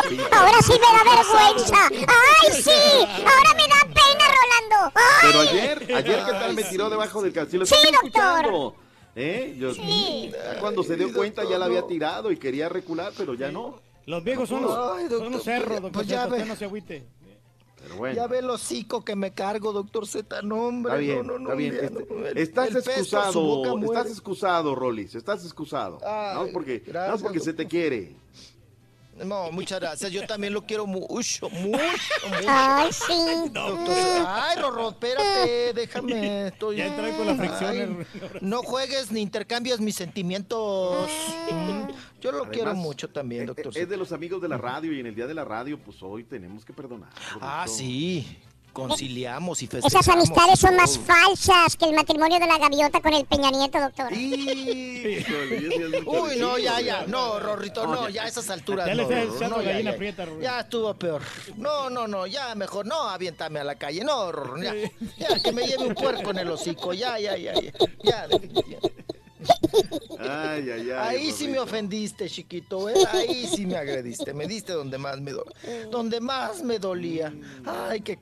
Sí. 0.09 0.17
Ahora 0.31 0.61
sí 0.61 0.73
me 0.73 0.79
da 0.79 1.15
vergüenza. 1.15 1.87
¡Ay, 1.87 2.61
sí! 2.61 2.71
Ahora 3.01 3.53
me 3.55 3.67
da 3.67 3.81
pena, 3.93 4.25
Rolando. 4.35 4.93
¡Ay! 4.95 5.21
Pero 5.23 5.39
ayer, 5.41 5.95
ayer, 5.95 6.25
¿qué 6.25 6.31
tal 6.31 6.53
me 6.53 6.63
tiró 6.63 6.89
debajo 6.89 7.21
del 7.23 7.33
castillo? 7.33 7.65
Sí, 7.65 7.75
doctor. 7.75 8.05
escuchando. 8.05 8.75
¿Eh? 9.15 9.55
Yo- 9.57 9.71
ya 9.71 10.59
Cuando 10.59 10.83
se 10.83 10.95
dio 10.95 11.11
cuenta 11.13 11.43
ya 11.49 11.57
la 11.57 11.65
había 11.65 11.87
tirado 11.87 12.31
y 12.31 12.37
quería 12.37 12.69
recular, 12.69 13.11
pero 13.17 13.33
ya 13.33 13.49
no. 13.51 13.79
Los 14.05 14.23
viejos 14.23 14.47
son 14.47 14.61
los, 14.61 14.71
Ay, 14.71 15.01
son 15.01 15.09
doctor, 15.09 15.31
los 15.31 15.43
cerros, 15.43 15.67
pues- 15.67 15.81
doctor 15.81 15.91
pues 15.93 16.07
ya 16.07 16.27
ve. 16.27 16.45
no 16.45 16.55
se 16.55 16.65
agüite. 16.65 17.07
Bueno. 17.93 18.15
Ya 18.15 18.27
ve 18.27 18.39
el 18.39 18.49
hocico 18.49 19.03
que 19.05 19.15
me 19.15 19.31
cargo, 19.33 19.71
doctor 19.73 20.07
Z. 20.07 20.41
No, 20.41 20.67
hombre, 20.67 20.91
Está 20.93 20.99
bien, 20.99 21.27
no, 21.27 21.39
no, 21.39 21.45
está 21.49 21.55
bien. 21.55 21.75
Este- 21.75 21.91
no, 22.13 22.25
el- 22.25 22.37
estás 22.37 22.69
el 22.71 22.77
excusado, 22.77 23.79
estás 23.83 24.07
excusado, 24.11 24.75
Rolis, 24.75 25.15
estás 25.15 25.43
excusado. 25.43 25.99
Ay, 26.05 26.47
no 26.47 26.51
porque, 26.53 26.83
no 26.87 27.17
porque 27.19 27.39
se 27.39 27.53
te 27.53 27.67
quiere. 27.67 28.15
No, 29.23 29.51
muchas 29.51 29.79
gracias. 29.79 30.11
Yo 30.11 30.25
también 30.27 30.53
lo 30.53 30.65
quiero 30.65 30.85
mucho, 30.85 31.49
mucho, 31.49 31.49
mucho. 31.49 32.47
Ay, 32.47 32.91
sí. 32.91 33.49
Doctor 33.51 33.95
Z. 33.95 34.49
Ay, 34.49 34.61
Rorro, 34.61 34.89
espérate, 34.89 35.73
déjame. 35.75 36.47
Estoy... 36.47 36.77
Ya 36.77 36.87
entré 36.87 37.15
con 37.15 37.27
la 37.27 37.35
fricción, 37.35 37.69
Ay, 37.69 38.37
no 38.41 38.61
juegues 38.63 39.11
ni 39.11 39.21
intercambias 39.21 39.79
mis 39.79 39.95
sentimientos. 39.95 41.09
Yo 42.21 42.31
lo 42.31 42.49
quiero 42.49 42.75
mucho 42.75 43.09
también, 43.09 43.43
eh, 43.43 43.45
doctor 43.45 43.77
Es 43.77 43.87
de 43.87 43.97
los 43.97 44.11
amigos 44.11 44.41
de 44.41 44.49
la 44.49 44.57
radio 44.57 44.91
y 44.91 44.99
en 44.99 45.05
el 45.05 45.15
día 45.15 45.27
de 45.27 45.33
la 45.33 45.45
radio, 45.45 45.77
pues 45.79 46.01
hoy 46.01 46.23
tenemos 46.23 46.65
que 46.65 46.73
perdonar. 46.73 47.09
Ah, 47.39 47.65
sí. 47.67 48.37
Conciliamos 48.75 49.63
y 49.63 49.67
festejamos. 49.67 50.05
Esas 50.05 50.13
amistades 50.13 50.59
son 50.59 50.75
más 50.75 50.99
falsas 50.99 51.77
que 51.77 51.85
el 51.85 51.95
matrimonio 51.95 52.41
de 52.41 52.45
la 52.45 52.57
gaviota 52.57 52.99
con 52.99 53.13
el 53.13 53.23
Peña 53.23 53.49
Nieto, 53.49 53.79
doctor. 53.79 54.11
Uy, 56.05 56.35
no, 56.37 56.57
ya, 56.57 56.81
ya. 56.81 57.05
No, 57.07 57.39
Rorrito, 57.39 57.87
no, 57.87 58.09
ya 58.09 58.23
a 58.23 58.27
esas 58.27 58.49
alturas. 58.49 58.85
Ya 58.85 58.95
le 58.95 59.03
estás 59.03 59.49
no, 59.49 59.61
ya, 59.61 59.79
ya. 59.79 59.95
prieta. 59.95 60.25
Ya 60.41 60.59
estuvo 60.59 60.93
peor. 60.93 61.21
No, 61.55 61.89
no, 61.89 62.05
no, 62.05 62.27
ya 62.27 62.53
mejor. 62.55 62.85
No, 62.85 63.07
aviéntame 63.07 63.61
a 63.61 63.63
la 63.63 63.75
calle. 63.75 64.03
No, 64.03 64.29
Rorro, 64.33 64.61
ya. 64.61 64.73
Ya, 65.17 65.41
que 65.41 65.53
me 65.53 65.65
lleve 65.65 65.85
un 65.85 65.95
puerco 65.95 66.31
en 66.31 66.39
el 66.39 66.51
hocico. 66.51 66.91
Ya, 66.91 67.17
ya, 67.17 67.37
ya, 67.37 67.53
ya. 67.53 67.71
Ya, 68.03 68.27
definitivamente. 68.27 69.14
Ay, 70.19 70.69
ay, 70.69 70.91
ay. 70.91 70.91
Ahí 70.91 71.31
sí 71.31 71.47
me 71.47 71.59
ofendiste, 71.59 72.29
chiquito, 72.29 72.89
¿eh? 72.89 72.95
Ahí 73.11 73.47
sí 73.47 73.65
me 73.65 73.75
agrediste. 73.75 74.33
Me 74.33 74.47
diste 74.47 74.73
donde 74.73 74.97
más 74.97 75.19
me 75.19 75.31
dolía. 75.31 75.87
Donde 75.91 76.21
más 76.21 76.63
me 76.63 76.79
dolía. 76.79 77.33
Ay, 77.65 78.01
qué. 78.01 78.17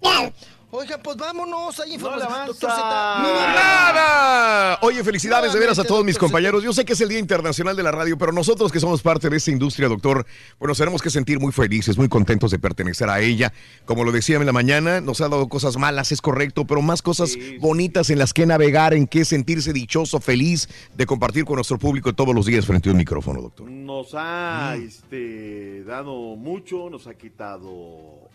Oiga, 0.76 0.98
pues 0.98 1.16
vámonos. 1.18 1.80
Hay 1.82 1.94
información. 1.94 2.48
Doctor 2.48 2.72
Z. 2.72 2.82
¡Nada! 2.82 4.80
Oye, 4.82 5.04
felicidades 5.04 5.54
de 5.54 5.60
veras 5.60 5.78
a 5.78 5.84
todos 5.84 6.04
mis 6.04 6.16
doctor 6.16 6.30
compañeros. 6.30 6.64
Yo 6.64 6.74
sé 6.74 6.84
que 6.84 6.94
es 6.94 7.02
el 7.02 7.10
Día 7.10 7.20
Internacional 7.20 7.76
de 7.76 7.84
la 7.84 7.92
Radio, 7.92 8.18
pero 8.18 8.32
nosotros 8.32 8.72
que 8.72 8.80
somos 8.80 9.04
parte 9.04 9.30
de 9.30 9.38
esta 9.38 9.52
industria, 9.52 9.88
doctor, 9.88 10.26
bueno, 10.58 10.74
tenemos 10.74 11.04
que 11.04 11.12
sentir 11.12 11.40
muy 11.40 11.52
felices, 11.52 11.96
muy 11.96 12.10
contentos 12.10 12.50
de 12.50 12.58
pertenecer 12.58 13.08
a 13.08 13.20
ella. 13.20 13.54
Como 13.86 14.04
lo 14.04 14.12
decía 14.12 14.38
en 14.38 14.48
la 14.48 14.52
mañana, 14.52 15.00
nos 15.00 15.22
ha 15.22 15.30
dado 15.30 15.48
cosas 15.48 15.78
malas, 15.78 16.12
es 16.12 16.22
correcto, 16.22 16.66
pero 16.66 16.82
más 16.82 17.04
cosas 17.04 17.38
bonitas 17.60 18.10
en 18.10 18.18
las 18.18 18.34
que 18.34 18.48
navegar, 18.48 18.96
en 18.96 19.06
que 19.06 19.26
sentirse 19.26 19.74
dichoso, 19.74 20.20
feliz 20.20 20.68
de 20.96 21.06
compartir 21.06 21.46
con 21.46 21.58
nuestro 21.58 21.78
público 21.78 22.14
todos 22.14 22.34
los 22.34 22.48
días 22.48 22.66
frente 22.66 22.90
a 22.90 22.94
un 22.94 22.98
micrófono, 22.98 23.44
doctor. 23.44 23.70
Nos 23.70 24.08
ha 24.16 24.74
Mm. 24.76 24.82
este, 24.88 25.84
dado 25.84 26.36
mucho, 26.36 26.90
nos 26.90 27.06
ha 27.06 27.14
quitado 27.14 27.70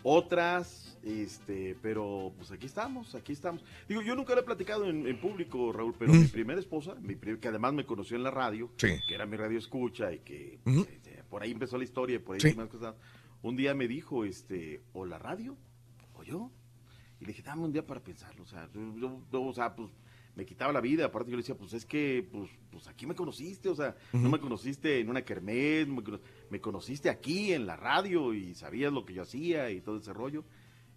otras, 0.03 0.88
este, 1.03 1.75
pero 1.81 2.33
pues 2.37 2.51
aquí 2.51 2.65
estamos, 2.65 3.15
aquí 3.15 3.31
estamos. 3.33 3.63
Digo, 3.87 4.01
yo 4.01 4.15
nunca 4.15 4.33
lo 4.35 4.41
he 4.41 4.43
platicado 4.43 4.85
en, 4.85 5.07
en 5.07 5.19
público, 5.19 5.71
Raúl, 5.71 5.93
pero 5.97 6.13
Mm. 6.13 6.19
mi 6.21 6.27
primera 6.27 6.59
esposa, 6.59 6.95
mi 7.01 7.15
pri- 7.15 7.37
que 7.39 7.47
además 7.47 7.73
me 7.73 7.85
conoció 7.85 8.17
en 8.17 8.23
la 8.23 8.31
radio, 8.31 8.69
Sí. 8.77 8.89
que 9.07 9.15
era 9.15 9.25
mi 9.25 9.37
radio 9.37 9.57
escucha 9.57 10.11
y 10.13 10.19
que 10.19 10.59
este, 10.65 11.23
por 11.29 11.41
ahí 11.43 11.51
empezó 11.51 11.77
la 11.77 11.83
historia, 11.83 12.17
y 12.17 12.19
por 12.19 12.35
ahí 12.35 12.41
Sí. 12.41 12.55
más 12.55 12.67
cosas. 12.67 12.95
Un 13.41 13.55
día 13.55 13.73
me 13.73 13.87
dijo, 13.87 14.25
este, 14.25 14.81
o 14.93 15.05
la 15.05 15.17
radio, 15.19 15.55
o 16.15 16.23
yo. 16.23 16.51
Y 17.21 17.25
le 17.25 17.27
dije, 17.33 17.43
dame 17.43 17.63
un 17.63 17.71
día 17.73 17.85
para 17.85 18.01
pensarlo, 18.01 18.43
o 18.43 18.47
sea, 18.47 18.69
yo, 18.73 18.95
yo- 18.97 19.21
yo, 19.31 19.41
o 19.43 19.53
sea, 19.53 19.75
pues 19.75 19.89
me 20.35 20.45
quitaba 20.45 20.71
la 20.71 20.79
vida, 20.79 21.05
aparte 21.05 21.31
yo 21.31 21.35
le 21.35 21.41
decía, 21.43 21.55
pues 21.57 21.73
es 21.73 21.85
que, 21.85 22.25
pues, 22.31 22.49
pues 22.71 22.87
aquí 22.87 23.05
me 23.05 23.13
conociste, 23.15 23.67
o 23.67 23.75
sea, 23.75 23.95
no 24.13 24.19
Ujú. 24.21 24.29
me 24.29 24.39
conociste 24.39 24.99
en 24.99 25.09
una 25.09 25.21
kermés, 25.23 25.85
no 25.87 25.95
me, 25.95 26.03
me 26.49 26.61
conociste 26.61 27.09
aquí 27.09 27.51
en 27.51 27.65
la 27.65 27.75
radio 27.75 28.33
y 28.33 28.55
sabías 28.55 28.93
lo 28.93 29.03
que 29.05 29.13
yo 29.13 29.23
hacía 29.23 29.69
y 29.71 29.81
todo 29.81 29.97
ese 29.97 30.13
rollo. 30.13 30.45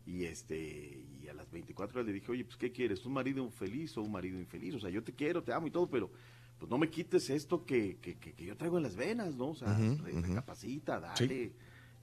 Y 0.06 0.24
este, 0.24 1.04
y 1.22 1.28
a 1.28 1.34
las 1.34 1.50
24 1.52 1.98
horas 2.00 2.06
le 2.06 2.12
dije, 2.12 2.30
oye, 2.32 2.44
pues 2.44 2.56
¿qué 2.56 2.72
quieres? 2.72 3.04
¿Un 3.06 3.12
marido 3.12 3.48
feliz 3.50 3.96
o 3.96 4.02
un 4.02 4.10
marido 4.12 4.38
infeliz? 4.38 4.74
O 4.74 4.80
sea, 4.80 4.90
yo 4.90 5.02
te 5.04 5.12
quiero, 5.12 5.42
te 5.42 5.52
amo 5.52 5.68
y 5.68 5.70
todo, 5.70 5.88
pero 5.88 6.10
pues 6.58 6.68
no 6.70 6.78
me 6.78 6.88
quites 6.90 7.30
esto 7.30 7.64
que, 7.64 7.98
que, 8.00 8.16
que- 8.18 8.32
que 8.34 8.44
yo 8.44 8.56
traigo 8.56 8.76
en 8.78 8.82
las 8.84 8.96
venas, 8.96 9.34
¿no? 9.34 9.50
O 9.50 9.54
sea, 9.54 9.76
re- 9.76 10.12
ujú. 10.12 10.22
recapacita, 10.22 10.98
dale 11.00 11.52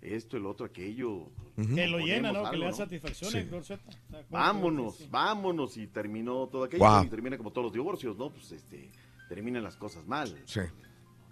esto, 0.01 0.37
el 0.37 0.45
otro, 0.45 0.65
aquello. 0.65 1.29
Que 1.57 1.87
lo 1.87 1.99
llena, 1.99 2.31
¿no? 2.31 2.49
Que 2.49 2.55
le 2.57 2.65
da 2.67 2.71
satisfacción, 2.71 3.31
Sí. 3.31 3.39
doctor 3.41 3.63
Z. 3.65 3.83
O 3.85 3.91
sea, 3.91 4.01
¿cómo 4.09 4.21
que- 4.21 4.25
Vámonos, 4.29 4.95
sí. 4.95 5.07
vámonos 5.11 5.75
y 5.77 5.87
terminó 5.87 6.47
todo 6.47 6.63
aquello 6.63 7.03
y 7.03 7.07
termina 7.09 7.37
como 7.37 7.51
todos 7.51 7.65
los 7.65 7.73
divorcios, 7.73 8.17
¿no? 8.17 8.29
Pues 8.31 8.51
este, 8.53 8.89
terminan 9.27 9.61
las 9.63 9.75
cosas 9.75 10.07
mal. 10.07 10.41
Sí. 10.45 10.61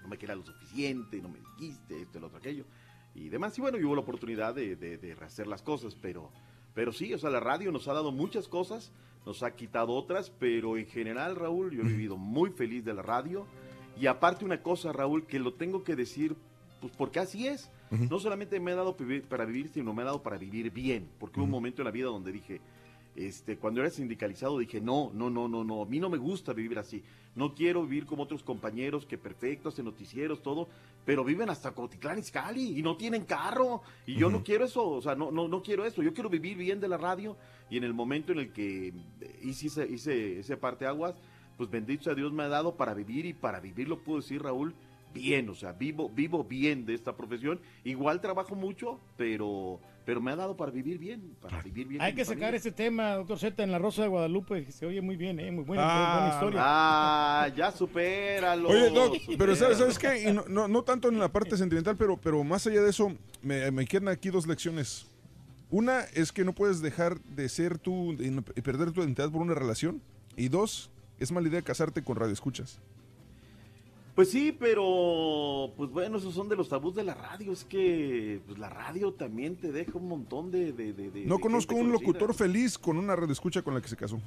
No 0.01 0.09
me 0.09 0.17
queda 0.17 0.35
lo 0.35 0.43
suficiente, 0.45 1.21
no 1.21 1.29
me 1.29 1.39
dijiste, 1.39 2.01
esto, 2.01 2.17
el 2.17 2.25
otro, 2.25 2.37
aquello 2.39 2.65
y 3.15 3.29
demás. 3.29 3.57
Y 3.57 3.61
bueno, 3.61 3.77
y 3.77 3.83
hubo 3.85 3.95
la 3.95 4.01
oportunidad 4.01 4.53
de, 4.53 4.75
de, 4.75 4.97
de 4.97 5.15
rehacer 5.15 5.47
las 5.47 5.61
cosas, 5.61 5.95
pero, 5.95 6.29
pero 6.77 6.93
sí, 6.93 7.11
o 7.11 7.17
sea, 7.17 7.31
la 7.31 7.39
radio 7.39 7.71
nos 7.71 7.87
ha 7.87 7.93
dado 7.93 8.11
muchas 8.11 8.47
cosas, 8.47 8.91
nos 9.25 9.41
ha 9.41 9.55
quitado 9.55 9.93
otras, 9.93 10.29
pero 10.29 10.77
en 10.77 10.85
general, 10.85 11.35
Raúl, 11.35 11.71
yo 11.71 11.81
he 11.81 11.85
vivido 11.85 12.17
muy 12.17 12.51
feliz 12.51 12.85
de 12.85 12.93
la 12.93 13.01
radio. 13.01 13.47
Y 13.99 14.05
aparte 14.05 14.45
una 14.45 14.61
cosa, 14.61 14.93
Raúl, 14.93 15.25
que 15.25 15.39
lo 15.39 15.55
tengo 15.55 15.83
que 15.83 15.95
decir, 15.95 16.35
pues 16.79 16.93
porque 16.95 17.19
así 17.19 17.47
es. 17.47 17.71
No 17.89 18.19
solamente 18.19 18.59
me 18.59 18.73
ha 18.73 18.75
dado 18.75 18.95
para 19.27 19.45
vivir, 19.45 19.69
sino 19.69 19.91
me 19.91 20.03
ha 20.03 20.05
dado 20.05 20.21
para 20.21 20.37
vivir 20.37 20.69
bien. 20.69 21.09
Porque 21.19 21.39
hubo 21.39 21.45
un 21.45 21.49
momento 21.49 21.81
en 21.81 21.85
la 21.85 21.91
vida 21.91 22.09
donde 22.09 22.31
dije, 22.31 22.61
este, 23.17 23.57
cuando 23.57 23.81
era 23.81 23.89
sindicalizado 23.89 24.59
dije, 24.59 24.79
no, 24.79 25.11
no, 25.13 25.29
no, 25.29 25.47
no, 25.47 25.63
no, 25.63 25.81
a 25.81 25.85
mí 25.85 25.99
no 25.99 26.09
me 26.09 26.17
gusta 26.17 26.53
vivir 26.53 26.77
así. 26.79 27.03
No 27.35 27.53
quiero 27.55 27.81
vivir 27.83 28.05
como 28.05 28.23
otros 28.23 28.43
compañeros 28.43 29.05
que 29.05 29.17
perfectos, 29.17 29.73
hacen 29.73 29.85
noticieros, 29.85 30.41
todo, 30.41 30.67
pero 31.05 31.23
viven 31.23 31.49
hasta 31.49 31.71
Cotitlán 31.71 32.19
Izcalli 32.19 32.79
y 32.79 32.81
no 32.81 32.95
tienen 32.95 33.25
carro. 33.25 33.81
Y 34.05 34.15
yo 34.15 34.29
no 34.29 34.43
quiero 34.43 34.65
eso, 34.65 34.87
o 34.87 35.01
sea, 35.01 35.15
no, 35.15 35.31
no, 35.31 35.47
no 35.47 35.61
quiero 35.61 35.85
eso. 35.85 36.01
Yo 36.03 36.13
quiero 36.13 36.29
vivir 36.29 36.57
bien 36.57 36.79
de 36.79 36.87
la 36.87 36.97
radio 36.97 37.35
y 37.69 37.77
en 37.77 37.83
el 37.83 37.93
momento 37.93 38.31
en 38.31 38.39
el 38.39 38.53
que 38.53 38.87
eh, 38.89 39.39
hice, 39.43 39.67
ese- 39.67 39.87
hice 39.91 40.39
ese 40.39 40.57
parteaguas, 40.57 41.15
pues 41.57 41.69
bendito 41.69 42.03
sea 42.05 42.13
Dios 42.15 42.31
me 42.31 42.43
ha 42.43 42.47
dado 42.47 42.75
para 42.75 42.93
vivir 42.93 43.25
y 43.25 43.33
para 43.33 43.59
vivir 43.59 43.87
lo 43.87 43.99
puedo 44.03 44.19
decir, 44.19 44.41
Raúl, 44.43 44.73
bien, 45.13 45.49
o 45.49 45.55
sea, 45.55 45.71
vivo, 45.73 46.09
vivo 46.09 46.43
bien 46.43 46.85
de 46.85 46.93
esta 46.93 47.15
profesión. 47.15 47.59
Igual 47.83 48.21
trabajo 48.21 48.55
mucho, 48.55 48.99
pero, 49.17 49.79
pero 50.07 50.21
me 50.21 50.31
ha 50.31 50.37
dado 50.37 50.55
para 50.55 50.71
vivir 50.71 50.97
bien, 50.97 51.35
para 51.41 51.61
vivir 51.61 51.85
bien. 51.85 52.01
Hay 52.01 52.15
que 52.15 52.23
sacar 52.23 52.37
familia. 52.43 52.57
ese 52.59 52.71
tema, 52.71 53.15
doctor 53.15 53.37
Z, 53.39 53.61
en 53.61 53.73
la 53.73 53.77
Rosa 53.77 54.03
de 54.03 54.07
Guadalupe. 54.07 54.63
que 54.63 54.71
Se 54.71 54.85
oye 54.85 55.01
muy 55.01 55.17
bien, 55.17 55.37
¿eh? 55.37 55.51
Muy 55.51 55.65
buena, 55.65 55.83
Ah, 55.85 56.13
buena 56.19 56.33
historia. 56.33 56.61
Ah, 56.63 57.47
ya 57.53 57.73
supéralo. 57.73 58.69
Oye, 58.69 58.89
Doc, 58.89 59.17
pero 59.37 59.53
¿sabes. 59.57 59.79
¿sabes 59.79 59.99
qué? 59.99 60.29
Y 60.29 60.31
no, 60.31 60.45
no, 60.47 60.69
no 60.69 60.83
tanto 60.83 61.09
en 61.09 61.19
la 61.19 61.27
parte 61.27 61.57
sentimental, 61.57 61.97
pero, 61.97 62.15
pero 62.15 62.41
más 62.45 62.65
allá 62.65 62.81
de 62.83 62.89
eso, 62.89 63.17
me, 63.41 63.69
me 63.71 63.85
quedan 63.85 64.07
aquí 64.07 64.29
dos 64.29 64.47
lecciones. 64.47 65.07
Una 65.69 66.03
es 66.13 66.31
que 66.31 66.45
no 66.45 66.53
puedes 66.53 66.79
dejar 66.81 67.19
de 67.19 67.49
ser 67.49 67.77
tú 67.77 68.13
y 68.13 68.61
perder 68.61 68.93
tu 68.93 69.01
identidad 69.01 69.29
por 69.29 69.41
una 69.41 69.55
relación. 69.55 70.01
Y 70.37 70.47
dos, 70.47 70.89
es 71.19 71.33
mala 71.33 71.49
idea 71.49 71.61
casarte 71.61 72.01
con 72.01 72.15
radioescuchas. 72.15 72.79
Pues 74.17 74.31
sí, 74.31 74.51
pero 74.59 75.71
pues 75.77 75.91
bueno, 75.91 76.17
esos 76.17 76.33
son 76.33 76.49
de 76.49 76.55
los 76.55 76.67
tabús 76.67 76.95
de 76.95 77.03
la 77.03 77.13
radio. 77.13 77.51
Es 77.53 77.63
que 77.63 78.39
pues, 78.47 78.57
la 78.57 78.67
radio 78.67 79.13
también 79.13 79.55
te 79.57 79.71
deja 79.71 79.91
un 79.93 80.07
montón 80.07 80.49
de. 80.49 80.73
de- 80.73 80.91
de- 80.91 81.11
de- 81.11 81.25
No 81.25 81.35
de 81.35 81.41
conozco 81.41 81.75
un 81.75 81.81
conocida. 81.91 82.07
locutor 82.07 82.33
feliz 82.33 82.79
con 82.79 82.97
una 82.97 83.15
radioescucha 83.15 83.61
con 83.61 83.75
la 83.75 83.79
que 83.81 83.87
se 83.87 83.95
casó. 83.95 84.19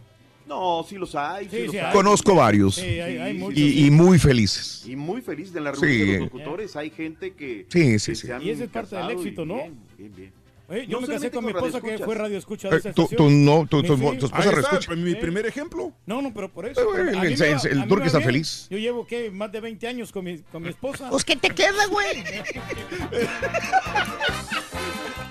No, 0.46 0.84
sí 0.88 0.94
los 0.96 1.16
hay. 1.16 1.46
Sí, 1.48 1.56
Sí, 1.56 1.62
los 1.64 1.72
sí 1.72 1.78
hay. 1.78 1.92
Conozco 1.92 2.36
varios. 2.36 2.76
Sí, 2.76 2.84
hay- 2.84 3.16
hay 3.18 3.34
muchos. 3.36 3.58
Y, 3.58 3.86
y 3.86 3.90
muy 3.90 4.20
felices. 4.20 4.86
Y 4.86 4.94
muy 4.94 5.22
feliz 5.22 5.52
de 5.52 5.60
la 5.60 5.74
Sí. 5.74 5.80
reunión 5.80 6.06
de 6.06 6.12
los 6.20 6.32
locutores. 6.32 6.76
Hay 6.76 6.90
gente 6.90 7.32
que. 7.34 7.66
Sí, 7.68 7.98
sí, 7.98 8.12
que 8.12 8.14
sí. 8.14 8.26
se 8.28 8.32
han 8.32 8.42
Y 8.42 8.50
ese 8.50 8.64
es 8.64 8.70
parte 8.70 8.94
del 8.94 9.10
éxito, 9.10 9.44
¿no? 9.44 9.56
Bien, 9.56 9.74
bien, 9.98 10.12
bien. 10.14 10.32
Oye, 10.70 10.86
yo 10.86 11.00
No 11.00 11.06
me 11.08 11.14
casé 11.14 11.32
con 11.32 11.44
mi 11.44 11.50
esposa 11.50 11.80
que 11.80 11.98
fue 11.98 12.14
radioescucha 12.14 12.68
de 12.68 12.76
Eh, 12.76 12.78
esa 12.78 12.92
tú, 12.92 13.08
tú 13.16 13.28
no, 13.28 13.66
tu, 13.68 13.78
Mi 13.78 13.88
tu- 13.88 13.96
tu 13.96 14.04
esposa 14.26 14.38
está, 14.38 14.50
reescucha. 14.52 14.94
mi 14.94 15.10
Sí. 15.10 15.16
primer 15.16 15.44
ejemplo. 15.46 15.92
No, 16.06 16.22
no, 16.22 16.32
pero 16.32 16.48
por 16.48 16.64
eso. 16.66 16.80
Eh, 16.80 16.84
pero 16.92 17.02
a 17.02 17.08
el- 17.08 17.16
va- 17.42 17.46
el 17.70 17.88
turco 17.88 18.04
está 18.04 18.18
bien. 18.18 18.26
feliz. 18.28 18.68
Yo 18.70 18.78
llevo, 18.78 19.04
¿qué? 19.04 19.32
Más 19.32 19.50
de 19.50 19.60
20 19.60 19.88
años 19.88 20.12
con 20.12 20.24
mi, 20.24 20.38
con 20.42 20.62
mi 20.62 20.68
esposa. 20.68 21.10
Pues, 21.10 21.24
¿qué 21.24 21.34
te 21.34 21.50
queda, 21.50 21.86
güey? 21.86 22.22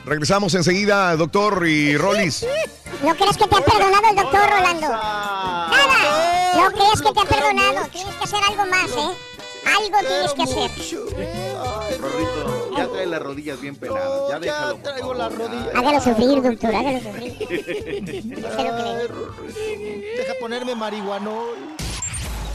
Regresamos 0.06 0.54
enseguida, 0.56 1.16
doctor 1.16 1.66
y 1.68 1.96
Rollis. 1.98 2.46
¿No 3.04 3.16
crees 3.16 3.38
que 3.38 3.48
te 3.48 3.56
ha 3.56 3.62
perdonado 3.62 4.10
el 4.10 4.16
doctor 4.18 4.50
Rolando? 4.50 4.88
Nada. 4.90 6.54
¿No 6.56 6.72
crees 6.72 7.02
que 7.02 7.12
te 7.14 7.20
ha 7.20 7.26
perdonado? 7.26 7.88
Tienes 7.92 8.16
que 8.16 8.24
hacer 8.24 8.40
algo 8.50 8.66
más, 8.66 8.90
¿eh? 8.92 9.12
Algo 9.66 10.00
tienes 10.08 10.34
que 10.34 10.44
hacer. 10.44 10.72
Rorrito, 12.00 12.46
ya 12.46 12.49
trae 13.00 13.08
las 13.12 13.22
rodillas 13.22 13.62
bien 13.62 13.76
peladas. 13.76 14.30
ya 14.30 14.40
déjalo. 14.40 14.76
traigo 14.78 15.14
las 15.14 15.36
rodillas. 15.36 15.76
Hágalo 15.76 16.02
sufrir, 16.02 16.42
doctor, 16.42 16.76
hágalo 16.76 17.00
sufrir. 17.00 17.38
Deja 20.18 20.34
ponerme 20.40 20.76
marihuanol. 20.76 21.58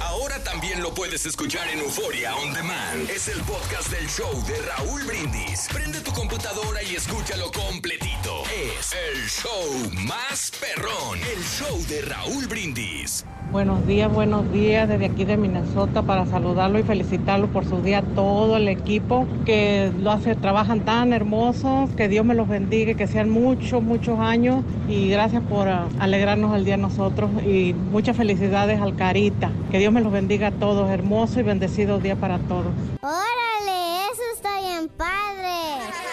Ahora 0.01 0.43
también 0.45 0.83
lo 0.83 0.93
puedes 0.95 1.25
escuchar 1.27 1.67
en 1.69 1.81
Euforia 1.81 2.37
On 2.37 2.53
Demand. 2.53 3.11
Es 3.11 3.29
el 3.29 3.41
podcast 3.43 3.89
del 3.91 4.07
show 4.09 4.31
de 4.47 4.61
Raúl 4.63 5.03
Brindis. 5.05 5.67
Prende 5.73 6.01
tu 6.01 6.13
computadora 6.13 6.83
y 6.83 6.95
escúchalo 6.95 7.51
completito. 7.51 8.43
Es 8.79 8.93
el 8.93 9.27
show 9.29 9.91
más 10.07 10.53
perrón. 10.61 11.19
El 11.21 11.43
show 11.43 11.85
de 11.89 12.03
Raúl 12.03 12.47
Brindis. 12.47 13.25
Buenos 13.51 13.87
días, 13.87 14.13
buenos 14.13 14.51
días 14.53 14.89
desde 14.89 15.07
aquí 15.07 15.25
de 15.25 15.37
Minnesota 15.37 16.03
para 16.03 16.27
saludarlo 16.27 16.79
y 16.79 16.83
felicitarlo 16.83 17.47
por 17.49 17.65
su 17.65 17.81
día, 17.83 18.03
todo 18.15 18.57
el 18.57 18.69
equipo 18.69 19.27
que 19.45 19.93
lo 20.01 20.11
hace, 20.11 20.35
trabajan 20.35 20.81
tan 20.81 21.13
hermosos, 21.13 21.91
que 21.91 22.09
Dios 22.09 22.25
me 22.25 22.35
los 22.35 22.49
bendiga, 22.49 22.95
que 22.95 23.07
sean 23.07 23.31
muchos, 23.31 23.83
muchos 23.83 24.19
años 24.19 24.65
y 24.89 25.09
gracias 25.09 25.43
por 25.45 25.69
ah, 25.69 25.89
alegrarnos 26.01 26.53
al 26.53 26.65
día 26.65 26.77
nosotros 26.77 27.31
y 27.45 27.75
muchas 27.75 28.17
felicidades 28.17 28.81
al 28.81 28.97
Carita, 28.97 29.51
que 29.71 29.79
Dios 29.79 29.93
me 29.93 30.01
los 30.01 30.13
bendiga 30.13 30.49
a 30.49 30.53
todos, 30.53 30.91
hermoso 30.91 31.39
y 31.39 31.45
bendecido 31.45 31.99
día 31.99 32.17
para 32.17 32.39
todos. 32.39 32.73
Órale, 33.03 34.07
eso 34.13 34.23
está 34.35 34.61
bien 34.61 34.89
padre. 34.97 36.04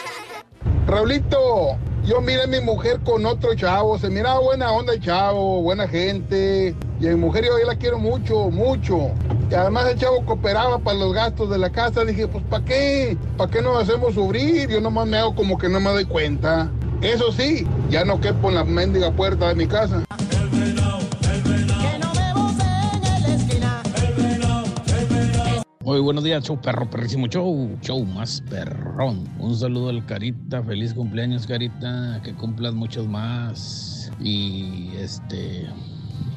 Raulito, 0.91 1.77
yo 2.03 2.19
miré 2.19 2.43
a 2.43 2.47
mi 2.47 2.59
mujer 2.59 2.99
con 3.05 3.25
otro 3.25 3.55
chavo, 3.55 3.97
se 3.97 4.09
miraba 4.09 4.41
buena 4.41 4.73
onda 4.73 4.91
el 4.91 4.99
chavo, 4.99 5.61
buena 5.61 5.87
gente. 5.87 6.75
Y 6.99 7.07
a 7.07 7.11
mi 7.11 7.15
mujer 7.15 7.45
yo, 7.45 7.57
la 7.65 7.77
quiero 7.77 7.97
mucho, 7.97 8.49
mucho. 8.49 9.11
Y 9.49 9.53
además 9.53 9.85
el 9.89 9.97
chavo 9.97 10.25
cooperaba 10.25 10.79
para 10.79 10.99
los 10.99 11.13
gastos 11.13 11.49
de 11.49 11.59
la 11.59 11.69
casa. 11.69 12.03
Dije, 12.03 12.27
pues 12.27 12.43
¿para 12.49 12.65
qué? 12.65 13.17
¿Para 13.37 13.49
qué 13.49 13.61
nos 13.61 13.81
hacemos 13.81 14.15
sufrir? 14.15 14.67
Yo 14.67 14.81
nomás 14.81 15.07
me 15.07 15.17
hago 15.17 15.33
como 15.33 15.57
que 15.57 15.69
no 15.69 15.79
me 15.79 15.91
doy 15.91 16.03
cuenta. 16.03 16.69
Eso 17.01 17.31
sí, 17.31 17.65
ya 17.89 18.03
no 18.03 18.19
quepo 18.19 18.49
en 18.49 18.55
la 18.55 18.65
mendiga 18.65 19.11
puerta 19.11 19.47
de 19.47 19.55
mi 19.55 19.67
casa. 19.67 20.03
Muy 25.83 25.99
buenos 25.99 26.23
días, 26.23 26.43
show 26.43 26.61
perro, 26.61 26.87
perrísimo 26.87 27.25
show, 27.25 27.75
show 27.81 28.05
más 28.05 28.39
perrón. 28.51 29.27
Un 29.39 29.57
saludo 29.57 29.89
al 29.89 30.05
Carita, 30.05 30.61
feliz 30.61 30.93
cumpleaños 30.93 31.47
Carita, 31.47 32.21
que 32.23 32.35
cumplas 32.35 32.75
muchos 32.75 33.07
más. 33.07 34.11
Y 34.19 34.91
este, 34.97 35.67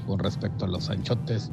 con 0.07 0.19
respecto 0.19 0.65
a 0.65 0.69
los 0.69 0.89
anchotes, 0.89 1.51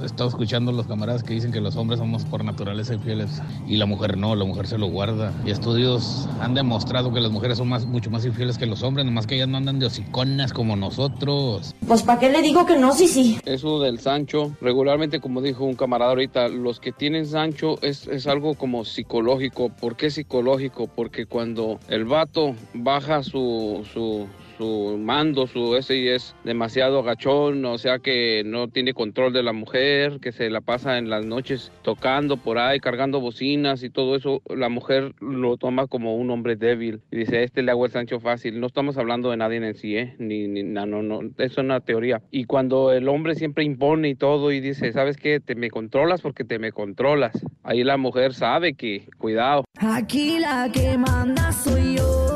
he 0.00 0.06
estado 0.06 0.28
escuchando 0.28 0.70
a 0.70 0.74
los 0.74 0.86
camaradas 0.86 1.22
que 1.22 1.34
dicen 1.34 1.52
que 1.52 1.60
los 1.60 1.76
hombres 1.76 1.98
somos 1.98 2.24
por 2.24 2.44
naturaleza 2.44 2.94
infieles 2.94 3.42
y 3.66 3.76
la 3.76 3.86
mujer 3.86 4.16
no, 4.16 4.34
la 4.34 4.44
mujer 4.44 4.66
se 4.66 4.78
lo 4.78 4.86
guarda. 4.86 5.32
Y 5.44 5.50
estudios 5.50 6.28
han 6.40 6.54
demostrado 6.54 7.12
que 7.12 7.20
las 7.20 7.30
mujeres 7.30 7.58
son 7.58 7.68
más, 7.68 7.86
mucho 7.86 8.10
más 8.10 8.24
infieles 8.24 8.58
que 8.58 8.66
los 8.66 8.82
hombres, 8.82 9.04
nomás 9.04 9.26
que 9.26 9.36
ellas 9.36 9.48
no 9.48 9.56
andan 9.56 9.78
de 9.78 9.86
hociconas 9.86 10.52
como 10.52 10.76
nosotros. 10.76 11.74
Pues 11.86 12.02
¿para 12.02 12.20
qué 12.20 12.30
le 12.30 12.42
digo 12.42 12.66
que 12.66 12.78
no? 12.78 12.92
Sí, 12.92 13.08
sí. 13.08 13.38
Eso 13.44 13.80
del 13.80 14.00
Sancho, 14.00 14.52
regularmente, 14.60 15.20
como 15.20 15.40
dijo 15.40 15.64
un 15.64 15.74
camarada 15.74 16.10
ahorita, 16.10 16.48
los 16.48 16.80
que 16.80 16.92
tienen 16.92 17.26
Sancho 17.26 17.78
es, 17.82 18.06
es 18.06 18.26
algo 18.26 18.54
como 18.54 18.84
psicológico. 18.84 19.68
¿Por 19.68 19.96
qué 19.96 20.10
psicológico? 20.10 20.86
Porque 20.86 21.26
cuando 21.26 21.78
el 21.88 22.04
vato 22.04 22.54
baja 22.74 23.22
su, 23.22 23.86
su, 23.92 24.26
su 24.58 24.98
mando, 24.98 25.46
su 25.46 25.76
ese 25.76 25.96
y 25.96 26.08
es 26.08 26.34
demasiado 26.44 26.98
agachón, 26.98 27.64
o 27.64 27.78
sea 27.78 28.00
que 28.00 28.42
no 28.44 28.68
tiene 28.68 28.92
control 28.92 29.32
de 29.32 29.42
la 29.42 29.52
mujer, 29.52 30.18
que 30.20 30.32
se 30.32 30.50
la 30.50 30.60
pasa 30.60 30.98
en 30.98 31.08
las 31.08 31.24
noches 31.24 31.72
tocando 31.82 32.36
por 32.36 32.58
ahí, 32.58 32.80
cargando 32.80 33.20
bocinas 33.20 33.82
y 33.82 33.90
todo 33.90 34.16
eso, 34.16 34.42
la 34.54 34.68
mujer 34.68 35.14
lo 35.20 35.56
toma 35.56 35.86
como 35.86 36.16
un 36.16 36.30
hombre 36.30 36.56
débil 36.56 37.00
y 37.10 37.16
dice, 37.16 37.44
este 37.44 37.62
le 37.62 37.70
hago 37.70 37.86
el 37.86 37.92
Sancho 37.92 38.20
fácil. 38.20 38.60
No 38.60 38.66
estamos 38.66 38.98
hablando 38.98 39.30
de 39.30 39.36
nadie 39.36 39.58
en 39.58 39.74
sí, 39.74 39.96
¿eh? 39.96 40.14
Ni, 40.18 40.48
ni 40.48 40.62
no, 40.62 40.86
no, 40.86 41.02
no, 41.02 41.20
eso 41.22 41.32
es 41.38 41.58
una 41.58 41.80
teoría. 41.80 42.22
Y 42.30 42.44
cuando 42.44 42.92
el 42.92 43.08
hombre 43.08 43.34
siempre 43.34 43.64
impone 43.64 44.08
y 44.08 44.14
todo 44.14 44.52
y 44.52 44.60
dice, 44.60 44.92
¿sabes 44.92 45.16
qué? 45.16 45.40
Te 45.40 45.54
me 45.54 45.70
controlas 45.70 46.20
porque 46.20 46.44
te 46.44 46.58
me 46.58 46.72
controlas. 46.72 47.32
Ahí 47.62 47.84
la 47.84 47.96
mujer 47.96 48.34
sabe 48.34 48.74
que, 48.74 49.08
cuidado. 49.18 49.64
Aquí 49.78 50.38
la 50.38 50.70
que 50.72 50.96
manda 50.98 51.52
soy 51.52 51.96
yo. 51.96 52.27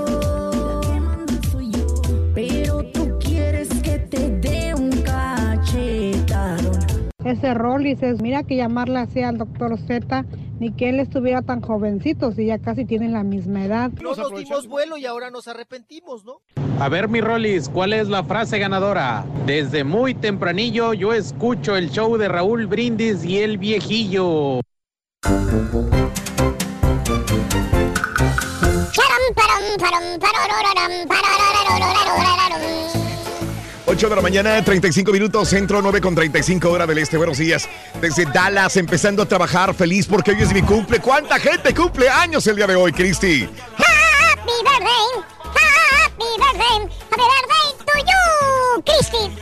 Ese 7.32 7.54
Rollis 7.54 8.02
es, 8.02 8.20
mira 8.20 8.42
que 8.42 8.56
llamarle 8.56 8.98
así 8.98 9.22
al 9.22 9.38
doctor 9.38 9.78
Z, 9.78 10.26
ni 10.60 10.70
que 10.70 10.90
él 10.90 11.00
estuviera 11.00 11.40
tan 11.40 11.62
jovencito, 11.62 12.30
si 12.32 12.44
ya 12.44 12.58
casi 12.58 12.84
tienen 12.84 13.14
la 13.14 13.22
misma 13.22 13.64
edad. 13.64 13.90
No 14.02 14.14
nos 14.14 14.34
dimos 14.34 14.66
vuelo 14.68 14.98
y 14.98 15.06
ahora 15.06 15.30
nos 15.30 15.48
arrepentimos, 15.48 16.26
¿no? 16.26 16.42
A 16.78 16.90
ver, 16.90 17.08
mi 17.08 17.22
Rolis, 17.22 17.70
¿cuál 17.70 17.94
es 17.94 18.08
la 18.08 18.22
frase 18.22 18.58
ganadora? 18.58 19.24
Desde 19.46 19.82
muy 19.82 20.12
tempranillo 20.12 20.92
yo 20.92 21.14
escucho 21.14 21.74
el 21.74 21.88
show 21.90 22.18
de 22.18 22.28
Raúl 22.28 22.66
Brindis 22.66 23.24
y 23.24 23.38
el 23.38 23.56
viejillo. 23.56 24.60
8 33.92 34.08
de 34.08 34.16
la 34.16 34.22
mañana, 34.22 34.64
35 34.64 35.12
minutos, 35.12 35.50
centro 35.50 35.82
9 35.82 36.00
con 36.00 36.14
35 36.14 36.70
horas 36.70 36.88
del 36.88 36.96
este. 36.96 37.18
Buenos 37.18 37.36
días. 37.36 37.68
Desde 38.00 38.24
Dallas, 38.24 38.78
empezando 38.78 39.22
a 39.22 39.26
trabajar 39.26 39.74
feliz 39.74 40.06
porque 40.06 40.30
hoy 40.30 40.40
es 40.40 40.50
mi 40.54 40.62
cumple. 40.62 40.98
¿Cuánta 40.98 41.38
gente 41.38 41.74
cumple 41.74 42.08
años 42.08 42.46
el 42.46 42.56
día 42.56 42.66
de 42.66 42.74
hoy, 42.74 42.90
Cristi? 42.90 43.42
Happy 43.42 44.52
birthday, 44.64 44.88
happy 45.44 46.24
birthday, 46.38 46.88
happy 47.10 47.26
birthday 47.28 47.68
to 47.84 47.98
you, 48.08 48.82
Cristi. 48.82 49.38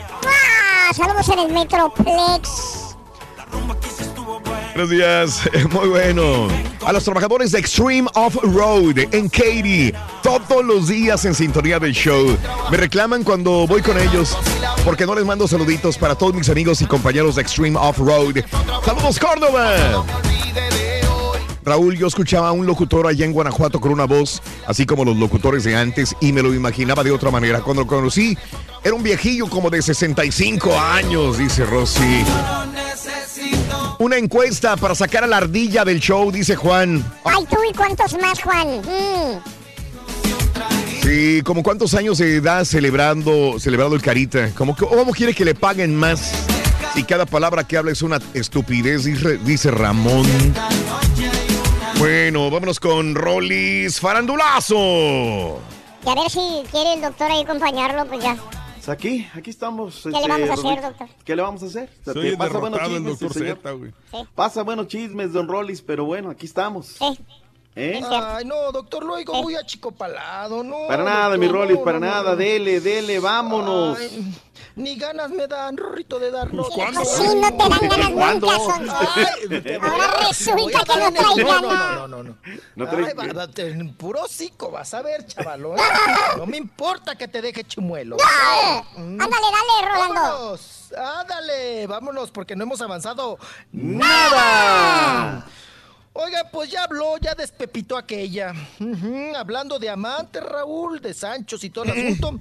Saludos 0.96 1.28
en 1.28 1.38
el 1.38 1.52
Metroplex. 1.52 2.80
Buenos 4.74 4.90
días, 4.90 5.50
muy 5.70 5.88
bueno. 5.88 6.48
A 6.86 6.92
los 6.92 7.04
trabajadores 7.04 7.52
de 7.52 7.58
Extreme 7.58 8.08
Off-Road 8.14 8.98
en 9.12 9.28
Katy, 9.28 9.92
todos 10.22 10.64
los 10.64 10.88
días 10.88 11.24
en 11.24 11.34
sintonía 11.34 11.78
del 11.78 11.92
show. 11.92 12.36
Me 12.70 12.76
reclaman 12.76 13.24
cuando 13.24 13.66
voy 13.66 13.82
con 13.82 13.98
ellos 13.98 14.36
porque 14.84 15.06
no 15.06 15.14
les 15.14 15.24
mando 15.24 15.48
saluditos 15.48 15.98
para 15.98 16.14
todos 16.14 16.34
mis 16.34 16.48
amigos 16.48 16.80
y 16.82 16.86
compañeros 16.86 17.36
de 17.36 17.42
Extreme 17.42 17.78
Off-Road. 17.78 18.44
¡Saludos, 18.84 19.18
Córdoba! 19.18 20.04
Raúl, 21.62 21.96
yo 21.98 22.06
escuchaba 22.06 22.48
a 22.48 22.52
un 22.52 22.64
locutor 22.64 23.06
allá 23.06 23.26
en 23.26 23.32
Guanajuato 23.32 23.80
con 23.80 23.92
una 23.92 24.04
voz 24.04 24.40
así 24.66 24.86
como 24.86 25.04
los 25.04 25.16
locutores 25.16 25.64
de 25.64 25.76
antes 25.76 26.16
y 26.20 26.32
me 26.32 26.42
lo 26.42 26.54
imaginaba 26.54 27.04
de 27.04 27.10
otra 27.10 27.30
manera. 27.30 27.60
Cuando 27.60 27.82
lo 27.82 27.88
conocí, 27.88 28.36
era 28.82 28.94
un 28.94 29.02
viejillo 29.02 29.46
como 29.48 29.68
de 29.68 29.82
65 29.82 30.78
años, 30.78 31.38
dice 31.38 31.66
Rosy. 31.66 32.24
Una 34.00 34.16
encuesta 34.16 34.78
para 34.78 34.94
sacar 34.94 35.24
a 35.24 35.26
la 35.26 35.36
ardilla 35.36 35.84
del 35.84 36.00
show, 36.00 36.32
dice 36.32 36.56
Juan. 36.56 37.04
Ay, 37.22 37.44
tú 37.50 37.58
y 37.68 37.74
cuántos 37.74 38.18
más, 38.18 38.42
Juan. 38.42 38.78
Mm. 38.78 39.42
Sí, 41.02 41.42
como 41.42 41.62
cuántos 41.62 41.92
años 41.92 42.16
de 42.16 42.36
edad 42.36 42.64
celebrando, 42.64 43.60
celebrando 43.60 43.94
el 43.94 44.00
Carita. 44.00 44.46
Que, 44.46 44.54
¿Cómo 44.54 45.12
quiere 45.12 45.34
que 45.34 45.44
le 45.44 45.54
paguen 45.54 45.94
más? 45.94 46.32
Si 46.94 47.04
cada 47.04 47.26
palabra 47.26 47.64
que 47.64 47.76
habla 47.76 47.92
es 47.92 48.00
una 48.00 48.20
estupidez, 48.32 49.04
dice, 49.04 49.36
dice 49.44 49.70
Ramón. 49.70 50.26
Bueno, 51.98 52.50
vámonos 52.50 52.80
con 52.80 53.14
Rolis 53.14 54.00
Farandulazo. 54.00 55.60
Y 56.06 56.08
a 56.08 56.14
ver 56.14 56.30
si 56.30 56.40
quiere 56.70 56.94
el 56.94 57.02
doctor 57.02 57.30
ahí 57.30 57.42
acompañarlo, 57.42 58.06
pues 58.06 58.24
ya. 58.24 58.34
Aquí, 58.90 59.26
aquí 59.34 59.50
estamos. 59.50 60.06
este, 60.06 60.10
¿Qué 60.10 60.20
le 60.20 60.28
vamos 60.28 60.50
a 60.50 60.52
hacer, 60.54 60.64
Rodolfo. 60.64 60.88
doctor? 60.88 61.08
¿Qué 61.24 61.36
le 61.36 61.42
vamos 61.42 61.62
a 61.62 61.66
hacer? 61.66 61.90
Pasa 62.38 62.58
buenos 62.58 62.80
chismes, 62.88 63.32
señor. 63.32 63.58
Pasa 64.34 64.62
buenos 64.62 64.88
chismes, 64.88 65.32
don 65.32 65.48
Rollis, 65.48 65.82
pero 65.82 66.04
bueno, 66.04 66.30
aquí 66.30 66.46
estamos. 66.46 66.96
¿Eh? 67.76 68.00
Ay, 68.04 68.44
no, 68.44 68.72
doctor, 68.72 69.04
lo 69.04 69.14
oigo 69.14 69.42
muy 69.42 69.54
achicopalado, 69.54 70.64
no. 70.64 70.88
Para 70.88 71.04
nada, 71.04 71.36
mi 71.36 71.46
Rollis, 71.46 71.78
no, 71.78 71.84
para 71.84 72.00
no, 72.00 72.06
nada. 72.06 72.30
no. 72.30 72.36
Dele, 72.36 72.80
dele, 72.80 73.20
vámonos. 73.20 73.96
Ay, 73.98 74.34
ni 74.80 74.96
ganas 74.96 75.30
me 75.30 75.46
dan, 75.46 75.76
Rorrito, 75.76 76.18
de 76.18 76.30
darnos. 76.30 76.68
¿Cuándo? 76.70 77.04
Sí, 77.04 77.22
no 77.36 77.50
te 77.56 77.68
dan 77.68 77.88
ganas 77.88 78.10
¿Cuándo? 78.10 78.46
nunca, 78.50 78.74
son. 78.74 78.90
Ahora 78.90 80.10
resulta 80.28 80.84
que 80.84 80.96
no 80.96 81.12
trae 81.12 81.36
No, 81.36 81.46
ganas. 81.46 81.62
no, 81.62 82.08
no, 82.08 82.08
no, 82.08 82.22
no. 82.22 82.36
No 82.76 82.86
trae- 82.88 83.06
Ay, 83.06 83.32
va, 83.32 83.48
en 83.56 83.94
puro 83.94 84.26
cico, 84.28 84.70
vas 84.70 84.92
a 84.94 85.02
ver, 85.02 85.26
chavalón. 85.26 85.76
No 86.36 86.46
me 86.46 86.56
importa 86.56 87.16
que 87.16 87.28
te 87.28 87.40
deje 87.42 87.64
chimuelo. 87.64 88.16
Mm. 88.96 89.20
Ándale, 89.20 89.46
dale, 89.52 89.88
Rolando. 89.92 90.14
Vámonos, 90.20 90.92
ándale, 90.96 91.86
vámonos, 91.86 92.30
porque 92.30 92.56
no 92.56 92.64
hemos 92.64 92.80
avanzado 92.80 93.38
¡Nada! 93.72 95.46
Oiga, 96.12 96.48
pues 96.50 96.68
ya 96.70 96.82
habló, 96.84 97.18
ya 97.18 97.36
despepitó 97.36 97.96
aquella. 97.96 98.52
Hablando 99.36 99.78
de 99.78 99.88
amantes, 99.88 100.42
Raúl, 100.42 101.00
de 101.00 101.14
Sanchos 101.14 101.62
y 101.62 101.70
todo 101.70 101.84
el 101.84 101.90
asunto. 102.18 102.40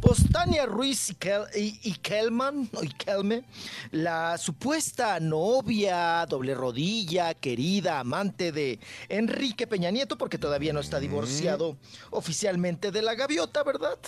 Pues 0.00 0.24
Tania 0.32 0.64
Ruiz 0.64 1.10
y, 1.10 1.14
Kel- 1.16 1.46
y- 1.54 1.78
y 1.82 1.92
Kelman, 1.96 2.70
o 2.74 2.82
y 2.82 2.88
Kelme, 2.88 3.44
la 3.90 4.38
supuesta 4.38 5.20
novia, 5.20 6.24
doble 6.26 6.54
rodilla, 6.54 7.34
querida, 7.34 8.00
amante 8.00 8.52
de 8.52 8.80
Enrique 9.10 9.66
Peña 9.66 9.90
Nieto, 9.90 10.16
porque 10.16 10.38
todavía 10.38 10.72
no 10.72 10.80
está 10.80 10.98
divorciado 10.98 11.76
oficialmente 12.10 12.90
de 12.90 13.02
la 13.02 13.14
gaviota, 13.14 13.62
¿verdad? 13.62 13.98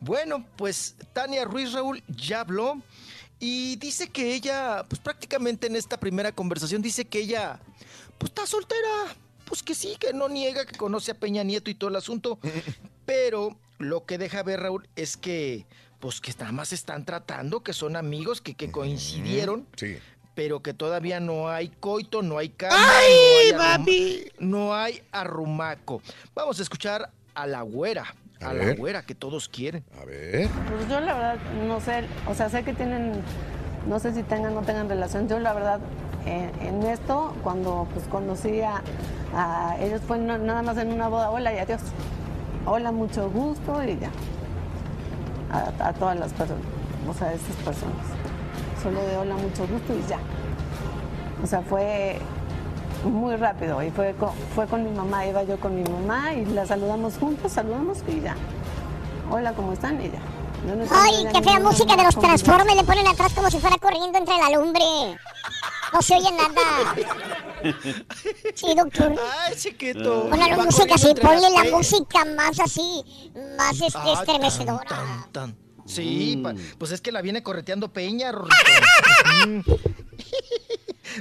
Bueno, 0.00 0.44
pues 0.56 0.96
Tania 1.12 1.44
Ruiz, 1.44 1.72
Raúl, 1.72 2.02
ya 2.08 2.40
habló. 2.40 2.82
Y 3.40 3.76
dice 3.76 4.08
que 4.08 4.34
ella, 4.34 4.84
pues 4.88 5.00
prácticamente 5.00 5.68
en 5.68 5.76
esta 5.76 5.96
primera 5.96 6.32
conversación, 6.32 6.82
dice 6.82 7.04
que 7.04 7.20
ella, 7.20 7.60
pues 8.18 8.30
está 8.30 8.46
soltera. 8.46 9.14
Pues 9.44 9.62
que 9.62 9.74
sí, 9.74 9.96
que 9.98 10.12
no 10.12 10.28
niega 10.28 10.66
que 10.66 10.76
conoce 10.76 11.12
a 11.12 11.14
Peña 11.14 11.42
Nieto 11.42 11.70
y 11.70 11.74
todo 11.74 11.88
el 11.88 11.96
asunto. 11.96 12.38
Pero 13.06 13.56
lo 13.78 14.04
que 14.04 14.18
deja 14.18 14.42
ver 14.42 14.60
Raúl 14.60 14.88
es 14.96 15.16
que, 15.16 15.66
pues 16.00 16.20
que 16.20 16.32
nada 16.38 16.52
más 16.52 16.72
están 16.72 17.04
tratando, 17.06 17.62
que 17.62 17.72
son 17.72 17.96
amigos, 17.96 18.40
que, 18.40 18.54
que 18.54 18.70
coincidieron. 18.70 19.66
Sí. 19.76 19.98
Pero 20.34 20.60
que 20.62 20.74
todavía 20.74 21.18
no 21.18 21.48
hay 21.48 21.68
coito, 21.68 22.22
no 22.22 22.38
hay 22.38 22.50
cama, 22.50 22.76
¡Ay, 22.76 23.52
no, 23.52 23.62
hay 23.62 24.32
no 24.38 24.74
hay 24.74 25.02
arrumaco. 25.10 26.02
Vamos 26.34 26.60
a 26.60 26.62
escuchar 26.62 27.10
a 27.34 27.46
la 27.46 27.62
güera, 27.62 28.14
a, 28.40 28.50
A 28.50 28.54
la 28.54 28.74
güera 28.74 29.02
que 29.02 29.14
todos 29.14 29.48
quieren. 29.48 29.84
A 30.00 30.04
ver. 30.04 30.48
Pues 30.48 30.88
yo 30.88 31.00
la 31.00 31.14
verdad 31.14 31.38
no 31.66 31.80
sé, 31.80 32.04
o 32.26 32.34
sea, 32.34 32.50
sé 32.50 32.62
que 32.62 32.72
tienen, 32.72 33.20
no 33.88 33.98
sé 33.98 34.14
si 34.14 34.22
tengan 34.22 34.52
o 34.52 34.60
no 34.60 34.66
tengan 34.66 34.88
relación. 34.88 35.28
Yo 35.28 35.40
la 35.40 35.54
verdad 35.54 35.80
en, 36.28 36.82
esto, 36.84 37.34
cuando 37.42 37.86
pues 37.92 38.06
conocí 38.06 38.60
a, 38.60 38.82
ellos 39.80 40.00
fue 40.06 40.18
na- 40.18 40.38
nada 40.38 40.62
más 40.62 40.76
en 40.78 40.92
una 40.92 41.08
boda, 41.08 41.30
hola 41.30 41.52
y 41.54 41.58
adiós. 41.58 41.80
Hola, 42.66 42.92
mucho 42.92 43.30
gusto 43.30 43.82
y 43.82 43.98
ya. 43.98 44.10
A, 45.80 45.92
todas 45.94 46.18
las 46.18 46.32
personas, 46.32 46.62
o 47.08 47.14
sea, 47.14 47.28
a 47.28 47.32
estas 47.32 47.56
personas. 47.56 48.06
Solo 48.82 49.00
de 49.02 49.16
hola, 49.16 49.34
mucho 49.36 49.66
gusto 49.66 49.94
y 49.94 50.06
ya. 50.08 50.18
O 51.42 51.46
sea, 51.46 51.62
fue 51.62 52.18
muy 53.04 53.36
rápido 53.36 53.82
y 53.82 53.90
fue 53.90 54.12
con, 54.14 54.30
fue 54.54 54.66
con 54.66 54.84
mi 54.84 54.90
mamá, 54.90 55.24
iba 55.26 55.42
yo 55.44 55.58
con 55.58 55.74
mi 55.74 55.84
mamá 55.88 56.34
y 56.34 56.44
la 56.46 56.66
saludamos 56.66 57.16
juntos, 57.18 57.52
saludamos 57.52 58.02
y 58.08 58.20
ya. 58.20 58.34
Hola, 59.30 59.52
¿cómo 59.52 59.72
están? 59.72 60.00
Y 60.00 60.10
ya. 60.10 60.18
No 60.66 60.84
Ay, 60.90 61.26
qué 61.32 61.42
fea 61.42 61.60
música 61.60 61.96
de 61.96 62.02
los. 62.04 62.18
Transformers 62.18 62.76
le 62.76 62.84
ponen 62.84 63.06
atrás 63.06 63.32
como 63.34 63.50
si 63.50 63.58
fuera 63.58 63.76
corriendo 63.78 64.18
entre 64.18 64.36
la 64.36 64.50
lumbre. 64.50 64.82
No 65.92 66.02
se 66.02 66.14
oye 66.16 66.30
nada. 66.32 66.94
Sí, 68.54 68.74
doctor. 68.74 69.14
Ay, 69.46 69.54
chiquito. 69.56 70.28
Ponle 70.28 70.48
la 70.50 70.56
música 70.56 70.94
así, 70.94 71.14
ponle 71.14 71.48
la 71.50 71.64
música 71.76 72.24
más 72.36 72.60
así, 72.60 73.02
más 73.56 73.80
este, 73.80 73.98
Ah, 73.98 74.12
estremecedora. 74.20 74.84
tan, 74.84 75.32
tan. 75.32 75.56
Sí, 75.86 76.38
pa- 76.42 76.52
pues 76.76 76.90
es 76.92 77.00
que 77.00 77.10
la 77.12 77.22
viene 77.22 77.42
correteando 77.42 77.90
Peña. 77.92 78.30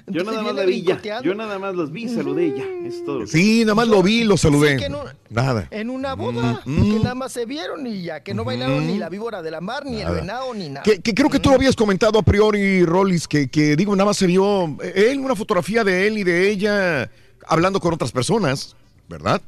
Yo 0.05 0.23
nada 0.23 0.41
más 0.43 0.55
la 0.55 0.63
vi 0.65 0.83
ya. 0.83 1.01
Yo 1.23 1.33
nada 1.35 1.57
más 1.59 1.73
los 1.75 1.91
vi, 1.91 2.07
saludé 2.07 2.53
ya. 2.57 2.63
Es 2.87 3.03
todo. 3.03 3.19
lo 3.19 3.25
que- 3.25 3.31
Sí, 3.31 3.61
nada 3.61 3.75
más 3.75 3.87
lo 3.87 4.03
vi, 4.03 4.23
lo 4.23 4.37
saludé. 4.37 4.77
Sí, 4.77 4.83
que 4.83 4.89
no- 4.89 5.03
Nada. 5.29 5.67
En 5.71 5.89
una 5.89 6.13
boda, 6.13 6.61
Mm, 6.65 6.75
que 6.75 6.99
mm. 6.99 7.03
nada 7.03 7.15
más 7.15 7.31
se 7.33 7.45
vieron 7.45 7.85
y 7.87 8.01
ya, 8.03 8.21
que 8.21 8.33
no 8.33 8.43
bailaron 8.45 8.85
ni 8.87 8.97
la 8.97 9.09
víbora 9.09 9.41
de 9.41 9.51
la 9.51 9.59
mar, 9.61 9.85
ni 9.85 10.01
el 10.01 10.09
venado, 10.11 10.53
ni 10.53 10.69
nada. 10.69 10.83
Que, 10.83 10.99
que 11.01 11.13
creo 11.13 11.29
que 11.29 11.39
tú 11.39 11.49
lo 11.49 11.55
habías 11.55 11.75
comentado 11.75 12.19
a 12.19 12.23
priori, 12.23 12.85
Rollis, 12.85 13.27
que, 13.27 13.49
que 13.49 13.75
digo, 13.75 13.95
nada 13.95 14.05
más 14.05 14.17
se 14.17 14.27
vio 14.27 14.65
eh, 14.81 15.09
él, 15.11 15.19
una 15.19 15.35
fotografía 15.35 15.83
de 15.83 16.07
él 16.07 16.17
y 16.19 16.23
de 16.23 16.49
ella 16.49 17.11
hablando 17.47 17.79
con 17.79 17.93
otras 17.93 18.11
personas, 18.11 18.75
¿verdad? 19.09 19.41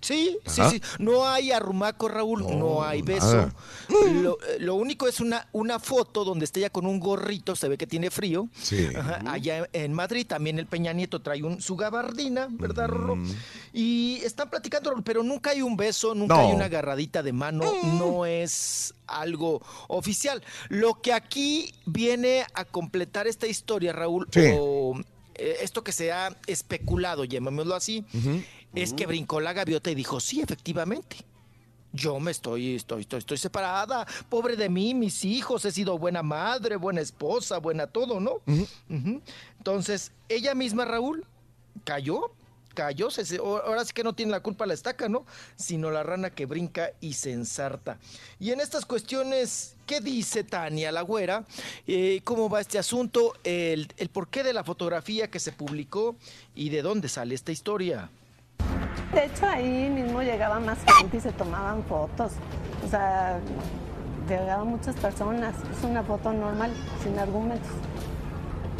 Sí, 0.00 0.38
sí, 0.46 0.60
Ajá. 0.60 0.70
sí. 0.70 0.82
No 0.98 1.26
hay 1.26 1.52
arrumaco, 1.52 2.08
Raúl, 2.08 2.40
no, 2.58 2.82
hay 2.82 3.02
beso. 3.02 3.26
nada. 3.36 3.54
Lo, 4.22 4.38
lo 4.58 4.74
único 4.76 5.06
es 5.08 5.20
una, 5.20 5.48
una 5.52 5.78
foto 5.78 6.24
donde 6.24 6.44
está 6.44 6.58
ella 6.60 6.70
con 6.70 6.86
un 6.86 7.00
gorrito, 7.00 7.54
se 7.56 7.68
ve 7.68 7.76
que 7.76 7.86
tiene 7.86 8.10
frío. 8.10 8.48
Sí. 8.60 8.86
Ajá, 8.96 9.20
allá 9.30 9.68
en 9.72 9.92
Madrid 9.92 10.26
también 10.26 10.58
el 10.58 10.66
Peña 10.66 10.92
Nieto 10.92 11.20
trae 11.20 11.42
un, 11.42 11.60
su 11.60 11.76
gabardina, 11.76 12.48
¿verdad, 12.50 12.88
Rorro? 12.88 13.18
Y 13.72 14.20
están 14.24 14.48
platicando, 14.50 14.90
Raúl, 14.90 15.02
pero 15.04 15.22
nunca 15.22 15.50
hay 15.50 15.62
un 15.62 15.76
beso, 15.76 16.14
nunca 16.14 16.34
No. 16.36 16.40
hay 16.48 16.52
una 16.54 16.66
agarradita 16.66 17.22
de 17.22 17.32
mano, 17.32 17.64
no 17.98 18.26
es 18.26 18.94
algo 19.06 19.60
oficial. 19.88 20.42
Lo 20.68 21.00
que 21.00 21.12
aquí 21.12 21.72
viene 21.86 22.44
a 22.54 22.64
completar 22.64 23.26
esta 23.26 23.46
historia, 23.46 23.92
Raúl, 23.92 24.28
Sí. 24.32 24.40
o 24.58 24.94
eh, 25.34 25.56
esto 25.62 25.82
que 25.82 25.92
se 25.92 26.12
ha 26.12 26.36
especulado, 26.46 27.24
llamémoslo 27.24 27.74
así, 27.74 28.04
es 28.74 28.92
que 28.92 29.06
brincó 29.06 29.40
la 29.40 29.52
gaviota 29.52 29.90
y 29.90 29.94
dijo, 29.94 30.20
sí, 30.20 30.40
efectivamente. 30.40 31.16
Yo 31.92 32.20
me 32.20 32.30
estoy, 32.30 32.76
estoy, 32.76 33.00
estoy, 33.00 33.18
estoy 33.18 33.36
separada. 33.36 34.06
Pobre 34.28 34.54
de 34.54 34.68
mí, 34.68 34.94
mis 34.94 35.24
hijos. 35.24 35.64
He 35.64 35.72
sido 35.72 35.98
buena 35.98 36.22
madre, 36.22 36.76
buena 36.76 37.00
esposa, 37.00 37.58
buena 37.58 37.88
todo, 37.88 38.20
¿no? 38.20 38.34
Entonces, 39.58 40.12
ella 40.28 40.54
misma, 40.54 40.84
Raúl, 40.84 41.26
cayó, 41.84 42.30
cayó. 42.74 43.10
se- 43.10 43.24
se- 43.24 43.38
ahora 43.38 43.84
sí 43.84 43.92
que 43.92 44.04
no 44.04 44.14
tiene 44.14 44.30
la 44.30 44.40
culpa 44.40 44.66
la 44.66 44.74
estaca, 44.74 45.08
¿no? 45.08 45.26
Sino 45.56 45.90
la 45.90 46.04
rana 46.04 46.30
que 46.30 46.46
brinca 46.46 46.92
y 47.00 47.14
se 47.14 47.32
ensarta. 47.32 47.98
Y 48.38 48.52
en 48.52 48.60
estas 48.60 48.86
cuestiones, 48.86 49.74
¿qué 49.86 50.00
dice 50.00 50.44
Tania 50.44 50.92
la 50.92 51.02
güera? 51.02 51.44
Eh, 51.88 52.20
¿Cómo 52.22 52.48
va 52.48 52.60
este 52.60 52.78
asunto? 52.78 53.34
El, 53.42 53.92
el 53.96 54.08
porqué 54.10 54.44
de 54.44 54.52
la 54.52 54.62
fotografía 54.62 55.28
que 55.28 55.40
se 55.40 55.50
publicó 55.50 56.14
y 56.54 56.68
de 56.68 56.82
dónde 56.82 57.08
sale 57.08 57.34
esta 57.34 57.50
historia. 57.50 58.08
De 59.12 59.24
hecho, 59.24 59.46
ahí 59.46 59.88
mismo 59.90 60.22
llegaba 60.22 60.60
más 60.60 60.78
gente 60.98 61.16
y 61.16 61.20
se 61.20 61.32
tomaban 61.32 61.82
fotos. 61.84 62.32
O 62.86 62.88
sea, 62.88 63.38
llegaban 64.28 64.68
muchas 64.68 64.94
personas. 64.96 65.54
Es 65.76 65.84
una 65.84 66.02
foto 66.02 66.32
normal, 66.32 66.72
sin 67.02 67.18
argumentos. 67.18 67.68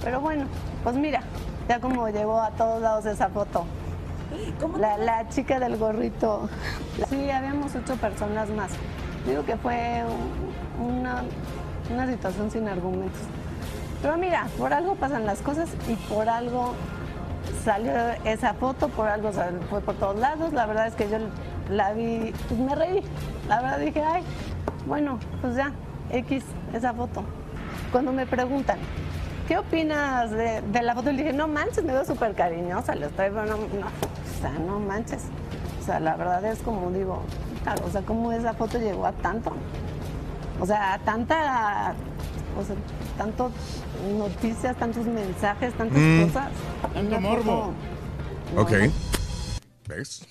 Pero 0.03 0.21
bueno, 0.21 0.47
pues 0.85 0.97
mira, 0.97 1.23
ya 1.69 1.81
como 1.81 2.09
llegó 2.09 2.41
a 2.41 2.51
todos 2.51 2.81
lados 2.81 3.07
esa 3.07 3.29
foto. 3.29 3.65
La, 4.79 4.97
la 4.97 5.29
chica 5.29 5.59
del 5.59 5.77
gorrito. 5.77 6.49
Sí, 7.09 7.31
habíamos 7.31 7.75
ocho 7.75 7.97
personas 7.97 8.49
más. 8.51 8.71
Digo 9.27 9.45
que 9.45 9.57
fue 9.57 10.03
un- 10.07 10.99
una, 11.01 11.25
una 11.93 12.07
situación 12.07 12.51
sin 12.51 12.69
argumentos. 12.69 13.21
Pero 14.01 14.17
mira, 14.17 14.47
por 14.57 14.73
algo 14.73 14.95
pasan 14.95 15.27
las 15.27 15.43
cosas 15.43 15.69
y 15.89 15.95
por 16.13 16.29
algo 16.29 16.75
salió 17.65 17.93
esa 18.25 18.55
foto, 18.55 18.89
por 18.89 19.09
algo 19.09 19.31
fue 19.69 19.81
por 19.81 19.95
todos 19.97 20.17
lados. 20.17 20.53
La 20.53 20.67
verdad 20.67 20.87
es 20.87 20.95
que 20.95 21.09
yo 21.09 21.19
la 21.71 21.93
vi, 21.93 22.33
pues 22.49 22.61
me 22.61 22.75
reí. 22.75 23.03
La 23.49 23.61
verdad 23.61 23.79
dije, 23.79 24.03
ay, 24.03 24.23
bueno, 24.87 25.19
pues 25.41 25.57
ya, 25.57 25.73
X, 26.11 26.45
esa 26.73 26.93
foto. 26.93 27.23
Cuando 27.93 28.13
me 28.13 28.27
preguntan, 28.27 28.79
¿qué 29.49 29.59
opinas 29.59 30.31
de, 30.31 30.63
la 30.83 30.95
foto? 30.95 31.13
Le 31.13 31.19
dije, 31.19 31.33
no 31.33 31.49
manches, 31.49 31.85
me 31.85 31.93
veo 31.93 32.05
súper 32.05 32.35
cariñosa, 32.35 32.95
le 32.95 33.07
estoy, 33.07 33.31
pero 33.31 33.47
no, 33.47 33.57
o 33.57 34.41
sea, 34.41 34.53
no 34.53 34.79
manches. 34.79 35.25
O 35.81 35.85
sea, 35.85 35.99
la 36.01 36.17
verdad 36.17 36.45
es 36.45 36.61
como 36.61 36.91
digo, 36.91 37.23
o 37.85 37.91
sea, 37.91 38.03
cómo 38.03 38.33
esa 38.33 38.55
foto 38.55 38.79
llegó 38.79 39.07
a 39.07 39.13
tanto. 39.13 39.53
O 40.61 40.67
sea, 40.67 40.95
a 40.95 40.99
tanta, 40.99 41.95
o 42.59 42.65
sea, 42.65 42.77
tanto 43.19 43.51
noticias, 44.19 44.77
tantos 44.79 45.07
mensajes, 45.07 45.75
tantas 45.75 45.99
Mm. 45.99 46.25
cosas. 46.27 46.51
Tanto 46.95 47.21
morbo. 47.21 47.75
foto- 48.55 48.63
Ok. 48.63 48.73
¿Ves? 49.87 50.23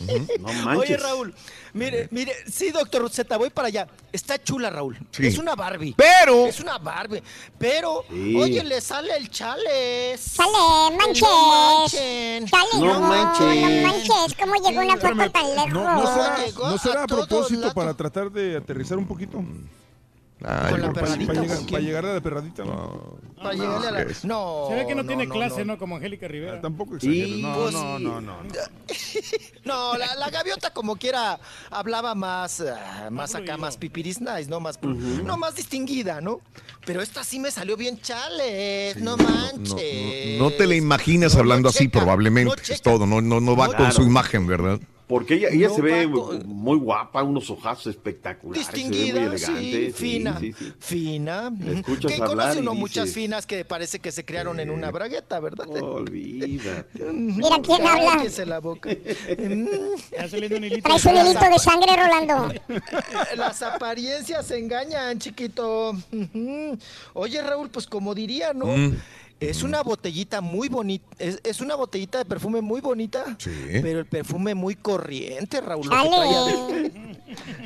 No 0.40 0.78
Oye, 0.78 0.96
Raúl, 0.96 1.34
mire, 1.74 2.08
mire, 2.10 2.32
sí, 2.50 2.70
doctor 2.70 3.08
Z, 3.10 3.36
voy 3.36 3.50
para 3.50 3.68
allá. 3.68 3.86
Está 4.12 4.42
chula, 4.42 4.70
Raúl. 4.70 4.98
Sí. 5.10 5.26
Es 5.26 5.36
una 5.38 5.54
Barbie. 5.54 5.94
Pero- 5.96 6.46
Es 6.46 6.58
una 6.60 6.78
Barbie. 6.78 7.22
Pero, 7.58 8.04
Sí. 8.08 8.34
oye, 8.36 8.64
le 8.64 8.80
sale 8.80 9.14
el 9.16 9.28
chales. 9.30 10.20
Sale, 10.20 10.96
manches. 10.96 11.20
No 11.22 11.48
manchen. 11.80 12.46
Chale, 12.46 12.68
No 12.74 12.94
no, 12.94 13.00
manches. 13.00 13.82
no 13.82 13.88
manches. 13.88 14.36
¿Cómo 14.40 14.54
llegó 14.56 14.80
una 14.82 14.96
foto 14.96 15.30
tan 15.30 15.54
lejos? 15.54 15.72
No, 15.72 15.94
no 15.94 16.06
será, 16.78 16.94
no 16.94 17.00
a 17.00 17.04
a 17.04 17.06
propósito 17.06 17.74
para 17.74 17.92
tratar 17.94 18.30
de 18.30 18.56
aterrizar 18.56 18.96
un 18.96 19.06
poquito. 19.06 19.42
Ah, 20.46 20.66
Con 20.68 20.82
la 20.82 20.92
perradita, 20.92 21.26
para 21.26 21.38
¿con 21.38 21.42
llegar, 21.42 21.56
quién? 21.58 21.70
para 21.70 21.82
llegar 21.82 22.04
a 22.06 22.14
la 22.14 22.20
perradita, 22.20 22.64
no. 22.64 23.18
Para 23.36 23.54
llegarle 23.54 23.88
a 23.88 23.90
la... 23.92 24.04
No, 24.24 24.66
Se 24.68 24.74
ve 24.74 24.86
que 24.86 24.94
no, 24.94 25.06
tiene 25.06 25.26
clase, 25.26 25.64
no. 25.64 25.72
¿no? 25.72 25.78
Como 25.78 25.96
Angélica 25.96 26.28
Rivera. 26.28 26.56
Ah, 26.58 26.60
Tampoco 26.60 26.96
exageres. 26.96 27.38
No, 27.38 27.54
pues 27.54 27.72
no, 27.72 27.98
sí. 27.98 28.04
no, 28.04 28.20
no, 28.20 28.42
no. 28.42 28.50
No, 29.64 29.96
la, 29.96 30.14
la 30.16 30.28
gaviota 30.28 30.74
como 30.74 30.96
quiera 30.96 31.40
hablaba 31.70 32.14
más, 32.14 32.60
ah, 32.60 33.08
más 33.10 33.34
acá, 33.34 33.56
más 33.56 33.78
pipiris 33.78 34.20
nice, 34.20 34.46
¿no? 34.50 34.60
Más, 34.60 34.78
no, 34.82 35.38
más 35.38 35.54
distinguida, 35.54 36.20
¿no? 36.20 36.40
Pero 36.84 37.00
esta 37.00 37.24
sí 37.24 37.40
me 37.40 37.50
salió 37.50 37.74
bien 37.78 37.98
chales, 38.02 38.96
no 38.98 39.16
No, 39.16 39.24
manches. 39.24 40.38
no 40.38 40.50
te 40.50 40.66
la 40.66 40.74
imaginas 40.74 41.32
No, 41.32 41.36
no 41.38 41.40
hablando 41.40 41.68
así, 41.70 41.84
checa, 41.84 42.00
probablemente. 42.00 42.54
no 42.54 42.74
es 42.74 42.82
todo. 42.82 43.06
No, 43.06 43.22
no, 43.22 43.40
no 43.40 43.56
va 43.56 43.68
No, 43.68 43.72
con 43.76 43.86
su 43.86 43.96
claro. 43.98 44.10
imagen, 44.10 44.46
¿verdad? 44.46 44.80
Porque 45.06 45.34
ella, 45.34 45.48
ella 45.52 45.68
No 45.68 45.74
se 45.74 45.82
ve 45.82 46.06
muy 46.06 46.78
guapa, 46.78 47.22
unos 47.22 47.50
ojazos 47.50 47.88
espectaculares. 47.88 48.66
se 48.66 48.72
ve 48.72 48.78
muy 48.84 48.90
Distinguida, 48.90 49.20
elegante. 49.26 49.86
sí, 49.86 49.92
fina, 49.92 50.40
sí, 50.40 50.52
sí. 50.58 50.72
fina. 50.78 51.52
Escuchas 51.66 52.12
que 52.12 52.22
hablar 52.22 52.36
conoce 52.48 52.60
uno 52.60 52.74
muchas 52.74 53.04
dices, 53.04 53.14
finas 53.22 53.46
que 53.46 53.64
parece 53.66 53.98
que 53.98 54.10
se 54.12 54.24
criaron 54.24 54.60
en 54.60 54.70
una 54.70 54.90
bragueta, 54.90 55.40
¿verdad? 55.40 55.68
Olvídate. 55.68 57.04
Mira 57.12 57.56
quién 57.62 57.86
habla. 57.86 58.12
Cállese 58.16 58.46
la 58.46 58.60
boca. 58.60 58.88
Traes 60.10 60.32
un 60.32 60.44
hilito 60.44 61.44
de 61.50 61.58
sangre, 61.58 61.96
Rolando. 61.96 62.52
Las 63.36 63.62
apariencias 63.62 64.50
engañan, 64.52 65.18
chiquito. 65.18 65.92
Oye, 67.12 67.42
Raúl, 67.42 67.68
pues 67.68 67.86
como 67.86 68.14
diría, 68.14 68.52
¿no? 68.54 68.66
Mm. 68.66 68.96
Es 69.40 69.62
una 69.62 69.82
botellita 69.82 70.40
muy 70.40 70.68
bonita, 70.68 71.04
es, 71.18 71.38
es 71.42 71.60
una 71.60 71.74
botellita 71.74 72.18
de 72.18 72.24
perfume 72.24 72.60
muy 72.62 72.80
bonita, 72.80 73.36
Sí. 73.38 73.50
pero 73.82 73.98
el 73.98 74.06
perfume 74.06 74.54
muy 74.54 74.74
corriente, 74.76 75.60
Raúl. 75.60 75.88
Chale. 75.90 77.14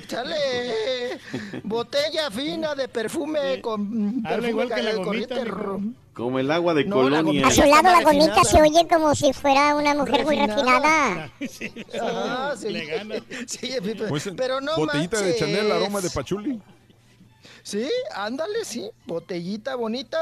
Chale, 0.09 0.37
botella 1.65 2.31
fina 2.31 2.75
de 2.75 2.89
perfume 2.89 3.61
con 3.61 4.23
perfume 4.23 4.49
igual 4.49 4.69
que 4.69 4.83
la 4.83 4.91
de 4.91 4.97
gomita, 4.97 5.05
corriente, 5.05 5.45
mijo. 5.45 5.57
ro- 5.57 5.81
Como 6.15 6.39
el 6.39 6.51
agua 6.51 6.75
de 6.75 6.85
No, 6.85 6.97
colonia. 6.97 7.47
A 7.47 7.51
su 7.51 7.61
lado 7.63 7.83
la 7.83 8.03
gomita 8.03 8.43
se 8.45 8.61
oye 8.63 8.89
como 8.89 9.15
si 9.15 9.33
fuera 9.33 9.77
una 9.77 9.95
mujer 9.95 10.25
muy 10.25 10.37
Refinada. 10.37 11.31
refinada. 11.39 12.01
Ajá, 12.49 12.57
sí. 12.57 12.71
Le 12.71 12.87
gana. 12.87 13.15
Sí, 13.47 13.71
Pues, 14.09 14.31
pero 14.37 14.61
no 14.61 14.75
Botellita 14.77 15.21
de. 15.21 15.37
Chanel, 15.37 15.71
aroma 15.71 16.01
de 16.01 16.11
pachuli. 16.11 16.61
Sí, 17.63 17.89
ándale, 18.15 18.65
sí. 18.65 18.91
Botellita 19.07 19.77
bonita 19.77 20.19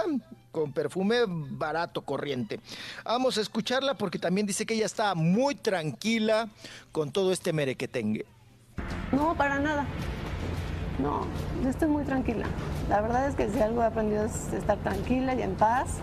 con 0.57 0.73
perfume 0.73 1.17
barato, 1.27 2.01
corriente. 2.01 2.61
Vamos 3.05 3.37
a 3.37 3.43
escucharla 3.43 3.93
porque 3.93 4.19
también 4.19 4.47
dice 4.47 4.65
que 4.65 4.73
ella 4.73 4.87
está 4.87 5.15
muy 5.15 5.55
tranquila 5.55 6.49
con 6.93 7.13
todo 7.13 7.31
este 7.31 7.53
merequetengue. 7.53 8.25
No, 9.13 9.35
para 9.37 9.61
nada. 9.61 9.85
No, 10.99 11.27
yo 11.63 11.69
estoy 11.69 11.89
muy 11.89 12.05
tranquila. 12.05 12.47
La 12.89 13.03
verdad 13.03 13.29
es 13.29 13.35
que 13.35 13.51
si 13.51 13.61
algo 13.61 13.83
he 13.83 13.85
aprendido 13.85 14.25
es 14.25 14.51
estar 14.55 14.79
tranquila 14.79 15.35
y 15.35 15.43
en 15.43 15.57
paz. 15.57 15.99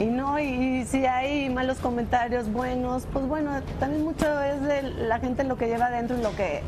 Y 0.00 0.06
no, 0.06 0.40
y 0.40 0.84
si 0.84 1.06
hay 1.06 1.48
malos 1.48 1.78
comentarios 1.78 2.50
buenos, 2.52 3.04
pues 3.12 3.24
bueno, 3.28 3.62
también 3.78 4.02
mucho 4.02 4.42
es 4.42 4.60
de 4.62 4.82
la 4.82 5.20
gente 5.20 5.44
lo 5.44 5.56
que 5.56 5.68
lleva 5.68 5.86
adentro 5.86 6.18
y 6.18 6.22
lo 6.22 6.34
que, 6.34 6.60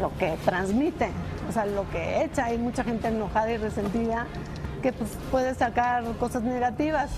lo 0.00 0.16
que 0.18 0.36
transmite, 0.44 1.10
o 1.48 1.52
sea, 1.52 1.66
lo 1.66 1.90
que 1.90 2.22
echa. 2.22 2.44
Hay 2.44 2.58
mucha 2.58 2.84
gente 2.84 3.08
enojada 3.08 3.50
y 3.50 3.56
resentida 3.56 4.24
que 4.80 4.92
pues 4.92 5.10
puede 5.30 5.54
sacar 5.54 6.04
cosas 6.18 6.42
negativas. 6.42 7.10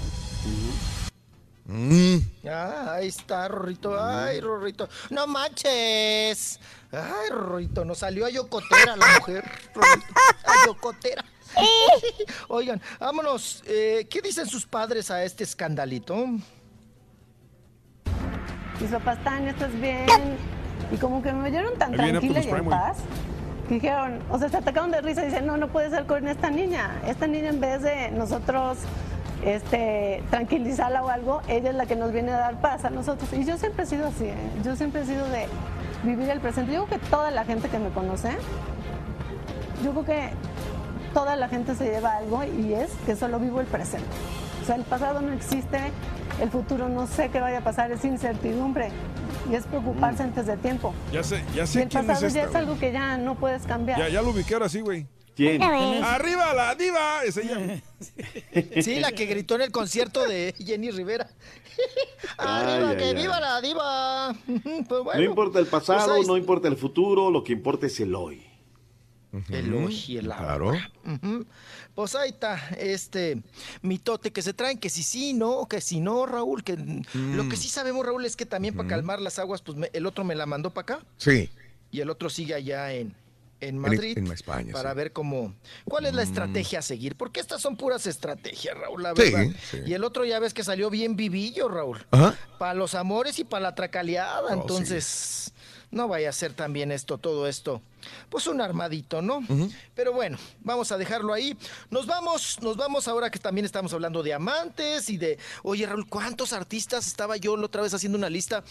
Ah, 2.48 2.94
ahí 2.94 3.08
está, 3.08 3.46
Rorrito. 3.48 3.96
Ay, 4.02 4.40
Rorrito. 4.40 4.88
No 5.10 5.26
manches. 5.26 6.58
Ay, 6.90 7.30
Rorrito, 7.30 7.84
nos 7.84 7.98
salió 7.98 8.26
a 8.26 8.30
yocotera 8.30 8.96
la 8.96 9.06
mujer. 9.18 9.44
Rorrito. 9.74 10.14
A 10.44 10.66
yocotera. 10.66 11.24
Oigan, 12.48 12.80
vámonos. 12.98 13.62
Eh, 13.66 14.06
¿Qué 14.10 14.20
dicen 14.20 14.46
sus 14.46 14.66
padres 14.66 15.10
a 15.10 15.22
este 15.24 15.44
escandalito? 15.44 16.16
Mis 18.80 18.90
papás 18.90 19.18
están, 19.18 19.46
estás 19.46 19.80
bien. 19.80 20.06
Y 20.90 20.96
como 20.96 21.22
que 21.22 21.32
me 21.32 21.48
oyeron 21.48 21.78
tan 21.78 21.92
viene 21.92 22.18
tranquila 22.18 22.40
y 22.40 22.48
en 22.48 22.64
paz. 22.68 22.98
Dijeron, 23.70 24.18
o 24.28 24.38
sea, 24.38 24.48
se 24.48 24.56
atacaron 24.56 24.90
de 24.90 25.00
risa 25.00 25.22
y 25.22 25.26
dicen, 25.26 25.46
no, 25.46 25.56
no 25.56 25.68
puede 25.68 25.90
ser 25.90 26.04
con 26.04 26.26
esta 26.26 26.50
niña. 26.50 27.00
Esta 27.06 27.28
niña 27.28 27.50
en 27.50 27.60
vez 27.60 27.82
de 27.82 28.10
nosotros 28.10 28.78
este, 29.44 30.22
tranquilizarla 30.28 31.04
o 31.04 31.08
algo, 31.08 31.40
ella 31.48 31.70
es 31.70 31.76
la 31.76 31.86
que 31.86 31.94
nos 31.94 32.12
viene 32.12 32.32
a 32.32 32.38
dar 32.38 32.60
paz 32.60 32.84
a 32.84 32.90
nosotros. 32.90 33.32
Y 33.32 33.44
yo 33.44 33.56
siempre 33.56 33.84
he 33.84 33.86
sido 33.86 34.08
así, 34.08 34.24
¿eh? 34.24 34.34
yo 34.64 34.74
siempre 34.74 35.02
he 35.02 35.06
sido 35.06 35.24
de 35.28 35.46
vivir 36.02 36.28
el 36.30 36.40
presente. 36.40 36.72
Yo 36.72 36.84
creo 36.86 37.00
que 37.00 37.06
toda 37.06 37.30
la 37.30 37.44
gente 37.44 37.68
que 37.68 37.78
me 37.78 37.90
conoce, 37.90 38.30
yo 39.84 39.92
creo 39.92 40.04
que 40.04 40.30
toda 41.14 41.36
la 41.36 41.48
gente 41.48 41.74
se 41.76 41.84
lleva 41.84 42.16
algo 42.16 42.42
y 42.44 42.74
es 42.74 42.90
que 43.06 43.14
solo 43.14 43.38
vivo 43.38 43.60
el 43.60 43.66
presente. 43.66 44.08
O 44.62 44.64
sea, 44.66 44.76
el 44.76 44.82
pasado 44.84 45.20
no 45.20 45.32
existe, 45.32 45.78
el 46.40 46.50
futuro 46.50 46.88
no 46.88 47.06
sé 47.06 47.28
qué 47.30 47.40
vaya 47.40 47.58
a 47.58 47.64
pasar, 47.64 47.90
es 47.92 48.04
incertidumbre 48.04 48.90
y 49.50 49.54
es 49.54 49.64
preocuparse 49.64 50.22
antes 50.22 50.46
de 50.46 50.56
tiempo. 50.56 50.94
Ya 51.12 51.22
sé, 51.22 51.42
ya 51.54 51.64
Y 51.64 51.66
sé 51.66 51.82
el 51.82 51.88
quién 51.88 52.00
es 52.02 52.06
pasado 52.06 52.26
esta. 52.26 52.40
ya 52.42 52.46
es 52.48 52.54
algo 52.54 52.78
que 52.78 52.92
ya 52.92 53.16
no 53.16 53.34
puedes 53.36 53.62
cambiar. 53.62 53.98
Ya, 53.98 54.08
ya 54.08 54.22
lo 54.22 54.30
ubiqué 54.30 54.54
ahora 54.54 54.68
sí, 54.68 54.80
güey. 54.80 55.06
¿Quién? 55.34 55.62
¡Arriba 55.62 56.52
la 56.52 56.74
diva! 56.74 57.24
Es 57.24 57.36
ella. 57.38 57.80
Sí, 58.82 58.98
la 59.00 59.12
que 59.12 59.26
gritó 59.26 59.54
en 59.54 59.62
el 59.62 59.70
concierto 59.70 60.26
de 60.26 60.54
Jenny 60.58 60.90
Rivera. 60.90 61.28
¡Arriba, 62.36 62.90
Ay, 62.90 62.96
que 62.96 63.04
ay, 63.04 63.14
viva 63.14 63.36
ay. 63.36 63.40
la 63.42 63.60
diva! 63.60 64.34
Pues 64.88 65.02
bueno, 65.04 65.20
no 65.20 65.26
importa 65.26 65.58
el 65.58 65.66
pasado, 65.66 66.06
pues 66.08 66.20
ahí 66.20 66.26
no 66.26 66.36
importa 66.36 66.68
el 66.68 66.76
futuro, 66.76 67.30
lo 67.30 67.42
que 67.44 67.52
importa 67.52 67.86
es 67.86 67.98
el 68.00 68.14
hoy. 68.14 68.46
El 69.48 69.72
hoy 69.74 69.94
y 70.08 70.16
el 70.18 70.30
ahora. 70.32 70.90
Ujú. 71.06 71.46
Pues 71.94 72.14
ahí 72.14 72.30
está, 72.30 72.56
este 72.78 73.42
mitote 73.82 74.32
que 74.32 74.42
se 74.42 74.52
traen, 74.54 74.78
que 74.78 74.88
si 74.88 75.02
sí, 75.02 75.32
no, 75.34 75.66
que 75.68 75.80
si 75.80 76.00
no, 76.00 76.24
Raúl, 76.26 76.62
que 76.64 76.76
lo 77.14 77.48
que 77.48 77.56
sí 77.56 77.68
sabemos, 77.68 78.06
Raúl, 78.06 78.24
es 78.24 78.36
que 78.36 78.46
también 78.46 78.74
para 78.76 78.88
calmar 78.88 79.20
las 79.20 79.38
aguas, 79.38 79.60
pues 79.60 79.76
me- 79.76 79.90
el 79.92 80.06
otro 80.06 80.24
me 80.24 80.34
la 80.34 80.46
mandó 80.46 80.70
para 80.72 80.94
acá 80.96 81.06
Sí. 81.16 81.50
y 81.90 82.00
el 82.00 82.08
otro 82.08 82.30
sigue 82.30 82.54
allá 82.54 82.92
en, 82.92 83.14
en 83.60 83.76
Madrid. 83.76 84.16
en 84.16 84.28
España, 84.28 84.72
Para 84.72 84.90
sí. 84.92 84.96
ver 84.96 85.12
cómo, 85.12 85.52
cuál 85.84 86.06
es 86.06 86.14
la 86.14 86.22
estrategia 86.22 86.78
a 86.78 86.82
seguir, 86.82 87.16
porque 87.16 87.40
estas 87.40 87.60
son 87.60 87.76
puras 87.76 88.06
estrategias, 88.06 88.78
Raúl, 88.78 89.02
la 89.02 89.12
verdad. 89.12 89.48
sí. 89.70 89.78
Y 89.84 89.92
el 89.92 90.04
otro 90.04 90.24
ya 90.24 90.38
ves 90.38 90.54
que 90.54 90.64
salió 90.64 90.88
bien 90.90 91.16
vivillo, 91.16 91.68
Raúl. 91.68 92.06
Ajá. 92.12 92.38
Para 92.58 92.72
los 92.74 92.94
amores 92.94 93.38
y 93.38 93.44
para 93.44 93.64
la 93.64 93.74
tracaleada, 93.74 94.42
Oh, 94.56 94.60
entonces 94.62 95.52
no 95.90 96.06
vaya 96.08 96.28
a 96.28 96.32
ser 96.32 96.52
también 96.54 96.92
esto, 96.92 97.18
todo 97.18 97.48
esto, 97.48 97.82
pues 98.28 98.46
un 98.46 98.60
armadito, 98.60 99.22
¿no? 99.22 99.42
Pero 99.94 100.12
bueno, 100.12 100.38
vamos 100.60 100.92
a 100.92 100.98
dejarlo 100.98 101.32
ahí. 101.32 101.56
Nos 101.90 102.06
vamos, 102.06 102.58
nos 102.62 102.76
vamos 102.76 103.08
ahora 103.08 103.30
que 103.30 103.38
también 103.38 103.64
estamos 103.64 103.92
hablando 103.92 104.22
de 104.22 104.32
amantes 104.32 105.10
y 105.10 105.16
de, 105.16 105.38
oye 105.62 105.86
Raúl, 105.86 106.08
¿cuántos 106.08 106.52
artistas 106.52 107.06
estaba 107.06 107.36
yo 107.36 107.56
la 107.56 107.66
otra 107.66 107.82
vez 107.82 107.92
haciendo 107.94 108.16
una 108.18 108.30
lista? 108.30 108.62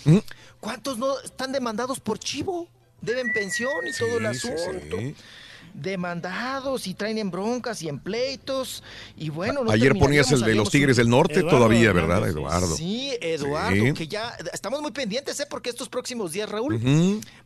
¿Cuántos 0.60 0.98
no 0.98 1.20
están 1.20 1.52
demandados 1.52 2.00
por 2.00 2.20
chivo? 2.20 2.68
Deben 3.02 3.32
pensión 3.34 3.72
y 3.88 3.98
todo 3.98 4.18
el 4.18 4.34
Sí, 4.36 4.48
sí, 4.48 4.54
asunto. 4.54 4.98
sí. 4.98 5.16
Demandados 5.74 6.88
y 6.88 6.94
traen 6.94 7.18
en 7.18 7.32
broncas 7.32 7.82
y 7.82 7.90
en 7.90 8.00
pleitos. 8.00 8.84
Y 9.18 9.30
bueno, 9.30 9.64
no 9.64 9.72
Ayer 9.72 9.98
ponías 9.98 10.32
el 10.32 10.42
de 10.42 10.56
los 10.56 10.70
Tigres 10.70 10.98
del 10.98 11.10
Norte 11.10 11.40
Eduardo 11.40 11.58
todavía, 11.58 11.92
¿verdad. 11.94 12.28
Eduardo? 12.28 12.76
Sí, 12.76 13.12
Eduardo, 13.22 13.76
Sí. 13.86 13.94
que 13.94 14.08
ya 14.08 14.36
estamos 14.54 14.82
muy 14.82 14.92
pendientes, 14.92 15.40
¿eh? 15.40 15.48
Porque 15.50 15.70
estos 15.70 15.90
próximos 15.90 16.32
días, 16.32 16.50
Raúl, 16.50 16.80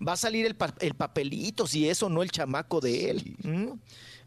va 0.05 0.13
a 0.13 0.17
salir 0.17 0.45
el, 0.45 0.55
pa- 0.55 0.73
el 0.79 0.93
papelito, 0.93 1.67
si 1.67 1.87
eso 1.89 2.09
no 2.09 2.23
el 2.23 2.31
chamaco 2.31 2.79
de 2.79 3.09
él. 3.09 3.35
¿Mm? 3.43 3.67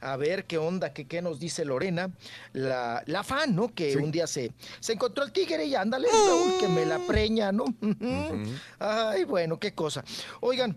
A 0.03 0.17
ver 0.17 0.45
qué 0.45 0.59
onda, 0.59 0.93
qué, 0.93 1.07
qué 1.07 1.23
nos 1.23 1.41
dice 1.41 1.65
Lorena, 1.65 2.11
la, 2.53 3.03
la 3.07 3.25
fan, 3.25 3.57
¿no? 3.57 3.73
Que 3.75 3.97
un 3.97 4.13
día 4.13 4.27
se, 4.27 4.53
se 4.79 4.93
encontró 4.93 5.25
el 5.25 5.33
tigre 5.33 5.65
y 5.65 5.75
ándale, 5.75 6.09
Raúl, 6.13 6.59
que 6.61 6.69
me 6.69 6.85
la 6.85 6.99
preña, 6.99 7.51
¿no? 7.51 7.65
Ay, 8.79 9.25
bueno, 9.25 9.59
qué 9.59 9.73
cosa. 9.73 10.05
Oigan, 10.41 10.77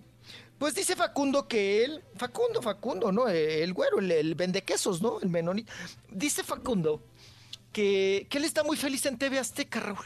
pues 0.59 0.75
dice 0.75 0.95
Facundo 0.95 1.47
que 1.47 1.85
él, 1.85 2.03
Facundo, 2.15 2.61
Facundo, 2.61 3.11
¿no? 3.11 3.27
El 3.29 3.73
güero, 3.73 3.99
el, 3.99 4.11
el 4.11 4.35
vendequesos, 4.35 5.01
¿no? 5.01 5.19
El 5.21 5.29
menoni. 5.29 5.65
Dice 6.11 6.43
Facundo 6.43 7.01
que, 7.71 8.27
que 8.29 8.37
él 8.37 8.45
está 8.45 8.63
muy 8.63 8.77
feliz 8.77 9.05
en 9.05 9.17
TV 9.17 9.39
Azteca, 9.39 9.79
Raúl. 9.79 10.05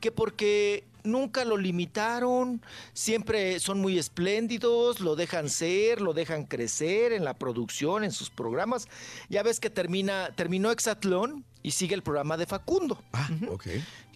Que 0.00 0.10
porque 0.10 0.84
nunca 1.04 1.44
lo 1.44 1.56
limitaron, 1.56 2.62
siempre 2.92 3.60
son 3.60 3.80
muy 3.80 3.98
espléndidos, 3.98 5.00
lo 5.00 5.16
dejan 5.16 5.48
ser, 5.48 6.00
lo 6.00 6.12
dejan 6.12 6.44
crecer 6.44 7.12
en 7.12 7.24
la 7.24 7.34
producción, 7.34 8.04
en 8.04 8.12
sus 8.12 8.30
programas. 8.30 8.88
Ya 9.28 9.42
ves 9.42 9.60
que 9.60 9.70
termina, 9.70 10.30
terminó 10.34 10.70
Exatlón 10.70 11.44
y 11.62 11.70
sigue 11.72 11.94
el 11.94 12.02
programa 12.02 12.36
de 12.36 12.46
Facundo. 12.46 13.02
Ok. 13.48 13.66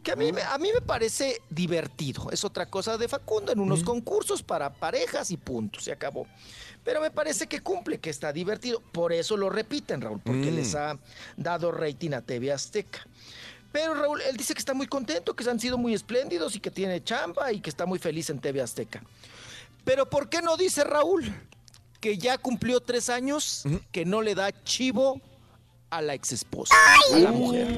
Que 0.08 0.12
a 0.12 0.16
mí, 0.16 0.32
me- 0.32 0.40
a 0.40 0.56
mí 0.56 0.70
me 0.72 0.80
parece 0.80 1.42
divertido. 1.50 2.30
Es 2.30 2.42
otra 2.42 2.64
cosa 2.64 2.96
de 2.96 3.08
Facundo 3.08 3.52
en 3.52 3.60
unos 3.60 3.82
concursos 3.82 4.42
para 4.42 4.72
parejas 4.72 5.30
y 5.30 5.36
punto, 5.36 5.80
se 5.80 5.92
acabó. 5.92 6.26
Pero 6.82 7.02
me 7.02 7.10
parece 7.10 7.46
que 7.46 7.60
cumple, 7.60 7.98
que 8.00 8.08
está 8.08 8.32
divertido. 8.32 8.80
Por 8.80 9.12
eso 9.12 9.36
lo 9.36 9.50
repiten, 9.50 10.00
Raúl, 10.00 10.18
porque 10.24 10.50
Mm. 10.50 10.54
les 10.56 10.74
ha 10.74 10.98
dado 11.36 11.70
rating 11.72 12.12
a 12.14 12.22
TV 12.22 12.50
Azteca. 12.50 13.06
Pero 13.70 13.92
Raúl, 13.92 14.22
él 14.22 14.34
dice 14.38 14.54
que 14.54 14.60
está 14.60 14.72
muy 14.72 14.86
contento, 14.86 15.36
que 15.36 15.46
han 15.46 15.60
sido 15.60 15.76
muy 15.76 15.92
espléndidos 15.92 16.56
y 16.56 16.60
que 16.60 16.70
tiene 16.70 17.04
chamba 17.04 17.52
y 17.52 17.60
que 17.60 17.68
está 17.68 17.84
muy 17.84 17.98
feliz 17.98 18.30
en 18.30 18.40
TV 18.40 18.62
Azteca. 18.62 19.02
Pero 19.84 20.08
¿por 20.08 20.30
qué 20.30 20.40
no 20.40 20.56
dice 20.56 20.84
Raúl 20.84 21.30
que 22.00 22.16
ya 22.16 22.38
cumplió 22.38 22.80
tres 22.80 23.10
años 23.10 23.64
que 23.92 24.06
no 24.06 24.22
le 24.22 24.34
da 24.34 24.52
chivo 24.64 25.20
a 25.90 26.00
la 26.00 26.14
exesposa, 26.14 26.74
a 27.12 27.18
la 27.18 27.30
mujer? 27.30 27.68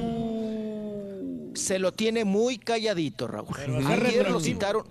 Se 1.54 1.78
lo 1.78 1.92
tiene 1.92 2.24
muy 2.24 2.58
calladito, 2.58 3.26
Raúl. 3.26 3.56
Ayer 3.86 4.30
lo 4.30 4.40
citaron. 4.40 4.86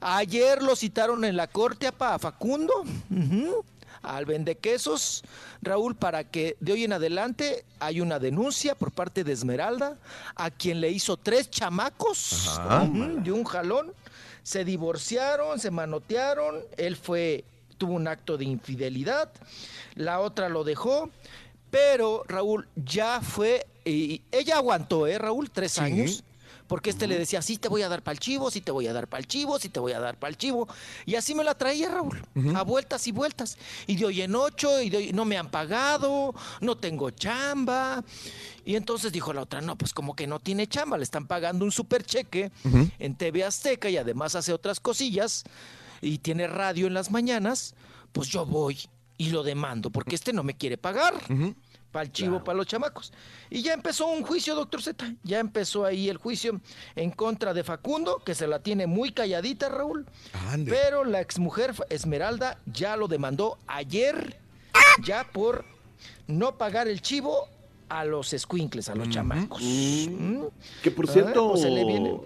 Ayer 0.00 0.62
lo 0.62 0.74
citaron 0.74 1.24
en 1.24 1.36
la 1.36 1.46
corte 1.46 1.86
a 1.86 2.18
Facundo, 2.18 2.72
ujú, 3.08 3.64
al 4.02 4.26
vendequesos, 4.26 5.22
Raúl, 5.60 5.94
para 5.94 6.24
que 6.24 6.56
de 6.58 6.72
hoy 6.72 6.82
en 6.82 6.92
adelante 6.92 7.64
hay 7.78 8.00
una 8.00 8.18
denuncia 8.18 8.74
por 8.74 8.90
parte 8.90 9.22
de 9.22 9.32
Esmeralda, 9.32 9.96
a 10.34 10.50
quien 10.50 10.80
le 10.80 10.90
hizo 10.90 11.16
tres 11.16 11.48
chamacos 11.50 12.48
Ajá. 12.48 12.84
de 12.84 13.30
un 13.30 13.44
jalón. 13.44 13.92
Se 14.42 14.64
divorciaron, 14.64 15.60
se 15.60 15.70
manotearon, 15.70 16.62
él 16.76 16.96
fue, 16.96 17.44
tuvo 17.78 17.94
un 17.94 18.08
acto 18.08 18.36
de 18.36 18.44
infidelidad, 18.44 19.30
la 19.94 20.18
otra 20.18 20.48
lo 20.48 20.64
dejó, 20.64 21.10
pero 21.70 22.24
Raúl 22.26 22.66
ya 22.74 23.20
fue, 23.20 23.64
y 23.84 24.22
ella 24.30 24.56
aguantó, 24.56 25.06
¿eh, 25.06 25.18
Raúl? 25.18 25.50
Tres 25.50 25.78
años. 25.78 26.24
Porque 26.68 26.88
este 26.88 27.06
le 27.06 27.18
decía, 27.18 27.42
sí 27.42 27.58
te 27.58 27.68
voy 27.68 27.82
a 27.82 27.88
dar 27.90 28.02
pa'l 28.02 28.18
chivo, 28.18 28.50
sí 28.50 28.62
te 28.62 28.70
voy 28.70 28.86
a 28.86 28.94
dar 28.94 29.06
pa'l 29.06 29.26
chivo, 29.26 29.58
sí 29.58 29.68
te 29.68 29.78
voy 29.78 29.92
a 29.92 30.00
dar 30.00 30.18
pa'l 30.18 30.38
chivo. 30.38 30.68
Y 31.04 31.16
así 31.16 31.34
me 31.34 31.44
la 31.44 31.54
traía 31.54 31.90
Raúl, 31.90 32.24
a 32.54 32.62
vueltas 32.62 33.06
y 33.06 33.12
vueltas. 33.12 33.58
Y 33.86 33.96
de 33.96 34.06
hoy 34.06 34.22
en 34.22 34.34
ocho, 34.34 34.80
y 34.80 34.88
de 34.88 34.96
hoy, 34.96 35.12
no 35.12 35.26
me 35.26 35.36
han 35.36 35.50
pagado, 35.50 36.34
no 36.62 36.78
tengo 36.78 37.10
chamba. 37.10 38.02
Y 38.64 38.76
entonces 38.76 39.12
dijo 39.12 39.34
la 39.34 39.42
otra, 39.42 39.60
no, 39.60 39.76
pues 39.76 39.92
como 39.92 40.16
que 40.16 40.26
no 40.26 40.38
tiene 40.38 40.66
chamba, 40.66 40.96
le 40.96 41.02
están 41.02 41.26
pagando 41.26 41.64
un 41.64 41.72
super 41.72 42.04
cheque 42.04 42.50
en 42.98 43.16
TV 43.16 43.44
Azteca 43.44 43.90
y 43.90 43.98
además 43.98 44.34
hace 44.34 44.54
otras 44.54 44.80
cosillas 44.80 45.44
y 46.00 46.18
tiene 46.18 46.46
radio 46.46 46.86
en 46.86 46.94
las 46.94 47.10
mañanas, 47.10 47.74
pues 48.12 48.28
yo 48.28 48.46
voy 48.46 48.78
y 49.18 49.30
lo 49.30 49.42
demando, 49.42 49.90
porque 49.90 50.14
este 50.14 50.32
no 50.32 50.42
me 50.42 50.54
quiere 50.54 50.78
pagar. 50.78 51.14
Para 51.92 52.04
el 52.06 52.12
chivo, 52.12 52.42
para 52.42 52.56
los 52.56 52.66
chamacos. 52.66 53.12
Y 53.50 53.62
ya 53.62 53.74
empezó 53.74 54.06
un 54.06 54.22
juicio, 54.22 54.54
doctor 54.54 54.82
Z. 54.82 55.14
Ya 55.22 55.38
empezó 55.40 55.84
ahí 55.84 56.08
el 56.08 56.16
juicio 56.16 56.58
en 56.96 57.10
contra 57.10 57.52
de 57.52 57.62
Facundo, 57.62 58.22
que 58.24 58.34
se 58.34 58.46
la 58.46 58.60
tiene 58.60 58.86
muy 58.86 59.12
calladita, 59.12 59.68
Raúl. 59.68 60.06
Pero 60.66 61.04
la 61.04 61.20
exmujer 61.20 61.74
Esmeralda 61.90 62.58
ya 62.66 62.96
lo 62.96 63.08
demandó 63.08 63.58
ayer 63.66 64.40
ya 65.04 65.24
por 65.30 65.64
no 66.26 66.56
pagar 66.56 66.88
el 66.88 67.02
chivo 67.02 67.46
a 67.90 68.04
los 68.06 68.34
squinkles, 68.36 68.88
a 68.88 68.94
los 68.94 69.10
chamacos. 69.10 69.60
¿Mm? 69.62 70.44
Que 70.82 70.90
por 70.90 71.06
Ah, 71.08 71.12
cierto, 71.12 71.50
pues 71.50 71.60
se 71.60 71.68
le 71.70 71.84
viene. 71.84 72.18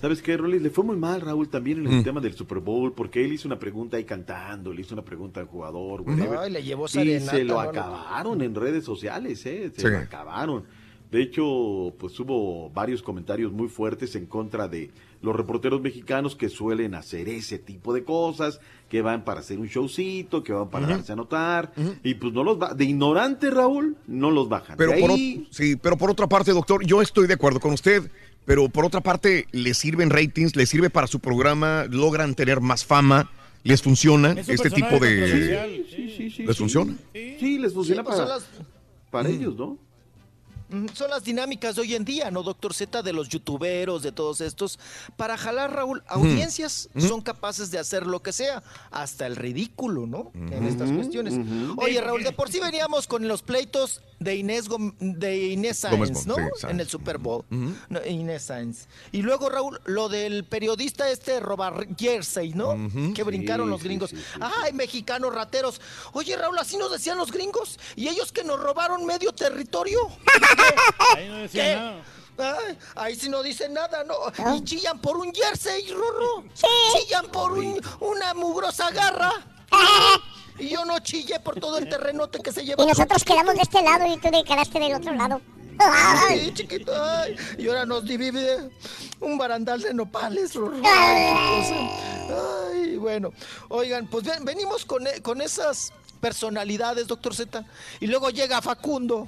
¿Sabes 0.00 0.22
qué, 0.22 0.36
Rolis? 0.36 0.62
Le 0.62 0.70
fue 0.70 0.84
muy 0.84 0.96
mal, 0.96 1.20
Raúl, 1.20 1.48
también 1.48 1.78
en 1.80 1.92
el 1.92 2.00
Mm. 2.00 2.04
tema 2.04 2.20
del 2.20 2.34
Super 2.34 2.58
Bowl, 2.58 2.92
porque 2.92 3.24
él 3.24 3.32
hizo 3.32 3.48
una 3.48 3.58
pregunta 3.58 3.96
ahí 3.96 4.04
cantando, 4.04 4.72
le 4.72 4.80
hizo 4.82 4.94
una 4.94 5.04
pregunta 5.04 5.40
al 5.40 5.46
jugador, 5.46 6.02
whatever, 6.02 6.38
Ay, 6.38 6.50
le 6.52 6.62
llevó 6.62 6.86
y 6.86 6.88
se 7.20 7.44
lo 7.44 7.54
¿no? 7.54 7.60
acabaron 7.60 8.42
en 8.42 8.54
redes 8.54 8.84
sociales, 8.84 9.44
¿eh? 9.46 9.70
Se 9.74 9.82
Sí. 9.82 9.88
lo 9.88 9.98
acabaron. 9.98 10.64
De 11.10 11.20
hecho, 11.22 11.92
pues 11.98 12.18
hubo 12.20 12.70
varios 12.70 13.02
comentarios 13.02 13.50
muy 13.50 13.66
fuertes 13.68 14.14
en 14.14 14.26
contra 14.26 14.68
de 14.68 14.92
los 15.22 15.34
reporteros 15.34 15.80
mexicanos 15.80 16.36
que 16.36 16.48
suelen 16.48 16.94
hacer 16.94 17.28
ese 17.28 17.58
tipo 17.58 17.92
de 17.92 18.04
cosas, 18.04 18.60
que 18.88 19.02
van 19.02 19.24
para 19.24 19.40
hacer 19.40 19.58
un 19.58 19.66
showcito, 19.66 20.44
que 20.44 20.52
van 20.52 20.70
para 20.70 20.86
darse 20.86 21.12
a 21.12 21.16
notar, 21.16 21.72
y 22.04 22.14
pues 22.14 22.32
no 22.32 22.44
los 22.44 22.62
va, 22.62 22.74
de 22.74 22.84
ignorante, 22.84 23.50
Raúl, 23.50 23.96
no 24.06 24.30
los 24.30 24.48
bajan. 24.48 24.76
Pero 24.76 24.92
De 24.92 25.00
por, 25.00 25.10
ahí- 25.10 25.48
sí, 25.50 25.74
pero 25.74 25.96
por 25.98 26.10
otra 26.10 26.28
parte, 26.28 26.52
doctor, 26.52 26.86
yo 26.86 27.02
estoy 27.02 27.26
de 27.26 27.34
acuerdo 27.34 27.58
con 27.58 27.72
usted, 27.72 28.08
pero 28.44 28.68
por 28.68 28.84
otra 28.84 29.00
parte, 29.00 29.46
le 29.52 29.74
sirven 29.74 30.10
ratings, 30.10 30.56
le 30.56 30.66
sirve 30.66 30.90
para 30.90 31.06
su 31.06 31.20
programa, 31.20 31.86
logran 31.90 32.34
tener 32.34 32.60
más 32.60 32.84
fama, 32.84 33.30
les 33.62 33.82
funciona 33.82 34.32
Es 34.32 34.48
un 34.48 34.54
este 34.54 34.70
tipo 34.70 34.98
de... 34.98 35.84
sí, 35.90 36.08
sí, 36.16 36.30
sí, 36.30 36.42
¿Les 36.44 36.56
sí. 36.56 36.58
funciona? 36.62 36.94
Sí, 37.12 37.58
les 37.58 37.72
funciona 37.74 38.02
Sí, 38.02 38.06
pues, 38.06 38.18
para, 38.18 38.38
para 39.10 39.28
Mm. 39.28 39.32
ellos, 39.32 39.56
¿no? 39.56 39.78
Mm, 40.70 40.86
Son 40.94 41.10
las 41.10 41.24
dinámicas 41.24 41.74
de 41.76 41.82
hoy 41.82 41.94
en 41.94 42.04
día, 42.04 42.30
¿no, 42.30 42.42
doctor 42.42 42.72
Z? 42.74 43.02
De 43.02 43.12
los 43.12 43.28
youtuberos, 43.28 44.02
de 44.02 44.12
todos 44.12 44.40
estos. 44.40 44.78
Para 45.16 45.36
jalar, 45.36 45.72
Raúl, 45.74 46.02
audiencias 46.06 46.88
son 46.98 47.20
capaces 47.20 47.70
de 47.70 47.78
hacer 47.78 48.06
lo 48.06 48.22
que 48.22 48.32
sea, 48.32 48.62
hasta 48.90 49.26
el 49.26 49.36
ridículo, 49.36 50.06
¿no? 50.06 50.30
En 50.34 50.66
estas 50.66 50.90
cuestiones. 50.92 51.34
Oye, 51.76 52.00
Raúl, 52.00 52.22
de 52.22 52.32
por 52.32 52.50
sí 52.50 52.60
veníamos 52.60 53.06
con 53.06 53.26
los 53.28 53.42
pleitos 53.42 54.00
de 54.18 54.36
Inés, 54.36 54.68
Gom- 54.68 54.94
de 54.98 55.46
Inés 55.48 55.78
Sáenz, 55.78 56.26
¿no? 56.26 56.34
sí, 56.36 56.42
Sáenz. 56.58 56.64
en 56.74 56.80
el 56.80 56.88
Super 56.88 57.18
Bowl. 57.18 57.44
No, 57.50 58.04
Inés 58.06 58.42
Sáenz. 58.44 58.86
Y 59.12 59.22
luego, 59.22 59.48
Raúl, 59.48 59.80
lo 59.86 60.08
del 60.08 60.44
periodista 60.44 61.10
este 61.10 61.40
robar 61.40 61.86
jersey, 61.96 62.52
¿no? 62.54 62.76
Que 63.14 63.22
brincaron 63.22 63.66
Sí, 63.66 63.70
los 63.70 63.82
gringos. 63.82 64.10
sí, 64.10 64.16
Ay, 64.40 64.72
mexicanos 64.72 65.34
rateros. 65.34 65.80
Oye, 66.12 66.36
Raúl, 66.36 66.58
así 66.58 66.76
nos 66.76 66.92
decían 66.92 67.16
los 67.16 67.32
gringos. 67.32 67.78
Y 67.96 68.08
ellos 68.08 68.30
que 68.32 68.44
nos 68.44 68.60
robaron 68.60 69.04
medio 69.06 69.32
territorio. 69.32 69.98
Ahí 71.16 71.28
no 71.28 71.36
decía 71.38 71.62
¿Qué? 71.64 71.76
nada. 71.76 72.02
Ay, 72.58 72.78
ahí 72.94 73.14
sí 73.16 73.28
no 73.28 73.42
dicen 73.42 73.74
nada, 73.74 74.02
¿no? 74.04 74.14
Y 74.56 74.64
chillan 74.64 74.98
por 75.00 75.16
un 75.18 75.30
jersey, 75.34 75.90
Rorro. 75.92 76.44
Chillan 76.92 77.26
por 77.30 77.52
un- 77.52 77.80
una 78.00 78.32
mugrosa 78.34 78.90
garra. 78.90 79.32
Y 80.58 80.68
yo 80.70 80.84
no 80.86 80.98
chillé 81.00 81.38
por 81.40 81.58
todo 81.60 81.76
el 81.78 81.88
terrenote 81.88 82.40
que 82.40 82.50
se 82.52 82.64
lleva. 82.64 82.82
Y 82.82 82.86
nosotros 82.86 83.24
quedamos 83.24 83.54
de 83.56 83.62
este 83.62 83.82
lado 83.82 84.06
y 84.06 84.16
tú 84.18 84.30
te 84.30 84.42
quedaste 84.44 84.78
del 84.78 84.94
otro 84.94 85.12
lado. 85.14 85.40
Ay, 85.78 86.52
chiquito, 86.54 86.92
ay. 86.94 87.36
Y 87.58 87.68
ahora 87.68 87.84
nos 87.86 88.04
divide 88.04 88.70
un 89.20 89.36
barandal 89.38 89.80
de 89.80 89.92
nopales, 89.94 90.54
Rorro. 90.54 90.76
Ay, 92.72 92.96
bueno. 92.96 93.32
Oigan, 93.68 94.06
pues 94.08 94.24
ven- 94.24 94.44
venimos 94.44 94.84
con, 94.84 95.06
e- 95.06 95.20
con 95.22 95.40
esas 95.40 95.92
personalidades, 96.20 97.06
doctor 97.06 97.34
Z. 97.34 97.64
Y 98.00 98.06
luego 98.06 98.30
llega 98.30 98.60
Facundo 98.62 99.26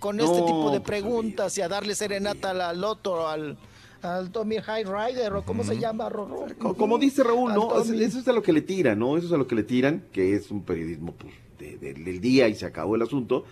con 0.00 0.18
este 0.18 0.40
tipo 0.42 0.70
de 0.72 0.80
pues, 0.80 0.88
preguntas 1.00 1.56
y 1.58 1.60
a 1.62 1.68
darle 1.68 1.94
serenata 1.94 2.50
al, 2.50 2.60
al 2.60 2.82
otro, 2.84 3.28
al, 3.28 3.56
al 4.02 4.30
Tommy 4.32 4.56
High 4.56 4.84
Rider, 4.84 5.32
o 5.34 5.44
cómo 5.44 5.62
se 5.62 5.78
llama, 5.78 6.08
Rorro. 6.08 6.46
Como 6.76 6.98
dice 6.98 7.22
Raúl, 7.22 7.52
¿no? 7.54 7.68
Eso, 8.00 8.18
es 8.18 8.26
a 8.28 8.32
lo 8.32 8.42
que 8.42 8.52
le 8.52 8.62
tiran, 8.62 8.98
¿no? 8.98 9.16
Eso 9.16 9.26
es 9.28 9.32
a 9.32 9.36
lo 9.36 9.46
que 9.46 9.54
le 9.54 9.62
tiran, 9.62 10.04
que 10.10 10.34
es 10.34 10.50
un 10.50 10.62
periodismo 10.64 11.12
pues, 11.12 11.32
de- 11.58 11.76
de- 11.76 11.94
del 11.94 12.20
día 12.20 12.48
y 12.48 12.54
se 12.54 12.66
acabó 12.66 12.96
el 12.96 13.02
asunto. 13.02 13.44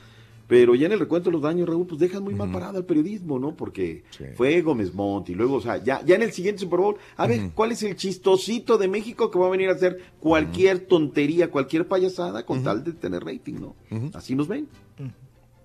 Pero 0.47 0.75
ya 0.75 0.87
en 0.87 0.93
el 0.93 0.99
recuento 0.99 1.29
de 1.29 1.35
los 1.35 1.43
daños, 1.43 1.69
Raúl, 1.69 1.87
pues 1.87 2.01
dejan 2.01 2.23
muy 2.25 2.33
mal 2.35 2.51
parado 2.51 2.79
al 2.79 2.87
periodismo, 2.87 3.39
¿no? 3.39 3.55
Porque 3.55 4.03
fue 4.35 4.63
Gómez 4.63 4.95
Montt 4.95 5.29
y 5.29 5.35
luego, 5.35 5.57
o 5.57 5.61
sea, 5.61 5.77
ya, 5.85 6.03
ya 6.07 6.15
en 6.15 6.23
el 6.23 6.33
siguiente 6.33 6.61
Super 6.63 6.79
Bowl, 6.81 6.97
a 7.19 7.27
ver, 7.27 7.51
¿cuál 7.55 7.73
es 7.73 7.83
el 7.83 7.95
chistosito 7.97 8.79
de 8.79 8.89
México 8.89 9.31
que 9.31 9.39
va 9.39 9.47
a 9.49 9.51
venir 9.51 9.69
a 9.69 9.73
hacer 9.73 9.99
cualquier 10.21 10.79
tontería, 10.87 11.51
cualquier 11.51 11.87
payasada 11.87 12.47
con 12.47 12.63
tal 12.65 12.83
de 12.83 12.95
tener 12.95 13.23
rating, 13.25 13.57
¿no? 13.61 13.77
Así 14.15 14.35
nos 14.35 14.49
ven. 14.49 14.69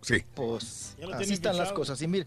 Sí. 0.04 0.24
Pues 0.36 0.96
Ya 1.00 1.08
lo 1.08 1.16
así 1.16 1.34
están 1.34 1.58
las 1.58 1.72
cosas. 1.72 2.02
Y 2.02 2.08
mire, 2.08 2.26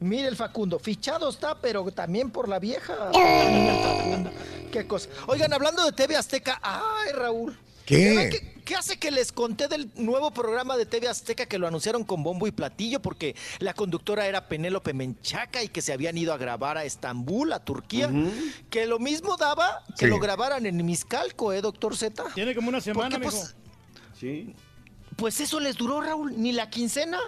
mire 0.00 0.28
el 0.28 0.36
Facundo, 0.36 0.78
fichado 0.78 1.28
está, 1.30 1.60
pero 1.60 1.90
también 1.92 2.30
por 2.30 2.48
la 2.48 2.58
vieja. 2.58 3.10
Qué 4.72 4.86
cosa. 4.86 5.08
Oigan, 5.26 5.52
hablando 5.52 5.84
de 5.84 5.92
TV 5.92 6.16
Azteca, 6.16 6.58
ay, 6.62 7.12
Raúl. 7.12 7.56
¿Qué? 7.84 8.14
¿Saben 8.14 8.30
¿Qué, 8.30 8.62
qué 8.64 8.76
hace 8.76 8.96
que 8.96 9.10
les 9.10 9.32
conté 9.32 9.66
del 9.68 9.90
nuevo 9.96 10.30
programa 10.30 10.76
de 10.76 10.86
TV 10.86 11.08
Azteca 11.08 11.46
que 11.46 11.58
lo 11.58 11.66
anunciaron 11.66 12.04
con 12.04 12.22
bombo 12.22 12.46
y 12.46 12.52
platillo? 12.52 13.02
Porque 13.02 13.34
la 13.58 13.74
conductora 13.74 14.26
era 14.26 14.46
Penélope 14.48 14.94
Menchaca 14.94 15.62
y 15.64 15.68
que 15.68 15.82
se 15.82 15.92
habían 15.92 16.16
ido 16.16 16.32
a 16.32 16.38
grabar 16.38 16.78
a 16.78 16.84
Estambul, 16.84 17.52
a 17.52 17.58
Turquía. 17.64 18.08
Que 18.70 18.86
lo 18.86 18.98
mismo 19.00 19.36
daba 19.36 19.82
que 19.98 20.06
Sí. 20.06 20.10
lo 20.10 20.18
grabaran 20.20 20.64
en 20.64 20.84
Miscalco, 20.86 21.52
¿eh, 21.52 21.60
doctor 21.60 21.96
Z? 21.96 22.24
Tiene 22.34 22.54
como 22.54 22.68
una 22.68 22.80
semana, 22.80 23.18
mijo. 23.18 23.30
pues, 23.32 23.54
Sí. 24.18 24.54
Pues 25.16 25.40
eso 25.40 25.60
les 25.60 25.76
duró, 25.76 26.00
Raúl, 26.00 26.34
ni 26.36 26.52
la 26.52 26.70
quincena. 26.70 27.18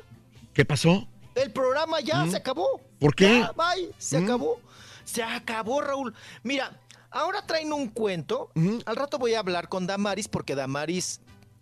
¿Qué 0.53 0.65
pasó? 0.65 1.07
El 1.35 1.51
programa 1.53 2.01
ya 2.01 2.25
Mm. 2.25 2.31
se 2.31 2.37
acabó. 2.37 2.81
¿Por 3.01 3.15
qué? 3.15 3.41
Ya, 3.41 3.53
bye, 3.53 3.91
se 3.99 4.21
Mm. 4.21 4.25
acabó. 4.25 4.61
Se 5.05 5.23
acabó, 5.23 5.81
Raúl. 5.81 6.15
Mira, 6.43 6.81
ahora 7.11 7.45
traen 7.47 7.73
un 7.73 7.89
cuento. 7.89 8.51
Al 8.87 8.97
rato 8.97 9.19
voy 9.19 9.35
a 9.35 9.41
hablar 9.41 9.69
con 9.69 9.87
Damaris 9.87 10.29
porque 10.29 10.55
Damaris 10.55 11.21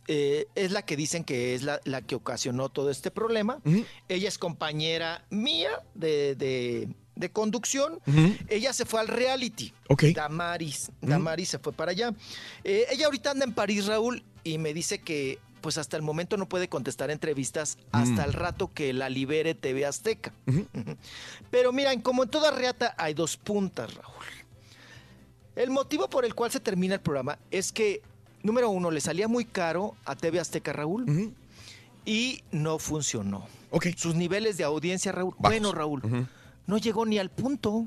eh, 0.08 0.48
es 0.56 0.72
la 0.72 0.82
que 0.82 0.96
dicen 0.96 1.22
que 1.22 1.54
es 1.54 1.62
la, 1.62 1.80
la 1.84 2.02
que 2.02 2.16
ocasionó 2.16 2.68
todo 2.68 2.90
este 2.90 3.12
problema. 3.12 3.60
Ella 4.08 4.28
es 4.28 4.36
compañera 4.36 5.24
mía 5.30 5.70
de, 5.94 6.34
de- 6.34 6.88
de 7.14 7.30
conducción. 7.30 8.00
Ella 8.48 8.72
se 8.72 8.84
fue 8.84 8.98
al 9.00 9.06
reality. 9.06 9.72
Ok. 9.88 10.04
Damaris. 10.14 10.90
Damaris 11.00 11.50
se 11.50 11.58
fue 11.60 11.72
para 11.72 11.92
allá. 11.92 12.12
Eh, 12.64 12.86
ella 12.90 13.04
ahorita 13.06 13.30
anda 13.30 13.44
en 13.44 13.52
París, 13.54 13.86
Raúl, 13.86 14.24
y 14.42 14.58
me 14.58 14.74
dice 14.74 14.98
que 14.98 15.38
pues 15.62 15.78
hasta 15.78 15.96
el 15.96 16.02
momento 16.02 16.36
no 16.36 16.46
puede 16.48 16.68
contestar 16.68 17.10
entrevistas 17.10 17.78
hasta 17.92 18.22
Mm. 18.22 18.26
el 18.26 18.32
rato 18.34 18.70
que 18.74 18.92
la 18.92 19.08
libere 19.08 19.54
TV 19.54 19.86
Azteca. 19.86 20.34
Pero 21.50 21.72
miren, 21.72 22.02
como 22.02 22.24
en 22.24 22.28
toda 22.28 22.50
reata 22.50 22.94
hay 22.98 23.14
dos 23.14 23.36
puntas, 23.38 23.94
Raúl. 23.94 24.12
El 25.56 25.70
motivo 25.70 26.08
por 26.10 26.24
el 26.24 26.34
cual 26.34 26.50
se 26.50 26.60
termina 26.60 26.94
el 26.94 27.00
programa 27.00 27.38
es 27.50 27.72
que, 27.72 28.02
número 28.42 28.68
uno, 28.70 28.90
le 28.90 29.00
salía 29.00 29.28
muy 29.28 29.44
caro 29.44 29.94
a 30.04 30.16
TV 30.16 30.40
Azteca, 30.40 30.72
Raúl, 30.72 31.34
y 32.04 32.42
no 32.50 32.78
funcionó. 32.78 33.46
Sus 33.96 34.14
niveles 34.14 34.56
de 34.58 34.64
audiencia, 34.64 35.12
Raúl, 35.12 35.34
bueno, 35.38 35.72
Raúl, 35.72 36.26
no 36.66 36.78
llegó 36.78 37.06
ni 37.06 37.18
al 37.18 37.30
punto. 37.30 37.86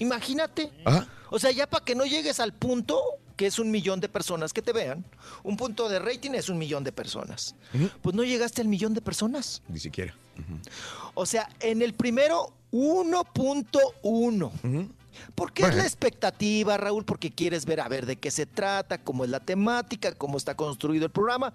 Imagínate. 0.00 0.72
Ajá. 0.84 1.06
O 1.30 1.38
sea, 1.38 1.50
ya 1.52 1.66
para 1.68 1.84
que 1.84 1.94
no 1.94 2.04
llegues 2.06 2.38
al 2.40 2.52
punto, 2.52 3.00
que 3.36 3.46
es 3.46 3.58
un 3.58 3.70
millón 3.70 4.00
de 4.00 4.08
personas 4.08 4.52
que 4.52 4.62
te 4.62 4.72
vean, 4.72 5.04
un 5.42 5.56
punto 5.56 5.88
de 5.88 5.98
rating 5.98 6.32
es 6.32 6.48
un 6.48 6.58
millón 6.58 6.84
de 6.84 6.92
personas. 6.92 7.54
Pues 8.02 8.16
no 8.16 8.24
llegaste 8.24 8.62
al 8.62 8.68
millón 8.68 8.94
de 8.94 9.00
personas. 9.00 9.62
Ni 9.68 9.78
siquiera. 9.78 10.14
O 11.14 11.26
sea, 11.26 11.48
en 11.60 11.82
el 11.82 11.94
primero, 11.94 12.52
1.1. 12.72 14.88
Porque 15.34 15.62
es 15.62 15.74
la 15.74 15.84
expectativa, 15.84 16.76
Raúl, 16.76 17.04
porque 17.04 17.30
quieres 17.30 17.64
ver 17.64 17.80
a 17.80 17.88
ver 17.88 18.04
de 18.04 18.16
qué 18.16 18.30
se 18.30 18.44
trata, 18.44 19.02
cómo 19.02 19.24
es 19.24 19.30
la 19.30 19.40
temática, 19.40 20.12
cómo 20.12 20.36
está 20.36 20.54
construido 20.54 21.06
el 21.06 21.10
programa. 21.10 21.52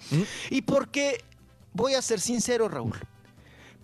Y 0.50 0.64
porque, 0.64 1.24
voy 1.74 1.94
a 1.94 2.02
ser 2.02 2.20
sincero, 2.20 2.70
Raúl, 2.70 2.98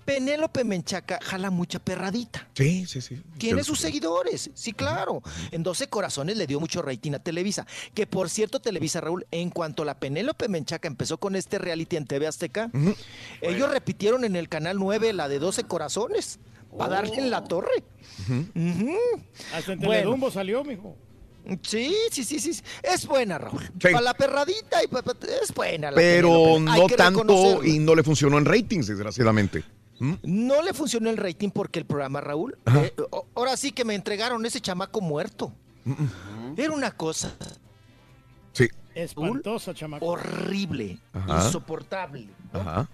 Penélope 0.07 0.63
Menchaca 0.63 1.19
jala 1.21 1.51
mucha 1.51 1.79
perradita. 1.79 2.47
Sí, 2.55 2.85
sí, 2.87 3.01
sí. 3.01 3.21
Tiene 3.37 3.61
sus 3.65 3.77
seguidores, 3.77 4.49
sí, 4.53 4.71
claro. 4.71 5.21
En 5.51 5.63
12 5.63 5.89
Corazones 5.89 6.37
le 6.37 6.47
dio 6.47 6.61
mucho 6.61 6.81
rating 6.81 7.11
a 7.11 7.19
Televisa. 7.19 7.67
Que 7.93 8.07
por 8.07 8.29
cierto, 8.29 8.61
Televisa, 8.61 9.01
Raúl, 9.01 9.27
en 9.31 9.49
cuanto 9.49 9.83
la 9.83 9.99
Penélope 9.99 10.47
Menchaca 10.47 10.87
empezó 10.87 11.17
con 11.17 11.35
este 11.35 11.59
reality 11.59 11.97
en 11.97 12.05
TV 12.07 12.25
Azteca, 12.25 12.71
ellos 13.41 13.69
repitieron 13.69 14.23
en 14.23 14.37
el 14.37 14.47
canal 14.47 14.77
9 14.79 15.11
la 15.11 15.27
de 15.27 15.39
12 15.39 15.65
Corazones. 15.65 16.39
Para 16.77 16.95
darle 16.95 17.15
en 17.17 17.29
la 17.31 17.43
torre. 17.43 17.83
Ujú. 18.29 18.95
Hasta 19.53 19.73
en 19.73 19.79
Bueno. 19.79 19.91
Teledumbo 19.91 20.31
salió, 20.31 20.63
mijo. 20.63 20.95
Sí, 21.63 21.95
sí, 22.11 22.23
sí, 22.23 22.39
sí. 22.39 22.61
Es 22.83 23.05
buena, 23.07 23.37
Raúl. 23.39 23.63
Sí. 23.63 23.69
Para 23.91 24.01
la 24.01 24.13
perradita 24.13 24.83
y 24.83 24.87
pa- 24.87 25.01
pa- 25.01 25.15
es 25.41 25.53
buena. 25.53 25.91
la 25.91 25.95
Pero 25.97 26.59
no 26.59 26.87
tanto 26.87 27.63
y 27.63 27.79
no 27.79 27.95
le 27.95 28.03
funcionó 28.03 28.37
en 28.37 28.45
ratings, 28.45 28.87
desgraciadamente. 28.87 29.63
¿Mm? 29.99 30.13
No 30.23 30.61
le 30.61 30.73
funcionó 30.73 31.09
el 31.09 31.17
rating 31.17 31.49
porque 31.49 31.79
el 31.79 31.85
programa, 31.85 32.21
Raúl, 32.21 32.57
eh, 32.75 32.93
ahora 33.35 33.57
sí 33.57 33.71
que 33.71 33.83
me 33.85 33.95
entregaron 33.95 34.45
ese 34.45 34.61
chamaco 34.61 35.01
muerto. 35.01 35.51
Era 36.57 36.73
una 36.73 36.91
cosa 36.91 37.33
Sí. 38.51 38.67
Espantosa, 38.93 39.73
chamaco. 39.73 40.05
horrible, 40.05 40.99
Ajá. 41.13 41.45
insoportable. 41.45 42.27
¿no? 42.51 42.59
Ajá. 42.59 42.89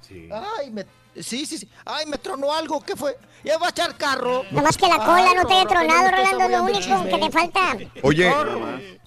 Ay, 0.60 0.70
me, 0.72 0.86
sí, 1.16 1.46
sí, 1.46 1.58
sí. 1.58 1.70
Ay, 1.86 2.06
me 2.06 2.18
tronó 2.18 2.54
algo. 2.54 2.82
¿Qué 2.82 2.96
fue? 2.96 3.18
Ya 3.44 3.58
va 3.58 3.68
a 3.68 3.70
echar 3.70 3.96
carro. 3.98 4.44
Nomás 4.52 4.78
que 4.78 4.88
la 4.88 4.98
cola 4.98 5.26
Ay, 5.30 5.36
no 5.36 5.46
te 5.46 5.54
haya 5.54 5.66
tronado, 5.66 6.12
Rolando, 6.12 6.50
lo 6.50 6.64
único 6.64 7.04
que 7.06 7.18
te 7.18 7.32
falta. 7.32 7.78
Oye. 8.04 8.32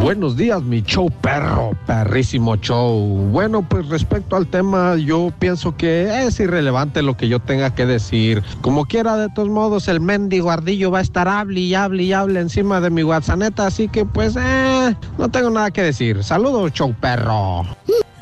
Buenos 0.00 0.36
días, 0.36 0.62
mi 0.62 0.82
show 0.82 1.10
perro, 1.20 1.72
perrísimo 1.86 2.56
show. 2.56 2.98
Bueno, 3.32 3.66
pues 3.68 3.88
respecto 3.88 4.36
al 4.36 4.46
tema, 4.46 4.96
yo 4.96 5.32
pienso 5.38 5.76
que 5.76 6.26
es 6.26 6.40
irrelevante 6.40 7.02
lo 7.02 7.16
que 7.16 7.28
yo 7.28 7.40
tenga 7.40 7.74
que 7.74 7.86
decir. 7.86 8.42
Como 8.60 8.86
quiera, 8.86 9.16
de 9.16 9.28
todos 9.30 9.48
modos, 9.48 9.88
el 9.88 10.00
mendigo 10.00 10.50
ardillo 10.50 10.90
va 10.90 10.98
a 10.98 11.02
estar 11.02 11.28
hable 11.28 11.60
y 11.60 11.74
hable 11.74 12.04
y 12.04 12.12
hable 12.12 12.43
encima 12.44 12.80
de 12.80 12.90
mi 12.90 13.02
WhatsApp, 13.02 13.58
así 13.60 13.88
que 13.88 14.04
pues, 14.04 14.36
eh, 14.38 14.96
no 15.18 15.28
tengo 15.28 15.50
nada 15.50 15.70
que 15.70 15.82
decir. 15.82 16.22
Saludos, 16.22 16.72
show 16.72 16.94
perro. 17.00 17.66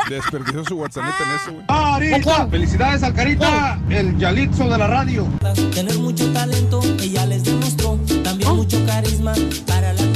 Desperdició 0.08 0.64
su 0.64 0.76
WhatsApp 0.76 1.04
en 1.04 1.30
eso, 1.30 1.52
güey. 1.52 1.66
Carita! 1.66 2.46
¡Felicidades 2.48 3.02
al 3.02 3.14
Carita! 3.14 3.78
El 3.88 4.18
Yalitzo 4.18 4.68
de 4.68 4.78
la 4.78 4.86
radio. 4.86 5.26
Tener 5.74 5.98
mucho 5.98 6.30
talento, 6.32 6.80
ella 7.00 7.26
les 7.26 7.44
demostró. 7.44 7.98
También 8.24 8.56
mucho 8.56 8.84
carisma 8.86 9.32
para 9.66 9.92
la 9.92 10.11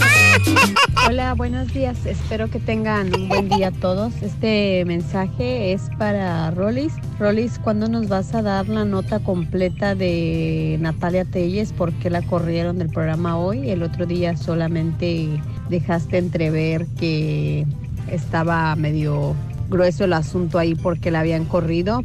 Hola, 1.08 1.34
buenos 1.34 1.72
días. 1.72 2.04
Espero 2.04 2.50
que 2.50 2.58
tengan 2.58 3.14
un 3.14 3.28
buen 3.28 3.48
día 3.48 3.70
todos. 3.70 4.12
Este 4.22 4.84
mensaje 4.84 5.72
es 5.72 5.82
para 5.98 6.50
Rolis. 6.50 6.94
Rolis, 7.18 7.58
¿cuándo 7.58 7.88
nos 7.88 8.08
vas 8.08 8.34
a 8.34 8.42
dar 8.42 8.68
la 8.68 8.84
nota 8.84 9.20
completa 9.20 9.94
de 9.94 10.76
Natalia 10.80 11.24
Telles? 11.24 11.72
¿Por 11.72 11.92
qué 11.94 12.10
la 12.10 12.22
corrieron 12.22 12.78
del 12.78 12.88
programa 12.88 13.38
hoy? 13.38 13.70
El 13.70 13.82
otro 13.82 14.04
día 14.04 14.36
solamente 14.36 15.40
dejaste 15.68 16.18
entrever 16.18 16.86
que 16.98 17.66
estaba 18.10 18.74
medio 18.76 19.34
grueso 19.70 20.04
el 20.04 20.12
asunto 20.12 20.58
ahí 20.58 20.74
porque 20.74 21.10
la 21.10 21.20
habían 21.20 21.44
corrido. 21.44 22.02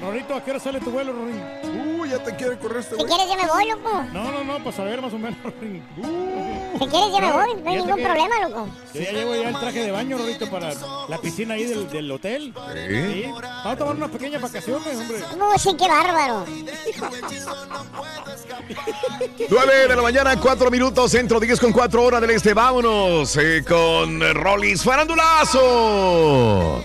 Rorrito, 0.00 0.34
¿a 0.34 0.44
qué 0.44 0.50
hora 0.50 0.60
sale 0.60 0.80
tu 0.80 0.90
vuelo, 0.90 1.12
Rorín? 1.12 1.75
Ya 2.08 2.22
te 2.22 2.36
quiere 2.36 2.56
correr 2.58 2.78
este 2.78 2.96
Si 2.96 3.02
güey. 3.02 3.06
quieres, 3.08 3.26
ya 3.28 3.36
me 3.42 3.48
voy, 3.50 3.68
loco. 3.70 4.02
No, 4.12 4.30
no, 4.32 4.44
no, 4.44 4.62
pues 4.62 4.78
a 4.78 4.84
ver 4.84 5.02
más 5.02 5.12
o 5.12 5.18
menos, 5.18 5.38
Rorín. 5.42 5.82
Si 6.78 6.86
quieres, 6.86 7.12
ya 7.12 7.20
me 7.20 7.32
voy. 7.32 7.54
No 7.62 7.70
hay 7.70 7.76
ningún 7.76 8.02
problema, 8.02 8.40
loco. 8.48 8.68
Yo 8.94 9.00
ya 9.00 9.12
llevo 9.12 9.34
ya 9.34 9.48
el 9.48 9.58
traje 9.58 9.82
de 9.84 9.90
baño, 9.90 10.18
Rorrito, 10.18 10.48
para 10.50 10.72
la 11.08 11.18
piscina 11.18 11.54
ahí 11.54 11.64
del, 11.64 11.88
del 11.90 12.10
hotel. 12.10 12.52
Sí. 12.88 13.24
Vamos 13.32 13.66
a 13.66 13.76
tomar 13.76 13.96
unas 13.96 14.10
pequeñas 14.10 14.40
vacaciones, 14.42 14.96
hombre. 14.98 15.18
No, 15.36 15.58
sí, 15.58 15.74
qué 15.76 15.88
bárbaro. 15.88 16.44
9 19.48 19.88
de 19.88 19.96
la 19.96 20.02
mañana, 20.02 20.38
4 20.40 20.70
minutos, 20.70 21.10
centro 21.10 21.40
10 21.40 21.60
con 21.60 21.72
4 21.72 22.02
horas 22.02 22.20
del 22.20 22.30
este. 22.30 22.54
Vámonos 22.54 23.36
eh, 23.36 23.64
con 23.66 24.20
Rollis 24.34 24.82
Farandulazo. 24.82 26.82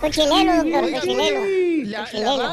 Cuchilelo, 0.00 0.56
doctor, 0.62 0.90
cuchilelo. 0.92 1.40
Le, 1.40 1.86
le 1.86 1.98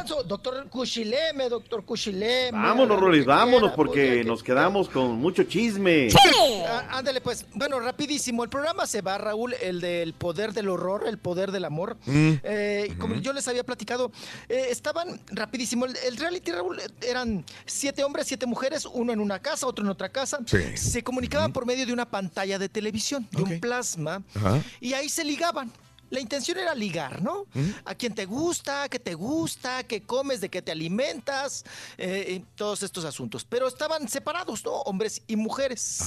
Doctor 0.06 0.68
Cuchileme, 0.70 1.50
doctor 1.50 1.84
Cuchileme. 1.84 2.52
Vámonos, 2.52 3.00
Rolis, 3.00 3.26
vámonos, 3.26 3.72
porque 3.74 4.14
pues, 4.16 4.26
nos 4.26 4.44
quedamos 4.44 4.90
con 4.90 5.16
mucho 5.16 5.44
chisme. 5.44 6.08
que- 6.08 6.66
Ah, 6.68 6.88
Ándale, 6.98 7.22
pues, 7.22 7.46
bueno, 7.54 7.80
rapidísimo. 7.80 8.44
El 8.44 8.50
programa 8.50 8.86
se 8.86 9.02
va, 9.02 9.18
Raúl, 9.18 9.54
el 9.62 9.82
del 9.82 10.14
poder 10.14 10.54
del 10.54 10.70
horror, 10.70 11.04
el 11.08 11.18
poder 11.18 11.52
del 11.52 11.66
amor. 11.66 11.98
Mm. 12.06 12.34
Eh, 12.44 12.96
como 13.00 13.16
yo 13.16 13.34
les 13.34 13.48
había 13.48 13.64
platicado, 13.64 14.12
eh, 14.50 14.68
estaban 14.70 15.20
rapidísimo. 15.32 15.86
El, 15.86 15.96
el 16.06 16.18
reality, 16.18 16.52
Raúl, 16.52 16.80
eran 17.02 17.44
siete 17.66 18.04
hombres, 18.04 18.28
siete 18.28 18.46
mujeres, 18.46 18.86
uno 18.92 19.12
en 19.14 19.20
una 19.20 19.40
casa, 19.40 19.68
otro 19.68 19.84
en 19.84 19.90
otra 19.92 20.10
casa. 20.10 20.40
Sí. 20.46 20.78
Se 20.78 21.04
comunicaban 21.04 21.52
por 21.54 21.66
medio 21.66 21.86
de 21.86 21.94
una 21.94 22.06
pantalla 22.10 22.58
de 22.60 22.70
televisión, 22.70 23.28
de 23.32 23.44
un 23.44 23.60
plasma, 23.60 24.22
Ajá. 24.36 24.62
y 24.80 24.94
ahí 24.94 25.10
se 25.10 25.24
ligaban. 25.24 25.72
La 26.12 26.20
intención 26.20 26.58
era 26.60 26.76
ligar, 26.76 27.22
¿no? 27.22 27.46
A 27.86 27.96
quien 27.96 28.14
te 28.14 28.26
gusta, 28.26 28.88
qué 28.90 29.00
te 29.00 29.16
gusta, 29.16 29.84
qué 29.84 30.04
comes, 30.04 30.40
de 30.42 30.50
qué 30.50 30.62
te 30.62 30.72
alimentas, 30.72 31.64
eh, 31.98 32.44
todos 32.56 32.84
estos 32.84 33.06
asuntos. 33.06 33.44
Pero 33.46 33.68
estaban 33.68 34.08
separados, 34.08 34.64
¿no? 34.64 34.74
Hombres 34.82 35.22
y 35.28 35.36
mujeres. 35.36 36.00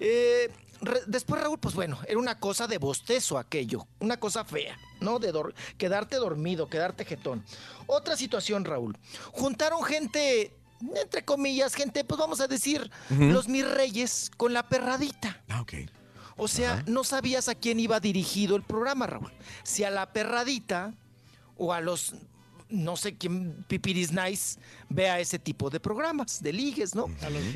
Eh, 0.00 0.50
re- 0.80 1.02
después, 1.06 1.40
Raúl, 1.42 1.58
pues 1.58 1.74
bueno, 1.74 1.98
era 2.06 2.18
una 2.18 2.38
cosa 2.38 2.66
de 2.66 2.78
bostezo 2.78 3.36
aquello, 3.38 3.86
una 4.00 4.18
cosa 4.18 4.44
fea, 4.44 4.78
¿no? 5.00 5.18
De 5.18 5.32
dor- 5.32 5.54
quedarte 5.76 6.16
dormido, 6.16 6.68
quedarte 6.68 7.04
jetón. 7.04 7.44
Otra 7.86 8.16
situación, 8.16 8.64
Raúl. 8.64 8.96
Juntaron 9.32 9.82
gente, 9.82 10.52
entre 10.94 11.24
comillas, 11.24 11.74
gente, 11.74 12.04
pues 12.04 12.18
vamos 12.18 12.40
a 12.40 12.46
decir, 12.46 12.90
los 13.10 13.48
mis 13.48 13.68
reyes 13.68 14.30
con 14.36 14.52
la 14.52 14.68
perradita. 14.68 15.42
Ah, 15.48 15.62
ok. 15.62 15.72
O 16.36 16.48
sea, 16.48 16.82
no 16.86 17.02
sabías 17.02 17.48
a 17.48 17.54
quién 17.54 17.80
iba 17.80 17.98
dirigido 17.98 18.56
el 18.56 18.62
programa, 18.62 19.06
Raúl. 19.06 19.32
Si 19.62 19.84
a 19.84 19.90
la 19.90 20.12
perradita 20.12 20.92
o 21.56 21.72
a 21.72 21.80
los, 21.80 22.14
no 22.68 22.96
sé 22.96 23.16
quién, 23.16 23.64
pipiris 23.68 24.12
nice, 24.12 24.58
vea 24.90 25.18
ese 25.18 25.38
tipo 25.38 25.70
de 25.70 25.80
programas, 25.80 26.42
de 26.42 26.52
ligues, 26.52 26.94
¿no? 26.94 27.06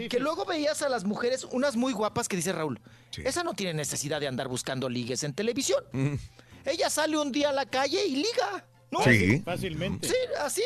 Que 0.09 0.18
luego 0.18 0.47
veías 0.47 0.81
a 0.81 0.89
las 0.89 1.05
mujeres, 1.05 1.44
unas 1.44 1.76
muy 1.76 1.92
guapas 1.92 2.26
que 2.26 2.36
dice 2.36 2.52
Raúl, 2.52 2.81
esa 3.23 3.44
no 3.44 3.52
tiene 3.52 3.75
necesidad 3.75 4.18
de 4.18 4.28
andar 4.28 4.49
buscando 4.49 4.89
ligues 4.89 5.25
en 5.25 5.34
televisión. 5.34 5.84
Ella 6.65 6.89
sale 6.89 7.18
un 7.18 7.33
día 7.33 7.50
a 7.50 7.52
la 7.52 7.67
calle 7.67 8.07
y 8.07 8.17
liga. 8.17 8.67
¿No? 8.91 9.02
Sí. 9.05 9.41
Fácilmente. 9.44 10.09
Sí, 10.09 10.15
así. 10.41 10.62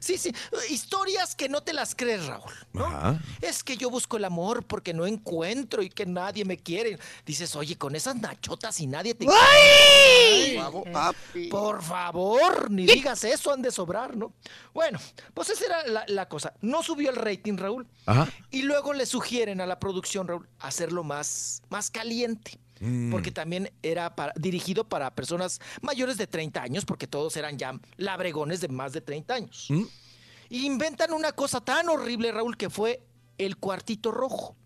Sí, 0.00 0.18
sí. 0.18 0.32
Historias 0.70 1.34
que 1.34 1.48
no 1.48 1.62
te 1.62 1.72
las 1.72 1.94
crees, 1.94 2.26
Raúl. 2.26 2.52
Ajá. 2.74 3.20
Es 3.40 3.62
que 3.62 3.76
yo 3.76 3.90
busco 3.90 4.16
el 4.16 4.24
amor 4.24 4.64
porque 4.64 4.92
no 4.92 5.06
encuentro 5.06 5.82
y 5.82 5.88
que 5.88 6.06
nadie 6.06 6.44
me 6.44 6.56
quiere. 6.56 6.98
Dices, 7.24 7.54
oye, 7.56 7.76
con 7.76 7.94
esas 7.94 8.16
nachotas 8.16 8.80
y 8.80 8.86
nadie 8.86 9.14
te 9.14 9.26
¡Ay! 9.28 10.56
Por 10.56 10.62
favor, 10.62 11.50
por 11.50 11.82
favor, 11.82 12.70
ni 12.70 12.86
digas 12.86 13.24
eso, 13.24 13.52
han 13.52 13.62
de 13.62 13.70
sobrar, 13.70 14.16
¿no? 14.16 14.32
Bueno, 14.74 14.98
pues 15.34 15.50
esa 15.50 15.64
era 15.66 15.86
la, 15.86 16.04
la 16.08 16.28
cosa. 16.28 16.54
No 16.60 16.82
subió 16.82 17.10
el 17.10 17.16
rating, 17.16 17.56
Raúl. 17.56 17.86
Ajá. 18.06 18.28
Y 18.50 18.62
luego 18.62 18.92
le 18.92 19.06
sugieren 19.06 19.60
a 19.60 19.66
la 19.66 19.78
producción, 19.78 20.26
Raúl, 20.26 20.48
hacerlo 20.58 21.04
más, 21.04 21.62
más 21.70 21.90
caliente. 21.90 22.58
Mm. 22.80 23.10
Porque 23.10 23.30
también 23.30 23.70
era 23.82 24.14
para- 24.14 24.32
dirigido 24.36 24.84
para 24.88 25.14
personas 25.14 25.60
mayores 25.82 26.16
de 26.16 26.26
30 26.26 26.62
años, 26.62 26.84
porque 26.84 27.06
todos 27.06 27.36
eran 27.36 27.58
ya 27.58 27.78
labregones 27.96 28.60
de 28.60 28.68
más 28.68 28.92
de 28.92 29.00
30 29.00 29.34
años. 29.34 29.66
Mm. 29.70 29.82
Y 30.50 30.66
inventan 30.66 31.12
una 31.12 31.32
cosa 31.32 31.60
tan 31.60 31.88
horrible, 31.88 32.32
Raúl, 32.32 32.56
que 32.56 32.70
fue 32.70 33.02
el 33.36 33.56
cuartito 33.56 34.10
rojo. 34.10 34.56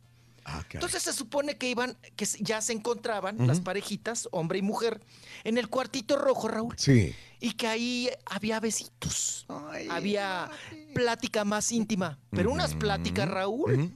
Ah, 0.45 0.65
Entonces 0.73 1.05
se 1.05 1.13
supone 1.13 1.57
que 1.57 1.69
iban, 1.71 1.97
que 2.17 2.25
ya 2.41 2.61
se 2.61 2.73
encontraban 2.73 3.47
las 3.47 3.61
parejitas, 3.61 4.29
hombre 4.33 4.59
y 4.59 4.63
mujer, 4.63 5.01
en 5.45 5.57
el 5.57 5.69
cuartito 5.69 6.17
rojo, 6.17 6.49
Raúl. 6.49 6.75
Sí. 6.79 7.15
Y 7.39 7.53
que 7.53 7.69
ahí 7.69 8.11
había 8.27 8.59
besitos, 8.59 9.47
había 9.89 10.51
plática 10.95 11.45
más 11.45 11.71
íntima, 11.71 12.19
pero 12.31 12.51
unas 12.51 12.75
pláticas, 12.75 13.29
Raúl, 13.29 13.95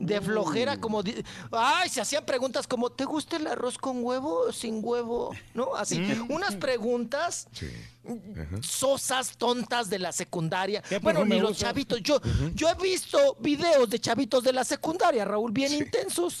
de 0.00 0.20
flojera, 0.20 0.78
como, 0.78 1.02
di- 1.02 1.24
ay, 1.52 1.88
se 1.88 2.00
hacían 2.00 2.24
preguntas 2.24 2.66
como, 2.66 2.90
¿te 2.90 3.04
gusta 3.04 3.36
el 3.36 3.46
arroz 3.46 3.78
con 3.78 4.02
huevo 4.04 4.46
o 4.48 4.52
sin 4.52 4.80
huevo? 4.82 5.34
¿No? 5.54 5.74
Así, 5.74 6.00
unas 6.28 6.54
preguntas 6.56 7.48
sosas, 8.62 9.36
tontas 9.36 9.90
de 9.90 9.98
la 9.98 10.12
secundaria. 10.12 10.82
Bueno, 11.02 11.20
perfume 11.20 11.34
ni 11.36 11.40
los 11.40 11.58
chavitos. 11.58 12.02
Yo, 12.02 12.20
yo 12.54 12.68
he 12.70 12.74
visto 12.74 13.36
videos 13.40 13.88
de 13.90 13.98
chavitos 13.98 14.42
de 14.44 14.52
la 14.52 14.64
secundaria, 14.64 15.24
Raúl, 15.24 15.52
bien 15.52 15.72
intensos. 15.72 16.38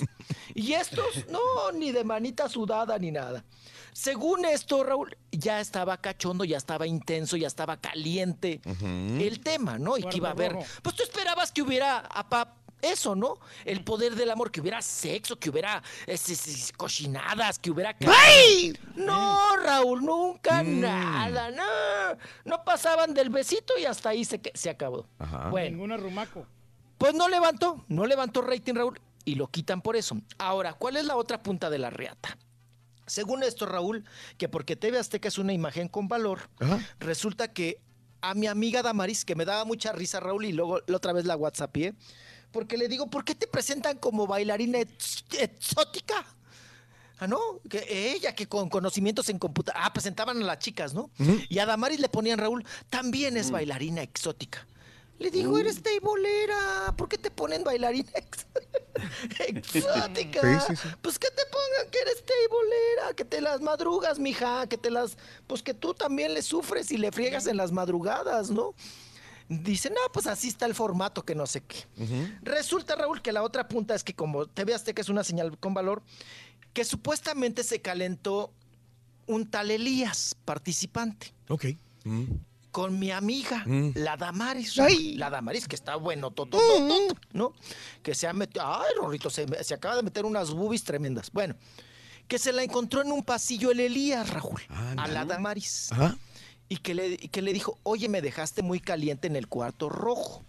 Y 0.54 0.72
estos, 0.72 1.26
no, 1.30 1.72
ni 1.72 1.92
de 1.92 2.04
manita 2.04 2.48
sudada 2.48 2.98
ni 2.98 3.10
nada. 3.10 3.44
Según 3.92 4.44
esto, 4.44 4.84
Raúl, 4.84 5.16
ya 5.32 5.60
estaba 5.60 5.96
cachondo, 5.96 6.44
ya 6.44 6.56
estaba 6.56 6.86
intenso, 6.86 7.36
ya 7.36 7.48
estaba 7.48 7.78
caliente 7.78 8.60
el 9.20 9.40
tema, 9.40 9.78
¿no? 9.78 9.98
Y 9.98 10.02
que 10.04 10.18
iba 10.18 10.28
a 10.28 10.32
haber. 10.32 10.56
Pues 10.82 10.94
tú 10.94 11.02
esperabas 11.02 11.50
que 11.50 11.62
hubiera 11.62 11.98
apa, 12.10 12.54
eso, 12.82 13.14
¿no? 13.14 13.38
El 13.64 13.82
poder 13.84 14.14
del 14.14 14.30
amor, 14.30 14.50
que 14.50 14.60
hubiera 14.60 14.80
sexo, 14.82 15.38
que 15.38 15.50
hubiera 15.50 15.82
es- 16.06 16.28
es- 16.28 16.46
es, 16.48 16.72
cochinadas, 16.76 17.58
que 17.58 17.70
hubiera. 17.70 17.96
¡Ay! 18.06 18.72
No, 18.94 19.56
Raúl, 19.56 20.04
nunca 20.04 20.62
Mm. 20.62 20.80
nada, 20.80 21.50
no. 21.50 22.18
No 22.44 22.64
pasaban 22.64 23.14
del 23.14 23.30
besito 23.30 23.74
y 23.78 23.84
hasta 23.84 24.10
ahí 24.10 24.24
se, 24.24 24.40
que- 24.40 24.52
se 24.54 24.70
acabó. 24.70 25.06
Ajá. 25.18 25.48
Bueno, 25.50 25.70
Ningún 25.70 25.92
arrumaco. 25.92 26.46
pues 26.98 27.14
no 27.14 27.28
levantó, 27.28 27.84
no 27.88 28.06
levantó 28.06 28.42
rating, 28.42 28.74
Raúl, 28.74 29.00
y 29.24 29.34
lo 29.34 29.48
quitan 29.48 29.82
por 29.82 29.96
eso. 29.96 30.16
Ahora, 30.38 30.72
¿cuál 30.74 30.96
es 30.96 31.04
la 31.04 31.16
otra 31.16 31.42
punta 31.42 31.70
de 31.70 31.78
la 31.78 31.90
reata? 31.90 32.38
Según 33.06 33.42
esto, 33.42 33.64
Raúl, 33.66 34.04
que 34.36 34.48
porque 34.48 34.76
TV 34.76 34.98
Azteca 34.98 35.28
es 35.28 35.38
una 35.38 35.52
imagen 35.54 35.88
con 35.88 36.08
valor, 36.08 36.40
resulta 36.98 37.52
que 37.52 37.80
a 38.20 38.34
mi 38.34 38.46
amiga 38.48 38.82
Damaris, 38.82 39.24
que 39.24 39.34
me 39.34 39.44
daba 39.44 39.64
mucha 39.64 39.92
risa, 39.92 40.18
Raúl, 40.20 40.44
y 40.44 40.52
luego 40.52 40.80
la 40.86 40.96
otra 40.96 41.12
vez 41.12 41.24
la 41.24 41.36
WhatsAppé, 41.36 41.94
porque 42.52 42.76
le 42.76 42.88
digo, 42.88 43.08
¿por 43.08 43.24
qué 43.24 43.34
te 43.34 43.46
presentan 43.46 43.98
como 43.98 44.26
bailarina 44.26 44.78
ex- 44.80 45.24
exótica? 45.38 46.24
Ah, 47.20 47.26
¿no? 47.26 47.38
Que 47.68 48.12
ella 48.14 48.34
que 48.34 48.46
con 48.46 48.68
conocimientos 48.68 49.28
en 49.28 49.38
computadora. 49.38 49.84
Ah, 49.86 49.92
presentaban 49.92 50.40
a 50.40 50.44
las 50.44 50.58
chicas, 50.60 50.94
¿no? 50.94 51.10
Y 51.48 51.58
a 51.58 51.66
Damaris 51.66 51.98
le 51.98 52.08
ponían, 52.08 52.38
Raúl, 52.38 52.64
también 52.90 53.36
es 53.36 53.50
bailarina 53.50 54.02
exótica. 54.02 54.64
Le 55.18 55.32
digo, 55.32 55.58
eres 55.58 55.82
teibolera. 55.82 56.94
¿Por 56.96 57.08
qué 57.08 57.18
te 57.18 57.32
ponen 57.32 57.64
bailarina 57.64 58.08
ex- 58.14 58.46
exótica? 59.48 60.40
Sí, 60.66 60.76
sí, 60.76 60.76
sí. 60.76 60.88
Pues 61.02 61.18
que 61.18 61.28
te 61.30 61.42
pongan 61.46 61.90
que 61.90 61.98
eres 61.98 62.24
teibolera, 62.24 63.14
que 63.16 63.24
te 63.24 63.40
las 63.40 63.60
madrugas, 63.60 64.18
mija, 64.20 64.68
que 64.68 64.78
te 64.78 64.90
las. 64.90 65.16
Pues 65.48 65.62
que 65.62 65.74
tú 65.74 65.94
también 65.94 66.34
le 66.34 66.42
sufres 66.42 66.90
y 66.92 66.98
le 66.98 67.10
friegas 67.10 67.48
en 67.48 67.56
las 67.56 67.72
madrugadas, 67.72 68.50
¿no? 68.50 68.74
Dicen, 69.48 69.94
no, 69.94 70.00
pues 70.12 70.26
así 70.26 70.48
está 70.48 70.66
el 70.66 70.74
formato, 70.74 71.24
que 71.24 71.34
no 71.34 71.46
sé 71.46 71.62
qué. 71.62 71.84
Resulta, 72.42 72.94
Raúl, 72.96 73.22
que 73.22 73.32
la 73.32 73.42
otra 73.42 73.66
punta 73.66 73.94
es 73.94 74.04
que 74.04 74.14
como 74.14 74.46
TV 74.46 74.74
Azteca 74.74 75.00
es 75.00 75.08
una 75.08 75.24
señal 75.24 75.56
con 75.58 75.72
valor, 75.74 76.02
que 76.74 76.84
supuestamente 76.84 77.64
se 77.64 77.80
calentó 77.80 78.52
un 79.26 79.50
tal 79.50 79.70
Elías, 79.70 80.34
participante, 80.44 81.32
Ok. 81.48 81.66
Mm. 82.04 82.24
con 82.70 82.98
mi 82.98 83.10
amiga, 83.10 83.62
Mm. 83.66 83.92
la 83.94 84.16
Damaris. 84.18 84.78
Ay. 84.78 85.14
La 85.16 85.30
Damaris, 85.30 85.66
que 85.66 85.74
está 85.76 85.96
bueno, 85.96 86.30
toto, 86.30 86.58
¿no? 87.32 87.52
Que 88.02 88.14
se 88.14 88.26
ha 88.28 88.32
metido, 88.34 88.62
ay, 88.66 88.90
Rorrito, 89.00 89.30
se, 89.30 89.46
se 89.64 89.74
acaba 89.74 89.96
de 89.96 90.02
meter 90.02 90.24
unas 90.26 90.50
boobies 90.50 90.84
tremendas. 90.84 91.30
Bueno, 91.32 91.54
que 92.28 92.38
se 92.38 92.52
la 92.52 92.62
encontró 92.62 93.00
en 93.00 93.10
un 93.12 93.22
pasillo 93.24 93.70
el 93.70 93.80
Elías, 93.80 94.28
Raúl, 94.28 94.60
a 94.68 95.08
la 95.08 95.24
Damaris. 95.24 95.90
Ajá. 95.92 96.16
Y 96.68 96.78
que, 96.78 96.94
le, 96.94 97.08
y 97.08 97.28
que 97.28 97.42
le 97.42 97.52
dijo, 97.52 97.78
oye, 97.82 98.08
me 98.08 98.20
dejaste 98.20 98.62
muy 98.62 98.80
caliente 98.80 99.26
en 99.26 99.36
el 99.36 99.48
cuarto 99.48 99.88
rojo. 99.88 100.42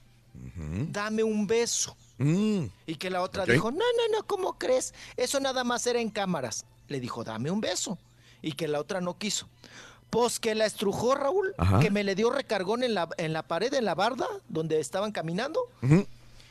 Dame 0.92 1.24
un 1.24 1.48
beso. 1.48 1.96
Mm. 2.18 2.66
Y 2.86 2.96
que 2.96 3.10
la 3.10 3.22
otra 3.22 3.46
dijo, 3.46 3.72
no, 3.72 3.78
no, 3.78 4.18
no, 4.18 4.26
¿cómo 4.28 4.58
crees? 4.58 4.94
Eso 5.16 5.40
nada 5.40 5.64
más 5.64 5.86
era 5.88 6.02
en 6.02 6.10
cámaras. 6.10 6.66
Le 6.88 7.00
dijo, 7.00 7.24
dame 7.24 7.52
un 7.52 7.62
beso. 7.62 7.98
Y 8.42 8.54
que 8.54 8.68
la 8.68 8.80
otra 8.80 9.00
no 9.02 9.18
quiso. 9.18 9.48
Pues 10.10 10.40
que 10.40 10.56
la 10.56 10.66
estrujó 10.66 11.16
Raúl, 11.16 11.54
Ajá. 11.58 11.80
que 11.80 11.92
me 11.92 12.04
le 12.04 12.16
dio 12.16 12.32
recargón 12.32 12.84
en 12.84 12.94
la, 12.94 13.08
en 13.18 13.32
la 13.32 13.44
pared, 13.44 13.74
en 13.74 13.86
la 13.86 13.96
barda, 13.96 14.28
donde 14.48 14.80
estaban 14.80 15.12
caminando, 15.12 15.62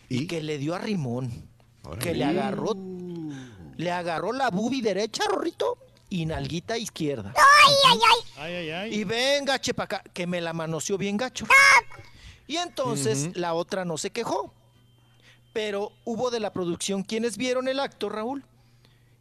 y 0.08 0.26
que 0.26 0.42
le 0.42 0.58
dio 0.58 0.74
a 0.74 0.78
Rimón. 0.78 1.48
Que 2.00 2.14
le 2.14 2.24
agarró, 2.24 2.74
le 3.76 3.90
agarró 3.90 4.32
la 4.32 4.50
bubi 4.50 4.80
derecha, 4.80 5.24
Rorrito, 5.28 5.78
y 6.10 6.26
nalguita 6.26 6.76
izquierda. 6.78 7.34
¡Ay, 7.36 7.74
ay, 7.86 7.98
ay! 7.98 8.20
Ay, 8.36 8.54
ay, 8.54 8.70
ay. 8.70 8.94
Y 8.94 9.04
venga, 9.04 9.60
chepaca, 9.60 10.02
que 10.12 10.26
me 10.26 10.40
la 10.40 10.52
manoseó 10.52 10.96
bien 10.98 11.16
gacho. 11.16 11.46
Y 12.46 12.56
entonces 12.56 13.36
la 13.36 13.54
otra 13.54 13.84
no 13.84 13.98
se 13.98 14.10
quejó. 14.10 14.54
Pero 15.52 15.92
hubo 16.04 16.30
de 16.30 16.40
la 16.40 16.52
producción 16.52 17.02
quienes 17.02 17.36
vieron 17.36 17.68
el 17.68 17.80
acto, 17.80 18.08
Raúl, 18.08 18.44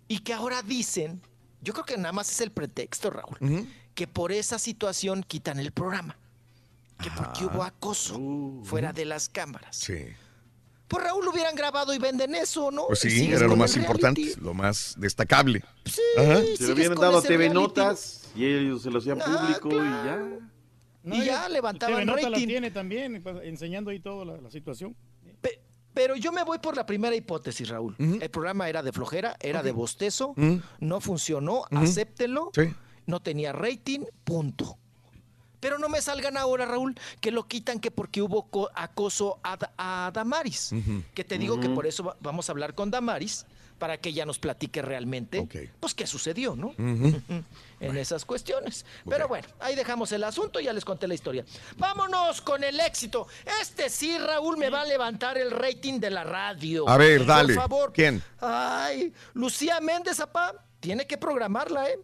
y 0.08 0.20
que 0.20 0.34
ahora 0.34 0.62
dicen, 0.62 1.22
yo 1.62 1.74
creo 1.74 1.86
que 1.86 1.98
nada 1.98 2.12
más 2.12 2.32
es 2.32 2.42
el 2.42 2.52
pretexto, 2.52 3.10
Raúl, 3.10 3.68
que 3.96 4.08
por 4.08 4.32
esa 4.32 4.60
situación 4.60 5.24
quitan 5.24 5.60
el 5.60 5.72
programa. 5.72 6.18
Que 7.02 7.12
porque 7.12 7.46
hubo 7.46 7.64
acoso 7.64 8.20
fuera 8.64 8.92
de 8.92 9.06
las 9.06 9.30
cámaras. 9.30 9.76
Sí. 9.76 10.06
Pues 10.88 11.04
Raúl 11.04 11.28
hubieran 11.28 11.54
grabado 11.56 11.94
y 11.94 11.98
venden 12.00 12.34
eso, 12.36 12.72
¿no? 12.72 12.88
Pues 12.88 13.00
sí, 13.00 13.30
era 13.32 13.46
lo 13.48 13.56
más 13.58 13.76
importante, 13.76 14.22
reality. 14.22 14.42
lo 14.42 14.54
más 14.54 14.96
destacable. 14.98 15.64
Sí, 15.86 16.02
Ajá. 16.18 16.42
Se 16.58 16.72
hubieran 16.72 16.96
con 16.96 17.02
dado 17.02 17.22
TV 17.22 17.38
reality. 17.50 17.54
Notas 17.54 18.32
y 18.36 18.46
ellos 18.46 18.82
se 18.84 18.90
lo 18.92 19.00
hacían 19.00 19.22
Ah, 19.22 19.26
público 19.60 19.70
y 19.84 19.88
ya. 19.88 20.30
No, 21.04 21.16
y 21.16 21.26
ya 21.26 21.48
levantaban 21.50 21.96
TV 21.96 22.06
Nota 22.06 22.22
la 22.22 22.30
rating. 22.30 22.48
tiene 22.48 22.72
también, 22.72 23.22
pues, 23.22 23.36
enseñando 23.44 23.92
ahí 23.92 24.00
toda 24.00 24.26
la, 24.26 24.38
la 24.42 24.50
situación. 24.50 24.96
Pe- 25.42 25.60
Pero 25.94 26.16
yo 26.16 26.32
me 26.32 26.44
voy 26.44 26.60
por 26.60 26.76
la 26.78 26.86
primera 26.86 27.16
hipótesis, 27.16 27.68
Raúl. 27.70 27.96
El 27.98 28.30
programa 28.30 28.70
era 28.70 28.82
de 28.84 28.92
flojera, 28.92 29.36
era 29.40 29.64
de 29.64 29.72
bostezo, 29.72 30.36
no 30.80 31.02
funcionó, 31.02 31.64
acéptenlo, 31.72 32.52
Sí. 32.54 32.74
no 33.08 33.20
tenía 33.22 33.52
rating, 33.52 34.02
punto. 34.24 34.78
Pero 35.68 35.80
no 35.80 35.90
me 35.90 36.02
salgan 36.02 36.38
ahora, 36.38 36.66
Raúl, 36.66 36.96
que 37.20 37.30
lo 37.30 37.46
quitan 37.46 37.82
que 37.82 37.92
porque 37.92 38.22
hubo 38.22 38.44
co- 38.50 38.70
acoso 38.74 39.38
a, 39.44 39.58
Da- 39.58 39.74
a 39.78 40.12
Damaris. 40.14 40.72
Que 41.14 41.26
te 41.26 41.38
digo 41.38 41.60
que 41.60 41.68
por 41.68 41.86
eso 41.86 42.06
va- 42.06 42.16
vamos 42.22 42.48
a 42.48 42.54
hablar 42.54 42.74
con 42.74 42.90
Damaris, 42.90 43.46
para 43.78 43.98
que 43.98 44.10
ella 44.10 44.26
nos 44.26 44.40
platique 44.40 44.82
realmente, 44.82 45.40
Ok. 45.40 45.56
pues 45.82 45.94
qué 45.94 46.08
sucedió, 46.08 46.56
¿no? 46.56 46.74
En 47.82 47.98
esas 47.98 48.24
cuestiones. 48.24 48.86
Pero 49.10 49.28
bueno, 49.28 49.46
ahí 49.60 49.76
dejamos 49.76 50.10
el 50.14 50.24
asunto, 50.24 50.62
ya 50.62 50.72
les 50.72 50.86
conté 50.86 51.06
la 51.06 51.14
historia. 51.16 51.44
Vámonos 51.78 52.40
con 52.42 52.64
el 52.64 52.80
éxito. 52.80 53.28
Este 53.62 53.90
sí, 53.90 54.18
Raúl, 54.18 54.56
me 54.58 54.70
va 54.70 54.82
a 54.82 54.86
levantar 54.86 55.38
el 55.38 55.52
rating 55.52 56.00
de 56.00 56.10
la 56.12 56.24
radio. 56.24 56.88
A 56.88 56.96
ver, 56.98 57.18
Por 57.20 57.28
dale. 57.28 57.54
favor. 57.56 57.92
¿Quién? 57.94 58.24
Ay, 58.40 59.14
Lucía 59.34 59.82
Méndez, 59.82 60.20
apá, 60.22 60.54
tiene 60.80 61.06
que 61.06 61.18
programarla, 61.18 61.90
¿eh? 61.90 62.00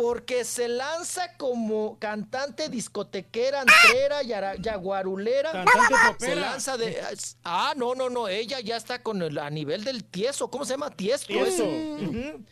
Porque 0.00 0.44
se 0.44 0.66
lanza 0.68 1.36
como 1.36 1.98
cantante 1.98 2.70
discotequera, 2.70 3.60
antrera, 3.60 4.22
yara- 4.22 4.56
yaguarulera. 4.56 5.52
Cantante 5.52 6.24
Se 6.24 6.36
lanza 6.36 6.78
de... 6.78 6.98
Ah, 7.44 7.74
no, 7.76 7.94
no, 7.94 8.08
no, 8.08 8.26
ella 8.26 8.60
ya 8.60 8.76
está 8.78 9.02
con 9.02 9.20
el, 9.22 9.36
a 9.36 9.50
nivel 9.50 9.84
del 9.84 10.04
tieso. 10.04 10.50
¿Cómo 10.50 10.64
se 10.64 10.72
llama? 10.72 10.88
Tiesto. 10.90 11.26
Tieso. 11.26 11.64
Ujú. 11.64 12.44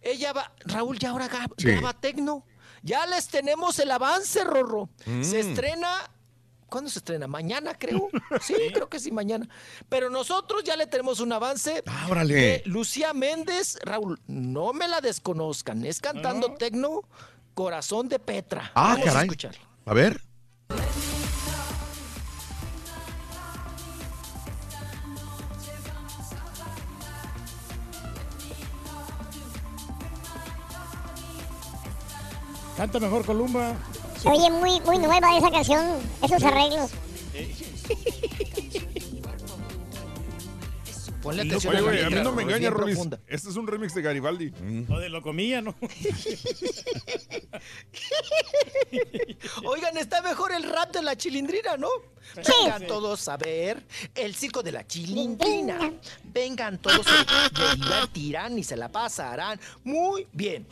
Ella 0.00 0.32
va, 0.32 0.50
Raúl, 0.60 0.98
ya 0.98 1.10
ahora 1.10 1.28
ga- 1.28 1.52
Sí. 1.58 1.68
graba 1.72 1.92
tecno. 1.92 2.46
Ya 2.82 3.04
les 3.06 3.28
tenemos 3.28 3.78
el 3.78 3.90
avance, 3.90 4.42
Rorro. 4.44 4.88
Se 5.04 5.10
Mm. 5.44 5.48
estrena. 5.50 6.10
¿Cuándo 6.76 6.90
se 6.90 6.98
estrena? 6.98 7.26
Mañana, 7.26 7.72
creo. 7.78 8.10
Sí, 8.42 8.54
creo 8.74 8.90
que 8.90 9.00
sí, 9.00 9.10
mañana. 9.10 9.48
Pero 9.88 10.10
nosotros 10.10 10.62
ya 10.62 10.76
le 10.76 10.86
tenemos 10.86 11.20
un 11.20 11.32
avance. 11.32 11.82
Ah, 11.86 12.06
órale. 12.10 12.34
de 12.34 12.62
Lucía 12.66 13.14
Méndez, 13.14 13.78
Raúl, 13.82 14.20
no 14.26 14.74
me 14.74 14.86
la 14.86 15.00
desconozcan. 15.00 15.86
Es 15.86 16.02
cantando 16.02 16.52
tecno, 16.52 17.00
Corazón 17.54 18.10
de 18.10 18.18
Petra. 18.18 18.72
Ah, 18.74 18.88
Vamos 18.88 19.00
a 19.00 19.04
caray. 19.10 19.22
escucharla. 19.24 19.60
A 19.86 19.94
ver. 19.94 20.20
Canta 32.76 33.00
mejor 33.00 33.24
Columba. 33.24 33.74
Se 34.20 34.28
oye 34.28 34.50
muy, 34.50 34.80
muy 34.80 34.98
nueva 34.98 35.36
esa 35.36 35.50
canción, 35.50 35.84
esos 36.22 36.42
arreglos. 36.42 36.90
Ponle 41.26 41.42
Oye, 41.42 41.50
atención 41.50 41.74
a 41.76 41.80
güey, 41.80 42.04
a 42.04 42.08
mí 42.08 42.20
no 42.22 42.30
me 42.30 42.44
engaña, 42.44 42.70
Rolis. 42.70 43.00
Este 43.26 43.48
es 43.50 43.56
un 43.56 43.66
remix 43.66 43.92
de 43.94 44.02
Garibaldi. 44.02 44.52
O 44.88 45.00
de 45.00 45.08
Locomía, 45.08 45.60
¿no? 45.60 45.74
Oigan, 49.64 49.96
está 49.96 50.22
mejor 50.22 50.52
el 50.52 50.62
rap 50.62 50.92
de 50.92 51.02
la 51.02 51.16
chilindrina, 51.16 51.76
¿no? 51.78 51.88
Sí. 52.40 52.52
Vengan 52.62 52.86
todos 52.86 53.26
a 53.26 53.36
ver 53.38 53.84
el 54.14 54.36
circo 54.36 54.62
de 54.62 54.70
la 54.70 54.86
chilindrina. 54.86 55.94
Vengan 56.22 56.78
todos, 56.78 57.04
se 57.04 57.74
divertirán 57.74 58.56
y 58.56 58.62
se 58.62 58.76
la 58.76 58.88
pasarán 58.92 59.58
muy 59.82 60.28
bien. 60.32 60.68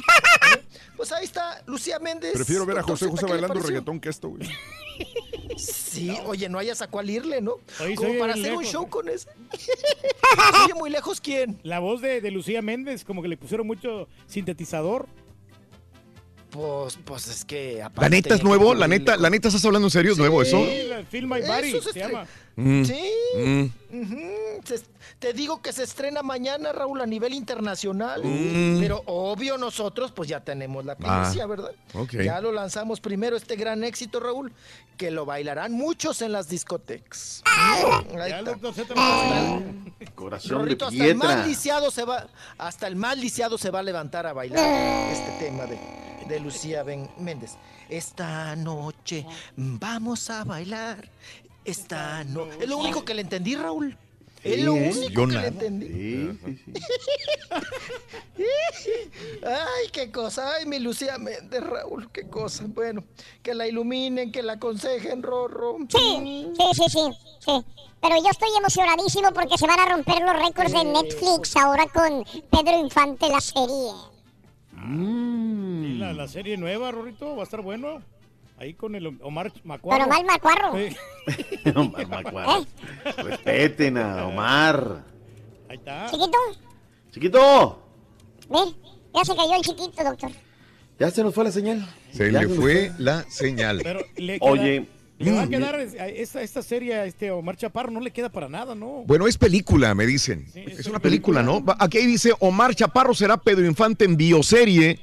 ¿Eh? 0.54 0.62
Pues 0.96 1.10
ahí 1.10 1.24
está 1.24 1.60
Lucía 1.66 1.98
Méndez. 1.98 2.32
Prefiero 2.34 2.64
ver 2.64 2.78
a 2.78 2.82
José 2.84 3.08
José 3.08 3.26
¿qué 3.26 3.26
le 3.26 3.40
bailando 3.40 3.60
reggaetón 3.60 3.98
que 3.98 4.10
esto, 4.10 4.28
güey. 4.28 4.48
Sí, 5.58 6.10
oye, 6.26 6.48
no 6.48 6.58
hayas 6.58 6.82
a 6.82 6.88
cuál 6.88 7.10
irle, 7.10 7.40
¿no? 7.40 7.56
Oye, 7.80 7.94
Como 7.94 8.18
para 8.18 8.34
hacer 8.34 8.54
un 8.54 8.64
show 8.64 8.88
con 8.88 9.08
eso. 9.08 9.28
¿Se 9.58 10.64
oye 10.64 10.74
muy 10.74 10.90
lejos 10.90 11.20
quién? 11.20 11.58
La 11.62 11.78
voz 11.78 12.00
de, 12.00 12.20
de 12.20 12.30
Lucía 12.30 12.62
Méndez, 12.62 13.04
como 13.04 13.22
que 13.22 13.28
le 13.28 13.36
pusieron 13.36 13.66
mucho 13.66 14.08
sintetizador. 14.26 15.08
Pues, 16.54 16.96
pues 17.04 17.26
es 17.26 17.44
que 17.44 17.84
La 17.96 18.08
neta 18.08 18.36
es 18.36 18.44
nuevo, 18.44 18.74
la 18.76 18.86
neta, 18.86 19.16
la 19.16 19.28
neta 19.28 19.48
estás 19.48 19.64
hablando 19.64 19.88
en 19.88 19.90
serio, 19.90 20.12
es 20.12 20.18
nuevo 20.18 20.40
eso. 20.40 20.64
Sí, 20.64 20.88
Feel 21.10 21.26
My 21.26 21.40
Body 21.40 21.74
Eso 21.76 21.82
se 21.92 21.98
llama. 21.98 22.26
Mm, 22.54 22.84
Sí. 22.84 23.02
mm. 23.36 23.66
Se- 24.64 24.80
te 25.18 25.32
digo 25.32 25.60
que 25.60 25.72
se 25.72 25.82
estrena 25.82 26.22
mañana, 26.22 26.70
Raúl, 26.72 27.00
a 27.00 27.06
nivel 27.06 27.34
internacional. 27.34 28.22
Mm. 28.24 28.78
Pero 28.78 29.02
obvio 29.06 29.58
nosotros 29.58 30.12
pues 30.12 30.28
ya 30.28 30.40
tenemos 30.44 30.84
la 30.84 30.92
Ah, 31.00 31.22
primicia, 31.24 31.46
¿verdad? 31.46 31.72
Ya 32.12 32.40
lo 32.40 32.52
lanzamos 32.52 33.00
primero, 33.00 33.36
este 33.36 33.56
gran 33.56 33.82
éxito, 33.82 34.20
Raúl, 34.20 34.52
que 34.96 35.10
lo 35.10 35.24
bailarán 35.26 35.72
muchos 35.72 36.22
en 36.22 36.30
las 36.30 36.48
discotecas. 36.48 37.42
Ahí 37.46 37.82
Ya 38.30 38.38
está. 38.38 38.52
está 38.52 39.62
Corazón 40.14 40.58
Rorrito, 40.58 40.88
de 40.90 40.96
hasta 40.98 41.04
el 41.10 41.14
más 41.16 41.26
piedra. 41.28 41.46
lisiado 41.46 41.90
se 41.90 42.04
va, 42.04 42.28
hasta 42.58 42.86
el 42.86 42.94
más 42.94 43.18
lisiado 43.18 43.58
se 43.58 43.70
va 43.70 43.80
a 43.80 43.82
levantar 43.82 44.26
a 44.26 44.32
bailar 44.32 45.10
este 45.10 45.30
tema 45.44 45.64
de, 45.66 45.76
de 46.28 46.40
Lucía 46.40 46.82
Ben- 46.82 47.10
Méndez. 47.18 47.56
Esta 47.88 48.56
noche 48.56 49.26
vamos 49.56 50.30
a 50.30 50.44
bailar. 50.44 51.08
Esta 51.64 52.24
no. 52.24 52.46
Es 52.52 52.68
lo 52.68 52.78
único 52.78 53.04
que 53.04 53.14
le 53.14 53.22
entendí, 53.22 53.56
Raúl. 53.56 53.96
Es 54.42 54.60
lo 54.62 54.74
único 54.74 55.08
yo 55.10 55.26
que 55.26 55.26
nada. 55.34 55.40
le 55.42 55.48
entendí. 55.48 55.86
Sí, 55.88 56.38
sí, 56.44 56.62
sí. 56.66 56.72
Ay, 59.46 59.88
qué 59.92 60.10
cosa. 60.12 60.54
Ay, 60.56 60.66
mi 60.66 60.78
Lucía 60.78 61.16
Méndez, 61.18 61.62
Raúl, 61.62 62.10
qué 62.12 62.28
cosa. 62.28 62.64
Bueno, 62.66 63.02
que 63.42 63.54
la 63.54 63.66
iluminen, 63.66 64.30
que 64.32 64.42
la 64.42 64.54
aconsejen, 64.54 65.22
Rorro. 65.22 65.78
Sí, 65.88 66.52
sí, 66.56 66.64
sí, 66.74 66.84
sí, 66.90 67.00
sí. 67.40 67.64
Pero 68.02 68.16
yo 68.22 68.28
estoy 68.30 68.50
emocionadísimo 68.58 69.32
porque 69.32 69.56
se 69.56 69.66
van 69.66 69.80
a 69.80 69.86
romper 69.86 70.20
los 70.20 70.36
récords 70.38 70.72
de 70.72 70.84
Netflix 70.84 71.56
ahora 71.56 71.86
con 71.86 72.24
Pedro 72.50 72.78
Infante 72.78 73.28
la 73.30 73.40
serie. 73.40 73.92
Y 74.86 75.96
la, 75.98 76.12
la 76.12 76.28
serie 76.28 76.56
nueva, 76.56 76.90
Rorrito, 76.90 77.34
va 77.36 77.42
a 77.42 77.44
estar 77.44 77.60
bueno. 77.62 78.02
Ahí 78.56 78.74
con 78.74 78.94
el 78.94 79.18
Omar 79.22 79.52
Macuarro. 79.64 80.04
Pero 80.04 80.08
mal 80.10 80.24
macuarro. 80.24 80.76
Sí. 80.78 81.70
Omar 81.74 82.06
Macuarro. 82.06 82.66
Respeten 83.24 83.98
a 83.98 84.26
Omar. 84.26 85.04
Ahí 85.68 85.76
está. 85.76 86.06
Chiquito, 86.10 86.38
Chiquito, 87.10 87.82
ve, 88.48 88.58
ya 89.14 89.24
se 89.24 89.34
cayó 89.36 89.54
el 89.56 89.62
chiquito, 89.62 90.04
doctor. 90.04 90.30
ya 90.98 91.10
se 91.10 91.22
nos 91.24 91.34
fue 91.34 91.44
la 91.44 91.50
señal. 91.52 91.88
Se 92.12 92.30
Ya 92.30 92.42
le 92.42 92.48
fue 92.48 92.92
la 92.98 93.22
señal. 93.28 93.80
Pero 93.82 94.00
le 94.16 94.38
queda- 94.38 94.50
Oye, 94.50 94.86
Le 95.18 95.30
va 95.30 95.42
a 95.42 95.46
mm, 95.46 95.50
quedar 95.50 95.80
esta, 95.80 96.42
esta 96.42 96.62
serie 96.62 96.94
a 96.94 97.04
este 97.06 97.30
Omar 97.30 97.56
Chaparro, 97.56 97.90
no 97.90 98.00
le 98.00 98.10
queda 98.10 98.30
para 98.30 98.48
nada, 98.48 98.74
¿no? 98.74 99.04
Bueno, 99.06 99.28
es 99.28 99.38
película, 99.38 99.94
me 99.94 100.06
dicen. 100.06 100.46
es 100.54 100.86
una 100.86 100.98
película, 100.98 101.42
¿no? 101.42 101.64
Aquí 101.78 101.98
dice 101.98 102.32
Omar 102.40 102.74
Chaparro 102.74 103.14
será 103.14 103.36
Pedro 103.36 103.64
Infante 103.64 104.04
en 104.04 104.16
bioserie 104.16 104.98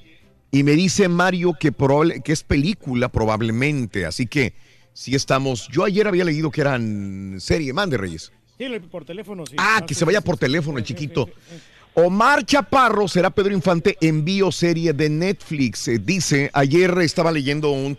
y 0.52 0.64
me 0.64 0.74
dice 0.74 1.08
Mario 1.08 1.56
que, 1.58 1.72
probable, 1.72 2.22
que 2.22 2.34
es 2.34 2.44
película 2.44 3.08
probablemente. 3.10 4.06
Así 4.06 4.28
que 4.28 4.54
sí 4.94 5.16
estamos. 5.16 5.70
Yo 5.70 5.86
ayer 5.86 6.06
había 6.08 6.26
leído 6.26 6.52
que 6.52 6.62
eran 6.62 7.38
serie. 7.40 7.72
Mande, 7.72 7.98
Reyes. 7.98 8.34
Sí, 8.58 8.68
por 8.92 9.06
teléfono, 9.06 9.46
sí. 9.46 9.56
Ah, 9.58 9.78
Ah, 9.78 9.86
que 9.86 9.94
sí, 9.94 10.00
se 10.00 10.06
vaya 10.06 10.22
por 10.22 10.38
teléfono 10.38 10.78
el 10.78 10.84
chiquito. 10.84 11.30
Omar 11.94 12.46
Chaparro 12.46 13.08
será 13.08 13.30
Pedro 13.30 13.54
Infante 13.54 13.98
en 14.02 14.24
bioserie 14.24 14.94
de 14.94 15.10
Netflix. 15.10 15.88
Eh, 15.88 16.00
dice, 16.00 16.50
ayer 16.54 16.96
estaba 17.00 17.32
leyendo 17.32 17.72
un 17.72 17.96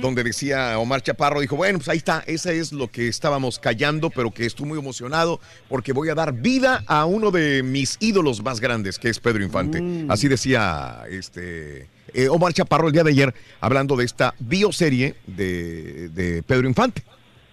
donde 0.00 0.24
decía 0.24 0.78
Omar 0.78 1.02
Chaparro, 1.02 1.40
dijo, 1.40 1.56
bueno, 1.56 1.78
pues 1.78 1.88
ahí 1.88 1.98
está, 1.98 2.22
ese 2.26 2.58
es 2.58 2.72
lo 2.72 2.90
que 2.90 3.08
estábamos 3.08 3.58
callando, 3.58 4.10
pero 4.10 4.30
que 4.30 4.46
estoy 4.46 4.66
muy 4.66 4.78
emocionado 4.78 5.40
porque 5.68 5.92
voy 5.92 6.08
a 6.08 6.14
dar 6.14 6.32
vida 6.32 6.84
a 6.86 7.04
uno 7.04 7.30
de 7.30 7.62
mis 7.62 7.96
ídolos 8.00 8.42
más 8.42 8.60
grandes, 8.60 8.98
que 8.98 9.08
es 9.08 9.20
Pedro 9.20 9.42
Infante. 9.42 9.82
Así 10.08 10.28
decía 10.28 11.04
este 11.10 11.88
eh, 12.12 12.28
Omar 12.28 12.52
Chaparro 12.52 12.86
el 12.86 12.92
día 12.92 13.04
de 13.04 13.10
ayer, 13.10 13.34
hablando 13.60 13.96
de 13.96 14.04
esta 14.04 14.34
bioserie 14.38 15.14
de, 15.26 16.08
de 16.10 16.42
Pedro 16.42 16.68
Infante. 16.68 17.02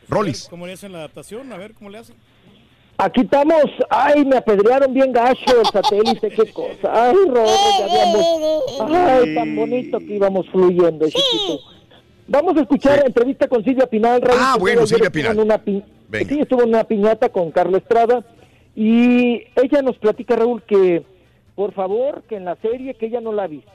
Rolis. 0.08 0.48
¿Cómo 0.50 0.68
le 0.68 0.74
hacen 0.74 0.92
la 0.92 1.00
adaptación? 1.00 1.51
A 1.53 1.58
ver, 1.58 1.74
¿cómo 1.74 1.90
le 1.90 2.00
hacen? 2.00 2.16
Aquí 2.98 3.22
estamos. 3.22 3.64
Ay, 3.90 4.24
me 4.26 4.38
apedrearon 4.38 4.93
bien 4.93 5.11
gacho 5.11 5.61
el 5.61 5.66
satélite, 5.66 6.30
qué 6.30 6.51
cosa. 6.51 7.10
Ay, 7.10 7.16
ya 7.34 7.85
habíamos. 7.85 8.92
Ay, 8.93 9.35
tan 9.35 9.56
bonito 9.56 9.98
que 10.00 10.16
íbamos 10.16 10.48
fluyendo, 10.50 11.06
chiquito. 11.08 11.61
Vamos 12.32 12.56
a 12.56 12.61
escuchar 12.61 13.03
entrevista 13.06 13.48
con 13.50 13.61
Silvia 13.64 13.88
Pinal. 13.88 14.22
Raúl, 14.22 14.40
Ah, 14.42 14.56
bueno, 14.58 14.88
Silvia 14.88 15.10
Pinal. 15.10 15.34
en 15.34 15.40
una 15.42 15.58
pi-. 15.58 15.84
Sí, 16.27 16.40
estuvo 16.40 16.64
en 16.64 16.69
una 16.69 16.85
piñata 16.85 17.27
con 17.30 17.51
Carla 17.51 17.77
Estrada. 17.77 18.24
Y 18.74 19.43
ella 19.61 19.82
nos 19.84 19.98
platica, 19.98 20.38
Raúl, 20.38 20.64
que 20.64 21.03
por 21.56 21.74
favor, 21.74 22.24
que 22.30 22.38
en 22.38 22.45
la 22.45 22.56
serie, 22.58 22.93
que 22.93 23.08
ella 23.08 23.19
no 23.19 23.34
la 23.34 23.43
ha 23.43 23.48
visto, 23.48 23.72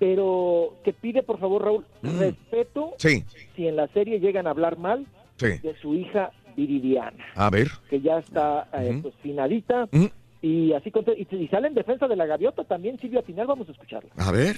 pero 0.00 0.74
que 0.84 0.92
pide, 0.92 1.22
por 1.22 1.38
favor, 1.38 1.62
Raúl, 1.62 1.84
respeto 2.02 2.86
Mm. 2.88 2.92
Sí, 2.98 3.24
si 3.54 3.68
en 3.68 3.76
la 3.76 3.86
serie 3.88 4.18
llegan 4.18 4.48
a 4.48 4.50
hablar 4.50 4.76
mal 4.76 5.06
sí. 5.36 5.46
de 5.62 5.74
su 5.80 5.94
hija 5.94 6.32
Viridiana 6.56 7.24
A 7.36 7.48
ver. 7.48 7.68
que 7.88 8.00
ya 8.00 8.18
está 8.18 8.68
eh, 8.74 8.90
Ujú. 8.90 9.02
pues, 9.02 9.14
finadita 9.22 9.88
Ujú. 9.92 10.10
Y 10.42 10.72
así 10.72 10.90
y, 11.16 11.36
y 11.36 11.48
sale 11.48 11.68
en 11.68 11.74
defensa 11.74 12.08
de 12.08 12.16
la 12.16 12.24
gaviota 12.26 12.64
también 12.64 12.98
Silvia 12.98 13.20
Pinal 13.22 13.46
vamos 13.46 13.68
a 13.68 13.72
escucharla 13.72 14.10
A 14.16 14.30
ver. 14.32 14.56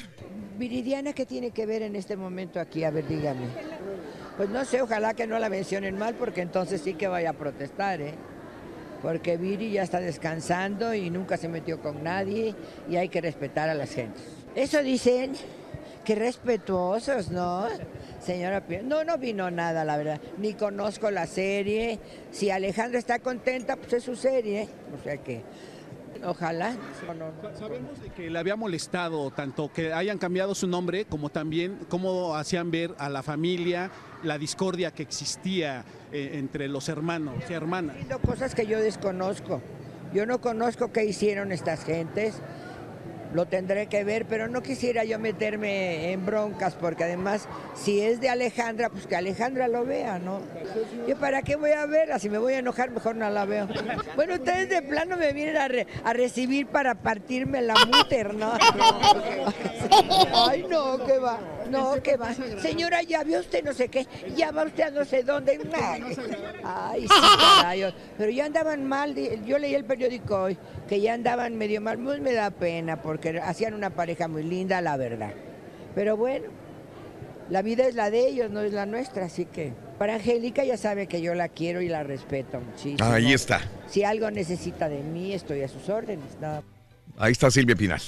Viridiana, 0.59 1.13
¿qué 1.13 1.27
tiene 1.27 1.51
que 1.51 1.67
ver 1.67 1.83
en 1.83 1.97
este 1.97 2.17
momento 2.17 2.61
aquí? 2.61 2.85
A 2.85 2.91
ver, 2.91 3.07
dígame. 3.09 3.47
Pues 4.37 4.49
no 4.51 4.65
sé, 4.65 4.81
ojalá 4.83 5.15
que 5.15 5.27
no 5.27 5.39
la 5.39 5.49
mencionen 5.49 5.99
mal, 5.99 6.15
porque 6.15 6.41
entonces 6.41 6.81
sí 6.83 6.95
que 6.95 7.09
vaya 7.09 7.31
a 7.31 7.33
protestar, 7.33 8.01
¿eh? 8.01 8.15
Porque 9.03 9.37
Viri 9.37 9.73
ya 9.73 9.83
está 9.83 9.99
descansando 9.99 10.95
y 10.95 11.11
nunca 11.11 11.37
se 11.37 11.49
metió 11.49 11.81
con 11.81 12.05
nadie 12.05 12.55
y 12.89 12.97
hay 12.97 13.09
que 13.09 13.21
respetar 13.21 13.69
a 13.69 13.75
las 13.75 13.93
gentes. 13.93 14.23
Eso 14.55 14.81
dicen, 14.83 15.33
que 16.05 16.15
respetuosos, 16.15 17.31
¿no? 17.33 17.67
Señora 18.21 18.61
Pi- 18.61 18.79
no, 18.85 19.03
no 19.03 19.19
vino 19.19 19.51
nada, 19.51 19.85
la 19.85 19.97
verdad. 19.97 20.21
Ni 20.39 20.55
conozco 20.55 21.11
la 21.11 21.27
serie. 21.27 21.99
Si 22.31 22.51
Alejandra 22.51 22.99
está 23.01 23.19
contenta, 23.19 23.75
pues 23.77 23.95
es 23.95 24.05
su 24.05 24.15
serie. 24.15 24.69
O 24.97 25.03
sea 25.03 25.17
que, 25.17 25.41
ojalá. 26.25 26.75
No, 27.07 27.15
no, 27.15 27.33
no. 27.43 27.59
Sabemos 27.59 28.01
de 28.01 28.11
que 28.11 28.31
le 28.31 28.39
había 28.39 28.57
molestado 28.57 29.31
tanto 29.31 29.73
que 29.73 29.93
hayan 29.93 30.19
cambiado 30.19 30.55
su 30.55 30.67
nombre 30.67 31.05
como 31.05 31.31
también 31.31 31.79
cómo 31.89 32.37
hacían 32.37 32.71
ver 32.71 32.95
a 32.99 33.09
la 33.09 33.23
familia 33.23 33.91
la 34.23 34.39
discordia 34.39 34.93
que 34.93 35.03
existía 35.03 35.85
eh, 36.13 36.33
entre 36.35 36.69
los 36.69 36.89
hermanos 36.89 37.35
y 37.49 37.53
hermanas. 37.53 37.97
Cosas 38.25 38.55
que 38.55 38.67
yo 38.67 38.79
desconozco. 38.79 39.61
Yo 40.15 40.27
no 40.27 40.41
conozco 40.41 40.93
qué 40.93 41.05
hicieron 41.05 41.53
estas 41.53 41.85
gentes. 41.85 42.35
Lo 43.35 43.47
tendré 43.47 43.87
que 43.87 44.05
ver, 44.05 44.27
pero 44.27 44.47
no 44.49 44.63
quisiera 44.63 45.05
yo 45.05 45.19
meterme 45.19 46.13
en 46.13 46.27
broncas, 46.27 46.75
porque 46.75 47.05
además, 47.05 47.49
si 47.75 48.01
es 48.03 48.21
de 48.21 48.29
Alejandra, 48.29 48.91
pues 48.91 49.07
que 49.07 49.17
Alejandra 49.17 49.69
lo 49.69 49.85
vea, 49.87 50.19
¿no? 50.19 50.41
Yo 51.09 51.17
para 51.17 51.41
qué 51.43 51.57
voy 51.57 51.71
a 51.71 51.87
verla, 51.87 52.19
si 52.19 52.29
me 52.29 52.37
voy 52.39 52.53
a 52.55 52.59
enojar, 52.59 52.91
mejor 52.91 53.17
no 53.17 53.31
la 53.31 53.45
veo. 53.47 53.69
Bueno, 54.17 54.35
ustedes 54.35 54.69
de 54.69 54.83
plano 54.83 55.17
me 55.17 55.33
vienen 55.33 55.57
a, 55.57 55.67
re- 55.69 55.87
a 56.05 56.13
recibir 56.13 56.67
para 56.67 56.95
partirme 56.95 57.63
la 57.63 57.75
muter, 57.87 58.35
¿no? 58.35 58.53
Ay, 60.49 60.67
no, 60.69 61.05
que 61.05 61.19
va, 61.19 61.39
no, 61.71 62.03
que 62.03 62.17
va. 62.17 62.35
Señora, 62.61 63.03
ya 63.03 63.25
vio 63.25 63.41
usted 63.41 63.63
no 63.65 63.73
sé 63.73 63.89
qué, 63.89 64.07
ya 64.37 64.51
va 64.51 64.65
usted 64.65 64.85
a 64.85 64.91
no 64.91 65.05
sé 65.05 65.23
dónde. 65.23 65.59
Ay, 66.65 67.03
sí, 67.03 67.21
caray. 67.61 67.95
Pero 68.19 68.31
ya 68.31 68.47
andaban 68.47 68.87
mal, 68.87 69.15
yo 69.45 69.59
leí 69.59 69.75
el 69.75 69.85
periódico 69.85 70.43
hoy, 70.43 70.59
que 70.89 71.01
ya 71.01 71.15
andaban 71.15 71.57
medio 71.57 71.81
mal, 71.81 71.99
pues 71.99 72.21
me 72.21 72.33
da 72.33 72.51
pena, 72.51 73.01
porque 73.03 73.41
hacían 73.41 73.75
una 73.75 73.91
pareja 73.91 74.29
muy 74.29 74.43
linda, 74.43 74.81
la 74.81 74.97
verdad. 74.97 75.33
Pero 75.95 76.17
bueno, 76.17 76.47
La 77.53 77.61
vida 77.61 77.87
es 77.87 77.95
la 77.95 78.11
de 78.11 78.29
ellos, 78.29 78.51
no 78.51 78.63
es 78.63 78.73
la 78.73 78.87
nuestra, 78.87 79.27
así 79.27 79.45
que 79.45 79.75
para 79.99 80.15
Angélica 80.15 80.65
ya 80.65 80.77
sabe 80.77 81.07
que 81.07 81.21
yo 81.21 81.35
la 81.35 81.49
quiero 81.49 81.83
y 81.83 81.89
la 81.89 82.03
respeto 82.03 82.61
muchísimo. 82.61 83.05
Ahí 83.05 83.33
está. 83.33 83.61
Si 83.89 84.05
algo 84.05 84.31
necesita 84.31 84.89
de 84.89 85.03
mí, 85.03 85.35
estoy 85.35 85.63
a 85.63 85.69
sus 85.69 85.89
órdenes. 85.91 86.39
nada 86.41 86.63
Ahí 87.19 87.33
está 87.33 87.51
Silvia 87.51 87.77
Pinal. 87.77 88.01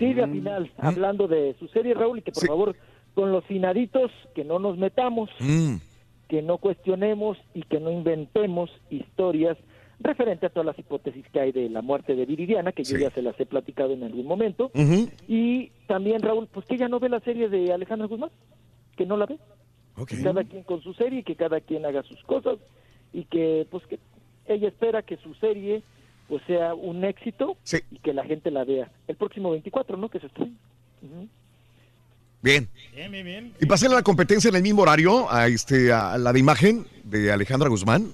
Silvia 0.00 0.26
Pinal, 0.26 0.70
hablando 0.78 1.28
de 1.28 1.54
su 1.58 1.68
serie, 1.68 1.94
Raúl, 1.94 2.18
y 2.18 2.22
que 2.22 2.32
por 2.32 2.46
favor, 2.46 2.76
con 3.14 3.30
los 3.30 3.44
finaditos, 3.44 4.10
que 4.34 4.44
no 4.44 4.58
nos 4.58 4.76
metamos, 4.78 5.30
Mm. 5.38 5.76
que 6.28 6.42
no 6.42 6.58
cuestionemos 6.58 7.38
y 7.54 7.62
que 7.62 7.78
no 7.80 7.90
inventemos 7.90 8.70
historias 8.90 9.56
referente 10.02 10.46
a 10.46 10.48
todas 10.48 10.64
las 10.66 10.78
hipótesis 10.78 11.24
que 11.30 11.40
hay 11.40 11.52
de 11.52 11.68
la 11.68 11.82
muerte 11.82 12.14
de 12.16 12.24
Viridiana, 12.24 12.72
que 12.72 12.84
yo 12.84 12.96
ya 12.96 13.10
se 13.10 13.20
las 13.20 13.38
he 13.38 13.44
platicado 13.46 13.92
en 13.92 14.02
algún 14.02 14.26
momento. 14.26 14.70
Y 15.28 15.70
también, 15.86 16.22
Raúl, 16.22 16.48
pues 16.50 16.64
que 16.66 16.76
ella 16.76 16.88
no 16.88 16.98
ve 17.00 17.08
la 17.10 17.20
serie 17.20 17.48
de 17.50 17.72
Alejandra 17.72 18.06
Guzmán, 18.06 18.30
que 18.96 19.04
no 19.04 19.16
la 19.18 19.26
ve. 19.26 19.38
Que 20.06 20.22
cada 20.22 20.44
quien 20.44 20.62
con 20.62 20.80
su 20.80 20.94
serie, 20.94 21.22
que 21.22 21.36
cada 21.36 21.60
quien 21.60 21.84
haga 21.84 22.02
sus 22.04 22.22
cosas 22.22 22.58
y 23.12 23.24
que, 23.24 23.66
pues, 23.70 23.84
que 23.86 23.98
ella 24.46 24.68
espera 24.68 25.02
que 25.02 25.18
su 25.18 25.34
serie 25.34 25.82
pues 26.30 26.42
sea 26.46 26.74
un 26.74 27.04
éxito 27.04 27.56
y 27.90 27.98
que 27.98 28.14
la 28.14 28.24
gente 28.24 28.52
la 28.52 28.64
vea. 28.64 28.88
El 29.08 29.16
próximo 29.16 29.50
24, 29.50 29.96
¿no? 29.96 30.08
Que 30.08 30.20
se 30.20 30.28
estrena. 30.28 30.52
Bien. 32.40 32.68
Bien, 32.94 33.10
bien, 33.10 33.24
bien. 33.24 33.52
¿Y 33.60 33.66
va 33.66 33.74
a 33.74 33.78
ser 33.78 33.90
la 33.90 34.02
competencia 34.02 34.48
en 34.48 34.54
el 34.54 34.62
mismo 34.62 34.82
horario 34.82 35.30
a, 35.30 35.48
este, 35.48 35.92
a 35.92 36.16
la 36.18 36.32
de 36.32 36.38
imagen 36.38 36.86
de 37.02 37.32
Alejandra 37.32 37.68
Guzmán? 37.68 38.12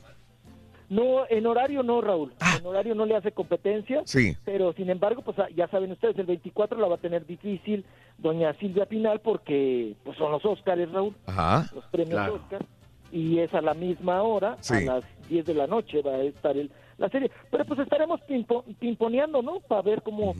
No, 0.88 1.26
en 1.28 1.46
horario 1.46 1.82
no, 1.82 2.00
Raúl. 2.00 2.32
En 2.58 2.64
horario 2.64 2.94
no 2.94 3.04
le 3.04 3.16
hace 3.16 3.32
competencia. 3.32 4.00
Sí. 4.06 4.34
Pero, 4.46 4.72
sin 4.72 4.88
embargo, 4.88 5.20
pues 5.20 5.38
ah, 5.38 5.48
ya 5.54 5.68
saben 5.68 5.92
ustedes, 5.92 6.16
el 6.18 6.26
24 6.26 6.80
la 6.80 6.88
va 6.88 6.94
a 6.94 6.98
tener 6.98 7.26
difícil 7.26 7.84
doña 8.16 8.54
Silvia 8.54 8.86
Pinal 8.86 9.20
porque 9.20 9.94
pues 10.04 10.16
son 10.16 10.32
los 10.32 10.44
Óscares, 10.46 10.90
Raúl. 10.90 11.14
Ajá. 11.26 11.68
Los 11.74 11.84
premios 11.86 12.12
Claro. 12.12 12.34
Óscar. 12.36 12.64
Y 13.12 13.40
es 13.40 13.52
a 13.52 13.60
la 13.60 13.74
misma 13.74 14.22
hora, 14.22 14.56
a 14.68 14.80
las 14.80 15.04
10 15.28 15.44
de 15.44 15.54
la 15.54 15.66
noche 15.66 16.00
va 16.02 16.12
a 16.12 16.22
estar 16.22 16.56
el, 16.56 16.70
la 16.98 17.08
serie. 17.08 17.30
Pero 17.50 17.64
pues 17.64 17.80
estaremos 17.80 18.20
pimpo- 18.22 18.64
pimponeando, 18.78 19.42
¿no? 19.42 19.60
Para 19.60 19.82
ver 19.82 20.02
cómo, 20.02 20.34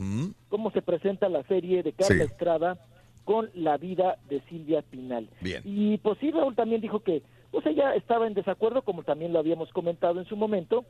cómo 0.49 0.71
se 0.71 0.81
presenta 0.81 1.29
la 1.29 1.43
serie 1.43 1.83
de 1.83 1.93
Carla 1.93 2.25
Sí. 2.25 2.31
Estrada 2.31 2.77
con 3.25 3.49
la 3.55 3.77
vida 3.77 4.17
de 4.29 4.41
Silvia 4.49 4.81
Pinal. 4.81 5.27
Bien. 5.41 5.61
Y 5.65 5.97
pues 5.97 6.17
sí, 6.19 6.31
Raúl 6.31 6.55
también 6.55 6.81
dijo 6.81 7.01
que 7.01 7.21
pues 7.51 7.65
ella 7.65 7.93
estaba 7.95 8.27
en 8.27 8.33
desacuerdo, 8.33 8.81
como 8.81 9.03
también 9.03 9.33
lo 9.33 9.39
habíamos 9.39 9.69
comentado 9.71 10.19
en 10.19 10.25
su 10.25 10.35
momento, 10.35 10.85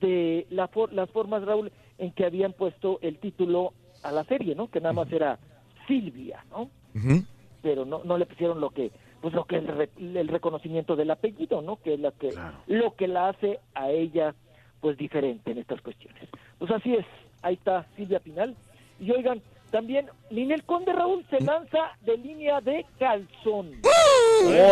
de 0.00 0.46
la 0.50 0.68
for- 0.68 0.92
las 0.92 1.10
formas, 1.10 1.44
Raúl, 1.44 1.72
en 1.98 2.10
que 2.12 2.24
habían 2.24 2.52
puesto 2.52 2.98
el 3.02 3.18
título 3.18 3.72
a 4.02 4.12
la 4.12 4.24
serie, 4.24 4.54
¿no? 4.54 4.68
Que 4.70 4.80
nada 4.80 4.92
más 4.92 5.10
era 5.12 5.38
Silvia, 5.86 6.44
¿no? 6.50 6.70
Pero 7.62 7.84
no, 7.84 8.02
no 8.04 8.18
le 8.18 8.26
pusieron 8.26 8.60
lo 8.60 8.70
que 8.70 8.90
pues 9.20 9.34
lo 9.34 9.44
que 9.44 9.56
el, 9.56 9.66
re- 9.66 9.90
el 9.98 10.28
reconocimiento 10.28 10.94
del 10.94 11.10
apellido, 11.10 11.62
¿no? 11.62 11.76
Que 11.76 11.94
es 11.94 12.00
la 12.00 12.12
que 12.12 12.32
lo 12.66 12.94
que 12.94 13.08
la 13.08 13.28
hace 13.30 13.58
a 13.74 13.90
ella 13.90 14.34
pues 14.80 14.96
diferente 14.96 15.50
en 15.50 15.58
estas 15.58 15.80
cuestiones. 15.80 16.28
Pues 16.58 16.70
así 16.70 16.94
es, 16.94 17.06
ahí 17.42 17.54
está 17.54 17.86
Silvia 17.96 18.20
Pinal. 18.20 18.54
Y 19.00 19.10
oigan, 19.10 19.42
también 19.70 20.06
Ninel 20.30 20.64
Conde 20.64 20.92
Raúl 20.92 21.24
se 21.28 21.40
lanza 21.40 21.92
de 22.04 22.16
línea 22.18 22.60
de 22.60 22.86
calzón. 22.98 23.72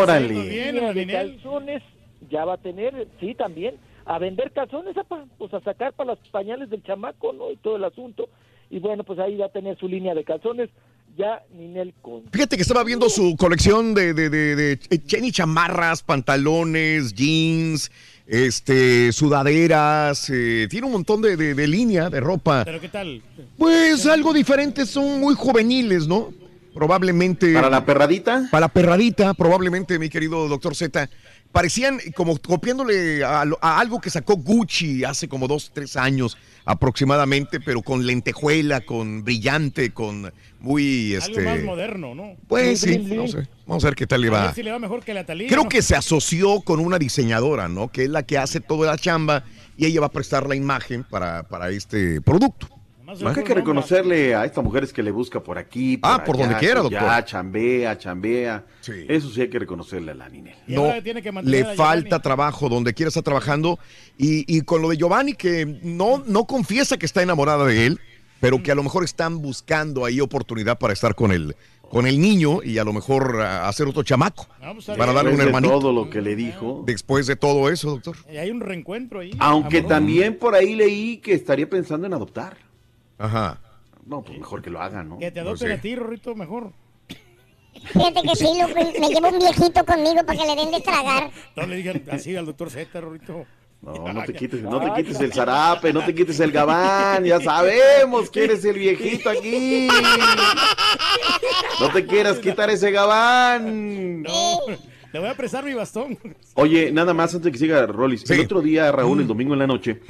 Órale. 0.00 0.28
Línea 0.28 0.92
de 0.92 1.06
calzones 1.06 1.82
ya 2.30 2.44
va 2.44 2.54
a 2.54 2.58
tener, 2.58 3.08
sí, 3.20 3.34
también, 3.34 3.76
a 4.06 4.18
vender 4.18 4.52
calzones, 4.52 4.94
pues 5.38 5.52
a 5.54 5.60
sacar 5.60 5.92
para 5.92 6.12
los 6.12 6.18
pañales 6.30 6.70
del 6.70 6.82
chamaco, 6.82 7.32
¿no? 7.32 7.50
Y 7.50 7.56
todo 7.56 7.76
el 7.76 7.84
asunto. 7.84 8.28
Y 8.70 8.78
bueno, 8.78 9.04
pues 9.04 9.18
ahí 9.18 9.36
va 9.36 9.46
a 9.46 9.52
tener 9.52 9.78
su 9.78 9.88
línea 9.88 10.14
de 10.14 10.24
calzones, 10.24 10.70
ya 11.16 11.42
Ninel 11.52 11.94
Conde. 12.02 12.30
Fíjate 12.32 12.56
que 12.56 12.62
estaba 12.62 12.82
viendo 12.82 13.08
su 13.08 13.36
colección 13.36 13.94
de, 13.94 14.14
de, 14.14 14.30
de, 14.30 14.56
de 14.56 14.78
Jenny 15.06 15.30
chamarras, 15.32 16.02
pantalones, 16.02 17.14
jeans, 17.14 17.90
este, 18.26 19.12
sudaderas, 19.12 20.30
eh, 20.30 20.66
tiene 20.70 20.86
un 20.86 20.92
montón 20.92 21.20
de, 21.22 21.36
de, 21.36 21.54
de 21.54 21.66
línea 21.66 22.08
de 22.10 22.20
ropa. 22.20 22.64
Pero 22.64 22.80
¿qué 22.80 22.88
tal? 22.88 23.22
Pues 23.58 24.06
algo 24.06 24.32
diferente, 24.32 24.86
son 24.86 25.20
muy 25.20 25.34
juveniles, 25.34 26.06
¿no? 26.06 26.32
Probablemente. 26.74 27.52
¿Para 27.54 27.70
la 27.70 27.84
perradita? 27.84 28.48
Para 28.50 28.62
la 28.62 28.68
perradita, 28.68 29.34
probablemente, 29.34 29.98
mi 29.98 30.08
querido 30.08 30.48
doctor 30.48 30.74
Z. 30.74 31.08
Parecían 31.52 32.00
como 32.16 32.36
copiándole 32.36 33.22
a, 33.22 33.44
lo- 33.44 33.58
a 33.62 33.78
algo 33.78 34.00
que 34.00 34.10
sacó 34.10 34.34
Gucci 34.36 35.04
hace 35.04 35.28
como 35.28 35.46
dos, 35.46 35.70
tres 35.72 35.96
años 35.96 36.36
aproximadamente, 36.64 37.60
pero 37.60 37.82
con 37.82 38.06
lentejuela, 38.06 38.80
con 38.82 39.24
brillante, 39.24 39.92
con 39.92 40.32
muy. 40.60 41.14
Algo 41.14 41.26
Este, 41.26 41.42
más 41.44 41.62
moderno, 41.62 42.14
¿no? 42.14 42.36
pues 42.48 42.80
sí, 42.80 42.98
vamos 43.10 43.34
a, 43.34 43.38
ver, 43.38 43.48
vamos 43.66 43.84
a 43.84 43.88
ver 43.88 43.94
qué 43.96 44.06
tal 44.06 44.20
le 44.22 44.28
A 44.28 44.30
va. 44.30 44.42
ver 44.46 44.54
si 44.54 44.62
le 44.62 44.70
va 44.72 44.78
mejor 44.78 45.02
que 45.04 45.14
la 45.14 45.24
Talía. 45.24 45.48
Creo 45.48 45.64
¿no? 45.64 45.68
que 45.68 45.82
se 45.82 45.94
asoció 45.96 46.60
con 46.60 46.80
una 46.80 46.98
diseñadora, 46.98 47.68
¿no? 47.68 47.88
Que 47.88 48.04
es 48.04 48.10
la 48.10 48.22
que 48.22 48.38
hace 48.38 48.60
toda 48.60 48.90
la 48.90 48.96
chamba 48.98 49.44
y 49.76 49.86
ella 49.86 50.00
va 50.00 50.06
a 50.06 50.12
prestar 50.12 50.48
la 50.48 50.54
imagen 50.54 51.04
para, 51.04 51.42
para 51.44 51.70
este 51.70 52.20
producto. 52.20 52.68
Que 53.18 53.28
hay 53.40 53.44
que 53.44 53.54
reconocerle 53.54 54.34
a 54.34 54.44
esta 54.44 54.62
mujer 54.62 54.84
es 54.84 54.92
que 54.92 55.02
le 55.02 55.10
busca 55.10 55.40
por 55.42 55.58
aquí, 55.58 55.96
por 55.98 56.10
Ah, 56.10 56.24
por 56.24 56.38
donde 56.38 56.56
quiera, 56.56 56.80
doctor. 56.80 56.98
allá, 57.02 57.24
chambea, 57.24 57.98
chambea. 57.98 58.64
Eso 59.08 59.30
sí 59.30 59.42
hay 59.42 59.48
que 59.50 59.58
reconocerle 59.58 60.12
a 60.12 60.14
la 60.14 60.28
Ninel. 60.28 60.54
No, 60.66 60.92
le 61.42 61.64
falta 61.74 62.20
trabajo 62.20 62.68
donde 62.68 62.94
quiera 62.94 63.08
estar 63.08 63.22
trabajando. 63.22 63.78
Y, 64.16 64.44
y 64.56 64.62
con 64.62 64.80
lo 64.82 64.88
de 64.88 64.96
Giovanni, 64.96 65.34
que 65.34 65.66
no, 65.82 66.22
no 66.26 66.46
confiesa 66.46 66.96
que 66.96 67.06
está 67.06 67.22
enamorada 67.22 67.64
de 67.66 67.86
él, 67.86 68.00
pero 68.40 68.62
que 68.62 68.72
a 68.72 68.74
lo 68.74 68.82
mejor 68.82 69.04
están 69.04 69.40
buscando 69.42 70.04
ahí 70.04 70.20
oportunidad 70.20 70.78
para 70.78 70.92
estar 70.92 71.14
con 71.14 71.30
el, 71.32 71.56
con 71.90 72.06
el 72.06 72.20
niño 72.20 72.62
y 72.62 72.78
a 72.78 72.84
lo 72.84 72.92
mejor 72.92 73.40
hacer 73.40 73.86
otro 73.86 74.02
chamaco. 74.02 74.46
para 74.96 75.12
darle 75.12 75.30
un 75.32 75.36
Después 75.36 75.38
de 75.38 75.44
hermanito. 75.44 75.78
todo 75.78 75.92
lo 75.92 76.10
que 76.10 76.20
le 76.22 76.36
dijo. 76.36 76.82
Después 76.86 77.26
de 77.26 77.36
todo 77.36 77.68
eso, 77.70 77.90
doctor. 77.90 78.16
Y 78.32 78.36
hay 78.38 78.50
un 78.50 78.60
reencuentro 78.60 79.20
ahí. 79.20 79.32
Aunque 79.38 79.78
amoroso. 79.78 79.94
también 79.94 80.38
por 80.38 80.54
ahí 80.54 80.74
leí 80.74 81.18
que 81.18 81.34
estaría 81.34 81.68
pensando 81.68 82.06
en 82.06 82.14
adoptar. 82.14 82.63
Ajá. 83.18 83.60
No, 84.06 84.22
pues 84.22 84.38
mejor 84.38 84.62
que 84.62 84.70
lo 84.70 84.80
haga, 84.80 85.02
¿no? 85.02 85.18
Que 85.18 85.30
te 85.30 85.40
adopten 85.40 85.72
a 85.72 85.80
ti, 85.80 85.96
Rorrito, 85.96 86.34
mejor. 86.34 86.72
Fíjate 87.92 88.22
que 88.22 88.36
sí, 88.36 88.46
loco, 88.58 88.74
me 89.00 89.08
llevo 89.08 89.28
un 89.28 89.38
viejito 89.38 89.84
conmigo 89.84 90.24
para 90.24 90.38
que 90.38 90.46
le 90.46 90.56
den 90.56 90.70
de 90.70 90.80
tragar. 90.80 91.30
No 91.56 91.66
le 91.66 91.76
digan 91.76 92.02
así 92.10 92.36
al 92.36 92.46
doctor 92.46 92.70
Z, 92.70 93.00
Rorrito. 93.00 93.46
No, 93.82 94.12
no 94.12 94.24
te 94.24 94.32
quites, 94.38 94.62
no 94.62 94.80
te 94.80 95.02
quites 95.02 95.20
el 95.20 95.32
zarape, 95.32 95.92
no 95.92 96.04
te 96.04 96.14
quites 96.14 96.40
el 96.40 96.52
gabán, 96.52 97.24
ya 97.24 97.40
sabemos 97.40 98.30
que 98.30 98.44
eres 98.44 98.64
el 98.64 98.78
viejito 98.78 99.30
aquí. 99.30 99.88
No 101.80 101.90
te 101.90 102.06
quieras 102.06 102.38
quitar 102.38 102.70
ese 102.70 102.90
gabán. 102.92 104.22
No, 104.22 104.58
le 105.14 105.20
voy 105.20 105.28
a 105.28 105.36
prestar 105.36 105.64
mi 105.64 105.72
bastón. 105.74 106.18
Oye, 106.54 106.90
nada 106.90 107.14
más 107.14 107.32
antes 107.34 107.44
de 107.44 107.52
que 107.52 107.58
siga 107.58 107.86
Rollis. 107.86 108.28
El 108.28 108.40
otro 108.40 108.60
día, 108.60 108.90
Raúl, 108.90 109.18
Mm. 109.18 109.20
el 109.20 109.26
domingo 109.28 109.52
en 109.52 109.60
la 109.60 109.66
noche, 109.68 110.00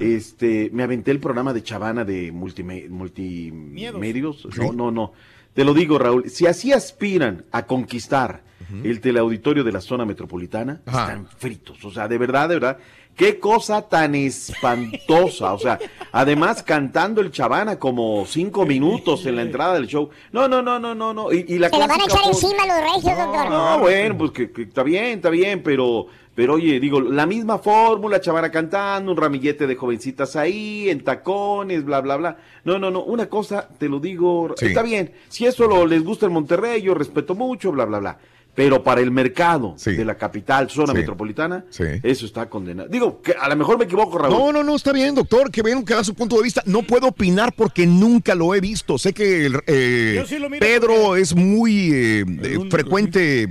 este, 0.00 0.70
me 0.72 0.82
aventé 0.82 1.10
el 1.10 1.20
programa 1.20 1.52
de 1.52 1.62
Chavana 1.62 2.02
de 2.04 2.32
multime- 2.32 2.88
multimedios. 2.88 4.48
No, 4.56 4.72
no, 4.72 4.90
no. 4.90 5.12
Te 5.52 5.64
lo 5.64 5.74
digo, 5.74 5.98
Raúl. 5.98 6.30
Si 6.30 6.46
así 6.46 6.72
aspiran 6.72 7.44
a 7.52 7.66
conquistar 7.66 8.42
el 8.82 9.00
teleauditorio 9.00 9.62
de 9.62 9.70
la 9.70 9.80
zona 9.82 10.06
metropolitana, 10.06 10.80
están 10.86 11.26
fritos. 11.26 11.84
O 11.84 11.90
sea, 11.90 12.08
de 12.08 12.16
verdad, 12.16 12.48
de 12.48 12.54
verdad. 12.54 12.78
Qué 13.16 13.38
cosa 13.38 13.82
tan 13.88 14.14
espantosa. 14.14 15.52
O 15.54 15.58
sea, 15.58 15.78
además 16.12 16.62
cantando 16.62 17.20
el 17.20 17.30
Chavana 17.30 17.78
como 17.78 18.24
cinco 18.26 18.66
minutos 18.66 19.24
en 19.26 19.36
la 19.36 19.42
entrada 19.42 19.74
del 19.74 19.86
show. 19.86 20.10
No, 20.32 20.48
no, 20.48 20.62
no, 20.62 20.78
no, 20.78 20.94
no, 20.94 21.14
no. 21.14 21.32
Y, 21.32 21.44
y 21.48 21.58
la 21.58 21.68
Se 21.68 21.78
le 21.78 21.86
van 21.86 22.00
a 22.00 22.04
echar 22.04 22.20
voz- 22.22 22.42
encima 22.42 22.62
a 22.64 22.66
los 22.66 22.94
regios, 22.94 23.16
doctor. 23.18 23.50
no, 23.50 23.78
bueno, 23.78 24.18
pues 24.18 24.30
que, 24.32 24.50
que 24.50 24.62
está 24.62 24.82
bien, 24.82 25.04
está 25.18 25.30
bien, 25.30 25.62
pero, 25.62 26.06
pero 26.34 26.54
oye, 26.54 26.80
digo, 26.80 27.00
la 27.00 27.26
misma 27.26 27.58
fórmula, 27.58 28.20
chavana 28.20 28.50
cantando, 28.50 29.12
un 29.12 29.16
ramillete 29.16 29.66
de 29.66 29.76
jovencitas 29.76 30.34
ahí, 30.36 30.90
en 30.90 31.04
tacones, 31.04 31.84
bla, 31.84 32.00
bla, 32.00 32.16
bla. 32.16 32.36
No, 32.64 32.78
no, 32.78 32.90
no, 32.90 33.02
una 33.04 33.28
cosa, 33.28 33.68
te 33.78 33.88
lo 33.88 34.00
digo, 34.00 34.54
Sí. 34.56 34.66
está 34.66 34.82
bien, 34.82 35.12
si 35.28 35.46
eso 35.46 35.66
lo, 35.68 35.86
les 35.86 36.02
gusta 36.02 36.26
en 36.26 36.32
Monterrey, 36.32 36.82
yo 36.82 36.94
respeto 36.94 37.34
mucho, 37.34 37.70
bla, 37.72 37.84
bla, 37.84 37.98
bla. 38.00 38.18
Pero 38.54 38.84
para 38.84 39.00
el 39.00 39.10
mercado 39.10 39.74
de 39.84 40.04
la 40.04 40.16
capital, 40.16 40.70
zona 40.70 40.92
Sí. 40.92 40.98
metropolitana, 40.98 41.64
Sí. 41.70 41.84
eso 42.02 42.24
está 42.26 42.48
condenado. 42.48 42.88
Digo, 42.88 43.20
que 43.20 43.32
a 43.32 43.48
lo 43.48 43.56
mejor 43.56 43.78
me 43.78 43.84
equivoco, 43.84 44.16
Raúl. 44.16 44.32
No, 44.32 44.52
no, 44.52 44.62
no, 44.62 44.76
está 44.76 44.92
bien, 44.92 45.14
doctor, 45.14 45.50
que 45.50 45.62
bien 45.62 45.84
que 45.84 45.94
da 45.94 46.04
su 46.04 46.14
punto 46.14 46.36
de 46.36 46.42
vista. 46.44 46.62
No 46.66 46.82
puedo 46.82 47.08
opinar 47.08 47.52
porque 47.56 47.86
nunca 47.86 48.34
lo 48.34 48.54
he 48.54 48.60
visto. 48.60 48.96
Sé 48.96 49.12
que 49.12 49.46
el, 49.46 49.56
eh, 49.66 50.22
Pedro 50.60 51.16
es 51.16 51.34
muy 51.34 51.90
eh, 51.92 52.20
eh, 52.42 52.58
frecuente 52.70 53.48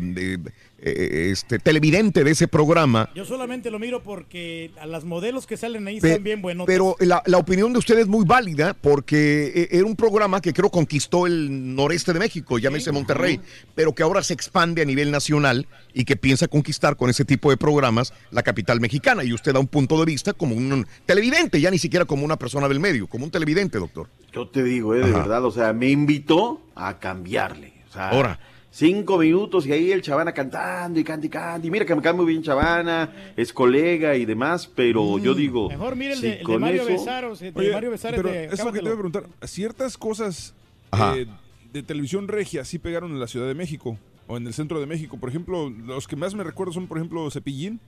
este, 0.84 1.60
televidente 1.60 2.24
de 2.24 2.32
ese 2.32 2.48
programa. 2.48 3.10
Yo 3.16 3.26
solamente 3.26 3.72
lo 3.72 3.80
miro 3.80 4.04
porque 4.04 4.72
a 4.80 4.86
las 4.86 5.06
modelos 5.06 5.48
que 5.48 5.58
salen 5.58 5.88
ahí 5.88 5.98
están 5.98 6.24
bien 6.24 6.42
buenos. 6.42 6.68
Pero 6.68 6.96
la, 7.00 7.24
la 7.26 7.38
opinión 7.38 7.72
de 7.74 7.80
usted 7.80 7.98
es 8.00 8.08
muy 8.08 8.26
válida 8.26 8.74
porque 8.74 9.52
eh, 9.56 9.68
era 9.72 9.86
un 9.86 9.96
programa 9.96 10.42
que 10.42 10.54
creo 10.54 10.70
conquistó 10.70 11.26
el 11.26 11.76
noreste 11.76 12.14
de 12.14 12.20
México, 12.20 12.60
llámese 12.60 12.92
Monterrey, 12.92 13.40
pero 13.76 13.94
que 13.94 14.04
ahora 14.04 14.22
se 14.24 14.34
expande 14.34 14.82
a 14.82 14.86
nivel 14.86 15.12
nacional 15.12 15.68
y 15.94 16.06
que 16.06 16.16
piensa 16.16 16.48
conquistar 16.48 16.98
con 16.98 17.10
ese 17.10 17.26
tipo 17.26 17.50
de 17.50 17.58
programas 17.58 18.14
la 18.32 18.44
capital 18.44 18.80
mexicana. 18.80 19.24
Y 19.24 19.34
usted 19.34 19.54
da 19.54 19.60
un 19.60 19.68
punto 19.68 19.98
de 20.00 20.06
vista 20.06 20.34
como 20.34 20.56
un 20.56 20.86
televidente, 21.06 21.62
ya 21.62 21.72
ni 21.72 21.80
siquiera 21.80 22.06
como 22.06 22.26
una 22.26 22.38
persona 22.38 22.68
del 22.68 22.80
medio, 22.80 23.08
como 23.08 23.26
un 23.26 23.32
televidente, 23.32 23.80
doctor. 23.80 24.10
Yo 24.34 24.48
te 24.48 24.64
digo, 24.64 24.96
eh, 24.96 25.00
de 25.00 25.06
Ajá. 25.06 25.20
verdad, 25.20 25.46
o 25.46 25.52
sea, 25.52 25.74
me 25.74 25.90
invitó 25.90 26.62
a 26.76 27.00
cambiarle. 27.00 27.74
O 27.90 27.94
sea, 27.94 28.10
Ahora. 28.10 28.40
Cinco 28.76 29.20
minutos 29.20 29.68
y 29.68 29.72
ahí 29.72 29.92
el 29.92 30.02
Chavana 30.02 30.32
cantando 30.32 31.00
y 31.00 31.04
cantando 31.04 31.28
y 31.28 31.30
cantando. 31.30 31.68
Y 31.68 31.70
mira 31.70 31.86
que 31.86 31.94
me 31.96 32.02
cae 32.02 32.14
muy 32.14 32.26
bien 32.26 32.42
Chavana, 32.42 33.14
es 33.38 33.54
colega 33.54 34.16
y 34.16 34.26
demás, 34.26 34.66
pero 34.66 35.20
yo 35.20 35.36
digo. 35.36 35.70
Mejor 35.70 35.96
mire 35.96 36.14
el 36.14 36.20
si 36.20 36.26
de, 36.28 36.40
el 36.42 36.48
de 36.48 36.58
Mario 36.58 36.82
eso- 36.82 36.90
Besaros. 36.92 37.40
De 37.40 37.52
Oye, 37.54 37.72
Mario 37.72 37.92
Besares 37.92 38.20
pero 38.20 38.34
de 38.34 38.46
eso 38.46 38.54
es 38.56 38.66
lo 38.66 38.72
que 38.74 38.80
te 38.80 38.86
voy 38.86 38.94
a 38.94 38.96
preguntar. 38.96 39.26
Ciertas 39.44 39.96
cosas 39.96 40.56
eh, 40.92 41.28
de 41.72 41.84
televisión 41.84 42.28
regia 42.28 42.66
sí 42.66 42.80
pegaron 42.80 43.12
en 43.12 43.20
la 43.20 43.28
Ciudad 43.28 43.46
de 43.48 43.54
México 43.54 44.00
o 44.26 44.38
en 44.38 44.48
el 44.48 44.56
centro 44.56 44.80
de 44.80 44.88
México. 44.88 45.18
Por 45.20 45.30
ejemplo, 45.30 45.70
los 45.70 46.08
que 46.08 46.16
más 46.16 46.34
me 46.34 46.44
recuerdo 46.44 46.74
son, 46.74 46.88
por 46.88 46.98
ejemplo, 46.98 47.30
Cepillín, 47.30 47.80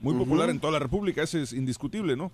muy 0.00 0.14
popular 0.14 0.48
en 0.48 0.58
toda 0.58 0.72
la 0.72 0.78
República, 0.78 1.22
ese 1.22 1.42
es 1.42 1.52
indiscutible, 1.52 2.16
¿no? 2.16 2.32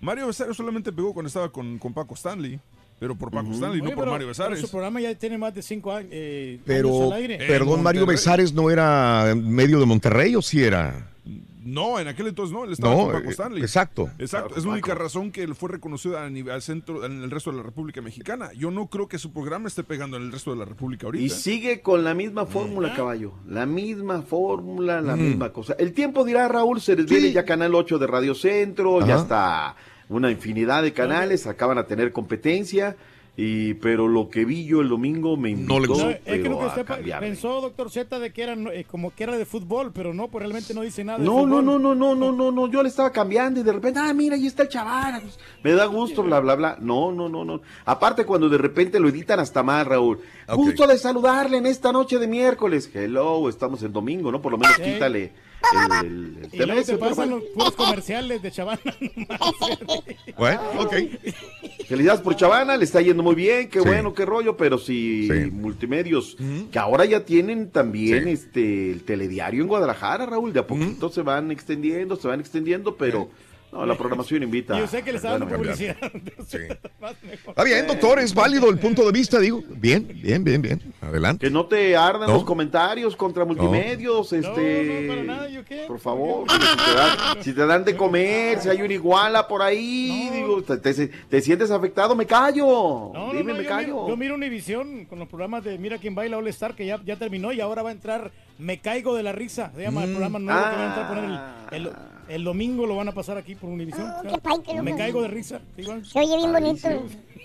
Mario 0.00 0.28
Besares 0.28 0.56
solamente 0.56 0.92
pegó 0.92 1.12
cuando 1.12 1.26
estaba 1.26 1.50
con, 1.50 1.76
con 1.80 1.92
Paco 1.92 2.14
Stanley, 2.14 2.60
pero 2.98 3.14
por 3.16 3.30
Paco 3.30 3.52
Stanley, 3.52 3.80
Oye, 3.80 3.90
no 3.90 3.94
por 3.94 4.04
pero- 4.04 4.10
Mario 4.12 4.26
pero 4.26 4.28
Besares. 4.28 4.60
Su 4.60 4.70
programa 4.70 5.00
ya 5.00 5.14
tiene 5.14 5.38
más 5.38 5.54
de 5.54 5.62
cinco 5.62 5.92
años, 5.92 6.10
eh, 6.12 6.54
años 6.54 6.62
Pero, 6.66 7.04
al 7.04 7.12
aire. 7.14 7.38
perdón, 7.46 7.82
Mario 7.82 8.06
Besares 8.06 8.52
no 8.52 8.70
era 8.70 9.34
medio 9.36 9.78
de 9.80 9.86
Monterrey 9.86 10.34
o 10.36 10.42
sí 10.42 10.62
era. 10.62 11.12
No, 11.60 11.98
en 11.98 12.08
aquel 12.08 12.28
entonces 12.28 12.54
no, 12.54 12.64
él 12.64 12.72
estaba 12.72 12.94
No, 12.94 13.02
con 13.04 13.12
Paco 13.12 13.28
eh, 13.28 13.32
Stanley. 13.32 13.60
exacto. 13.62 14.08
Exacto, 14.18 14.56
es 14.56 14.64
la 14.64 14.70
única 14.72 14.94
razón 14.94 15.30
que 15.30 15.42
él 15.42 15.54
fue 15.54 15.68
reconocido 15.68 16.18
a 16.18 16.30
nivel 16.30 16.54
al 16.54 16.62
centro, 16.62 17.04
en 17.04 17.22
el 17.22 17.30
resto 17.30 17.50
de 17.50 17.58
la 17.58 17.62
República 17.62 18.00
Mexicana. 18.00 18.50
Yo 18.56 18.70
no 18.70 18.86
creo 18.86 19.06
que 19.06 19.18
su 19.18 19.32
programa 19.34 19.68
esté 19.68 19.84
pegando 19.84 20.16
en 20.16 20.22
el 20.22 20.32
resto 20.32 20.50
de 20.52 20.56
la 20.56 20.64
República 20.64 21.04
ahorita. 21.06 21.22
Y 21.26 21.28
sigue 21.28 21.82
con 21.82 22.04
la 22.04 22.14
misma 22.14 22.46
fórmula, 22.46 22.94
caballo. 22.94 23.34
La 23.46 23.66
misma 23.66 24.22
fórmula, 24.22 25.02
la 25.02 25.14
Mm. 25.14 25.20
misma 25.28 25.50
cosa. 25.52 25.74
El 25.78 25.92
tiempo 25.92 26.24
dirá, 26.24 26.48
Raúl, 26.48 26.80
se 26.80 26.96
les 26.96 27.04
viene 27.04 27.32
ya 27.32 27.44
Canal 27.44 27.74
8 27.74 27.98
de 27.98 28.06
Radio 28.06 28.34
Centro, 28.34 29.06
ya 29.06 29.16
está 29.16 29.76
una 30.08 30.30
infinidad 30.30 30.82
de 30.82 30.92
canales, 30.92 31.46
acaban 31.46 31.78
a 31.78 31.84
tener 31.86 32.12
competencia. 32.12 32.96
Y, 33.40 33.74
pero 33.74 34.08
lo 34.08 34.30
que 34.30 34.44
vi 34.44 34.64
yo 34.66 34.80
el 34.80 34.88
domingo 34.88 35.36
me 35.36 35.50
invitó 35.50 35.78
le 35.78 35.86
gustó. 35.86 36.04
No, 36.06 36.10
es 36.10 36.16
que 36.18 36.22
pero 36.24 36.50
lo 36.50 36.58
que 36.58 36.64
a 36.64 36.66
usted 36.66 36.84
pa- 36.84 36.94
cambiar. 36.96 37.20
pensó, 37.20 37.60
doctor 37.60 37.88
Z, 37.88 38.18
de 38.18 38.32
que 38.32 38.42
era 38.42 38.56
no, 38.56 38.72
eh, 38.72 38.84
como 38.84 39.14
que 39.14 39.22
era 39.22 39.36
de 39.38 39.44
fútbol, 39.46 39.92
pero 39.94 40.12
no, 40.12 40.26
pues 40.26 40.42
realmente 40.42 40.74
no 40.74 40.80
dice 40.82 41.04
nada 41.04 41.20
de 41.20 41.24
No, 41.24 41.46
no, 41.46 41.62
no, 41.62 41.78
no, 41.78 41.94
no, 41.94 42.16
no, 42.16 42.32
no, 42.32 42.50
no, 42.50 42.68
yo 42.68 42.82
le 42.82 42.88
estaba 42.88 43.12
cambiando 43.12 43.60
y 43.60 43.62
de 43.62 43.70
repente, 43.72 44.00
ah, 44.02 44.12
mira, 44.12 44.34
ahí 44.34 44.44
está 44.48 44.64
el 44.64 44.68
chaval, 44.70 45.20
pues, 45.22 45.38
me 45.62 45.70
da 45.70 45.86
gusto, 45.86 46.24
bla, 46.24 46.40
bla, 46.40 46.56
bla. 46.56 46.78
No, 46.80 47.12
no, 47.12 47.28
no, 47.28 47.44
no. 47.44 47.60
Aparte 47.84 48.24
cuando 48.24 48.48
de 48.48 48.58
repente 48.58 48.98
lo 48.98 49.08
editan 49.08 49.38
hasta 49.38 49.62
más, 49.62 49.86
Raúl. 49.86 50.18
Gusto 50.56 50.84
de 50.88 50.98
saludarle 50.98 51.58
en 51.58 51.66
esta 51.66 51.92
noche 51.92 52.18
de 52.18 52.26
miércoles. 52.26 52.90
Hello, 52.92 53.48
estamos 53.48 53.84
en 53.84 53.92
domingo, 53.92 54.32
¿no? 54.32 54.42
Por 54.42 54.50
lo 54.50 54.58
menos 54.58 54.76
quítale 54.78 55.30
el, 56.02 56.06
el, 56.06 56.48
el 56.52 56.62
Y 56.62 56.66
luego 56.66 56.82
te 56.82 56.96
pasan 56.98 57.30
los 57.30 57.42
puros 57.54 57.72
comerciales 57.74 58.40
de 58.42 58.50
Chavana. 58.50 58.80
Bueno, 60.36 60.60
ok. 60.78 60.94
Felicidades 61.88 62.20
por 62.20 62.36
Chavana, 62.36 62.76
le 62.76 62.84
está 62.84 63.00
yendo 63.00 63.22
muy 63.22 63.34
bien, 63.34 63.68
qué 63.68 63.80
Sí. 63.80 63.86
bueno, 63.86 64.14
qué 64.14 64.24
rollo, 64.24 64.56
pero 64.56 64.78
si 64.78 65.28
multimedios, 65.52 66.36
que 66.70 66.78
ahora 66.78 67.04
ya 67.04 67.24
tienen 67.24 67.70
también 67.70 68.28
este 68.28 68.90
el 68.92 69.04
telediario 69.04 69.62
en 69.62 69.68
Guadalajara, 69.68 70.26
Raúl, 70.26 70.52
de 70.52 70.60
a 70.60 70.66
poquito 70.66 71.08
se 71.08 71.22
van 71.22 71.50
extendiendo, 71.50 72.16
se 72.16 72.28
van 72.28 72.40
extendiendo, 72.40 72.96
pero 72.96 73.30
no, 73.72 73.84
la 73.86 73.96
programación 73.96 74.42
invita. 74.42 74.78
Yo 74.78 74.86
sé 74.86 75.02
que 75.02 75.12
le 75.12 75.20
dando 75.20 75.46
Bueno, 75.46 75.62
publicidad. 75.62 75.96
Está 77.46 77.64
bien, 77.64 77.86
doctor, 77.86 78.18
es 78.18 78.34
válido 78.34 78.68
el 78.70 78.78
punto 78.78 79.04
de 79.04 79.12
vista, 79.12 79.38
digo. 79.38 79.62
Bien, 79.68 80.06
bien, 80.22 80.42
bien, 80.44 80.60
bien. 80.62 80.82
Adelante. 81.00 81.46
Que 81.46 81.50
no 81.52 81.66
te 81.66 81.96
ardan 81.96 82.28
No. 82.28 82.34
los 82.34 82.44
comentarios 82.44 83.14
contra 83.16 83.44
multimedios, 83.44 84.32
este. 84.32 85.84
Por 85.86 85.98
favor, 86.00 86.46
si 86.50 86.58
te, 86.58 86.94
dan, 86.94 87.42
si 87.44 87.52
te 87.52 87.66
dan 87.66 87.84
de 87.84 87.96
comer, 87.96 88.60
si 88.60 88.68
hay 88.68 88.82
una 88.82 88.94
iguala 88.94 89.46
por 89.46 89.62
ahí, 89.62 90.30
digo, 90.32 90.62
te, 90.62 90.76
te- 90.78 91.08
te 91.08 91.40
sientes 91.40 91.70
afectado, 91.70 92.14
me 92.14 92.26
callo. 92.26 92.66
No, 92.66 93.12
no, 93.14 93.32
Dime, 93.32 93.52
no, 93.52 93.58
me 93.58 93.64
yo, 93.64 93.68
callo. 93.68 93.86
miro, 93.94 94.08
yo 94.08 94.16
miro 94.16 94.34
Univisión 94.34 95.04
con 95.06 95.18
los 95.18 95.28
programas 95.28 95.64
de 95.64 95.78
Mira 95.78 95.98
quién 95.98 96.14
baila 96.14 96.38
All 96.38 96.48
Star, 96.48 96.74
que 96.74 96.86
ya, 96.86 97.00
ya 97.04 97.16
terminó 97.16 97.52
y 97.52 97.60
ahora 97.60 97.82
va 97.82 97.90
a 97.90 97.92
entrar 97.92 98.30
Me 98.58 98.78
caigo 98.80 99.14
de 99.14 99.22
la 99.22 99.32
risa. 99.32 99.70
Se 99.76 99.82
llama 99.82 100.02
el 100.04 100.10
Mm. 100.10 100.12
programa 100.14 100.38
nuevo 100.40 100.58
que 100.60 100.64
van 100.66 100.74
a 100.80 100.82
Ah. 100.82 100.88
entrar 100.88 101.04
a 101.04 101.08
poner 101.08 101.24
el, 101.80 101.86
el- 101.86 101.92
el 102.28 102.44
domingo, 102.44 102.86
lo 102.86 102.96
van 102.96 103.08
a 103.08 103.12
pasar 103.12 103.36
aquí 103.38 103.54
por 103.54 103.70
Univisión. 103.70 104.12
Qué 104.22 104.28
qué 104.64 104.82
Me 104.82 104.90
loco. 104.90 104.98
caigo 104.98 105.22
de 105.22 105.28
risa. 105.28 105.60
igual. 105.76 106.04
Se 106.04 106.18
oye 106.18 106.36
bien 106.36 106.52
bonito. 106.52 106.88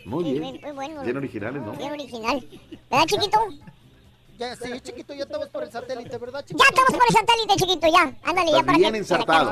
Muy 0.05 0.23
bien. 0.23 0.39
muy- 0.43 0.59
muy 0.59 0.71
bueno. 0.71 1.03
Bien 1.03 1.17
originales, 1.17 1.61
¿no? 1.61 1.71
Bien 1.73 1.91
original. 1.91 2.47
¿Verdad, 2.91 3.05
chiquito? 3.07 3.39
Ya, 4.37 4.55
sí, 4.55 4.67
chiquito, 4.81 5.13
ya 5.13 5.23
estamos 5.23 5.47
por 5.49 5.63
el 5.63 5.71
satélite, 5.71 6.17
¿verdad, 6.17 6.39
Ya 6.39 6.45
chiquito? 6.47 6.63
estamos 6.67 6.91
por 6.91 7.03
el 7.07 7.13
satélite, 7.15 7.55
chiquito, 7.55 7.87
ya. 7.87 8.17
Ándale, 8.23 8.51
ya 8.51 8.63
para 8.63 8.65
para 8.65 8.77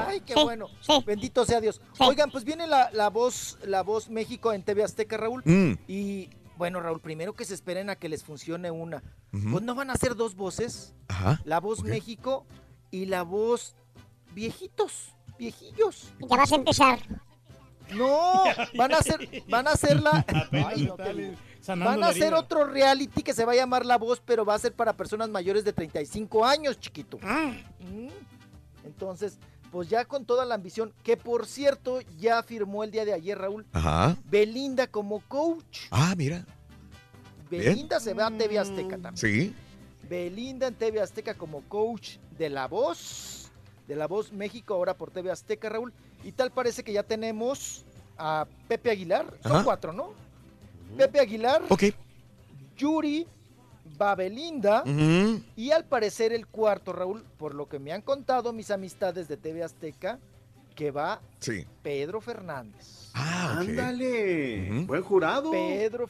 que- 0.04 0.10
Ay, 0.12 0.22
qué 0.22 0.34
Sí, 0.34 0.44
bueno. 0.44 0.68
sí. 0.82 1.04
Bendito 1.06 1.46
sea 1.46 1.62
Dios. 1.62 1.80
Oigan, 2.00 2.32
pues 2.32 2.44
viene 2.44 2.66
la, 2.68 2.90
la 2.92 3.10
voz 3.10 3.58
la 3.64 3.84
voz 3.84 4.10
México 4.10 4.52
en 4.54 4.64
TV 4.64 4.84
Azteca, 4.84 5.18
Raúl. 5.18 5.44
Mm. 5.46 5.74
Y 5.88 6.30
bueno, 6.58 6.82
Raúl, 6.82 7.00
primero 7.00 7.34
que 7.34 7.46
se 7.46 7.54
esperen 7.54 7.90
a 7.92 7.96
que 7.96 8.10
les 8.10 8.24
funcione 8.24 8.72
una. 8.72 9.04
Pues 9.32 9.64
no 9.64 9.76
van 9.76 9.92
a 9.92 9.96
ser 9.96 10.16
dos 10.16 10.36
voces. 10.36 10.94
Ajá. 11.08 11.40
La 11.46 11.60
voz 11.60 11.84
México 11.84 12.46
y 12.90 13.06
la 13.06 13.22
voz 13.24 13.76
viejitos, 14.34 15.11
viejillos. 15.42 16.14
Ya 16.20 16.38
vas 16.38 16.52
a 16.52 16.56
empezar. 16.56 17.00
No, 17.96 18.44
van 18.78 18.94
a 18.94 18.98
hacer, 19.00 19.44
van 19.50 19.68
a 19.68 19.72
hacer 19.72 20.02
la, 20.02 20.26
Ay, 20.52 20.86
no 20.86 20.96
te 20.96 21.14
digo. 21.14 21.34
sanando 21.60 21.92
van 21.92 22.04
a 22.04 22.08
hacer 22.08 22.34
otro 22.34 22.66
reality 22.66 23.22
que 23.22 23.34
se 23.34 23.44
va 23.44 23.52
a 23.52 23.56
llamar 23.56 23.86
La 23.86 23.98
Voz, 23.98 24.22
pero 24.24 24.46
va 24.46 24.54
a 24.54 24.60
ser 24.60 24.74
para 24.74 24.94
personas 24.94 25.30
mayores 25.30 25.66
de 25.66 25.74
35 25.74 26.46
años, 26.46 26.80
chiquito. 26.80 27.18
Mm. 27.22 28.08
Entonces, 28.86 29.40
pues 29.72 29.90
ya 29.90 30.06
con 30.06 30.26
toda 30.26 30.46
la 30.46 30.56
ambición, 30.56 30.94
que 31.04 31.18
por 31.18 31.46
cierto 31.46 32.00
ya 32.18 32.44
firmó 32.44 32.84
el 32.86 32.92
día 32.92 33.04
de 33.04 33.14
ayer, 33.14 33.38
Raúl, 33.38 33.66
Ajá. 33.74 34.16
Belinda 34.30 34.88
como 34.88 35.20
coach. 35.28 35.80
Ah, 35.90 36.14
mira. 36.16 36.46
Bien. 37.50 37.64
Belinda 37.66 38.00
se 38.00 38.14
va 38.14 38.28
a 38.28 38.32
TV 38.38 38.58
Azteca 38.58 38.98
también. 38.98 39.18
Sí. 39.18 39.54
Belinda 40.08 40.68
en 40.68 40.76
TV 40.76 41.02
Azteca 41.02 41.34
como 41.34 41.62
coach 41.64 42.18
de 42.38 42.50
La 42.50 42.68
Voz, 42.68 43.41
de 43.92 43.98
La 43.98 44.08
Voz 44.08 44.32
México, 44.32 44.74
ahora 44.74 44.94
por 44.94 45.12
TV 45.12 45.30
Azteca, 45.32 45.68
Raúl. 45.68 45.92
Y 46.24 46.32
tal 46.32 46.50
parece 46.52 46.82
que 46.82 46.94
ya 46.94 47.04
tenemos 47.04 47.84
a 48.18 48.48
Pepe 48.70 48.90
Aguilar, 48.90 49.26
son 49.44 49.52
Ajá. 49.52 49.64
cuatro, 49.66 49.92
¿no? 49.92 50.14
Pepe 50.96 51.20
Aguilar, 51.20 51.62
Ok. 51.68 51.84
Yuri, 52.78 53.28
va 54.02 54.16
Belinda, 54.16 54.84
Ujú. 54.86 55.42
y 55.58 55.72
al 55.72 55.84
parecer 55.84 56.32
el 56.32 56.48
cuarto, 56.48 56.94
Raúl, 56.94 57.26
por 57.38 57.54
lo 57.54 57.68
que 57.68 57.80
me 57.80 57.92
han 57.92 58.02
contado 58.02 58.54
mis 58.54 58.72
amistades 58.72 59.28
de 59.28 59.36
TV 59.36 59.62
Azteca, 59.62 60.20
que 60.74 60.90
va 60.92 61.20
Sí. 61.40 61.66
Pedro 61.84 62.22
Fernández. 62.22 63.12
Ah. 63.14 63.58
Ándale, 63.60 64.72
Ujú. 64.72 64.86
buen 64.88 65.02
jurado. 65.04 65.52
Pedro. 65.52 66.08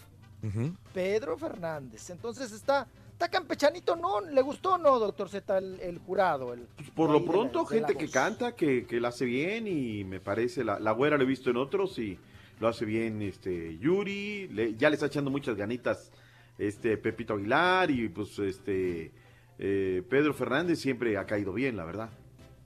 Pedro 0.93 1.35
Fernández. 1.35 2.11
Entonces 2.11 2.51
está, 2.51 2.85
está 3.21 3.29
campechanito, 3.29 3.95
¿no? 3.95 4.19
¿Le 4.21 4.41
gustó 4.41 4.73
o 4.73 4.77
no, 4.79 4.97
doctor 4.97 5.29
Z, 5.29 5.57
el, 5.59 5.79
el 5.79 5.99
jurado? 5.99 6.53
El, 6.53 6.61
Por 6.95 7.11
ahí 7.11 7.19
lo 7.19 7.25
pronto, 7.25 7.61
la 7.61 7.67
gente 7.69 7.95
que 7.95 8.09
canta, 8.09 8.55
que, 8.55 8.85
que 8.87 8.99
la 8.99 9.09
hace 9.09 9.25
bien 9.25 9.67
y 9.67 10.03
me 10.03 10.19
parece, 10.19 10.63
la, 10.63 10.79
la 10.79 10.91
güera 10.91 11.17
lo 11.17 11.23
he 11.23 11.27
visto 11.27 11.51
en 11.51 11.57
otros 11.57 11.99
y 11.99 12.17
lo 12.59 12.67
hace 12.67 12.83
bien 12.85 13.21
este 13.21 13.77
Yuri, 13.77 14.47
le- 14.47 14.75
ya 14.75 14.89
le 14.89 14.95
está 14.95 15.05
echando 15.05 15.29
muchas 15.29 15.55
ganitas 15.55 16.11
este 16.57 16.97
Pepito 16.97 17.33
Aguilar 17.35 17.91
y 17.91 18.09
pues 18.09 18.37
este 18.39 19.11
eh, 19.59 20.03
Pedro 20.09 20.33
Fernández 20.33 20.79
siempre 20.79 21.15
ha 21.17 21.25
caído 21.25 21.53
bien, 21.53 21.77
la 21.77 21.85
verdad. 21.85 22.09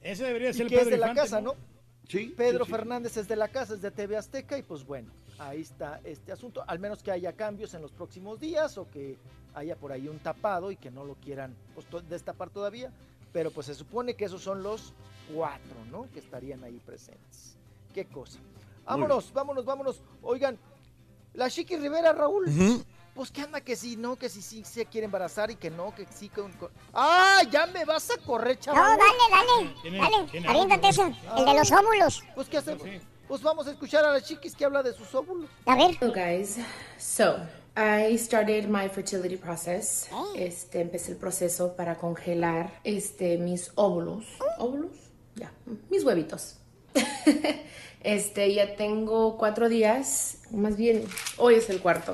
Ese 0.02 0.24
debería 0.24 0.52
Y 0.52 0.54
ser 0.54 0.64
el 0.64 0.70
que 0.70 0.76
es 0.76 0.82
Pedro 0.86 0.92
de 0.92 0.98
la 1.00 1.14
casa, 1.14 1.42
¿no? 1.42 1.56
Sí. 2.08 2.34
Pedro 2.38 2.64
sí, 2.66 2.72
sí. 2.72 2.78
Fernández 2.78 3.18
es 3.18 3.28
de 3.28 3.36
la 3.36 3.50
casa, 3.50 3.74
es 3.74 3.82
de 3.82 3.92
TV 3.92 4.16
Azteca 4.16 4.58
y 4.58 4.64
pues 4.64 4.86
bueno, 4.86 5.10
ahí 5.38 5.62
está 5.62 6.00
este 6.06 6.32
asunto. 6.32 6.64
Al 6.66 6.80
menos 6.80 7.04
que 7.04 7.12
haya 7.12 7.34
cambios 7.34 7.74
en 7.74 7.82
los 7.82 7.92
próximos 7.92 8.40
días 8.40 8.78
o 8.78 8.90
que 8.90 9.18
haya 9.56 9.76
por 9.76 9.92
ahí 9.92 10.08
un 10.08 10.20
tapado 10.20 10.70
y 10.72 10.76
que 10.76 10.92
no 10.92 11.04
lo 11.06 11.16
quieran 11.16 11.56
pues, 11.74 11.88
destapar 12.10 12.50
todavía. 12.50 12.92
Pero 13.34 13.52
pues 13.52 13.68
se 13.68 13.76
supone 13.76 14.14
que 14.16 14.26
esos 14.26 14.42
son 14.42 14.64
los 14.64 14.94
cuatro, 15.34 15.76
¿no? 15.92 16.08
Que 16.14 16.20
estarían 16.20 16.64
ahí 16.64 16.80
presentes. 16.86 17.58
Qué 17.94 18.06
cosa. 18.06 18.40
Vámonos, 18.86 19.34
vámonos, 19.34 19.66
vámonos. 19.66 20.02
Oigan, 20.22 20.58
la 21.34 21.50
Chiqui 21.50 21.76
Rivera, 21.78 22.14
Raúl. 22.14 22.46
Pues 23.14 23.32
que 23.32 23.42
anda 23.42 23.62
que 23.62 23.76
sí, 23.78 23.96
no, 23.96 24.18
que 24.18 24.28
sí, 24.30 24.42
sí 24.42 24.64
se 24.66 24.86
quiere 24.86 25.06
embarazar 25.06 25.50
y 25.50 25.56
que 25.56 25.70
no, 25.72 25.96
que 25.96 26.06
sí 26.14 26.28
con... 26.28 26.52
con- 26.54 26.70
¡Ah! 26.94 27.42
Ya 27.50 27.66
me 27.66 27.86
vas 27.86 28.10
a 28.12 28.18
correr, 28.18 28.58
No, 28.58 28.62
chaval. 28.62 28.98
dale, 29.00 29.74
Tiene- 29.82 29.98
dale. 30.00 30.12
Dale, 30.18 30.32
tiene 30.32 30.48
aviéntate 30.50 30.90
ese. 30.90 31.16
El 31.38 31.46
de 31.46 31.54
los 31.54 31.72
óvulos. 31.72 32.24
Pues 32.36 32.50
¿qué 32.50 32.58
hacemos? 32.58 32.84
Pues 33.28 33.42
vamos 33.42 33.68
a 33.68 33.72
escuchar 33.72 34.04
a 34.06 34.12
la 34.12 34.22
Chiquis 34.22 34.54
que 34.56 34.66
habla 34.66 34.84
de 34.84 34.94
sus 34.94 35.14
óvulos. 35.16 35.50
A 35.66 35.76
ver. 35.76 35.98
Hello 36.00 36.14
guys. 36.14 36.58
So, 36.98 37.38
I 37.78 38.18
started 38.18 38.70
my 38.70 38.88
fertility 38.88 39.36
process. 39.36 40.08
Este, 40.36 40.80
empecé 40.80 41.12
el 41.12 41.18
proceso 41.18 41.76
para 41.76 41.96
congelar 41.96 42.80
este 42.86 43.38
mis 43.38 43.72
óvulos. 43.76 44.26
¿Óvulos? 44.60 44.92
Ya, 45.36 45.52
mis 45.90 46.06
huevitos. 46.06 46.58
este, 48.04 48.54
ya 48.54 48.76
tengo 48.78 49.38
cuatro 49.38 49.68
días, 49.68 50.38
más 50.52 50.78
bien, 50.78 51.04
hoy 51.38 51.56
es 51.56 51.70
el 51.70 51.82
cuarto. 51.82 52.14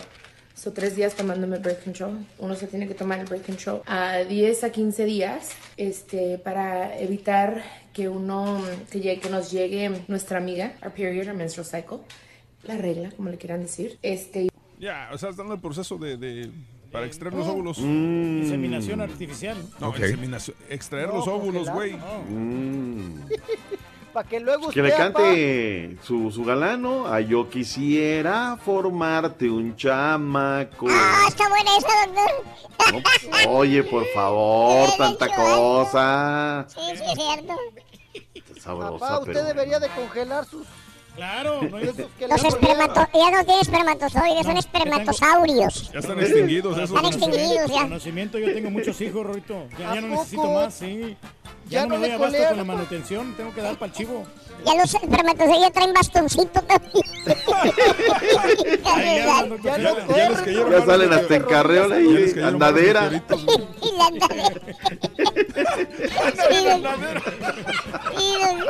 So, 0.56 0.73
tres 0.73 0.95
días 0.95 1.15
tomándome 1.15 1.57
birth 1.57 1.83
control. 1.83 2.25
Uno 2.40 2.56
se 2.56 2.67
tiene 2.67 2.88
que 2.88 2.93
tomar 2.93 3.19
el 3.19 3.25
birth 3.25 3.45
control 3.45 3.81
a 3.85 4.19
10 4.19 4.64
a 4.64 4.72
15 4.72 5.06
días 5.06 5.49
este, 5.77 6.38
para 6.38 6.99
evitar 6.99 7.64
que 7.93 8.09
uno, 8.09 8.64
que, 8.91 8.99
llegue, 8.99 9.22
que 9.22 9.30
nos 9.30 9.51
llegue 9.51 9.91
nuestra 10.07 10.38
amiga, 10.38 10.73
our 10.83 10.91
period, 10.91 11.27
our 11.27 11.35
menstrual 11.35 11.65
cycle, 11.65 11.99
la 12.64 12.77
regla, 12.77 13.11
como 13.15 13.30
le 13.30 13.38
quieran 13.38 13.61
decir. 13.61 13.98
Este, 14.03 14.50
Ya, 14.82 15.10
o 15.14 15.18
sea, 15.18 15.30
están 15.30 15.45
en 15.45 15.51
el 15.53 15.60
proceso 15.60 15.98
de, 15.98 16.18
de, 16.18 16.50
Para 16.92 17.06
extraer 17.06 17.35
los 17.35 17.48
óvulos. 17.48 17.77
Mm. 17.77 18.40
Inseminación 18.42 19.00
artificial. 19.00 19.56
No, 19.80 19.90
Ok. 19.90 20.00
inseminación- 20.00 20.56
extraer 20.69 21.08
No, 21.10 21.18
los 21.18 21.27
óvulos, 21.27 21.69
güey. 21.69 21.93
Mm. 22.30 23.22
Para 24.14 24.27
que 24.27 24.40
luego 24.42 24.64
Que 24.72 24.82
usted, 24.82 24.84
le 24.84 24.93
apa, 24.93 25.14
cante 25.14 25.98
su, 26.03 26.32
su 26.32 26.43
galano. 26.43 27.08
A 27.08 27.22
yo 27.22 27.48
quisiera 27.50 28.58
formarte 28.58 29.50
un 29.50 29.74
chamaco. 29.77 30.88
Ah, 30.90 31.26
está 31.30 31.48
buena 31.48 31.77
esa, 31.77 31.88
doctor. 32.08 32.93
No, 32.93 33.00
pues, 33.03 33.48
oye, 33.48 33.84
por 33.84 34.06
favor, 34.08 34.90
tanta 34.98 35.27
cosa. 35.34 36.66
Sí, 36.68 36.80
sí, 36.98 37.03
es 37.06 37.14
cierto. 37.16 37.53
Sabrosa, 38.60 39.00
Papá, 39.00 39.19
usted 39.19 39.34
pero. 39.34 39.45
debería 39.45 39.80
de 39.80 39.88
congelar 39.90 40.45
sus... 40.45 40.68
Claro, 41.15 41.61
no 41.64 41.77
hay 41.77 41.83
esos 41.83 42.09
que 42.17 42.27
le 42.27 42.33
Los 42.33 42.43
espermato 42.43 43.07
ya 43.14 43.31
no 43.31 43.43
tienen 43.43 43.61
espermatozoides, 43.61 44.45
son 44.45 44.57
espermatosaurios. 44.57 45.91
Ya 45.91 45.99
están 45.99 46.19
extinguidos 46.19 46.77
esos. 46.77 46.90
Están 46.95 47.06
extinguidos 47.06 47.72
ya. 47.72 47.88
nacimiento 47.88 48.40
yo 48.40 48.53
tengo 48.53 48.69
muchos 48.72 48.99
hijos, 49.01 49.25
Rorito. 49.25 49.67
Ya, 49.77 49.91
¿A 49.91 49.95
ya 49.95 50.01
no 50.01 50.07
necesito 50.07 50.49
más, 50.53 50.73
sí. 50.73 51.17
Ya, 51.65 51.81
Ya 51.81 51.85
no 51.85 51.90
me 51.90 51.95
no 51.95 52.01
doy 52.01 52.11
abasto 52.11 52.48
con 52.48 52.57
la 52.57 52.64
manutención, 52.64 53.33
tengo 53.35 53.53
que 53.53 53.61
dar 53.61 53.75
para 53.77 53.91
el 53.91 53.98
chivo. 53.98 54.25
Ya 54.65 54.75
los 54.75 54.93
espermatozoides 54.93 55.59
ya 55.61 55.71
traen 55.71 55.93
bastoncito 55.93 56.61
también. 56.61 57.03
Ya, 58.83 59.45
Ya 60.15 60.30
no 60.69 60.85
salen 60.85 61.13
hasta 61.13 61.35
en 61.35 61.43
carreola 61.43 61.99
y 61.99 62.39
andadera. 62.41 63.09
Y 63.81 63.97
la 63.97 64.05
andadera. 64.05 64.51
Y 68.19 68.33
los- 68.38 68.65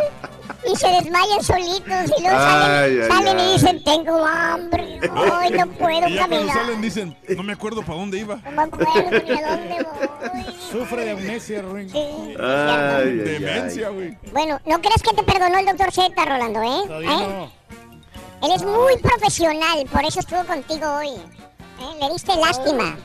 Y 0.63 0.75
se 0.75 0.87
desmayan 0.87 1.41
solitos 1.43 2.11
y 2.17 2.21
luego 2.21 2.37
Ay, 2.37 2.99
salen, 2.99 3.01
ay, 3.01 3.07
salen 3.09 3.39
y 3.39 3.53
dicen, 3.53 3.83
tengo 3.83 4.23
hambre, 4.25 4.99
hoy 5.09 5.49
no 5.57 5.65
puedo 5.79 6.07
Y 6.07 6.13
ya 6.13 6.27
cuando 6.27 6.35
caminar. 6.37 6.55
salen 6.55 6.81
dicen, 6.81 7.17
no 7.35 7.41
me 7.43 7.53
acuerdo 7.53 7.81
para 7.81 7.97
dónde 7.99 8.19
iba. 8.19 8.35
No 8.45 8.51
me 8.51 8.61
acuerdo 8.63 9.09
ni 9.09 9.31
a 9.39 9.49
dónde 9.49 9.83
voy. 9.83 10.45
Sufre 10.71 11.05
de 11.05 11.11
amnesia, 11.11 11.61
Ruin. 11.63 11.89
Sí, 11.89 11.97
Ay, 11.97 12.25
cierto. 12.27 12.39
ay, 12.39 13.03
ay. 13.07 13.15
Demencia, 13.17 13.89
güey. 13.89 14.17
Bueno, 14.31 14.59
no 14.65 14.79
crees 14.81 15.01
que 15.01 15.15
te 15.15 15.23
perdonó 15.23 15.57
el 15.57 15.65
doctor 15.72 15.91
Z, 15.91 16.25
Rolando, 16.25 16.61
¿eh? 16.64 16.88
Todavía 16.88 17.11
¿Eh? 17.11 17.17
no. 17.27 18.48
Él 18.48 18.51
es 18.56 18.64
muy 18.64 18.98
profesional, 18.98 19.85
por 19.91 20.03
eso 20.03 20.19
estuvo 20.19 20.43
contigo 20.45 20.88
hoy. 20.95 21.09
¿Eh? 21.09 21.98
Le 22.00 22.09
diste 22.14 22.35
lástima. 22.35 22.98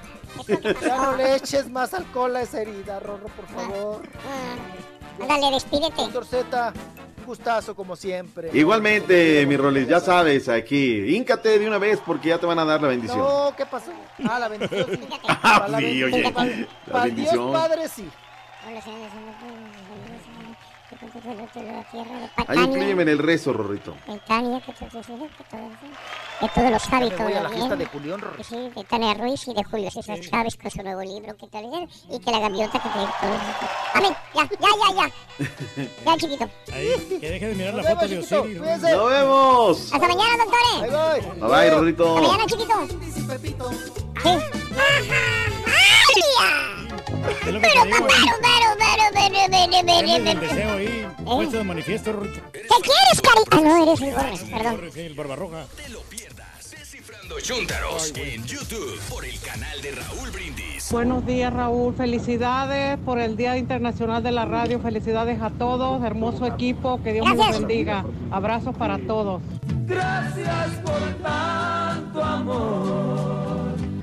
Ya 0.82 0.96
no 0.98 1.16
le 1.16 1.36
eches 1.36 1.68
más 1.70 1.92
alcohol 1.94 2.36
a 2.36 2.42
esa 2.42 2.60
herida, 2.62 3.00
Rorro, 3.00 3.26
por 3.28 3.46
favor. 3.48 4.02
Ah, 4.16 5.22
Ándale, 5.22 5.54
despídete. 5.54 5.96
Doctor 6.02 6.26
Z, 6.26 6.72
un 7.18 7.24
gustazo 7.24 7.74
como 7.74 7.96
siempre. 7.96 8.50
Igualmente, 8.52 9.44
mi 9.46 9.56
Rolis, 9.56 9.88
ya 9.88 9.98
sabes, 10.00 10.48
aquí. 10.48 11.16
Híncate 11.16 11.58
de 11.58 11.66
una 11.66 11.78
vez 11.78 12.00
porque 12.04 12.28
ya 12.28 12.38
te 12.38 12.44
van 12.46 12.58
a 12.58 12.64
dar 12.66 12.80
la 12.82 12.88
bendición. 12.88 13.18
No, 13.18 13.54
¿qué 13.56 13.64
pasó? 13.66 13.92
Ah, 14.28 14.38
la 14.38 14.48
bendición. 14.48 14.86
sí. 14.90 15.08
Ah, 15.28 15.66
sí, 15.78 16.02
oye, 16.04 16.30
para- 16.30 16.46
la 16.46 16.66
para 16.92 17.04
Dios 17.04 17.14
bendición. 17.16 17.52
Padre, 17.52 17.88
sí. 17.88 18.08
Hola, 18.68 18.82
señores, 18.82 19.12
Ahí 22.48 22.58
incluyeme 22.58 23.02
en 23.02 23.08
el 23.08 23.18
rezo, 23.18 23.52
Rorrito. 23.52 23.94
De 24.06 24.18
Tania, 24.20 24.60
que 24.60 24.72
todo, 24.72 24.88
que 24.88 25.06
todo, 25.08 25.70
que 26.40 26.48
todos 26.48 26.70
los 26.70 26.92
hábitos 26.92 27.20
voy 27.20 27.32
a 27.32 27.42
la 27.42 27.48
fiesta 27.48 27.76
de 27.76 27.86
Julián 27.86 28.20
Rorro. 28.20 28.44
Sí, 28.44 28.70
de 28.74 28.84
Tania 28.84 29.14
Ruiz 29.14 29.46
y 29.48 29.54
de 29.54 29.64
Julio 29.64 29.90
César 29.90 30.20
Chávez 30.20 30.56
con 30.56 30.70
su 30.70 30.82
nuevo 30.82 31.02
libro, 31.02 31.36
que 31.36 31.46
tal 31.48 31.64
y 32.10 32.18
que 32.18 32.30
la 32.30 32.40
gaviota 32.40 32.78
que 32.78 32.88
tiene 32.88 33.08
todo. 33.20 33.38
Amén, 33.94 34.16
ya, 34.34 34.48
ya, 34.60 34.68
ya, 34.80 34.94
ya. 34.94 35.12
Ya, 36.04 36.16
chiquito. 36.16 36.48
Ahí, 36.72 37.18
que 37.20 37.30
deje 37.30 37.48
de 37.48 37.54
mirar 37.54 37.74
la 37.74 37.82
foto 37.82 38.08
de 38.08 38.18
Osiris. 38.18 38.60
¡Nos 38.60 39.10
vemos! 39.10 39.92
Hasta 39.92 40.08
mañana, 40.08 40.44
doctores. 40.44 40.92
bye. 40.92 41.40
Bye 41.40 41.48
bye, 41.48 41.70
Rorrito. 41.70 42.16
Hasta 42.16 42.28
mañana, 42.28 42.46
chiquito. 42.46 42.74
Sí. 44.22 44.30
Es 47.06 47.52
lo 47.52 47.60
que 47.60 47.68
Pero, 47.68 47.82
te 47.82 47.88
digo. 47.88 48.06
pero, 48.08 48.08
pero, 48.08 48.28
pero, 48.42 48.68
pero, 48.80 49.04
pero, 49.12 49.36
pero, 49.50 49.50
Tienes 49.50 49.84
pero, 49.84 50.16
el 50.16 50.24
pero. 50.24 50.40
deseo 50.40 50.72
ahí. 50.74 51.06
Puesto 51.24 51.56
de 51.58 51.64
manifiesto, 51.64 52.12
Rorrito. 52.12 52.40
¿Qué 52.52 52.60
quieres, 52.60 53.20
carita? 53.22 53.56
Ah, 53.56 53.60
no, 53.60 53.82
eres 53.82 54.00
el 54.00 54.14
Borges, 54.14 54.42
perdón. 54.42 54.80
El 54.96 55.14
Barbarroja. 55.14 55.66
te 55.76 55.88
lo 55.90 56.00
pierdas. 56.02 56.70
Descifrando 56.70 57.40
Chúntaros 57.40 58.12
en 58.16 58.44
YouTube 58.44 59.00
por 59.08 59.24
el 59.24 59.38
canal 59.40 59.80
de 59.82 59.92
Raúl 59.92 60.30
Brindis. 60.30 60.90
Buenos 60.90 61.24
días, 61.26 61.52
Raúl. 61.52 61.94
Felicidades 61.94 62.98
por 63.04 63.18
el 63.20 63.36
Día 63.36 63.56
Internacional 63.56 64.22
de 64.22 64.32
la 64.32 64.44
Radio. 64.44 64.80
Felicidades 64.80 65.40
a 65.40 65.50
todos. 65.50 66.02
Hermoso 66.02 66.46
equipo. 66.46 67.00
Que 67.02 67.12
Dios 67.12 67.26
Gracias. 67.26 67.48
los 67.48 67.58
bendiga. 67.60 68.04
Abrazos 68.32 68.74
para 68.76 68.98
todos. 68.98 69.42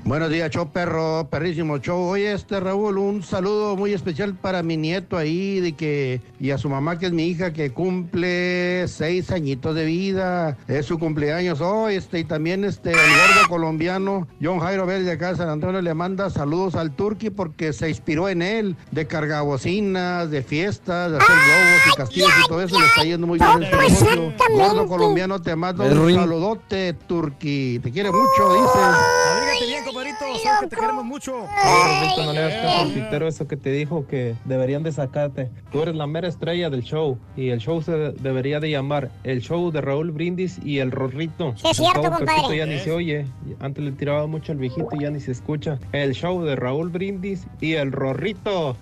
Buenos 0.06 0.30
días, 0.30 0.52
show 0.52 0.68
perro, 0.70 1.30
perrísimo 1.30 1.78
show. 1.78 1.98
Oye, 1.98 2.34
este 2.34 2.60
Raúl, 2.60 2.98
un 2.98 3.24
saludo 3.24 3.78
muy 3.78 3.94
especial 3.94 4.36
para 4.36 4.62
mi 4.62 4.76
nieto 4.76 5.16
ahí 5.16 5.62
de 5.62 5.78
que 5.78 6.20
y 6.42 6.52
a 6.52 6.58
su 6.58 6.68
mamá 6.68 7.00
que 7.00 7.06
es 7.06 7.14
mi 7.14 7.24
hija 7.28 7.54
que 7.54 7.72
cumple 7.72 8.86
seis 8.90 9.32
añitos 9.32 9.74
de 9.76 9.86
vida. 9.86 10.58
Es 10.68 10.88
su 10.88 11.00
cumpleaños 11.00 11.62
hoy, 11.62 11.96
este 11.96 12.20
y 12.20 12.26
también 12.26 12.66
este 12.66 12.92
el 12.92 12.98
gordo 12.98 13.48
colombiano 13.48 14.28
John 14.42 14.60
Jairo 14.60 14.86
Vélez 14.86 15.06
de 15.06 15.14
acá 15.14 15.30
de 15.30 15.38
San 15.38 15.48
Antonio 15.48 15.82
le 15.82 15.94
manda 15.94 16.30
saludos 16.30 16.76
al 16.76 16.92
Turqui 16.92 17.30
porque 17.30 17.72
se 17.72 17.88
inspiró 17.88 18.28
en 18.28 18.42
él 18.42 18.76
de 18.92 19.08
cargabocinas, 19.08 20.30
de 20.30 20.44
fiestas, 20.44 21.12
de 21.12 21.18
hacer 21.18 21.34
globos 21.34 21.82
y 21.94 21.96
castillos 21.96 22.32
y 22.44 22.48
todo 22.50 22.62
eso 22.62 22.78
le 22.78 22.88
está 22.88 23.04
yendo 23.06 23.26
muy 23.26 23.40
bien 23.40 23.52
en 23.52 23.72
su 23.72 23.78
negocio. 23.78 23.88
exactamente. 23.88 24.44
Gordo 24.52 24.86
colombiano 24.86 25.42
te 25.42 25.56
manda 25.56 25.88
Es 25.88 25.94
un 25.94 26.14
saludote, 26.14 26.92
Turqui. 27.08 27.80
Te 27.82 27.90
quiere 27.90 28.12
mucho, 28.12 28.54
dice. 28.54 28.80
Abrígate 28.80 29.66
bien, 29.66 29.84
compadrito. 30.14 30.44
Sabes 30.44 30.60
que 30.62 30.68
te 30.68 30.76
queremos 30.76 31.06
mucho. 31.06 31.32
Rorrito, 31.32 32.26
no 32.26 32.34
le 32.34 32.40
hagas 32.40 33.10
caso 33.10 33.28
eso 33.28 33.48
que 33.48 33.58
te 33.58 33.72
dijo 33.72 34.06
que 34.08 34.36
deberían 34.46 34.84
de 34.84 34.92
sacarte. 34.92 35.50
Tú 35.72 35.82
eres 35.82 35.96
la 35.96 36.08
mera 36.08 36.28
estrella 36.28 36.70
del 36.70 36.84
show 36.84 37.18
y 37.36 37.50
el 37.50 37.60
show 37.60 37.82
se 37.82 37.92
debería 37.92 38.60
de 38.60 38.70
llamar 38.70 39.12
el 39.24 39.42
show 39.42 39.72
de 39.72 39.82
Raúl 39.82 40.12
Brindis 40.12 40.60
y 40.64 40.80
el 40.80 40.92
Rorrito. 40.92 41.54
Sí, 41.58 41.68
es 41.70 41.78
cierto, 41.78 42.02
compadre. 42.02 42.26
Pepito 42.26 42.54
ya 42.54 42.66
ni 42.66 42.80
se 42.80 42.92
oye. 42.92 43.26
Antes 43.60 43.84
le 43.84 43.92
tiraba 43.92 44.28
mucho 44.28 44.52
al 44.52 44.58
viejito 44.58 44.90
y 44.92 45.04
ya 45.04 45.10
ni 45.10 45.20
se 45.20 45.32
escucha. 45.32 45.80
El 45.92 46.14
show 46.14 46.44
de 46.44 46.56
Raúl 46.56 46.90
Brindis 46.90 47.46
y 47.62 47.74
el 47.74 47.92
Rorrito. 47.92 48.76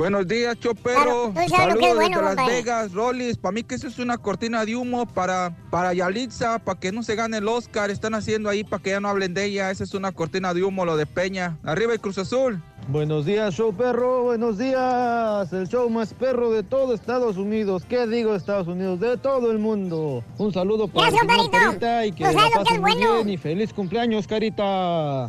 Buenos 0.00 0.26
días, 0.26 0.56
Claro, 0.56 0.74
Chopero. 0.76 1.32
que 1.34 1.44
es 1.44 1.50
Saludos 1.50 1.94
bueno, 1.94 2.22
desde 2.22 2.34
Las. 2.36 2.46
Vegas, 2.46 2.92
Rollis. 2.94 3.36
Para 3.36 3.52
mí 3.52 3.62
que 3.64 3.74
eso 3.74 3.86
es 3.86 3.98
una 3.98 4.16
cortina 4.16 4.64
de 4.64 4.74
humo 4.74 5.04
para, 5.04 5.54
para 5.70 5.92
Yalitza, 5.92 6.58
para 6.58 6.80
que 6.80 6.90
no 6.90 7.02
se 7.02 7.16
gane 7.16 7.36
el 7.36 7.46
Oscar. 7.46 7.90
Están 7.90 8.14
haciendo 8.14 8.48
ahí 8.48 8.64
para 8.64 8.82
que 8.82 8.90
ya 8.90 9.00
no 9.00 9.10
hablen 9.10 9.34
de 9.34 9.44
ella. 9.44 9.70
Esa 9.70 9.84
es 9.84 9.92
una 9.92 10.10
cortina 10.12 10.54
de 10.54 10.62
humo, 10.64 10.86
lo 10.86 10.96
de 10.96 11.04
Peña. 11.04 11.58
Arriba 11.64 11.92
el 11.92 12.00
Cruz 12.00 12.16
Azul. 12.16 12.62
Buenos 12.88 13.26
días, 13.26 13.54
show 13.54 13.74
perro, 13.74 14.22
buenos 14.22 14.56
días. 14.56 15.52
El 15.52 15.68
show 15.68 15.90
más 15.90 16.14
perro 16.14 16.50
de 16.50 16.62
todo 16.62 16.94
Estados 16.94 17.36
Unidos. 17.36 17.84
¿Qué 17.86 18.06
digo 18.06 18.34
Estados 18.34 18.68
Unidos? 18.68 19.00
De 19.00 19.18
todo 19.18 19.50
el 19.50 19.58
mundo. 19.58 20.24
Un 20.38 20.50
saludo 20.50 20.88
para 20.88 21.10
Gracias, 21.10 21.22
el 21.30 21.44
señor. 21.44 21.50
Carita 21.50 22.06
y 22.06 22.12
que 22.12 22.24
la 22.24 22.32
lo 22.32 22.38
que 22.38 22.50
pasen 22.54 22.74
es 22.74 22.80
muy 22.80 22.92
bueno. 22.94 23.14
bien 23.16 23.28
y 23.28 23.36
feliz 23.36 23.74
cumpleaños, 23.74 24.26
Carita. 24.26 25.28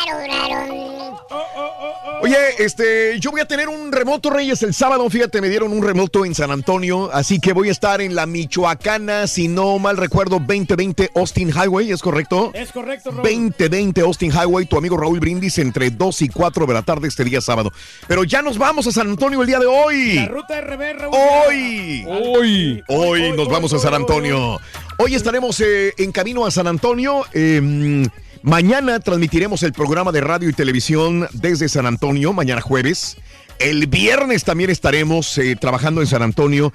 Oye, 2.31 2.63
este, 2.63 3.19
yo 3.19 3.29
voy 3.31 3.41
a 3.41 3.45
tener 3.45 3.67
un 3.67 3.91
remoto, 3.91 4.29
Reyes, 4.29 4.63
el 4.63 4.73
sábado. 4.73 5.09
Fíjate, 5.09 5.41
me 5.41 5.49
dieron 5.49 5.73
un 5.73 5.83
remoto 5.83 6.23
en 6.23 6.33
San 6.33 6.49
Antonio, 6.49 7.09
así 7.11 7.41
que 7.41 7.51
voy 7.51 7.67
a 7.67 7.73
estar 7.73 7.99
en 7.99 8.15
la 8.15 8.25
Michoacana, 8.25 9.27
si 9.27 9.49
no 9.49 9.79
mal 9.79 9.97
recuerdo, 9.97 10.39
2020 10.39 11.11
Austin 11.13 11.49
Highway, 11.49 11.91
¿es 11.91 12.01
correcto? 12.01 12.51
Es 12.53 12.71
correcto, 12.71 13.11
Raúl. 13.11 13.23
2020 13.23 13.99
Austin 13.99 14.31
Highway, 14.31 14.65
tu 14.65 14.77
amigo 14.77 14.95
Raúl 14.95 15.19
Brindis, 15.19 15.57
entre 15.57 15.89
2 15.89 16.21
y 16.21 16.29
4 16.29 16.65
de 16.67 16.73
la 16.73 16.83
tarde 16.83 17.09
este 17.09 17.25
día 17.25 17.41
sábado. 17.41 17.73
Pero 18.07 18.23
ya 18.23 18.41
nos 18.41 18.57
vamos 18.57 18.87
a 18.87 18.93
San 18.93 19.09
Antonio 19.09 19.41
el 19.41 19.47
día 19.47 19.59
de 19.59 19.65
hoy. 19.65 20.13
La 20.13 20.27
ruta 20.29 20.61
RB, 20.61 20.99
Raúl. 20.99 21.13
Hoy, 21.49 22.05
Hoy. 22.07 22.83
hoy 22.87 23.31
nos 23.33 23.49
vamos 23.49 23.73
a 23.73 23.79
San 23.79 23.93
Antonio. 23.93 24.57
Hoy 24.99 25.15
estaremos 25.15 25.59
eh, 25.59 25.93
en 25.97 26.13
camino 26.13 26.45
a 26.45 26.51
San 26.51 26.67
Antonio. 26.67 27.25
eh, 27.33 28.07
mañana 28.43 28.99
transmitiremos 28.99 29.63
el 29.63 29.73
programa 29.73 30.11
de 30.11 30.21
radio 30.21 30.49
y 30.49 30.53
televisión 30.53 31.27
desde 31.33 31.69
San 31.69 31.85
Antonio, 31.85 32.33
mañana 32.33 32.61
jueves. 32.61 33.17
El 33.59 33.87
viernes 33.87 34.43
también 34.43 34.69
estaremos 34.69 35.37
eh, 35.37 35.55
trabajando 35.55 36.01
en 36.01 36.07
San 36.07 36.23
Antonio. 36.23 36.73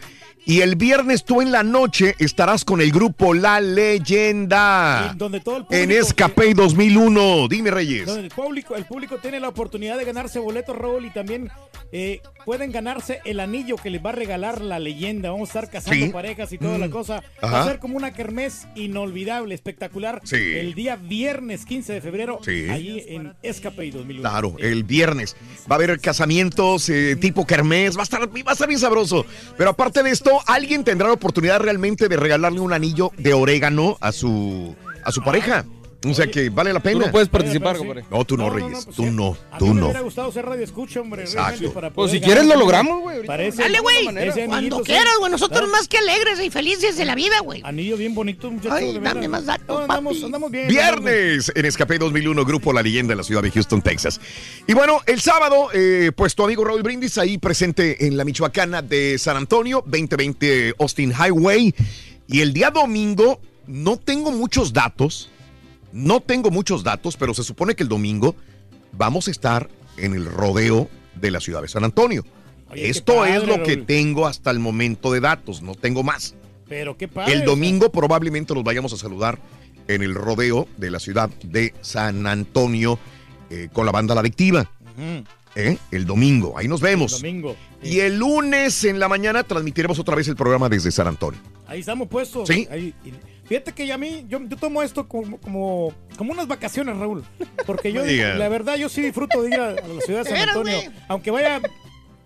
Y 0.48 0.60
el 0.60 0.76
viernes 0.76 1.24
tú 1.24 1.42
en 1.42 1.50
la 1.50 1.64
noche 1.64 2.14
estarás 2.20 2.64
con 2.64 2.80
el 2.80 2.92
grupo 2.92 3.34
La 3.34 3.60
Leyenda. 3.60 5.10
Y 5.12 5.18
donde 5.18 5.40
todo 5.40 5.56
el 5.56 5.62
En 5.70 5.88
público- 5.88 6.06
Escape 6.06 6.54
2001. 6.54 7.48
Dime, 7.48 7.70
Reyes. 7.70 8.06
Donde 8.06 8.22
el 8.22 8.28
público, 8.30 8.76
el 8.76 8.84
público 8.84 9.18
tiene 9.18 9.40
la 9.40 9.48
oportunidad 9.48 9.98
de 9.98 10.04
ganarse 10.04 10.38
boletos, 10.38 10.76
Raúl, 10.76 11.04
y 11.06 11.10
también 11.10 11.50
eh, 11.92 12.20
pueden 12.44 12.72
ganarse 12.72 13.20
el 13.24 13.38
anillo 13.38 13.76
que 13.76 13.90
les 13.90 14.04
va 14.04 14.10
a 14.10 14.12
regalar 14.12 14.60
la 14.60 14.78
leyenda. 14.80 15.30
Vamos 15.30 15.48
a 15.48 15.60
estar 15.60 15.70
casando 15.70 16.06
Sí. 16.06 16.12
parejas 16.12 16.52
y 16.52 16.58
toda 16.58 16.78
Mm. 16.78 16.80
la 16.80 16.90
cosa. 16.90 17.22
Va 17.42 17.62
a 17.62 17.64
ser 17.64 17.78
como 17.78 17.96
una 17.96 18.12
kermés 18.12 18.66
inolvidable, 18.74 19.54
espectacular. 19.54 20.20
Sí. 20.24 20.36
El 20.36 20.74
día 20.74 20.96
viernes 20.96 21.64
15 21.64 21.92
de 21.92 22.00
febrero, 22.00 22.40
Sí. 22.44 22.68
allí 22.70 23.04
en 23.08 23.34
Escape 23.42 23.90
2001. 23.92 24.28
Claro, 24.28 24.56
el 24.58 24.82
viernes 24.84 25.36
va 25.70 25.74
a 25.74 25.78
haber 25.78 26.00
casamientos 26.00 26.88
eh, 26.88 27.16
tipo 27.20 27.46
kermés, 27.46 27.96
va 27.96 28.00
a 28.00 28.04
estar 28.04 28.20
va 28.28 28.50
a 28.50 28.52
estar 28.52 28.66
bien 28.68 28.80
sabroso. 28.80 29.24
Pero 29.56 29.70
aparte 29.70 30.02
de 30.02 30.10
esto, 30.10 30.35
alguien 30.46 30.84
tendrá 30.84 31.08
la 31.08 31.14
oportunidad 31.14 31.60
realmente 31.60 32.08
de 32.08 32.16
regalarle 32.16 32.60
un 32.60 32.72
anillo 32.72 33.12
de 33.16 33.34
orégano 33.34 33.96
a 34.00 34.12
su 34.12 34.74
a 35.04 35.12
su 35.12 35.22
pareja. 35.22 35.64
O 36.04 36.14
sea 36.14 36.26
que 36.26 36.50
vale 36.50 36.72
la 36.72 36.80
pena. 36.80 37.06
no 37.06 37.12
puedes 37.12 37.28
participar, 37.28 37.76
compadre. 37.76 38.04
No, 38.10 38.24
tú 38.24 38.36
no, 38.36 38.44
No, 38.44 38.50
no, 38.50 38.54
Reyes. 38.56 38.70
no, 38.72 38.84
pues 38.84 38.96
tú 38.96 39.02
sí. 39.04 39.10
no, 39.10 39.36
tú 39.58 39.66
me 39.68 39.74
no. 39.80 39.84
hubiera 39.86 40.00
gustado 40.00 40.30
ser 40.30 40.44
radio 40.46 40.62
escucha, 40.64 41.00
hombre. 41.00 41.22
Exacto. 41.22 41.42
realmente, 41.50 41.74
para 41.74 41.90
Pues 41.90 42.10
si 42.12 42.20
quieres 42.20 42.44
lo 42.46 42.56
logramos, 42.56 43.00
güey. 43.00 43.22
Dale, 43.26 43.80
güey. 43.80 44.04
Cuando 44.46 44.82
quieras, 44.82 45.12
güey. 45.18 45.30
Nosotros 45.32 45.68
más 45.70 45.88
que 45.88 45.98
alegres 45.98 46.40
y 46.40 46.50
felices 46.50 46.96
de 46.96 47.04
la 47.04 47.14
vida, 47.14 47.40
güey. 47.40 47.62
Anillo 47.64 47.96
bien 47.96 48.14
bonito, 48.14 48.50
muchachos. 48.50 48.72
Ay, 48.78 48.98
dame 48.98 49.26
más 49.28 49.46
datos, 49.46 49.66
No, 49.68 49.78
andamos, 49.80 50.14
papi. 50.14 50.24
andamos 50.26 50.50
bien. 50.50 50.68
Viernes 50.68 51.50
en 51.54 51.64
Escape 51.64 51.98
2001, 51.98 52.44
Grupo 52.44 52.72
La 52.72 52.82
Leyenda 52.82 53.12
en 53.12 53.18
la 53.18 53.24
ciudad 53.24 53.42
de 53.42 53.50
Houston, 53.50 53.82
Texas. 53.82 54.20
Y 54.66 54.74
bueno, 54.74 55.00
el 55.06 55.20
sábado, 55.20 55.68
eh, 55.72 56.12
pues 56.14 56.34
tu 56.34 56.44
amigo 56.44 56.64
Raúl 56.64 56.82
Brindis 56.82 57.18
ahí 57.18 57.38
presente 57.38 58.06
en 58.06 58.16
la 58.16 58.24
Michoacana 58.24 58.82
de 58.82 59.18
San 59.18 59.36
Antonio, 59.36 59.82
2020 59.86 60.74
Austin 60.78 61.12
Highway. 61.12 61.74
Y 62.28 62.40
el 62.40 62.52
día 62.52 62.70
domingo, 62.70 63.40
no 63.66 63.96
tengo 63.96 64.30
muchos 64.32 64.72
datos, 64.72 65.30
no 65.96 66.20
tengo 66.20 66.50
muchos 66.50 66.84
datos, 66.84 67.16
pero 67.16 67.32
se 67.34 67.42
supone 67.42 67.74
que 67.74 67.82
el 67.82 67.88
domingo 67.88 68.34
vamos 68.92 69.28
a 69.28 69.30
estar 69.30 69.68
en 69.96 70.14
el 70.14 70.26
rodeo 70.26 70.88
de 71.14 71.30
la 71.30 71.40
ciudad 71.40 71.62
de 71.62 71.68
San 71.68 71.84
Antonio. 71.84 72.24
Oye, 72.70 72.88
Esto 72.90 73.24
es 73.24 73.46
lo 73.46 73.62
que 73.62 73.74
Raúl. 73.76 73.86
tengo 73.86 74.26
hasta 74.26 74.50
el 74.50 74.58
momento 74.58 75.12
de 75.12 75.20
datos, 75.20 75.62
no 75.62 75.74
tengo 75.74 76.02
más. 76.02 76.34
Pero 76.68 76.96
qué 76.96 77.08
padre. 77.08 77.32
El 77.32 77.38
o 77.38 77.40
sea, 77.42 77.46
domingo 77.46 77.90
probablemente 77.92 78.52
los 78.54 78.64
vayamos 78.64 78.92
a 78.92 78.96
saludar 78.96 79.38
en 79.88 80.02
el 80.02 80.14
rodeo 80.14 80.68
de 80.76 80.90
la 80.90 80.98
ciudad 80.98 81.30
de 81.44 81.72
San 81.80 82.26
Antonio 82.26 82.98
eh, 83.50 83.68
con 83.72 83.86
la 83.86 83.92
banda 83.92 84.14
La 84.14 84.20
Adictiva. 84.20 84.68
¿eh? 85.54 85.78
El 85.90 86.04
domingo, 86.06 86.58
ahí 86.58 86.68
nos 86.68 86.80
vemos. 86.80 87.12
Domingo. 87.22 87.56
Y 87.82 88.00
el 88.00 88.18
lunes 88.18 88.82
en 88.84 88.98
la 88.98 89.08
mañana 89.08 89.44
transmitiremos 89.44 89.98
otra 89.98 90.16
vez 90.16 90.26
el 90.28 90.34
programa 90.36 90.68
desde 90.68 90.90
San 90.90 91.06
Antonio. 91.06 91.40
Ahí 91.68 91.80
estamos 91.80 92.08
puestos. 92.08 92.48
Sí. 92.48 92.66
Ahí- 92.70 92.92
y 93.04 93.12
fíjate 93.48 93.72
que 93.72 93.92
a 93.92 93.98
mí, 93.98 94.24
yo, 94.28 94.40
yo 94.46 94.56
tomo 94.56 94.82
esto 94.82 95.08
como, 95.08 95.38
como, 95.38 95.92
como 96.16 96.32
unas 96.32 96.46
vacaciones, 96.46 96.96
Raúl. 96.96 97.24
Porque 97.66 97.92
yo, 97.92 98.04
la 98.04 98.48
verdad, 98.48 98.76
yo 98.76 98.88
sí 98.88 99.00
disfruto 99.02 99.42
de 99.42 99.48
ir 99.50 99.60
a, 99.60 99.68
a 99.68 99.72
la 99.74 100.00
ciudad 100.02 100.24
de 100.24 100.30
San 100.30 100.48
Antonio. 100.48 100.78
Aunque 101.08 101.30
vaya 101.30 101.60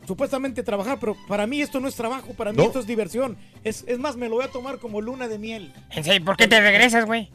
supuestamente 0.06 0.62
a 0.62 0.64
trabajar, 0.64 0.98
pero 0.98 1.16
para 1.28 1.46
mí 1.46 1.60
esto 1.62 1.78
no 1.78 1.86
es 1.86 1.94
trabajo, 1.94 2.32
para 2.34 2.50
mí 2.52 2.58
No. 2.58 2.64
esto 2.64 2.80
es 2.80 2.86
diversión. 2.86 3.36
Es, 3.62 3.84
es 3.86 3.98
más, 3.98 4.16
me 4.16 4.28
lo 4.28 4.36
voy 4.36 4.44
a 4.44 4.48
tomar 4.48 4.78
como 4.78 5.00
luna 5.00 5.28
de 5.28 5.38
miel. 5.38 5.72
¿En 5.90 6.02
serio? 6.04 6.24
¿Por 6.24 6.36
qué 6.36 6.48
te 6.48 6.60
regresas, 6.60 7.04
güey? 7.06 7.30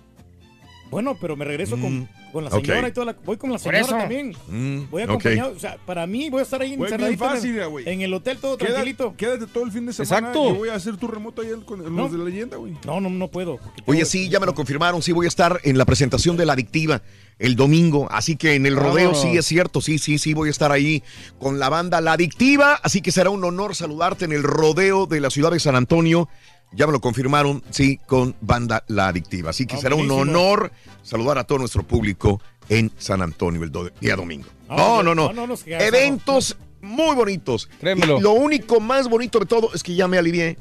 Bueno, 0.91 1.17
pero 1.19 1.35
me 1.35 1.45
regreso 1.45 1.77
con, 1.79 2.01
Mm, 2.01 2.07
con 2.07 2.24
la 2.43 2.49
ok. 2.49 2.65
señora 2.65 2.87
y 2.87 2.91
toda 2.91 3.05
la... 3.07 3.15
Voy 3.25 3.37
con 3.37 3.49
la 3.51 3.55
Por 3.57 3.61
señora 3.63 3.79
eso. 3.81 3.95
también. 3.97 4.35
Mm, 4.47 4.89
Voy 4.91 5.01
acompañado, 5.03 5.53
o 5.55 5.59
sea, 5.59 5.77
para 5.85 6.05
mí 6.05 6.29
voy 6.29 6.41
a 6.41 6.43
estar 6.43 6.61
ahí 6.61 6.73
en 6.73 6.83
el- 6.83 7.17
fácil, 7.17 7.57
en 7.85 8.01
el 8.01 8.13
hotel 8.13 8.37
todo 8.37 8.57
Queda- 8.57 8.67
tranquilito. 8.73 9.15
Quédate 9.17 9.47
todo 9.47 9.63
el 9.63 9.71
fin 9.71 9.85
de 9.85 9.93
semana. 9.93 10.17
Exacto. 10.27 10.49
Yo 10.49 10.55
voy 10.55 10.69
a 10.69 10.75
hacer 10.75 10.97
tu 10.97 11.07
remoto 11.07 11.41
ahí 11.41 11.49
con 11.65 11.81
los 11.81 11.91
No. 11.91 12.09
de 12.09 12.17
la 12.17 12.23
leyenda, 12.25 12.57
güey. 12.57 12.73
No, 12.85 12.99
no, 12.99 13.09
no 13.09 13.27
puedo. 13.29 13.53
Oye, 13.85 13.99
tengo- 13.99 14.05
sí, 14.05 14.29
ya 14.29 14.39
me 14.39 14.45
lo 14.45 14.53
confirmaron, 14.53 15.01
sí 15.01 15.11
voy 15.11 15.25
a 15.25 15.29
estar 15.29 15.59
en 15.63 15.77
la 15.77 15.85
presentación 15.85 16.35
de 16.37 16.45
La 16.45 16.53
Adictiva 16.53 17.01
el 17.37 17.55
domingo, 17.57 18.07
así 18.11 18.37
que 18.37 18.55
en 18.55 18.65
el 18.65 18.77
rodeo 18.77 19.13
sí 19.13 19.35
es 19.35 19.45
cierto, 19.45 19.81
sí, 19.81 19.99
sí, 19.99 20.17
sí 20.19 20.33
voy 20.33 20.47
a 20.47 20.51
estar 20.51 20.71
ahí 20.71 21.03
con 21.37 21.59
la 21.59 21.67
banda 21.67 21.99
La 21.99 22.13
Adictiva, 22.13 22.79
así 22.81 23.01
que 23.01 23.11
será 23.11 23.29
un 23.29 23.43
honor 23.43 23.75
saludarte 23.75 24.23
en 24.23 24.31
el 24.31 24.41
rodeo 24.43 25.05
de 25.05 25.19
la 25.19 25.29
ciudad 25.29 25.51
de 25.51 25.59
San 25.59 25.75
Antonio. 25.75 26.29
Ya 26.75 26.85
me 26.87 26.91
lo 26.93 26.99
confirmaron, 26.99 27.63
sí, 27.69 27.99
con 28.05 28.35
banda 28.41 28.83
La 28.87 29.07
Adictiva. 29.07 29.51
Así 29.51 29.65
que 29.65 29.75
Ah, 29.75 29.79
será 29.79 29.95
un 29.95 30.11
honor 30.11 30.71
saludar 31.03 31.37
a 31.37 31.45
todo 31.45 31.59
nuestro 31.59 31.83
público 31.83 32.41
en 32.69 32.91
San 32.97 33.21
Antonio 33.21 33.63
el 33.63 33.71
do- 33.71 33.89
día 34.01 34.15
domingo. 34.15 34.47
Ah, 34.67 34.75
No, 34.77 35.03
no, 35.03 35.15
no. 35.15 35.55
Eventos 35.65 36.57
muy 36.81 37.15
bonitos. 37.15 37.69
Créemelo. 37.79 38.17
Y 38.17 38.21
lo 38.21 38.31
único 38.33 38.79
más 38.79 39.07
bonito 39.07 39.39
de 39.39 39.45
todo 39.45 39.69
es 39.73 39.83
que 39.83 39.95
ya 39.95 40.07
me 40.07 40.17
alivié. 40.17 40.57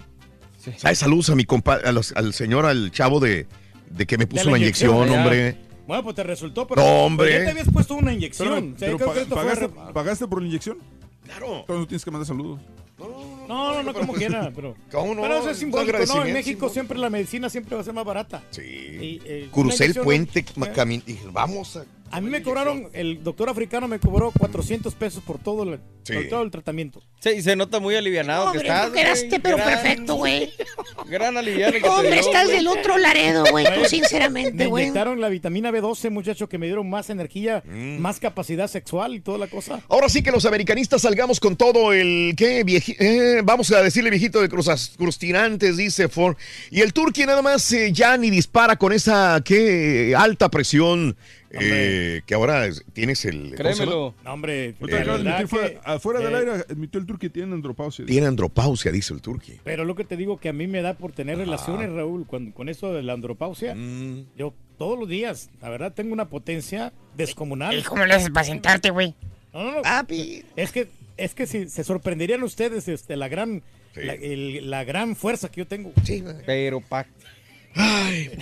¿Sabes? 0.79 0.99
Saludos 1.01 1.29
a 1.31 1.35
mi 1.35 1.45
compa, 1.45 1.75
a 1.85 1.93
los- 1.93 2.13
al 2.13 2.33
señor, 2.33 2.65
al 2.65 2.91
chavo 2.91 3.21
de, 3.21 3.47
de 3.91 4.07
que 4.07 4.17
me 4.17 4.27
puso 4.27 4.51
la 4.51 4.57
inyección, 4.59 5.11
hombre. 5.11 5.59
Bueno, 5.87 6.03
pues 6.03 6.17
te 6.17 6.23
resultó, 6.23 6.67
pero, 6.67 6.81
No, 6.81 7.05
hombre. 7.05 7.27
pero 7.27 7.39
ya 7.41 7.45
te 7.45 7.51
habías 7.51 7.71
puesto 7.71 7.95
una 7.95 8.13
inyección. 8.15 8.49
Pero, 8.49 8.61
O 8.61 8.79
sea, 8.79 8.87
pero 8.87 8.97
creo 8.97 9.09
pa- 9.09 9.15
que 9.15 9.21
esto 9.21 9.35
fue 9.35 9.45
pagaste, 9.45 9.67
re- 9.67 9.93
¿pagaste 9.93 10.27
por 10.29 10.41
la 10.41 10.49
inyección? 10.49 10.79
Claro. 11.25 11.47
Entonces 11.61 11.77
no 11.81 11.87
tienes 11.87 12.05
que 12.05 12.11
mandar 12.11 12.27
saludos. 12.27 12.61
No, 12.99 13.75
no, 13.75 13.83
no, 13.83 13.93
como 13.93 14.13
quiera, 14.13 14.53
pero. 14.55 14.77
¿Cómo 14.91 15.15
no? 15.15 15.23
Pero 15.23 15.39
eso 15.39 15.51
es 15.51 15.59
simbólico, 15.59 15.99
¿no? 16.07 16.25
En 16.25 16.33
México 16.33 16.69
siempre 16.69 16.99
la 16.99 17.11
medicina 17.11 17.51
siempre 17.51 17.75
va 17.75 17.83
a 17.83 17.85
ser 17.85 17.95
más 17.95 18.05
barata. 18.05 18.43
Sí. 18.51 18.63
Eh, 18.65 19.49
Crucé 19.53 19.87
el 19.87 19.95
puente, 19.95 20.45
dije, 21.05 21.25
vamos 21.33 21.77
a... 21.77 21.85
A 22.17 22.21
mí 22.21 22.31
me 22.31 22.43
cobraron, 22.43 22.89
el 22.93 23.23
doctor 23.25 23.49
africano 23.49 23.89
me 23.89 23.99
cobró 23.99 24.31
400 24.39 24.95
pesos 24.95 25.23
por 25.23 25.39
todo 25.39 25.63
el, 25.65 25.81
Sí. 26.05 26.13
por 26.13 26.29
todo 26.29 26.43
el 26.43 26.51
tratamiento. 26.51 27.03
Sí, 27.21 27.31
y 27.31 27.43
se 27.43 27.57
nota 27.57 27.81
muy 27.81 27.95
alivianado 27.97 28.53
que 28.53 28.59
Hombre, 28.59 28.69
estás. 28.69 28.87
tú 28.89 28.93
quedaste 28.93 29.41
pero 29.41 29.57
Gran- 29.57 29.69
perfecto, 29.69 30.15
güey. 30.17 30.53
Gran 31.09 31.37
aliviano 31.37 31.73
que 31.73 31.81
te 31.81 31.89
Hombre, 31.89 32.13
dio, 32.13 32.21
estás 32.21 32.49
del 32.49 32.67
otro 32.69 32.99
Laredo, 32.99 33.45
güey, 33.51 33.65
tú 33.75 33.81
Me 33.81 33.89
sinceramente, 33.89 34.67
güey. 34.67 34.85
inyectaron 34.85 35.21
la 35.21 35.29
vitamina 35.29 35.71
B12, 35.71 36.11
muchacho, 36.11 36.49
que 36.49 36.59
me 36.59 36.67
dieron 36.67 36.89
más 36.91 37.09
energía, 37.11 37.63
Mm. 37.67 37.99
más 37.99 38.21
capacidad 38.21 38.69
sexual 38.69 39.15
y 39.15 39.21
toda 39.21 39.39
la 39.39 39.47
cosa. 39.47 39.81
Ahora 39.89 40.09
sí 40.09 40.23
que 40.23 40.31
los 40.31 40.45
americanistas 40.45 41.03
salgamos 41.03 41.41
con 41.41 41.57
todo 41.57 41.93
el 41.93 42.35
que 42.37 43.41
vamos 43.45 43.71
a 43.73 43.83
decirle 43.83 44.11
viejito 44.11 44.41
de 44.43 44.49
cruzas 44.49 44.93
crustirantes, 44.97 45.77
dice 45.77 46.09
Ford. 46.09 46.37
Y 46.71 46.81
el 46.83 46.93
Turquía 46.93 47.27
nada 47.27 47.43
más 47.43 47.73
eh, 47.73 47.93
ya 47.93 48.17
ni 48.17 48.31
dispara 48.31 48.77
con 48.77 48.93
esa 48.93 49.41
que 49.45 50.15
alta 50.17 50.51
presión 50.51 51.17
eh, 51.61 52.23
que 52.27 52.35
ahora 52.35 52.67
es- 52.67 52.85
tienes 52.93 53.25
el. 53.25 53.55
Créemelo. 53.57 54.15
No, 54.25 54.33
hombre, 54.33 54.75
admitir 54.81 55.49
fuera, 55.49 55.69
que- 55.71 55.79
afuera 55.85 56.21
del 56.21 56.33
eh, 56.35 56.37
aire 56.39 56.51
admitió 56.69 57.01
el 57.01 57.07
tour 57.07 57.19
que 57.19 57.31
tiene 57.31 57.53
andropausia. 57.55 58.05
Tiene 58.07 58.27
andropausia, 58.27 58.91
dice 58.93 59.15
el 59.15 59.21
Turquía. 59.21 59.57
Pero 59.65 59.85
lo 59.85 59.95
que 59.95 60.05
te 60.05 60.17
digo 60.17 60.39
que 60.39 60.49
a 60.49 60.53
mí 60.53 60.67
me 60.67 60.83
da 60.83 60.95
por 60.95 61.13
tener 61.13 61.39
relaciones, 61.39 61.91
Raúl, 61.93 62.27
con, 62.27 62.53
con 62.53 62.69
eso 62.69 62.93
de 62.93 63.03
la 63.03 63.13
andropausia. 63.15 63.75
Mm. 63.75 64.27
Yo 64.37 64.55
todos 64.79 64.99
los 64.99 65.09
días, 65.09 65.51
la 65.63 65.69
verdad, 65.69 65.93
tengo 65.95 66.13
una 66.13 66.29
potencia 66.29 66.93
descomunal. 67.17 67.79
¿Y 67.79 67.83
cómo 67.83 68.05
le 68.05 68.15
haces 68.15 68.31
para 68.31 68.45
sentarte, 68.45 68.91
güey? 68.91 69.15
No, 69.53 69.63
no, 69.65 69.73
no. 69.83 69.83
Es 70.57 70.73
que, 70.73 70.89
es 71.17 71.35
que 71.35 71.47
si 71.47 71.69
se 71.69 71.85
sorprenderían 71.85 72.43
ustedes 72.43 72.89
este, 72.89 73.17
la 73.17 73.29
gran, 73.29 73.63
la, 73.95 74.15
el- 74.15 74.69
la 74.69 74.83
gran 74.83 75.15
fuerza 75.15 75.49
que 75.49 75.61
yo 75.61 75.67
tengo. 75.67 75.93
Pero, 76.45 76.81
pa. 76.81 77.07
Que 77.75 78.39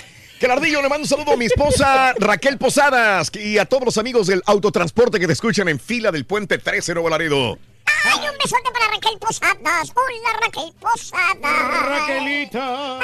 el 0.46 0.50
ardillo 0.50 0.82
le 0.82 0.88
mando 0.88 1.04
un 1.04 1.08
saludo 1.08 1.32
a 1.32 1.36
mi 1.36 1.44
esposa 1.44 2.14
Raquel 2.18 2.58
Posadas 2.58 3.30
y 3.34 3.58
a 3.58 3.64
todos 3.64 3.84
los 3.84 3.98
amigos 3.98 4.26
del 4.26 4.42
autotransporte 4.46 5.20
que 5.20 5.26
te 5.26 5.32
escuchan 5.32 5.68
en 5.68 5.78
fila 5.78 6.10
del 6.10 6.24
puente 6.24 6.58
13 6.58 6.94
Nuevo 6.94 7.10
Laredo. 7.10 7.58
Ay, 8.04 8.18
un 8.18 8.38
besote 8.42 8.70
para 8.72 8.88
Raquel 8.88 9.18
Posadas. 9.20 9.92
Hola, 9.94 10.40
Raquel 10.42 10.72
Posadas. 10.80 11.88
Raquelita, 11.88 12.98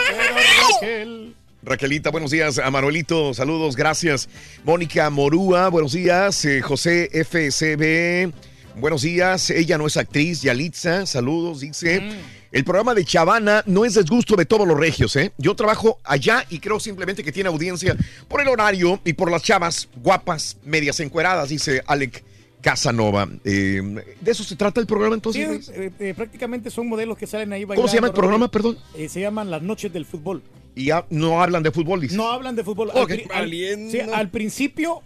Raquel. 0.73 1.35
Raquelita, 1.63 2.11
buenos 2.11 2.31
días. 2.31 2.59
A 2.59 2.71
Manuelito, 2.71 3.35
saludos, 3.35 3.77
gracias. 3.77 4.29
Mónica 4.65 5.09
Morúa, 5.11 5.69
buenos 5.69 5.93
días. 5.93 6.45
Eh, 6.45 6.61
José 6.61 7.09
FCB, 7.13 8.33
buenos 8.77 9.03
días. 9.03 9.51
Ella 9.51 9.79
no 9.79 9.87
es 9.87 9.97
actriz. 9.97 10.43
Yalitza, 10.43 11.07
saludos, 11.07 11.61
dice. 11.61 12.03
El 12.51 12.65
programa 12.65 12.95
de 12.95 13.05
Chavana 13.05 13.63
no 13.67 13.85
es 13.85 13.95
desgusto 13.95 14.35
de 14.35 14.47
todos 14.47 14.67
los 14.67 14.79
regios, 14.79 15.15
¿eh? 15.17 15.33
Yo 15.37 15.55
trabajo 15.55 15.99
allá 16.03 16.47
y 16.49 16.61
creo 16.61 16.81
simplemente 16.81 17.23
que 17.23 17.31
tiene 17.31 17.49
audiencia 17.51 17.95
por 18.27 18.41
el 18.41 18.49
horario 18.49 19.01
y 19.05 19.13
por 19.13 19.31
las 19.31 19.43
chavas 19.43 19.89
guapas, 19.97 20.57
medias 20.65 20.99
encueradas, 21.01 21.51
dice 21.51 21.83
Alec 21.87 22.25
Casanova. 22.63 23.29
Eh, 23.45 23.83
¿De 24.21 24.31
eso 24.31 24.45
se 24.45 24.57
trata 24.57 24.81
el 24.81 24.87
programa 24.87 25.17
Sí, 25.31 25.43
entonces? 25.43 25.69
eh, 25.75 25.93
eh, 25.99 26.15
prácticamente 26.15 26.71
son 26.71 26.89
modelos 26.89 27.19
que 27.19 27.27
salen 27.27 27.53
ahí 27.53 27.65
bailando. 27.65 27.83
¿Cómo 27.83 27.89
se 27.89 27.97
llama 27.97 28.09
el 28.09 28.15
programa, 28.15 28.51
perdón? 28.51 28.79
Eh, 28.95 29.11
se 29.11 29.21
llaman 29.21 29.51
Las 29.51 29.61
Noches 29.63 29.93
del 29.93 30.07
Fútbol. 30.07 30.43
Y 30.75 30.87
ya 30.87 31.05
no 31.11 31.43
hablan 31.43 31.63
de 31.63 31.71
fútbol, 31.71 32.01
dice. 32.01 32.17
No 32.17 32.31
hablan 32.31 32.57
de 32.57 32.65
fútbol. 32.65 32.91
Al, 32.95 33.51
sí, 33.51 34.01
al 34.01 34.31
principio, 34.31 35.03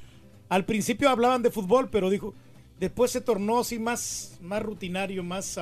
al 0.48 0.64
principio 0.64 1.08
hablaban 1.08 1.42
de 1.42 1.50
fútbol, 1.50 1.88
pero 1.90 2.08
dijo, 2.10 2.34
después 2.78 3.10
se 3.10 3.20
tornó 3.20 3.58
así 3.58 3.78
más, 3.78 4.36
más 4.42 4.62
rutinario, 4.62 5.22
más, 5.24 5.58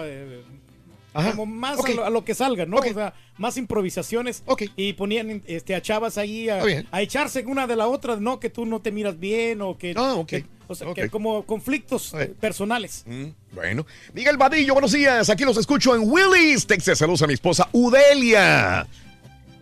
como 1.13 1.47
más 1.47 1.79
a, 1.79 1.83
lo, 1.97 2.05
a 2.05 2.11
lo 2.11 2.25
que 2.25 2.35
salga, 2.35 2.67
¿no? 2.67 2.77
O 2.91 2.95
sea, 2.95 3.15
más 3.39 3.57
improvisaciones. 3.57 4.43
Y 4.77 4.93
ponían 4.93 5.43
este, 5.47 5.75
a 5.75 5.83
chavas 5.83 6.19
ahí 6.19 6.49
a, 6.49 6.63
a 6.91 7.03
echarse 7.03 7.45
una 7.47 7.67
de 7.67 7.77
la 7.77 7.87
otra, 7.89 8.17
no 8.17 8.39
que 8.41 8.51
tú 8.51 8.65
no 8.67 8.81
te 8.81 8.93
miras 8.93 9.19
bien 9.19 9.61
o 9.63 9.77
que, 9.77 9.95
Ah, 9.97 10.15
ok. 10.15 10.27
que- 10.29 10.45
o 10.69 10.75
sea, 10.77 10.95
que 10.95 11.11
como 11.11 11.43
conflictos 11.47 12.15
personales. 12.39 13.05
Bueno, 13.53 13.85
Miguel 14.15 14.37
Vadillo, 14.37 14.73
buenos 14.75 14.93
días. 14.93 15.29
Aquí 15.29 15.45
los 15.45 15.57
escucho 15.57 15.97
en 15.97 16.03
Willis, 16.05 16.65
Texas. 16.67 16.99
Saludos 16.99 17.23
a 17.23 17.27
mi 17.27 17.35
esposa 17.35 17.69
Udelia. 17.73 18.87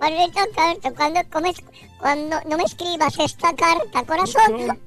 Bonito, 0.01 0.41
carta, 0.55 0.93
cuando 0.93 1.21
comes, 1.29 1.57
cuando 1.99 2.37
no 2.49 2.57
me 2.57 2.63
escribas 2.63 3.19
esta 3.19 3.55
carta, 3.57 4.05
corazón. 4.07 4.79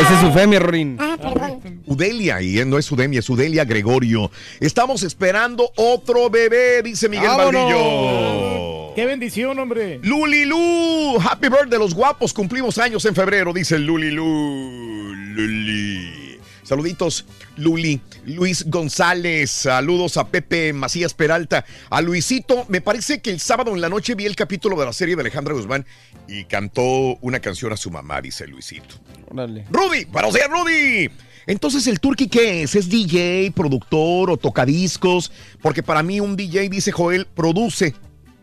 Ese 0.00 0.14
es 0.14 0.20
su 0.20 0.32
fe, 0.32 0.46
mi 0.48 0.58
Rorín. 0.58 0.96
Ah, 1.00 1.16
perdón. 1.20 1.82
Udelia, 1.86 2.42
y 2.42 2.64
no 2.64 2.76
es 2.76 2.90
Udemia, 2.90 3.20
es 3.20 3.30
Udelia 3.30 3.64
Gregorio. 3.64 4.32
Estamos 4.58 5.04
esperando 5.04 5.70
otro 5.76 6.28
bebé, 6.28 6.82
dice 6.82 7.08
Miguel. 7.08 7.30
Vadillo. 7.36 8.92
¡Qué 8.96 9.06
bendición, 9.06 9.58
hombre! 9.58 10.00
Lulilú, 10.02 11.18
happy 11.20 11.48
birthday 11.48 11.78
los 11.78 11.94
guapos, 11.94 12.32
cumplimos 12.32 12.78
años 12.78 13.04
en 13.04 13.14
febrero, 13.14 13.52
dice 13.52 13.78
Lulilú. 13.78 15.14
Luli. 15.34 16.23
Saluditos, 16.64 17.26
Luli. 17.56 18.00
Luis 18.24 18.64
González, 18.68 19.50
saludos 19.50 20.16
a 20.16 20.28
Pepe 20.28 20.72
Macías 20.72 21.12
Peralta. 21.12 21.64
A 21.90 22.00
Luisito, 22.00 22.64
me 22.68 22.80
parece 22.80 23.20
que 23.20 23.30
el 23.30 23.38
sábado 23.38 23.74
en 23.74 23.82
la 23.82 23.90
noche 23.90 24.14
vi 24.14 24.24
el 24.24 24.34
capítulo 24.34 24.78
de 24.80 24.86
la 24.86 24.94
serie 24.94 25.14
de 25.14 25.20
Alejandra 25.20 25.52
Guzmán 25.52 25.84
y 26.26 26.44
cantó 26.44 27.16
una 27.20 27.40
canción 27.40 27.72
a 27.74 27.76
su 27.76 27.90
mamá, 27.90 28.22
dice 28.22 28.46
Luisito. 28.46 28.94
Órale. 29.30 29.66
Rudy, 29.70 30.06
buenos 30.06 30.32
días, 30.32 30.48
Rudy. 30.48 31.10
Entonces, 31.46 31.86
¿el 31.86 32.00
Turqui 32.00 32.28
qué 32.28 32.62
es? 32.62 32.74
¿Es 32.74 32.88
DJ, 32.88 33.52
productor 33.54 34.30
o 34.30 34.38
tocadiscos? 34.38 35.30
Porque 35.60 35.82
para 35.82 36.02
mí 36.02 36.18
un 36.20 36.34
DJ, 36.34 36.70
dice 36.70 36.92
Joel, 36.92 37.26
produce. 37.26 37.94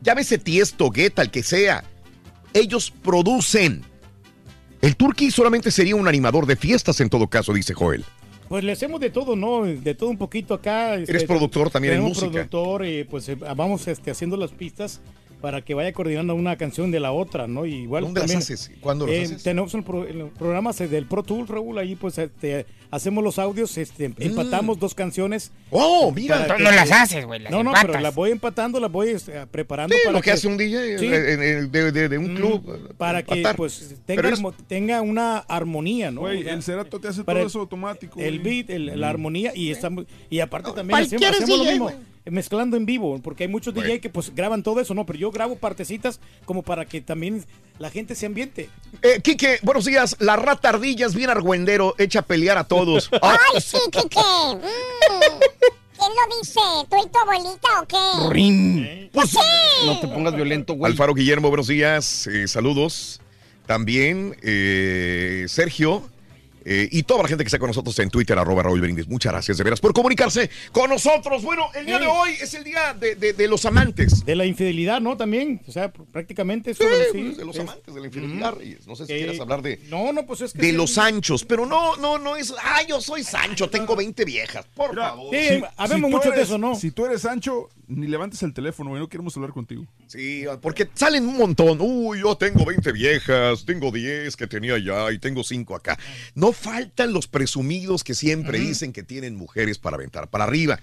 Llámese 0.01 0.38
Tiesto, 0.38 0.91
Guetta, 0.91 1.24
el 1.24 1.32
que 1.32 1.41
sea. 1.41 1.83
Ellos 2.53 2.91
producen. 2.91 3.83
El 4.82 4.95
Turqui 4.95 5.30
solamente 5.30 5.69
sería 5.72 5.95
un 5.95 6.08
animador 6.08 6.45
de 6.45 6.56
fiestas 6.56 7.00
en 7.01 7.10
todo 7.10 7.27
caso, 7.27 7.53
dice 7.53 7.74
Joel. 7.74 8.03
Pues 8.50 8.64
le 8.64 8.72
hacemos 8.72 9.00
de 9.00 9.10
todo, 9.10 9.35
¿no? 9.35 9.64
De 9.64 9.95
todo 9.95 10.10
un 10.10 10.18
poquito 10.18 10.53
acá. 10.56 10.95
este, 10.95 11.11
Eres 11.11 11.24
productor 11.24 11.69
también 11.69 11.93
en 11.95 12.01
música. 12.01 12.30
productor 12.32 12.85
y 12.85 13.03
pues 13.06 13.30
eh, 13.30 13.35
vamos 13.35 13.88
este, 13.88 14.11
haciendo 14.11 14.35
las 14.38 14.51
pistas 14.51 15.00
para 15.42 15.61
que 15.61 15.74
vaya 15.74 15.92
coordinando 15.94 16.36
una 16.36 16.56
canción 16.58 16.92
de 16.92 17.00
la 17.00 17.11
otra, 17.11 17.48
¿no? 17.48 17.66
Y 17.66 17.74
igual 17.74 18.03
¿Dónde 18.03 18.20
las 18.22 18.28
también, 18.32 18.44
haces? 18.44 18.72
¿Cuándo 18.80 19.08
las 19.08 19.16
eh, 19.16 19.22
haces? 19.24 19.44
Tenemos 19.44 19.74
el 19.74 19.84
pro- 19.84 20.06
los 20.06 20.30
programas 20.32 20.80
eh, 20.82 20.88
del 20.88 21.06
Pro 21.08 21.24
Tool, 21.24 21.48
Raúl, 21.48 21.78
ahí 21.80 21.95
pues 21.95 22.18
este, 22.18 22.66
hacemos 22.92 23.24
los 23.24 23.40
audios, 23.40 23.78
este, 23.78 24.10
Mm. 24.10 24.16
empatamos 24.20 24.80
dos 24.80 24.94
canciones. 24.94 25.52
Oh, 25.72 26.11
mira. 26.11 26.48
que- 26.56 26.64
no 26.64 26.72
las 26.72 26.92
haces, 26.92 27.26
güey, 27.26 27.40
las 27.40 27.52
No, 27.52 27.64
no, 27.64 27.72
empatas. 27.72 27.88
pero 27.92 28.00
las 28.02 28.16
voy 28.16 28.32
empatando, 28.32 28.80
las 28.80 28.92
voy 28.92 29.10
este, 29.10 29.48
preparando 29.48 29.95
Sí, 29.95 30.02
para 30.03 30.18
lo 30.18 30.22
que 30.22 30.32
hace 30.32 30.48
un 30.48 30.58
DJ 30.58 31.00
Sí. 31.00 31.06
eh, 31.08 31.34
en- 31.34 31.42
en- 31.44 31.72
de, 31.72 31.92
de- 31.92 32.10
de 32.10 32.18
un 32.18 32.34
Mm, 32.34 32.36
club. 32.36 32.95
para 32.98 33.24
que 33.24 33.34
empatar. 33.36 33.56
pues 33.58 33.95
tenga, 34.06 34.22
Pero 34.22 34.34
es- 34.34 34.40
armo- 34.40 34.53
tenga 34.68 35.02
una 35.02 35.38
armonía, 35.40 36.11
¿no? 36.11 36.22
Güey, 36.22 36.42
O 36.42 36.44
sea, 36.44 36.53
el 36.53 36.64
Cerato 36.64 37.00
te 37.00 37.08
hace 37.08 37.24
todo 37.24 37.38
el- 37.38 37.48
eso 37.48 37.60
automático. 37.61 38.20
el 38.20 38.40
güey. 38.40 38.64
beat, 38.64 38.70
el- 38.70 39.00
la 39.00 39.10
armonía 39.10 39.53
y 39.56 39.72
estamos 39.72 40.06
y 40.30 40.40
aparte 40.40 40.72
también 40.74 40.90
cualquiera 41.00 41.30
hacemos, 41.32 41.44
hacemos 41.44 41.58
lo 41.58 41.64
DJ, 41.64 41.72
mismo, 41.72 41.86
güey. 41.86 42.10
Mezclando 42.25 42.77
en 42.77 42.85
vivo, 42.85 43.19
porque 43.24 43.45
hay 43.45 43.48
muchos 43.50 43.74
DJ 43.74 44.00
que 44.00 44.09
pues 44.09 44.33
graban 44.35 44.61
todo 44.64 44.80
eso, 44.80 44.93
no, 44.93 45.06
pero 45.06 45.17
yo 45.17 45.32
grabo 45.32 45.56
partecitas 45.58 46.19
como 46.45 46.61
para 46.61 46.85
que 46.85 47.01
también 47.01 47.43
la 47.80 47.90
gente 47.90 48.14
se 48.16 48.25
ambiente. 48.27 48.69
Eh, 49.01 49.22
Quique, 49.24 49.59
buenos 49.64 49.85
días. 49.85 50.16
La 50.19 50.35
rata 50.35 50.69
ardilla 50.69 51.06
es 51.08 51.16
bien 51.16 51.30
argüendero, 51.30 51.95
echa 51.98 52.19
a 52.19 52.24
pelear 52.24 52.58
a 52.58 52.64
todos. 52.66 53.09
Ah, 53.24 53.38
Ay, 53.53 53.61
sí, 53.61 53.77
Kike. 53.91 54.19
Mm. 54.19 54.61
¿Quién 55.98 56.11
lo 56.11 56.38
dice? 56.40 56.59
¿Tú 56.90 56.95
y 57.06 57.09
tu 57.09 57.19
abuelita 57.19 57.82
o 57.82 57.88
qué? 57.88 58.24
Rorín. 58.27 59.09
Pues 59.14 59.30
sí. 59.30 59.38
No 59.85 60.00
te 60.00 60.08
pongas 60.08 60.35
violento, 60.35 60.74
güey. 60.74 60.91
Alfaro 60.91 61.14
Guillermo, 61.14 61.50
buenos 61.50 61.67
días. 61.67 62.25
eh, 62.27 62.48
saludos. 62.48 63.22
También 63.67 64.35
eh, 64.41 65.45
Sergio. 65.48 66.09
Eh, 66.65 66.88
y 66.91 67.03
toda 67.03 67.23
la 67.23 67.30
gente 67.30 67.43
que 67.43 67.48
está 67.48 67.59
con 67.59 67.67
nosotros 67.67 67.98
en 67.99 68.09
Twitter, 68.09 68.38
arroba 68.38 68.64
Raúl 68.64 68.81
Brindis. 68.81 69.07
Muchas 69.07 69.31
gracias 69.31 69.57
de 69.57 69.64
veras 69.64 69.80
por 69.80 69.93
comunicarse 69.93 70.49
con 70.72 70.90
nosotros. 70.90 71.43
Bueno, 71.43 71.67
el 71.75 71.85
día 71.85 71.99
de 71.99 72.06
Sí. 72.06 72.11
hoy 72.14 72.31
es 72.40 72.53
el 72.53 72.64
día 72.64 72.93
de, 72.93 73.15
de- 73.15 73.33
de 73.33 73.48
los 73.48 73.65
amantes. 73.65 74.25
De 74.25 74.35
la 74.35 74.45
infidelidad, 74.45 75.01
¿no? 75.01 75.17
También, 75.17 75.61
o 75.67 75.72
sea, 75.72 75.91
prácticamente 75.91 76.72
eso 76.72 76.83
Sí, 76.83 76.90
sí, 77.11 77.17
pues, 77.23 77.38
de 77.38 77.45
los 77.45 77.56
es- 77.56 77.61
amantes 77.61 77.93
de 77.93 77.99
la 77.99 78.07
infidelidad, 78.07 78.53
Reyes. 78.53 78.88
No 78.88 78.95
sé 78.95 79.06
si 79.06 79.14
Eh, 79.14 79.17
quieras 79.17 79.40
hablar 79.40 79.61
de, 79.61 79.80
No, 79.90 80.11
no, 80.14 80.25
pues 80.25 80.41
es 80.41 80.53
que 80.53 80.59
de 80.61 80.69
sí. 80.69 80.75
los 80.75 80.91
Sanchos, 80.91 81.43
pero 81.45 81.65
no, 81.65 81.95
no, 81.98 82.17
no 82.17 82.35
es. 82.35 82.53
Ah, 82.64 82.81
yo 82.88 83.01
soy 83.01 83.23
Sancho, 83.23 83.69
tengo 83.69 83.95
20 83.95 84.25
viejas. 84.25 84.65
Por 84.75 84.95
favor. 84.95 85.35
Sí, 85.35 85.61
habemos 85.77 86.09
tú 86.11 86.17
mucho 86.17 86.31
de 86.31 86.41
eso, 86.41 86.57
¿no? 86.57 86.75
Si 86.75 86.91
tú 86.91 87.06
eres 87.06 87.22
Sancho, 87.22 87.69
ni 87.92 88.08
levantes 88.08 88.42
el 88.44 88.53
teléfono, 88.53 88.92
güey. 88.92 89.02
No 89.02 89.10
queremos 89.10 89.36
hablar 89.36 89.52
contigo. 89.52 89.86
Sí, 90.08 90.45
porque 90.61 90.90
salen 90.94 91.28
un 91.28 91.38
montón. 91.38 91.80
Uy, 91.82 92.20
yo 92.22 92.36
tengo 92.38 92.66
20 92.66 92.92
viejas, 92.92 93.66
tengo 93.66 93.92
10 93.92 94.36
que 94.36 94.48
tenía 94.48 94.76
allá 94.76 95.11
y 95.11 95.20
tengo 95.20 95.44
5 95.44 95.76
acá. 95.76 96.00
No 96.34 96.53
faltan 96.53 97.14
los 97.14 97.28
presumidos 97.28 98.03
que 98.03 98.16
siempre 98.16 98.60
dicen 98.60 98.94
que 98.94 99.03
tienen 99.03 99.36
mujeres 99.36 99.78
para 99.78 99.95
aventar 99.95 100.30
para 100.30 100.45
arriba. 100.45 100.80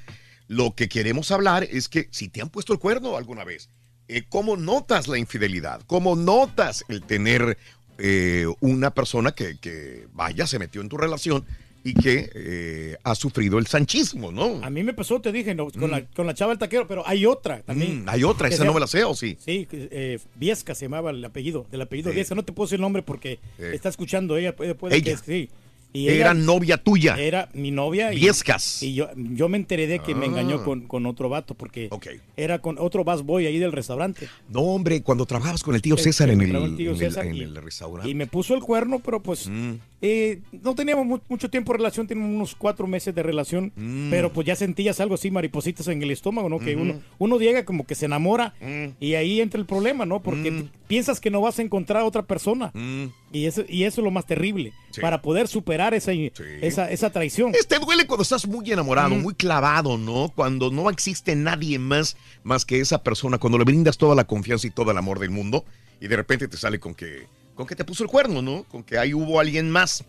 Lo 0.47 0.75
que 0.75 0.89
queremos 0.89 1.31
hablar 1.31 1.65
es 1.65 1.89
que 1.89 2.09
si 2.11 2.29
te 2.29 2.41
han 2.41 2.51
puesto 2.51 2.73
el 2.73 2.79
cuerno 2.79 3.17
alguna 3.17 3.45
vez, 3.45 3.71
eh, 4.09 4.25
¿cómo 4.29 4.57
notas 4.57 5.09
la 5.09 5.19
infidelidad? 5.19 5.83
¿Cómo 5.87 6.17
notas 6.17 6.85
el 6.89 7.03
tener 7.03 7.59
eh, 7.99 8.47
una 8.61 8.95
persona 8.95 9.33
que, 9.33 9.59
que, 9.59 10.07
vaya, 10.13 10.47
se 10.47 10.59
metió 10.59 10.81
en 10.81 10.89
tu 10.89 10.97
relación 10.97 11.45
y 11.85 11.95
que 11.95 12.31
eh, 12.35 12.97
ha 13.05 13.15
sufrido 13.15 13.59
el 13.59 13.67
sanchismo, 13.67 14.31
¿no? 14.33 14.63
A 14.65 14.69
mí 14.71 14.83
me 14.83 14.93
pasó, 14.93 15.21
te 15.21 15.33
dije, 15.33 15.55
no, 15.55 15.69
con, 15.71 15.91
la, 15.91 16.05
con 16.07 16.27
la 16.27 16.35
chava 16.35 16.51
del 16.53 16.59
taquero, 16.59 16.87
pero 16.89 17.03
hay 17.07 17.25
otra 17.25 17.63
también. 17.63 18.05
Mm, 18.05 18.09
hay 18.09 18.25
otra, 18.25 18.49
esa 18.49 18.65
no 18.65 18.75
me 18.75 18.81
la 18.81 18.87
sé, 18.87 19.05
¿o 19.05 19.15
sí? 19.15 19.37
Sí, 19.39 19.67
eh, 19.73 20.19
Viesca 20.35 20.75
se 20.75 20.87
llamaba 20.87 21.11
el 21.11 21.25
apellido, 21.25 21.67
del 21.71 21.83
apellido. 21.83 22.13
Viesca. 22.13 22.35
No 22.35 22.43
te 22.45 22.53
puedo 22.53 22.67
decir 22.67 22.77
el 22.77 22.83
nombre 22.83 23.03
porque 23.03 23.39
está 23.59 23.89
escuchando 23.89 24.37
ella. 24.37 24.55
Puede, 24.55 24.75
puede 24.75 24.97
Ella. 24.97 25.17
que- 25.17 25.47
sí. 25.47 25.51
Y 25.91 26.09
Era 26.09 26.35
novia 26.35 26.77
tuya. 26.77 27.17
Era 27.19 27.49
mi 27.55 27.71
novia. 27.71 28.13
Y, 28.13 28.17
Viescas. 28.21 28.83
Y 28.83 28.93
yo, 28.93 29.09
yo 29.17 29.49
me 29.49 29.57
enteré 29.57 29.87
de 29.87 30.01
que 30.01 30.15
me 30.15 30.27
Ah. 30.27 30.29
engañó 30.29 30.63
con, 30.63 30.83
con 30.87 31.07
otro 31.07 31.31
vato 31.31 31.55
porque 31.55 31.89
Ok. 31.91 32.09
era 32.37 32.59
con 32.59 32.77
otro 32.79 33.05
bus 33.05 33.23
boy 33.23 33.47
ahí 33.47 33.59
del 33.59 33.73
restaurante. 33.73 34.29
No, 34.51 34.61
hombre, 34.61 35.03
cuando 35.03 35.25
trabajabas 35.25 35.63
con 35.63 35.75
el 35.75 35.81
tío 35.81 35.97
Sí, 35.97 36.05
César 36.05 36.29
en 36.29 36.43
el, 36.43 36.51
trabajaba 36.51 36.71
el 36.73 36.77
tío 36.77 36.91
en 36.91 36.95
el- 36.95 37.01
César 37.01 37.25
en 37.27 37.37
y- 37.37 37.41
el 37.41 37.55
restaurante. 37.57 38.11
Y 38.11 38.15
me 38.15 38.27
puso 38.27 38.55
el 38.55 38.61
cuerno, 38.61 38.99
pero 39.03 39.23
pues 39.23 39.49
Mm. 39.49 39.77
Eh, 40.01 40.41
no 40.53 40.75
teníamos 40.75 41.07
mu- 41.07 41.21
mucho 41.29 41.51
tiempo 41.51 41.73
de 41.73 41.79
relación, 41.79 42.07
teníamos 42.07 42.35
unos 42.35 42.55
cuatro 42.55 42.87
meses 42.87 43.15
de 43.15 43.23
relación, 43.23 43.73
Mm. 43.77 44.11
pero 44.11 44.33
pues 44.33 44.47
ya 44.47 44.55
sentías 44.57 45.01
algo 45.01 45.15
así, 45.17 45.31
maripositas 45.31 45.89
en 45.89 46.03
el 46.03 46.11
estómago, 46.11 46.49
¿no? 46.49 46.59
Que 46.61 46.77
uno, 46.77 47.01
uno 47.19 47.39
llega 47.39 47.65
como 47.65 47.85
que 47.87 47.95
se 47.95 48.07
enamora 48.07 48.55
Mm. 48.61 48.93
y 49.01 49.15
ahí 49.15 49.41
entra 49.41 49.59
el 49.61 49.67
problema, 49.67 50.07
¿no? 50.07 50.23
Porque 50.23 50.51
t- 50.53 50.69
piensas 50.87 51.19
que 51.21 51.31
no 51.31 51.41
vas 51.41 51.59
a 51.59 51.63
encontrar 51.63 52.03
a 52.03 52.05
otra 52.05 52.23
persona 52.23 52.71
Mm. 52.75 53.07
y, 53.33 53.47
eso, 53.47 53.65
y 53.69 53.85
eso 53.85 54.01
es 54.01 54.05
lo 54.05 54.11
más 54.11 54.27
terrible, 54.27 54.73
Sí. 54.91 55.01
para 55.01 55.21
poder 55.21 55.49
superar 55.49 55.95
esa, 55.95 56.13
esa, 56.13 56.91
esa 56.91 57.11
traición. 57.11 57.53
Te 57.69 57.79
duele 57.79 58.07
cuando 58.07 58.23
estás 58.23 58.47
muy 58.47 58.71
enamorado, 58.71 59.11
muy 59.11 59.35
clavado, 59.35 59.99
¿no? 59.99 60.33
Cuando 60.35 60.71
no 60.71 60.89
existe 60.91 61.35
nadie 61.37 61.79
más 61.79 62.17
más 62.45 62.65
que 62.65 62.81
esa 62.81 63.03
persona, 63.03 63.39
cuando 63.39 63.59
le 63.59 63.65
brindas 63.65 63.99
toda 63.99 64.15
la 64.15 64.25
confianza 64.25 64.67
y 64.67 64.71
todo 64.71 64.91
el 64.91 64.97
amor 64.99 65.19
del 65.19 65.31
mundo 65.31 65.65
y 66.01 66.07
de 66.09 66.17
repente 66.17 66.49
te 66.49 66.57
sale 66.57 66.79
con 66.79 66.95
que 66.95 67.27
con 67.59 67.67
que 67.67 67.75
te 67.75 67.85
puso 67.85 68.05
el 68.05 68.09
cuerno, 68.09 68.41
¿no? 68.41 68.63
Con 68.69 68.85
que 68.85 68.99
ahí 68.99 69.13
hubo 69.13 69.41
alguien 69.41 69.69
más, 69.69 70.05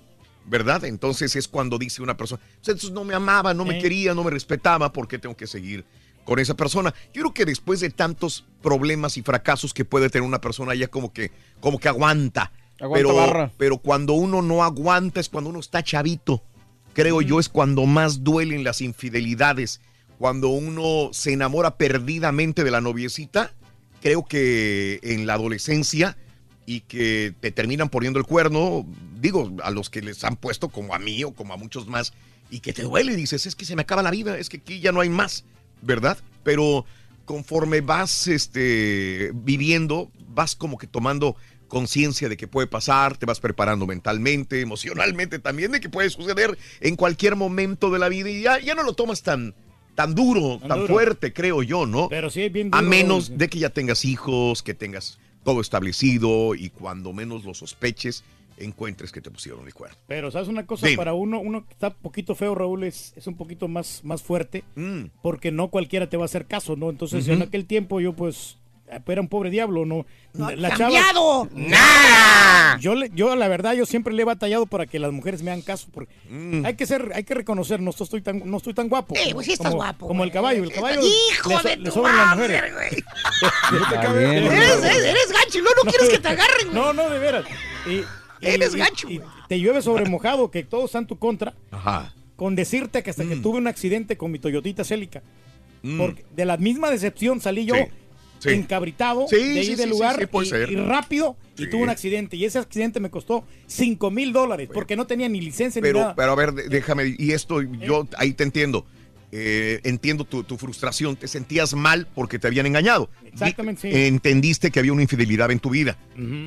¿verdad? 0.46 0.86
Entonces 0.86 1.36
es 1.36 1.48
cuando 1.48 1.80
dice 1.80 2.04
una 2.04 2.16
persona, 2.16 2.40
"Pues 2.44 2.68
entonces 2.68 2.92
no 2.92 3.04
me 3.04 3.16
amaba, 3.16 3.56
no 3.56 3.66
me 3.66 3.80
quería, 3.80 4.14
no 4.14 4.24
me 4.24 4.30
respetaba, 4.30 4.94
¿por 4.94 5.08
qué 5.08 5.18
tengo 5.18 5.36
que 5.36 5.48
seguir 5.48 5.84
con 6.26 6.38
esa 6.38 6.54
persona? 6.54 6.94
Yo 7.12 7.24
creo 7.24 7.34
que 7.34 7.46
después 7.46 7.80
de 7.80 7.90
tantos 7.90 8.46
problemas 8.62 9.18
y 9.18 9.24
fracasos 9.24 9.74
que 9.74 9.84
puede 9.84 10.12
tener 10.12 10.28
una 10.28 10.40
persona 10.40 10.76
ya 10.76 10.90
como 10.90 11.12
que 11.12 11.32
como 11.60 11.80
que 11.80 11.88
aguanta. 11.88 12.52
Aguanta 12.80 12.94
pero, 12.94 13.16
barra. 13.16 13.52
pero 13.58 13.80
cuando 13.80 14.14
uno 14.14 14.44
no 14.44 14.64
aguanta 14.64 15.20
es 15.20 15.28
cuando 15.28 15.50
uno 15.50 15.60
está 15.60 15.82
chavito. 15.82 16.44
Creo 16.94 17.20
yo 17.24 17.40
es 17.40 17.50
cuando 17.50 17.88
más 17.88 18.24
duelen 18.24 18.64
las 18.64 18.80
infidelidades. 18.80 19.82
Cuando 20.20 20.50
uno 20.50 21.10
se 21.14 21.34
enamora 21.34 21.78
perdidamente 21.78 22.64
de 22.64 22.70
la 22.70 22.80
noviecita, 22.80 23.56
creo 24.04 24.24
que 24.24 25.00
en 25.02 25.26
la 25.26 25.34
adolescencia 25.34 26.16
y 26.70 26.82
que 26.82 27.34
te 27.40 27.52
terminan 27.52 27.90
poniendo 27.90 28.20
el 28.20 28.28
cuerno, 28.28 28.86
digo, 29.20 29.52
a 29.64 29.72
los 29.72 29.90
que 29.90 30.04
les 30.04 30.24
han 30.24 30.36
puesto 30.36 30.70
como 30.70 30.94
a 30.94 31.00
mí 31.00 31.24
o 31.24 31.32
como 31.32 31.56
a 31.56 31.58
muchos 31.58 31.88
más, 31.88 32.14
y 32.52 32.60
que 32.60 32.74
te 32.74 32.84
duele 32.84 33.14
y 33.14 33.16
dices, 33.16 33.48
es 33.48 33.56
que 33.56 33.66
se 33.66 33.76
me 33.76 33.82
acaba 33.82 34.04
la 34.04 34.12
vida, 34.12 34.38
es 34.38 34.50
que 34.50 34.58
aquí 34.58 34.80
ya 34.80 34.92
no 34.92 35.02
hay 35.02 35.10
más, 35.10 35.46
¿verdad? 35.82 36.20
Pero 36.44 36.86
conforme 37.26 37.82
vas 37.82 38.28
este, 38.28 39.32
viviendo, 39.34 40.12
vas 40.28 40.56
como 40.56 40.78
que 40.78 40.86
tomando 40.86 41.36
conciencia 41.68 42.30
de 42.30 42.38
que 42.38 42.48
puede 42.48 42.68
pasar, 42.68 43.18
te 43.18 43.26
vas 43.26 43.40
preparando 43.40 43.88
mentalmente, 43.88 44.62
emocionalmente 44.62 45.40
también, 45.40 45.72
de 45.72 45.80
que 45.80 45.90
puede 45.90 46.12
suceder 46.12 46.56
en 46.82 46.96
cualquier 46.96 47.36
momento 47.36 47.90
de 47.90 47.98
la 47.98 48.10
vida 48.10 48.30
y 48.30 48.44
ya, 48.44 48.60
ya 48.60 48.76
no 48.76 48.84
lo 48.84 48.94
tomas 48.94 49.24
tan, 49.24 49.56
tan 49.96 50.14
duro, 50.14 50.60
tan, 50.60 50.82
duro. 50.82 50.94
fuerte, 50.94 51.34
creo 51.34 51.64
yo, 51.64 51.88
¿no? 51.88 52.10
Pero 52.10 52.30
sí 52.30 52.48
bien 52.50 52.70
A 52.74 52.84
menos 52.84 53.40
de 53.40 53.50
que 53.50 53.58
ya 53.58 53.72
tengas 53.72 54.06
hijos, 54.06 54.62
que 54.62 54.76
tengas 54.76 55.18
todo 55.44 55.62
establecido 55.62 56.56
y 56.56 56.70
cuando 56.70 57.14
menos 57.14 57.44
lo 57.46 57.54
sospeches, 57.54 58.24
encuentres 58.58 59.12
que 59.14 59.22
te 59.22 59.32
pusieron 59.32 59.66
el 59.66 59.74
cuerno. 59.74 59.98
Pero, 60.08 60.30
¿sabes 60.32 60.50
una 60.50 60.66
cosa? 60.66 60.86
Dime. 60.88 60.98
Para 60.98 61.14
uno, 61.14 61.40
uno 61.40 61.66
que 61.66 61.72
está 61.74 61.88
un 61.88 61.94
poquito 62.02 62.36
feo, 62.36 62.56
Raúl, 62.56 62.84
es, 62.84 63.14
es 63.16 63.26
un 63.26 63.36
poquito 63.38 63.68
más, 63.68 64.02
más 64.04 64.22
fuerte, 64.22 64.64
Mm. 64.76 65.06
porque 65.22 65.52
no 65.52 65.70
cualquiera 65.70 66.10
te 66.10 66.18
va 66.18 66.24
a 66.24 66.26
hacer 66.26 66.46
caso, 66.46 66.76
¿no? 66.76 66.90
Entonces, 66.90 67.28
en 67.30 67.42
aquel 67.42 67.66
tiempo 67.66 68.02
yo, 68.02 68.14
pues, 68.14 68.58
era 69.08 69.22
un 69.22 69.28
pobre 69.28 69.50
diablo, 69.50 69.86
¿no? 69.86 70.06
ha 70.44 70.52
la 70.56 70.70
cambiado. 70.70 71.48
¡Nada! 71.54 72.78
Yo, 72.80 72.94
yo, 73.14 73.36
la 73.36 73.48
verdad, 73.48 73.74
yo 73.74 73.86
siempre 73.86 74.14
le 74.14 74.22
he 74.22 74.26
batallado 74.26 74.66
para 74.66 74.86
que 74.86 75.00
las 75.00 75.12
mujeres 75.12 75.42
me 75.44 75.52
hagan 75.52 75.62
caso, 75.62 75.88
porque 75.92 76.14
Mm. 76.30 76.66
hay 76.66 76.76
que 76.76 76.86
ser, 76.86 77.12
hay 77.14 77.24
que 77.24 77.34
reconocer, 77.34 77.80
no 77.82 77.92
estoy 77.92 78.22
tan, 78.22 78.42
no 78.46 78.58
estoy 78.58 78.74
tan 78.74 78.88
guapo. 78.90 79.16
Eh, 79.16 79.20
como- 79.24 79.34
pues 79.36 79.46
sí 79.48 79.54
estás 79.54 79.68
como- 79.68 79.78
guapo, 79.84 80.08
Como 80.08 80.24
el 80.24 80.32
caballo, 80.32 80.64
el 80.64 80.72
caballo. 80.72 81.02
Hijo 81.02 81.50
le, 81.50 81.56
so- 81.58 81.64
de 81.70 81.78
le 81.78 81.92
tu 81.92 82.02
madre, 82.04 82.72
güey. 82.72 83.04
No 83.72 84.16
Eres, 84.20 84.84
eres, 84.84 85.04
eres 85.04 85.32
gancho 85.32 85.60
luego 85.60 85.84
no 85.84 85.90
quieres 85.92 86.10
que 86.10 86.20
te 86.20 86.28
agarren. 86.28 86.68
güey. 86.72 86.74
No, 86.76 86.94
no, 86.94 87.10
de 87.10 87.20
veras. 87.20 87.46
Y- 87.88 88.02
Eres 88.42 88.74
y- 88.74 88.78
gacho, 88.78 89.10
y 89.10 89.22
te 89.48 89.60
llueve 89.60 89.82
sobre 89.82 90.10
mojado, 90.10 90.50
que 90.50 90.64
todos 90.64 90.86
están 90.86 91.04
en 91.04 91.08
tu 91.08 91.20
contra. 91.20 91.54
Ajá. 91.72 92.14
Con 92.36 92.56
decirte 92.56 93.04
que 93.04 93.10
hasta 93.10 93.26
que 93.26 93.36
tuve 93.36 93.58
un 93.58 93.68
accidente 93.68 94.16
con 94.18 94.32
mi 94.32 94.40
Toyotita 94.40 94.84
Celica. 94.86 95.22
Mm. 95.84 95.98
Porque 95.98 96.26
de 96.36 96.46
la 96.46 96.56
misma 96.58 96.90
decepción 96.90 97.42
salí 97.42 97.66
yo 97.66 97.76
Sí, 97.76 97.82
sí. 98.40 98.50
encabritado 98.50 99.28
Sí, 99.30 99.36
de 99.38 99.60
ahí 99.60 99.66
sí, 99.68 99.76
del 99.76 99.90
lugar 99.92 100.20
y, 100.20 100.76
rápido 100.76 101.38
y 101.58 101.64
Sí. 101.64 101.70
tuve 101.70 101.84
un 101.84 101.90
accidente. 101.90 102.36
Y 102.38 102.46
ese 102.46 102.58
accidente 102.60 103.00
me 103.00 103.10
costó 103.10 103.46
5 103.68 104.10
mil 104.12 104.34
dólares 104.34 104.70
porque 104.74 104.96
no 104.96 105.06
tenía 105.08 105.30
ni 105.30 105.40
licencia 105.42 105.82
ni 105.82 105.92
nada. 105.92 106.16
pero 106.16 106.32
a 106.32 106.36
ver, 106.36 106.54
déjame, 106.54 107.16
y 107.18 107.32
esto 107.32 107.62
yo 107.62 108.08
ahí 108.18 108.34
te 108.34 108.44
entiendo. 108.44 108.86
Eh, 109.32 109.80
entiendo 109.84 110.26
tu, 110.26 110.44
tu 110.44 110.58
frustración, 110.58 111.16
te 111.16 111.28
sentías 111.28 111.76
mal 111.76 112.08
porque 112.16 112.40
te 112.40 112.48
habían 112.48 112.66
engañado. 112.66 113.12
Exactamente, 113.24 113.82
sí. 113.84 113.90
Di- 113.90 114.06
Entendiste 114.08 114.72
que 114.72 114.80
había 114.80 114.92
una 114.92 115.04
infidelidad 115.04 115.52
en 115.52 115.60
tu 115.60 115.70
vida 115.70 116.00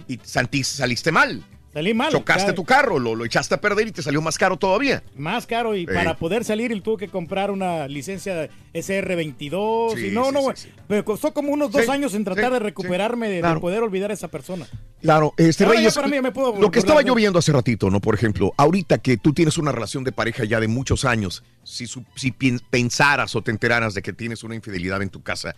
y 0.09 0.19
saliste 0.25 1.13
mal. 1.13 1.45
Salí 1.73 1.95
mal. 1.95 2.13
Chocaste 2.13 2.53
tu 2.53 2.65
carro, 2.65 2.99
lo, 2.99 3.15
lo 3.15 3.25
echaste 3.25 3.55
a 3.55 3.61
perder 3.61 3.89
y 3.89 3.93
te 3.93 4.03
salió 4.03 4.21
más 4.21 4.37
caro 4.37 4.59
todavía. 4.59 5.03
Más 5.17 5.47
caro 5.47 5.75
y 5.75 5.87
para 5.87 6.17
poder 6.19 6.45
salir 6.45 6.71
él 6.71 6.83
tuvo 6.83 6.99
que 6.99 7.09
comprar 7.09 7.51
una 7.51 7.89
licencia 7.89 8.51
SR22 8.75 9.95
Sí, 9.97 10.07
y 10.07 10.11
no, 10.11 10.27
sí, 10.27 10.31
no, 10.33 10.41
sí. 10.57 10.69
Me 10.89 11.03
costó 11.03 11.33
como 11.33 11.51
unos 11.53 11.71
dos 11.73 11.89
años 11.89 12.15
en 12.15 12.25
tratar 12.25 12.53
de 12.53 12.59
recuperarme, 12.59 13.29
de- 13.29 13.43
poder 13.61 13.83
olvidar 13.83 14.11
a 14.11 14.15
esa 14.15 14.29
persona. 14.29 14.67
Claro, 15.01 15.33
este 15.37 15.65
Ahora 15.65 15.77
Reyes, 15.79 15.95
para 15.95 16.09
mí 16.09 16.15
ya 16.17 16.23
me 16.23 16.33
puedo 16.33 16.61
lo 16.61 16.71
que 16.71 16.79
estaba 16.79 17.03
yo 17.03 17.15
viendo 17.15 17.39
hace 17.39 17.53
ratito, 17.53 17.91
¿no? 17.91 18.01
Por 18.01 18.15
ejemplo, 18.15 18.53
ahorita 18.57 18.99
que 18.99 19.17
tú 19.17 19.33
tienes 19.33 19.57
una 19.59 19.73
relación 19.73 20.05
de 20.05 20.13
pareja 20.13 20.45
ya 20.45 20.61
de 20.61 20.69
muchos 20.69 21.05
años, 21.05 21.43
si, 21.65 21.87
si 22.17 22.33
pensaras 22.71 23.35
o 23.37 23.43
te 23.43 23.51
enteraras 23.51 23.95
de 23.95 24.03
que 24.03 24.13
tienes 24.13 24.43
una 24.45 24.55
infidelidad 24.55 25.03
en 25.03 25.09
tu 25.11 25.23
casa, 25.23 25.55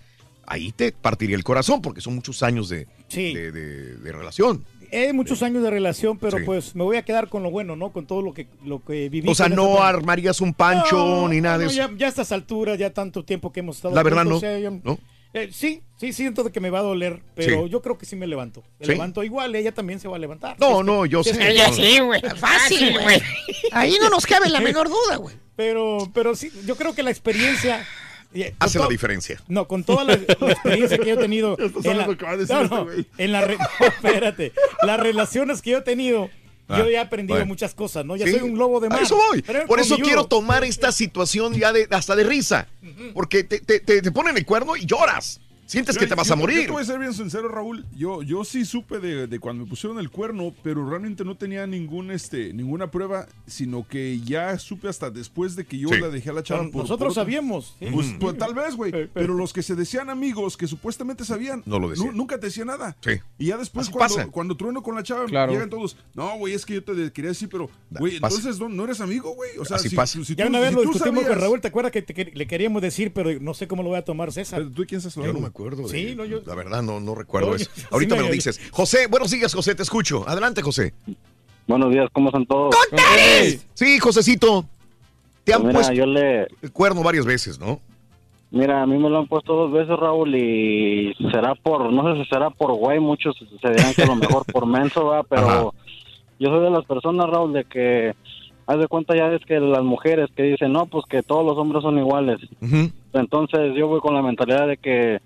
ahí 0.47 0.73
te 0.73 0.93
partiría 0.93 1.37
el 1.37 1.45
corazón 1.45 1.81
porque 1.83 2.01
son 2.03 2.15
muchos 2.15 2.43
años 2.43 2.69
de, 2.69 2.87
Sí. 3.09 3.33
de, 3.35 3.51
de- 3.53 3.97
de 3.97 4.13
relación. 4.13 4.65
He 4.97 5.13
muchos 5.13 5.43
años 5.43 5.63
de 5.63 5.71
relación, 5.71 6.19
pero 6.19 6.39
Sí. 6.39 6.45
pues 6.45 6.75
me 6.77 6.85
voy 6.85 6.97
a 6.97 7.03
quedar 7.05 7.29
con 7.29 7.43
lo 7.43 7.51
bueno, 7.51 7.75
¿no? 7.77 7.93
Con 7.93 8.07
todo 8.07 8.23
lo 8.23 8.33
que, 8.33 8.47
lo 8.65 8.85
que 8.85 9.09
viví. 9.09 9.29
O 9.29 9.35
sea, 9.35 9.49
no 9.49 9.83
armarías 9.83 10.41
un 10.41 10.55
pancho 10.55 10.97
No, 10.97 11.29
ni 11.29 11.41
nada 11.41 11.59
de 11.59 11.65
no, 11.65 11.71
eso. 11.71 11.79
Ya, 11.79 11.91
ya 11.97 12.07
a 12.07 12.09
estas 12.11 12.31
alturas, 12.33 12.79
ya 12.79 12.91
tanto 12.91 13.25
tiempo 13.25 13.53
que 13.53 13.61
hemos 13.61 13.77
estado. 13.77 13.95
La 13.95 14.03
verdad 14.03 14.23
juntos, 14.25 14.43
no, 14.43 14.49
o 14.49 14.53
sea, 14.53 14.59
ya- 14.59 14.71
¿no? 14.71 14.99
Eh, 15.37 15.49
sí, 15.53 15.83
sí, 15.97 16.13
siento 16.13 16.45
de 16.45 16.53
que 16.53 16.61
me 16.61 16.71
va 16.71 16.79
a 16.79 16.83
doler, 16.83 17.21
pero 17.35 17.65
Sí. 17.65 17.69
yo 17.71 17.83
creo 17.83 17.99
que 17.99 18.07
sí 18.07 18.15
me 18.15 18.29
levanto. 18.29 18.63
Me 18.79 18.87
¿Sí? 18.87 18.93
levanto 18.93 19.25
igual, 19.25 19.53
ella 19.57 19.73
también 19.75 19.99
se 19.99 20.07
va 20.07 20.15
a 20.15 20.21
levantar. 20.21 20.57
No, 20.61 20.67
Si 20.69 20.73
es 20.73 20.79
que- 20.79 20.85
no, 20.85 21.07
yo 21.07 21.25
si 21.25 21.31
es 21.31 21.37
sé. 21.37 21.43
que- 21.43 21.51
Ella 21.51 21.73
sí, 21.73 21.99
güey. 21.99 22.21
Fácil, 22.37 23.01
güey. 23.03 23.21
Ahí 23.73 23.97
no 24.01 24.11
nos 24.11 24.27
cabe 24.27 24.49
la 24.49 24.61
menor 24.61 24.89
duda, 24.89 25.17
güey. 25.17 25.35
Pero, 25.57 25.99
pero 26.15 26.37
sí, 26.37 26.53
yo 26.67 26.77
creo 26.77 26.95
que 26.95 27.03
la 27.03 27.11
experiencia. 27.11 27.85
Eh, 28.35 28.55
Hace 28.59 28.79
la 28.79 28.89
diferencia. 28.89 29.41
No, 29.49 29.67
con 29.69 29.85
toda 29.85 30.05
la, 30.05 30.19
la 30.41 30.53
experiencia 30.53 30.99
que 30.99 31.07
yo 31.07 31.15
he 31.15 31.19
tenido. 31.19 31.57
Sabes 31.83 31.85
en 31.87 31.97
la- 31.99 32.07
no, 32.07 32.13
este 32.13 32.55
no, 32.55 32.87
en 33.19 33.33
la 33.33 33.41
re- 33.43 33.57
no, 33.81 33.87
espérate. 33.87 34.53
Las 34.83 35.01
relaciones 35.01 35.63
que 35.63 35.71
yo 35.71 35.79
he 35.79 35.83
tenido, 35.83 36.31
Ah, 36.67 36.79
yo 36.79 36.85
ya 36.89 36.99
he 36.99 36.99
aprendido 36.99 37.35
bueno. 37.37 37.47
muchas 37.47 37.75
cosas, 37.75 38.07
¿no? 38.07 38.17
Ya 38.17 38.25
Sí, 38.25 38.33
soy 38.33 38.41
un 38.41 38.57
lobo 38.57 38.81
de 38.81 38.89
mar. 38.89 39.01
A 39.01 39.03
eso 39.03 39.17
voy. 39.17 39.43
Por 39.43 39.81
eso 39.81 39.97
quiero 39.99 40.25
tomar 40.25 40.65
esta 40.65 40.93
situación 40.93 41.53
ya 41.53 41.73
de 41.75 41.87
hasta 41.91 42.17
de 42.17 42.25
risa. 42.25 42.69
Porque 43.13 43.45
te, 43.45 43.61
te- 43.61 43.81
te- 43.81 44.01
te 44.01 44.11
ponen 44.11 44.37
el 44.39 44.47
cuerno 44.47 44.75
y 44.75 44.87
lloras. 44.87 45.41
Sientes 45.75 45.99
que 45.99 46.07
te 46.07 46.15
vas 46.15 46.29
yo- 46.29 46.35
a 46.35 46.37
morir. 46.37 46.61
Yo 46.61 46.67
te 46.67 46.73
voy 46.73 46.83
a 46.83 46.85
ser 46.87 46.99
bien 46.99 47.13
sincero, 47.13 47.49
Raúl. 47.49 47.85
Yo, 47.97 48.23
yo 48.23 48.45
sí 48.45 48.65
supe 48.65 48.99
de, 49.01 49.27
de 49.27 49.39
cuando 49.39 49.65
me 49.65 49.71
pusieron 49.71 49.99
el 49.99 50.11
cuerno, 50.11 50.55
pero 50.63 50.89
realmente 50.89 51.25
no 51.25 51.37
tenía 51.37 51.67
ningún, 51.67 52.11
este, 52.11 52.53
ninguna 52.53 52.91
prueba, 52.91 53.27
sino 53.47 53.87
que 53.87 54.21
ya 54.21 54.59
supe 54.59 54.89
hasta 54.89 55.11
después 55.11 55.57
de 55.57 55.65
que 55.67 55.79
yo 55.79 55.89
Sí. 55.89 56.01
la 56.01 56.09
dejé 56.09 56.31
a 56.31 56.33
la 56.33 56.43
chava. 56.43 56.63
Por- 56.71 56.83
nosotros 56.83 57.15
por 57.15 57.23
sabíamos. 57.25 57.75
¿sí? 57.79 57.87
Pues, 57.93 58.07
pues, 58.19 58.39
tal 58.39 58.55
vez, 58.55 58.75
güey. 58.77 58.93
Pero 59.13 59.35
los 59.35 59.53
que 59.53 59.63
se 59.63 59.75
decían 59.75 60.11
amigos, 60.11 60.57
que 60.57 60.67
supuestamente 60.67 61.25
sabían, 61.25 61.63
No 61.67 61.79
lo 61.79 61.89
decían. 61.91 62.09
nu- 62.09 62.13
nunca 62.15 62.39
te 62.39 62.47
decían 62.47 62.69
nada. 62.69 62.97
Sí. 63.01 63.13
Y 63.39 63.47
ya 63.47 63.57
después, 63.59 63.91
cuando, 63.91 64.15
pasa. 64.17 64.31
cuando 64.31 64.57
trueno 64.57 64.83
con 64.83 64.95
la 64.95 65.03
chava, 65.03 65.25
Claro. 65.27 65.53
llegan 65.53 65.71
todos. 65.71 65.97
No, 66.15 66.37
güey, 66.39 66.55
es 66.55 66.65
que 66.65 66.75
yo 66.75 66.85
te 66.85 67.13
quería 67.13 67.31
decir, 67.31 67.49
pero, 67.51 67.69
güey, 67.91 68.17
entonces 68.17 68.59
no, 68.59 68.69
no 68.69 68.85
eres 68.85 69.01
amigo, 69.01 69.35
güey. 69.35 69.51
O 69.59 69.65
sea, 69.65 69.77
Así 69.77 69.89
si, 69.89 69.97
pasa. 69.97 70.23
si 70.25 70.35
Ya 70.35 70.45
tú- 70.45 70.51
una 70.51 70.61
vez 70.61 70.71
si 70.71 70.75
lo 70.77 70.83
discutimos 70.83 71.25
con 71.25 71.39
Raúl, 71.39 71.61
¿te 71.61 71.69
acuerdas 71.69 71.93
que 71.93 72.03
te- 72.03 72.15
que 72.15 72.25
le 72.35 72.47
queríamos 72.47 72.81
decir, 72.83 73.13
pero 73.13 73.31
no 73.41 73.55
sé 73.55 73.67
cómo 73.67 73.83
lo 73.83 73.89
voy 73.91 73.99
a 73.99 74.05
tomar 74.05 74.33
César? 74.33 74.65
¿Tú 74.75 74.85
quién 74.87 74.99
estás 74.99 75.15
Yo 75.15 75.33
no 75.33 75.41
me 75.41 75.47
acuerdo. 75.47 75.64
De- 75.71 75.89
Sí, 75.89 76.15
no, 76.17 76.25
yo- 76.25 76.41
La 76.47 76.55
verdad, 76.55 76.83
no, 76.83 77.01
no 77.01 77.15
recuerdo 77.15 77.51
No, 77.51 77.55
eso. 77.57 77.65
yo- 77.75 77.83
sí 77.83 77.87
Ahorita 77.91 78.15
me 78.17 78.23
me 78.23 78.29
lo 78.29 78.35
dices. 78.35 78.61
José, 78.73 79.07
buenos 79.09 79.31
días, 79.31 79.53
José, 79.55 79.75
te 79.75 79.83
escucho. 79.83 80.29
Adelante, 80.29 80.63
José. 80.63 80.93
Buenos 81.67 81.91
días, 81.93 82.09
¿cómo 82.13 82.29
están 82.29 82.47
todos? 82.47 82.75
Sí, 83.75 83.99
Josecito. 83.99 84.65
Te 85.45 85.53
han 85.55 85.63
Pues 85.63 85.75
mira, 85.75 85.79
puesto 85.89 85.93
yo 85.95 86.07
le... 86.07 86.43
el 86.63 86.73
cuerno 86.73 87.03
varias 87.03 87.27
veces, 87.27 87.59
¿no? 87.59 87.81
Mira, 88.51 88.83
a 88.83 88.87
mí 88.87 88.97
me 88.99 89.11
lo 89.11 89.19
han 89.19 89.27
puesto 89.27 89.53
dos 89.55 89.73
veces, 89.73 89.97
Raúl, 89.99 90.35
y 90.37 91.13
será 91.33 91.55
por, 91.55 91.93
no 91.93 92.15
sé 92.15 92.23
si 92.23 92.29
será 92.29 92.51
por 92.51 92.73
güey, 92.73 93.01
muchos 93.01 93.37
se 93.37 93.69
dirán 93.71 93.93
que 93.95 94.03
a 94.03 94.07
lo 94.07 94.15
mejor 94.17 94.45
por 94.51 94.65
menso, 94.67 95.07
va, 95.07 95.23
pero 95.25 95.47
Ajá. 95.49 95.65
yo 96.39 96.49
soy 96.49 96.63
de 96.63 96.71
las 96.71 96.85
personas, 96.87 97.29
Raúl, 97.29 97.53
de 97.53 97.65
que, 97.65 98.15
haz 98.67 98.79
de 98.79 98.87
cuenta 98.87 99.17
ya 99.17 99.27
es 99.33 99.45
que 99.45 99.59
las 99.61 99.83
mujeres 99.83 100.31
que 100.37 100.45
dicen, 100.45 100.73
no, 100.73 100.87
pues 100.87 101.05
que 101.07 101.23
todos 101.23 101.45
los 101.45 101.59
hombres 101.59 101.83
son 101.83 101.99
iguales. 101.99 102.39
Ujú. 102.63 102.91
Entonces 103.13 103.75
yo 103.77 103.89
voy 103.89 104.01
con 104.01 104.15
la 104.15 104.23
mentalidad 104.23 104.69
de 104.69 104.77
que 104.77 105.19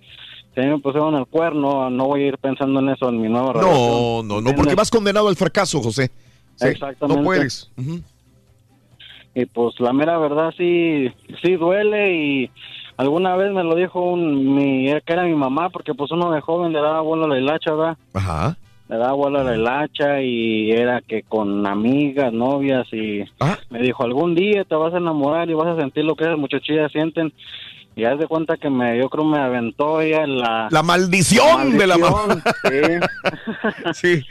si 0.55 0.61
me 0.61 0.79
pusieron 0.79 1.15
el 1.15 1.27
cuerno, 1.27 1.89
no 1.91 2.07
voy 2.07 2.23
a 2.25 2.27
ir 2.29 2.39
pensando 2.39 2.81
en 2.81 2.89
eso 2.91 3.09
en 3.09 3.21
mi 3.21 3.29
nueva 3.29 3.53
relación. 3.53 3.81
No, 3.81 4.23
no, 4.23 4.41
no, 4.41 4.55
porque 4.55 4.75
vas 4.75 4.91
condenado 4.91 5.29
al 5.29 5.37
fracaso, 5.37 5.81
José. 5.81 6.11
Sí, 6.57 6.67
Exactamente. 6.69 7.21
No 7.21 7.25
puedes. 7.25 7.71
Y 9.35 9.47
pues 9.47 9.79
la 9.79 9.93
mera 9.93 10.19
verdad 10.19 10.53
sí, 10.57 11.09
sí 11.43 11.55
duele 11.57 12.15
y 12.17 12.51
alguna 12.97 13.37
vez 13.37 13.53
me 13.53 13.63
lo 13.63 13.77
dijo 13.77 14.01
un, 14.03 14.57
mi, 14.57 14.87
que 15.07 15.13
era 15.13 15.23
mi 15.25 15.35
mamá, 15.35 15.71
porque 15.71 15.95
pues 15.95 16.11
uno 16.11 16.33
de 16.33 16.41
joven 16.41 16.73
le 16.73 16.81
daba 16.81 17.03
vuelo 17.03 17.27
a 17.27 17.29
la 17.29 17.39
hilacha, 17.39 17.73
¿verdad? 17.73 17.97
Ajá. 18.15 18.57
Le 18.89 18.97
daba 18.97 19.13
vuelo 19.13 19.39
a 19.41 19.45
la 19.45 19.55
hilacha 19.55 20.21
y 20.23 20.73
era 20.73 21.01
que 21.03 21.23
con 21.23 21.65
amigas, 21.67 22.33
novias 22.33 22.89
y 22.93 23.21
Ah. 23.39 23.59
me 23.71 23.81
dijo, 23.81 24.03
algún 24.03 24.35
día 24.35 24.65
te 24.65 24.75
vas 24.75 24.93
a 24.95 24.97
enamorar 24.97 25.49
y 25.49 25.55
vas 25.55 25.69
a 25.69 25.81
sentir 25.81 26.05
lo 26.05 26.17
que 26.17 26.25
esas 26.25 26.39
muchachillas 26.39 26.91
sienten. 26.91 27.33
Y 27.99 28.05
haz 28.05 28.19
de 28.19 28.27
cuenta 28.29 28.57
que 28.57 28.71
me, 28.71 28.97
yo 28.97 29.09
creo 29.11 29.25
me 29.25 29.39
aventó 29.39 30.01
ella 30.01 30.27
la... 30.27 30.69
La 30.71 30.83
maldición, 30.83 31.77
de 31.77 31.87
la 31.87 31.99
mamá. 31.99 32.27
maldición, 32.29 33.03
Sí. 33.95 34.17
Sí, 34.21 34.25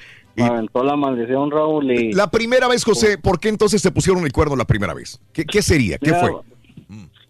me 0.43 0.45
aventó 0.45 0.83
la 0.83 0.95
maldición, 0.95 1.51
Raúl, 1.51 1.91
y... 1.91 2.13
La 2.13 2.29
primera 2.31 2.67
vez, 2.67 2.83
José, 2.85 3.17
¿por 3.17 3.39
qué 3.39 3.49
entonces 3.49 3.81
te 3.81 3.91
pusieron 3.91 4.23
el 4.23 4.31
cuerno 4.31 4.55
la 4.55 4.65
primera 4.65 4.93
vez? 4.93 5.19
¿Qué, 5.33 5.43
qué 5.45 5.61
sería? 5.61 5.97
¿Qué 5.97 6.11
Mira, 6.11 6.19
fue? 6.19 6.31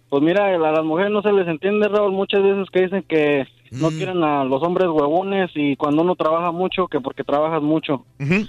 Pues 0.10 0.24
mira, 0.24 0.46
a 0.54 0.58
las 0.58 0.86
mujeres 0.86 1.12
no 1.12 1.22
se 1.22 1.32
les 1.34 1.48
entiende, 1.48 1.88
Raúl, 1.88 2.12
muchas 2.14 2.42
veces 2.44 2.68
que 2.72 2.82
dicen 2.82 3.04
que 3.08 3.46
no 3.72 3.92
Mm. 3.92 3.98
quieren 3.98 4.24
a 4.24 4.44
los 4.46 4.62
hombres 4.64 4.88
huevones 4.90 5.52
y 5.56 5.76
cuando 5.76 6.02
uno 6.04 6.16
trabaja 6.16 6.52
mucho, 6.52 6.88
que 6.88 7.02
porque 7.02 7.24
trabajas 7.26 7.62
mucho. 7.62 8.06
Ujú. 8.20 8.46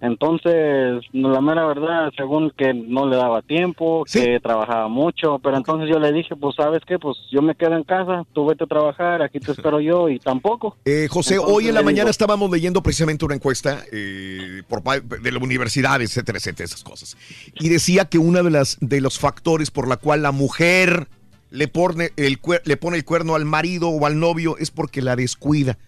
Entonces, 0.00 1.04
la 1.12 1.40
mera 1.42 1.66
verdad, 1.66 2.10
según 2.16 2.50
que 2.56 2.72
no 2.72 3.06
le 3.06 3.16
daba 3.16 3.42
tiempo, 3.42 4.04
que 4.10 4.40
trabajaba 4.40 4.88
mucho, 4.88 5.38
pero 5.42 5.58
entonces 5.58 5.90
yo 5.92 5.98
le 5.98 6.10
dije, 6.12 6.34
pues 6.36 6.56
sabes 6.56 6.82
qué, 6.86 6.98
pues 6.98 7.18
yo 7.30 7.42
me 7.42 7.54
quedo 7.54 7.76
en 7.76 7.84
casa, 7.84 8.24
tú 8.32 8.46
vete 8.46 8.64
a 8.64 8.66
trabajar, 8.66 9.22
aquí 9.22 9.40
te 9.40 9.52
espero 9.52 9.78
yo 9.78 10.08
y 10.08 10.18
tampoco. 10.18 10.76
Eh, 10.86 11.06
José, 11.10 11.34
Entonces 11.34 11.54
hoy 11.54 11.68
en 11.68 11.74
la 11.74 11.82
mañana 11.82 12.04
digo, 12.04 12.10
estábamos 12.10 12.50
leyendo 12.50 12.82
precisamente 12.82 13.26
una 13.26 13.34
encuesta 13.34 13.84
eh, 13.92 14.62
por, 14.68 14.82
de 14.82 15.32
la 15.32 15.38
universidad, 15.38 16.00
etcétera, 16.00 16.38
etcétera, 16.38 16.64
esas 16.64 16.82
cosas. 16.82 17.18
Y 17.58 17.68
decía 17.68 18.06
que 18.06 18.18
uno 18.18 18.42
de, 18.42 18.50
las, 18.50 18.78
de 18.80 19.02
los 19.02 19.18
factores 19.18 19.70
por 19.70 19.86
la 19.86 19.98
cual 19.98 20.22
la 20.22 20.32
mujer 20.32 21.08
le 21.50 21.68
pone, 21.68 22.12
el, 22.16 22.38
le 22.64 22.76
pone 22.78 22.96
el 22.96 23.04
cuerno 23.04 23.34
al 23.34 23.44
marido 23.44 23.90
o 23.90 24.06
al 24.06 24.18
novio 24.18 24.56
es 24.56 24.70
porque 24.70 25.02
la 25.02 25.14
descuida, 25.14 25.78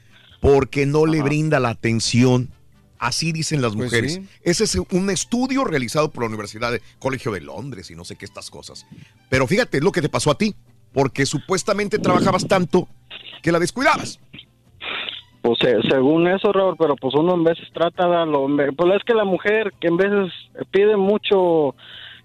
porque 0.40 0.84
no 0.84 1.06
le 1.06 1.22
brinda 1.22 1.60
la 1.60 1.70
atención. 1.70 2.50
Así 3.02 3.32
dicen 3.32 3.60
las 3.60 3.74
Pues 3.74 3.86
mujeres. 3.86 4.14
sí. 4.14 4.28
Ese 4.44 4.62
es 4.62 4.76
un 4.76 5.10
estudio 5.10 5.64
realizado 5.64 6.12
por 6.12 6.22
la 6.22 6.28
Universidad 6.28 6.70
de 6.70 6.80
Colegio 7.00 7.32
de 7.32 7.40
Londres 7.40 7.90
y 7.90 7.96
no 7.96 8.04
sé 8.04 8.14
qué 8.14 8.24
estas 8.24 8.48
cosas. 8.48 8.86
Pero 9.28 9.48
fíjate, 9.48 9.80
lo 9.80 9.90
que 9.90 10.00
te 10.00 10.08
pasó 10.08 10.30
a 10.30 10.38
ti, 10.38 10.54
porque 10.92 11.26
supuestamente 11.26 11.98
trabajabas 11.98 12.46
tanto 12.46 12.86
que 13.42 13.50
la 13.50 13.58
descuidabas. 13.58 14.20
Pues 15.42 15.58
eh, 15.66 15.74
según 15.90 16.28
eso, 16.28 16.52
Raúl, 16.52 16.76
pero 16.78 16.94
pues 16.94 17.12
uno 17.16 17.34
en 17.34 17.42
veces 17.42 17.66
trata 17.74 18.06
de 18.06 18.26
lo, 18.26 18.46
pues 18.76 18.94
es 18.94 19.02
que 19.04 19.14
la 19.14 19.24
mujer 19.24 19.72
que 19.80 19.88
en 19.88 19.96
veces 19.96 20.32
pide 20.70 20.96
mucho 20.96 21.74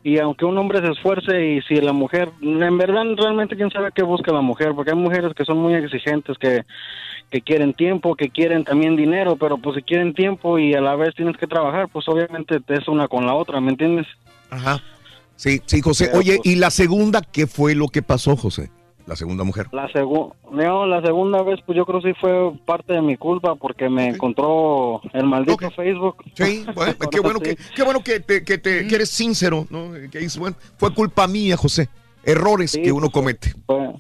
y 0.03 0.19
aunque 0.19 0.45
un 0.45 0.57
hombre 0.57 0.79
se 0.79 0.91
esfuerce 0.91 1.45
y 1.45 1.61
si 1.63 1.75
la 1.75 1.93
mujer, 1.93 2.29
en 2.41 2.77
verdad 2.77 3.03
realmente 3.17 3.55
quién 3.55 3.71
sabe 3.71 3.91
qué 3.93 4.03
busca 4.03 4.31
la 4.31 4.41
mujer, 4.41 4.73
porque 4.75 4.91
hay 4.91 4.97
mujeres 4.97 5.33
que 5.33 5.43
son 5.43 5.57
muy 5.57 5.73
exigentes, 5.73 6.37
que, 6.37 6.63
que 7.29 7.41
quieren 7.41 7.73
tiempo, 7.73 8.15
que 8.15 8.29
quieren 8.29 8.63
también 8.63 8.95
dinero, 8.95 9.35
pero 9.35 9.57
pues 9.57 9.75
si 9.75 9.81
quieren 9.83 10.13
tiempo 10.13 10.57
y 10.59 10.73
a 10.73 10.81
la 10.81 10.95
vez 10.95 11.13
tienes 11.15 11.35
que 11.37 11.47
trabajar, 11.47 11.89
pues 11.91 12.07
obviamente 12.07 12.59
es 12.67 12.87
una 12.87 13.07
con 13.07 13.25
la 13.25 13.33
otra, 13.33 13.59
¿me 13.59 13.71
entiendes? 13.71 14.07
Ajá. 14.49 14.81
Sí, 15.35 15.61
sí, 15.65 15.81
José. 15.81 16.09
Oye, 16.13 16.37
pues- 16.37 16.53
¿y 16.53 16.55
la 16.55 16.71
segunda 16.71 17.21
qué 17.21 17.45
fue 17.47 17.75
lo 17.75 17.87
que 17.87 18.01
pasó, 18.01 18.35
José? 18.35 18.69
La 19.07 19.15
segunda 19.15 19.43
mujer. 19.45 19.67
La, 19.71 19.89
segu 19.91 20.33
no, 20.51 20.85
la 20.85 21.01
segunda 21.01 21.41
vez, 21.41 21.59
pues 21.65 21.75
yo 21.77 21.85
creo 21.85 22.01
que 22.01 22.11
sí 22.11 22.17
fue 22.21 22.51
parte 22.65 22.91
de 22.93 23.01
mi 23.01 23.15
culpa 23.17 23.55
porque 23.55 23.89
me 23.89 24.07
encontró 24.09 25.01
el 25.13 25.25
maldito 25.25 25.71
Facebook. 25.71 26.17
Sí, 26.35 26.65
bueno, 26.75 26.93
qué 27.11 27.19
bueno 27.21 27.39
que, 27.39 27.57
qué 27.75 27.83
bueno 27.83 28.03
que, 28.03 28.19
te, 28.19 28.43
que, 28.43 28.57
te- 28.57 28.85
que 28.85 28.95
eres 28.95 29.09
sincero, 29.09 29.65
¿no? 29.69 29.93
Que 30.11 30.19
dices, 30.19 30.37
bueno, 30.37 30.57
fue 30.77 30.93
culpa 30.93 31.25
mía, 31.27 31.55
José. 31.57 31.87
Errores 32.23 32.71
Sí, 32.71 32.81
que 32.81 32.91
uno 32.91 33.07
pues, 33.09 33.13
comete. 33.13 33.53
Fue- 33.65 33.93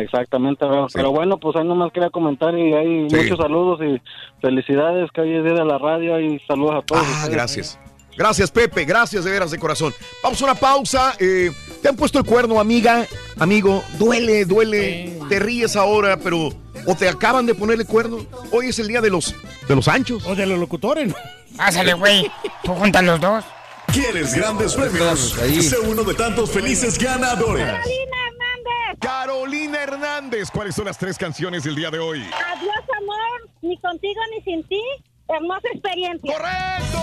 Exactamente, 0.00 0.64
pero, 0.64 0.86
pero 0.94 1.10
bueno, 1.10 1.38
pues 1.38 1.56
ahí 1.56 1.66
nomás 1.66 1.90
quería 1.92 2.10
comentar 2.10 2.56
y 2.56 2.72
hay 2.72 3.10
Sí. 3.10 3.16
muchos 3.16 3.38
saludos 3.38 3.80
y 3.82 4.00
felicidades 4.40 5.10
que 5.10 5.22
hoy 5.22 5.34
es 5.36 5.42
día 5.44 5.54
de 5.54 5.64
la 5.64 5.76
radio 5.78 6.20
y 6.20 6.38
saludos 6.46 6.76
a 6.76 6.86
todos. 6.86 7.02
Ah, 7.04 7.26
gracias. 7.28 7.80
Gracias, 8.16 8.50
Pepe. 8.52 8.84
Gracias 8.84 9.24
de 9.24 9.30
veras 9.32 9.50
de 9.50 9.58
corazón. 9.58 9.92
Vamos 10.22 10.40
a 10.40 10.44
una 10.44 10.54
pausa. 10.54 11.14
Eh, 11.18 11.50
¿Te 11.82 11.88
han 11.88 11.96
puesto 11.96 12.20
el 12.20 12.24
cuerno, 12.24 12.60
amiga? 12.60 13.06
Amigo, 13.38 13.82
duele, 13.98 14.44
duele. 14.44 15.18
Te 15.28 15.40
ríes 15.40 15.74
ahora, 15.74 16.16
pero. 16.16 16.50
¿O 16.86 16.94
te 16.96 17.08
acaban 17.08 17.44
de 17.46 17.54
poner 17.54 17.80
el 17.80 17.86
cuerno? 17.86 18.24
Hoy 18.52 18.68
es 18.68 18.78
el 18.78 18.88
día 18.88 19.00
de 19.00 19.10
los, 19.10 19.34
de 19.68 19.74
los 19.74 19.88
anchos. 19.88 20.24
O 20.26 20.34
de 20.34 20.46
los 20.46 20.58
locutores. 20.58 21.12
Pásale, 21.56 21.94
güey. 21.94 22.30
Tú 22.62 22.72
juntas 22.74 23.02
los 23.04 23.20
dos. 23.20 23.44
¿Quieres 23.92 24.32
grandes 24.34 24.74
premios? 24.74 25.36
Sé 25.60 25.78
uno 25.80 26.02
de 26.04 26.14
tantos 26.14 26.50
felices 26.50 26.98
ganadores. 26.98 27.68
Carolina 29.00 29.82
Hernández, 29.82 30.50
¿cuáles 30.52 30.76
son 30.76 30.84
las 30.84 30.96
tres 30.96 31.18
canciones 31.18 31.64
del 31.64 31.74
día 31.74 31.90
de 31.90 31.98
hoy? 31.98 32.20
Adiós, 32.20 32.84
amor. 32.96 33.50
Ni 33.60 33.76
contigo 33.80 34.20
ni 34.32 34.42
sin 34.42 34.62
ti. 34.68 34.80
Hermosa 35.28 35.68
experiencia. 35.72 36.32
¡Correcto! 36.32 36.98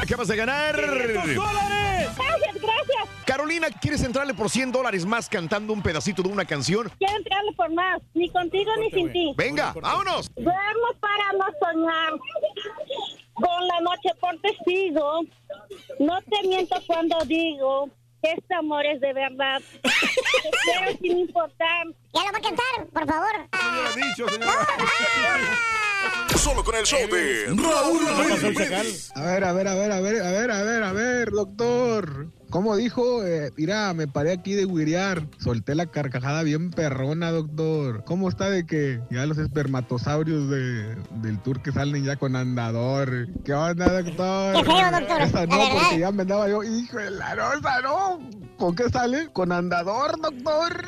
Acabas 0.00 0.28
de 0.28 0.36
ganar. 0.36 0.76
Gracias, 0.76 2.54
gracias. 2.54 3.08
Carolina, 3.24 3.68
¿quieres 3.80 4.02
entrarle 4.02 4.34
por 4.34 4.50
100 4.50 4.72
dólares 4.72 5.06
más 5.06 5.28
cantando 5.28 5.72
un 5.72 5.82
pedacito 5.82 6.22
de 6.22 6.28
una 6.28 6.44
canción? 6.44 6.90
Quiero 6.98 7.16
entrarle 7.16 7.52
por 7.52 7.72
más. 7.72 8.02
Ni 8.14 8.28
contigo 8.30 8.70
ni 8.78 8.90
sin 8.90 9.12
ti. 9.12 9.32
Venga, 9.36 9.72
vámonos. 9.80 10.30
Duermo 10.34 10.88
para 11.00 11.32
no 11.38 11.46
soñar. 11.60 12.12
Con 13.34 13.68
la 13.68 13.80
noche 13.80 14.10
por 14.20 14.36
testigo. 14.40 15.20
No 16.00 16.20
te 16.22 16.48
miento 16.48 16.76
cuando 16.86 17.16
digo 17.24 17.88
este 18.22 18.54
amor 18.54 18.86
es 18.86 19.00
de 19.00 19.12
verdad. 19.12 19.60
Te 19.82 20.50
quiero 20.64 20.98
sin 21.00 21.18
importar. 21.18 21.86
Ya 22.14 22.24
lo 22.24 22.32
va 22.32 22.38
a 22.38 22.40
cantar, 22.40 22.86
por 22.92 23.06
favor. 23.06 23.30
Solo 26.36 26.64
con 26.64 26.74
el 26.74 26.84
show 26.84 27.00
de 27.08 27.46
Raúl 27.46 28.54
Brindis. 28.54 29.12
A 29.14 29.22
ver, 29.22 29.44
a 29.44 29.52
ver, 29.52 29.68
a 29.68 29.74
ver, 29.74 29.92
a 29.92 30.00
ver, 30.00 30.22
a 30.22 30.30
ver, 30.30 30.50
a 30.50 30.62
ver, 30.62 30.82
a 30.82 30.92
ver, 30.92 31.30
doctor. 31.30 32.28
¿Cómo 32.52 32.76
dijo? 32.76 33.24
Eh, 33.24 33.50
mira, 33.56 33.94
me 33.94 34.06
paré 34.06 34.30
aquí 34.30 34.52
de 34.52 34.66
huirear. 34.66 35.26
Solté 35.38 35.74
la 35.74 35.86
carcajada 35.86 36.42
bien 36.42 36.70
perrona, 36.70 37.30
doctor. 37.30 38.04
¿Cómo 38.04 38.28
está 38.28 38.50
de 38.50 38.66
que 38.66 39.00
ya 39.10 39.24
los 39.24 39.38
espermatosaurios 39.38 40.50
de, 40.50 40.94
del 41.22 41.38
tour 41.40 41.62
que 41.62 41.72
salen 41.72 42.04
ya 42.04 42.16
con 42.16 42.36
andador? 42.36 43.28
¿Qué 43.46 43.54
onda, 43.54 44.02
doctor? 44.02 44.54
Qué 44.54 44.64
feo, 44.70 44.90
doctor, 44.90 45.22
Esa 45.22 45.46
no, 45.46 45.56
verdad. 45.56 45.78
porque 45.80 45.98
ya 45.98 46.12
me 46.12 46.22
andaba 46.22 46.46
yo, 46.50 46.62
hijo 46.62 46.98
de 46.98 47.10
la 47.12 47.34
rosa, 47.34 47.80
no. 47.82 48.20
¿Con 48.58 48.76
qué 48.76 48.90
sale? 48.90 49.32
Con 49.32 49.50
andador, 49.50 50.20
doctor. 50.20 50.84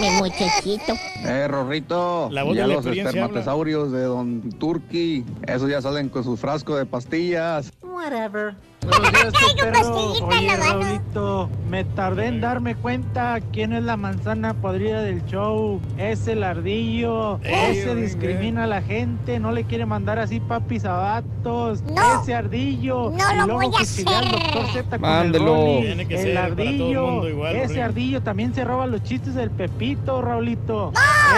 Mi 0.00 0.08
muchachito. 0.12 0.94
Eh, 1.26 1.46
Rorrito, 1.46 2.30
La 2.32 2.44
voz 2.44 2.56
ya 2.56 2.62
de 2.62 2.68
la 2.68 2.74
los 2.76 2.86
espermatosaurios 2.86 3.92
de 3.92 4.04
Don 4.04 4.48
Turkey, 4.52 5.26
esos 5.46 5.68
ya 5.68 5.82
salen 5.82 6.08
con 6.08 6.24
sus 6.24 6.40
frascos 6.40 6.78
de 6.78 6.86
pastillas. 6.86 7.70
Whatever. 7.82 8.56
Buenos 8.86 9.12
días, 9.12 9.54
perro. 9.60 10.12
Oye, 10.28 10.56
Raulito, 10.56 11.50
me 11.68 11.84
tardé 11.84 12.26
en 12.26 12.40
darme 12.40 12.74
cuenta 12.74 13.38
quién 13.52 13.72
es 13.72 13.82
la 13.82 13.96
manzana 13.96 14.54
podrida 14.54 15.02
del 15.02 15.24
show. 15.26 15.80
Es 15.98 16.26
el 16.28 16.42
ardillo. 16.42 17.38
Ey, 17.42 17.78
Ese 17.78 17.94
discrimina 17.94 18.64
a 18.64 18.66
la 18.66 18.80
gente. 18.80 19.40
No 19.40 19.52
le 19.52 19.64
quiere 19.64 19.84
mandar 19.84 20.18
así 20.18 20.40
papis 20.40 20.84
a 20.84 20.92
vatos. 20.96 21.82
No. 21.82 22.22
Ese 22.22 22.34
ardillo. 22.34 23.10
No 23.10 23.16
y 23.32 23.36
lo 23.36 23.46
luego 23.46 23.60
voy 23.60 23.74
a 23.74 23.78
al 23.78 23.82
hacer. 23.82 24.04
doctor 24.30 24.66
Z 24.72 24.90
con 24.90 25.00
Mándelo. 25.00 25.44
el 25.44 25.60
Rolly. 25.66 25.82
Tiene 25.86 26.06
que 26.08 26.14
el 26.14 26.22
ser 26.22 26.38
ardillo. 26.38 27.28
igual, 27.28 27.56
ese 27.56 27.82
ardillo 27.82 28.22
también 28.22 28.54
se 28.54 28.64
roba 28.64 28.86
los 28.86 29.02
chistes 29.02 29.34
del 29.34 29.50
Pepito, 29.50 30.22
Raulito. 30.22 30.92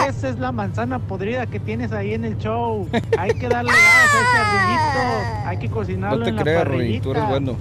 Esa 0.08 0.28
es 0.28 0.38
la 0.38 0.52
manzana 0.52 0.98
podrida 1.00 1.46
que 1.46 1.58
tienes 1.58 1.90
ahí 1.92 2.14
en 2.14 2.24
el 2.24 2.38
show. 2.38 2.88
Hay 3.18 3.30
que 3.32 3.48
darle 3.48 3.72
gas 3.72 3.80
a 3.80 4.20
ese 4.20 4.36
ardillito. 4.38 5.48
Hay 5.48 5.56
que 5.58 5.68
cocinarlo 5.70 6.18
No 6.18 6.24
te 6.24 6.30
en 6.30 6.36
la 6.36 6.42
creas, 6.42 6.62
parrillita. 6.62 7.02
Bueno. 7.30 7.56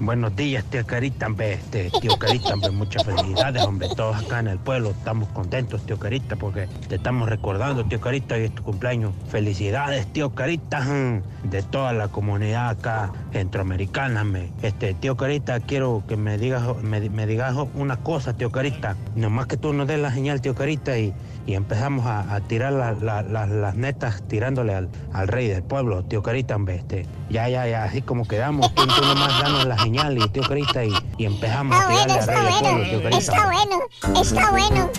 Buenos 0.00 0.36
días, 0.36 0.64
tío 0.64 0.84
Carita, 0.86 1.26
hombre, 1.26 1.54
este, 1.54 1.90
tío 2.00 2.16
Carita, 2.18 2.54
hombre, 2.54 2.70
muchas 2.70 3.04
felicidades, 3.04 3.62
hombre, 3.62 3.88
todos 3.96 4.16
acá 4.16 4.40
en 4.40 4.48
el 4.48 4.58
pueblo 4.58 4.90
estamos 4.90 5.28
contentos, 5.30 5.84
tío 5.86 5.98
Carita, 5.98 6.36
porque 6.36 6.68
te 6.88 6.96
estamos 6.96 7.28
recordando, 7.28 7.84
tío 7.84 8.00
Carita, 8.00 8.34
hoy 8.34 8.44
es 8.44 8.54
tu 8.54 8.62
cumpleaños. 8.62 9.12
Felicidades, 9.28 10.06
tío 10.12 10.34
Carita, 10.34 10.80
mm, 10.80 11.48
de 11.50 11.62
toda 11.62 11.92
la 11.92 12.08
comunidad 12.08 12.70
acá 12.70 13.12
centroamericana, 13.32 14.22
hombre. 14.22 14.50
Este, 14.62 14.94
tío 14.94 15.16
Carita, 15.16 15.60
quiero 15.60 16.02
que 16.08 16.16
me 16.16 16.36
digas, 16.38 16.62
me, 16.82 17.08
me 17.08 17.26
digas 17.26 17.54
una 17.74 17.96
cosa, 17.98 18.36
tío 18.36 18.50
Carita, 18.50 18.96
nomás 19.16 19.46
que 19.46 19.56
tú 19.56 19.72
nos 19.72 19.86
des 19.86 19.98
la 19.98 20.12
señal, 20.12 20.40
tío 20.40 20.54
Carita, 20.54 20.98
y, 20.98 21.14
y 21.46 21.54
empezamos 21.54 22.06
a, 22.06 22.34
a 22.34 22.40
tirar 22.40 22.72
la- 22.72 22.92
la- 22.92 23.22
la- 23.22 23.46
las 23.46 23.74
netas 23.76 24.26
tirándole 24.28 24.74
al, 24.74 24.88
al 25.12 25.28
rey 25.28 25.48
del 25.48 25.62
pueblo, 25.62 26.04
tío 26.04 26.22
Carita, 26.22 26.56
este, 26.68 27.06
ya, 27.30 27.48
ya, 27.48 27.66
ya, 27.68 27.84
así 27.84 28.02
como 28.02 28.26
quedamos, 28.26 28.74
tú, 28.74 28.86
tú 28.86 29.02
nomás 29.02 29.40
danos 29.42 29.66
la 29.66 29.78
señal, 29.78 30.16
y 30.18 30.28
tío 30.28 30.42
Carita, 30.42 30.84
y, 30.84 30.92
y 31.18 31.24
empezamos 31.26 31.76
a 31.76 31.80
Está 31.80 31.88
tirarle 31.88 32.14
bueno, 32.14 32.14
al 32.14 32.20
está 32.20 32.34
rey 32.34 32.44
del 32.44 32.60
pueblo, 32.60 32.84
tío 32.84 33.00
bueno. 33.00 33.10
Carita. 33.10 33.18
Está 33.18 33.46
bueno, 33.50 34.20
está 34.22 34.50
bueno. 34.50 34.90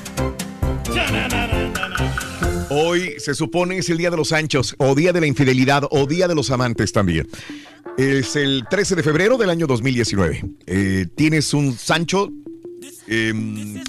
Hoy 2.69 3.13
se 3.19 3.33
supone 3.35 3.77
es 3.77 3.89
el 3.89 3.97
Día 3.97 4.09
de 4.09 4.17
los 4.17 4.31
Anchos, 4.33 4.75
o 4.79 4.95
Día 4.95 5.13
de 5.13 5.21
la 5.21 5.27
Infidelidad, 5.27 5.83
o 5.89 6.05
Día 6.07 6.27
de 6.27 6.35
los 6.35 6.51
Amantes 6.51 6.91
también. 6.91 7.27
Es 7.97 8.35
el 8.35 8.65
13 8.69 8.95
de 8.95 9.03
febrero 9.03 9.37
del 9.37 9.49
año 9.49 9.67
2019. 9.67 10.43
Eh, 10.65 11.05
Tienes 11.15 11.53
un 11.53 11.73
Sancho. 11.77 12.29
em, 13.07 13.81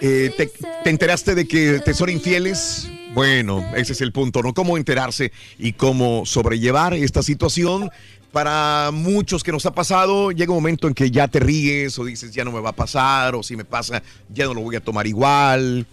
eh, 0.00 0.32
te, 0.36 0.46
te 0.46 0.90
enteraste 0.90 1.34
de 1.34 1.46
que 1.46 1.80
te 1.84 1.94
son 1.94 2.10
infieles? 2.10 2.90
Bueno, 3.14 3.64
ese 3.74 3.94
es 3.94 4.02
el 4.02 4.12
punto, 4.12 4.42
¿no? 4.42 4.52
Cómo 4.52 4.76
enterarse 4.76 5.32
y 5.58 5.72
cómo 5.72 6.26
sobrellevar 6.26 6.92
esta 6.92 7.22
situación. 7.22 7.90
Para 8.30 8.90
muchos 8.92 9.42
que 9.42 9.52
nos 9.52 9.64
ha 9.64 9.72
pasado, 9.72 10.32
llega 10.32 10.52
un 10.52 10.58
momento 10.58 10.86
en 10.86 10.92
que 10.92 11.10
ya 11.10 11.26
te 11.26 11.40
ríes 11.40 11.98
o 11.98 12.04
dices, 12.04 12.32
ya 12.32 12.44
no 12.44 12.52
me 12.52 12.60
va 12.60 12.70
a 12.70 12.76
pasar, 12.76 13.34
o 13.34 13.42
si 13.42 13.56
me 13.56 13.64
pasa, 13.64 14.02
ya 14.28 14.44
no 14.44 14.52
lo 14.52 14.60
voy 14.60 14.76
a 14.76 14.80
tomar 14.80 15.06
igual. 15.06 15.86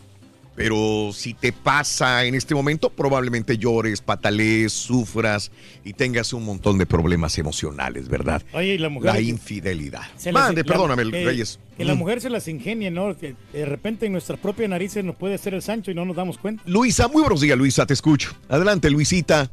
Pero 0.55 1.09
si 1.13 1.33
te 1.33 1.51
pasa 1.51 2.25
en 2.25 2.35
este 2.35 2.53
momento, 2.53 2.91
probablemente 2.91 3.57
llores, 3.57 4.01
patalees, 4.01 4.71
sufras 4.71 5.51
y 5.83 5.93
tengas 5.93 6.31
un 6.31 6.45
montón 6.45 6.77
de 6.77 6.85
problemas 6.85 7.37
emocionales, 7.39 8.07
¿verdad? 8.07 8.43
Oye, 8.53 8.75
y 8.75 8.77
la 8.77 8.89
mujer- 8.89 9.13
La 9.15 9.19
infidelidad. 9.21 10.03
Se 10.15 10.31
las- 10.31 10.43
Mande, 10.43 10.61
la- 10.61 10.67
perdóname, 10.71 11.09
que- 11.09 11.25
Reyes. 11.25 11.59
Que 11.75 11.85
la 11.85 11.95
Mm. 11.95 11.97
mujer 11.97 12.21
se 12.21 12.29
las 12.29 12.47
ingenie, 12.47 12.91
¿no? 12.91 13.17
Que 13.17 13.35
de 13.51 13.65
repente 13.65 14.05
en 14.05 14.11
nuestras 14.11 14.37
propias 14.39 14.69
narices 14.69 15.03
nos 15.03 15.15
puede 15.15 15.33
hacer 15.35 15.55
el 15.55 15.63
Sancho 15.63 15.89
y 15.89 15.95
no 15.95 16.05
nos 16.05 16.15
damos 16.15 16.37
cuenta. 16.37 16.61
Luisa, 16.67 17.07
muy 17.07 17.21
buenos 17.21 17.41
días, 17.41 17.57
Luisa, 17.57 17.85
te 17.87 17.93
escucho. 17.93 18.31
Adelante, 18.47 18.91
Luisita. 18.91 19.49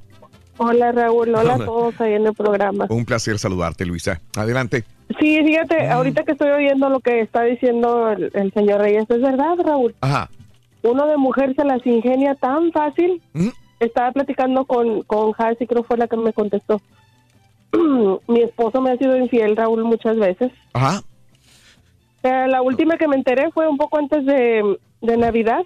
Hola 0.59 0.93
Raúl, 0.93 1.31
hola 1.31 1.55
Hola. 1.55 1.55
a 1.55 1.67
todos 1.67 1.99
ahí 2.03 2.13
en 2.13 2.27
el 2.27 2.35
programa. 2.35 2.85
Un 2.91 3.07
placer 3.07 3.39
saludarte, 3.39 3.87
Luisa. 3.87 4.21
Adelante. 4.37 4.85
Sí, 5.19 5.39
fíjate, 5.45 5.89
ahorita 5.89 6.25
que 6.25 6.33
estoy 6.33 6.51
oyendo 6.51 6.91
lo 6.91 7.01
que 7.01 7.23
está 7.23 7.43
diciendo 7.45 8.11
el, 8.13 8.31
el 8.35 8.53
señor 8.53 8.83
Reyes, 8.83 9.05
es 9.09 9.21
verdad, 9.23 9.55
Raúl. 9.65 9.95
Ajá. 10.03 10.29
Uno 10.83 11.07
de 11.07 11.17
mujer 11.17 11.55
se 11.55 11.65
las 11.65 11.85
ingenia 11.87 12.35
tan 12.35 12.73
fácil. 12.73 13.23
Estaba 13.79 14.13
platicando 14.13 14.65
con, 14.65 15.03
con 15.03 15.33
Halsey, 15.37 15.67
creo 15.67 15.83
fue 15.83 15.97
la 15.97 16.07
que 16.07 16.17
me 16.17 16.33
contestó. 16.33 16.81
Mi 18.29 18.41
esposo 18.41 18.81
me 18.81 18.91
ha 18.91 18.97
sido 18.97 19.17
infiel, 19.17 19.57
Raúl, 19.57 19.85
muchas 19.85 20.17
veces. 20.17 20.53
Ajá. 20.73 21.03
Eh, 22.23 22.47
la 22.49 22.63
última 22.63 22.97
que 22.97 23.09
me 23.09 23.17
enteré 23.17 23.51
fue 23.53 23.69
un 23.69 23.79
poco 23.79 23.99
antes 23.99 24.25
de, 24.27 24.79
de 25.01 25.17
Navidad. 25.17 25.65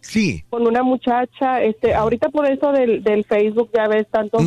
Sí. 0.00 0.44
Con 0.50 0.66
una 0.66 0.82
muchacha, 0.82 1.62
este, 1.62 1.94
ahorita 1.94 2.28
por 2.28 2.46
eso 2.46 2.72
del, 2.72 3.02
del 3.02 3.24
Facebook 3.24 3.70
ya 3.74 3.88
ves 3.88 4.06
tantos, 4.10 4.42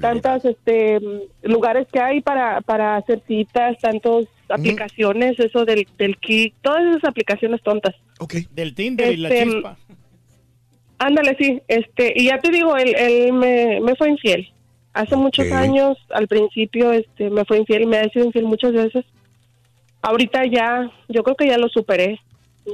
tantas, 0.00 0.44
este, 0.44 0.98
mm, 0.98 1.20
lugares 1.42 1.86
que 1.92 2.00
hay 2.00 2.20
para, 2.20 2.60
para 2.60 2.96
hacer 2.96 3.22
citas, 3.28 3.78
tantas 3.80 4.26
aplicaciones, 4.48 5.38
eso 5.38 5.64
del, 5.64 5.86
del 5.98 6.16
Kik, 6.18 6.54
todas 6.62 6.82
esas 6.96 7.04
aplicaciones 7.04 7.62
tontas. 7.62 7.94
Del 8.52 8.74
Tinder 8.74 9.12
y 9.12 9.16
la 9.18 9.28
Este, 9.28 9.44
chispa. 9.50 9.76
Ándale, 10.98 11.36
sí, 11.38 11.60
este, 11.68 12.12
y 12.16 12.26
ya 12.26 12.38
te 12.38 12.50
digo, 12.50 12.76
él, 12.76 12.94
él 12.96 13.32
me, 13.32 13.80
me 13.80 13.94
fue 13.96 14.10
infiel. 14.10 14.48
Hace 14.92 15.16
muchos 15.16 15.46
Ok. 15.46 15.52
años, 15.52 15.98
al 16.10 16.28
principio, 16.28 16.92
este, 16.92 17.28
me 17.30 17.44
fue 17.44 17.58
infiel, 17.58 17.86
me 17.86 17.98
ha 17.98 18.08
sido 18.10 18.26
infiel 18.26 18.44
muchas 18.44 18.72
veces. 18.72 19.04
Ahorita 20.02 20.42
ya, 20.46 20.90
yo 21.08 21.22
creo 21.24 21.36
que 21.36 21.48
ya 21.48 21.58
lo 21.58 21.68
superé. 21.68 22.20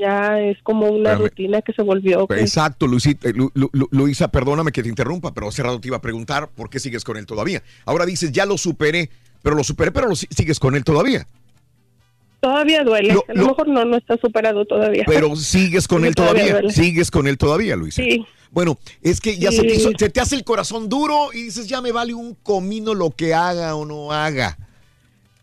Ya 0.00 0.38
es 0.40 0.56
como 0.62 0.86
una 0.86 1.10
Espérame. 1.10 1.18
rutina 1.22 1.62
que 1.62 1.72
se 1.72 1.82
volvió. 1.82 2.24
Exacto, 2.36 2.86
Luisita, 2.86 3.28
eh, 3.28 3.32
Lu- 3.34 3.50
Lu- 3.54 3.70
Lu- 3.72 3.88
Luisa, 3.90 4.30
perdóname 4.30 4.70
que 4.70 4.84
te 4.84 4.88
interrumpa, 4.88 5.34
pero 5.34 5.48
hace 5.48 5.64
rato 5.64 5.80
te 5.80 5.88
iba 5.88 5.96
a 5.96 6.00
preguntar 6.00 6.48
por 6.54 6.70
qué 6.70 6.78
sigues 6.78 7.02
con 7.02 7.16
él 7.16 7.26
todavía. 7.26 7.60
Ahora 7.86 8.06
dices, 8.06 8.30
ya 8.30 8.46
lo 8.46 8.56
superé, 8.56 9.10
pero 9.42 9.56
lo 9.56 9.64
superé, 9.64 9.90
pero 9.90 10.06
lo 10.08 10.14
si- 10.14 10.28
sigues 10.30 10.60
con 10.60 10.76
él 10.76 10.84
todavía. 10.84 11.26
Todavía 12.40 12.82
duele. 12.84 13.12
Lo- 13.14 13.24
a 13.28 13.32
lo, 13.34 13.42
lo- 13.42 13.46
mejor 13.48 13.68
no, 13.68 13.84
no 13.84 13.96
está 13.96 14.16
superado 14.16 14.64
todavía. 14.64 15.04
Pero 15.06 15.36
sigues 15.36 15.86
con 15.86 16.02
Sí, 16.02 16.08
él 16.08 16.14
todavía. 16.14 16.60
Sigues 16.70 17.10
con 17.10 17.26
él 17.26 17.36
todavía, 17.38 17.76
Luisa. 17.76 18.02
Sí. 18.02 18.24
Bueno, 18.50 18.78
es 19.02 19.20
que 19.20 19.38
ya 19.38 19.50
Sí. 19.50 19.58
se, 19.58 19.62
te 19.62 19.74
hizo- 19.74 19.90
se 19.98 20.10
te 20.10 20.20
hace 20.20 20.34
el 20.36 20.44
corazón 20.44 20.88
duro 20.88 21.28
y 21.32 21.42
dices, 21.44 21.68
ya 21.68 21.80
me 21.80 21.92
vale 21.92 22.14
un 22.14 22.34
comino 22.34 22.94
lo 22.94 23.10
que 23.10 23.34
haga 23.34 23.74
o 23.76 23.84
no 23.84 24.10
haga. 24.12 24.58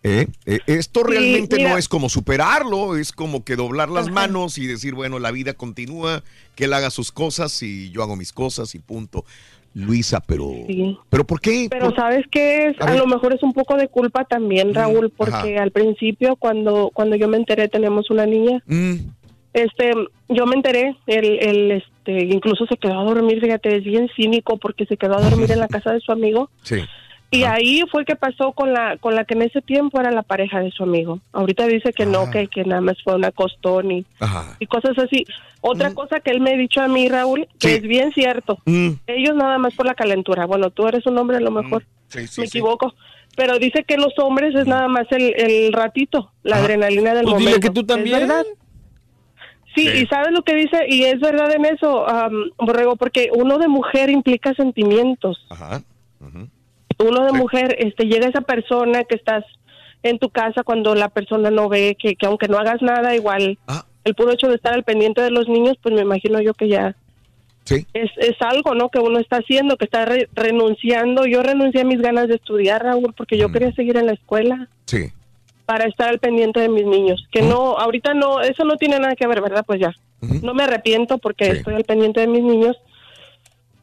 ¿Eh? 0.03 0.27
Eh, 0.45 0.59
Esto 0.67 1.03
realmente 1.03 1.61
no 1.61 1.77
es 1.77 1.89
como 1.89 2.07
superarlo, 2.09 2.95
es 2.97 3.11
como 3.11 3.43
que 3.43 3.55
doblar 3.55 3.89
las 3.89 4.05
Ajá. 4.05 4.13
manos 4.13 4.57
y 4.57 4.65
decir, 4.65 4.93
bueno, 4.93 5.19
la 5.19 5.31
vida 5.31 5.53
continúa, 5.53 6.23
que 6.55 6.65
él 6.65 6.73
haga 6.73 6.91
sus 6.91 7.11
cosas 7.11 7.61
y 7.63 7.89
yo 7.91 8.03
hago 8.03 8.15
mis 8.15 8.31
cosas 8.31 8.73
y 8.75 8.79
punto. 8.79 9.25
Luisa, 9.77 10.19
pero... 10.25 10.49
Sí. 10.67 10.97
¿Pero 11.09 11.23
por 11.25 11.39
qué? 11.39 11.67
Pero 11.69 11.87
¿Por- 11.87 11.95
sabes 11.95 12.25
qué 12.31 12.67
es, 12.67 12.81
A 12.81 12.85
a, 12.91 12.95
lo 12.95 13.05
mejor 13.05 13.33
es 13.33 13.43
un 13.43 13.53
poco 13.53 13.75
de 13.75 13.87
culpa 13.87 14.25
también, 14.25 14.73
Raúl, 14.73 15.11
porque 15.15 15.55
ajá. 15.55 15.63
al 15.63 15.71
principio 15.71 16.35
cuando 16.35 16.89
cuando 16.93 17.15
yo 17.15 17.27
me 17.27 17.37
enteré 17.37 17.67
tenemos 17.67 18.09
una 18.09 18.25
niña, 18.25 18.61
Mm, 18.65 18.95
este, 19.53 19.91
yo 20.29 20.45
me 20.45 20.55
enteré, 20.55 20.95
él, 21.07 21.37
él, 21.41 21.71
este, 21.71 22.25
incluso 22.25 22.65
se 22.67 22.77
quedó 22.77 22.99
a 22.99 23.03
dormir, 23.03 23.39
fíjate, 23.41 23.75
es 23.77 23.83
bien 23.83 24.07
cínico 24.15 24.57
porque 24.57 24.85
se 24.85 24.97
quedó 24.97 25.17
a 25.17 25.21
dormir 25.29 25.51
en 25.51 25.59
la 25.59 25.67
casa 25.75 25.91
de 25.93 25.99
su 25.99 26.11
amigo 26.11 26.49
sí. 26.63 26.77
Y 27.29 27.43
ahí 27.43 27.81
fue 27.91 28.05
que 28.05 28.15
pasó 28.15 28.53
con 28.53 28.73
la 28.73 28.97
con 28.97 29.13
la 29.15 29.25
que 29.25 29.33
en 29.33 29.41
ese 29.41 29.61
tiempo 29.61 29.99
era 29.99 30.11
la 30.11 30.23
pareja 30.23 30.59
de 30.61 30.71
su 30.71 30.83
amigo. 30.83 31.19
Ahorita 31.33 31.67
dice 31.67 31.91
que 31.93 32.05
no, 32.05 32.29
que, 32.31 32.47
que 32.47 32.63
nada 32.63 32.81
más 32.81 32.95
fue 33.03 33.15
una 33.15 33.31
costón 33.31 33.91
y, 33.91 34.05
y 34.59 34.65
cosas 34.67 34.97
así. 34.97 35.25
Otra 35.61 35.93
cosa 35.93 36.19
que 36.21 36.31
él 36.31 36.39
me 36.39 36.51
ha 36.53 36.57
dicho 36.57 36.79
a 36.81 36.87
mí, 36.87 37.09
Raúl, 37.09 37.47
que 37.59 37.67
Sí. 37.69 37.73
es 37.75 37.81
bien 37.81 38.11
cierto. 38.13 38.59
Mm, 38.65 38.91
Ellos 39.07 39.35
nada 39.35 39.57
más 39.57 39.73
por 39.73 39.85
la 39.85 39.95
calentura. 39.95 40.45
Bueno, 40.45 40.69
tú 40.69 40.87
eres 40.87 41.05
un 41.05 41.17
hombre 41.17 41.37
a 41.37 41.41
lo 41.41 41.51
mejor 41.51 41.83
sí, 42.07 42.27
sí, 42.27 42.41
me 42.41 42.47
equivoco. 42.47 42.93
Pero 43.35 43.59
dice 43.59 43.83
que 43.83 43.97
los 43.97 44.17
hombres 44.19 44.55
es 44.55 44.65
nada 44.65 44.87
más 44.87 45.05
el, 45.11 45.33
el 45.37 45.73
ratito, 45.73 46.31
la 46.43 46.57
adrenalina 46.57 47.13
del 47.13 47.23
Pues 47.23 47.33
momento. 47.33 47.49
dile 47.49 47.59
que 47.59 47.69
tú 47.69 47.81
¿Es 47.81 47.87
también. 47.87 48.19
verdad? 48.21 48.45
Sí, 49.75 49.87
Sí. 49.89 49.97
y 50.03 50.05
sabes 50.07 50.31
lo 50.31 50.41
que 50.43 50.55
dice, 50.55 50.85
y 50.87 51.03
es 51.03 51.19
verdad 51.19 51.51
en 51.53 51.65
eso, 51.65 52.07
am, 52.07 52.33
Borrego, 52.57 52.95
porque 52.95 53.29
uno 53.35 53.59
de 53.59 53.67
mujer 53.67 54.09
implica 54.09 54.53
sentimientos. 54.55 55.45
Ajá. 55.49 55.81
ujú. 56.19 56.47
Uno 56.99 57.23
de 57.25 57.31
Sí. 57.31 57.37
mujer, 57.37 57.75
este, 57.79 58.05
llega 58.05 58.27
esa 58.27 58.41
persona 58.41 59.03
que 59.03 59.15
estás 59.15 59.43
en 60.03 60.19
tu 60.19 60.29
casa 60.29 60.63
cuando 60.63 60.95
la 60.95 61.09
persona 61.09 61.49
no 61.51 61.69
ve, 61.69 61.95
que, 61.99 62.15
que 62.15 62.25
aunque 62.25 62.47
no 62.47 62.57
hagas 62.57 62.81
nada, 62.81 63.15
igual 63.15 63.57
Ah. 63.67 63.85
el 64.03 64.15
puro 64.15 64.31
hecho 64.31 64.47
de 64.47 64.55
estar 64.55 64.73
al 64.73 64.83
pendiente 64.83 65.21
de 65.21 65.31
los 65.31 65.47
niños, 65.47 65.77
pues 65.81 65.93
me 65.93 66.01
imagino 66.01 66.39
yo 66.41 66.53
que 66.53 66.69
ya 66.69 66.95
Sí. 67.65 67.85
es, 67.93 68.09
es 68.17 68.35
algo, 68.41 68.73
¿no? 68.75 68.89
Que 68.89 68.99
uno 68.99 69.19
está 69.19 69.37
haciendo, 69.37 69.75
que 69.75 69.85
está 69.85 70.05
re- 70.05 70.29
renunciando. 70.33 71.25
Yo 71.25 71.43
renuncié 71.43 71.81
a 71.81 71.85
mis 71.85 72.01
ganas 72.01 72.27
de 72.29 72.35
estudiar, 72.35 72.81
Raúl, 72.83 73.13
porque 73.15 73.37
yo 73.37 73.49
Mm. 73.49 73.51
quería 73.51 73.71
seguir 73.73 73.97
en 73.97 74.05
la 74.05 74.13
escuela 74.13 74.69
Sí. 74.85 75.11
para 75.65 75.83
estar 75.85 76.07
al 76.07 76.19
pendiente 76.19 76.61
de 76.61 76.69
mis 76.69 76.85
niños. 76.85 77.27
Que 77.31 77.41
no, 77.41 77.77
ahorita 77.77 78.13
no, 78.13 78.39
eso 78.39 78.63
no 78.63 78.77
tiene 78.77 78.99
nada 78.99 79.15
que 79.15 79.27
ver, 79.27 79.41
¿verdad? 79.41 79.65
Pues 79.67 79.81
ya. 79.81 79.91
No 80.41 80.53
me 80.53 80.63
arrepiento 80.63 81.17
porque 81.17 81.45
Sí. 81.45 81.51
estoy 81.57 81.73
al 81.75 81.83
pendiente 81.83 82.21
de 82.21 82.27
mis 82.27 82.41
niños, 82.41 82.77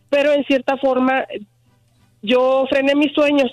pero 0.09 0.33
en 0.33 0.45
cierta 0.45 0.77
forma 0.79 1.27
yo 2.25 2.67
frené 2.69 2.95
mis 2.95 3.13
sueños, 3.13 3.51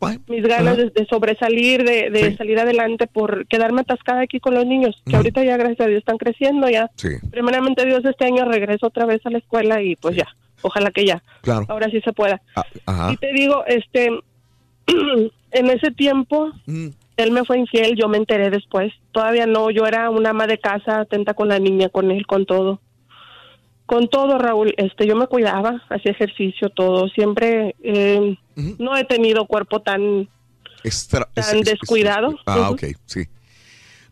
Bueno, 0.00 0.20
mis 0.28 0.42
ganas 0.42 0.76
de, 0.76 0.90
de 0.90 1.06
sobresalir, 1.06 1.82
de, 1.84 2.10
de 2.10 2.30
Sí. 2.30 2.36
salir 2.36 2.58
adelante 2.58 3.06
por 3.06 3.46
quedarme 3.46 3.80
atascada 3.80 4.20
aquí 4.22 4.38
con 4.38 4.54
los 4.54 4.66
niños, 4.66 4.94
que 5.08 5.16
ahorita 5.16 5.42
ya 5.44 5.56
gracias 5.56 5.80
a 5.80 5.86
Dios 5.88 5.98
están 6.00 6.18
creciendo 6.18 6.68
ya. 6.68 6.90
Sí, 6.96 7.08
Primeramente 7.30 7.86
Dios 7.86 8.04
este 8.04 8.26
año 8.26 8.44
regreso 8.44 8.86
otra 8.88 9.06
vez 9.06 9.24
a 9.24 9.30
la 9.30 9.38
escuela 9.38 9.80
y 9.82 9.96
pues 9.96 10.14
Sí. 10.14 10.20
ya, 10.20 10.28
ojalá 10.62 10.90
que 10.90 11.06
ya, 11.06 11.22
claro. 11.42 11.64
ahora 11.68 11.88
sí 11.90 12.00
se 12.02 12.12
pueda. 12.12 12.42
Ah. 12.86 13.10
Y 13.12 13.16
te 13.16 13.32
digo, 13.32 13.64
este, 13.66 14.10
en 15.52 15.70
ese 15.70 15.90
tiempo 15.92 16.50
Mm, 16.66 16.88
él 17.16 17.30
me 17.30 17.44
fue 17.44 17.58
infiel, 17.58 17.94
yo 17.96 18.08
me 18.08 18.16
enteré 18.18 18.50
después. 18.50 18.92
Todavía 19.12 19.46
no, 19.46 19.70
yo 19.70 19.86
era 19.86 20.10
una 20.10 20.30
ama 20.30 20.46
de 20.48 20.58
casa, 20.58 21.00
atenta 21.00 21.34
con 21.34 21.48
la 21.48 21.58
niña, 21.60 21.88
con 21.88 22.10
él, 22.10 22.26
con 22.26 22.44
todo. 22.44 22.80
Con 23.86 24.08
todo, 24.08 24.38
Raúl, 24.38 24.72
este, 24.78 25.06
yo 25.06 25.14
me 25.14 25.26
cuidaba, 25.26 25.82
hacía 25.90 26.12
ejercicio, 26.12 26.70
todo. 26.70 27.08
Siempre 27.08 27.74
eh, 27.82 28.36
no 28.78 28.96
he 28.96 29.04
tenido 29.04 29.46
cuerpo 29.46 29.82
tan, 29.82 30.28
extra- 30.82 31.28
tan 31.34 31.60
descuidado. 31.60 32.34
Ah, 32.46 32.70
Ujú. 32.70 32.74
ok, 32.74 32.82
sí. 33.04 33.24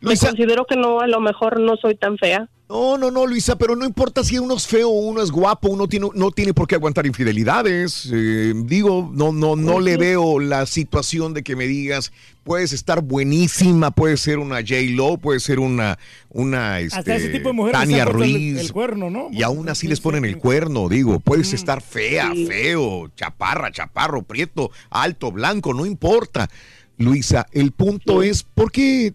Me 0.01 0.17
considero 0.17 0.65
que 0.67 0.77
no, 0.77 1.01
a 1.01 1.07
lo 1.07 1.21
mejor 1.21 1.59
no 1.61 1.77
soy 1.77 1.95
tan 1.95 2.19
fea. 2.19 2.49
No, 2.73 2.97
no, 2.97 3.11
no, 3.11 3.27
Luisa, 3.27 3.57
pero 3.57 3.77
no 3.77 3.85
importa 3.85 4.25
si 4.25 4.39
uno 4.39 4.55
es 4.57 4.67
feo 4.67 4.89
o 4.89 4.93
uno 5.01 5.21
es 5.23 5.31
guapo, 5.31 5.69
uno 5.69 5.87
tiene, 5.89 6.09
no 6.15 6.31
tiene 6.31 6.55
por 6.55 6.67
qué 6.67 6.77
aguantar 6.77 7.05
infidelidades. 7.05 8.09
Eh, 8.11 8.55
digo, 8.65 9.11
no, 9.13 9.31
no, 9.31 9.57
no 9.57 9.79
le 9.79 9.99
veo 9.99 10.41
la 10.41 10.65
situación 10.65 11.35
de 11.35 11.43
que 11.43 11.55
me 11.55 11.67
digas, 11.67 12.13
puedes 12.45 12.73
estar 12.73 13.03
buenísima, 13.03 13.91
puedes 13.91 14.21
ser 14.23 14.39
una 14.39 14.61
J 14.63 14.77
Lo, 14.95 15.19
puedes 15.19 15.43
ser 15.43 15.59
una, 15.59 15.99
una 16.31 16.77
Hasta 16.77 16.99
este, 17.01 17.17
ese 17.17 17.29
tipo 17.29 17.51
de 17.51 17.53
mujeres 17.53 17.79
Tania 17.79 18.05
el- 18.05 18.09
Ruiz. 18.09 18.59
el 18.59 18.73
cuerno, 18.73 19.11
¿no? 19.11 19.29
Y 19.31 19.43
aún 19.43 19.69
así 19.69 19.87
les 19.87 20.01
ponen 20.01 20.25
el 20.25 20.39
cuerno, 20.39 20.89
digo, 20.89 21.21
puedes 21.21 21.53
Mm, 21.53 21.57
estar 21.57 21.83
fea, 21.83 22.31
Sí. 22.35 22.47
feo, 22.47 23.11
chaparra, 23.17 23.71
chaparro, 23.71 24.23
prieto, 24.23 24.71
alto, 24.89 25.31
blanco, 25.31 25.75
no 25.75 25.85
importa. 25.85 26.49
Luisa, 26.97 27.47
el 27.53 27.73
punto 27.73 28.23
es, 28.23 28.45
¿por 28.45 28.73
qué, 28.73 29.13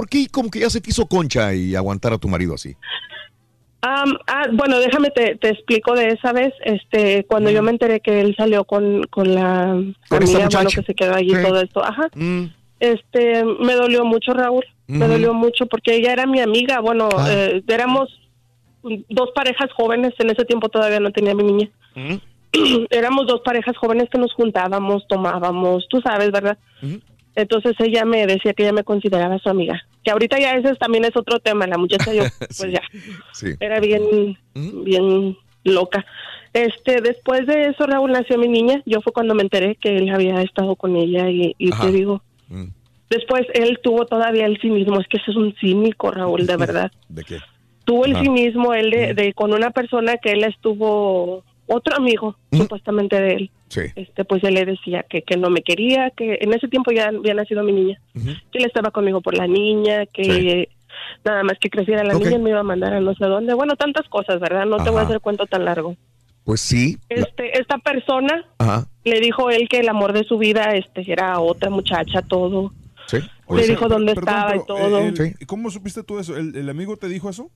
¿por 0.00 0.08
qué 0.08 0.28
como 0.32 0.50
que 0.50 0.60
ya 0.60 0.70
se 0.70 0.80
te 0.80 0.88
hizo 0.88 1.04
concha 1.06 1.52
y 1.54 1.74
aguantar 1.76 2.14
a 2.14 2.18
tu 2.18 2.26
marido 2.26 2.54
así? 2.54 2.74
Am, 3.82 4.14
ah, 4.26 4.44
bueno, 4.52 4.78
déjame 4.78 5.10
te, 5.10 5.36
te 5.36 5.50
explico 5.50 5.94
de 5.94 6.08
esa 6.08 6.32
vez, 6.32 6.54
este, 6.64 7.24
cuando 7.24 7.50
yo 7.50 7.62
me 7.62 7.70
enteré 7.70 8.00
que 8.00 8.20
él 8.20 8.34
salió 8.34 8.64
con, 8.64 9.02
con 9.04 9.34
la 9.34 9.78
Con 10.08 10.22
amiga, 10.22 10.48
que 10.74 10.82
se 10.82 10.94
quedó 10.94 11.14
allí 11.14 11.34
Sí. 11.34 11.42
todo 11.42 11.60
esto, 11.60 11.84
ajá. 11.84 12.08
Mm, 12.14 12.44
Este, 12.80 13.44
me 13.44 13.74
dolió 13.74 14.06
mucho, 14.06 14.32
Raúl. 14.32 14.64
Me 14.86 15.06
dolió 15.06 15.34
mucho 15.34 15.66
porque 15.66 15.96
ella 15.96 16.14
era 16.14 16.24
mi 16.26 16.40
amiga. 16.40 16.80
Bueno, 16.80 17.10
Ah. 17.14 17.26
eh, 17.30 17.62
éramos 17.68 18.08
dos 18.82 19.30
parejas 19.34 19.70
jóvenes. 19.76 20.14
En 20.18 20.30
ese 20.30 20.46
tiempo 20.46 20.70
todavía 20.70 20.98
no 20.98 21.10
tenía 21.12 21.34
mi 21.34 21.42
niña. 21.42 21.68
mm, 21.94 22.14
éramos 22.90 23.26
dos 23.26 23.42
parejas 23.44 23.76
jóvenes 23.76 24.08
que 24.10 24.18
nos 24.18 24.32
juntábamos, 24.32 25.06
tomábamos, 25.08 25.86
tú 25.90 26.00
sabes, 26.00 26.30
¿verdad? 26.32 26.56
Entonces 27.36 27.74
ella 27.78 28.04
me 28.04 28.26
decía 28.26 28.52
que 28.54 28.62
ella 28.64 28.72
me 28.72 28.84
consideraba 28.84 29.38
su 29.38 29.48
amiga. 29.48 29.80
Que 30.04 30.10
ahorita 30.10 30.38
ya 30.38 30.54
ese 30.54 30.74
también 30.76 31.04
es 31.04 31.16
otro 31.16 31.38
tema. 31.40 31.66
La 31.66 31.78
muchacha 31.78 32.12
yo, 32.12 32.22
pues 32.38 32.56
Sí. 32.56 32.70
ya, 32.70 32.82
sí. 33.32 33.54
era 33.60 33.80
bien, 33.80 34.36
bien 34.54 35.36
loca. 35.64 36.04
Este, 36.52 37.00
después 37.00 37.46
de 37.46 37.66
eso, 37.66 37.86
Raúl 37.86 38.10
nació 38.12 38.36
mi 38.38 38.48
niña. 38.48 38.82
Yo 38.86 39.00
fue 39.00 39.12
cuando 39.12 39.34
me 39.34 39.42
enteré 39.42 39.76
que 39.76 39.96
él 39.96 40.10
había 40.10 40.42
estado 40.42 40.74
con 40.76 40.96
ella 40.96 41.30
y, 41.30 41.54
y 41.58 41.70
te 41.70 41.92
digo, 41.92 42.22
Mm. 42.48 42.64
Después 43.08 43.42
él 43.54 43.78
tuvo 43.82 44.06
todavía 44.06 44.46
el 44.46 44.60
cinismo, 44.60 45.00
es 45.00 45.06
que 45.08 45.18
ese 45.18 45.30
es 45.32 45.36
un 45.36 45.54
cínico, 45.60 46.10
Raúl, 46.10 46.46
de 46.46 46.56
verdad. 46.56 46.90
¿De 47.08 47.22
qué? 47.22 47.38
Tuvo 47.84 48.04
el 48.06 48.16
cinismo 48.16 48.74
él 48.74 48.90
de, 48.90 49.14
de 49.14 49.32
con 49.34 49.52
una 49.52 49.70
persona 49.70 50.16
que 50.16 50.30
él 50.32 50.42
estuvo, 50.44 51.44
otro 51.72 51.96
amigo, 51.96 52.36
Ujú. 52.50 52.62
supuestamente 52.64 53.20
de 53.20 53.32
él. 53.34 53.50
Sí. 53.68 53.82
Este, 53.94 54.24
pues 54.24 54.42
él 54.44 54.54
le 54.54 54.64
decía 54.66 55.04
que, 55.08 55.22
que 55.22 55.36
no 55.36 55.50
me 55.50 55.62
quería, 55.62 56.10
que 56.10 56.38
en 56.40 56.52
ese 56.52 56.66
tiempo 56.68 56.90
ya 56.90 57.08
había 57.08 57.34
nacido 57.34 57.62
mi 57.62 57.72
niña, 57.72 58.00
que 58.14 58.58
él 58.58 58.64
estaba 58.64 58.90
conmigo 58.90 59.20
por 59.20 59.36
la 59.36 59.46
niña, 59.46 60.06
que 60.06 60.24
Sí. 60.24 60.68
nada 61.24 61.44
más 61.44 61.58
que 61.60 61.70
creciera 61.70 62.02
la 62.02 62.16
Ok. 62.16 62.24
niña 62.24 62.38
me 62.38 62.50
iba 62.50 62.60
a 62.60 62.64
mandar 62.64 62.94
a 62.94 63.00
no 63.00 63.14
sé 63.14 63.24
dónde. 63.26 63.54
Bueno, 63.54 63.76
tantas 63.76 64.08
cosas, 64.08 64.40
¿verdad? 64.40 64.66
No 64.66 64.78
te 64.82 64.90
voy 64.90 65.00
a 65.00 65.02
hacer 65.04 65.20
cuento 65.20 65.46
tan 65.46 65.64
largo. 65.64 65.94
Pues 66.44 66.60
sí. 66.60 66.98
la- 67.08 67.16
Este, 67.22 67.60
esta 67.60 67.78
persona 67.78 68.44
Ajá. 68.58 68.86
le 69.04 69.20
dijo 69.20 69.50
él 69.50 69.68
que 69.68 69.78
el 69.80 69.88
amor 69.88 70.12
de 70.12 70.24
su 70.24 70.38
vida 70.38 70.72
este 70.74 71.04
era 71.10 71.38
otra 71.38 71.70
muchacha, 71.70 72.22
todo. 72.22 72.72
Sí. 73.06 73.18
Le 73.50 73.66
dijo 73.66 73.86
dónde 73.88 74.14
Perdón, 74.14 74.28
estaba 74.34 74.50
y 74.56 74.60
pero, 74.60 74.64
todo. 74.64 74.98
eh, 74.98 75.06
el- 75.08 75.16
Sí. 75.16 75.44
¿Cómo 75.46 75.70
supiste 75.70 76.02
tú 76.02 76.18
eso? 76.18 76.36
¿El, 76.36 76.56
el 76.56 76.68
amigo 76.68 76.96
te 76.96 77.08
dijo 77.08 77.30
eso? 77.30 77.50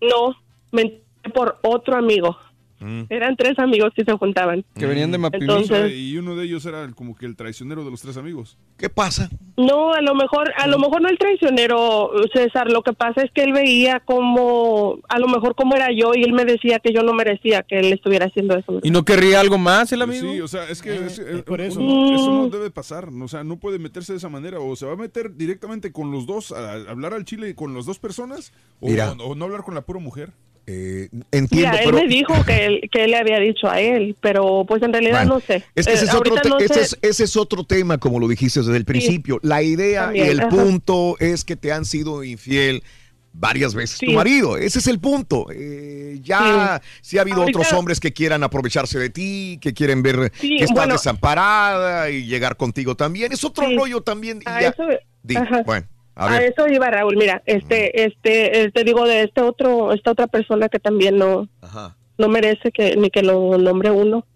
No, 0.00 0.34
me 0.72 1.00
por 1.34 1.58
otro 1.62 1.96
amigo. 1.96 2.36
Mm. 2.80 3.02
Eran 3.10 3.36
tres 3.36 3.58
amigos 3.58 3.92
que 3.94 4.04
se 4.04 4.12
juntaban. 4.12 4.64
Que 4.78 4.86
venían 4.86 5.10
de 5.10 5.18
sea, 5.18 5.88
y 5.88 6.16
uno 6.16 6.36
de 6.36 6.44
ellos 6.44 6.64
era 6.66 6.84
el- 6.84 6.94
como 6.94 7.16
que 7.16 7.26
el 7.26 7.34
traicionero 7.36 7.84
de 7.84 7.90
los 7.90 8.00
tres 8.00 8.16
amigos. 8.16 8.56
¿Qué 8.76 8.88
pasa? 8.88 9.28
No, 9.56 9.92
a 9.92 10.00
lo 10.00 10.14
mejor, 10.14 10.52
a 10.56 10.66
lo 10.68 10.78
mejor 10.78 11.02
no 11.02 11.08
el 11.08 11.18
traicionero, 11.18 12.10
César. 12.32 12.70
Lo 12.70 12.82
que 12.82 12.92
pasa 12.92 13.22
es 13.22 13.30
que 13.32 13.42
él 13.42 13.52
veía 13.52 14.00
como, 14.00 14.98
a 15.08 15.18
lo 15.18 15.26
mejor 15.28 15.54
como 15.54 15.74
era 15.74 15.88
yo 15.92 16.12
y 16.14 16.22
él 16.22 16.32
me 16.32 16.44
decía 16.44 16.78
que 16.78 16.92
yo 16.92 17.02
no 17.02 17.12
merecía 17.14 17.62
que 17.62 17.78
él 17.80 17.92
estuviera 17.92 18.26
haciendo 18.26 18.56
eso. 18.56 18.80
¿Y 18.82 18.90
no 18.90 19.04
querría 19.04 19.40
algo 19.40 19.58
más 19.58 19.92
el 19.92 19.98
Pues 20.04 20.20
amigo? 20.20 20.32
Sí, 20.34 20.40
o 20.40 20.48
sea, 20.48 20.64
es 20.70 20.80
que 20.82 20.90
Eh, 20.94 21.02
es- 21.06 21.18
es 21.18 21.38
eh, 21.38 21.42
por 21.42 21.60
eso. 21.60 21.80
uno- 21.80 22.14
eso 22.14 22.32
no 22.32 22.46
Mm. 22.46 22.50
debe 22.50 22.70
pasar. 22.70 23.08
O 23.08 23.28
sea, 23.28 23.42
no 23.44 23.56
puede 23.56 23.78
meterse 23.78 24.12
de 24.12 24.18
esa 24.18 24.28
manera. 24.28 24.60
O 24.60 24.76
se 24.76 24.86
va 24.86 24.92
a 24.92 24.96
meter 24.96 25.34
directamente 25.36 25.90
con 25.92 26.10
los 26.12 26.26
dos, 26.26 26.52
a, 26.52 26.72
a 26.74 26.90
hablar 26.90 27.12
al 27.14 27.24
chile 27.24 27.54
con 27.54 27.74
las 27.74 27.86
dos 27.86 27.98
personas, 27.98 28.52
o, 28.80 28.88
Mira. 28.88 29.12
o 29.12 29.34
no 29.34 29.44
hablar 29.46 29.62
con 29.62 29.74
la 29.74 29.82
pura 29.82 29.98
mujer. 30.00 30.30
Eh, 30.70 31.08
entiendo, 31.32 31.70
Mira, 31.70 31.76
él 31.82 31.90
pero 31.90 31.96
me 32.02 32.06
dijo 32.08 32.44
que 32.44 32.66
él, 32.66 32.90
que 32.92 33.04
él 33.04 33.12
le 33.12 33.16
había 33.16 33.38
dicho 33.40 33.70
a 33.70 33.80
él, 33.80 34.14
pero 34.20 34.66
pues 34.68 34.82
en 34.82 34.92
realidad 34.92 35.20
Bueno, 35.20 35.34
no 35.36 35.40
sé. 35.40 35.64
Es 35.74 35.86
que 35.86 35.94
ese, 35.94 36.04
Eh, 36.04 36.08
es 36.08 36.14
otro 36.14 36.34
no 36.46 36.58
ese 36.58 36.80
es, 36.82 36.98
ese 37.00 37.24
es 37.24 37.36
otro 37.38 37.64
tema, 37.64 37.96
como 37.96 38.20
lo 38.20 38.28
dijiste 38.28 38.60
desde 38.60 38.76
el 38.76 38.84
principio. 38.84 39.38
La 39.42 39.62
idea 39.62 40.04
También, 40.06 40.26
y 40.26 40.28
el 40.28 40.40
ajá. 40.40 40.48
punto 40.50 41.16
es 41.20 41.44
que 41.44 41.56
te 41.56 41.72
han 41.72 41.86
sido 41.86 42.22
infiel 42.22 42.82
varias 43.32 43.74
veces 43.74 43.98
tu 43.98 44.06
Sí. 44.06 44.12
marido. 44.12 44.58
Ese 44.58 44.80
es 44.80 44.86
el 44.88 44.98
punto. 44.98 45.46
Eh, 45.54 46.18
ya 46.22 46.82
sí. 47.00 47.16
ha 47.16 47.22
habido 47.22 47.38
Ahorita- 47.42 47.60
otros 47.60 47.72
hombres 47.72 47.98
que 47.98 48.12
quieran 48.12 48.42
aprovecharse 48.42 48.98
de 48.98 49.08
ti, 49.08 49.58
que 49.62 49.72
quieren 49.72 50.02
ver 50.02 50.32
Sí, 50.38 50.58
que 50.58 50.64
estás 50.64 50.74
bueno. 50.76 50.92
desamparada 50.94 52.10
y 52.10 52.26
llegar 52.26 52.56
contigo 52.58 52.94
también. 52.94 53.32
Es 53.32 53.42
otro 53.44 53.66
Sí. 53.66 53.74
rollo 53.76 54.02
también. 54.02 54.40
y 54.40 54.44
ya. 54.44 54.68
eso- 54.68 54.84
Di, 55.22 55.34
bueno, 55.64 55.86
a 56.18 56.32
A, 56.34 56.42
eso 56.44 56.66
iba 56.68 56.90
Raúl, 56.90 57.16
mira, 57.16 57.42
este, 57.46 58.04
este, 58.04 58.62
eh, 58.62 58.70
te 58.72 58.84
digo 58.84 59.06
de 59.06 59.22
este 59.22 59.40
otro, 59.40 59.92
esta 59.92 60.10
otra 60.10 60.26
persona 60.26 60.68
que 60.68 60.78
también 60.78 61.16
no, 61.16 61.48
Ajá. 61.62 61.96
no 62.18 62.28
merece 62.28 62.70
que 62.72 62.96
ni 62.96 63.10
que 63.10 63.22
lo 63.22 63.56
nombre 63.58 63.90
uno. 63.90 64.26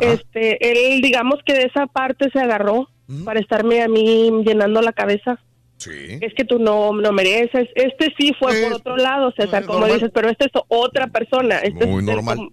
Este, 0.00 0.94
él, 0.94 1.00
digamos 1.02 1.40
que 1.44 1.52
de 1.54 1.64
esa 1.64 1.86
parte 1.86 2.30
se 2.32 2.40
agarró 2.40 2.88
para 3.24 3.40
estarme 3.40 3.82
a 3.82 3.88
mí 3.88 4.30
llenando 4.44 4.80
la 4.82 4.92
cabeza. 4.92 5.38
Sí. 5.78 6.18
Es 6.20 6.34
que 6.34 6.44
tú 6.44 6.58
no, 6.58 6.92
no 6.92 7.12
mereces. 7.12 7.68
Este 7.74 8.12
sí 8.18 8.32
fue 8.38 8.52
por 8.62 8.74
otro 8.74 8.96
lado, 8.96 9.32
César, 9.36 9.64
como 9.64 9.80
normal. 9.80 9.96
dices, 9.98 10.10
pero 10.14 10.28
este 10.28 10.44
es 10.46 10.52
otra 10.68 11.06
persona. 11.08 11.58
Este 11.60 11.86
Muy 11.86 12.00
es 12.00 12.04
normal. 12.04 12.36
como- 12.36 12.52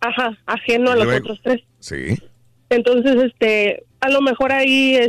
ajá, 0.00 0.38
ajeno 0.46 0.92
a 0.92 0.96
los 0.96 1.04
luego- 1.06 1.24
otros 1.24 1.40
tres. 1.42 1.62
Sí. 1.80 2.16
Entonces, 2.70 3.16
este, 3.24 3.84
a 4.00 4.08
lo 4.10 4.20
mejor 4.22 4.52
ahí 4.52 4.94
es, 4.96 5.08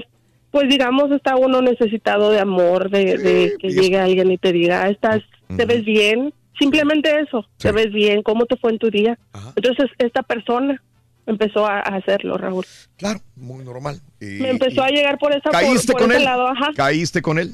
pues 0.57 0.69
digamos, 0.69 1.11
está 1.11 1.35
uno 1.35 1.61
necesitado 1.61 2.31
de 2.31 2.39
amor, 2.39 2.89
de, 2.89 3.15
de 3.19 3.53
que 3.59 3.69
llegue 3.69 3.99
alguien 3.99 4.31
y 4.31 4.39
te 4.39 4.51
diga, 4.51 4.89
estás, 4.89 5.21
te 5.55 5.65
ves 5.65 5.85
bien, 5.85 6.33
simplemente 6.57 7.19
eso, 7.19 7.45
te 7.57 7.71
ves 7.71 7.93
bien, 7.93 8.23
¿cómo 8.23 8.47
te 8.47 8.57
fue 8.57 8.71
en 8.71 8.79
tu 8.79 8.89
día? 8.89 9.19
Entonces, 9.55 9.85
esta 9.99 10.23
persona 10.23 10.81
empezó 11.27 11.67
a, 11.67 11.77
a 11.77 11.97
hacerlo, 11.97 12.39
Raúl. 12.39 12.65
Claro, 12.97 13.19
muy 13.35 13.63
normal. 13.63 13.99
Y- 14.19 14.41
Me 14.41 14.49
empezó 14.49 14.81
y- 14.81 14.85
a 14.85 14.87
llegar 14.87 15.19
por 15.19 15.31
esa 15.31 15.43
por, 15.43 15.51
¿Caíste 15.51 15.91
por 15.91 16.01
con 16.01 16.09
ese 16.11 16.19
él? 16.21 16.25
lado, 16.25 16.47
ajá. 16.47 16.69
¿Caíste 16.75 17.21
con 17.21 17.37
él? 17.37 17.51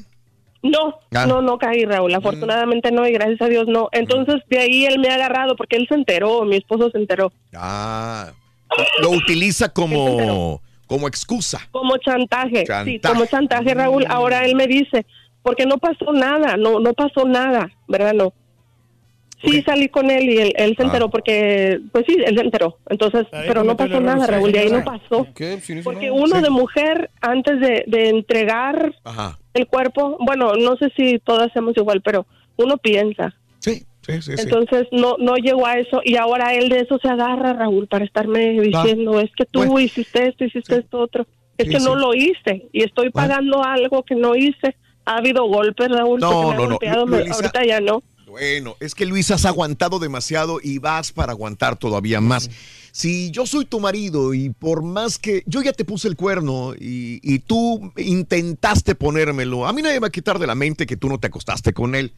No, 0.62 0.98
Ah. 1.14 1.26
no, 1.26 1.42
no 1.42 1.58
caí, 1.58 1.84
Raúl. 1.84 2.14
Afortunadamente 2.14 2.90
no, 2.90 3.06
y 3.06 3.12
gracias 3.12 3.42
a 3.42 3.48
Dios 3.48 3.66
no. 3.68 3.90
Entonces, 3.92 4.36
de 4.48 4.60
ahí 4.60 4.86
él 4.86 4.98
me 4.98 5.08
ha 5.10 5.16
agarrado 5.16 5.56
porque 5.56 5.76
él 5.76 5.84
se 5.90 5.94
enteró, 5.94 6.42
mi 6.46 6.56
esposo 6.56 6.88
se 6.90 6.96
enteró. 6.96 7.30
Ah, 7.54 8.32
lo 9.02 9.10
utiliza 9.10 9.68
como, 9.68 10.62
como 10.86 11.08
excusa. 11.08 11.60
Como 11.70 11.96
chantaje, 11.98 12.64
sí, 12.84 13.00
como 13.00 13.26
chantaje, 13.26 13.74
Raúl. 13.74 14.04
Ahora 14.08 14.44
él 14.44 14.54
me 14.54 14.66
dice, 14.66 15.06
porque 15.42 15.66
no 15.66 15.78
pasó 15.78 16.12
nada, 16.12 16.56
no, 16.56 16.80
no 16.80 16.92
pasó 16.94 17.24
nada, 17.26 17.70
¿verdad? 17.88 18.12
No. 18.14 18.32
Sí, 19.44 19.62
salí 19.62 19.88
con 19.90 20.10
él 20.10 20.24
y 20.30 20.38
él, 20.38 20.52
él 20.56 20.74
se 20.74 20.82
Ah. 20.82 20.86
enteró 20.86 21.10
porque, 21.10 21.78
pues 21.92 22.04
sí, 22.08 22.16
él 22.24 22.34
se 22.34 22.42
enteró. 22.44 22.78
Entonces, 22.88 23.26
pero 23.30 23.62
no 23.62 23.76
pasó 23.76 24.00
nada, 24.00 24.26
Raúl, 24.26 24.52
de 24.52 24.58
ahí 24.60 24.70
no 24.70 24.82
pasó. 24.84 25.26
Porque 25.84 26.10
uno 26.10 26.40
de 26.40 26.48
mujer, 26.48 27.10
antes 27.20 27.60
de, 27.60 27.84
de 27.86 28.08
entregar 28.08 28.94
Ajá. 29.04 29.38
el 29.52 29.66
cuerpo, 29.66 30.16
bueno, 30.20 30.54
no 30.54 30.76
sé 30.76 30.90
si 30.96 31.18
todas 31.18 31.48
hacemos 31.50 31.76
igual, 31.76 32.00
pero 32.00 32.26
uno 32.56 32.78
piensa. 32.78 33.34
Sí, 34.06 34.20
sí, 34.22 34.36
sí. 34.36 34.42
Entonces 34.42 34.86
no 34.92 35.16
no 35.18 35.36
llegó 35.36 35.66
a 35.66 35.78
eso 35.78 36.00
y 36.04 36.16
ahora 36.16 36.54
él 36.54 36.68
de 36.68 36.80
eso 36.80 36.98
se 37.00 37.08
agarra, 37.08 37.52
Raúl, 37.54 37.86
para 37.88 38.04
estarme 38.04 38.60
diciendo, 38.60 39.18
es 39.20 39.30
que 39.36 39.44
tú 39.46 39.78
hiciste 39.78 40.28
esto, 40.28 40.44
hiciste 40.44 40.76
esto 40.76 40.98
otro. 41.00 41.26
Es 41.56 41.68
que 41.68 41.78
no 41.78 41.94
lo 41.96 42.14
hice 42.14 42.68
y 42.72 42.82
estoy 42.82 43.10
pagando 43.10 43.62
algo 43.64 44.02
que 44.02 44.14
no 44.16 44.34
hice. 44.36 44.76
Ha 45.06 45.18
habido 45.18 45.44
golpes, 45.46 45.88
Raúl, 45.88 46.18
No, 46.20 46.50
me 46.50 46.56
no, 46.56 46.62
no. 46.62 46.68
golpeado, 46.70 47.06
me- 47.06 47.18
Luisa- 47.20 47.34
ahorita 47.34 47.64
ya 47.66 47.80
no. 47.80 48.02
Bueno, 48.26 48.74
es 48.80 48.94
que 48.96 49.06
Luis 49.06 49.30
has 49.30 49.44
aguantado 49.44 49.98
demasiado 50.00 50.58
y 50.60 50.78
vas 50.78 51.12
para 51.12 51.30
aguantar 51.32 51.76
todavía 51.76 52.20
más. 52.20 52.50
Si 52.90 53.30
yo 53.30 53.46
soy 53.46 53.64
tu 53.64 53.78
marido 53.78 54.34
y 54.34 54.50
por 54.50 54.82
más 54.82 55.18
que 55.18 55.44
yo 55.46 55.62
ya 55.62 55.72
te 55.72 55.84
puse 55.84 56.08
el 56.08 56.16
cuerno 56.16 56.72
y, 56.74 57.20
y 57.22 57.38
tú 57.40 57.92
intentaste 57.96 58.94
ponérmelo, 58.94 59.66
a 59.66 59.72
mí 59.72 59.82
nadie 59.82 59.96
me 59.96 60.00
va 60.00 60.06
a 60.08 60.10
quitar 60.10 60.38
de 60.40 60.46
la 60.48 60.54
mente 60.56 60.86
que 60.86 60.96
tú 60.96 61.08
no 61.08 61.18
te 61.18 61.28
acostaste 61.28 61.72
con 61.72 61.94
él, 61.94 62.12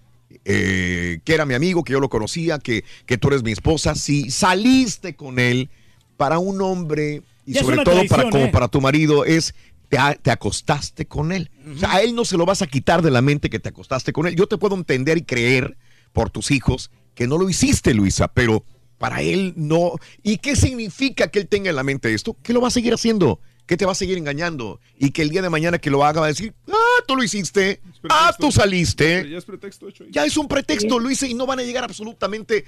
eh, 0.44 1.20
que 1.24 1.34
era 1.34 1.46
mi 1.46 1.54
amigo, 1.54 1.84
que 1.84 1.92
yo 1.92 2.00
lo 2.00 2.08
conocía, 2.08 2.58
que, 2.58 2.84
que 3.06 3.18
tú 3.18 3.28
eres 3.28 3.42
mi 3.42 3.52
esposa. 3.52 3.94
Si 3.94 4.30
saliste 4.30 5.14
con 5.14 5.38
él 5.38 5.70
para 6.16 6.38
un 6.38 6.60
hombre 6.62 7.22
y 7.44 7.52
Ya 7.52 7.62
sobre 7.62 7.84
todo 7.84 8.04
para, 8.08 8.30
como 8.30 8.46
¿eh? 8.46 8.50
para 8.52 8.68
tu 8.68 8.80
marido 8.80 9.24
es 9.24 9.54
te, 9.88 9.98
te 10.22 10.30
acostaste 10.30 11.06
con 11.06 11.32
él. 11.32 11.50
O 11.74 11.78
sea, 11.78 11.94
a 11.94 12.02
él 12.02 12.14
no 12.14 12.24
se 12.24 12.36
lo 12.36 12.46
vas 12.46 12.62
a 12.62 12.66
quitar 12.66 13.02
de 13.02 13.10
la 13.10 13.22
mente 13.22 13.50
que 13.50 13.60
te 13.60 13.68
acostaste 13.68 14.12
con 14.12 14.26
él. 14.26 14.34
Yo 14.34 14.46
te 14.46 14.58
puedo 14.58 14.74
entender 14.74 15.18
y 15.18 15.22
creer 15.22 15.76
por 16.12 16.30
tus 16.30 16.50
hijos 16.50 16.90
que 17.14 17.26
no 17.26 17.38
lo 17.38 17.48
hiciste, 17.48 17.94
Luisa, 17.94 18.28
pero 18.28 18.64
para 18.98 19.22
él 19.22 19.54
no. 19.56 19.92
¿Y 20.22 20.38
qué 20.38 20.56
significa 20.56 21.28
que 21.28 21.40
él 21.40 21.48
tenga 21.48 21.70
en 21.70 21.76
la 21.76 21.82
mente 21.82 22.12
esto? 22.12 22.36
Que 22.42 22.52
lo 22.52 22.60
va 22.60 22.68
a 22.68 22.72
seguir 22.72 22.94
haciendo, 22.94 23.40
que 23.66 23.76
te 23.76 23.84
va 23.84 23.92
a 23.92 23.96
seguir 23.96 24.16
engañando 24.16 24.80
y 24.98 25.10
que 25.10 25.22
el 25.22 25.30
día 25.30 25.42
de 25.42 25.50
mañana 25.50 25.78
que 25.78 25.90
lo 25.90 26.04
haga 26.04 26.20
va 26.20 26.26
a 26.26 26.30
decir, 26.30 26.54
ah, 26.68 27.02
tú 27.06 27.16
lo 27.16 27.22
hiciste, 27.22 27.80
ah, 28.08 28.34
tú 28.38 28.52
saliste. 28.52 29.28
Ya 29.28 29.38
es 29.38 29.44
pretexto 29.44 29.88
hecho. 29.88 30.04
Ya 30.10 30.24
es 30.24 30.36
un 30.36 30.48
pretexto, 30.48 30.98
Luisa, 30.98 31.26
y 31.26 31.34
no 31.34 31.46
van 31.46 31.58
a 31.58 31.62
llegar 31.62 31.84
absolutamente 31.84 32.64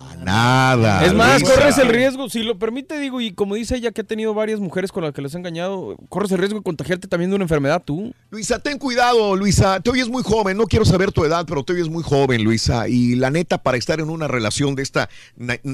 a 0.00 0.16
nada. 0.16 1.04
Es 1.04 1.12
más, 1.12 1.40
Luisa. 1.40 1.54
corres 1.54 1.78
el 1.78 1.88
riesgo, 1.88 2.28
si 2.28 2.42
lo 2.42 2.58
permite, 2.58 2.98
digo, 2.98 3.20
y 3.20 3.32
como 3.32 3.56
dice 3.56 3.76
ella 3.76 3.90
que 3.90 4.02
ha 4.02 4.04
tenido 4.04 4.32
varias 4.32 4.60
mujeres 4.60 4.92
con 4.92 5.02
las 5.02 5.12
que 5.12 5.22
les 5.22 5.34
ha 5.34 5.38
engañado, 5.38 5.96
corres 6.08 6.30
el 6.32 6.38
riesgo 6.38 6.58
de 6.58 6.64
contagiarte 6.64 7.08
también 7.08 7.30
de 7.30 7.36
una 7.36 7.44
enfermedad 7.44 7.82
tú. 7.84 8.14
Luisa, 8.30 8.58
ten 8.58 8.78
cuidado, 8.78 9.36
Luisa. 9.36 9.80
Te 9.80 9.90
oyes 9.90 10.08
muy 10.08 10.22
joven. 10.22 10.56
No 10.56 10.66
quiero 10.66 10.84
saber 10.84 11.12
tu 11.12 11.24
edad, 11.24 11.44
pero 11.46 11.62
te 11.64 11.72
oyes 11.72 11.88
muy 11.88 12.02
joven, 12.02 12.44
Luisa. 12.44 12.88
Y 12.88 13.16
la 13.16 13.30
neta, 13.30 13.62
para 13.62 13.76
estar 13.76 14.00
en 14.00 14.08
una 14.08 14.28
relación 14.28 14.74
de 14.74 14.82
esta 14.82 15.08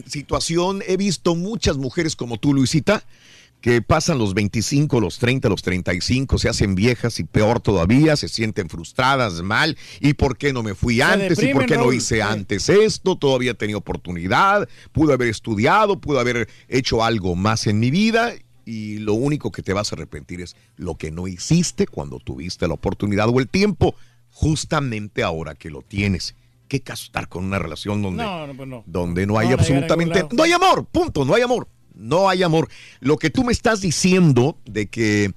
situación, 0.06 0.82
he 0.86 0.96
visto 0.96 1.34
muchas 1.34 1.76
mujeres 1.76 2.16
como 2.16 2.38
tú, 2.38 2.54
Luisita, 2.54 3.04
que 3.64 3.80
pasan 3.80 4.18
los 4.18 4.34
25, 4.34 5.00
los 5.00 5.18
30, 5.18 5.48
los 5.48 5.62
35, 5.62 6.36
se 6.36 6.50
hacen 6.50 6.74
viejas 6.74 7.18
y 7.18 7.24
peor 7.24 7.60
todavía, 7.60 8.14
se 8.14 8.28
sienten 8.28 8.68
frustradas, 8.68 9.40
mal. 9.40 9.78
¿Y 10.00 10.12
por 10.12 10.36
qué 10.36 10.52
no 10.52 10.62
me 10.62 10.74
fui 10.74 11.00
antes? 11.00 11.42
¿Y 11.42 11.50
por 11.50 11.64
qué 11.64 11.78
no 11.78 11.90
hice 11.90 12.20
antes 12.20 12.68
esto? 12.68 13.16
Todavía 13.16 13.54
tenía 13.54 13.78
oportunidad, 13.78 14.68
pude 14.92 15.14
haber 15.14 15.28
estudiado, 15.28 15.98
pude 15.98 16.20
haber 16.20 16.46
hecho 16.68 17.02
algo 17.02 17.36
más 17.36 17.66
en 17.66 17.80
mi 17.80 17.90
vida. 17.90 18.34
Y 18.66 18.98
lo 18.98 19.14
único 19.14 19.50
que 19.50 19.62
te 19.62 19.72
vas 19.72 19.90
a 19.90 19.96
arrepentir 19.96 20.42
es 20.42 20.56
lo 20.76 20.96
que 20.96 21.10
no 21.10 21.26
hiciste 21.26 21.86
cuando 21.86 22.18
tuviste 22.18 22.68
la 22.68 22.74
oportunidad 22.74 23.30
o 23.30 23.40
el 23.40 23.48
tiempo, 23.48 23.94
justamente 24.28 25.22
ahora 25.22 25.54
que 25.54 25.70
lo 25.70 25.80
tienes. 25.80 26.34
¿Qué 26.68 26.80
caso 26.80 27.04
estar 27.04 27.28
con 27.28 27.44
una 27.44 27.58
relación 27.58 28.02
donde 28.02 28.24
No, 28.24 28.46
no, 28.46 28.54
pues 28.54 28.68
no. 28.68 28.84
donde 28.86 29.26
no 29.26 29.38
hay 29.38 29.52
absolutamente, 29.52 30.26
no 30.32 30.42
hay 30.42 30.52
amor, 30.52 30.84
punto, 30.84 31.24
no 31.24 31.34
hay 31.34 31.40
amor, 31.42 31.68
no 31.94 32.28
hay 32.28 32.42
amor. 32.42 32.68
Lo 33.00 33.16
que 33.16 33.30
tú 33.30 33.44
me 33.44 33.52
estás 33.52 33.80
diciendo 33.80 34.58
de 34.64 34.86
que, 34.86 35.32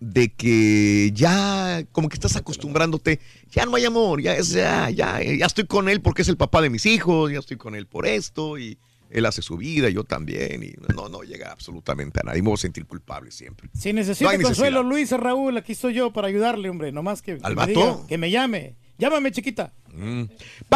de 0.00 0.32
que 0.32 1.10
ya, 1.14 1.84
como 1.92 2.08
que 2.08 2.14
estás 2.14 2.36
acostumbrándote, 2.36 3.20
ya 3.50 3.66
no 3.66 3.76
hay 3.76 3.84
amor, 3.84 4.20
ya 4.20 4.34
es, 4.34 4.50
ya, 4.50 4.90
ya, 4.90 5.22
ya 5.22 5.46
estoy 5.46 5.66
con 5.66 5.88
él 5.88 6.00
porque 6.00 6.22
es 6.22 6.28
el 6.28 6.36
papá 6.36 6.62
de 6.62 6.70
mis 6.70 6.86
hijos, 6.86 7.32
ya 7.32 7.38
estoy 7.38 7.56
con 7.56 7.74
él 7.74 7.86
por 7.86 8.06
esto 8.06 8.58
y 8.58 8.78
él 9.10 9.24
hace 9.26 9.40
su 9.42 9.56
vida, 9.56 9.88
yo 9.88 10.04
también 10.04 10.62
y 10.62 10.74
no, 10.94 11.08
no 11.08 11.22
llega 11.22 11.50
absolutamente 11.50 12.20
a 12.20 12.24
nadie, 12.24 12.42
me 12.42 12.48
voy 12.48 12.54
a 12.54 12.58
sentir 12.58 12.86
culpable 12.86 13.30
siempre. 13.30 13.70
Si 13.74 13.92
necesita 13.92 14.30
necesidad. 14.30 14.48
consuelo, 14.48 14.82
Luis 14.82 15.10
Raúl, 15.12 15.56
aquí 15.56 15.72
estoy 15.72 15.94
yo 15.94 16.12
para 16.12 16.28
ayudarle, 16.28 16.68
hombre. 16.68 16.92
Nomás 16.92 17.22
que, 17.22 17.38
que 17.38 17.40
¿Al 17.44 17.54
me 17.54 17.56
vato? 17.56 17.72
diga, 17.72 18.06
que 18.06 18.18
me 18.18 18.30
llame. 18.30 18.76
Llámame, 18.98 19.30
chiquita. 19.30 19.72
Mm. 19.94 20.22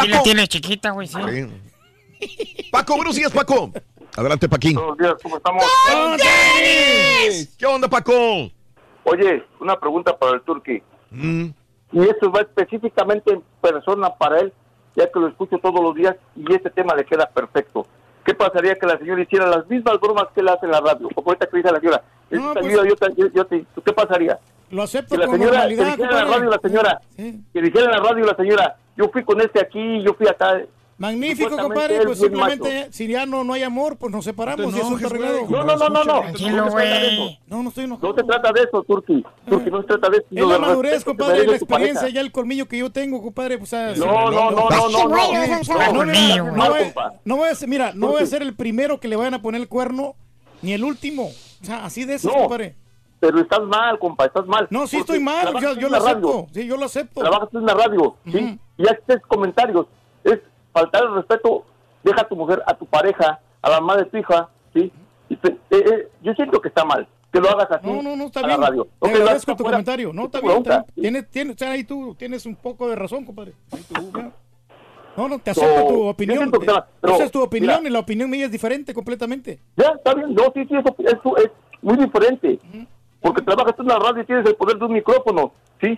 ¿Y 0.03 0.07
la 0.07 0.23
tiene 0.23 0.47
chiquita, 0.47 0.91
güey? 0.91 1.07
Sí. 1.07 1.13
Paco, 2.71 2.95
buenos 2.95 3.15
días, 3.15 3.31
Paco. 3.31 3.71
Adelante, 4.15 4.47
Paquín. 4.47 4.75
Buenos 4.75 4.97
días, 4.97 5.13
¿cómo 5.23 5.37
estamos? 5.37 5.63
¿Qué 7.57 7.65
onda, 7.65 7.87
Paco? 7.87 8.13
Oye, 9.05 9.43
una 9.59 9.79
pregunta 9.79 10.15
para 10.17 10.33
el 10.35 10.41
Turqui. 10.41 10.81
Mm. 11.11 11.47
Y 11.93 11.99
esto 12.07 12.31
va 12.31 12.41
específicamente 12.41 13.33
en 13.33 13.43
persona 13.61 14.09
para 14.15 14.39
él, 14.41 14.53
ya 14.95 15.11
que 15.11 15.19
lo 15.19 15.27
escucho 15.27 15.57
todos 15.57 15.81
los 15.81 15.95
días 15.95 16.15
y 16.35 16.53
este 16.53 16.69
tema 16.69 16.95
le 16.95 17.05
queda 17.05 17.25
perfecto. 17.27 17.85
¿Qué 18.25 18.33
pasaría 18.33 18.75
que 18.75 18.85
la 18.85 18.97
señora 18.97 19.21
hiciera 19.21 19.47
las 19.47 19.67
mismas 19.67 19.99
bromas 19.99 20.25
que 20.33 20.41
él 20.41 20.47
hace 20.47 20.65
en 20.65 20.71
la 20.71 20.79
radio? 20.79 21.09
Como 21.13 21.27
ahorita 21.29 21.47
que 21.47 21.57
dice 21.57 21.71
la 21.71 21.79
señora, 21.79 22.03
"Es 22.29 22.39
No, 22.39 22.53
pues- 22.53 22.73
yo 22.73 22.95
te- 22.95 23.31
yo- 23.33 23.45
te- 23.45 23.65
¿qué 23.83 23.93
pasaría? 23.93 24.39
Lo 24.71 24.83
acepto 24.83 25.15
Que 25.15 25.19
la 25.21 25.25
con 25.27 25.37
señora, 25.37 25.61
que 25.67 25.75
dijera 25.75 25.93
en 25.93 26.01
la 26.15 26.25
radio 26.25 26.49
la 26.49 26.59
señora, 26.59 27.01
que 27.17 27.61
dijera 27.61 27.85
en 27.85 27.91
la 27.91 27.97
radio 27.99 28.25
la 28.25 28.35
señora, 28.35 28.75
yo 28.95 29.09
fui 29.09 29.23
con 29.23 29.41
este 29.41 29.59
aquí, 29.59 30.01
yo 30.03 30.13
fui 30.13 30.27
acá. 30.27 30.61
Magnífico, 30.97 31.57
compadre. 31.57 32.05
Pues 32.05 32.19
simplemente, 32.19 32.87
si 32.91 33.07
ya 33.07 33.25
no, 33.25 33.43
no 33.43 33.53
hay 33.53 33.63
amor, 33.63 33.97
pues 33.97 34.11
nos 34.11 34.23
separamos 34.23 34.67
y 34.73 34.77
Jesús, 34.77 35.03
arreglado. 35.03 35.47
No, 35.49 35.63
no, 35.63 35.75
no, 35.75 35.89
no, 35.89 36.03
no. 36.03 36.19
Tranquilo, 36.21 36.65
No 36.65 36.71
se 36.71 36.75
trata 36.75 36.99
de 36.99 37.15
güey. 37.17 37.29
eso. 37.33 37.39
No, 37.47 37.63
no 37.63 37.69
estoy 37.69 37.83
enojado. 37.85 38.07
No 38.09 38.15
se 38.15 38.23
trata 38.23 38.51
de 38.53 38.61
eso, 38.61 38.83
Turki. 38.83 39.25
Turki, 39.49 39.69
no 39.71 39.81
se 39.81 39.87
trata 39.87 40.09
de 40.09 40.17
eso. 40.17 40.25
Es 40.31 40.45
la 40.47 40.59
madurez, 40.59 41.03
compadre, 41.03 41.47
la 41.47 41.55
experiencia, 41.55 42.09
ya 42.09 42.21
el 42.21 42.31
colmillo 42.31 42.67
que 42.67 42.77
yo 42.77 42.91
tengo, 42.91 43.21
compadre. 43.21 43.57
Pues, 43.57 43.73
No, 43.73 44.29
no, 44.29 44.31
no, 44.31 44.51
no, 44.51 44.69
no, 44.69 44.89
no. 44.89 45.07
No, 45.09 46.03
no, 46.03 46.51
no, 46.51 46.69
voy- 46.69 46.83
compa. 46.83 47.13
no 47.25 47.35
voy 47.37 47.49
a 47.49 47.55
ser, 47.55 47.67
mira, 47.69 47.91
no 47.95 48.07
voy 48.09 48.21
a 48.23 48.25
ser 48.25 48.41
el 48.41 48.55
primero 48.55 48.99
que 48.99 49.07
le 49.07 49.15
vayan 49.15 49.33
a 49.33 49.41
poner 49.41 49.61
el 49.61 49.67
cuerno, 49.67 50.15
ni 50.61 50.73
el 50.73 50.83
último. 50.83 51.25
O 51.61 51.65
sea, 51.65 51.85
así 51.85 52.05
de 52.05 52.15
eso, 52.15 52.29
No, 52.29 52.35
compadre. 52.35 52.75
Pero 53.19 53.39
estás 53.39 53.61
mal, 53.61 53.97
compa, 53.99 54.25
estás 54.25 54.45
mal. 54.45 54.67
No, 54.69 54.85
sí 54.85 54.97
Porque 54.97 55.13
estoy 55.13 55.19
mal, 55.23 55.53
yo, 55.61 55.73
yo 55.75 55.87
lo 55.87 55.97
la 55.97 55.99
radio, 55.99 56.29
acepto. 56.29 56.47
Sí, 56.53 56.67
yo 56.67 56.75
lo 56.77 56.85
acepto. 56.85 57.21
Trabajas 57.21 57.49
en 57.53 57.65
la 57.65 57.73
radio, 57.73 58.15
¿sí? 58.29 58.59
Y 58.77 58.83
haces 58.87 59.21
comentarios. 59.27 59.85
Faltar 60.73 61.03
el 61.03 61.15
respeto 61.15 61.65
deja 62.03 62.21
a 62.21 62.27
tu 62.27 62.35
mujer, 62.35 62.61
a 62.65 62.73
tu 62.73 62.85
pareja, 62.85 63.39
a 63.61 63.69
la 63.69 63.79
mamá 63.79 63.97
de 63.97 64.05
tu 64.05 64.17
hija, 64.17 64.49
¿sí? 64.73 64.91
Y 65.29 65.35
te- 65.37 65.51
eh, 65.51 65.57
eh, 65.71 66.07
yo 66.21 66.33
siento 66.33 66.59
que 66.59 66.67
está 66.69 66.83
mal 66.83 67.07
que 67.31 67.39
lo 67.39 67.49
hagas 67.49 67.71
así 67.71 67.87
No, 67.87 68.03
no, 68.03 68.15
no, 68.15 68.25
está 68.25 68.41
a 68.41 68.47
bien. 68.47 68.59
la 68.59 68.67
radio. 68.67 68.87
Te 69.01 69.09
agradezco 69.11 69.55
tu 69.55 69.63
afuera, 69.63 69.77
comentario. 69.77 70.13
No, 70.13 70.21
es 70.23 70.25
está 70.27 70.41
bien. 70.41 70.57
está 70.57 70.85
bien. 70.95 71.01
Tienes, 71.01 71.29
tienes, 71.31 71.61
ahí 71.63 71.83
tú 71.83 72.13
tienes 72.15 72.45
un 72.45 72.55
poco 72.55 72.87
de 72.89 72.95
razón, 72.95 73.25
compadre. 73.25 73.53
Ahí 73.71 73.83
tú, 73.91 74.11
ya. 74.15 74.31
No, 75.17 75.27
no, 75.29 75.39
te 75.39 75.53
So, 75.53 75.61
acepto 75.63 75.87
tu 75.87 76.03
opinión. 76.07 76.51
está- 76.53 76.87
pero, 77.01 77.13
Esa 77.15 77.23
es 77.25 77.31
tu 77.31 77.41
opinión 77.41 77.77
mira. 77.79 77.89
y 77.89 77.93
la 77.93 77.99
opinión 77.99 78.29
mía 78.29 78.45
es 78.45 78.51
diferente 78.51 78.93
completamente. 78.93 79.59
Ya, 79.77 79.89
está 79.95 80.13
bien. 80.15 80.33
No, 80.33 80.43
sí, 80.53 80.65
sí, 80.67 80.75
eso, 80.75 80.95
eso 80.99 81.37
es 81.37 81.51
muy 81.81 81.97
diferente. 81.97 82.59
Porque 83.21 83.41
trabajas 83.41 83.75
en 83.79 83.87
la 83.87 83.97
radio 83.99 84.21
y 84.21 84.25
tienes 84.25 84.45
el 84.45 84.55
poder 84.55 84.77
de 84.77 84.85
un 84.85 84.93
micrófono, 84.93 85.53
¿sí? 85.81 85.97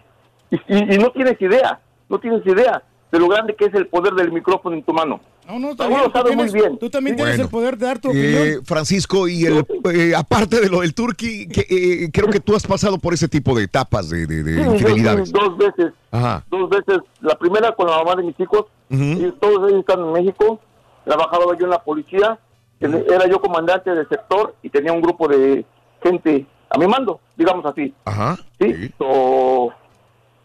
Y, 0.52 0.56
y- 0.56 0.96
y 0.96 0.98
no 0.98 1.10
tienes 1.12 1.42
idea, 1.42 1.80
no 2.08 2.20
tienes 2.20 2.46
idea 2.46 2.82
de 3.16 3.20
lo 3.22 3.28
grande 3.30 3.56
que 3.56 3.66
es 3.66 3.74
el 3.74 3.88
poder 3.88 4.14
del 4.14 4.32
micrófono 4.32 4.76
en 4.76 4.84
tu 4.84 4.94
mano. 4.94 5.20
No, 5.48 5.60
no, 5.60 5.72
está 5.72 5.84
Raúl 5.88 5.94
bien. 5.96 6.02
lo 6.04 6.12
tú 6.12 6.18
sabe 6.18 6.30
tienes- 6.32 6.52
muy 6.52 6.62
bien. 6.62 6.78
Tú 6.80 6.90
también 6.90 7.16
tienes 7.16 7.34
Bueno. 7.36 7.44
el 7.46 7.50
poder 7.50 7.78
de 7.78 7.86
dar 7.86 8.00
tu 8.00 8.10
Eh. 8.14 8.60
Francisco, 8.66 9.28
y 9.28 9.46
el, 9.46 9.66
eh, 9.94 10.14
aparte 10.16 10.60
de 10.60 10.70
lo 10.70 10.82
del 10.82 10.94
turqui, 10.94 11.48
que, 11.48 11.62
eh, 11.70 12.10
creo 12.12 12.30
que 12.30 12.40
tú 12.40 12.56
has 12.56 12.66
pasado 12.66 12.98
por 12.98 13.14
ese 13.14 13.28
tipo 13.28 13.56
de 13.56 13.64
etapas 13.64 14.10
de, 14.10 14.26
de- 14.26 14.44
de 14.44 14.64
Sí, 14.64 14.70
infidelidades. 14.70 15.32
dos 15.32 15.58
veces, 15.58 15.94
Ajá. 16.12 16.44
dos 16.50 16.70
veces. 16.70 17.00
La 17.22 17.36
primera 17.38 17.72
con 17.74 17.88
la 17.88 17.98
mamá 17.98 18.16
de 18.16 18.24
mis 18.24 18.40
hijos, 18.40 18.66
y 18.90 19.32
todos 19.40 19.70
ellos 19.70 19.82
están 19.82 20.00
en 20.02 20.12
México. 20.14 20.60
Trabajaba 21.06 21.46
yo 21.58 21.66
en 21.66 21.70
la 21.72 21.84
policía, 21.84 22.40
era 22.80 23.28
yo 23.30 23.40
comandante 23.40 23.92
del 23.92 24.08
sector 24.10 24.56
y 24.64 24.70
tenía 24.70 24.92
un 24.94 25.02
grupo 25.02 25.28
de 25.28 25.64
gente 26.04 26.46
a 26.70 26.78
mi 26.80 26.88
mando, 26.88 27.20
digamos 27.38 27.66
así. 27.66 27.94
Ajá. 28.06 28.36
Sí. 28.60 28.92
So, 28.98 29.72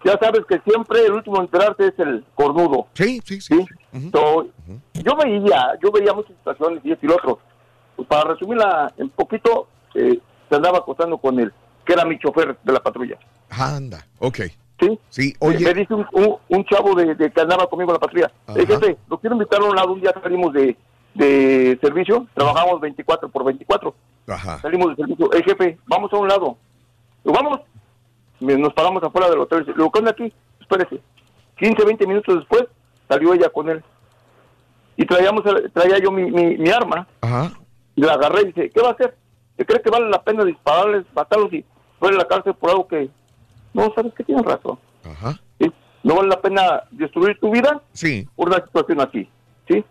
ya 0.04 0.18
sabes 0.18 0.42
que 0.48 0.58
siempre 0.60 1.04
el 1.06 1.12
último 1.12 1.36
en 1.36 1.42
enterarse 1.42 1.88
es 1.88 1.98
el 1.98 2.24
cornudo. 2.34 2.86
Sí, 2.94 3.20
sí, 3.24 3.40
sí. 3.40 3.66
So, 4.12 4.46
Yo 4.94 5.16
veía, 5.16 5.78
yo 5.82 5.90
veía 5.90 6.12
muchas 6.12 6.36
situaciones 6.36 6.80
y 6.84 6.92
esto 6.92 7.06
y 7.06 7.08
lo 7.08 7.16
otro. 7.16 7.38
Pues 7.96 8.08
para 8.08 8.30
resumirla 8.32 8.92
en 8.96 9.10
poquito, 9.10 9.68
eh, 9.94 10.18
se 10.48 10.54
andaba 10.56 10.78
acostando 10.78 11.18
con 11.18 11.38
él, 11.38 11.52
que 11.84 11.92
era 11.92 12.04
mi 12.04 12.18
chofer 12.18 12.56
de 12.62 12.72
la 12.72 12.80
patrulla. 12.80 13.18
Anda, 13.50 14.06
ok. 14.18 14.36
Sí. 14.80 14.98
Sí, 15.10 15.34
oye. 15.40 15.58
Me 15.64 15.74
dice 15.74 15.92
un, 15.92 16.06
un- 16.12 16.36
un 16.48 16.64
chavo 16.64 16.94
de, 16.94 17.14
de 17.14 17.30
que 17.30 17.40
andaba 17.40 17.66
conmigo 17.66 17.90
en 17.90 17.94
la 17.94 18.00
patrulla. 18.00 18.32
Le 18.54 18.64
dije, 18.64 18.96
lo 19.08 19.18
quiero 19.18 19.34
invitar 19.36 19.60
a 19.60 19.64
un 19.64 19.76
lado, 19.76 19.92
un 19.92 20.00
día 20.00 20.14
salimos 20.22 20.52
de, 20.54 20.74
de 21.14 21.78
servicio, 21.82 22.26
trabajamos 22.34 22.80
24 22.80 23.28
por 23.28 23.44
24. 23.44 23.94
Ajá. 24.28 24.58
Salimos 24.62 24.90
de 24.90 24.96
servicio, 24.96 25.30
el 25.32 25.44
jefe, 25.44 25.78
vamos 25.86 26.10
a 26.12 26.16
un 26.16 26.28
lado. 26.28 26.56
Digo, 27.24 27.34
vamos. 27.36 27.60
Nos 28.40 28.72
paramos 28.72 29.02
afuera 29.02 29.28
del 29.30 29.40
hotel. 29.40 29.64
Le 29.66 29.72
digo, 29.74 29.90
¿qué 29.90 29.98
onda 29.98 30.10
aquí? 30.12 30.32
Espérese. 30.60 31.00
15, 31.58 31.84
20 31.84 32.06
minutos 32.06 32.36
después, 32.36 32.64
salió 33.08 33.34
ella 33.34 33.50
con 33.50 33.68
él. 33.68 33.82
Y 34.96 35.04
traíamos, 35.06 35.42
traía 35.72 35.98
yo 35.98 36.10
mi, 36.10 36.30
mi, 36.30 36.56
mi 36.58 36.70
arma, 36.70 37.06
Ajá. 37.20 37.52
y 37.94 38.02
la 38.02 38.14
agarré 38.14 38.42
y 38.42 38.46
dice, 38.46 38.70
¿qué 38.70 38.80
va 38.80 38.88
a 38.88 38.92
hacer? 38.92 39.14
¿Te 39.56 39.64
cree 39.66 39.80
que 39.82 39.90
vale 39.90 40.08
la 40.08 40.22
pena 40.22 40.44
dispararles, 40.44 41.04
matarlos 41.14 41.52
y 41.52 41.64
poner 41.98 42.14
a 42.16 42.18
la 42.18 42.28
cárcel 42.28 42.54
por 42.54 42.70
algo 42.70 42.88
que... 42.88 43.08
No, 43.74 43.92
¿sabes 43.94 44.12
que 44.14 44.24
Tienes 44.24 44.44
razón. 44.44 44.78
Ajá. 45.04 45.38
¿sí? 45.58 45.70
No 46.02 46.16
vale 46.16 46.28
la 46.28 46.40
pena 46.40 46.82
destruir 46.90 47.38
tu 47.40 47.50
vida 47.50 47.80
Sí. 47.92 48.26
por 48.36 48.48
una 48.48 48.64
situación 48.64 49.00
así, 49.00 49.28
¿sí? 49.68 49.84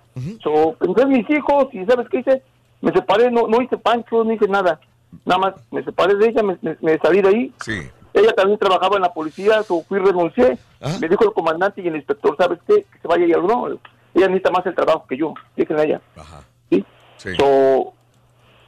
So, 0.43 0.73
pensé 0.73 1.01
en 1.03 1.09
mis 1.09 1.29
hijos 1.29 1.67
y 1.71 1.85
¿sabes 1.85 2.07
qué 2.09 2.19
hice? 2.19 2.43
Me 2.81 2.91
separé, 2.91 3.29
no, 3.31 3.47
no 3.47 3.61
hice 3.61 3.77
pancho, 3.77 4.23
no 4.23 4.33
hice 4.33 4.47
nada. 4.47 4.79
Nada 5.25 5.39
más 5.39 5.53
me 5.71 5.83
separé 5.83 6.15
de 6.15 6.29
ella, 6.29 6.43
me, 6.43 6.57
me- 6.61 6.77
me 6.81 6.97
salí 6.99 7.21
de 7.21 7.29
ahí. 7.29 7.53
Sí. 7.61 7.79
Ella 8.13 8.31
también 8.33 8.57
trabajaba 8.59 8.95
en 8.95 9.03
la 9.03 9.13
policía, 9.13 9.61
so 9.63 9.83
fui 9.87 9.99
renuncié. 9.99 10.57
Me 10.99 11.07
dijo 11.07 11.23
el 11.25 11.33
comandante 11.33 11.81
y 11.81 11.87
el 11.87 11.95
inspector, 11.95 12.35
¿sabes 12.37 12.59
qué? 12.67 12.83
Que 12.91 12.99
se 13.01 13.07
vaya 13.07 13.25
ella. 13.25 13.37
No, 13.37 13.67
ella 13.67 14.27
necesita 14.27 14.51
más 14.51 14.65
el 14.65 14.75
trabajo 14.75 15.05
que 15.07 15.17
yo. 15.17 15.33
Déjenla 15.55 15.83
ella. 15.83 16.01
¿Sí? 16.69 16.85
Sí. 17.17 17.29
So, 17.37 17.93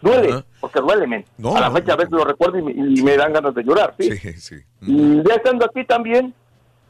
duele, 0.02 0.44
porque 0.60 0.80
duele, 0.80 1.08
men. 1.08 1.26
No, 1.38 1.56
a 1.56 1.62
la 1.62 1.70
no, 1.70 1.76
fecha 1.76 1.94
a 1.94 1.96
veces 1.96 2.12
lo 2.12 2.24
recuerdo 2.24 2.60
y 2.60 2.62
me, 2.62 2.72
y 2.72 3.02
me 3.02 3.18
dan 3.18 3.34
ganas 3.34 3.56
de 3.56 3.64
llorar, 3.64 3.96
¿sí? 4.00 4.16
Sí, 4.18 4.34
sí. 4.34 4.56
Y 4.82 5.16
ya 5.28 5.36
estando 5.36 5.66
aquí 5.66 5.84
también, 5.86 6.34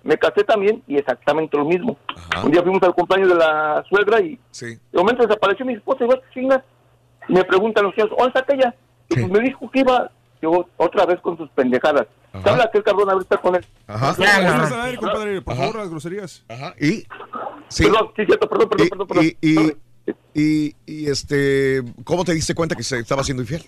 me 0.04 0.18
casé 0.18 0.44
también 0.44 0.82
y 0.88 0.98
exactamente 0.98 1.56
lo 1.58 1.66
mismo. 1.66 1.98
Un 2.44 2.52
día 2.52 2.64
fuimos 2.64 2.82
al 2.84 2.94
cumpleaños 2.94 3.30
de 3.30 3.36
la 3.36 3.84
suegra 3.88 4.20
y 4.20 4.40
Sí. 4.52 4.66
de 4.92 4.98
momento 4.98 5.26
desapareció 5.26 5.66
mi 5.66 5.74
esposa. 5.74 6.06
Y 6.36 7.34
me 7.34 7.44
preguntan 7.44 7.86
los 7.86 7.96
tíos, 7.96 8.10
¿dónde 8.10 8.28
está 8.28 8.40
aquella? 8.40 8.74
Y 9.10 9.14
pues 9.16 9.30
me 9.30 9.40
dijo 9.42 9.70
que 9.70 9.80
iba 9.82 10.10
yo, 10.42 10.66
otra 10.78 11.06
vez 11.06 11.20
con 11.22 11.38
sus 11.38 11.50
pendejadas. 11.52 12.08
¿Se 12.44 12.50
habla 12.50 12.64
aquel 12.66 12.84
cabrón 12.84 13.10
ahorita 13.10 13.38
con 13.38 13.56
él? 13.56 13.66
Ajá. 13.88 14.16
Aire, 14.86 14.98
compadre. 14.98 15.42
Por 15.42 15.56
favor, 15.56 15.76
las 15.76 15.90
groserías. 15.90 16.44
Ajá. 16.50 16.74
Y. 16.80 17.06
Sí. 17.68 17.84
Perdón, 17.84 18.10
sí, 18.16 18.26
cierto, 18.26 18.50
perdón, 18.50 18.70
perdón, 18.70 18.88
Y, 18.88 18.90
perdón. 18.90 19.08
perdón. 19.08 19.26
y, 19.26 19.60
y, 19.60 19.78
y- 20.34 20.76
y, 20.86 21.10
este, 21.10 21.82
¿cómo 22.03 22.24
te 22.24 22.34
diste 22.34 22.56
cuenta 22.56 22.76
que 22.76 22.84
se 22.84 23.00
estaba 23.00 23.22
haciendo 23.22 23.44
infiel? 23.44 23.64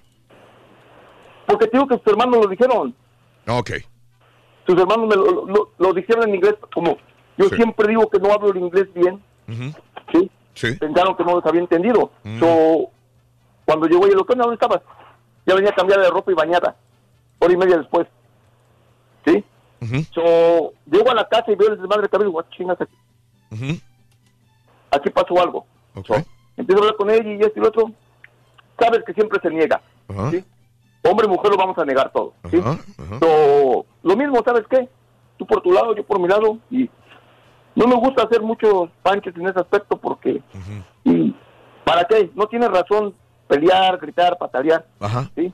Porque 1.46 1.68
te 1.68 1.78
digo 1.78 1.88
que 1.88 1.98
sus 1.98 2.08
hermanos 2.08 2.44
lo 2.44 2.48
dijeron. 2.50 2.96
Ok. 3.48 3.72
Sus 4.66 4.80
hermanos 4.80 5.08
me 5.10 5.16
lo, 5.16 5.46
lo- 5.46 5.72
lo 5.78 5.94
dijeron 5.94 6.30
en 6.30 6.36
inglés 6.36 6.56
como 6.74 6.98
yo 7.38 7.50
Sí. 7.50 7.56
siempre 7.56 7.88
digo 7.90 8.10
que 8.10 8.20
no 8.20 8.32
hablo 8.32 8.52
el 8.52 8.58
inglés 8.58 8.88
bien. 8.94 9.22
¿sí? 10.12 10.32
Sí. 10.54 10.72
Pensaron 10.80 11.18
que 11.18 11.24
no 11.24 11.36
los 11.36 11.46
había 11.46 11.62
entendido. 11.62 12.12
Mm. 12.24 12.40
So, 12.40 12.90
cuando 13.66 13.88
llegó 13.88 14.06
ella, 14.06 14.16
¿qué 14.26 14.34
onda? 14.34 14.46
¿Dónde 14.46 14.54
estabas? 14.56 14.82
Ya 15.46 15.56
venía 15.56 15.72
cambiada 15.74 16.04
de 16.04 16.10
ropa 16.10 16.32
y 16.32 16.36
bañada. 16.36 16.76
Hora 17.40 17.54
y 17.54 17.58
media 17.58 17.78
después. 17.78 18.08
¿Sí? 19.26 19.44
Ujú. 19.82 20.04
So, 20.14 20.74
llego 20.90 21.12
a 21.12 21.16
la 21.16 21.28
casa 21.28 21.52
y 21.52 21.56
veo 21.56 21.70
el 21.70 21.78
desmadre 21.80 22.08
que 22.08 22.16
había 22.16 22.28
y 22.28 22.30
digo, 22.30 22.40
"Ah, 22.40 22.46
chingas, 22.56 22.80
aquí, 22.80 22.96
Ujú. 23.52 23.80
aquí 24.92 25.10
pasó 25.10 25.42
algo. 25.42 25.66
So, 26.06 26.16
empiezo 26.58 26.80
a 26.82 26.86
hablar 26.86 26.96
con 26.98 27.10
ella 27.10 27.30
y 27.34 27.42
esto 27.42 27.54
y 27.58 27.62
lo 27.62 27.68
otro. 27.68 27.92
Sabes 28.80 29.04
que 29.06 29.14
siempre 29.14 29.40
se 29.42 29.50
niega. 29.50 29.82
Hombre 30.08 31.26
y 31.26 31.30
mujer 31.30 31.52
lo 31.52 31.58
vamos 31.58 31.78
a 31.78 31.84
negar 31.86 32.12
todo. 32.12 32.34
¿sí? 32.50 32.62
So, 33.20 33.86
lo 34.04 34.16
mismo, 34.16 34.42
¿sabes 34.46 34.64
qué? 34.70 34.88
Tú 35.38 35.46
por 35.46 35.62
tu 35.62 35.72
lado, 35.72 35.94
yo 35.96 36.04
por 36.06 36.20
mi 36.20 36.28
lado. 36.30 36.58
Y 36.72 36.90
no 37.76 37.88
me 37.88 37.96
gusta 37.96 38.24
hacer 38.24 38.42
muchos 38.42 38.90
panches 39.02 39.36
en 39.36 39.48
ese 39.48 39.60
aspecto 39.60 39.98
porque... 39.98 40.42
y 41.04 41.36
¿Para 41.84 42.06
qué? 42.06 42.32
No 42.36 42.48
tiene 42.48 42.68
razón 42.70 43.14
pelear, 43.48 43.98
gritar, 44.00 44.38
patalear. 44.38 44.86
Ajá. 45.00 45.32
¿sí? 45.36 45.52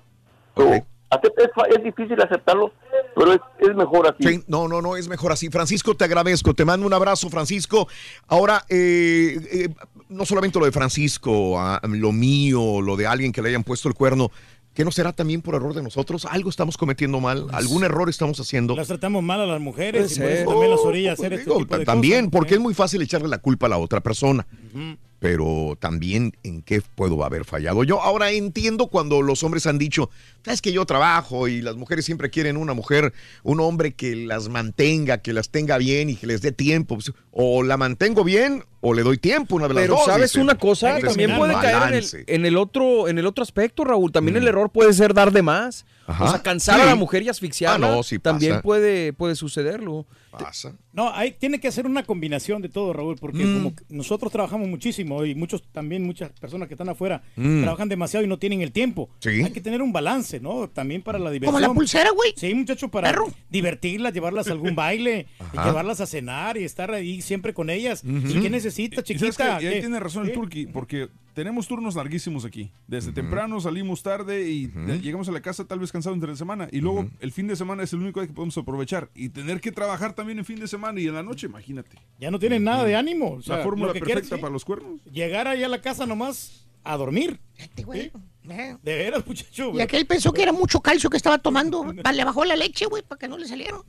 So, 0.55 0.63
acep- 0.69 1.33
es, 1.37 1.49
fa- 1.55 1.67
es 1.75 1.83
difícil 1.83 2.21
aceptarlo, 2.21 2.71
pero 3.15 3.33
es, 3.33 3.39
es 3.59 3.75
mejor 3.75 4.07
así. 4.07 4.27
Sí, 4.27 4.43
no, 4.47 4.67
no, 4.67 4.81
no, 4.81 4.95
es 4.95 5.07
mejor 5.07 5.31
así. 5.31 5.49
Francisco, 5.49 5.95
te 5.95 6.05
agradezco, 6.05 6.53
te 6.53 6.65
mando 6.65 6.85
un 6.85 6.93
abrazo, 6.93 7.29
Francisco. 7.29 7.87
Ahora, 8.27 8.63
eh, 8.69 9.39
eh, 9.51 9.69
no 10.09 10.25
solamente 10.25 10.59
lo 10.59 10.65
de 10.65 10.71
Francisco, 10.71 11.59
ah, 11.59 11.79
lo 11.83 12.11
mío, 12.11 12.81
lo 12.81 12.95
de 12.95 13.07
alguien 13.07 13.31
que 13.31 13.41
le 13.41 13.49
hayan 13.49 13.63
puesto 13.63 13.87
el 13.87 13.93
cuerno, 13.95 14.31
¿qué 14.73 14.83
no 14.85 14.91
será 14.91 15.13
también 15.13 15.41
por 15.41 15.55
error 15.55 15.73
de 15.73 15.81
nosotros? 15.83 16.25
Algo 16.25 16.49
estamos 16.49 16.77
cometiendo 16.77 17.19
mal, 17.19 17.47
algún 17.53 17.83
error 17.83 18.09
estamos 18.09 18.39
haciendo. 18.39 18.75
Las 18.75 18.87
tratamos 18.87 19.23
mal 19.23 19.39
a 19.41 19.45
las 19.45 19.61
mujeres 19.61 20.15
y 20.17 20.19
por 20.19 20.29
eso 20.29 20.49
también 20.49 20.71
las 20.71 20.79
Oh, 20.81 20.87
orillas 20.87 21.19
hacer 21.19 21.33
este 21.33 21.45
Digo, 21.45 21.59
tipo 21.59 21.77
de 21.77 21.85
también, 21.85 22.25
cosas. 22.25 22.31
porque 22.31 22.53
es 22.55 22.59
muy 22.59 22.73
fácil 22.73 23.01
echarle 23.01 23.27
la 23.27 23.37
culpa 23.39 23.65
a 23.67 23.69
la 23.69 23.77
otra 23.77 23.99
persona. 24.01 24.45
Ujú. 24.73 24.97
Pero 25.19 25.77
también 25.80 26.33
en 26.43 26.61
qué 26.61 26.81
puedo 26.95 27.23
haber 27.25 27.43
fallado. 27.43 27.83
Yo 27.83 28.01
ahora 28.01 28.31
entiendo 28.31 28.88
cuando 28.88 29.22
los 29.22 29.43
hombres 29.43 29.67
han 29.67 29.77
dicho, 29.77 30.09
sabes 30.45 30.61
que 30.61 30.72
yo 30.72 30.85
trabajo 30.85 31.49
y 31.49 31.61
las 31.61 31.75
mujeres 31.75 32.06
siempre 32.06 32.30
quieren 32.30 32.56
una 32.56 32.73
mujer, 32.73 33.14
un 33.43 33.59
hombre 33.59 33.93
que 33.93 34.15
las 34.15 34.48
mantenga, 34.48 35.17
que 35.17 35.33
las 35.33 35.49
tenga 35.49 35.77
bien 35.77 36.09
y 36.09 36.15
que 36.15 36.25
les 36.25 36.41
dé 36.41 36.51
tiempo. 36.53 36.95
Pues, 36.95 37.11
O 37.31 37.64
la 37.64 37.75
mantengo 37.75 38.23
bien 38.23 38.64
o 38.81 38.93
le 38.93 39.03
doy 39.03 39.17
tiempo, 39.17 39.56
una 39.57 39.67
de 39.67 39.73
las 39.73 39.83
Pero 39.83 39.95
dos. 39.95 40.06
sabes 40.06 40.35
una 40.35 40.56
cosa, 40.56 40.95
Entonces, 40.95 41.09
también 41.17 41.38
puede 41.38 41.53
caer 41.53 41.89
en 41.89 41.95
el, 41.95 42.06
en 42.27 42.45
el 42.45 42.56
otro, 42.57 43.09
en 43.09 43.17
el 43.19 43.25
otro 43.25 43.43
aspecto, 43.43 43.83
Raúl. 43.83 44.14
También 44.14 44.38
el 44.38 44.48
error 44.48 44.69
puede 44.72 44.93
ser 44.93 45.14
dar 45.14 45.33
de 45.33 45.41
más. 45.41 45.85
Ajá. 46.07 46.23
O 46.23 46.30
sea, 46.31 46.41
cansar 46.41 46.77
Sí. 46.77 46.81
a 46.83 46.85
la 46.85 46.95
mujer 46.95 47.23
y 47.23 47.30
asfixiarla. 47.30 47.88
Ah, 47.91 47.95
no, 47.98 48.03
sí 48.03 48.19
también 48.19 48.61
puede, 48.61 49.11
puede 49.14 49.35
sucederlo. 49.35 50.06
Pasa. 50.43 50.75
No, 50.93 51.13
hay, 51.13 51.31
tiene 51.31 51.59
que 51.59 51.67
hacer 51.67 51.85
una 51.85 52.03
combinación 52.03 52.61
de 52.61 52.69
todo, 52.69 52.93
Raúl, 52.93 53.15
porque 53.19 53.43
Mm. 53.45 53.57
como 53.63 53.73
nosotros 53.89 54.31
trabajamos 54.31 54.67
muchísimo 54.67 55.23
y 55.25 55.35
muchos 55.35 55.63
también 55.71 56.03
muchas 56.03 56.31
personas 56.39 56.67
que 56.67 56.73
están 56.73 56.89
afuera 56.89 57.21
Mm. 57.35 57.61
trabajan 57.63 57.89
demasiado 57.89 58.25
y 58.25 58.27
no 58.29 58.37
tienen 58.39 58.61
el 58.61 58.71
tiempo. 58.71 59.09
Sí. 59.19 59.29
Hay 59.43 59.51
que 59.51 59.61
tener 59.61 59.81
un 59.81 59.91
balance, 59.93 60.39
¿no? 60.39 60.67
También 60.69 61.01
para 61.01 61.19
la 61.19 61.29
diversión. 61.31 61.53
Como 61.61 61.67
la 61.67 61.73
pulsera, 61.73 62.09
güey. 62.11 62.33
Sí, 62.35 62.53
muchachos, 62.53 62.89
para 62.89 63.13
divertirlas, 63.49 64.13
llevarlas 64.13 64.47
a 64.47 64.51
algún 64.51 64.75
baile, 64.75 65.27
llevarlas 65.53 66.01
a 66.01 66.05
cenar 66.05 66.57
y 66.57 66.63
estar 66.63 66.91
ahí 66.91 67.21
siempre 67.21 67.53
con 67.53 67.69
ellas. 67.69 68.03
Ujú. 68.03 68.27
¿Y 68.37 68.41
qué 68.41 68.49
necesita, 68.49 69.03
chiquita? 69.03 69.61
y 69.61 69.65
ahí 69.67 69.79
tiene 69.79 69.99
razón 69.99 70.27
el. 70.27 70.33
Turqui, 70.33 70.67
porque 70.67 71.09
tenemos 71.33 71.67
turnos 71.67 71.95
larguísimos 71.95 72.43
aquí. 72.45 72.69
Desde 72.87 73.11
temprano 73.13 73.61
salimos 73.61 74.03
tarde 74.03 74.49
y 74.49 74.67
de- 74.67 74.99
llegamos 74.99 75.27
a 75.29 75.31
la 75.31 75.41
casa 75.41 75.63
tal 75.65 75.79
vez 75.79 75.91
cansados 75.91 76.15
entre 76.17 76.29
la 76.31 76.35
semana. 76.35 76.67
Y 76.71 76.81
luego 76.81 77.09
el 77.21 77.31
fin 77.31 77.47
de 77.47 77.55
semana 77.55 77.83
es 77.83 77.93
el 77.93 77.99
único 77.99 78.19
día 78.19 78.27
que 78.27 78.33
podemos 78.33 78.57
aprovechar. 78.57 79.09
Y 79.15 79.29
tener 79.29 79.61
que 79.61 79.71
trabajar 79.71 80.13
también 80.13 80.28
en 80.38 80.45
fin 80.45 80.59
de 80.59 80.67
semana 80.67 80.99
y 80.99 81.08
en 81.08 81.16
la 81.16 81.24
noche, 81.24 81.48
imagínate. 81.48 81.98
Ya 82.19 82.30
no 82.30 82.38
tienen 82.38 82.64
nada 82.64 82.83
de 82.83 82.95
ánimo. 82.95 83.33
o 83.35 83.41
sea, 83.41 83.58
la 83.58 83.64
fórmula 83.64 83.88
lo 83.88 83.93
que 83.93 84.01
perfecta 84.01 84.38
para 84.38 84.51
los 84.53 84.64
cuernos. 84.66 84.99
Llegar 85.11 85.48
allá 85.48 85.66
a 85.66 85.69
la 85.69 85.82
casa 85.82 86.06
nomás 86.06 86.66
a 86.83 86.98
dormir. 86.98 87.40
güey. 87.83 88.11
De 88.43 88.95
veras, 88.95 89.25
muchacho. 89.27 89.72
Y 89.75 89.82
aquel 89.82 90.06
pensó 90.06 90.33
que 90.33 90.41
era 90.43 90.51
mucho 90.51 90.80
calcio 90.82 91.09
que 91.09 91.17
estaba 91.17 91.38
tomando. 91.38 91.83
Le 92.14 92.24
bajó 92.24 92.45
la 92.45 92.56
leche, 92.56 92.85
güey, 92.85 93.03
para 93.03 93.17
que 93.19 93.27
no 93.27 93.38
le 93.38 93.48
salieron. 93.48 93.83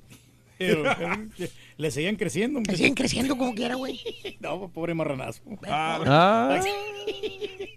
Pero, 0.59 0.85
le 1.79 1.91
seguían 1.91 2.17
creciendo. 2.17 2.61
Le 2.61 2.77
siguen 2.77 2.95
creciendo 2.95 3.39
como 3.39 3.55
quiera, 3.55 3.77
güey. 3.77 3.99
No, 4.41 4.69
pobre 4.69 4.93
marranazo. 4.95 5.41
Ah. 5.67 6.61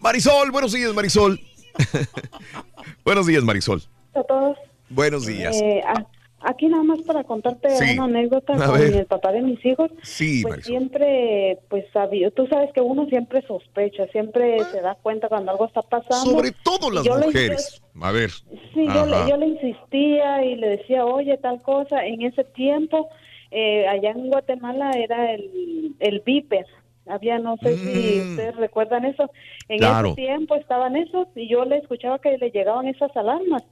Marisol, 0.01 0.51
buenos 0.51 0.73
días, 0.73 0.93
Marisol. 0.93 1.39
buenos 3.05 3.25
días, 3.27 3.43
Marisol. 3.43 3.81
a 4.13 4.23
todos. 4.23 4.57
Buenos 4.89 5.25
días. 5.25 5.55
Eh, 5.61 5.81
a- 5.87 6.05
aquí 6.43 6.67
nada 6.67 6.83
más 6.83 7.01
para 7.01 7.23
contarte 7.23 7.69
Sí. 7.71 7.93
una 7.95 8.05
anécdota 8.05 8.53
A 8.53 8.65
con 8.67 8.79
ver. 8.79 8.93
el 8.95 9.05
papá 9.05 9.31
de 9.31 9.41
mis 9.41 9.63
hijos. 9.65 9.91
Sí, 10.03 10.41
pues 10.43 10.51
Marisol. 10.57 10.63
siempre, 10.71 11.59
pues 11.69 11.85
sabía, 11.93 12.29
tú 12.31 12.47
sabes 12.47 12.71
que 12.73 12.81
uno 12.81 13.05
siempre 13.07 13.41
sospecha, 13.47 14.05
siempre 14.07 14.59
se 14.71 14.81
da 14.81 14.95
cuenta 15.01 15.27
cuando 15.29 15.51
algo 15.51 15.65
está 15.65 15.81
pasando. 15.81 16.31
Sobre 16.31 16.51
todo 16.63 16.89
las 16.91 17.03
yo 17.03 17.17
le- 17.17 17.25
mujeres. 17.27 17.81
A 18.01 18.11
ver. 18.11 18.29
Sí, 18.73 18.85
yo 18.93 19.05
le, 19.05 19.29
yo 19.29 19.37
le 19.37 19.47
insistía 19.47 20.43
y 20.43 20.55
le 20.55 20.69
decía, 20.77 21.05
oye, 21.05 21.37
tal 21.37 21.61
cosa. 21.61 22.05
En 22.05 22.21
ese 22.23 22.43
tiempo, 22.43 23.09
eh, 23.51 23.87
allá 23.87 24.11
en 24.11 24.29
Guatemala 24.29 24.91
era 24.91 25.31
el, 25.33 25.95
el 25.99 26.19
Viper. 26.25 26.65
Había, 27.05 27.37
no 27.39 27.57
sé 27.57 27.77
si 27.77 28.19
Mm. 28.19 28.21
ustedes 28.29 28.55
recuerdan 28.55 29.05
eso. 29.05 29.29
En 29.67 29.79
Claro. 29.79 30.09
ese 30.09 30.15
tiempo 30.15 30.55
estaban 30.55 30.95
esos 30.95 31.27
y 31.35 31.47
yo 31.47 31.65
le 31.65 31.77
escuchaba 31.77 32.19
que 32.19 32.37
le 32.37 32.49
llegaban 32.51 32.87
esas 32.87 33.15
alarmas. 33.17 33.63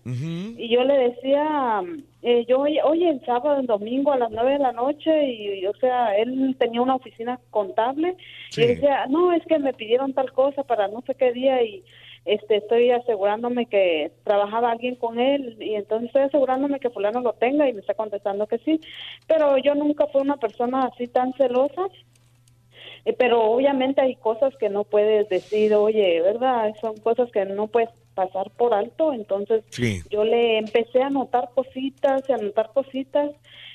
Y 0.58 0.68
yo 0.69 0.84
le 0.84 0.93
decía, 1.10 1.82
eh, 2.24 2.45
yo, 2.45 2.60
oye, 2.60 3.10
el 3.10 3.26
sábado, 3.26 3.60
el 3.60 3.68
domingo 3.68 4.11
a 4.11 4.18
las 4.18 4.32
nueve 4.32 4.51
de 4.53 4.60
la 4.60 4.74
noche, 4.74 5.26
y, 5.27 5.60
y, 5.60 5.66
o 5.66 5.74
sea, 5.76 6.16
él 6.18 6.56
tenía 6.60 6.82
una 6.82 6.95
oficina 6.95 7.40
contable, 7.51 8.16
y 8.56 8.61
yo 8.61 8.68
decía, 8.68 9.06
no, 9.08 9.32
es 9.32 9.43
que 9.45 9.60
me 9.60 9.74
pidieron 9.74 10.14
tal 10.14 10.32
cosa 10.34 10.64
para 10.64 10.88
no 10.90 11.01
sé 11.08 11.16
qué 11.16 11.32
día, 11.32 11.64
y 11.64 11.84
este 12.26 12.58
estoy 12.58 12.92
asegurándome 12.92 13.66
que 13.66 14.11
trabajaba 14.24 14.72
alguien 14.72 14.95
con 14.95 15.19
él, 15.19 15.56
y 15.60 15.76
entonces 15.76 16.08
estoy 16.08 16.24
asegurándome 16.24 16.80
que 16.82 16.90
fulano 16.90 17.22
lo 17.22 17.34
tenga, 17.34 17.68
y 17.69 17.74
me 17.74 17.80
está 17.80 17.93
contestando 17.93 18.45
que 18.45 18.58
sí, 18.60 18.80
pero 19.27 19.58
yo 19.58 19.74
nunca 19.74 20.06
fui 20.08 20.22
una 20.22 20.38
persona 20.38 20.85
así 20.93 21.08
tan 21.08 21.34
celosa, 21.34 21.88
pero 23.17 23.41
obviamente 23.43 24.01
hay 24.01 24.15
cosas 24.15 24.55
que 24.57 24.69
no 24.69 24.83
puedes 24.83 25.27
decir, 25.30 25.73
oye, 25.73 26.21
¿verdad? 26.21 26.73
Son 26.80 26.95
cosas 26.97 27.31
que 27.31 27.45
no 27.45 27.67
puedes 27.67 27.89
pasar 28.15 28.51
por 28.51 28.73
alto, 28.73 29.14
entonces 29.14 29.64
Sí. 29.69 30.01
yo 30.09 30.23
le 30.23 30.57
empecé 30.57 31.01
a 31.01 31.09
notar 31.09 31.49
cositas 31.56 32.22
y 32.27 32.33
a 32.33 32.38
notar 32.38 32.72
cositas. 32.73 33.31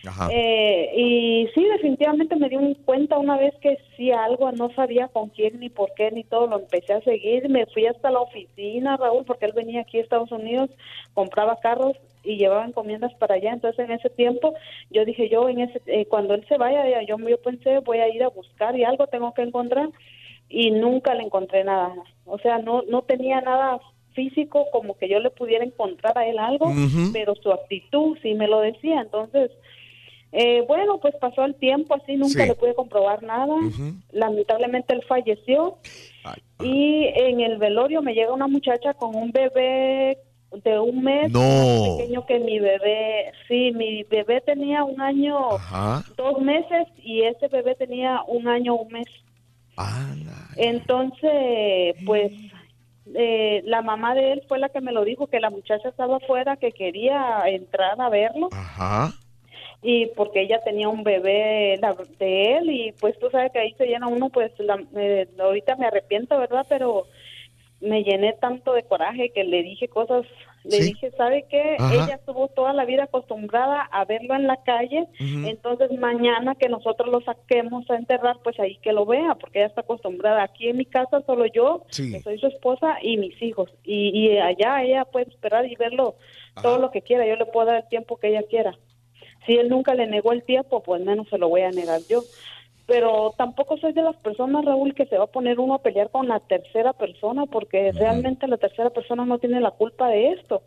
Ajá. 0.07 0.29
Eh, 0.31 0.93
y 0.97 1.49
sí, 1.55 1.65
definitivamente 1.65 2.37
me 2.37 2.49
di 2.49 2.55
un 2.57 2.75
cuenta 2.75 3.19
una 3.19 3.37
vez 3.39 3.55
que 3.61 3.77
sí 3.97 4.13
algo, 4.13 4.53
no 4.53 4.71
sabía 4.75 5.09
con 5.09 5.31
quién 5.31 5.59
ni 5.59 5.69
por 5.69 5.93
qué 5.95 6.11
ni 6.13 6.23
todo, 6.23 6.47
lo 6.47 6.61
empecé 6.61 6.93
a 6.93 7.01
seguir, 7.01 7.49
me 7.49 7.67
fui 7.67 7.87
hasta 7.87 8.11
la 8.11 8.21
oficina, 8.21 8.97
Raúl, 8.97 9.25
porque 9.25 9.47
él 9.47 9.53
venía 9.53 9.81
aquí 9.81 9.99
a 9.99 10.03
Estados 10.03 10.31
Unidos, 10.31 10.71
compraba 11.15 11.59
carros 11.61 11.97
y 12.23 12.37
llevaba 12.37 12.67
encomiendas 12.67 13.15
para 13.15 13.37
allá, 13.37 13.53
entonces 13.53 13.85
en 13.85 13.93
ese 13.93 14.11
tiempo 14.11 14.55
yo 14.91 15.05
dije 15.05 15.29
yo, 15.29 15.49
en 15.49 15.61
ese 15.61 15.81
eh, 15.87 16.07
cuando 16.07 16.35
él 16.35 16.45
se 16.49 16.57
vaya, 16.57 16.89
ya- 16.89 17.03
yo, 17.03 17.17
yo 17.19 17.41
pensé 17.41 17.79
voy 17.81 17.99
a 17.99 18.09
ir 18.09 18.23
a 18.23 18.29
buscar 18.29 18.77
y 18.77 18.85
algo 18.85 19.07
tengo 19.09 19.33
que 19.35 19.43
encontrar 19.43 19.89
y 20.49 20.71
nunca 20.71 21.15
le 21.15 21.25
encontré 21.25 21.65
nada, 21.65 21.93
o 22.25 22.39
sea, 22.39 22.59
no, 22.59 22.83
no 22.89 23.03
tenía 23.03 23.41
nada 23.41 23.81
físico 24.17 24.67
como 24.73 24.97
que 24.99 25.09
yo 25.09 25.21
le 25.21 25.31
pudiera 25.31 25.65
encontrar 25.65 26.19
a 26.19 26.27
él 26.27 26.39
algo, 26.41 26.73
pero 27.13 27.35
su 27.37 27.53
actitud 27.53 28.19
sí 28.23 28.35
me 28.35 28.49
lo 28.49 28.59
decía, 28.61 29.01
entonces 29.03 29.53
eh, 30.33 30.65
bueno, 30.67 30.99
pues 31.01 31.15
pasó 31.21 31.45
el 31.45 31.55
tiempo 31.55 31.95
así, 31.95 32.17
nunca 32.17 32.43
Sí. 32.43 32.49
le 32.49 32.55
pude 32.57 32.75
comprobar 32.75 33.23
nada. 33.23 33.55
Lamentablemente 34.11 34.93
él 34.95 35.03
falleció. 35.09 35.79
y 36.61 37.07
en 37.15 37.41
el 37.41 37.59
velorio 37.59 38.03
me 38.03 38.13
llega 38.15 38.33
una 38.33 38.49
muchacha 38.49 38.93
con 38.95 39.15
un 39.15 39.31
bebé 39.31 40.19
de 40.65 40.79
un 40.79 41.03
mes 41.05 41.31
No. 41.31 41.41
más 41.41 41.97
pequeño 41.99 42.27
que 42.27 42.39
mi 42.41 42.59
bebé. 42.59 43.31
Sí, 43.47 43.73
mi 43.73 44.03
bebé 44.05 44.41
tenía 44.41 44.83
un 44.85 45.01
año, 45.01 45.37
Ajá. 45.53 46.03
dos 46.17 46.41
meses 46.41 46.89
y 47.03 47.23
ese 47.23 47.47
bebé 47.49 47.75
tenía 47.77 48.23
un 48.27 48.49
año, 48.49 48.75
un 48.75 48.89
mes. 48.93 49.07
Entonces, 50.57 51.97
pues 52.07 52.33
eh, 53.15 53.63
la 53.65 53.83
mamá 53.83 54.15
de 54.15 54.33
él 54.33 54.43
fue 54.49 54.59
la 54.59 54.69
que 54.69 54.81
me 54.81 54.93
lo 54.93 55.05
dijo, 55.05 55.27
que 55.29 55.41
la 55.41 55.51
muchacha 55.51 55.89
estaba 55.89 56.17
afuera, 56.17 56.57
que 56.57 56.73
quería 56.73 57.43
entrar 57.47 58.01
a 58.01 58.09
verlo 58.09 58.49
Ajá. 58.53 59.13
y 59.83 60.07
porque 60.17 60.43
ella 60.43 60.61
tenía 60.65 60.89
un 60.89 61.05
bebé 61.05 61.79
la- 61.81 61.97
de 62.19 62.57
él 62.57 62.71
y 62.71 62.93
pues 62.93 63.19
tú 63.19 63.31
sabes 63.31 63.53
que 63.53 63.59
ahí 63.61 63.73
se 63.75 63.87
llena 63.87 64.09
uno 64.09 64.29
pues 64.31 64.53
la- 64.59 64.83
eh, 64.97 65.29
ahorita 65.39 65.77
me 65.77 65.87
arrepiento 65.87 66.39
verdad 66.39 66.67
pero 66.69 67.05
me 67.81 68.03
llené 68.03 68.33
tanto 68.33 68.73
de 68.73 68.83
coraje 68.85 69.31
que 69.31 69.45
le 69.45 69.63
dije 69.63 69.89
cosas 69.89 70.25
le 70.71 70.77
Sí. 70.77 70.83
dije 70.93 71.11
sabe 71.13 71.47
qué 71.49 71.77
Ajá. 71.79 71.95
ella 71.95 72.15
estuvo 72.17 72.49
toda 72.49 72.73
la 72.73 72.85
vida 72.85 73.05
acostumbrada 73.05 73.83
a 73.83 74.05
verlo 74.05 74.35
en 74.35 74.47
la 74.47 74.57
calle 74.65 75.07
entonces 75.21 75.91
mañana 75.99 76.55
que 76.55 76.69
nosotros 76.69 77.09
lo 77.11 77.21
saquemos 77.21 77.89
a 77.91 77.97
enterrar 77.97 78.37
pues 78.43 78.59
ahí 78.61 78.77
que 78.79 78.93
lo 78.93 79.07
vea 79.07 79.35
porque 79.37 79.59
ella 79.61 79.69
está 79.69 79.81
acostumbrada 79.83 80.43
aquí 80.43 80.69
en 80.69 80.77
mi 80.79 80.85
casa 80.87 81.23
solo 81.27 81.47
yo 81.47 81.85
Sí. 81.91 82.13
que 82.13 82.21
soy 82.21 82.39
su 82.39 82.47
esposa 82.49 82.99
y 83.03 83.17
mis 83.17 83.41
hijos 83.43 83.71
y, 83.85 84.11
y 84.11 84.39
allá 84.39 84.83
ella 84.83 85.05
puede 85.05 85.29
esperar 85.31 85.67
y 85.67 85.77
verlo 85.77 86.17
todo 86.63 86.79
lo 86.79 86.91
que 86.91 87.03
quiera 87.03 87.27
yo 87.27 87.37
le 87.37 87.47
puedo 87.47 87.67
dar 87.67 87.77
el 87.83 87.89
tiempo 87.89 88.17
que 88.17 88.29
ella 88.29 88.43
quiera 88.49 88.77
si 89.47 89.55
él 89.57 89.69
nunca 89.69 89.95
le 89.95 90.09
negó 90.09 90.33
el 90.33 90.43
tiempo, 90.43 90.83
pues 90.83 91.01
menos 91.03 91.29
se 91.29 91.39
lo 91.39 91.49
voy 91.49 91.61
a 91.61 91.71
negar 91.71 92.01
yo. 92.11 92.23
Pero 92.87 93.35
tampoco 93.37 93.77
soy 93.79 93.93
de 93.93 94.03
las 94.03 94.17
personas, 94.17 94.65
Raúl, 94.65 94.95
que 94.95 95.07
se 95.07 95.19
va 95.19 95.25
a 95.25 95.29
poner 95.29 95.59
uno 95.59 95.75
a 95.75 95.83
pelear 95.83 96.11
con 96.11 96.29
la 96.29 96.39
tercera 96.41 96.93
persona, 96.93 97.47
porque 97.47 97.93
realmente 97.93 98.47
la 98.47 98.59
tercera 98.59 98.91
persona 98.91 99.25
no 99.25 99.39
tiene 99.39 99.61
la 99.61 99.73
culpa 99.73 100.09
de 100.09 100.33
esto. 100.33 100.63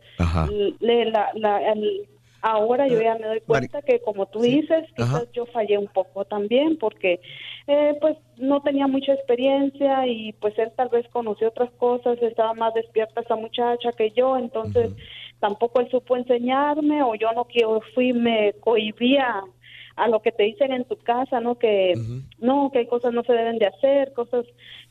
Le- 0.80 1.06
la- 1.06 1.32
la- 1.36 1.72
el- 1.72 2.08
ahora 2.42 2.88
yo 2.88 3.02
ya 3.02 3.16
me 3.16 3.28
doy 3.28 3.42
cuenta 3.42 3.82
que, 3.82 4.02
como 4.02 4.26
tú 4.26 4.42
dices, 4.42 4.86
quizás 4.96 5.14
Ajá. 5.16 5.24
yo 5.34 5.46
fallé 5.48 5.78
un 5.78 5.88
poco 5.88 6.26
también, 6.26 6.78
porque 6.78 7.22
eh, 7.68 7.98
pues 8.02 8.18
no 8.38 8.62
tenía 8.62 8.88
mucha 8.88 9.14
experiencia 9.14 10.08
y 10.08 10.34
pues 10.34 10.58
él 10.58 10.72
tal 10.76 10.90
vez 10.90 11.08
conoció 11.10 11.50
otras 11.50 11.72
cosas, 11.72 12.18
estaba 12.22 12.54
más 12.54 12.74
despierta 12.74 13.22
esa 13.22 13.36
muchacha 13.36 13.92
que 13.94 14.12
yo, 14.12 14.38
entonces 14.38 14.92
tampoco 15.40 15.80
él 15.80 15.90
supo 15.90 16.18
enseñarme 16.18 17.04
o 17.04 17.16
yo 17.16 17.32
no 17.34 17.46
quiero 17.46 17.82
fui 17.94 18.12
me 18.12 18.54
cohibía 18.60 19.44
a 20.00 20.08
lo 20.08 20.22
que 20.22 20.32
te 20.32 20.44
dicen 20.44 20.72
en 20.72 20.86
tu 20.86 20.96
casa, 20.98 21.40
¿no? 21.40 21.58
Que 21.60 21.94
no, 22.40 22.72
que 22.72 22.80
hay 22.80 22.88
cosas 22.88 23.14
no 23.14 23.24
se 23.24 23.34
deben 23.34 23.60
de 23.60 23.68
hacer, 23.68 24.14
cosas 24.14 24.46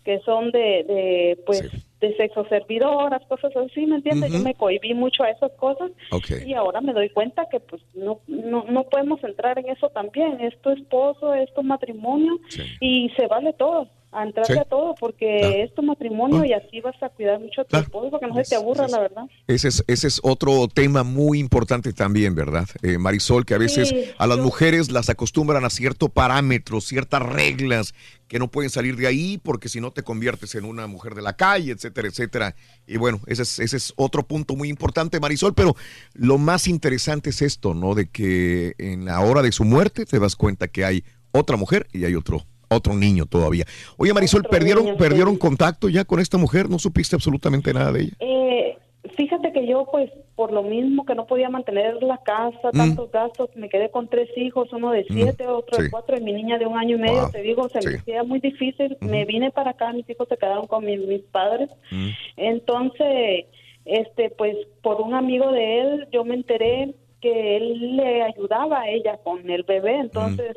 que 0.05 0.21
son 0.21 0.51
de, 0.53 0.85
de 0.85 1.39
pues, 1.45 1.71
de 2.01 2.17
sexo 2.17 2.47
servidoras, 2.49 3.23
cosas 3.27 3.55
así, 3.57 3.87
¿me 3.87 3.97
entiendes? 3.97 4.33
Yo 4.33 4.39
me 4.39 4.55
cohibí 4.55 4.95
mucho 4.95 5.25
a 5.25 5.31
esas 5.31 5.53
cosas 5.53 5.91
Ok. 6.13 6.47
y 6.47 6.55
ahora 6.55 6.81
me 6.81 6.93
doy 6.93 7.11
cuenta 7.11 7.49
que 7.51 7.61
pues 7.61 7.83
no, 7.95 8.21
no, 8.27 8.65
no 8.69 8.85
podemos 8.85 9.23
entrar 9.25 9.59
en 9.59 9.69
eso 9.69 9.89
también, 9.91 10.41
es 10.41 10.59
tu 10.61 10.71
esposo, 10.71 11.35
es 11.35 11.53
tu 11.55 11.63
matrimonio 11.63 12.39
y 12.81 13.11
se 13.17 13.27
vale 13.27 13.53
todo, 13.55 13.89
a 14.11 14.23
entrarle 14.25 14.55
Sí. 14.55 14.59
a 14.61 14.65
todo 14.65 14.95
porque 14.99 15.63
es 15.63 15.75
tu 15.75 15.83
matrimonio 15.83 16.43
y 16.45 16.53
así 16.55 16.81
vas 16.81 16.95
a 17.03 17.11
cuidar 17.11 17.39
mucho 17.41 17.61
a 17.61 17.65
tu 17.65 17.77
esposo 17.77 18.11
para 18.11 18.21
que 18.27 18.27
no 18.35 18.43
se 18.43 18.49
te 18.51 18.57
aburra, 18.57 18.89
la 18.89 19.01
verdad. 19.01 19.25
Ese 19.47 19.69
es, 19.69 19.85
ese 19.87 20.07
es 20.07 20.21
otro 20.23 20.67
tema 20.69 21.03
muy 21.05 21.39
importante 21.39 21.93
también, 21.93 22.35
¿verdad? 22.35 22.67
Eh, 22.83 22.97
Marisol, 22.97 23.45
que 23.45 23.53
a 23.55 23.59
veces 23.59 23.91
Sí, 23.91 24.05
a 24.17 24.27
las 24.27 24.39
yo- 24.39 24.45
mujeres 24.45 24.91
las 24.91 25.11
acostumbran 25.11 25.65
a 25.67 25.71
cierto 25.71 26.09
parámetro, 26.09 26.81
ciertas 26.81 27.21
reglas 27.23 27.95
que 28.29 28.39
no 28.39 28.49
pueden 28.51 28.71
salir 28.71 28.97
de 28.97 29.07
ahí 29.07 29.39
porque 29.43 29.69
si 29.69 29.81
no 29.81 29.91
te 29.91 30.03
conviertes 30.03 30.55
en 30.55 30.65
una 30.65 30.87
mujer 30.87 31.15
de 31.15 31.23
la 31.23 31.35
calle, 31.35 31.73
etcétera, 31.73 32.09
etcétera. 32.09 32.55
Y 32.87 32.97
bueno, 32.97 33.21
ese 33.27 33.43
es, 33.43 33.59
ese 33.59 33.77
es 33.77 33.93
otro 33.97 34.23
punto 34.23 34.57
muy 34.57 34.69
importante, 34.71 35.21
Marisol, 35.21 35.53
pero 35.55 35.77
lo 36.15 36.39
más 36.39 36.67
interesante 36.67 37.31
es 37.31 37.43
esto, 37.43 37.75
¿no? 37.75 37.95
De 37.95 38.09
que 38.09 38.75
en 38.79 39.05
la 39.05 39.21
hora 39.21 39.43
de 39.43 39.53
su 39.53 39.65
muerte 39.65 40.07
te 40.07 40.19
das 40.19 40.35
cuenta 40.35 40.69
que 40.69 40.85
hay 40.87 41.05
otra 41.33 41.57
mujer 41.59 41.87
y 41.93 42.05
hay 42.05 42.15
otro 42.15 42.45
otro 42.71 42.95
niño 42.95 43.27
todavía. 43.27 43.65
Oye, 43.97 44.13
Marisol, 44.13 44.41
Otro 44.41 44.51
¿perdieron, 44.51 44.85
niño, 44.85 44.97
¿perdieron 44.97 45.35
sí. 45.35 45.39
contacto 45.39 45.89
ya 45.89 46.05
con 46.05 46.21
esta 46.21 46.39
mujer? 46.39 46.69
¿No 46.69 46.79
supiste 46.79 47.17
absolutamente 47.17 47.73
nada 47.73 47.93
de 47.93 48.01
ella? 48.03 48.13
Eh, 48.21 48.77
fíjate 49.17 49.53
que 49.53 49.67
yo, 49.67 49.87
pues, 49.91 50.11
por 50.37 50.53
lo 50.53 50.63
mismo 50.63 51.05
que 51.05 51.15
no 51.15 51.27
podía 51.27 51.49
mantener 51.49 52.01
la 52.03 52.19
casa, 52.19 52.69
Mm. 52.73 52.77
tantos 52.77 53.11
gastos, 53.11 53.51
me 53.57 53.69
quedé 53.69 53.91
con 53.91 54.09
tres 54.09 54.29
hijos, 54.37 54.73
uno 54.73 54.91
de 54.93 55.05
siete, 55.11 55.47
otro 55.49 55.83
de 55.83 55.91
cuatro, 55.91 56.17
y 56.17 56.21
mi 56.23 56.33
niña 56.33 56.59
de 56.59 56.67
un 56.67 56.77
año 56.79 56.97
y 56.97 57.01
medio, 57.01 57.23
Wow. 57.23 57.31
te 57.33 57.43
digo, 57.43 57.69
se 57.69 57.79
me 57.79 57.93
Sí. 57.93 57.97
hacía 58.01 58.23
muy 58.23 58.39
difícil. 58.41 58.97
Me 59.01 59.25
vine 59.25 59.51
para 59.51 59.71
acá, 59.71 59.93
mis 59.93 60.09
hijos 60.09 60.29
se 60.29 60.37
quedaron 60.37 60.67
con 60.67 60.85
mi- 60.85 60.97
mis 60.99 61.23
padres. 61.23 61.69
Mm. 61.91 62.09
Entonces, 62.37 63.47
este, 63.85 64.31
pues, 64.31 64.57
por 64.83 65.01
un 65.01 65.15
amigo 65.15 65.51
de 65.53 65.81
él, 65.81 66.09
yo 66.13 66.25
me 66.25 66.35
enteré 66.35 66.95
que 67.21 67.57
él 67.57 67.97
le 67.97 68.23
ayudaba 68.23 68.81
a 68.83 68.89
ella 68.91 69.19
con 69.25 69.49
el 69.51 69.63
bebé, 69.65 69.97
entonces... 69.99 70.57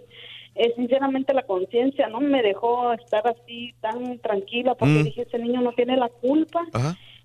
eh, 0.55 0.73
sinceramente 0.75 1.33
la 1.33 1.43
conciencia 1.43 2.07
no 2.09 2.19
me 2.19 2.41
dejó 2.41 2.91
estar 2.93 3.25
así 3.27 3.73
tan 3.81 4.19
tranquila 4.19 4.75
porque 4.75 4.99
Mm. 4.99 5.03
dije 5.05 5.21
ese 5.23 5.39
niño 5.39 5.61
no 5.61 5.71
tiene 5.73 5.95
la 5.97 6.09
culpa 6.09 6.65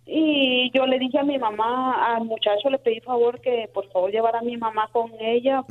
y 0.07 0.71
yo 0.73 0.87
le 0.87 0.99
dije 1.01 1.19
a 1.19 1.25
mi 1.25 1.37
mamá, 1.39 2.15
al 2.15 2.25
muchacho 2.25 2.71
le 2.71 2.79
pedí 2.79 3.01
favor 3.01 3.41
que 3.41 3.69
por 3.75 3.91
favor 3.91 4.13
llevara 4.13 4.39
a 4.39 4.43
mi 4.43 4.57
mamá 4.57 4.89
con 4.93 5.11
ella 5.21 5.65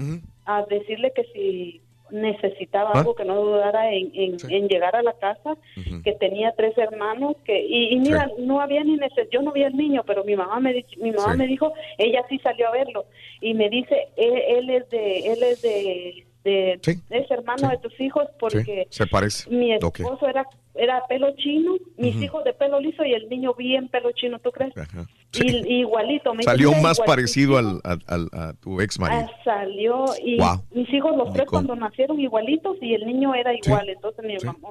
a 0.45 0.63
decirle 0.63 1.11
que 1.15 1.23
si 1.33 1.81
necesitaba 2.11 2.91
¿Ah? 2.93 2.99
algo 2.99 3.15
que 3.15 3.25
no 3.25 3.35
dudara 3.41 3.91
en, 3.91 4.11
en- 4.13 4.37
en 4.49 4.67
llegar 4.67 4.95
a 4.95 5.01
la 5.01 5.13
casa, 5.13 5.57
que 6.03 6.11
tenía 6.13 6.51
tres 6.55 6.77
hermanos, 6.77 7.35
que 7.45 7.65
y, 7.65 7.93
y 7.93 7.99
mira, 7.99 8.29
no 8.37 8.61
había 8.61 8.83
ni 8.83 8.95
neces 8.95 9.27
yo 9.31 9.41
no 9.41 9.51
vi 9.53 9.63
al 9.63 9.75
niño, 9.75 10.03
pero 10.05 10.23
mi 10.23 10.35
mamá 10.35 10.59
me 10.59 10.73
di- 10.73 10.85
mi 11.01 11.11
mamá 11.11 11.31
Sí. 11.31 11.37
me 11.39 11.47
dijo, 11.47 11.73
ella 11.97 12.23
sí 12.29 12.37
salió 12.39 12.67
a 12.67 12.71
verlo 12.71 13.05
y 13.41 13.53
me 13.55 13.69
dice, 13.69 14.09
él, 14.17 14.33
él 14.49 14.69
es 14.69 14.89
de 14.91 15.19
él 15.31 15.43
es 15.43 15.61
de, 15.63 16.24
de 16.45 16.79
es 17.09 17.29
hermano 17.31 17.67
de 17.69 17.77
tus 17.79 17.99
hijos 17.99 18.27
porque 18.39 18.87
se 18.89 19.05
parece. 19.07 19.49
mi 19.49 19.73
esposo 19.73 20.27
era 20.27 20.45
era 20.77 21.01
pelo 21.07 21.33
chino, 21.37 21.75
mis 21.97 22.21
hijos 22.21 22.43
de 22.43 22.53
pelo 22.53 22.81
liso 22.81 23.03
y 23.05 23.13
el 23.13 23.29
niño 23.29 23.53
bien 23.53 23.87
pelo 23.87 24.11
chino, 24.11 24.39
¿tú 24.39 24.51
crees? 24.51 24.77
Ajá. 24.77 25.05
Y, 25.33 25.79
igualito. 25.79 26.33
me 26.33 26.43
Salió 26.43 26.71
más 26.71 26.77
igualito. 26.99 27.03
parecido 27.05 27.57
al, 27.57 27.79
al- 27.85 28.03
al- 28.07 28.29
a 28.33 28.53
tu 28.61 28.81
ex 28.81 28.99
marido. 28.99 29.21
Ah, 29.25 29.41
salió 29.45 30.03
y 30.21 30.37
Wow. 30.37 30.63
mis 30.71 30.93
hijos 30.93 31.15
los 31.17 31.31
tres 31.33 31.45
cuando 31.49 31.75
nacieron 31.77 32.19
igualitos 32.19 32.77
y 32.81 32.93
el 32.93 33.05
niño 33.07 33.33
era 33.33 33.53
igual 33.53 33.87
entonces 33.89 34.25
mi 34.25 34.35
mamá 34.45 34.69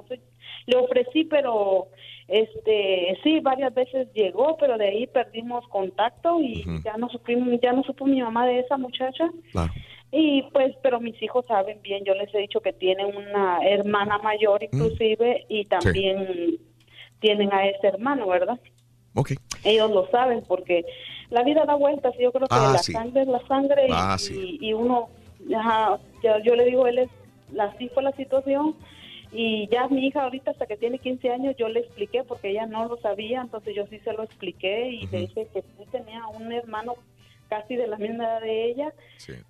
le 0.67 0.77
ofrecí 0.77 1.25
pero 1.25 1.89
este 2.29 3.17
sí 3.23 3.41
varias 3.41 3.75
veces 3.75 4.09
llegó 4.15 4.57
pero 4.59 4.77
de 4.79 4.89
ahí 4.89 5.07
perdimos 5.07 5.67
contacto 5.69 6.41
y 6.41 6.65
ya 6.85 6.97
no 6.97 7.09
supimos 7.09 7.49
ya 7.63 7.73
no 7.73 7.83
supo 7.85 8.07
mi 8.07 8.21
mamá 8.23 8.47
de 8.47 8.61
esa 8.61 8.77
muchacha 8.77 9.31
Claro. 9.53 9.73
Y 10.17 10.43
pues 10.53 10.77
pero 10.83 11.01
mis 11.01 11.21
hijos 11.23 11.45
saben 11.47 11.83
bien 11.83 12.05
yo 12.05 12.15
les 12.15 12.33
he 12.35 12.39
dicho 12.39 12.61
que 12.61 12.73
tienen 12.73 13.17
una 13.17 13.59
hermana 13.67 14.19
mayor 14.19 14.63
Mm. 14.63 14.67
inclusive 14.67 15.45
y 15.49 15.65
también 15.65 16.59
tienen 17.19 17.53
a 17.53 17.67
ese 17.67 17.89
hermano 17.89 18.29
verdad 18.29 18.59
Ok. 19.17 19.33
ellos 19.65 19.91
lo 19.91 20.07
saben 20.11 20.43
porque 20.47 20.85
la 21.31 21.43
vida 21.43 21.65
da 21.65 21.75
vueltas 21.75 22.15
y 22.19 22.23
yo 22.23 22.31
creo 22.33 22.47
que 22.47 22.55
Ah, 22.55 22.71
la 22.75 22.79
sí. 22.79 22.93
sangre 22.93 23.23
es 23.23 23.29
la 23.29 23.45
sangre 23.49 23.89
y, 23.89 23.93
Ah, 23.93 24.17
sí. 24.19 24.59
y, 24.61 24.69
y 24.69 24.73
uno 24.73 25.09
ajá, 25.57 25.99
yo, 26.23 26.39
yo 26.45 26.55
le 26.55 26.65
digo 26.67 26.87
él 26.87 26.99
es 26.99 27.11
así 27.59 27.89
fue 27.89 28.03
la 28.05 28.13
situación 28.13 28.77
y 29.33 29.67
ya 29.69 29.89
mi 29.89 30.07
hija 30.07 30.23
ahorita 30.23 30.53
hasta 30.53 30.67
que 30.67 30.77
tiene 30.77 31.01
15 31.01 31.29
años 31.31 31.57
yo 31.59 31.69
le 31.69 31.81
expliqué 31.81 32.23
porque 32.23 32.51
ella 32.51 32.67
no 32.67 32.87
lo 32.87 32.97
sabía 32.99 33.41
entonces 33.41 33.75
yo 33.75 33.85
sí 33.89 33.99
se 34.01 34.13
lo 34.13 34.23
expliqué 34.23 34.91
y 34.91 35.07
le 35.09 35.19
dije 35.23 35.49
que 35.53 35.63
sí 35.63 35.85
tenía 35.91 36.25
un 36.29 36.53
hermano 36.53 36.95
casi 37.61 37.77
de 37.77 37.87
la 37.87 37.97
misma 37.99 38.25
edad 38.25 38.41
de 38.41 38.71
ella 38.71 38.93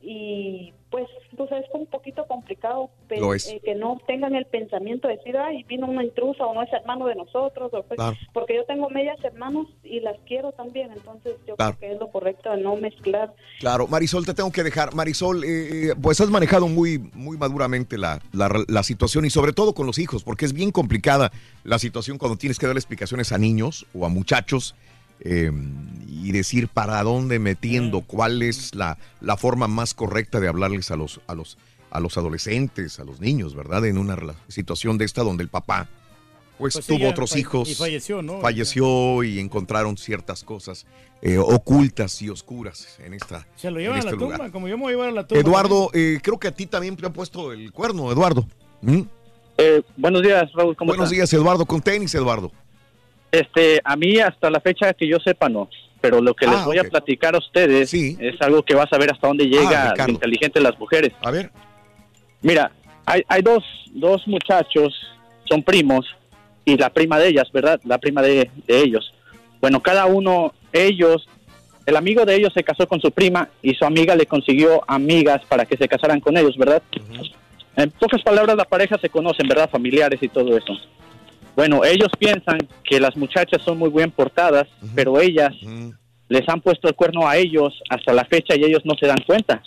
y 0.00 0.72
pues 0.90 1.06
entonces 1.30 1.64
es 1.64 1.70
un 1.74 1.86
poquito 1.86 2.26
complicado 2.26 2.90
eh, 3.10 3.60
que 3.64 3.74
no 3.74 3.98
tengan 4.06 4.34
el 4.34 4.44
pensamiento 4.46 5.08
de 5.08 5.16
decir 5.16 5.36
ay 5.36 5.64
vino 5.64 5.86
una 5.86 6.04
intrusa 6.04 6.44
o 6.46 6.54
no 6.54 6.62
es 6.62 6.72
hermano 6.72 7.06
de 7.06 7.14
nosotros 7.16 7.72
o 7.72 7.82
pues- 7.82 7.96
Claro. 7.96 8.16
porque 8.32 8.54
yo 8.56 8.64
tengo 8.64 8.88
medias 8.90 9.16
hermanos 9.24 9.66
y 9.82 10.00
las 10.00 10.16
quiero 10.26 10.52
también 10.52 10.90
entonces 10.92 11.34
yo 11.46 11.56
Claro. 11.56 11.76
creo 11.78 11.90
que 11.90 11.94
es 11.94 12.00
lo 12.00 12.10
correcto 12.10 12.50
de 12.50 12.58
no 12.62 12.76
mezclar 12.76 13.32
Claro, 13.60 13.86
Marisol, 13.88 14.26
te 14.26 14.34
tengo 14.34 14.50
que 14.52 14.62
dejar. 14.62 14.94
Marisol, 14.94 15.44
eh, 15.44 15.90
eh, 15.90 15.94
pues 16.00 16.20
has 16.20 16.28
manejado 16.28 16.68
muy, 16.68 16.98
muy 17.14 17.36
maduramente 17.38 17.96
la, 17.96 18.20
la- 18.32 18.64
la 18.68 18.82
situación 18.82 19.24
y 19.24 19.30
sobre 19.30 19.52
todo 19.52 19.74
con 19.74 19.86
los 19.86 19.98
hijos, 19.98 20.22
porque 20.24 20.44
es 20.44 20.52
bien 20.52 20.70
complicada 20.70 21.30
la 21.62 21.78
situación 21.78 22.18
cuando 22.18 22.36
tienes 22.36 22.58
que 22.58 22.66
dar 22.66 22.76
explicaciones 22.76 23.32
a 23.32 23.38
niños 23.38 23.86
o 23.94 24.04
a 24.04 24.08
muchachos 24.08 24.74
eh, 25.20 25.50
y 26.24 26.32
decir 26.32 26.68
para 26.68 27.02
dónde 27.02 27.38
metiendo, 27.38 28.00
cuál 28.00 28.42
es 28.42 28.74
la, 28.74 28.96
la 29.20 29.36
forma 29.36 29.68
más 29.68 29.92
correcta 29.92 30.40
de 30.40 30.48
hablarles 30.48 30.90
a 30.90 30.96
los, 30.96 31.20
a 31.26 31.34
los, 31.34 31.58
a 31.90 32.00
los 32.00 32.16
adolescentes, 32.16 32.98
a 32.98 33.04
los 33.04 33.20
niños, 33.20 33.54
¿verdad? 33.54 33.84
En 33.84 33.98
una 33.98 34.16
situación 34.48 34.96
de 34.96 35.04
esta 35.04 35.22
donde 35.22 35.42
el 35.42 35.50
papá 35.50 35.86
pues, 36.56 36.74
Pues 36.74 36.86
tuvo 36.86 37.10
otros 37.10 37.36
hijos. 37.36 37.68
y 37.68 37.74
falleció, 37.74 38.22
¿no? 38.22 38.40
Falleció 38.40 39.22
y 39.22 39.38
encontraron 39.38 39.98
ciertas 39.98 40.44
cosas 40.44 40.86
eh, 41.20 41.36
ocultas 41.36 42.22
y 42.22 42.30
oscuras 42.30 42.98
en 43.04 43.12
esta 43.12 43.46
Se 43.56 43.70
lo 43.70 43.78
llevan 43.80 43.96
a 43.96 43.98
este 43.98 44.12
la 44.12 44.16
lugar. 44.16 44.38
tumba, 44.38 44.52
como 44.52 44.66
yo 44.68 44.78
me 44.78 44.84
voy 44.84 44.92
a 44.92 44.96
llevar 44.96 45.08
a 45.10 45.12
la 45.12 45.26
tumba. 45.26 45.40
Eduardo, 45.42 45.90
eh, 45.92 46.20
creo 46.22 46.38
que 46.38 46.48
a 46.48 46.52
ti 46.52 46.64
también 46.66 46.96
te 46.96 47.04
han 47.04 47.12
puesto 47.12 47.52
el 47.52 47.70
cuerno, 47.70 48.10
Eduardo. 48.10 48.46
¿Mm? 48.80 49.02
Eh, 49.58 49.82
buenos 49.96 50.22
días, 50.22 50.50
Raúl. 50.54 50.74
¿Cómo 50.74 50.88
Buenos 50.88 51.10
días, 51.10 51.30
Eduardo, 51.34 51.66
con 51.66 51.82
tenis, 51.82 52.14
Eduardo. 52.14 52.50
Este, 53.30 53.80
a 53.84 53.96
mí 53.96 54.18
hasta 54.18 54.48
la 54.48 54.60
fecha 54.60 54.94
que 54.94 55.08
yo 55.08 55.18
sepa 55.18 55.48
no, 55.48 55.68
pero 56.04 56.20
lo 56.20 56.34
que 56.34 56.46
les 56.46 56.56
Ah, 56.56 56.66
voy 56.66 56.76
a 56.76 56.84
platicar 56.84 57.34
a 57.34 57.38
ustedes 57.38 57.94
es 57.94 58.38
algo 58.42 58.62
que 58.62 58.74
vas 58.74 58.92
a 58.92 58.98
ver 58.98 59.10
hasta 59.10 59.26
dónde 59.26 59.46
llega 59.46 59.94
Ah, 59.98 60.04
lo 60.06 60.12
inteligente 60.12 60.58
de 60.58 60.62
las 60.62 60.78
mujeres. 60.78 61.12
A 61.22 61.30
ver. 61.30 61.50
Mira, 62.42 62.70
hay, 63.06 63.22
hay 63.26 63.40
dos, 63.40 63.64
dos 63.90 64.28
muchachos, 64.28 64.92
son 65.48 65.62
primos, 65.62 66.04
y 66.66 66.76
la 66.76 66.90
prima 66.90 67.18
de 67.18 67.28
ellas, 67.28 67.50
¿verdad? 67.54 67.80
La 67.84 67.96
prima 67.96 68.20
de, 68.20 68.50
de 68.66 68.80
ellos. 68.82 69.14
Bueno, 69.62 69.80
cada 69.80 70.04
uno, 70.04 70.52
ellos, 70.74 71.26
el 71.86 71.96
amigo 71.96 72.26
de 72.26 72.34
ellos 72.34 72.52
se 72.52 72.62
casó 72.62 72.86
con 72.86 73.00
su 73.00 73.10
prima 73.10 73.48
y 73.62 73.72
su 73.74 73.86
amiga 73.86 74.14
le 74.14 74.26
consiguió 74.26 74.82
amigas 74.86 75.40
para 75.48 75.64
que 75.64 75.78
se 75.78 75.88
casaran 75.88 76.20
con 76.20 76.36
ellos, 76.36 76.54
¿verdad? 76.58 76.82
En 77.76 77.90
pocas 77.92 78.20
palabras, 78.20 78.58
la 78.58 78.66
pareja 78.66 78.98
se 78.98 79.08
conocen, 79.08 79.48
¿verdad? 79.48 79.70
Familiares 79.70 80.22
y 80.22 80.28
todo 80.28 80.54
eso. 80.54 80.74
Bueno, 81.56 81.84
ellos 81.84 82.08
piensan 82.18 82.58
que 82.82 82.98
las 82.98 83.16
muchachas 83.16 83.62
son 83.62 83.78
muy 83.78 83.90
bien 83.90 84.10
portadas, 84.10 84.66
pero 84.94 85.20
ellas 85.20 85.52
les 86.28 86.48
han 86.48 86.60
puesto 86.60 86.88
el 86.88 86.94
cuerno 86.94 87.28
a 87.28 87.36
ellos 87.36 87.80
hasta 87.88 88.12
la 88.12 88.24
fecha 88.24 88.56
y 88.56 88.64
ellos 88.64 88.82
no 88.84 88.94
se 88.98 89.06
dan 89.06 89.22
cuenta. 89.26 89.62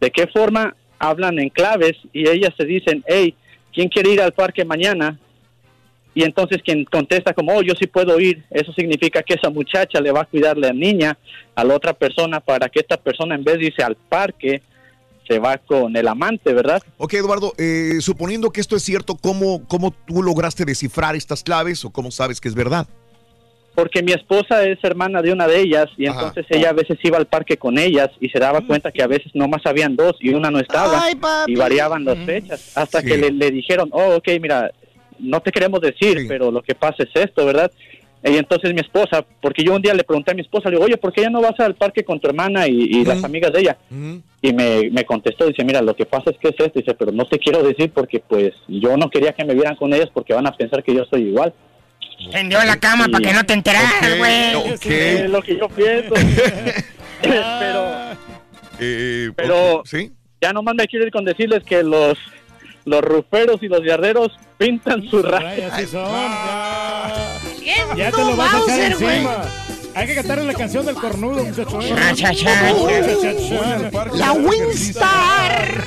¿De 0.00 0.10
qué 0.10 0.26
forma 0.26 0.74
hablan 0.98 1.38
en 1.38 1.50
claves 1.50 1.94
y 2.12 2.28
ellas 2.28 2.52
se 2.56 2.64
dicen, 2.64 3.04
hey, 3.06 3.34
¿quién 3.72 3.88
quiere 3.88 4.12
ir 4.12 4.20
al 4.22 4.32
parque 4.32 4.64
mañana? 4.64 5.18
Y 6.14 6.24
entonces 6.24 6.62
quien 6.62 6.84
contesta 6.84 7.32
como, 7.32 7.56
oh, 7.56 7.62
yo 7.62 7.74
sí 7.78 7.86
puedo 7.86 8.20
ir, 8.20 8.44
eso 8.50 8.72
significa 8.72 9.22
que 9.22 9.34
esa 9.34 9.50
muchacha 9.50 10.00
le 10.00 10.12
va 10.12 10.22
a 10.22 10.26
cuidar 10.26 10.58
la 10.58 10.72
niña 10.72 11.16
a 11.54 11.64
la 11.64 11.74
otra 11.74 11.94
persona 11.94 12.40
para 12.40 12.68
que 12.68 12.80
esta 12.80 12.96
persona 12.96 13.34
en 13.34 13.44
vez 13.44 13.58
de 13.58 13.66
irse 13.66 13.82
al 13.82 13.96
parque, 13.96 14.62
se 15.28 15.38
va 15.38 15.58
con 15.58 15.96
el 15.96 16.08
amante, 16.08 16.52
¿verdad? 16.52 16.82
Ok, 16.98 17.14
Eduardo, 17.14 17.52
eh, 17.58 17.98
suponiendo 18.00 18.50
que 18.50 18.60
esto 18.60 18.76
es 18.76 18.82
cierto, 18.82 19.16
¿cómo, 19.16 19.66
¿cómo 19.68 19.92
tú 20.06 20.22
lograste 20.22 20.64
descifrar 20.64 21.14
estas 21.16 21.42
claves 21.42 21.84
o 21.84 21.90
cómo 21.90 22.10
sabes 22.10 22.40
que 22.40 22.48
es 22.48 22.54
verdad? 22.54 22.86
Porque 23.74 24.02
mi 24.02 24.12
esposa 24.12 24.64
es 24.64 24.78
hermana 24.82 25.22
de 25.22 25.32
una 25.32 25.46
de 25.46 25.60
ellas 25.60 25.86
y 25.96 26.04
entonces 26.06 26.44
ella 26.50 26.70
a 26.70 26.72
veces 26.74 26.98
iba 27.02 27.16
al 27.16 27.26
parque 27.26 27.56
con 27.56 27.78
ellas 27.78 28.10
y 28.20 28.28
se 28.28 28.38
daba 28.38 28.60
cuenta 28.60 28.92
que 28.92 29.02
a 29.02 29.06
veces 29.06 29.32
nomás 29.34 29.62
habían 29.64 29.96
dos 29.96 30.14
y 30.20 30.34
una 30.34 30.50
no 30.50 30.58
estaba 30.60 31.02
Ay, 31.04 31.14
y 31.46 31.54
variaban 31.54 32.04
las 32.04 32.18
fechas 32.18 32.76
hasta 32.76 33.00
Sí. 33.00 33.06
que 33.06 33.16
le, 33.16 33.30
le 33.30 33.50
dijeron, 33.50 33.88
oh, 33.92 34.16
ok, 34.16 34.28
mira, 34.42 34.70
no 35.18 35.40
te 35.40 35.50
queremos 35.50 35.80
decir, 35.80 36.26
pero 36.28 36.50
lo 36.50 36.60
que 36.62 36.74
pasa 36.74 37.02
es 37.04 37.08
esto, 37.14 37.46
¿verdad? 37.46 37.72
Y 38.24 38.36
entonces 38.36 38.72
mi 38.72 38.80
esposa, 38.80 39.24
porque 39.40 39.64
yo 39.64 39.74
un 39.74 39.82
día 39.82 39.94
le 39.94 40.04
pregunté 40.04 40.30
a 40.30 40.34
mi 40.34 40.42
esposa, 40.42 40.68
le 40.68 40.76
digo, 40.76 40.84
oye, 40.84 40.96
¿por 40.96 41.12
qué 41.12 41.22
ya 41.22 41.30
no 41.30 41.40
vas 41.40 41.58
al 41.58 41.74
parque 41.74 42.04
con 42.04 42.20
tu 42.20 42.28
hermana 42.28 42.68
y, 42.68 42.74
y 42.82 43.04
las 43.04 43.24
amigas 43.24 43.52
de 43.52 43.60
ella? 43.60 43.76
Y 44.40 44.52
me, 44.52 44.90
me 44.90 45.04
contestó, 45.04 45.46
dice, 45.46 45.64
mira, 45.64 45.82
lo 45.82 45.96
que 45.96 46.06
pasa 46.06 46.30
es 46.30 46.38
que 46.38 46.48
es 46.48 46.54
esto, 46.58 46.78
dice, 46.78 46.94
pero 46.94 47.10
no 47.10 47.24
te 47.26 47.38
quiero 47.38 47.62
decir 47.62 47.90
porque 47.92 48.20
pues 48.20 48.52
yo 48.68 48.96
no 48.96 49.10
quería 49.10 49.32
que 49.32 49.44
me 49.44 49.54
vieran 49.54 49.74
con 49.76 49.92
ellas 49.92 50.08
porque 50.14 50.34
van 50.34 50.46
a 50.46 50.56
pensar 50.56 50.82
que 50.84 50.94
yo 50.94 51.04
soy 51.10 51.22
igual. 51.22 51.52
Tendió 52.30 52.62
la 52.64 52.76
cama 52.76 53.06
para 53.10 53.24
que 53.28 53.34
no 53.34 53.44
te 53.44 53.54
enteraras, 53.54 54.16
güey. 54.18 54.72
Es 54.84 55.28
lo 55.30 55.42
que 55.42 55.56
yo 55.58 55.68
pienso. 55.68 56.14
pero 57.22 57.86
Eh, 58.78 59.30
pero 59.36 59.82
¿sí? 59.84 60.12
ya 60.40 60.52
nomás 60.52 60.74
me 60.76 60.86
quiero 60.86 61.06
ir 61.06 61.12
con 61.12 61.24
decirles 61.24 61.64
que 61.64 61.82
los 61.82 62.18
los 62.84 63.00
ruferos 63.00 63.62
y 63.62 63.68
los 63.68 63.84
yarderos 63.84 64.32
pintan 64.58 65.02
su 65.08 65.22
raya. 65.22 65.68
Así 65.72 65.86
son. 65.86 66.02
Ya, 67.64 67.94
Ya 67.96 68.10
te 68.10 68.18
lo 68.24 68.36
vas 68.36 68.54
a 68.54 68.58
echar 68.64 68.80
encima. 68.92 69.44
Hay 69.94 70.06
que 70.06 70.14
cantarle 70.14 70.44
la 70.44 70.54
canción 70.54 70.86
del 70.86 70.94
cornudo, 70.94 71.44
muchacho. 71.44 71.80
¿eh? 71.80 71.94
La 74.14 74.32
Winstar. 74.32 75.84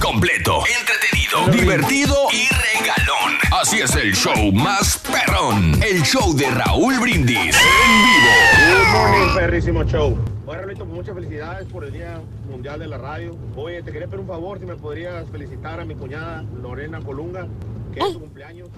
Completo, 0.00 0.62
entretenido, 0.80 1.48
divertido 1.60 2.16
y 2.32 2.48
regalón. 2.48 3.38
Así 3.60 3.80
es 3.80 3.94
el 3.94 4.14
show 4.14 4.52
más 4.52 4.98
perrón. 4.98 5.80
El 5.82 6.02
show 6.02 6.34
de 6.34 6.50
Raúl 6.50 6.98
Brindis 7.00 7.54
en 7.56 8.02
vivo. 8.02 8.32
Good 8.68 8.88
morning, 8.92 9.34
perrísimo 9.36 9.84
show. 9.84 10.18
Oye, 10.46 10.58
Raulito, 10.58 10.84
pues 10.84 10.96
muchas 10.96 11.14
felicidades 11.14 11.68
por 11.68 11.84
el 11.84 11.92
Día 11.92 12.20
Mundial 12.50 12.80
de 12.80 12.88
la 12.88 12.98
Radio. 12.98 13.36
Oye, 13.56 13.82
te 13.82 13.92
quería 13.92 14.08
pedir 14.08 14.20
un 14.20 14.26
favor, 14.26 14.58
si 14.58 14.66
me 14.66 14.74
podrías 14.74 15.24
felicitar 15.30 15.78
a 15.80 15.84
mi 15.84 15.94
cuñada 15.94 16.44
Lorena 16.60 17.00
Colunga, 17.00 17.46
que 17.92 18.00
es 18.00 18.12
su 18.12 18.20
cumpleaños. 18.20 18.68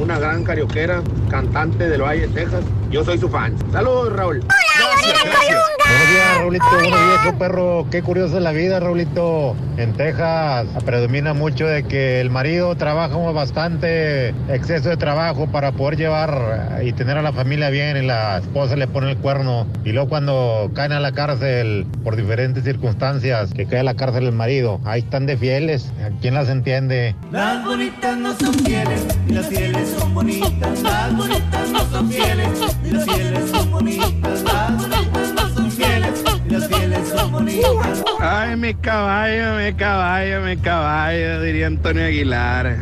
Una 0.00 0.18
gran 0.18 0.44
carioquera, 0.44 1.02
cantante 1.30 1.88
del 1.88 2.02
Valle, 2.02 2.28
Texas. 2.28 2.64
Yo 2.90 3.04
soy 3.04 3.18
su 3.18 3.28
fan. 3.28 3.56
Saludos, 3.72 4.12
Raúl. 4.12 4.40
Buenos 4.40 6.10
días, 6.12 6.38
Raulito. 6.38 6.64
Buenos 6.70 6.90
días, 6.90 7.34
perro. 7.38 7.86
Qué 7.90 8.02
curiosa 8.02 8.36
es 8.36 8.42
la 8.42 8.52
vida, 8.52 8.80
Raulito. 8.80 9.56
En 9.76 9.92
Texas 9.94 10.66
predomina 10.84 11.34
mucho 11.34 11.66
de 11.66 11.82
que 11.84 12.20
el 12.20 12.30
marido 12.30 12.76
trabaja 12.76 13.16
bastante, 13.16 14.28
exceso 14.48 14.88
de 14.88 14.96
trabajo 14.96 15.48
para 15.48 15.72
poder 15.72 15.96
llevar 15.96 16.80
y 16.84 16.92
tener 16.92 17.18
a 17.18 17.22
la 17.22 17.32
familia 17.32 17.70
bien 17.70 17.96
y 17.96 18.06
la 18.06 18.38
esposa 18.38 18.76
le 18.76 18.86
pone 18.86 19.10
el 19.10 19.16
cuerno. 19.16 19.66
Y 19.84 19.92
luego 19.92 20.08
cuando 20.08 20.70
caen 20.74 20.92
a 20.92 21.00
la 21.00 21.12
cárcel 21.12 21.86
por 22.04 22.16
diferentes 22.16 22.64
circunstancias, 22.64 23.52
que 23.52 23.66
cae 23.66 23.80
a 23.80 23.84
la 23.84 23.94
cárcel 23.94 24.24
el 24.26 24.32
marido, 24.32 24.80
ahí 24.84 25.00
están 25.00 25.26
de 25.26 25.36
fieles. 25.36 25.92
¿A 26.04 26.10
quién 26.20 26.34
las 26.34 26.48
entiende? 26.48 27.16
Las 27.32 27.64
bonitas 27.64 28.16
no 28.16 28.34
son 28.34 28.53
fieles, 28.62 29.06
y 29.28 29.32
las 29.32 29.46
fieles 29.48 29.94
son 29.98 30.14
bonitas. 30.14 30.82
Las 30.82 31.16
bonitas 31.16 31.70
no 31.70 31.80
son 31.90 32.10
fieles, 32.10 32.48
y 32.84 32.90
las 32.90 33.04
fieles 33.04 33.50
son 33.50 33.70
bonitas. 33.70 34.42
Las 34.42 34.76
bonitas 34.76 35.32
no 35.34 35.48
son 35.54 35.70
fieles, 35.70 36.24
y 36.46 36.50
las 36.50 36.68
fieles 36.68 37.08
son 37.08 37.32
bonitas. 37.32 38.04
Ay, 38.20 38.56
mi 38.56 38.74
caballo, 38.74 39.56
mi 39.56 39.72
caballo, 39.74 40.40
mi 40.42 40.56
caballo, 40.56 41.42
diría 41.42 41.66
Antonio 41.66 42.04
Aguilar. 42.04 42.76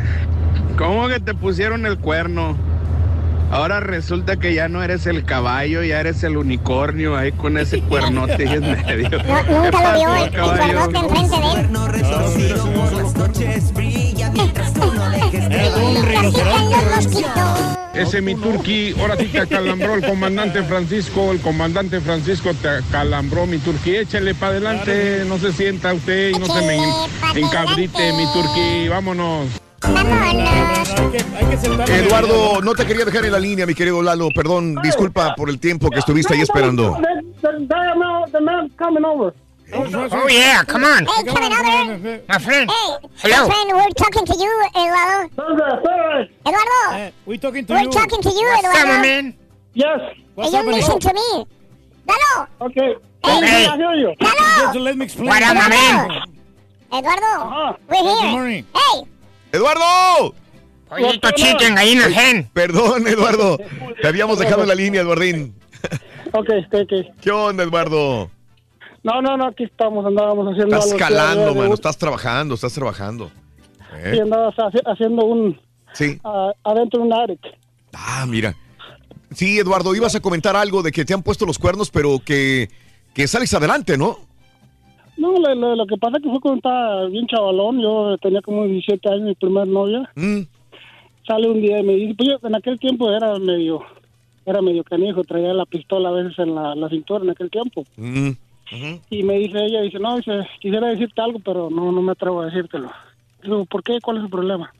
¿Cómo 0.77 1.07
que 1.07 1.19
te 1.19 1.33
pusieron 1.33 1.85
el 1.85 1.97
cuerno? 1.97 2.57
Ahora 3.51 3.79
resulta 3.79 4.37
que 4.37 4.55
ya 4.55 4.67
no 4.67 4.81
eres 4.81 5.05
el 5.05 5.25
caballo, 5.25 5.83
ya 5.83 5.99
eres 5.99 6.23
el 6.23 6.37
unicornio 6.37 7.15
ahí 7.15 7.31
con 7.31 7.59
ese 7.59 7.81
cuernote 7.81 8.45
en 8.45 8.61
medio. 8.61 9.09
Nunca 9.47 9.93
lo 9.93 9.99
vio 9.99 10.15
el, 10.15 10.23
el 10.23 10.41
cuernote 10.41 10.97
enfrente 10.97 11.35
de 11.39 11.51
él. 11.61 11.69
Ese 17.93 18.21
mi 18.21 18.35
turqui, 18.35 18.95
ahora 18.99 19.15
sí 19.17 19.27
te 19.27 19.39
acalambró 19.39 19.93
el 19.93 20.03
comandante 20.03 20.63
Francisco, 20.63 21.31
el 21.31 21.39
comandante 21.39 22.01
Francisco 22.01 22.51
te 22.59 22.67
acalambró 22.67 23.45
mi 23.45 23.59
turqui, 23.59 23.97
échale 23.97 24.33
para 24.33 24.53
adelante, 24.53 25.23
no 25.27 25.37
se 25.37 25.53
sienta 25.53 25.93
usted 25.93 26.29
y 26.29 26.39
no 26.39 26.45
se 26.47 26.61
me 26.65 26.77
encabrite 27.39 28.13
mi 28.13 28.25
turqui, 28.33 28.87
vámonos. 28.89 29.47
Eduardo, 31.87 32.61
no 32.61 32.73
te 32.73 32.85
quería 32.85 33.05
dejar 33.05 33.25
en 33.25 33.31
la 33.31 33.39
línea, 33.39 33.65
mi 33.65 33.75
querido 33.75 34.01
Lalo. 34.01 34.29
Perdón, 34.33 34.75
disculpa 34.81 35.35
por 35.35 35.49
el 35.49 35.59
tiempo 35.59 35.89
que 35.89 35.99
estuviste 35.99 36.33
ahí 36.33 36.41
esperando. 36.41 36.97
Over. 39.71 40.07
Oh, 40.11 40.27
yeah, 40.27 40.63
come 40.63 40.83
on. 40.83 41.05
Hey, 41.05 41.23
coming 41.23 41.51
over. 41.51 42.21
My 42.27 42.37
friend. 42.37 42.69
Hey, 42.69 42.95
Hello. 43.17 43.47
my 43.47 43.53
friend, 43.53 43.71
we're 43.73 43.89
talking 43.95 44.25
to 44.25 44.35
you, 44.37 44.67
Eduardo. 44.75 45.29
Eduardo, 46.45 47.13
we 47.25 47.37
talking 47.37 47.65
to 47.65 47.73
we're 47.73 47.81
you. 47.81 47.91
talking 47.91 48.21
to 48.21 48.29
you, 48.29 48.45
What's 48.45 48.65
up, 48.65 48.71
Eduardo. 48.75 48.93
my 48.93 49.01
man? 49.01 49.33
Yes. 49.73 49.99
And 50.37 50.53
you 50.53 50.71
listen 50.71 50.99
to 50.99 51.13
me. 51.13 51.45
Lalo. 52.07 52.47
Okay. 52.61 52.95
Hey. 53.23 53.65
I 53.67 53.77
hear 53.77 53.93
you. 53.93 54.13
Just 54.19 54.75
let 54.75 54.97
me 54.97 55.05
explain. 55.05 55.27
What 55.29 55.41
up, 55.43 55.55
my 55.55 55.69
man? 55.69 56.21
Eduardo, 56.93 57.77
we're 57.89 57.95
Good 58.01 58.19
here. 58.19 58.31
morning. 58.31 58.65
Hey, 58.75 59.03
¡Eduardo! 59.53 60.35
Pollito 60.89 61.31
chicken, 61.31 61.73
gallina 61.75 62.09
gen. 62.11 62.49
Perdón, 62.53 63.07
Eduardo. 63.07 63.57
Te 64.01 64.07
habíamos 64.07 64.37
dejado 64.37 64.61
en 64.63 64.67
la 64.67 64.75
línea, 64.75 65.01
Eduardín. 65.01 65.55
Ok, 66.33 66.49
ok, 66.67 66.73
ok. 66.83 67.15
¿Qué 67.21 67.31
onda, 67.31 67.63
Eduardo? 67.63 68.29
No, 69.03 69.21
no, 69.21 69.35
no, 69.37 69.47
aquí 69.47 69.63
estamos, 69.65 70.05
andábamos 70.05 70.47
haciendo 70.53 70.75
Estás 70.77 70.91
algo. 70.93 70.97
calando, 70.99 71.53
de 71.53 71.59
mano. 71.59 71.73
Estás 71.73 71.97
trabajando, 71.97 72.55
estás 72.55 72.73
trabajando. 72.73 73.29
¿Eh? 73.97 74.11
Sí, 74.13 74.19
andabas 74.19 74.55
haci- 74.55 74.81
haciendo 74.85 75.25
un... 75.25 75.59
Sí. 75.93 76.19
ah, 76.23 76.51
adentro 76.63 77.01
de 77.01 77.05
un 77.07 77.13
attic. 77.13 77.39
Ah, 77.93 78.25
mira. 78.27 78.55
Sí, 79.31 79.59
Eduardo, 79.59 79.93
ibas 79.95 80.15
a 80.15 80.19
comentar 80.21 80.55
algo 80.55 80.81
de 80.81 80.91
que 80.91 81.05
te 81.05 81.13
han 81.13 81.21
puesto 81.23 81.45
los 81.45 81.59
cuernos, 81.59 81.89
pero 81.91 82.19
que, 82.25 82.69
que 83.13 83.27
sales 83.27 83.53
adelante, 83.53 83.97
¿no? 83.97 84.17
No, 85.17 85.33
lo, 85.37 85.53
lo- 85.53 85.75
lo 85.75 85.85
que 85.85 85.97
pasa 85.97 86.17
es 86.17 86.23
que 86.23 86.29
fue 86.29 86.39
cuando 86.39 86.57
estaba 86.57 87.05
bien 87.07 87.27
chavalón, 87.27 87.81
yo 87.81 88.17
tenía 88.19 88.41
como 88.41 88.65
17 88.65 89.09
años, 89.09 89.21
mi 89.23 89.35
primer 89.35 89.67
novia. 89.67 90.09
Mm. 90.15 90.41
Sale 91.27 91.49
un 91.49 91.61
día 91.61 91.79
y 91.79 91.83
me 91.83 91.93
dice, 91.93 92.15
pues 92.15 92.29
yo 92.41 92.47
en 92.47 92.55
aquel 92.55 92.79
tiempo 92.79 93.09
era 93.11 93.37
medio, 93.39 93.81
era 94.45 94.61
medio 94.61 94.83
canijo, 94.83 95.23
traía 95.23 95.53
la 95.53 95.65
pistola 95.65 96.09
a 96.09 96.13
veces 96.13 96.37
en 96.39 96.55
la, 96.55 96.73
la 96.75 96.89
cintura 96.89 97.23
en 97.23 97.29
aquel 97.29 97.49
tiempo. 97.51 97.83
Mm. 97.97 98.31
Y 99.09 99.23
me 99.23 99.35
dice 99.35 99.57
ella, 99.63 99.81
dice, 99.81 99.99
no, 99.99 100.17
dice, 100.17 100.47
quisiera 100.59 100.87
decirte 100.87 101.21
algo, 101.21 101.39
pero 101.39 101.69
no, 101.69 101.91
no 101.91 102.01
me 102.01 102.13
atrevo 102.13 102.41
a 102.41 102.45
decírtelo. 102.45 102.91
Digo, 103.43 103.65
¿por 103.65 103.83
qué? 103.83 103.99
¿Cuál 104.01 104.17
es 104.17 104.23
el 104.23 104.29
problema? 104.29 104.73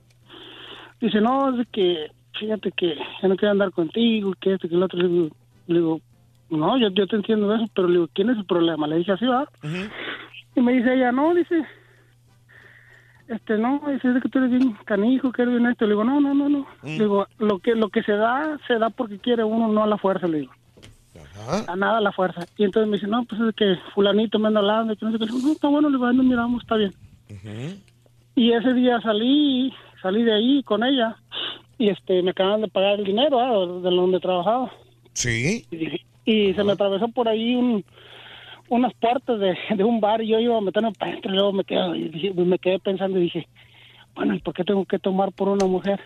Dice, 0.99 1.21
no, 1.21 1.51
es 1.51 1.57
de 1.57 1.65
que, 1.65 2.11
fíjate 2.39 2.71
que 2.71 2.95
yo 3.21 3.27
no 3.27 3.35
quiero 3.35 3.51
andar 3.51 3.71
contigo, 3.71 4.33
que 4.39 4.53
esto, 4.53 4.67
que 4.67 4.75
el 4.75 4.83
otro. 4.83 4.99
Le 4.99 5.07
digo, 5.07 5.35
le 5.67 5.75
digo, 5.75 6.01
no, 6.49 6.77
yo, 6.77 6.89
yo 6.89 7.07
te 7.07 7.15
entiendo 7.15 7.53
eso, 7.53 7.67
pero 7.73 7.87
le 7.87 7.95
digo, 7.95 8.09
¿quién 8.13 8.29
es 8.29 8.37
el 8.37 8.45
problema? 8.45 8.87
Le 8.87 8.97
dije 8.97 9.11
así, 9.11 9.25
¿verdad? 9.25 9.49
Y 10.55 10.61
me 10.61 10.73
dice 10.73 10.93
ella, 10.93 11.11
no, 11.11 11.33
dice, 11.33 11.65
este, 13.27 13.57
no, 13.57 13.81
dice, 13.87 14.07
es 14.07 14.13
de 14.15 14.21
que 14.21 14.29
tú 14.29 14.39
eres 14.39 14.51
bien 14.51 14.73
canijo, 14.85 15.31
que 15.31 15.41
eres 15.43 15.55
bien 15.55 15.69
esto. 15.69 15.85
Le 15.85 15.91
digo, 15.91 16.03
no, 16.03 16.19
no, 16.19 16.33
no, 16.33 16.49
no. 16.49 16.67
Le 16.83 16.99
digo, 16.99 17.27
lo 17.39 17.59
que, 17.59 17.75
lo 17.75 17.89
que 17.89 18.03
se 18.03 18.13
da, 18.13 18.57
se 18.67 18.77
da 18.77 18.89
porque 18.89 19.19
quiere 19.19 19.43
uno, 19.43 19.67
no 19.67 19.83
a 19.83 19.87
la 19.87 19.97
fuerza, 19.97 20.27
le 20.27 20.39
digo. 20.39 20.53
A 21.67 21.75
nada 21.75 21.97
a 21.97 22.01
la 22.01 22.11
fuerza. 22.11 22.45
Y 22.57 22.63
entonces 22.63 22.89
me 22.89 22.97
dice, 22.97 23.07
no, 23.07 23.23
pues 23.25 23.39
es 23.41 23.55
que 23.55 23.75
fulanito 23.93 24.39
me 24.39 24.47
anda 24.47 24.59
hablando, 24.59 24.95
que 24.95 25.05
no 25.05 25.11
sé 25.11 25.19
qué. 25.19 25.25
No, 25.25 25.51
está 25.51 25.67
bueno, 25.67 25.89
le 25.89 25.97
"Ahí 26.07 26.15
nos 26.15 26.25
miramos, 26.25 26.61
está 26.63 26.75
bien. 26.75 26.93
Y 28.35 28.51
ese 28.51 28.73
día 28.73 28.99
salí, 29.01 29.71
salí 30.01 30.23
de 30.23 30.33
ahí 30.33 30.63
con 30.63 30.83
ella 30.83 31.15
y 31.77 31.89
este 31.89 32.21
me 32.23 32.31
acaban 32.31 32.61
de 32.61 32.67
pagar 32.67 32.99
el 32.99 33.05
dinero 33.05 33.39
ah, 33.39 33.51
de 33.81 33.95
donde 33.95 34.19
trabajaba. 34.19 34.71
Sí. 35.13 35.65
Y, 36.25 36.53
se 36.53 36.63
me 36.63 36.71
atravesó 36.71 37.07
por 37.09 37.27
ahí 37.27 37.53
un, 37.55 37.83
unas 38.69 38.93
puertas 38.95 39.39
de, 39.39 39.55
de 39.75 39.83
un 39.83 39.99
bar 39.99 40.21
y 40.21 40.27
yo 40.29 40.39
iba 40.39 40.57
a 40.57 40.61
meterme 40.61 40.91
para 40.93 41.11
adentro 41.11 41.31
y 41.31 41.35
luego 41.35 41.51
me 41.53 41.63
quedé, 41.63 41.97
y 41.97 42.09
dije- 42.09 42.33
me 42.33 42.57
quedé 42.59 42.79
pensando 42.79 43.19
y 43.19 43.23
dije, 43.23 43.47
bueno, 44.15 44.33
¿y 44.35 44.39
por 44.39 44.53
qué 44.53 44.63
tengo 44.63 44.85
que 44.85 44.99
tomar 44.99 45.31
por 45.33 45.49
una 45.49 45.65
mujer? 45.65 45.99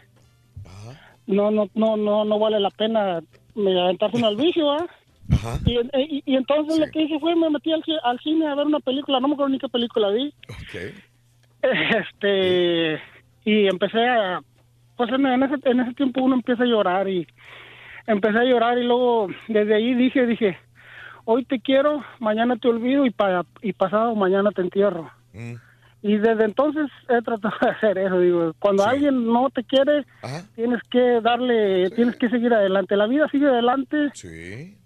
No, 1.27 1.52
no, 1.52 1.69
no, 1.76 1.95
no, 1.98 2.26
no 2.26 2.40
vale 2.40 2.60
la 2.60 2.69
pena 2.72 3.22
me 3.58 3.80
aventarse 3.80 4.18
al 4.24 4.38
vicio, 4.38 4.72
¿ah? 4.72 4.88
Y, 5.66 5.77
y- 5.80 6.24
y 6.26 6.36
entonces 6.36 6.77
lo 6.77 6.88
que 6.92 7.02
hice 7.02 7.19
fue 7.19 7.36
me 7.36 7.50
metí 7.50 7.72
al, 7.74 7.84
al 8.03 8.19
cine 8.19 8.48
a 8.48 8.56
ver 8.56 8.66
una 8.68 8.80
película, 8.80 9.19
no 9.19 9.27
me 9.27 9.34
acuerdo 9.34 9.50
ni 9.50 9.60
qué 9.60 9.68
película 9.69 10.10
vi. 10.10 10.34
Este, 11.61 13.02
y 13.45 13.68
empecé 13.68 14.08
a, 14.08 14.42
pues 14.95 15.11
en, 15.11 15.26
en 15.26 15.44
ese, 15.44 15.56
en 15.69 15.80
ese 15.82 15.94
tiempo 15.94 16.22
uno 16.24 16.36
empieza 16.36 16.64
a 16.64 16.68
llorar 16.68 17.08
y 17.10 17.27
empecé 18.06 18.38
a 18.38 18.44
llorar 18.44 18.77
y 18.77 18.84
luego 18.84 19.27
desde 19.48 19.76
ahí 19.76 19.94
dije, 19.95 20.26
dije, 20.26 20.58
hoy 21.26 21.45
te 21.45 21.60
quiero, 21.60 22.03
mañana 22.19 22.56
te 22.58 22.68
olvido 22.68 23.06
y, 23.06 23.10
pa- 23.11 23.45
y 23.61 23.74
pasado 23.74 24.16
mañana 24.16 24.52
te 24.52 24.61
entierro. 24.61 25.11
Y 26.08 26.18
desde 26.19 26.45
entonces 26.45 26.90
he 27.10 27.22
tratado 27.22 27.53
de 27.61 27.69
hacer 27.69 27.98
eso, 27.98 28.19
digo, 28.19 28.53
cuando 28.60 28.86
alguien 28.86 29.26
no 29.26 29.50
te 29.50 29.64
quiere, 29.64 30.06
tienes 30.56 30.82
que 30.90 31.19
darle, 31.22 31.90
tienes 31.90 32.16
que 32.16 32.30
seguir 32.30 32.53
adelante, 32.53 32.95
la 32.95 33.08
vida 33.08 33.27
sigue 33.30 33.48
adelante 33.48 34.10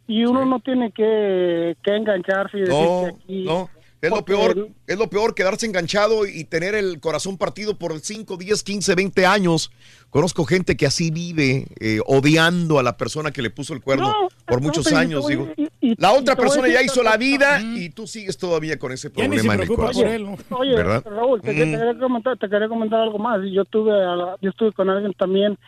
y 0.08 0.25
uno 0.25 0.45
no 0.45 0.59
tiene 0.61 0.91
que, 0.91 1.77
que 1.83 1.95
engancharse 1.95 2.58
y 2.58 2.61
decir 2.61 2.74
No, 2.75 3.01
que 3.01 3.08
aquí... 3.24 3.45
no. 3.45 3.69
Es 4.01 4.09
lo 4.09 4.25
peor, 4.25 4.69
es 4.88 4.97
lo 4.97 5.09
peor 5.11 5.35
quedarse 5.35 5.65
enganchado 5.67 6.25
y 6.25 6.43
tener 6.45 6.73
el 6.73 6.99
corazón 6.99 7.38
partido 7.38 7.77
por 7.77 7.99
5, 7.99 8.35
10, 8.35 8.63
15, 8.63 8.95
20 8.95 9.25
años. 9.27 9.71
Conozco 10.09 10.43
gente 10.45 10.75
que 10.75 10.88
así 10.88 11.11
vive, 11.11 11.67
eh, 11.80 11.99
odiando 12.07 12.80
a 12.80 12.83
la 12.83 12.97
persona 12.97 13.30
que 13.31 13.43
le 13.43 13.51
puso 13.51 13.73
el 13.75 13.81
cuerno 13.81 14.07
No, 14.09 14.27
por 14.45 14.59
muchos 14.59 14.91
años. 14.91 15.27
Digo, 15.27 15.49
y- 15.55 15.69
y- 15.81 15.95
la 16.01 16.13
otra 16.13 16.35
persona 16.35 16.67
ya 16.67 16.81
hizo 16.81 17.03
la 17.03 17.15
vida 17.15 17.61
y 17.61 17.91
tú 17.91 18.07
sigues 18.07 18.38
todavía 18.39 18.80
con 18.80 18.91
ese 18.91 19.11
Ya 19.15 19.27
ni 19.27 19.38
se 19.38 19.43
problema 19.45 19.53
en 19.53 19.61
el 19.61 19.67
corazón. 19.67 20.03
por 20.03 20.11
él, 20.11 20.23
¿no? 20.25 20.38
Oye, 20.57 20.75
¿verdad? 20.75 21.03
Raúl, 21.05 21.39
te, 21.41 21.49
te 21.53 21.55
quería 21.55 21.97
comentar, 21.99 22.38
te 22.39 22.49
quería 22.49 22.67
comentar 22.67 23.01
algo 23.01 23.19
más. 23.19 23.39
Yo 23.53 23.65
tuve, 23.65 23.91
a 23.91 24.15
la- 24.15 24.35
yo 24.41 24.49
estuve 24.49 24.71
con 24.73 24.89
alguien 24.89 25.13
también 25.13 25.59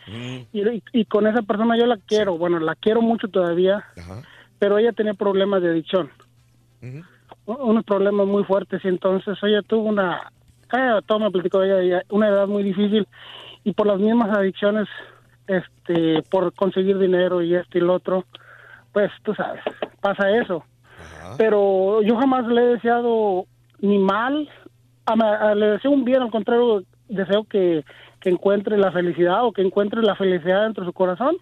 y, 0.52 0.60
y- 0.68 0.84
y 0.92 1.06
con 1.06 1.28
esa 1.28 1.44
persona 1.44 1.78
yo 1.78 1.86
la 1.86 1.98
quiero. 1.98 2.36
Bueno, 2.38 2.60
la 2.60 2.74
quiero 2.76 3.02
mucho 3.04 3.28
todavía, 3.28 3.86
pero 4.58 4.80
ella 4.80 4.92
tenía 4.92 5.14
problemas 5.14 5.62
de 5.62 5.70
adicción, 5.70 6.10
unos 7.46 7.84
problemas 7.84 8.26
muy 8.28 8.44
fuertes 8.44 8.84
y 8.84 8.88
entonces 8.88 9.38
ella 9.44 9.62
tuvo 9.62 9.84
una, 9.90 10.32
eh, 10.78 11.00
todo 11.06 11.20
me 11.20 11.32
platicó 11.32 11.62
ella, 11.64 12.02
una 12.10 12.30
edad 12.30 12.48
muy 12.48 12.64
difícil 12.64 13.08
y 13.64 13.74
por 13.74 13.88
las 13.88 14.00
mismas 14.00 14.30
adicciones, 14.38 14.88
este, 15.48 16.22
por 16.30 16.54
conseguir 16.54 16.98
dinero 16.98 17.42
y 17.42 17.56
esto 17.56 17.78
y 17.78 17.82
lo 17.82 17.94
otro, 17.94 18.26
pues 18.92 19.12
tú 19.24 19.34
sabes, 19.36 19.62
pasa 20.02 20.30
eso. 20.32 20.64
Pero 21.38 22.02
yo 22.04 22.16
jamás 22.18 22.48
le 22.48 22.62
he 22.62 22.68
deseado 22.76 23.46
ni 23.80 23.98
mal, 24.00 24.48
a- 25.06 25.50
a- 25.50 25.56
le 25.56 25.68
deseo 25.72 25.92
un 25.92 26.06
bien, 26.06 26.22
al 26.22 26.32
contrario, 26.32 26.84
deseo 27.10 27.44
que, 27.44 27.84
que 28.22 28.30
encuentre 28.30 28.78
la 28.78 28.92
felicidad 28.92 29.44
o 29.46 29.52
que 29.52 29.62
encuentre 29.62 30.02
la 30.02 30.16
felicidad 30.16 30.64
dentro 30.64 30.84
de 30.84 30.90
su 30.90 30.94
corazón. 30.94 31.36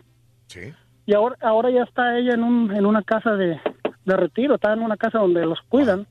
Y 1.05 1.13
ahora, 1.13 1.35
ahora 1.41 1.69
ya 1.69 1.83
está 1.83 2.17
ella 2.17 2.33
en, 2.33 2.43
un, 2.43 2.75
en 2.75 2.85
una 2.85 3.01
casa 3.03 3.35
de, 3.35 3.59
de 4.05 4.17
retiro, 4.17 4.55
está 4.55 4.73
en 4.73 4.81
una 4.81 4.97
casa 4.97 5.19
donde 5.19 5.45
los 5.45 5.59
cuidan 5.69 6.07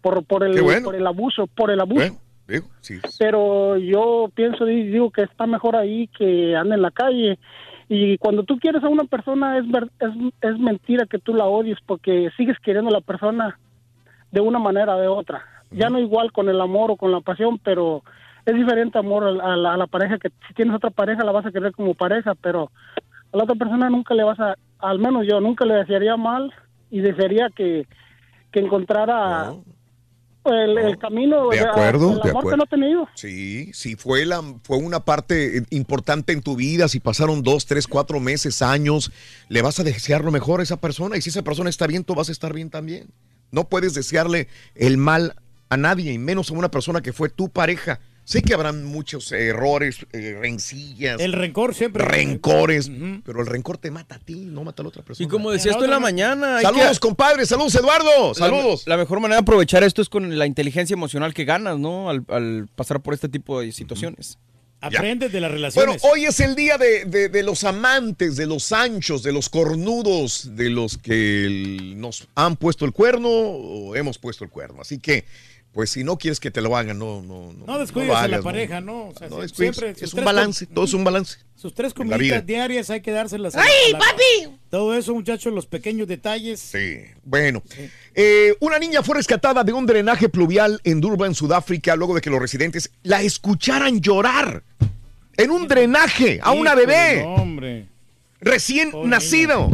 por, 0.00 0.24
por, 0.24 0.44
el, 0.44 0.60
bueno. 0.62 0.84
por 0.84 0.94
el 0.94 1.06
abuso, 1.06 1.46
por 1.48 1.70
el 1.70 1.80
abuso. 1.80 2.00
Bueno, 2.00 2.16
digo, 2.46 2.66
sí. 2.80 2.98
Pero 3.18 3.76
yo 3.76 4.30
pienso 4.34 4.68
y 4.68 4.84
digo 4.88 5.10
que 5.10 5.22
está 5.22 5.46
mejor 5.46 5.74
ahí 5.76 6.06
que 6.08 6.54
ande 6.56 6.76
en 6.76 6.82
la 6.82 6.90
calle. 6.90 7.38
Y 7.88 8.18
cuando 8.18 8.42
tú 8.44 8.58
quieres 8.58 8.84
a 8.84 8.88
una 8.88 9.04
persona 9.04 9.58
es, 9.58 9.68
ver- 9.70 9.90
es, 9.98 10.10
es 10.42 10.58
mentira 10.58 11.06
que 11.06 11.18
tú 11.18 11.34
la 11.34 11.46
odies 11.46 11.78
porque 11.86 12.28
sigues 12.36 12.58
queriendo 12.60 12.90
a 12.90 12.92
la 12.92 13.00
persona 13.00 13.58
de 14.30 14.40
una 14.40 14.58
manera 14.58 14.94
o 14.96 15.00
de 15.00 15.08
otra. 15.08 15.42
Ya 15.70 15.90
no 15.90 15.98
igual 15.98 16.30
con 16.32 16.48
el 16.48 16.60
amor 16.60 16.90
o 16.92 16.96
con 16.96 17.10
la 17.12 17.20
pasión, 17.20 17.58
pero 17.58 18.02
es 18.46 18.54
diferente 18.54 18.98
amor 18.98 19.24
a, 19.24 19.30
la- 19.32 19.44
a 19.52 19.56
la, 19.56 19.74
a 19.74 19.76
la 19.76 19.86
pareja 19.86 20.18
que 20.18 20.30
si 20.46 20.54
tienes 20.54 20.74
otra 20.74 20.90
pareja 20.90 21.24
la 21.24 21.32
vas 21.32 21.46
a 21.46 21.50
querer 21.52 21.72
como 21.72 21.94
pareja, 21.94 22.34
pero 22.34 22.70
a 23.32 23.36
la 23.36 23.44
otra 23.44 23.56
persona 23.56 23.90
nunca 23.90 24.14
le 24.14 24.22
vas 24.22 24.38
a, 24.40 24.54
al 24.78 24.98
menos 24.98 25.26
yo 25.26 25.40
nunca 25.40 25.64
le 25.64 25.74
desearía 25.74 26.16
mal 26.16 26.52
y 26.90 27.00
desearía 27.00 27.50
que, 27.54 27.86
que 28.50 28.60
encontrara 28.60 29.54
el, 30.44 30.78
el 30.78 30.98
camino 30.98 31.50
De 31.50 31.60
acuerdo, 31.60 32.12
el 32.12 32.14
de 32.14 32.20
amor 32.20 32.22
que 32.22 32.28
acuerdo. 32.30 32.56
no 32.56 32.62
ha 32.62 32.66
tenido. 32.66 33.08
Sí, 33.14 33.70
si 33.74 33.96
fue, 33.96 34.24
la, 34.24 34.42
fue 34.62 34.78
una 34.78 35.00
parte 35.00 35.62
importante 35.70 36.32
en 36.32 36.42
tu 36.42 36.56
vida, 36.56 36.88
si 36.88 37.00
pasaron 37.00 37.42
dos, 37.42 37.66
tres, 37.66 37.86
cuatro 37.86 38.20
meses, 38.20 38.62
años, 38.62 39.12
le 39.48 39.62
vas 39.62 39.78
a 39.80 39.84
desear 39.84 40.24
lo 40.24 40.30
mejor 40.30 40.60
a 40.60 40.62
esa 40.62 40.80
persona 40.80 41.16
y 41.16 41.20
si 41.20 41.30
esa 41.30 41.42
persona 41.42 41.70
está 41.70 41.86
bien, 41.86 42.04
tú 42.04 42.14
vas 42.14 42.28
a 42.28 42.32
estar 42.32 42.52
bien 42.54 42.70
también. 42.70 43.08
No 43.50 43.68
puedes 43.68 43.94
desearle 43.94 44.48
el 44.74 44.96
mal 44.96 45.34
a 45.70 45.76
nadie, 45.76 46.12
y 46.12 46.18
menos 46.18 46.50
a 46.50 46.54
una 46.54 46.70
persona 46.70 47.02
que 47.02 47.12
fue 47.12 47.28
tu 47.28 47.50
pareja. 47.50 48.00
Sé 48.28 48.42
que 48.42 48.52
habrán 48.52 48.84
muchos 48.84 49.32
errores, 49.32 50.00
eh, 50.12 50.36
rencillas. 50.38 51.18
El 51.18 51.32
rencor 51.32 51.74
siempre. 51.74 52.04
Rencores, 52.04 52.90
pero 53.24 53.40
el 53.40 53.46
rencor 53.46 53.78
te 53.78 53.90
mata 53.90 54.16
a 54.16 54.18
ti, 54.18 54.34
no 54.44 54.64
mata 54.64 54.82
a 54.82 54.84
la 54.84 54.90
otra 54.90 55.02
persona. 55.02 55.24
Y 55.26 55.30
como 55.30 55.50
decías 55.50 55.78
tú 55.78 55.84
en 55.84 55.90
la 55.90 55.98
mañana. 55.98 56.60
Saludos, 56.60 56.98
que- 57.00 57.08
compadre, 57.08 57.46
saludos, 57.46 57.74
Eduardo. 57.74 58.34
Saludos. 58.34 58.82
La, 58.86 58.96
la 58.96 59.02
mejor 59.02 59.20
manera 59.20 59.36
de 59.36 59.40
aprovechar 59.44 59.82
esto 59.82 60.02
es 60.02 60.10
con 60.10 60.38
la 60.38 60.44
inteligencia 60.44 60.92
emocional 60.92 61.32
que 61.32 61.46
ganas, 61.46 61.78
¿no? 61.78 62.10
Al, 62.10 62.22
al 62.28 62.68
pasar 62.76 63.00
por 63.00 63.14
este 63.14 63.30
tipo 63.30 63.62
de 63.62 63.72
situaciones. 63.72 64.36
Aprendes 64.82 65.32
de 65.32 65.40
las 65.40 65.50
Bueno, 65.50 65.92
relaciones. 65.94 66.02
hoy 66.04 66.26
es 66.26 66.38
el 66.40 66.54
día 66.54 66.76
de, 66.76 67.06
de- 67.06 67.30
de 67.30 67.42
los 67.42 67.64
amantes, 67.64 68.36
de 68.36 68.44
los 68.46 68.72
anchos, 68.72 69.22
de 69.22 69.32
los 69.32 69.48
cornudos, 69.48 70.54
de 70.54 70.68
los 70.68 70.98
que 70.98 71.46
el- 71.46 71.98
nos 71.98 72.28
han 72.34 72.56
puesto 72.56 72.84
el 72.84 72.92
cuerno 72.92 73.28
o 73.30 73.96
hemos 73.96 74.18
puesto 74.18 74.44
el 74.44 74.50
cuerno. 74.50 74.82
Así 74.82 74.98
que, 74.98 75.24
pues 75.72 75.90
si 75.90 76.02
no 76.02 76.16
quieres 76.18 76.40
que 76.40 76.50
te 76.50 76.60
lo 76.60 76.76
hagan, 76.76 76.98
no, 76.98 77.22
no, 77.22 77.52
no. 77.52 77.66
no 77.66 77.78
descuides 77.78 78.10
a 78.10 78.26
la 78.26 78.42
pareja, 78.42 78.80
¿no? 78.80 79.08
O 79.08 79.14
sea, 79.14 79.28
No 79.28 79.46
siempre 79.48 79.94
Es 80.00 80.12
un 80.14 80.24
balance, 80.24 80.66
todo 80.66 80.84
es 80.86 80.94
un 80.94 81.04
balance. 81.04 81.38
Sus 81.54 81.74
tres 81.74 81.92
comiditas 81.94 82.44
diarias 82.46 82.88
hay 82.90 83.00
que 83.00 83.10
dárselas. 83.10 83.54
a- 83.54 83.60
¡Ay, 83.62 83.68
a 83.88 83.92
la- 83.92 83.98
papi! 83.98 84.56
Todo 84.70 84.94
eso, 84.96 85.14
muchachos, 85.14 85.52
los 85.52 85.66
pequeños 85.66 86.06
detalles. 86.08 86.60
Sí. 86.60 86.98
Bueno, 87.24 87.62
eh, 88.14 88.54
una 88.60 88.78
niña 88.78 89.02
fue 89.02 89.16
rescatada 89.16 89.62
de 89.64 89.72
un 89.72 89.86
drenaje 89.86 90.28
pluvial 90.28 90.80
en 90.84 91.00
Durban, 91.00 91.34
Sudáfrica, 91.34 91.94
luego 91.96 92.14
de 92.14 92.20
que 92.20 92.30
los 92.30 92.40
residentes 92.40 92.90
la 93.02 93.22
escucharan 93.22 94.00
llorar 94.00 94.62
en 95.36 95.50
un 95.50 95.68
drenaje 95.68 96.40
a 96.42 96.52
una 96.52 96.74
bebé. 96.74 97.22
no, 97.22 97.34
hombre. 97.34 97.86
recién 98.40 98.90
Pobre 98.90 99.08
nacido. 99.10 99.70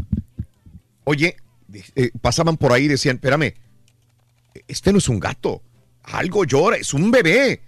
Oye, 1.04 1.36
eh, 1.96 2.10
pasaban 2.20 2.56
por 2.56 2.72
ahí 2.72 2.84
y 2.84 2.88
decían, 2.88 3.16
espérame, 3.16 3.54
este 4.68 4.92
no 4.92 4.98
es 4.98 5.08
un 5.08 5.20
gato, 5.20 5.60
algo 6.04 6.44
llora, 6.44 6.76
es 6.76 6.94
un 6.94 7.10
bebé. 7.10 7.60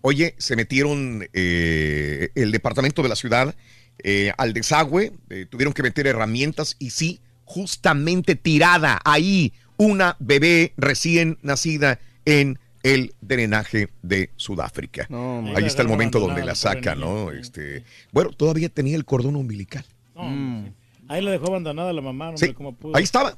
Oye, 0.00 0.34
se 0.38 0.56
metieron 0.56 1.26
eh, 1.32 2.30
el 2.34 2.50
departamento 2.50 3.02
de 3.02 3.08
la 3.08 3.16
ciudad 3.16 3.54
eh, 4.02 4.32
al 4.36 4.52
desagüe, 4.52 5.12
eh, 5.30 5.46
tuvieron 5.48 5.72
que 5.72 5.82
meter 5.82 6.06
herramientas 6.06 6.76
y 6.78 6.90
sí, 6.90 7.20
justamente 7.44 8.34
tirada 8.34 9.00
ahí 9.04 9.52
una 9.76 10.16
bebé 10.18 10.72
recién 10.76 11.38
nacida 11.42 12.00
en 12.24 12.58
el 12.82 13.14
drenaje 13.20 13.90
de 14.02 14.30
Sudáfrica. 14.36 15.06
hombre. 15.10 15.54
ahí 15.56 15.64
está 15.64 15.82
el 15.82 15.88
momento 15.88 16.18
donde 16.18 16.44
la 16.44 16.56
saca, 16.56 16.96
¿no? 16.96 17.30
Este, 17.30 17.84
bueno, 18.10 18.30
todavía 18.30 18.68
tenía 18.68 18.96
el 18.96 19.04
cordón 19.04 19.36
umbilical. 19.36 19.84
No, 20.16 20.22
hombre. 20.22 20.72
Ahí 21.08 21.22
la 21.22 21.30
dejó 21.30 21.48
abandonada 21.48 21.92
la 21.92 22.00
mamá, 22.00 22.32
no 22.32 22.38
Sí, 22.38 22.46
hombre, 22.46 22.54
cómo 22.54 22.74
pudo. 22.74 22.96
ahí 22.96 23.04
estaba. 23.04 23.36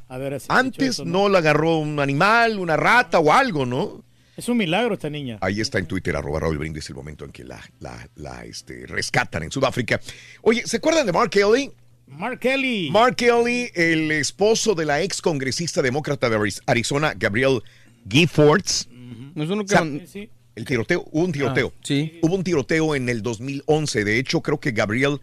Antes 0.49 0.91
eso, 0.91 1.05
no 1.05 1.29
la 1.29 1.39
agarró 1.39 1.79
un 1.79 1.99
animal, 1.99 2.59
una 2.59 2.77
rata 2.77 3.19
o 3.19 3.33
algo, 3.33 3.67
¿no? 3.67 4.05
Es 4.37 4.49
un 4.49 4.57
milagro 4.57 4.95
esta 4.95 5.09
niña. 5.11 5.39
Ahí 5.41 5.61
está 5.61 5.79
en 5.79 5.87
Twitter, 5.87 6.17
arroba 6.17 6.41
Raúl 6.41 6.59
Brindis, 6.59 6.89
el 6.89 6.95
momento 6.97 7.25
en 7.25 7.31
que 7.33 7.45
la, 7.45 7.61
la, 7.81 8.09
la, 8.17 8.45
este, 8.45 8.87
rescatan 8.87 9.43
en 9.45 9.51
Sudáfrica. 9.53 10.01
Oye, 10.43 10.63
¿se 10.67 10.79
acuerdan 10.79 11.07
de 11.07 11.13
Mark 11.13 11.31
Kelly? 11.31 11.71
Mark 12.07 12.39
Kelly. 12.41 12.91
Mark 12.91 13.17
Kelly, 13.17 13.71
el 13.75 14.11
esposo 14.13 14.75
de 14.75 14.85
la 14.85 15.03
ex 15.03 15.23
congresista 15.23 15.81
demócrata 15.83 16.29
de 16.29 16.37
Ariz- 16.37 16.61
Arizona, 16.67 17.15
Gabriel 17.17 17.63
Giffords. 18.09 18.89
No 18.91 19.43
es 19.43 19.51
uno 19.51 19.63
que... 19.65 19.69
Sa- 19.69 19.81
man- 19.85 20.03
Sí. 20.07 20.29
El 20.57 20.65
tiroteo, 20.65 21.05
hubo 21.11 21.25
un 21.25 21.33
tiroteo. 21.33 21.73
Ah, 21.75 21.81
sí. 21.83 22.21
Hubo 22.23 22.37
un 22.37 22.45
tiroteo 22.45 22.95
en 22.95 23.09
el 23.09 23.23
2011. 23.23 24.05
De 24.05 24.19
hecho, 24.21 24.41
creo 24.41 24.61
que 24.61 24.71
Gabriel 24.71 25.21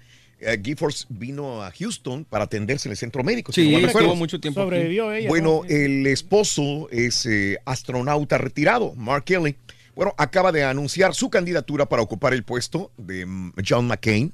Giffords 0.63 1.05
vino 1.09 1.61
a 1.61 1.71
Houston 1.71 2.25
para 2.25 2.45
atenderse 2.45 2.87
en 2.87 2.91
el 2.91 2.97
centro 2.97 3.23
médico. 3.23 3.51
si 3.51 3.63
Sí, 3.63 3.71
no 3.71 3.79
mal 3.79 3.89
estuvo 3.89 4.15
mucho 4.15 4.39
tiempo 4.39 4.61
aquí. 4.61 4.69
Sobrevivió 4.69 5.13
ella. 5.13 5.29
Bueno, 5.29 5.61
¿no? 5.63 5.69
el 5.69 6.07
esposo 6.07 6.89
es 6.91 7.25
eh, 7.25 7.59
astronauta 7.65 8.37
retirado, 8.37 8.93
Mark 8.95 9.25
Kelly. 9.25 9.55
Bueno, 9.95 10.13
acaba 10.17 10.51
de 10.51 10.63
anunciar 10.63 11.13
su 11.13 11.29
candidatura 11.29 11.87
para 11.87 12.01
ocupar 12.01 12.33
el 12.33 12.43
puesto 12.43 12.91
de 12.97 13.25
mm, 13.25 13.53
John 13.67 13.87
McCain, 13.87 14.33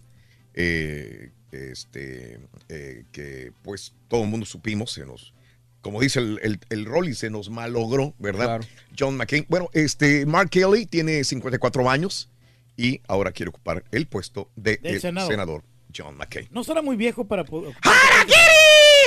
eh, 0.54 1.32
este, 1.52 2.40
eh, 2.70 3.04
que 3.12 3.52
pues 3.64 3.94
todo 4.08 4.24
el 4.24 4.30
mundo 4.30 4.46
supimos, 4.46 4.92
se 4.94 5.06
nos, 5.06 5.34
como 5.82 6.00
dice 6.00 6.20
el, 6.20 6.40
el, 6.44 6.60
el 6.70 6.86
Rolly, 6.86 7.16
se 7.16 7.30
nos 7.30 7.50
malogró, 7.50 8.14
¿verdad? 8.20 8.46
Claro. 8.46 8.64
John 8.98 9.18
McCain. 9.18 9.46
Bueno, 9.50 9.70
este, 9.74 10.26
Mark 10.26 10.50
Kelly 10.52 10.86
tiene 10.86 11.24
54 11.24 11.90
años 11.90 12.30
y 12.78 13.02
ahora 13.08 13.32
quiere 13.32 13.50
ocupar 13.50 13.84
el 13.92 14.08
puesto 14.08 14.50
de 14.56 14.80
el 14.84 15.02
senador 15.02 15.64
John. 15.98 16.18
No 16.52 16.64
será 16.64 16.82
muy 16.82 16.96
viejo 16.96 17.26
para 17.26 17.44
poder. 17.44 17.76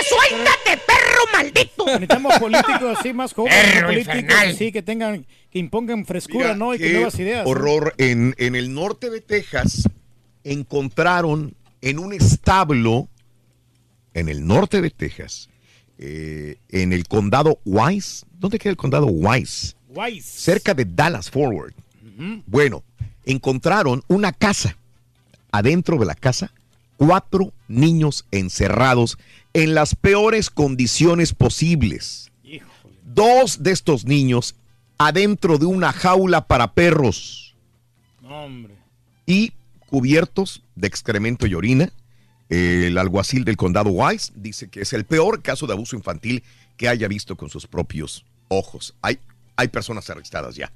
¡Suéltate, 0.09 0.83
perro 0.87 1.23
maldito! 1.33 1.87
Necesitamos 1.87 2.39
políticos 2.39 2.99
así 2.99 3.13
más 3.13 3.33
jóvenes, 3.33 3.83
políticos 3.83 4.17
infernal. 4.17 4.57
sí 4.57 4.73
que 4.73 4.83
tengan, 4.83 5.27
que 5.51 5.59
impongan 5.59 6.05
frescura, 6.05 6.47
Mira, 6.47 6.57
¿no? 6.57 6.75
Y 6.75 6.79
que 6.79 6.93
nuevas 6.95 7.19
ideas. 7.19 7.45
¿no? 7.45 7.51
Horror. 7.51 7.95
En, 7.99 8.35
en 8.39 8.57
el 8.57 8.73
norte 8.75 9.11
de 9.11 9.21
Texas 9.21 9.89
encontraron 10.45 11.55
en 11.83 11.99
un 11.99 12.13
establo, 12.13 13.09
en 14.15 14.29
el 14.29 14.47
norte 14.47 14.81
de 14.81 14.91
Texas, 14.91 15.49
eh, 15.99 16.57
en 16.71 16.93
el 16.93 17.07
condado 17.07 17.59
Wise. 17.65 18.25
¿Dónde 18.39 18.59
queda 18.59 18.71
el 18.71 18.77
condado 18.77 19.07
Wise? 19.07 19.75
Wise. 19.89 20.41
Cerca 20.41 20.75
de 20.75 20.85
Dallas 20.87 21.31
Forward. 21.31 21.75
Bueno, 22.47 22.85
encontraron 23.25 24.03
una 24.09 24.33
casa. 24.33 24.77
Adentro 25.53 25.97
de 25.99 26.07
la 26.07 26.15
casa, 26.15 26.53
cuatro 27.01 27.55
niños 27.67 28.27
encerrados 28.31 29.17
en 29.55 29.75
las 29.75 29.95
peores 29.95 30.51
condiciones 30.51 31.33
posibles. 31.33 32.31
Dos 33.03 33.63
de 33.63 33.73
estos 33.73 34.05
niños 34.05 34.55
adentro 34.99 35.57
de 35.57 35.65
una 35.65 35.93
jaula 35.95 36.47
para 36.47 36.75
perros 36.75 37.57
hombre. 38.23 38.77
y 39.25 39.55
cubiertos 39.89 40.63
de 40.77 40.89
excremento 40.89 41.47
y 41.47 41.55
orina. 41.55 41.91
El 42.51 42.99
alguacil 42.99 43.47
del 43.47 43.57
condado 43.57 43.89
Wise 43.89 44.33
dice 44.37 44.69
que 44.69 44.83
es 44.83 44.93
el 44.93 45.07
peor 45.07 45.41
caso 45.41 45.67
de 45.67 45.73
abuso 45.73 45.97
infantil 45.97 46.45
que 46.77 46.89
haya 46.89 47.09
visto 47.09 47.35
con 47.35 47.49
sus 47.49 47.67
propios 47.67 48.27
ojos. 48.49 48.95
Hay, 49.01 49.19
hay 49.57 49.69
personas 49.69 50.11
arrestadas 50.11 50.55
ya. 50.55 50.71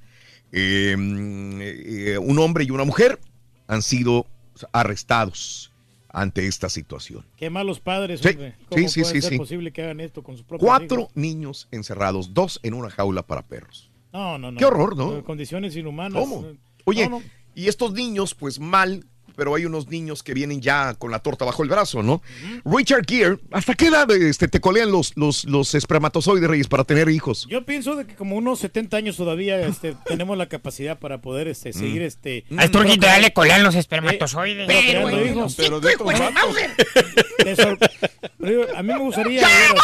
Eh, 0.51 0.95
eh, 0.97 2.17
un 2.17 2.39
hombre 2.39 2.63
y 2.63 2.71
una 2.71 2.83
mujer 2.83 3.19
han 3.67 3.83
sido 3.83 4.25
arrestados 4.71 5.71
ante 6.15 6.47
esta 6.47 6.69
situación. 6.69 7.25
Qué 7.35 7.49
malos 7.49 7.79
padres, 7.81 8.21
Sí, 8.21 8.29
hombre. 8.29 8.55
¿Cómo 8.69 8.81
sí, 8.87 8.89
sí, 8.89 9.01
puede 9.01 9.13
sí, 9.15 9.21
ser 9.21 9.31
sí. 9.33 9.37
posible 9.37 9.71
que 9.73 9.83
hagan 9.83 9.99
esto 9.99 10.23
con 10.23 10.37
sus 10.37 10.45
propios 10.45 10.67
Cuatro 10.67 11.01
hijos? 11.01 11.15
niños 11.15 11.67
encerrados, 11.71 12.33
dos 12.33 12.59
en 12.63 12.73
una 12.73 12.89
jaula 12.89 13.23
para 13.27 13.41
perros. 13.43 13.91
No, 14.13 14.37
no, 14.37 14.51
no. 14.51 14.57
Qué 14.57 14.65
horror, 14.65 14.95
¿no? 14.95 15.23
Condiciones 15.25 15.75
inhumanas. 15.75 16.19
¿Cómo? 16.23 16.45
Oye, 16.85 17.09
No, 17.09 17.19
no. 17.19 17.25
y 17.53 17.67
estos 17.67 17.91
niños, 17.91 18.33
pues 18.33 18.59
mal, 18.59 19.05
pero 19.35 19.53
hay 19.55 19.65
unos 19.65 19.87
niños 19.87 20.23
que 20.23 20.33
vienen 20.33 20.61
ya 20.61 20.93
con 20.95 21.11
la 21.11 21.19
torta 21.19 21.45
bajo 21.45 21.63
el 21.63 21.69
brazo, 21.69 22.03
¿no? 22.03 22.21
Richard 22.65 23.05
Gere, 23.07 23.37
¿hasta 23.51 23.73
qué 23.75 23.87
edad 23.87 24.09
este, 24.11 24.47
te 24.47 24.59
colean 24.59 24.91
los, 24.91 25.13
los, 25.15 25.45
los 25.45 25.75
espermatozoides, 25.75 26.49
Reyes, 26.49 26.67
para 26.67 26.83
tener 26.83 27.09
hijos? 27.09 27.47
Yo 27.49 27.65
pienso 27.65 27.95
de 27.95 28.05
que 28.07 28.15
como 28.15 28.35
unos 28.35 28.59
70 28.59 28.97
años 28.97 29.17
todavía 29.17 29.59
este, 29.65 29.95
tenemos 30.05 30.37
la 30.37 30.47
capacidad 30.47 30.97
para 30.99 31.21
poder 31.21 31.47
este, 31.47 31.73
seguir 31.73 32.01
este... 32.01 32.45
Al 32.57 32.71
turquito 32.71 33.05
ya 33.07 33.19
le 33.19 33.33
colean 33.33 33.63
los 33.63 33.75
Eh, 33.75 33.79
espermatozoides. 33.79 34.67
Pero. 34.67 35.47
Pero 35.57 35.79
de. 35.79 35.89
De 35.91 37.55
sor- 37.55 37.77
pero 37.77 37.91
a 38.75 38.83
mí 38.83 38.93
me 38.93 38.99
gustaría... 38.99 39.41
eh. 39.41 39.75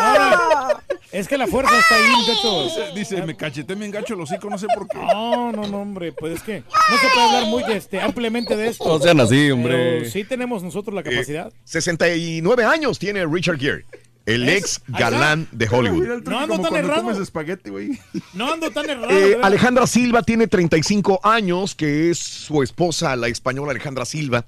Ahora, 0.00 0.82
es 1.10 1.28
que 1.28 1.36
la 1.38 1.46
fuerza 1.46 1.78
está 1.78 1.94
ahí, 1.96 2.10
muchachos. 2.16 2.94
Dice, 2.94 3.14
dice, 3.16 3.26
me 3.26 3.36
cacheté, 3.36 3.76
me 3.76 3.86
engancho 3.86 4.14
el 4.14 4.20
hocico, 4.20 4.48
no 4.48 4.58
sé 4.58 4.66
por 4.74 4.88
qué. 4.88 4.98
No, 4.98 5.52
no, 5.52 5.66
no, 5.68 5.80
hombre, 5.82 6.12
pues 6.12 6.34
es 6.36 6.42
que 6.42 6.60
no 6.60 6.98
se 6.98 7.08
puede 7.14 7.26
hablar 7.26 7.46
muy 7.46 7.62
este, 7.72 8.00
ampliamente 8.00 8.56
de 8.56 8.68
esto. 8.68 8.84
No 8.86 8.98
sean 8.98 9.20
así, 9.20 9.50
hombre. 9.50 9.98
Pero 10.00 10.10
sí 10.10 10.24
tenemos 10.24 10.62
nosotros 10.62 10.94
la 10.94 11.02
capacidad. 11.02 11.52
69 11.64 12.64
años 12.64 12.98
tiene 12.98 13.26
Richard 13.26 13.58
Gere, 13.58 13.84
el 14.26 14.48
¿Es? 14.48 14.58
ex 14.58 14.82
galán 14.88 15.48
de 15.52 15.68
Hollywood. 15.68 16.22
No 16.24 16.38
ando 16.38 16.58
tan 16.60 16.74
errado. 16.76 17.02
comes 17.02 17.18
espagueti, 17.18 17.70
güey. 17.70 17.98
No 18.32 18.52
ando 18.52 18.70
tan 18.70 18.88
errado. 18.88 19.10
Eh. 19.10 19.38
Alejandra 19.42 19.86
Silva 19.86 20.22
tiene 20.22 20.46
35 20.46 21.20
años, 21.22 21.74
que 21.74 22.10
es 22.10 22.18
su 22.18 22.62
esposa, 22.62 23.14
la 23.16 23.28
española 23.28 23.72
Alejandra 23.72 24.04
Silva, 24.04 24.46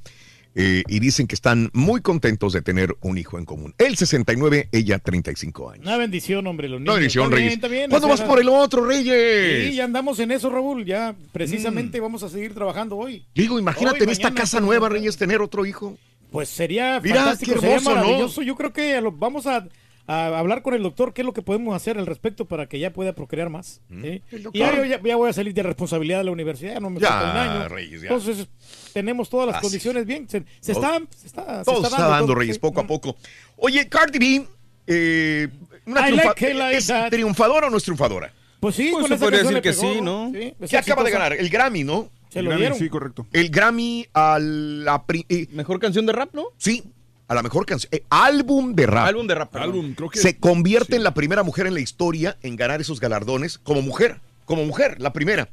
eh, 0.54 0.82
y 0.88 1.00
dicen 1.00 1.26
que 1.26 1.34
están 1.34 1.70
muy 1.72 2.00
contentos 2.00 2.52
de 2.52 2.62
tener 2.62 2.96
un 3.00 3.18
hijo 3.18 3.38
en 3.38 3.44
común. 3.44 3.74
Él 3.78 3.96
69, 3.96 4.68
ella 4.72 4.98
35 4.98 5.70
años. 5.70 5.86
Una 5.86 5.96
bendición, 5.96 6.46
hombre, 6.46 6.68
los 6.68 6.80
niños. 6.80 6.94
No, 6.94 6.94
bendición, 6.94 7.30
Reyes. 7.32 7.58
¿Cuándo 7.90 8.08
vas 8.08 8.20
por 8.20 8.38
el 8.40 8.48
otro, 8.48 8.84
Reyes? 8.84 9.70
Sí, 9.70 9.76
ya 9.76 9.84
andamos 9.84 10.18
en 10.20 10.30
eso, 10.30 10.50
Raúl. 10.50 10.84
Ya 10.84 11.14
precisamente 11.32 11.98
Mm. 11.98 12.02
vamos 12.02 12.22
a 12.22 12.28
seguir 12.28 12.54
trabajando 12.54 12.96
hoy. 12.96 13.24
Digo, 13.34 13.58
imagínate 13.58 13.98
Hoy, 13.98 14.04
en 14.04 14.10
esta 14.10 14.32
casa 14.32 14.60
nueva, 14.60 14.88
Reyes, 14.88 15.16
tener 15.16 15.40
otro 15.42 15.66
hijo. 15.66 15.96
Pues 16.30 16.48
sería 16.48 16.98
Mira, 17.00 17.16
fantástico, 17.16 17.54
qué 17.54 17.60
sería 17.60 17.76
hermoso, 17.76 17.90
¿no? 17.94 17.96
maravilloso. 18.02 18.42
Yo 18.42 18.56
creo 18.56 18.72
que 18.72 19.00
lo- 19.00 19.12
vamos 19.12 19.46
a, 19.46 19.68
a 20.06 20.38
hablar 20.38 20.62
con 20.62 20.74
el 20.74 20.82
doctor 20.82 21.14
qué 21.14 21.22
es 21.22 21.26
lo 21.26 21.32
que 21.32 21.40
podemos 21.42 21.74
hacer 21.74 21.96
al 21.98 22.06
respecto 22.06 22.44
para 22.44 22.66
que 22.66 22.78
ya 22.78 22.92
pueda 22.92 23.14
procrear 23.14 23.48
más. 23.48 23.80
Y 23.90 24.20
ya, 24.58 24.74
yo 24.76 24.84
ya, 24.84 25.00
ya 25.02 25.16
voy 25.16 25.30
a 25.30 25.32
salir 25.32 25.54
de 25.54 25.62
responsabilidad 25.62 26.18
de 26.18 26.24
la 26.24 26.30
universidad, 26.30 26.74
ya 26.74 26.80
no 26.80 26.90
me 26.90 27.00
Ya, 27.00 27.08
falta 27.08 27.30
un 27.30 27.36
año. 27.38 27.68
Reyes, 27.68 28.02
ya. 28.02 28.08
Entonces, 28.08 28.46
tenemos 28.92 29.30
todas 29.30 29.46
las 29.46 29.56
Así. 29.56 29.62
condiciones 29.62 30.04
bien. 30.06 30.28
Se, 30.28 30.44
se 30.60 30.72
está, 30.72 31.00
se 31.16 31.26
está, 31.26 31.58
se 31.60 31.64
Todo 31.64 31.80
se 31.80 31.86
está 31.88 32.08
dando, 32.08 32.26
todo, 32.26 32.34
Reyes, 32.36 32.56
sí. 32.56 32.60
poco 32.60 32.80
a 32.80 32.86
poco. 32.86 33.16
Oye, 33.56 33.88
Cardi 33.88 34.18
B, 34.18 34.46
eh, 34.86 35.48
una 35.86 36.06
triunfa- 36.08 36.24
like 36.26 36.54
like 36.54 36.76
¿es 36.76 36.86
that. 36.88 37.10
triunfadora 37.10 37.66
o 37.68 37.70
no 37.70 37.76
es 37.78 37.82
triunfadora? 37.82 38.32
Pues 38.60 38.76
sí, 38.76 38.90
Pues 38.92 39.08
con 39.08 39.18
se 39.18 39.22
podría 39.22 39.40
decir 39.42 39.60
que 39.60 39.70
pegó, 39.72 39.80
sí, 39.94 40.00
¿no? 40.00 40.32
Sí, 40.34 40.54
¿Qué 40.68 40.76
acaba 40.78 41.02
de 41.04 41.10
ganar? 41.10 41.32
El 41.34 41.48
Grammy, 41.50 41.84
¿no? 41.84 42.10
Se 42.30 42.42
lo 42.42 42.56
dieron. 42.56 42.76
Sí, 42.78 42.88
correcto. 42.88 43.26
El 43.32 43.48
Grammy 43.50 44.06
a 44.12 44.38
la... 44.40 45.04
eh, 45.28 45.46
Mejor 45.52 45.78
canción 45.78 46.04
de 46.06 46.12
rap, 46.12 46.34
¿no? 46.34 46.44
sí, 46.56 46.82
a 47.28 47.34
la 47.34 47.42
mejor 47.42 47.64
canción. 47.66 47.88
eh, 47.92 48.04
álbum 48.10 48.74
de 48.74 48.86
rap. 48.86 49.06
Álbum 49.06 49.26
de 49.26 49.34
rap. 49.34 49.54
Álbum, 49.56 49.94
creo 49.94 50.10
que. 50.10 50.18
Se 50.20 50.36
convierte 50.38 50.96
en 50.96 51.04
la 51.04 51.14
primera 51.14 51.42
mujer 51.42 51.66
en 51.66 51.74
la 51.74 51.80
historia 51.80 52.36
en 52.42 52.56
ganar 52.56 52.80
esos 52.80 53.00
galardones 53.00 53.58
como 53.58 53.82
mujer. 53.82 54.20
Como 54.44 54.64
mujer, 54.64 55.00
la 55.00 55.12
primera. 55.12 55.48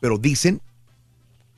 Pero 0.00 0.18
dicen 0.18 0.60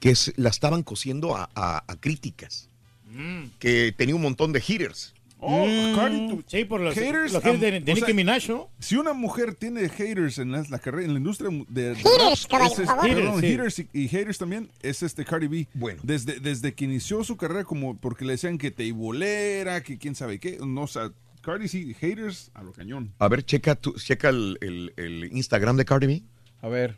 que 0.01 0.11
es- 0.11 0.33
la 0.37 0.51
estaban 0.51 0.83
cosiendo 0.83 1.35
a, 1.37 1.49
a- 1.55 1.83
a 1.87 1.97
críticas. 1.97 2.69
Mm. 3.11 3.45
Que 3.59 3.95
tenía 3.97 4.15
un 4.17 4.23
montón 4.23 4.53
de 4.53 4.61
haters. 4.61 5.15
Oh, 5.47 5.97
Cardi, 5.97 6.29
tú- 6.29 6.45
Sí, 6.47 6.65
por 6.65 6.81
los 6.81 6.95
Haters, 6.95 7.33
los 7.33 7.43
haters 7.43 7.61
de, 7.61 7.79
um, 7.79 7.85
de 7.85 7.95
Nicki 7.95 8.07
sea, 8.07 8.15
Minaj, 8.15 8.49
¿no? 8.49 8.71
Si 8.79 8.97
una 8.97 9.13
mujer 9.13 9.55
tiene 9.55 9.89
haters 9.89 10.39
en 10.39 10.53
la, 10.53 10.65
la 10.71 10.79
carrera, 10.79 11.05
en 11.05 11.13
la 11.13 11.19
industria 11.19 11.51
de, 11.69 11.91
de 11.91 11.95
Haters, 11.97 12.43
rap, 12.43 12.51
caballo, 12.51 12.73
ese 12.73 12.83
es- 12.83 12.89
por 12.89 12.97
favor. 12.97 13.15
perdón, 13.15 13.35
Haters, 13.41 13.75
sí. 13.75 13.83
haters 13.83 13.95
y, 13.95 14.05
y 14.05 14.09
haters 14.09 14.39
también 14.39 14.71
es 14.83 15.03
este 15.03 15.25
Cardi 15.25 15.47
B. 15.49 15.69
Bueno. 15.75 16.01
Desde, 16.03 16.41
desde 16.41 16.73
que 16.75 16.85
inició 16.87 17.23
su 17.25 17.37
carrera, 17.37 17.65
como 17.65 17.97
porque 17.99 18.25
le 18.25 18.33
decían 18.33 18.59
que 18.59 18.71
teibolera, 18.71 19.83
que 19.83 19.99
quién 19.99 20.15
sabe 20.15 20.39
qué. 20.41 20.59
No, 20.65 20.83
o 20.83 20.87
sea, 20.87 21.11
Cardi 21.43 21.69
sí, 21.69 21.95
haters 22.01 22.51
a 22.55 22.63
lo 22.63 22.73
cañón. 22.73 23.13
A 23.19 23.29
ver, 23.29 23.45
checa, 23.45 23.75
tu- 23.75 23.93
checa 23.95 24.31
el, 24.31 24.57
el- 24.63 24.93
el 24.97 25.25
Instagram 25.37 25.77
de 25.77 25.85
Cardi 25.85 26.07
B. 26.07 26.23
A 26.63 26.69
ver, 26.69 26.97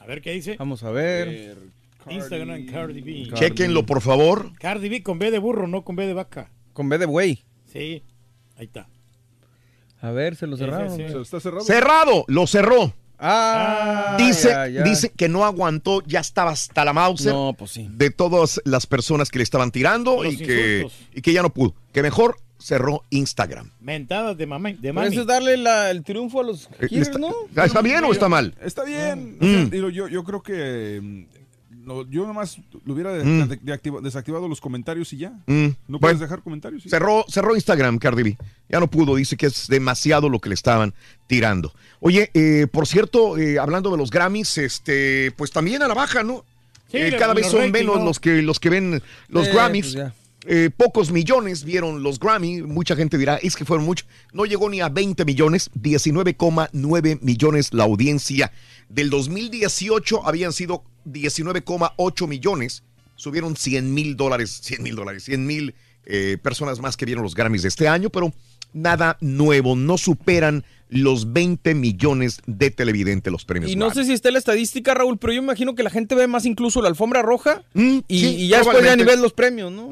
A 0.00 0.06
ver 0.06 0.20
qué 0.20 0.32
dice. 0.32 0.56
vamos 0.58 0.82
a 0.82 0.90
ver. 0.90 1.56
Instagram 2.08 2.66
Cardi 2.66 3.00
B. 3.00 3.28
Cardi 3.30 3.46
Chequenlo, 3.46 3.84
por 3.86 4.00
favor. 4.00 4.52
Cardi 4.60 4.88
B 4.88 5.02
con 5.02 5.18
B 5.18 5.30
de 5.32 5.38
burro, 5.38 5.66
no 5.66 5.82
con 5.82 5.96
B 5.96 6.06
de 6.06 6.12
vaca. 6.14 6.50
Con 6.76 6.90
B 6.90 6.98
de 6.98 7.06
güey. 7.06 7.42
Sí, 7.72 8.02
ahí 8.58 8.66
está. 8.66 8.86
A 10.02 10.10
ver, 10.10 10.36
se 10.36 10.46
lo 10.46 10.58
cerraron. 10.58 10.94
sí. 10.94 11.04
Está 11.04 11.40
cerrado. 11.40 11.64
Cerrado, 11.64 12.24
lo 12.28 12.46
cerró. 12.46 12.92
Ah, 13.18 14.16
Dice, 14.18 14.48
ya, 14.50 14.68
ya. 14.68 14.82
dice 14.82 15.08
que 15.08 15.26
no 15.30 15.46
aguantó, 15.46 16.02
ya 16.06 16.20
estaba 16.20 16.50
hasta 16.50 16.84
la 16.84 16.92
Mauser 16.92 17.32
No, 17.32 17.54
pues 17.58 17.70
sí. 17.70 17.88
de 17.90 18.10
todas 18.10 18.60
las 18.66 18.86
personas 18.86 19.30
que 19.30 19.38
le 19.38 19.44
estaban 19.44 19.70
tirando 19.70 20.22
Los 20.22 20.34
y 20.34 20.36
que, 20.36 20.86
y 21.14 21.22
que 21.22 21.32
ya 21.32 21.40
no 21.40 21.48
pudo. 21.48 21.74
Que 21.94 22.02
mejor 22.02 22.36
cerró 22.58 23.04
Instagram. 23.08 23.70
Mentadas 23.80 24.36
de, 24.36 24.44
mame, 24.46 24.76
de 24.78 24.92
mami. 24.92 25.08
eso 25.08 25.22
es 25.22 25.26
darle 25.26 25.56
la- 25.56 25.90
el 25.90 26.02
triunfo 26.04 26.40
a 26.40 26.44
los 26.44 26.66
Eh, 26.66 26.88
haters, 26.90 27.08
¿Está, 27.08 27.18
¿no? 27.18 27.32
¿está 27.64 27.80
bien 27.80 28.04
o 28.04 28.12
está 28.12 28.28
mal? 28.28 28.54
Está 28.60 28.84
bien. 28.84 29.38
Mm. 29.40 29.44
O 29.44 29.46
sea, 29.46 29.64
digo, 29.64 29.88
yo, 29.88 30.08
yo 30.08 30.22
creo 30.22 30.42
que 30.42 31.00
mm, 31.02 31.24
no, 31.86 32.06
yo 32.10 32.26
nomás 32.26 32.58
le 32.84 32.92
hubiera 32.92 33.12
de- 33.12 33.24
Mm. 33.24 33.48
de- 33.48 34.00
desactivado 34.02 34.48
los 34.48 34.60
comentarios 34.60 35.10
y 35.14 35.18
ya. 35.18 35.30
Mm, 35.46 35.54
No 35.64 35.74
bueno, 35.88 35.98
puedes 36.00 36.20
dejar 36.20 36.42
comentarios. 36.42 36.82
sí. 36.82 36.90
cerró, 36.90 37.24
cerró 37.28 37.54
Instagram, 37.54 37.98
Cardi 37.98 38.22
B. 38.24 38.36
Ya 38.68 38.80
no 38.80 38.88
pudo, 38.90 39.14
dice 39.16 39.36
que 39.36 39.46
es 39.46 39.68
demasiado 39.68 40.28
lo 40.28 40.40
que 40.40 40.48
le 40.50 40.54
estaban 40.56 40.92
tirando. 41.28 41.72
Oye, 42.00 42.30
eh, 42.34 42.66
por 42.70 42.86
cierto, 42.86 43.38
eh, 43.38 43.58
hablando 43.58 43.90
de 43.90 43.96
los 43.96 44.10
Grammys, 44.10 44.58
este, 44.58 45.32
pues 45.36 45.50
también 45.52 45.82
a 45.82 45.88
la 45.88 45.94
baja, 45.94 46.22
¿no? 46.22 46.44
Sí, 46.90 46.98
Eh, 46.98 47.16
cada 47.18 47.32
vez 47.34 47.46
son 47.48 47.70
menos 47.70 47.98
¿no? 47.98 48.04
los 48.04 48.20
que 48.20 48.42
los 48.42 48.60
que 48.60 48.70
ven 48.70 49.02
los 49.28 49.46
Eh, 49.48 49.52
Grammys. 49.52 49.94
pues. 49.94 50.12
Eh, 50.48 50.70
pocos 50.74 51.10
millones 51.10 51.64
vieron 51.64 52.04
los 52.04 52.20
Grammy. 52.20 52.62
Mucha 52.62 52.94
gente 52.94 53.18
dirá, 53.18 53.36
es 53.36 53.56
que 53.56 53.64
fueron 53.64 53.84
muchos. 53.84 54.06
No 54.32 54.44
llegó 54.44 54.70
ni 54.70 54.80
a 54.80 54.88
20 54.88 55.24
millones, 55.24 55.70
19,9 55.74 57.18
millones 57.20 57.72
la 57.72 57.84
audiencia. 57.84 58.52
Del 58.88 59.10
2018 59.10 60.24
habían 60.24 60.52
sido 60.52 60.84
19,8 61.04 62.28
millones. 62.28 62.84
Subieron 63.16 63.56
100 63.56 63.92
mil 63.92 64.16
dólares, 64.16 64.60
100 64.62 64.82
mil 64.82 64.94
dólares, 64.94 65.24
100 65.24 65.46
mil 65.46 65.74
eh, 66.04 66.38
personas 66.40 66.78
más 66.78 66.96
que 66.96 67.06
vieron 67.06 67.24
los 67.24 67.34
Grammys 67.34 67.62
de 67.62 67.68
este 67.68 67.88
año, 67.88 68.10
pero 68.10 68.32
nada 68.72 69.16
nuevo. 69.20 69.76
No 69.76 69.98
superan 69.98 70.64
los 70.88 71.32
20 71.32 71.74
millones 71.74 72.40
de 72.46 72.70
televidentes 72.70 73.32
los 73.32 73.44
premios. 73.44 73.72
Y 73.72 73.76
no 73.76 73.92
sé 73.92 74.04
si 74.04 74.12
está 74.12 74.30
la 74.30 74.38
estadística, 74.38 74.94
Raúl, 74.94 75.18
pero 75.18 75.32
yo 75.32 75.40
imagino 75.42 75.74
que 75.74 75.82
la 75.82 75.90
gente 75.90 76.14
ve 76.14 76.28
más 76.28 76.46
incluso 76.46 76.80
la 76.80 76.88
alfombra 76.88 77.22
roja 77.22 77.62
Mm, 77.74 77.98
y, 78.06 78.20
sí, 78.20 78.26
y 78.36 78.48
ya 78.48 78.58
después 78.58 78.84
ya 78.84 78.94
ni 78.96 79.02
ves 79.02 79.18
los 79.18 79.32
premios, 79.32 79.72
¿no? 79.72 79.88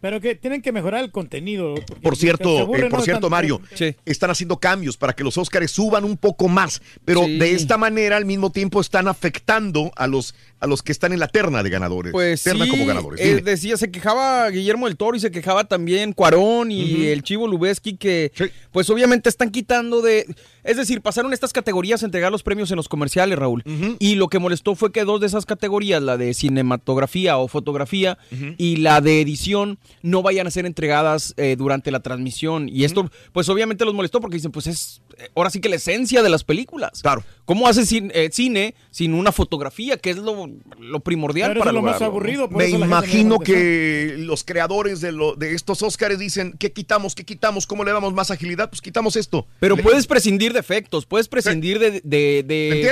Pero 0.00 0.18
que 0.22 0.34
tienen 0.34 0.62
que 0.62 0.72
mejorar 0.72 1.04
el 1.04 1.10
contenido. 1.10 1.74
Por 2.00 2.16
cierto, 2.16 2.58
aburren, 2.60 2.86
eh, 2.86 2.88
por 2.90 3.00
¿no? 3.00 3.04
cierto, 3.04 3.28
Mario, 3.28 3.60
Sí. 3.74 3.94
están 4.06 4.30
haciendo 4.30 4.56
cambios 4.58 4.96
para 4.96 5.12
que 5.12 5.22
los 5.24 5.36
Óscares 5.36 5.72
suban 5.72 6.04
un 6.04 6.16
poco 6.16 6.48
más, 6.48 6.80
pero 7.04 7.24
Sí. 7.24 7.36
de 7.36 7.52
esta 7.52 7.76
manera 7.76 8.16
al 8.16 8.24
mismo 8.24 8.50
tiempo 8.50 8.80
están 8.80 9.08
afectando 9.08 9.92
a 9.96 10.06
los 10.06 10.34
a 10.60 10.66
los 10.66 10.82
que 10.82 10.92
están 10.92 11.12
en 11.12 11.18
la 11.20 11.28
terna 11.28 11.62
de 11.62 11.70
ganadores, 11.70 12.12
Pues 12.12 12.42
terna 12.42 12.66
sí, 12.66 12.70
como 12.70 12.86
ganadores. 12.86 13.20
eh, 13.20 13.40
decía, 13.42 13.76
se 13.76 13.90
quejaba 13.90 14.48
Guillermo 14.50 14.86
del 14.86 14.96
Toro 14.96 15.16
y 15.16 15.20
se 15.20 15.30
quejaba 15.30 15.64
también 15.64 16.12
Cuarón 16.12 16.70
y 16.70 17.06
el 17.06 17.22
Chivo 17.22 17.48
Lubeski 17.48 17.96
que 17.96 18.30
Sí. 18.34 18.44
pues 18.70 18.88
obviamente 18.90 19.28
están 19.28 19.50
quitando 19.50 20.02
de... 20.02 20.26
Es 20.62 20.76
decir, 20.76 21.00
pasaron 21.00 21.32
estas 21.32 21.52
categorías 21.54 22.02
a 22.02 22.06
entregar 22.06 22.30
los 22.30 22.42
premios 22.42 22.70
en 22.70 22.76
los 22.76 22.88
comerciales, 22.88 23.38
Raúl. 23.38 23.62
Y 23.98 24.16
lo 24.16 24.28
que 24.28 24.38
molestó 24.38 24.74
fue 24.74 24.92
que 24.92 25.04
dos 25.04 25.20
de 25.20 25.26
esas 25.26 25.46
categorías, 25.46 26.02
la 26.02 26.18
de 26.18 26.34
cinematografía 26.34 27.38
o 27.38 27.48
fotografía 27.48 28.18
y 28.58 28.76
la 28.76 29.00
de 29.00 29.20
edición, 29.22 29.78
no 30.02 30.22
vayan 30.22 30.46
a 30.46 30.50
ser 30.50 30.66
entregadas 30.66 31.32
eh, 31.38 31.56
durante 31.56 31.90
la 31.90 32.00
transmisión. 32.00 32.68
Y 32.68 32.84
esto, 32.84 33.10
pues 33.32 33.48
obviamente 33.48 33.84
los 33.86 33.94
molestó 33.94 34.20
porque 34.20 34.36
dicen, 34.36 34.52
pues 34.52 34.66
es 34.66 35.00
eh, 35.16 35.28
ahora 35.34 35.48
sí 35.50 35.60
que 35.60 35.68
la 35.70 35.76
esencia 35.76 36.22
de 36.22 36.28
las 36.28 36.44
películas. 36.44 37.00
Claro. 37.02 37.24
¿Cómo 37.50 37.66
haces 37.66 37.90
eh, 37.92 38.30
cine 38.32 38.76
sin 38.92 39.12
una 39.12 39.32
fotografía, 39.32 39.96
que 39.96 40.10
es 40.10 40.18
lo, 40.18 40.48
lo 40.78 41.00
primordial 41.00 41.50
Pero 41.50 41.58
para 41.58 41.70
eso 41.72 41.74
lo 41.74 41.82
más 41.82 42.00
aburrido. 42.00 42.48
por 42.48 42.58
Me 42.58 42.66
eso 42.66 42.78
no 42.78 42.84
imagino 42.84 43.40
que 43.40 44.14
los 44.18 44.44
creadores 44.44 45.00
de, 45.00 45.10
lo- 45.10 45.34
de 45.34 45.54
estos 45.56 45.82
Óscares 45.82 46.20
dicen, 46.20 46.54
¿qué 46.60 46.70
quitamos? 46.70 47.16
¿Qué 47.16 47.24
quitamos? 47.24 47.66
¿Cómo 47.66 47.82
le 47.82 47.90
damos 47.90 48.14
más 48.14 48.30
agilidad? 48.30 48.70
Pues 48.70 48.80
quitamos 48.80 49.16
esto. 49.16 49.48
Pero 49.58 49.74
Le- 49.74 49.82
puedes 49.82 50.06
prescindir 50.06 50.52
de 50.52 50.60
efectos, 50.60 51.06
puedes 51.06 51.26
prescindir 51.26 51.80
de, 51.80 52.00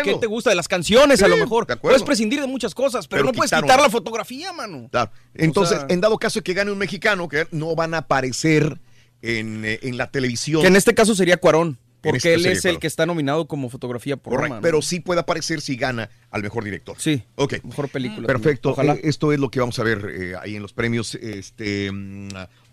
qué 0.05 0.17
te 0.21 0.27
gusta, 0.27 0.51
de 0.51 0.57
las 0.57 0.67
canciones 0.67 1.23
a 1.23 1.29
lo 1.29 1.37
mejor. 1.37 1.65
Puedes 1.81 2.03
prescindir 2.03 2.41
de 2.41 2.49
muchas 2.49 2.75
cosas, 2.75 3.07
pero, 3.07 3.21
Pero 3.23 3.27
no 3.33 3.37
puedes 3.37 3.53
quitar 3.53 3.81
la 3.81 3.91
fotografía, 3.91 4.53
mano. 4.53 4.89
Claro. 4.91 5.13
Entonces, 5.35 5.79
sea- 5.79 5.87
en 5.89 6.01
dado 6.01 6.19
caso 6.19 6.41
de 6.41 6.43
que 6.43 6.55
gane 6.55 6.73
un 6.73 6.79
mexicano, 6.79 7.29
que 7.29 7.47
no 7.53 7.77
van 7.77 7.95
a 7.95 7.99
aparecer 7.99 8.77
en, 9.23 9.65
eh, 9.65 9.79
en 9.83 9.97
la 9.97 10.11
televisión. 10.11 10.63
Que 10.63 10.67
en 10.69 10.75
este 10.75 10.95
caso 10.95 11.15
sería 11.15 11.37
Cuarón, 11.37 11.79
porque 12.01 12.35
este 12.35 12.35
él 12.35 12.47
es 12.47 12.65
el 12.65 12.79
que 12.79 12.87
está 12.87 13.07
nominado 13.07 13.47
como 13.49 13.69
fotografía 13.71 14.17
por 14.17 14.35
Roma, 14.35 14.57
¿no? 14.57 14.61
pero 14.61 14.83
sí 14.83 15.01
puede 15.01 15.21
aparecer 15.21 15.61
si 15.61 15.77
gana 15.77 16.11
al 16.31 16.43
mejor 16.43 16.65
director. 16.65 16.97
Sí. 16.99 17.23
Ok. 17.35 17.63
Mejor 17.65 17.89
película. 17.89 18.27
Perfecto. 18.27 18.71
Ojalá. 18.71 18.95
Eh, 18.95 19.01
esto 19.05 19.33
es 19.33 19.41
lo 19.41 19.51
que 19.51 19.61
vamos 19.61 19.79
a 19.79 19.83
ver 19.83 20.07
eh, 20.11 20.35
ahí 20.41 20.57
en 20.57 20.63
los 20.63 20.73
premios 20.73 21.15
este, 21.17 21.91
mm, 21.91 22.29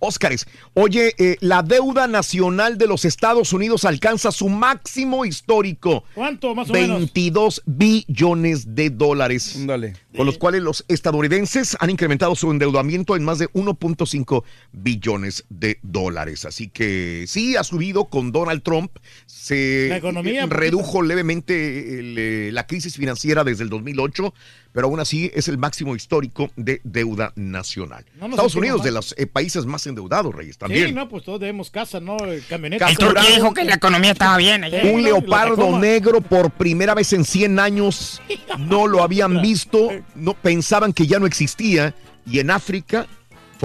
Óscares. 0.06 0.48
Oye, 0.74 1.14
eh, 1.18 1.38
la 1.42 1.64
deuda 1.64 2.08
nacional 2.08 2.78
de 2.78 2.88
los 2.88 3.06
Estados 3.06 3.54
Unidos 3.54 3.86
alcanza 3.86 4.32
su 4.32 4.50
máximo 4.50 5.26
histórico. 5.26 6.04
¿Cuánto, 6.14 6.54
más 6.56 6.70
o 6.70 6.74
menos? 6.74 6.98
22 6.98 7.64
billones 7.66 8.76
de 8.76 8.90
dólares. 8.90 9.56
Dale. 9.66 9.96
Con 10.16 10.26
los 10.26 10.38
cuales 10.38 10.62
los 10.62 10.86
estadounidenses 10.88 11.76
han 11.80 11.90
incrementado 11.90 12.36
su 12.36 12.50
endeudamiento 12.52 13.16
en 13.16 13.24
más 13.24 13.40
de 13.40 13.50
1.5 13.50 14.44
billones 14.72 15.46
de 15.50 15.80
dólares. 15.82 16.46
Así 16.46 16.70
que 16.70 17.26
sí, 17.28 17.56
ha 17.56 17.64
subido 17.64 18.06
con 18.06 18.32
Donald 18.32 18.64
Trump. 18.64 18.92
Se 19.26 19.88
La 19.90 19.98
economía, 19.98 20.44
eh, 20.44 20.48
redujo 20.48 21.02
levemente 21.02 22.00
el, 22.00 22.16
eh, 22.18 22.50
la 22.52 22.68
crisis 22.68 22.96
financiera 22.96 23.44
desde 23.44 23.64
el 23.64 23.70
2008, 23.70 24.34
pero 24.76 24.88
aún 24.88 25.00
así 25.00 25.32
es 25.34 25.48
el 25.48 25.58
máximo 25.58 25.96
histórico 25.96 26.52
de 26.58 26.82
deuda 26.84 27.32
nacional. 27.38 28.04
No 28.20 28.28
Estados 28.28 28.56
Unidos 28.56 28.80
mal. 28.80 28.86
de 28.86 28.92
los 28.92 29.16
eh, 29.18 29.26
países 29.26 29.66
más 29.66 29.88
endeudados, 29.88 30.36
Reyes, 30.36 30.58
también. 30.58 30.88
Sí, 30.90 30.94
no, 30.94 31.08
pues 31.08 31.24
todos 31.24 31.40
debemos 31.40 31.72
casa, 31.72 32.02
¿no? 32.02 32.18
Camioneta. 32.50 32.90
El 32.90 32.98
turquí 32.98 33.26
dijo 33.36 33.54
que 33.54 33.64
la 33.64 33.76
economía 33.76 34.12
estaba 34.12 34.36
bien. 34.36 34.66
Sí, 34.70 34.90
Un 34.90 35.02
leopardo 35.02 35.80
negro 35.80 36.20
por 36.20 36.52
primera 36.52 36.94
vez 36.94 37.14
en 37.14 37.24
100 37.24 37.58
años 37.58 38.22
no 38.60 38.86
lo 38.86 39.02
habían 39.02 39.42
visto, 39.42 39.92
no 40.14 40.34
pensaban 40.34 40.92
que 40.92 41.08
ya 41.08 41.20
no 41.20 41.26
existía 41.26 41.96
y 42.30 42.40
en 42.40 42.52
África 42.52 43.08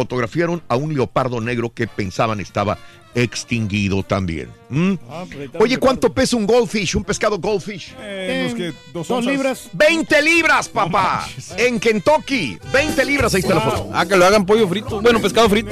fotografiaron 0.01 0.63
a 0.67 0.77
un 0.77 0.95
leopardo 0.95 1.43
negro 1.43 1.75
que 1.75 1.87
pensaban 1.87 2.41
estaba 2.41 2.79
extinguido 3.15 4.03
también. 4.03 4.49
¿Mm? 4.71 4.95
Ah, 5.11 5.25
pues 5.31 5.51
Oye, 5.59 5.77
¿cuánto 5.77 6.11
pesa 6.11 6.37
un 6.37 6.47
goldfish, 6.47 6.97
un 6.97 7.05
pescado 7.05 7.39
goldfish? 7.39 7.95
Eh, 8.01 8.55
que 8.57 8.73
dos, 8.95 9.27
libras. 9.27 9.69
20 9.75 10.23
libras, 10.23 10.71
papá, 10.71 11.29
en 11.59 11.79
Kentucky. 11.79 12.59
20 12.73 13.05
libras, 13.05 13.35
ahí 13.35 13.41
está 13.41 13.55
la 13.57 13.61
foto. 13.61 13.91
Ah, 13.93 14.07
que 14.07 14.17
lo 14.17 14.25
hagan 14.25 14.47
pollo 14.47 14.67
frito. 14.69 15.03
Bueno, 15.03 15.21
pescado 15.21 15.51
frito. 15.51 15.71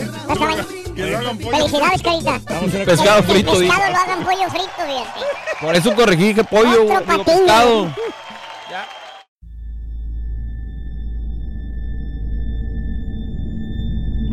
Que 0.95 1.07
lo 1.07 1.19
hagan 1.19 1.39
pollo. 1.39 1.57
Felicidades, 1.57 2.03
carita. 2.03 2.41
Pescado 2.85 3.19
El 3.21 3.25
frito, 3.25 3.53
pescado 3.53 3.61
dijo. 3.61 3.75
lo 3.77 3.97
hagan 3.97 4.25
pollo 4.25 4.51
frito, 4.51 4.73
fíjate. 4.77 5.21
Por 5.63 5.75
eso 5.75 5.95
corregí 5.95 6.35
que 6.35 6.45
pollo, 6.45 6.83
digo, 6.83 7.25
pescado. 7.25 7.95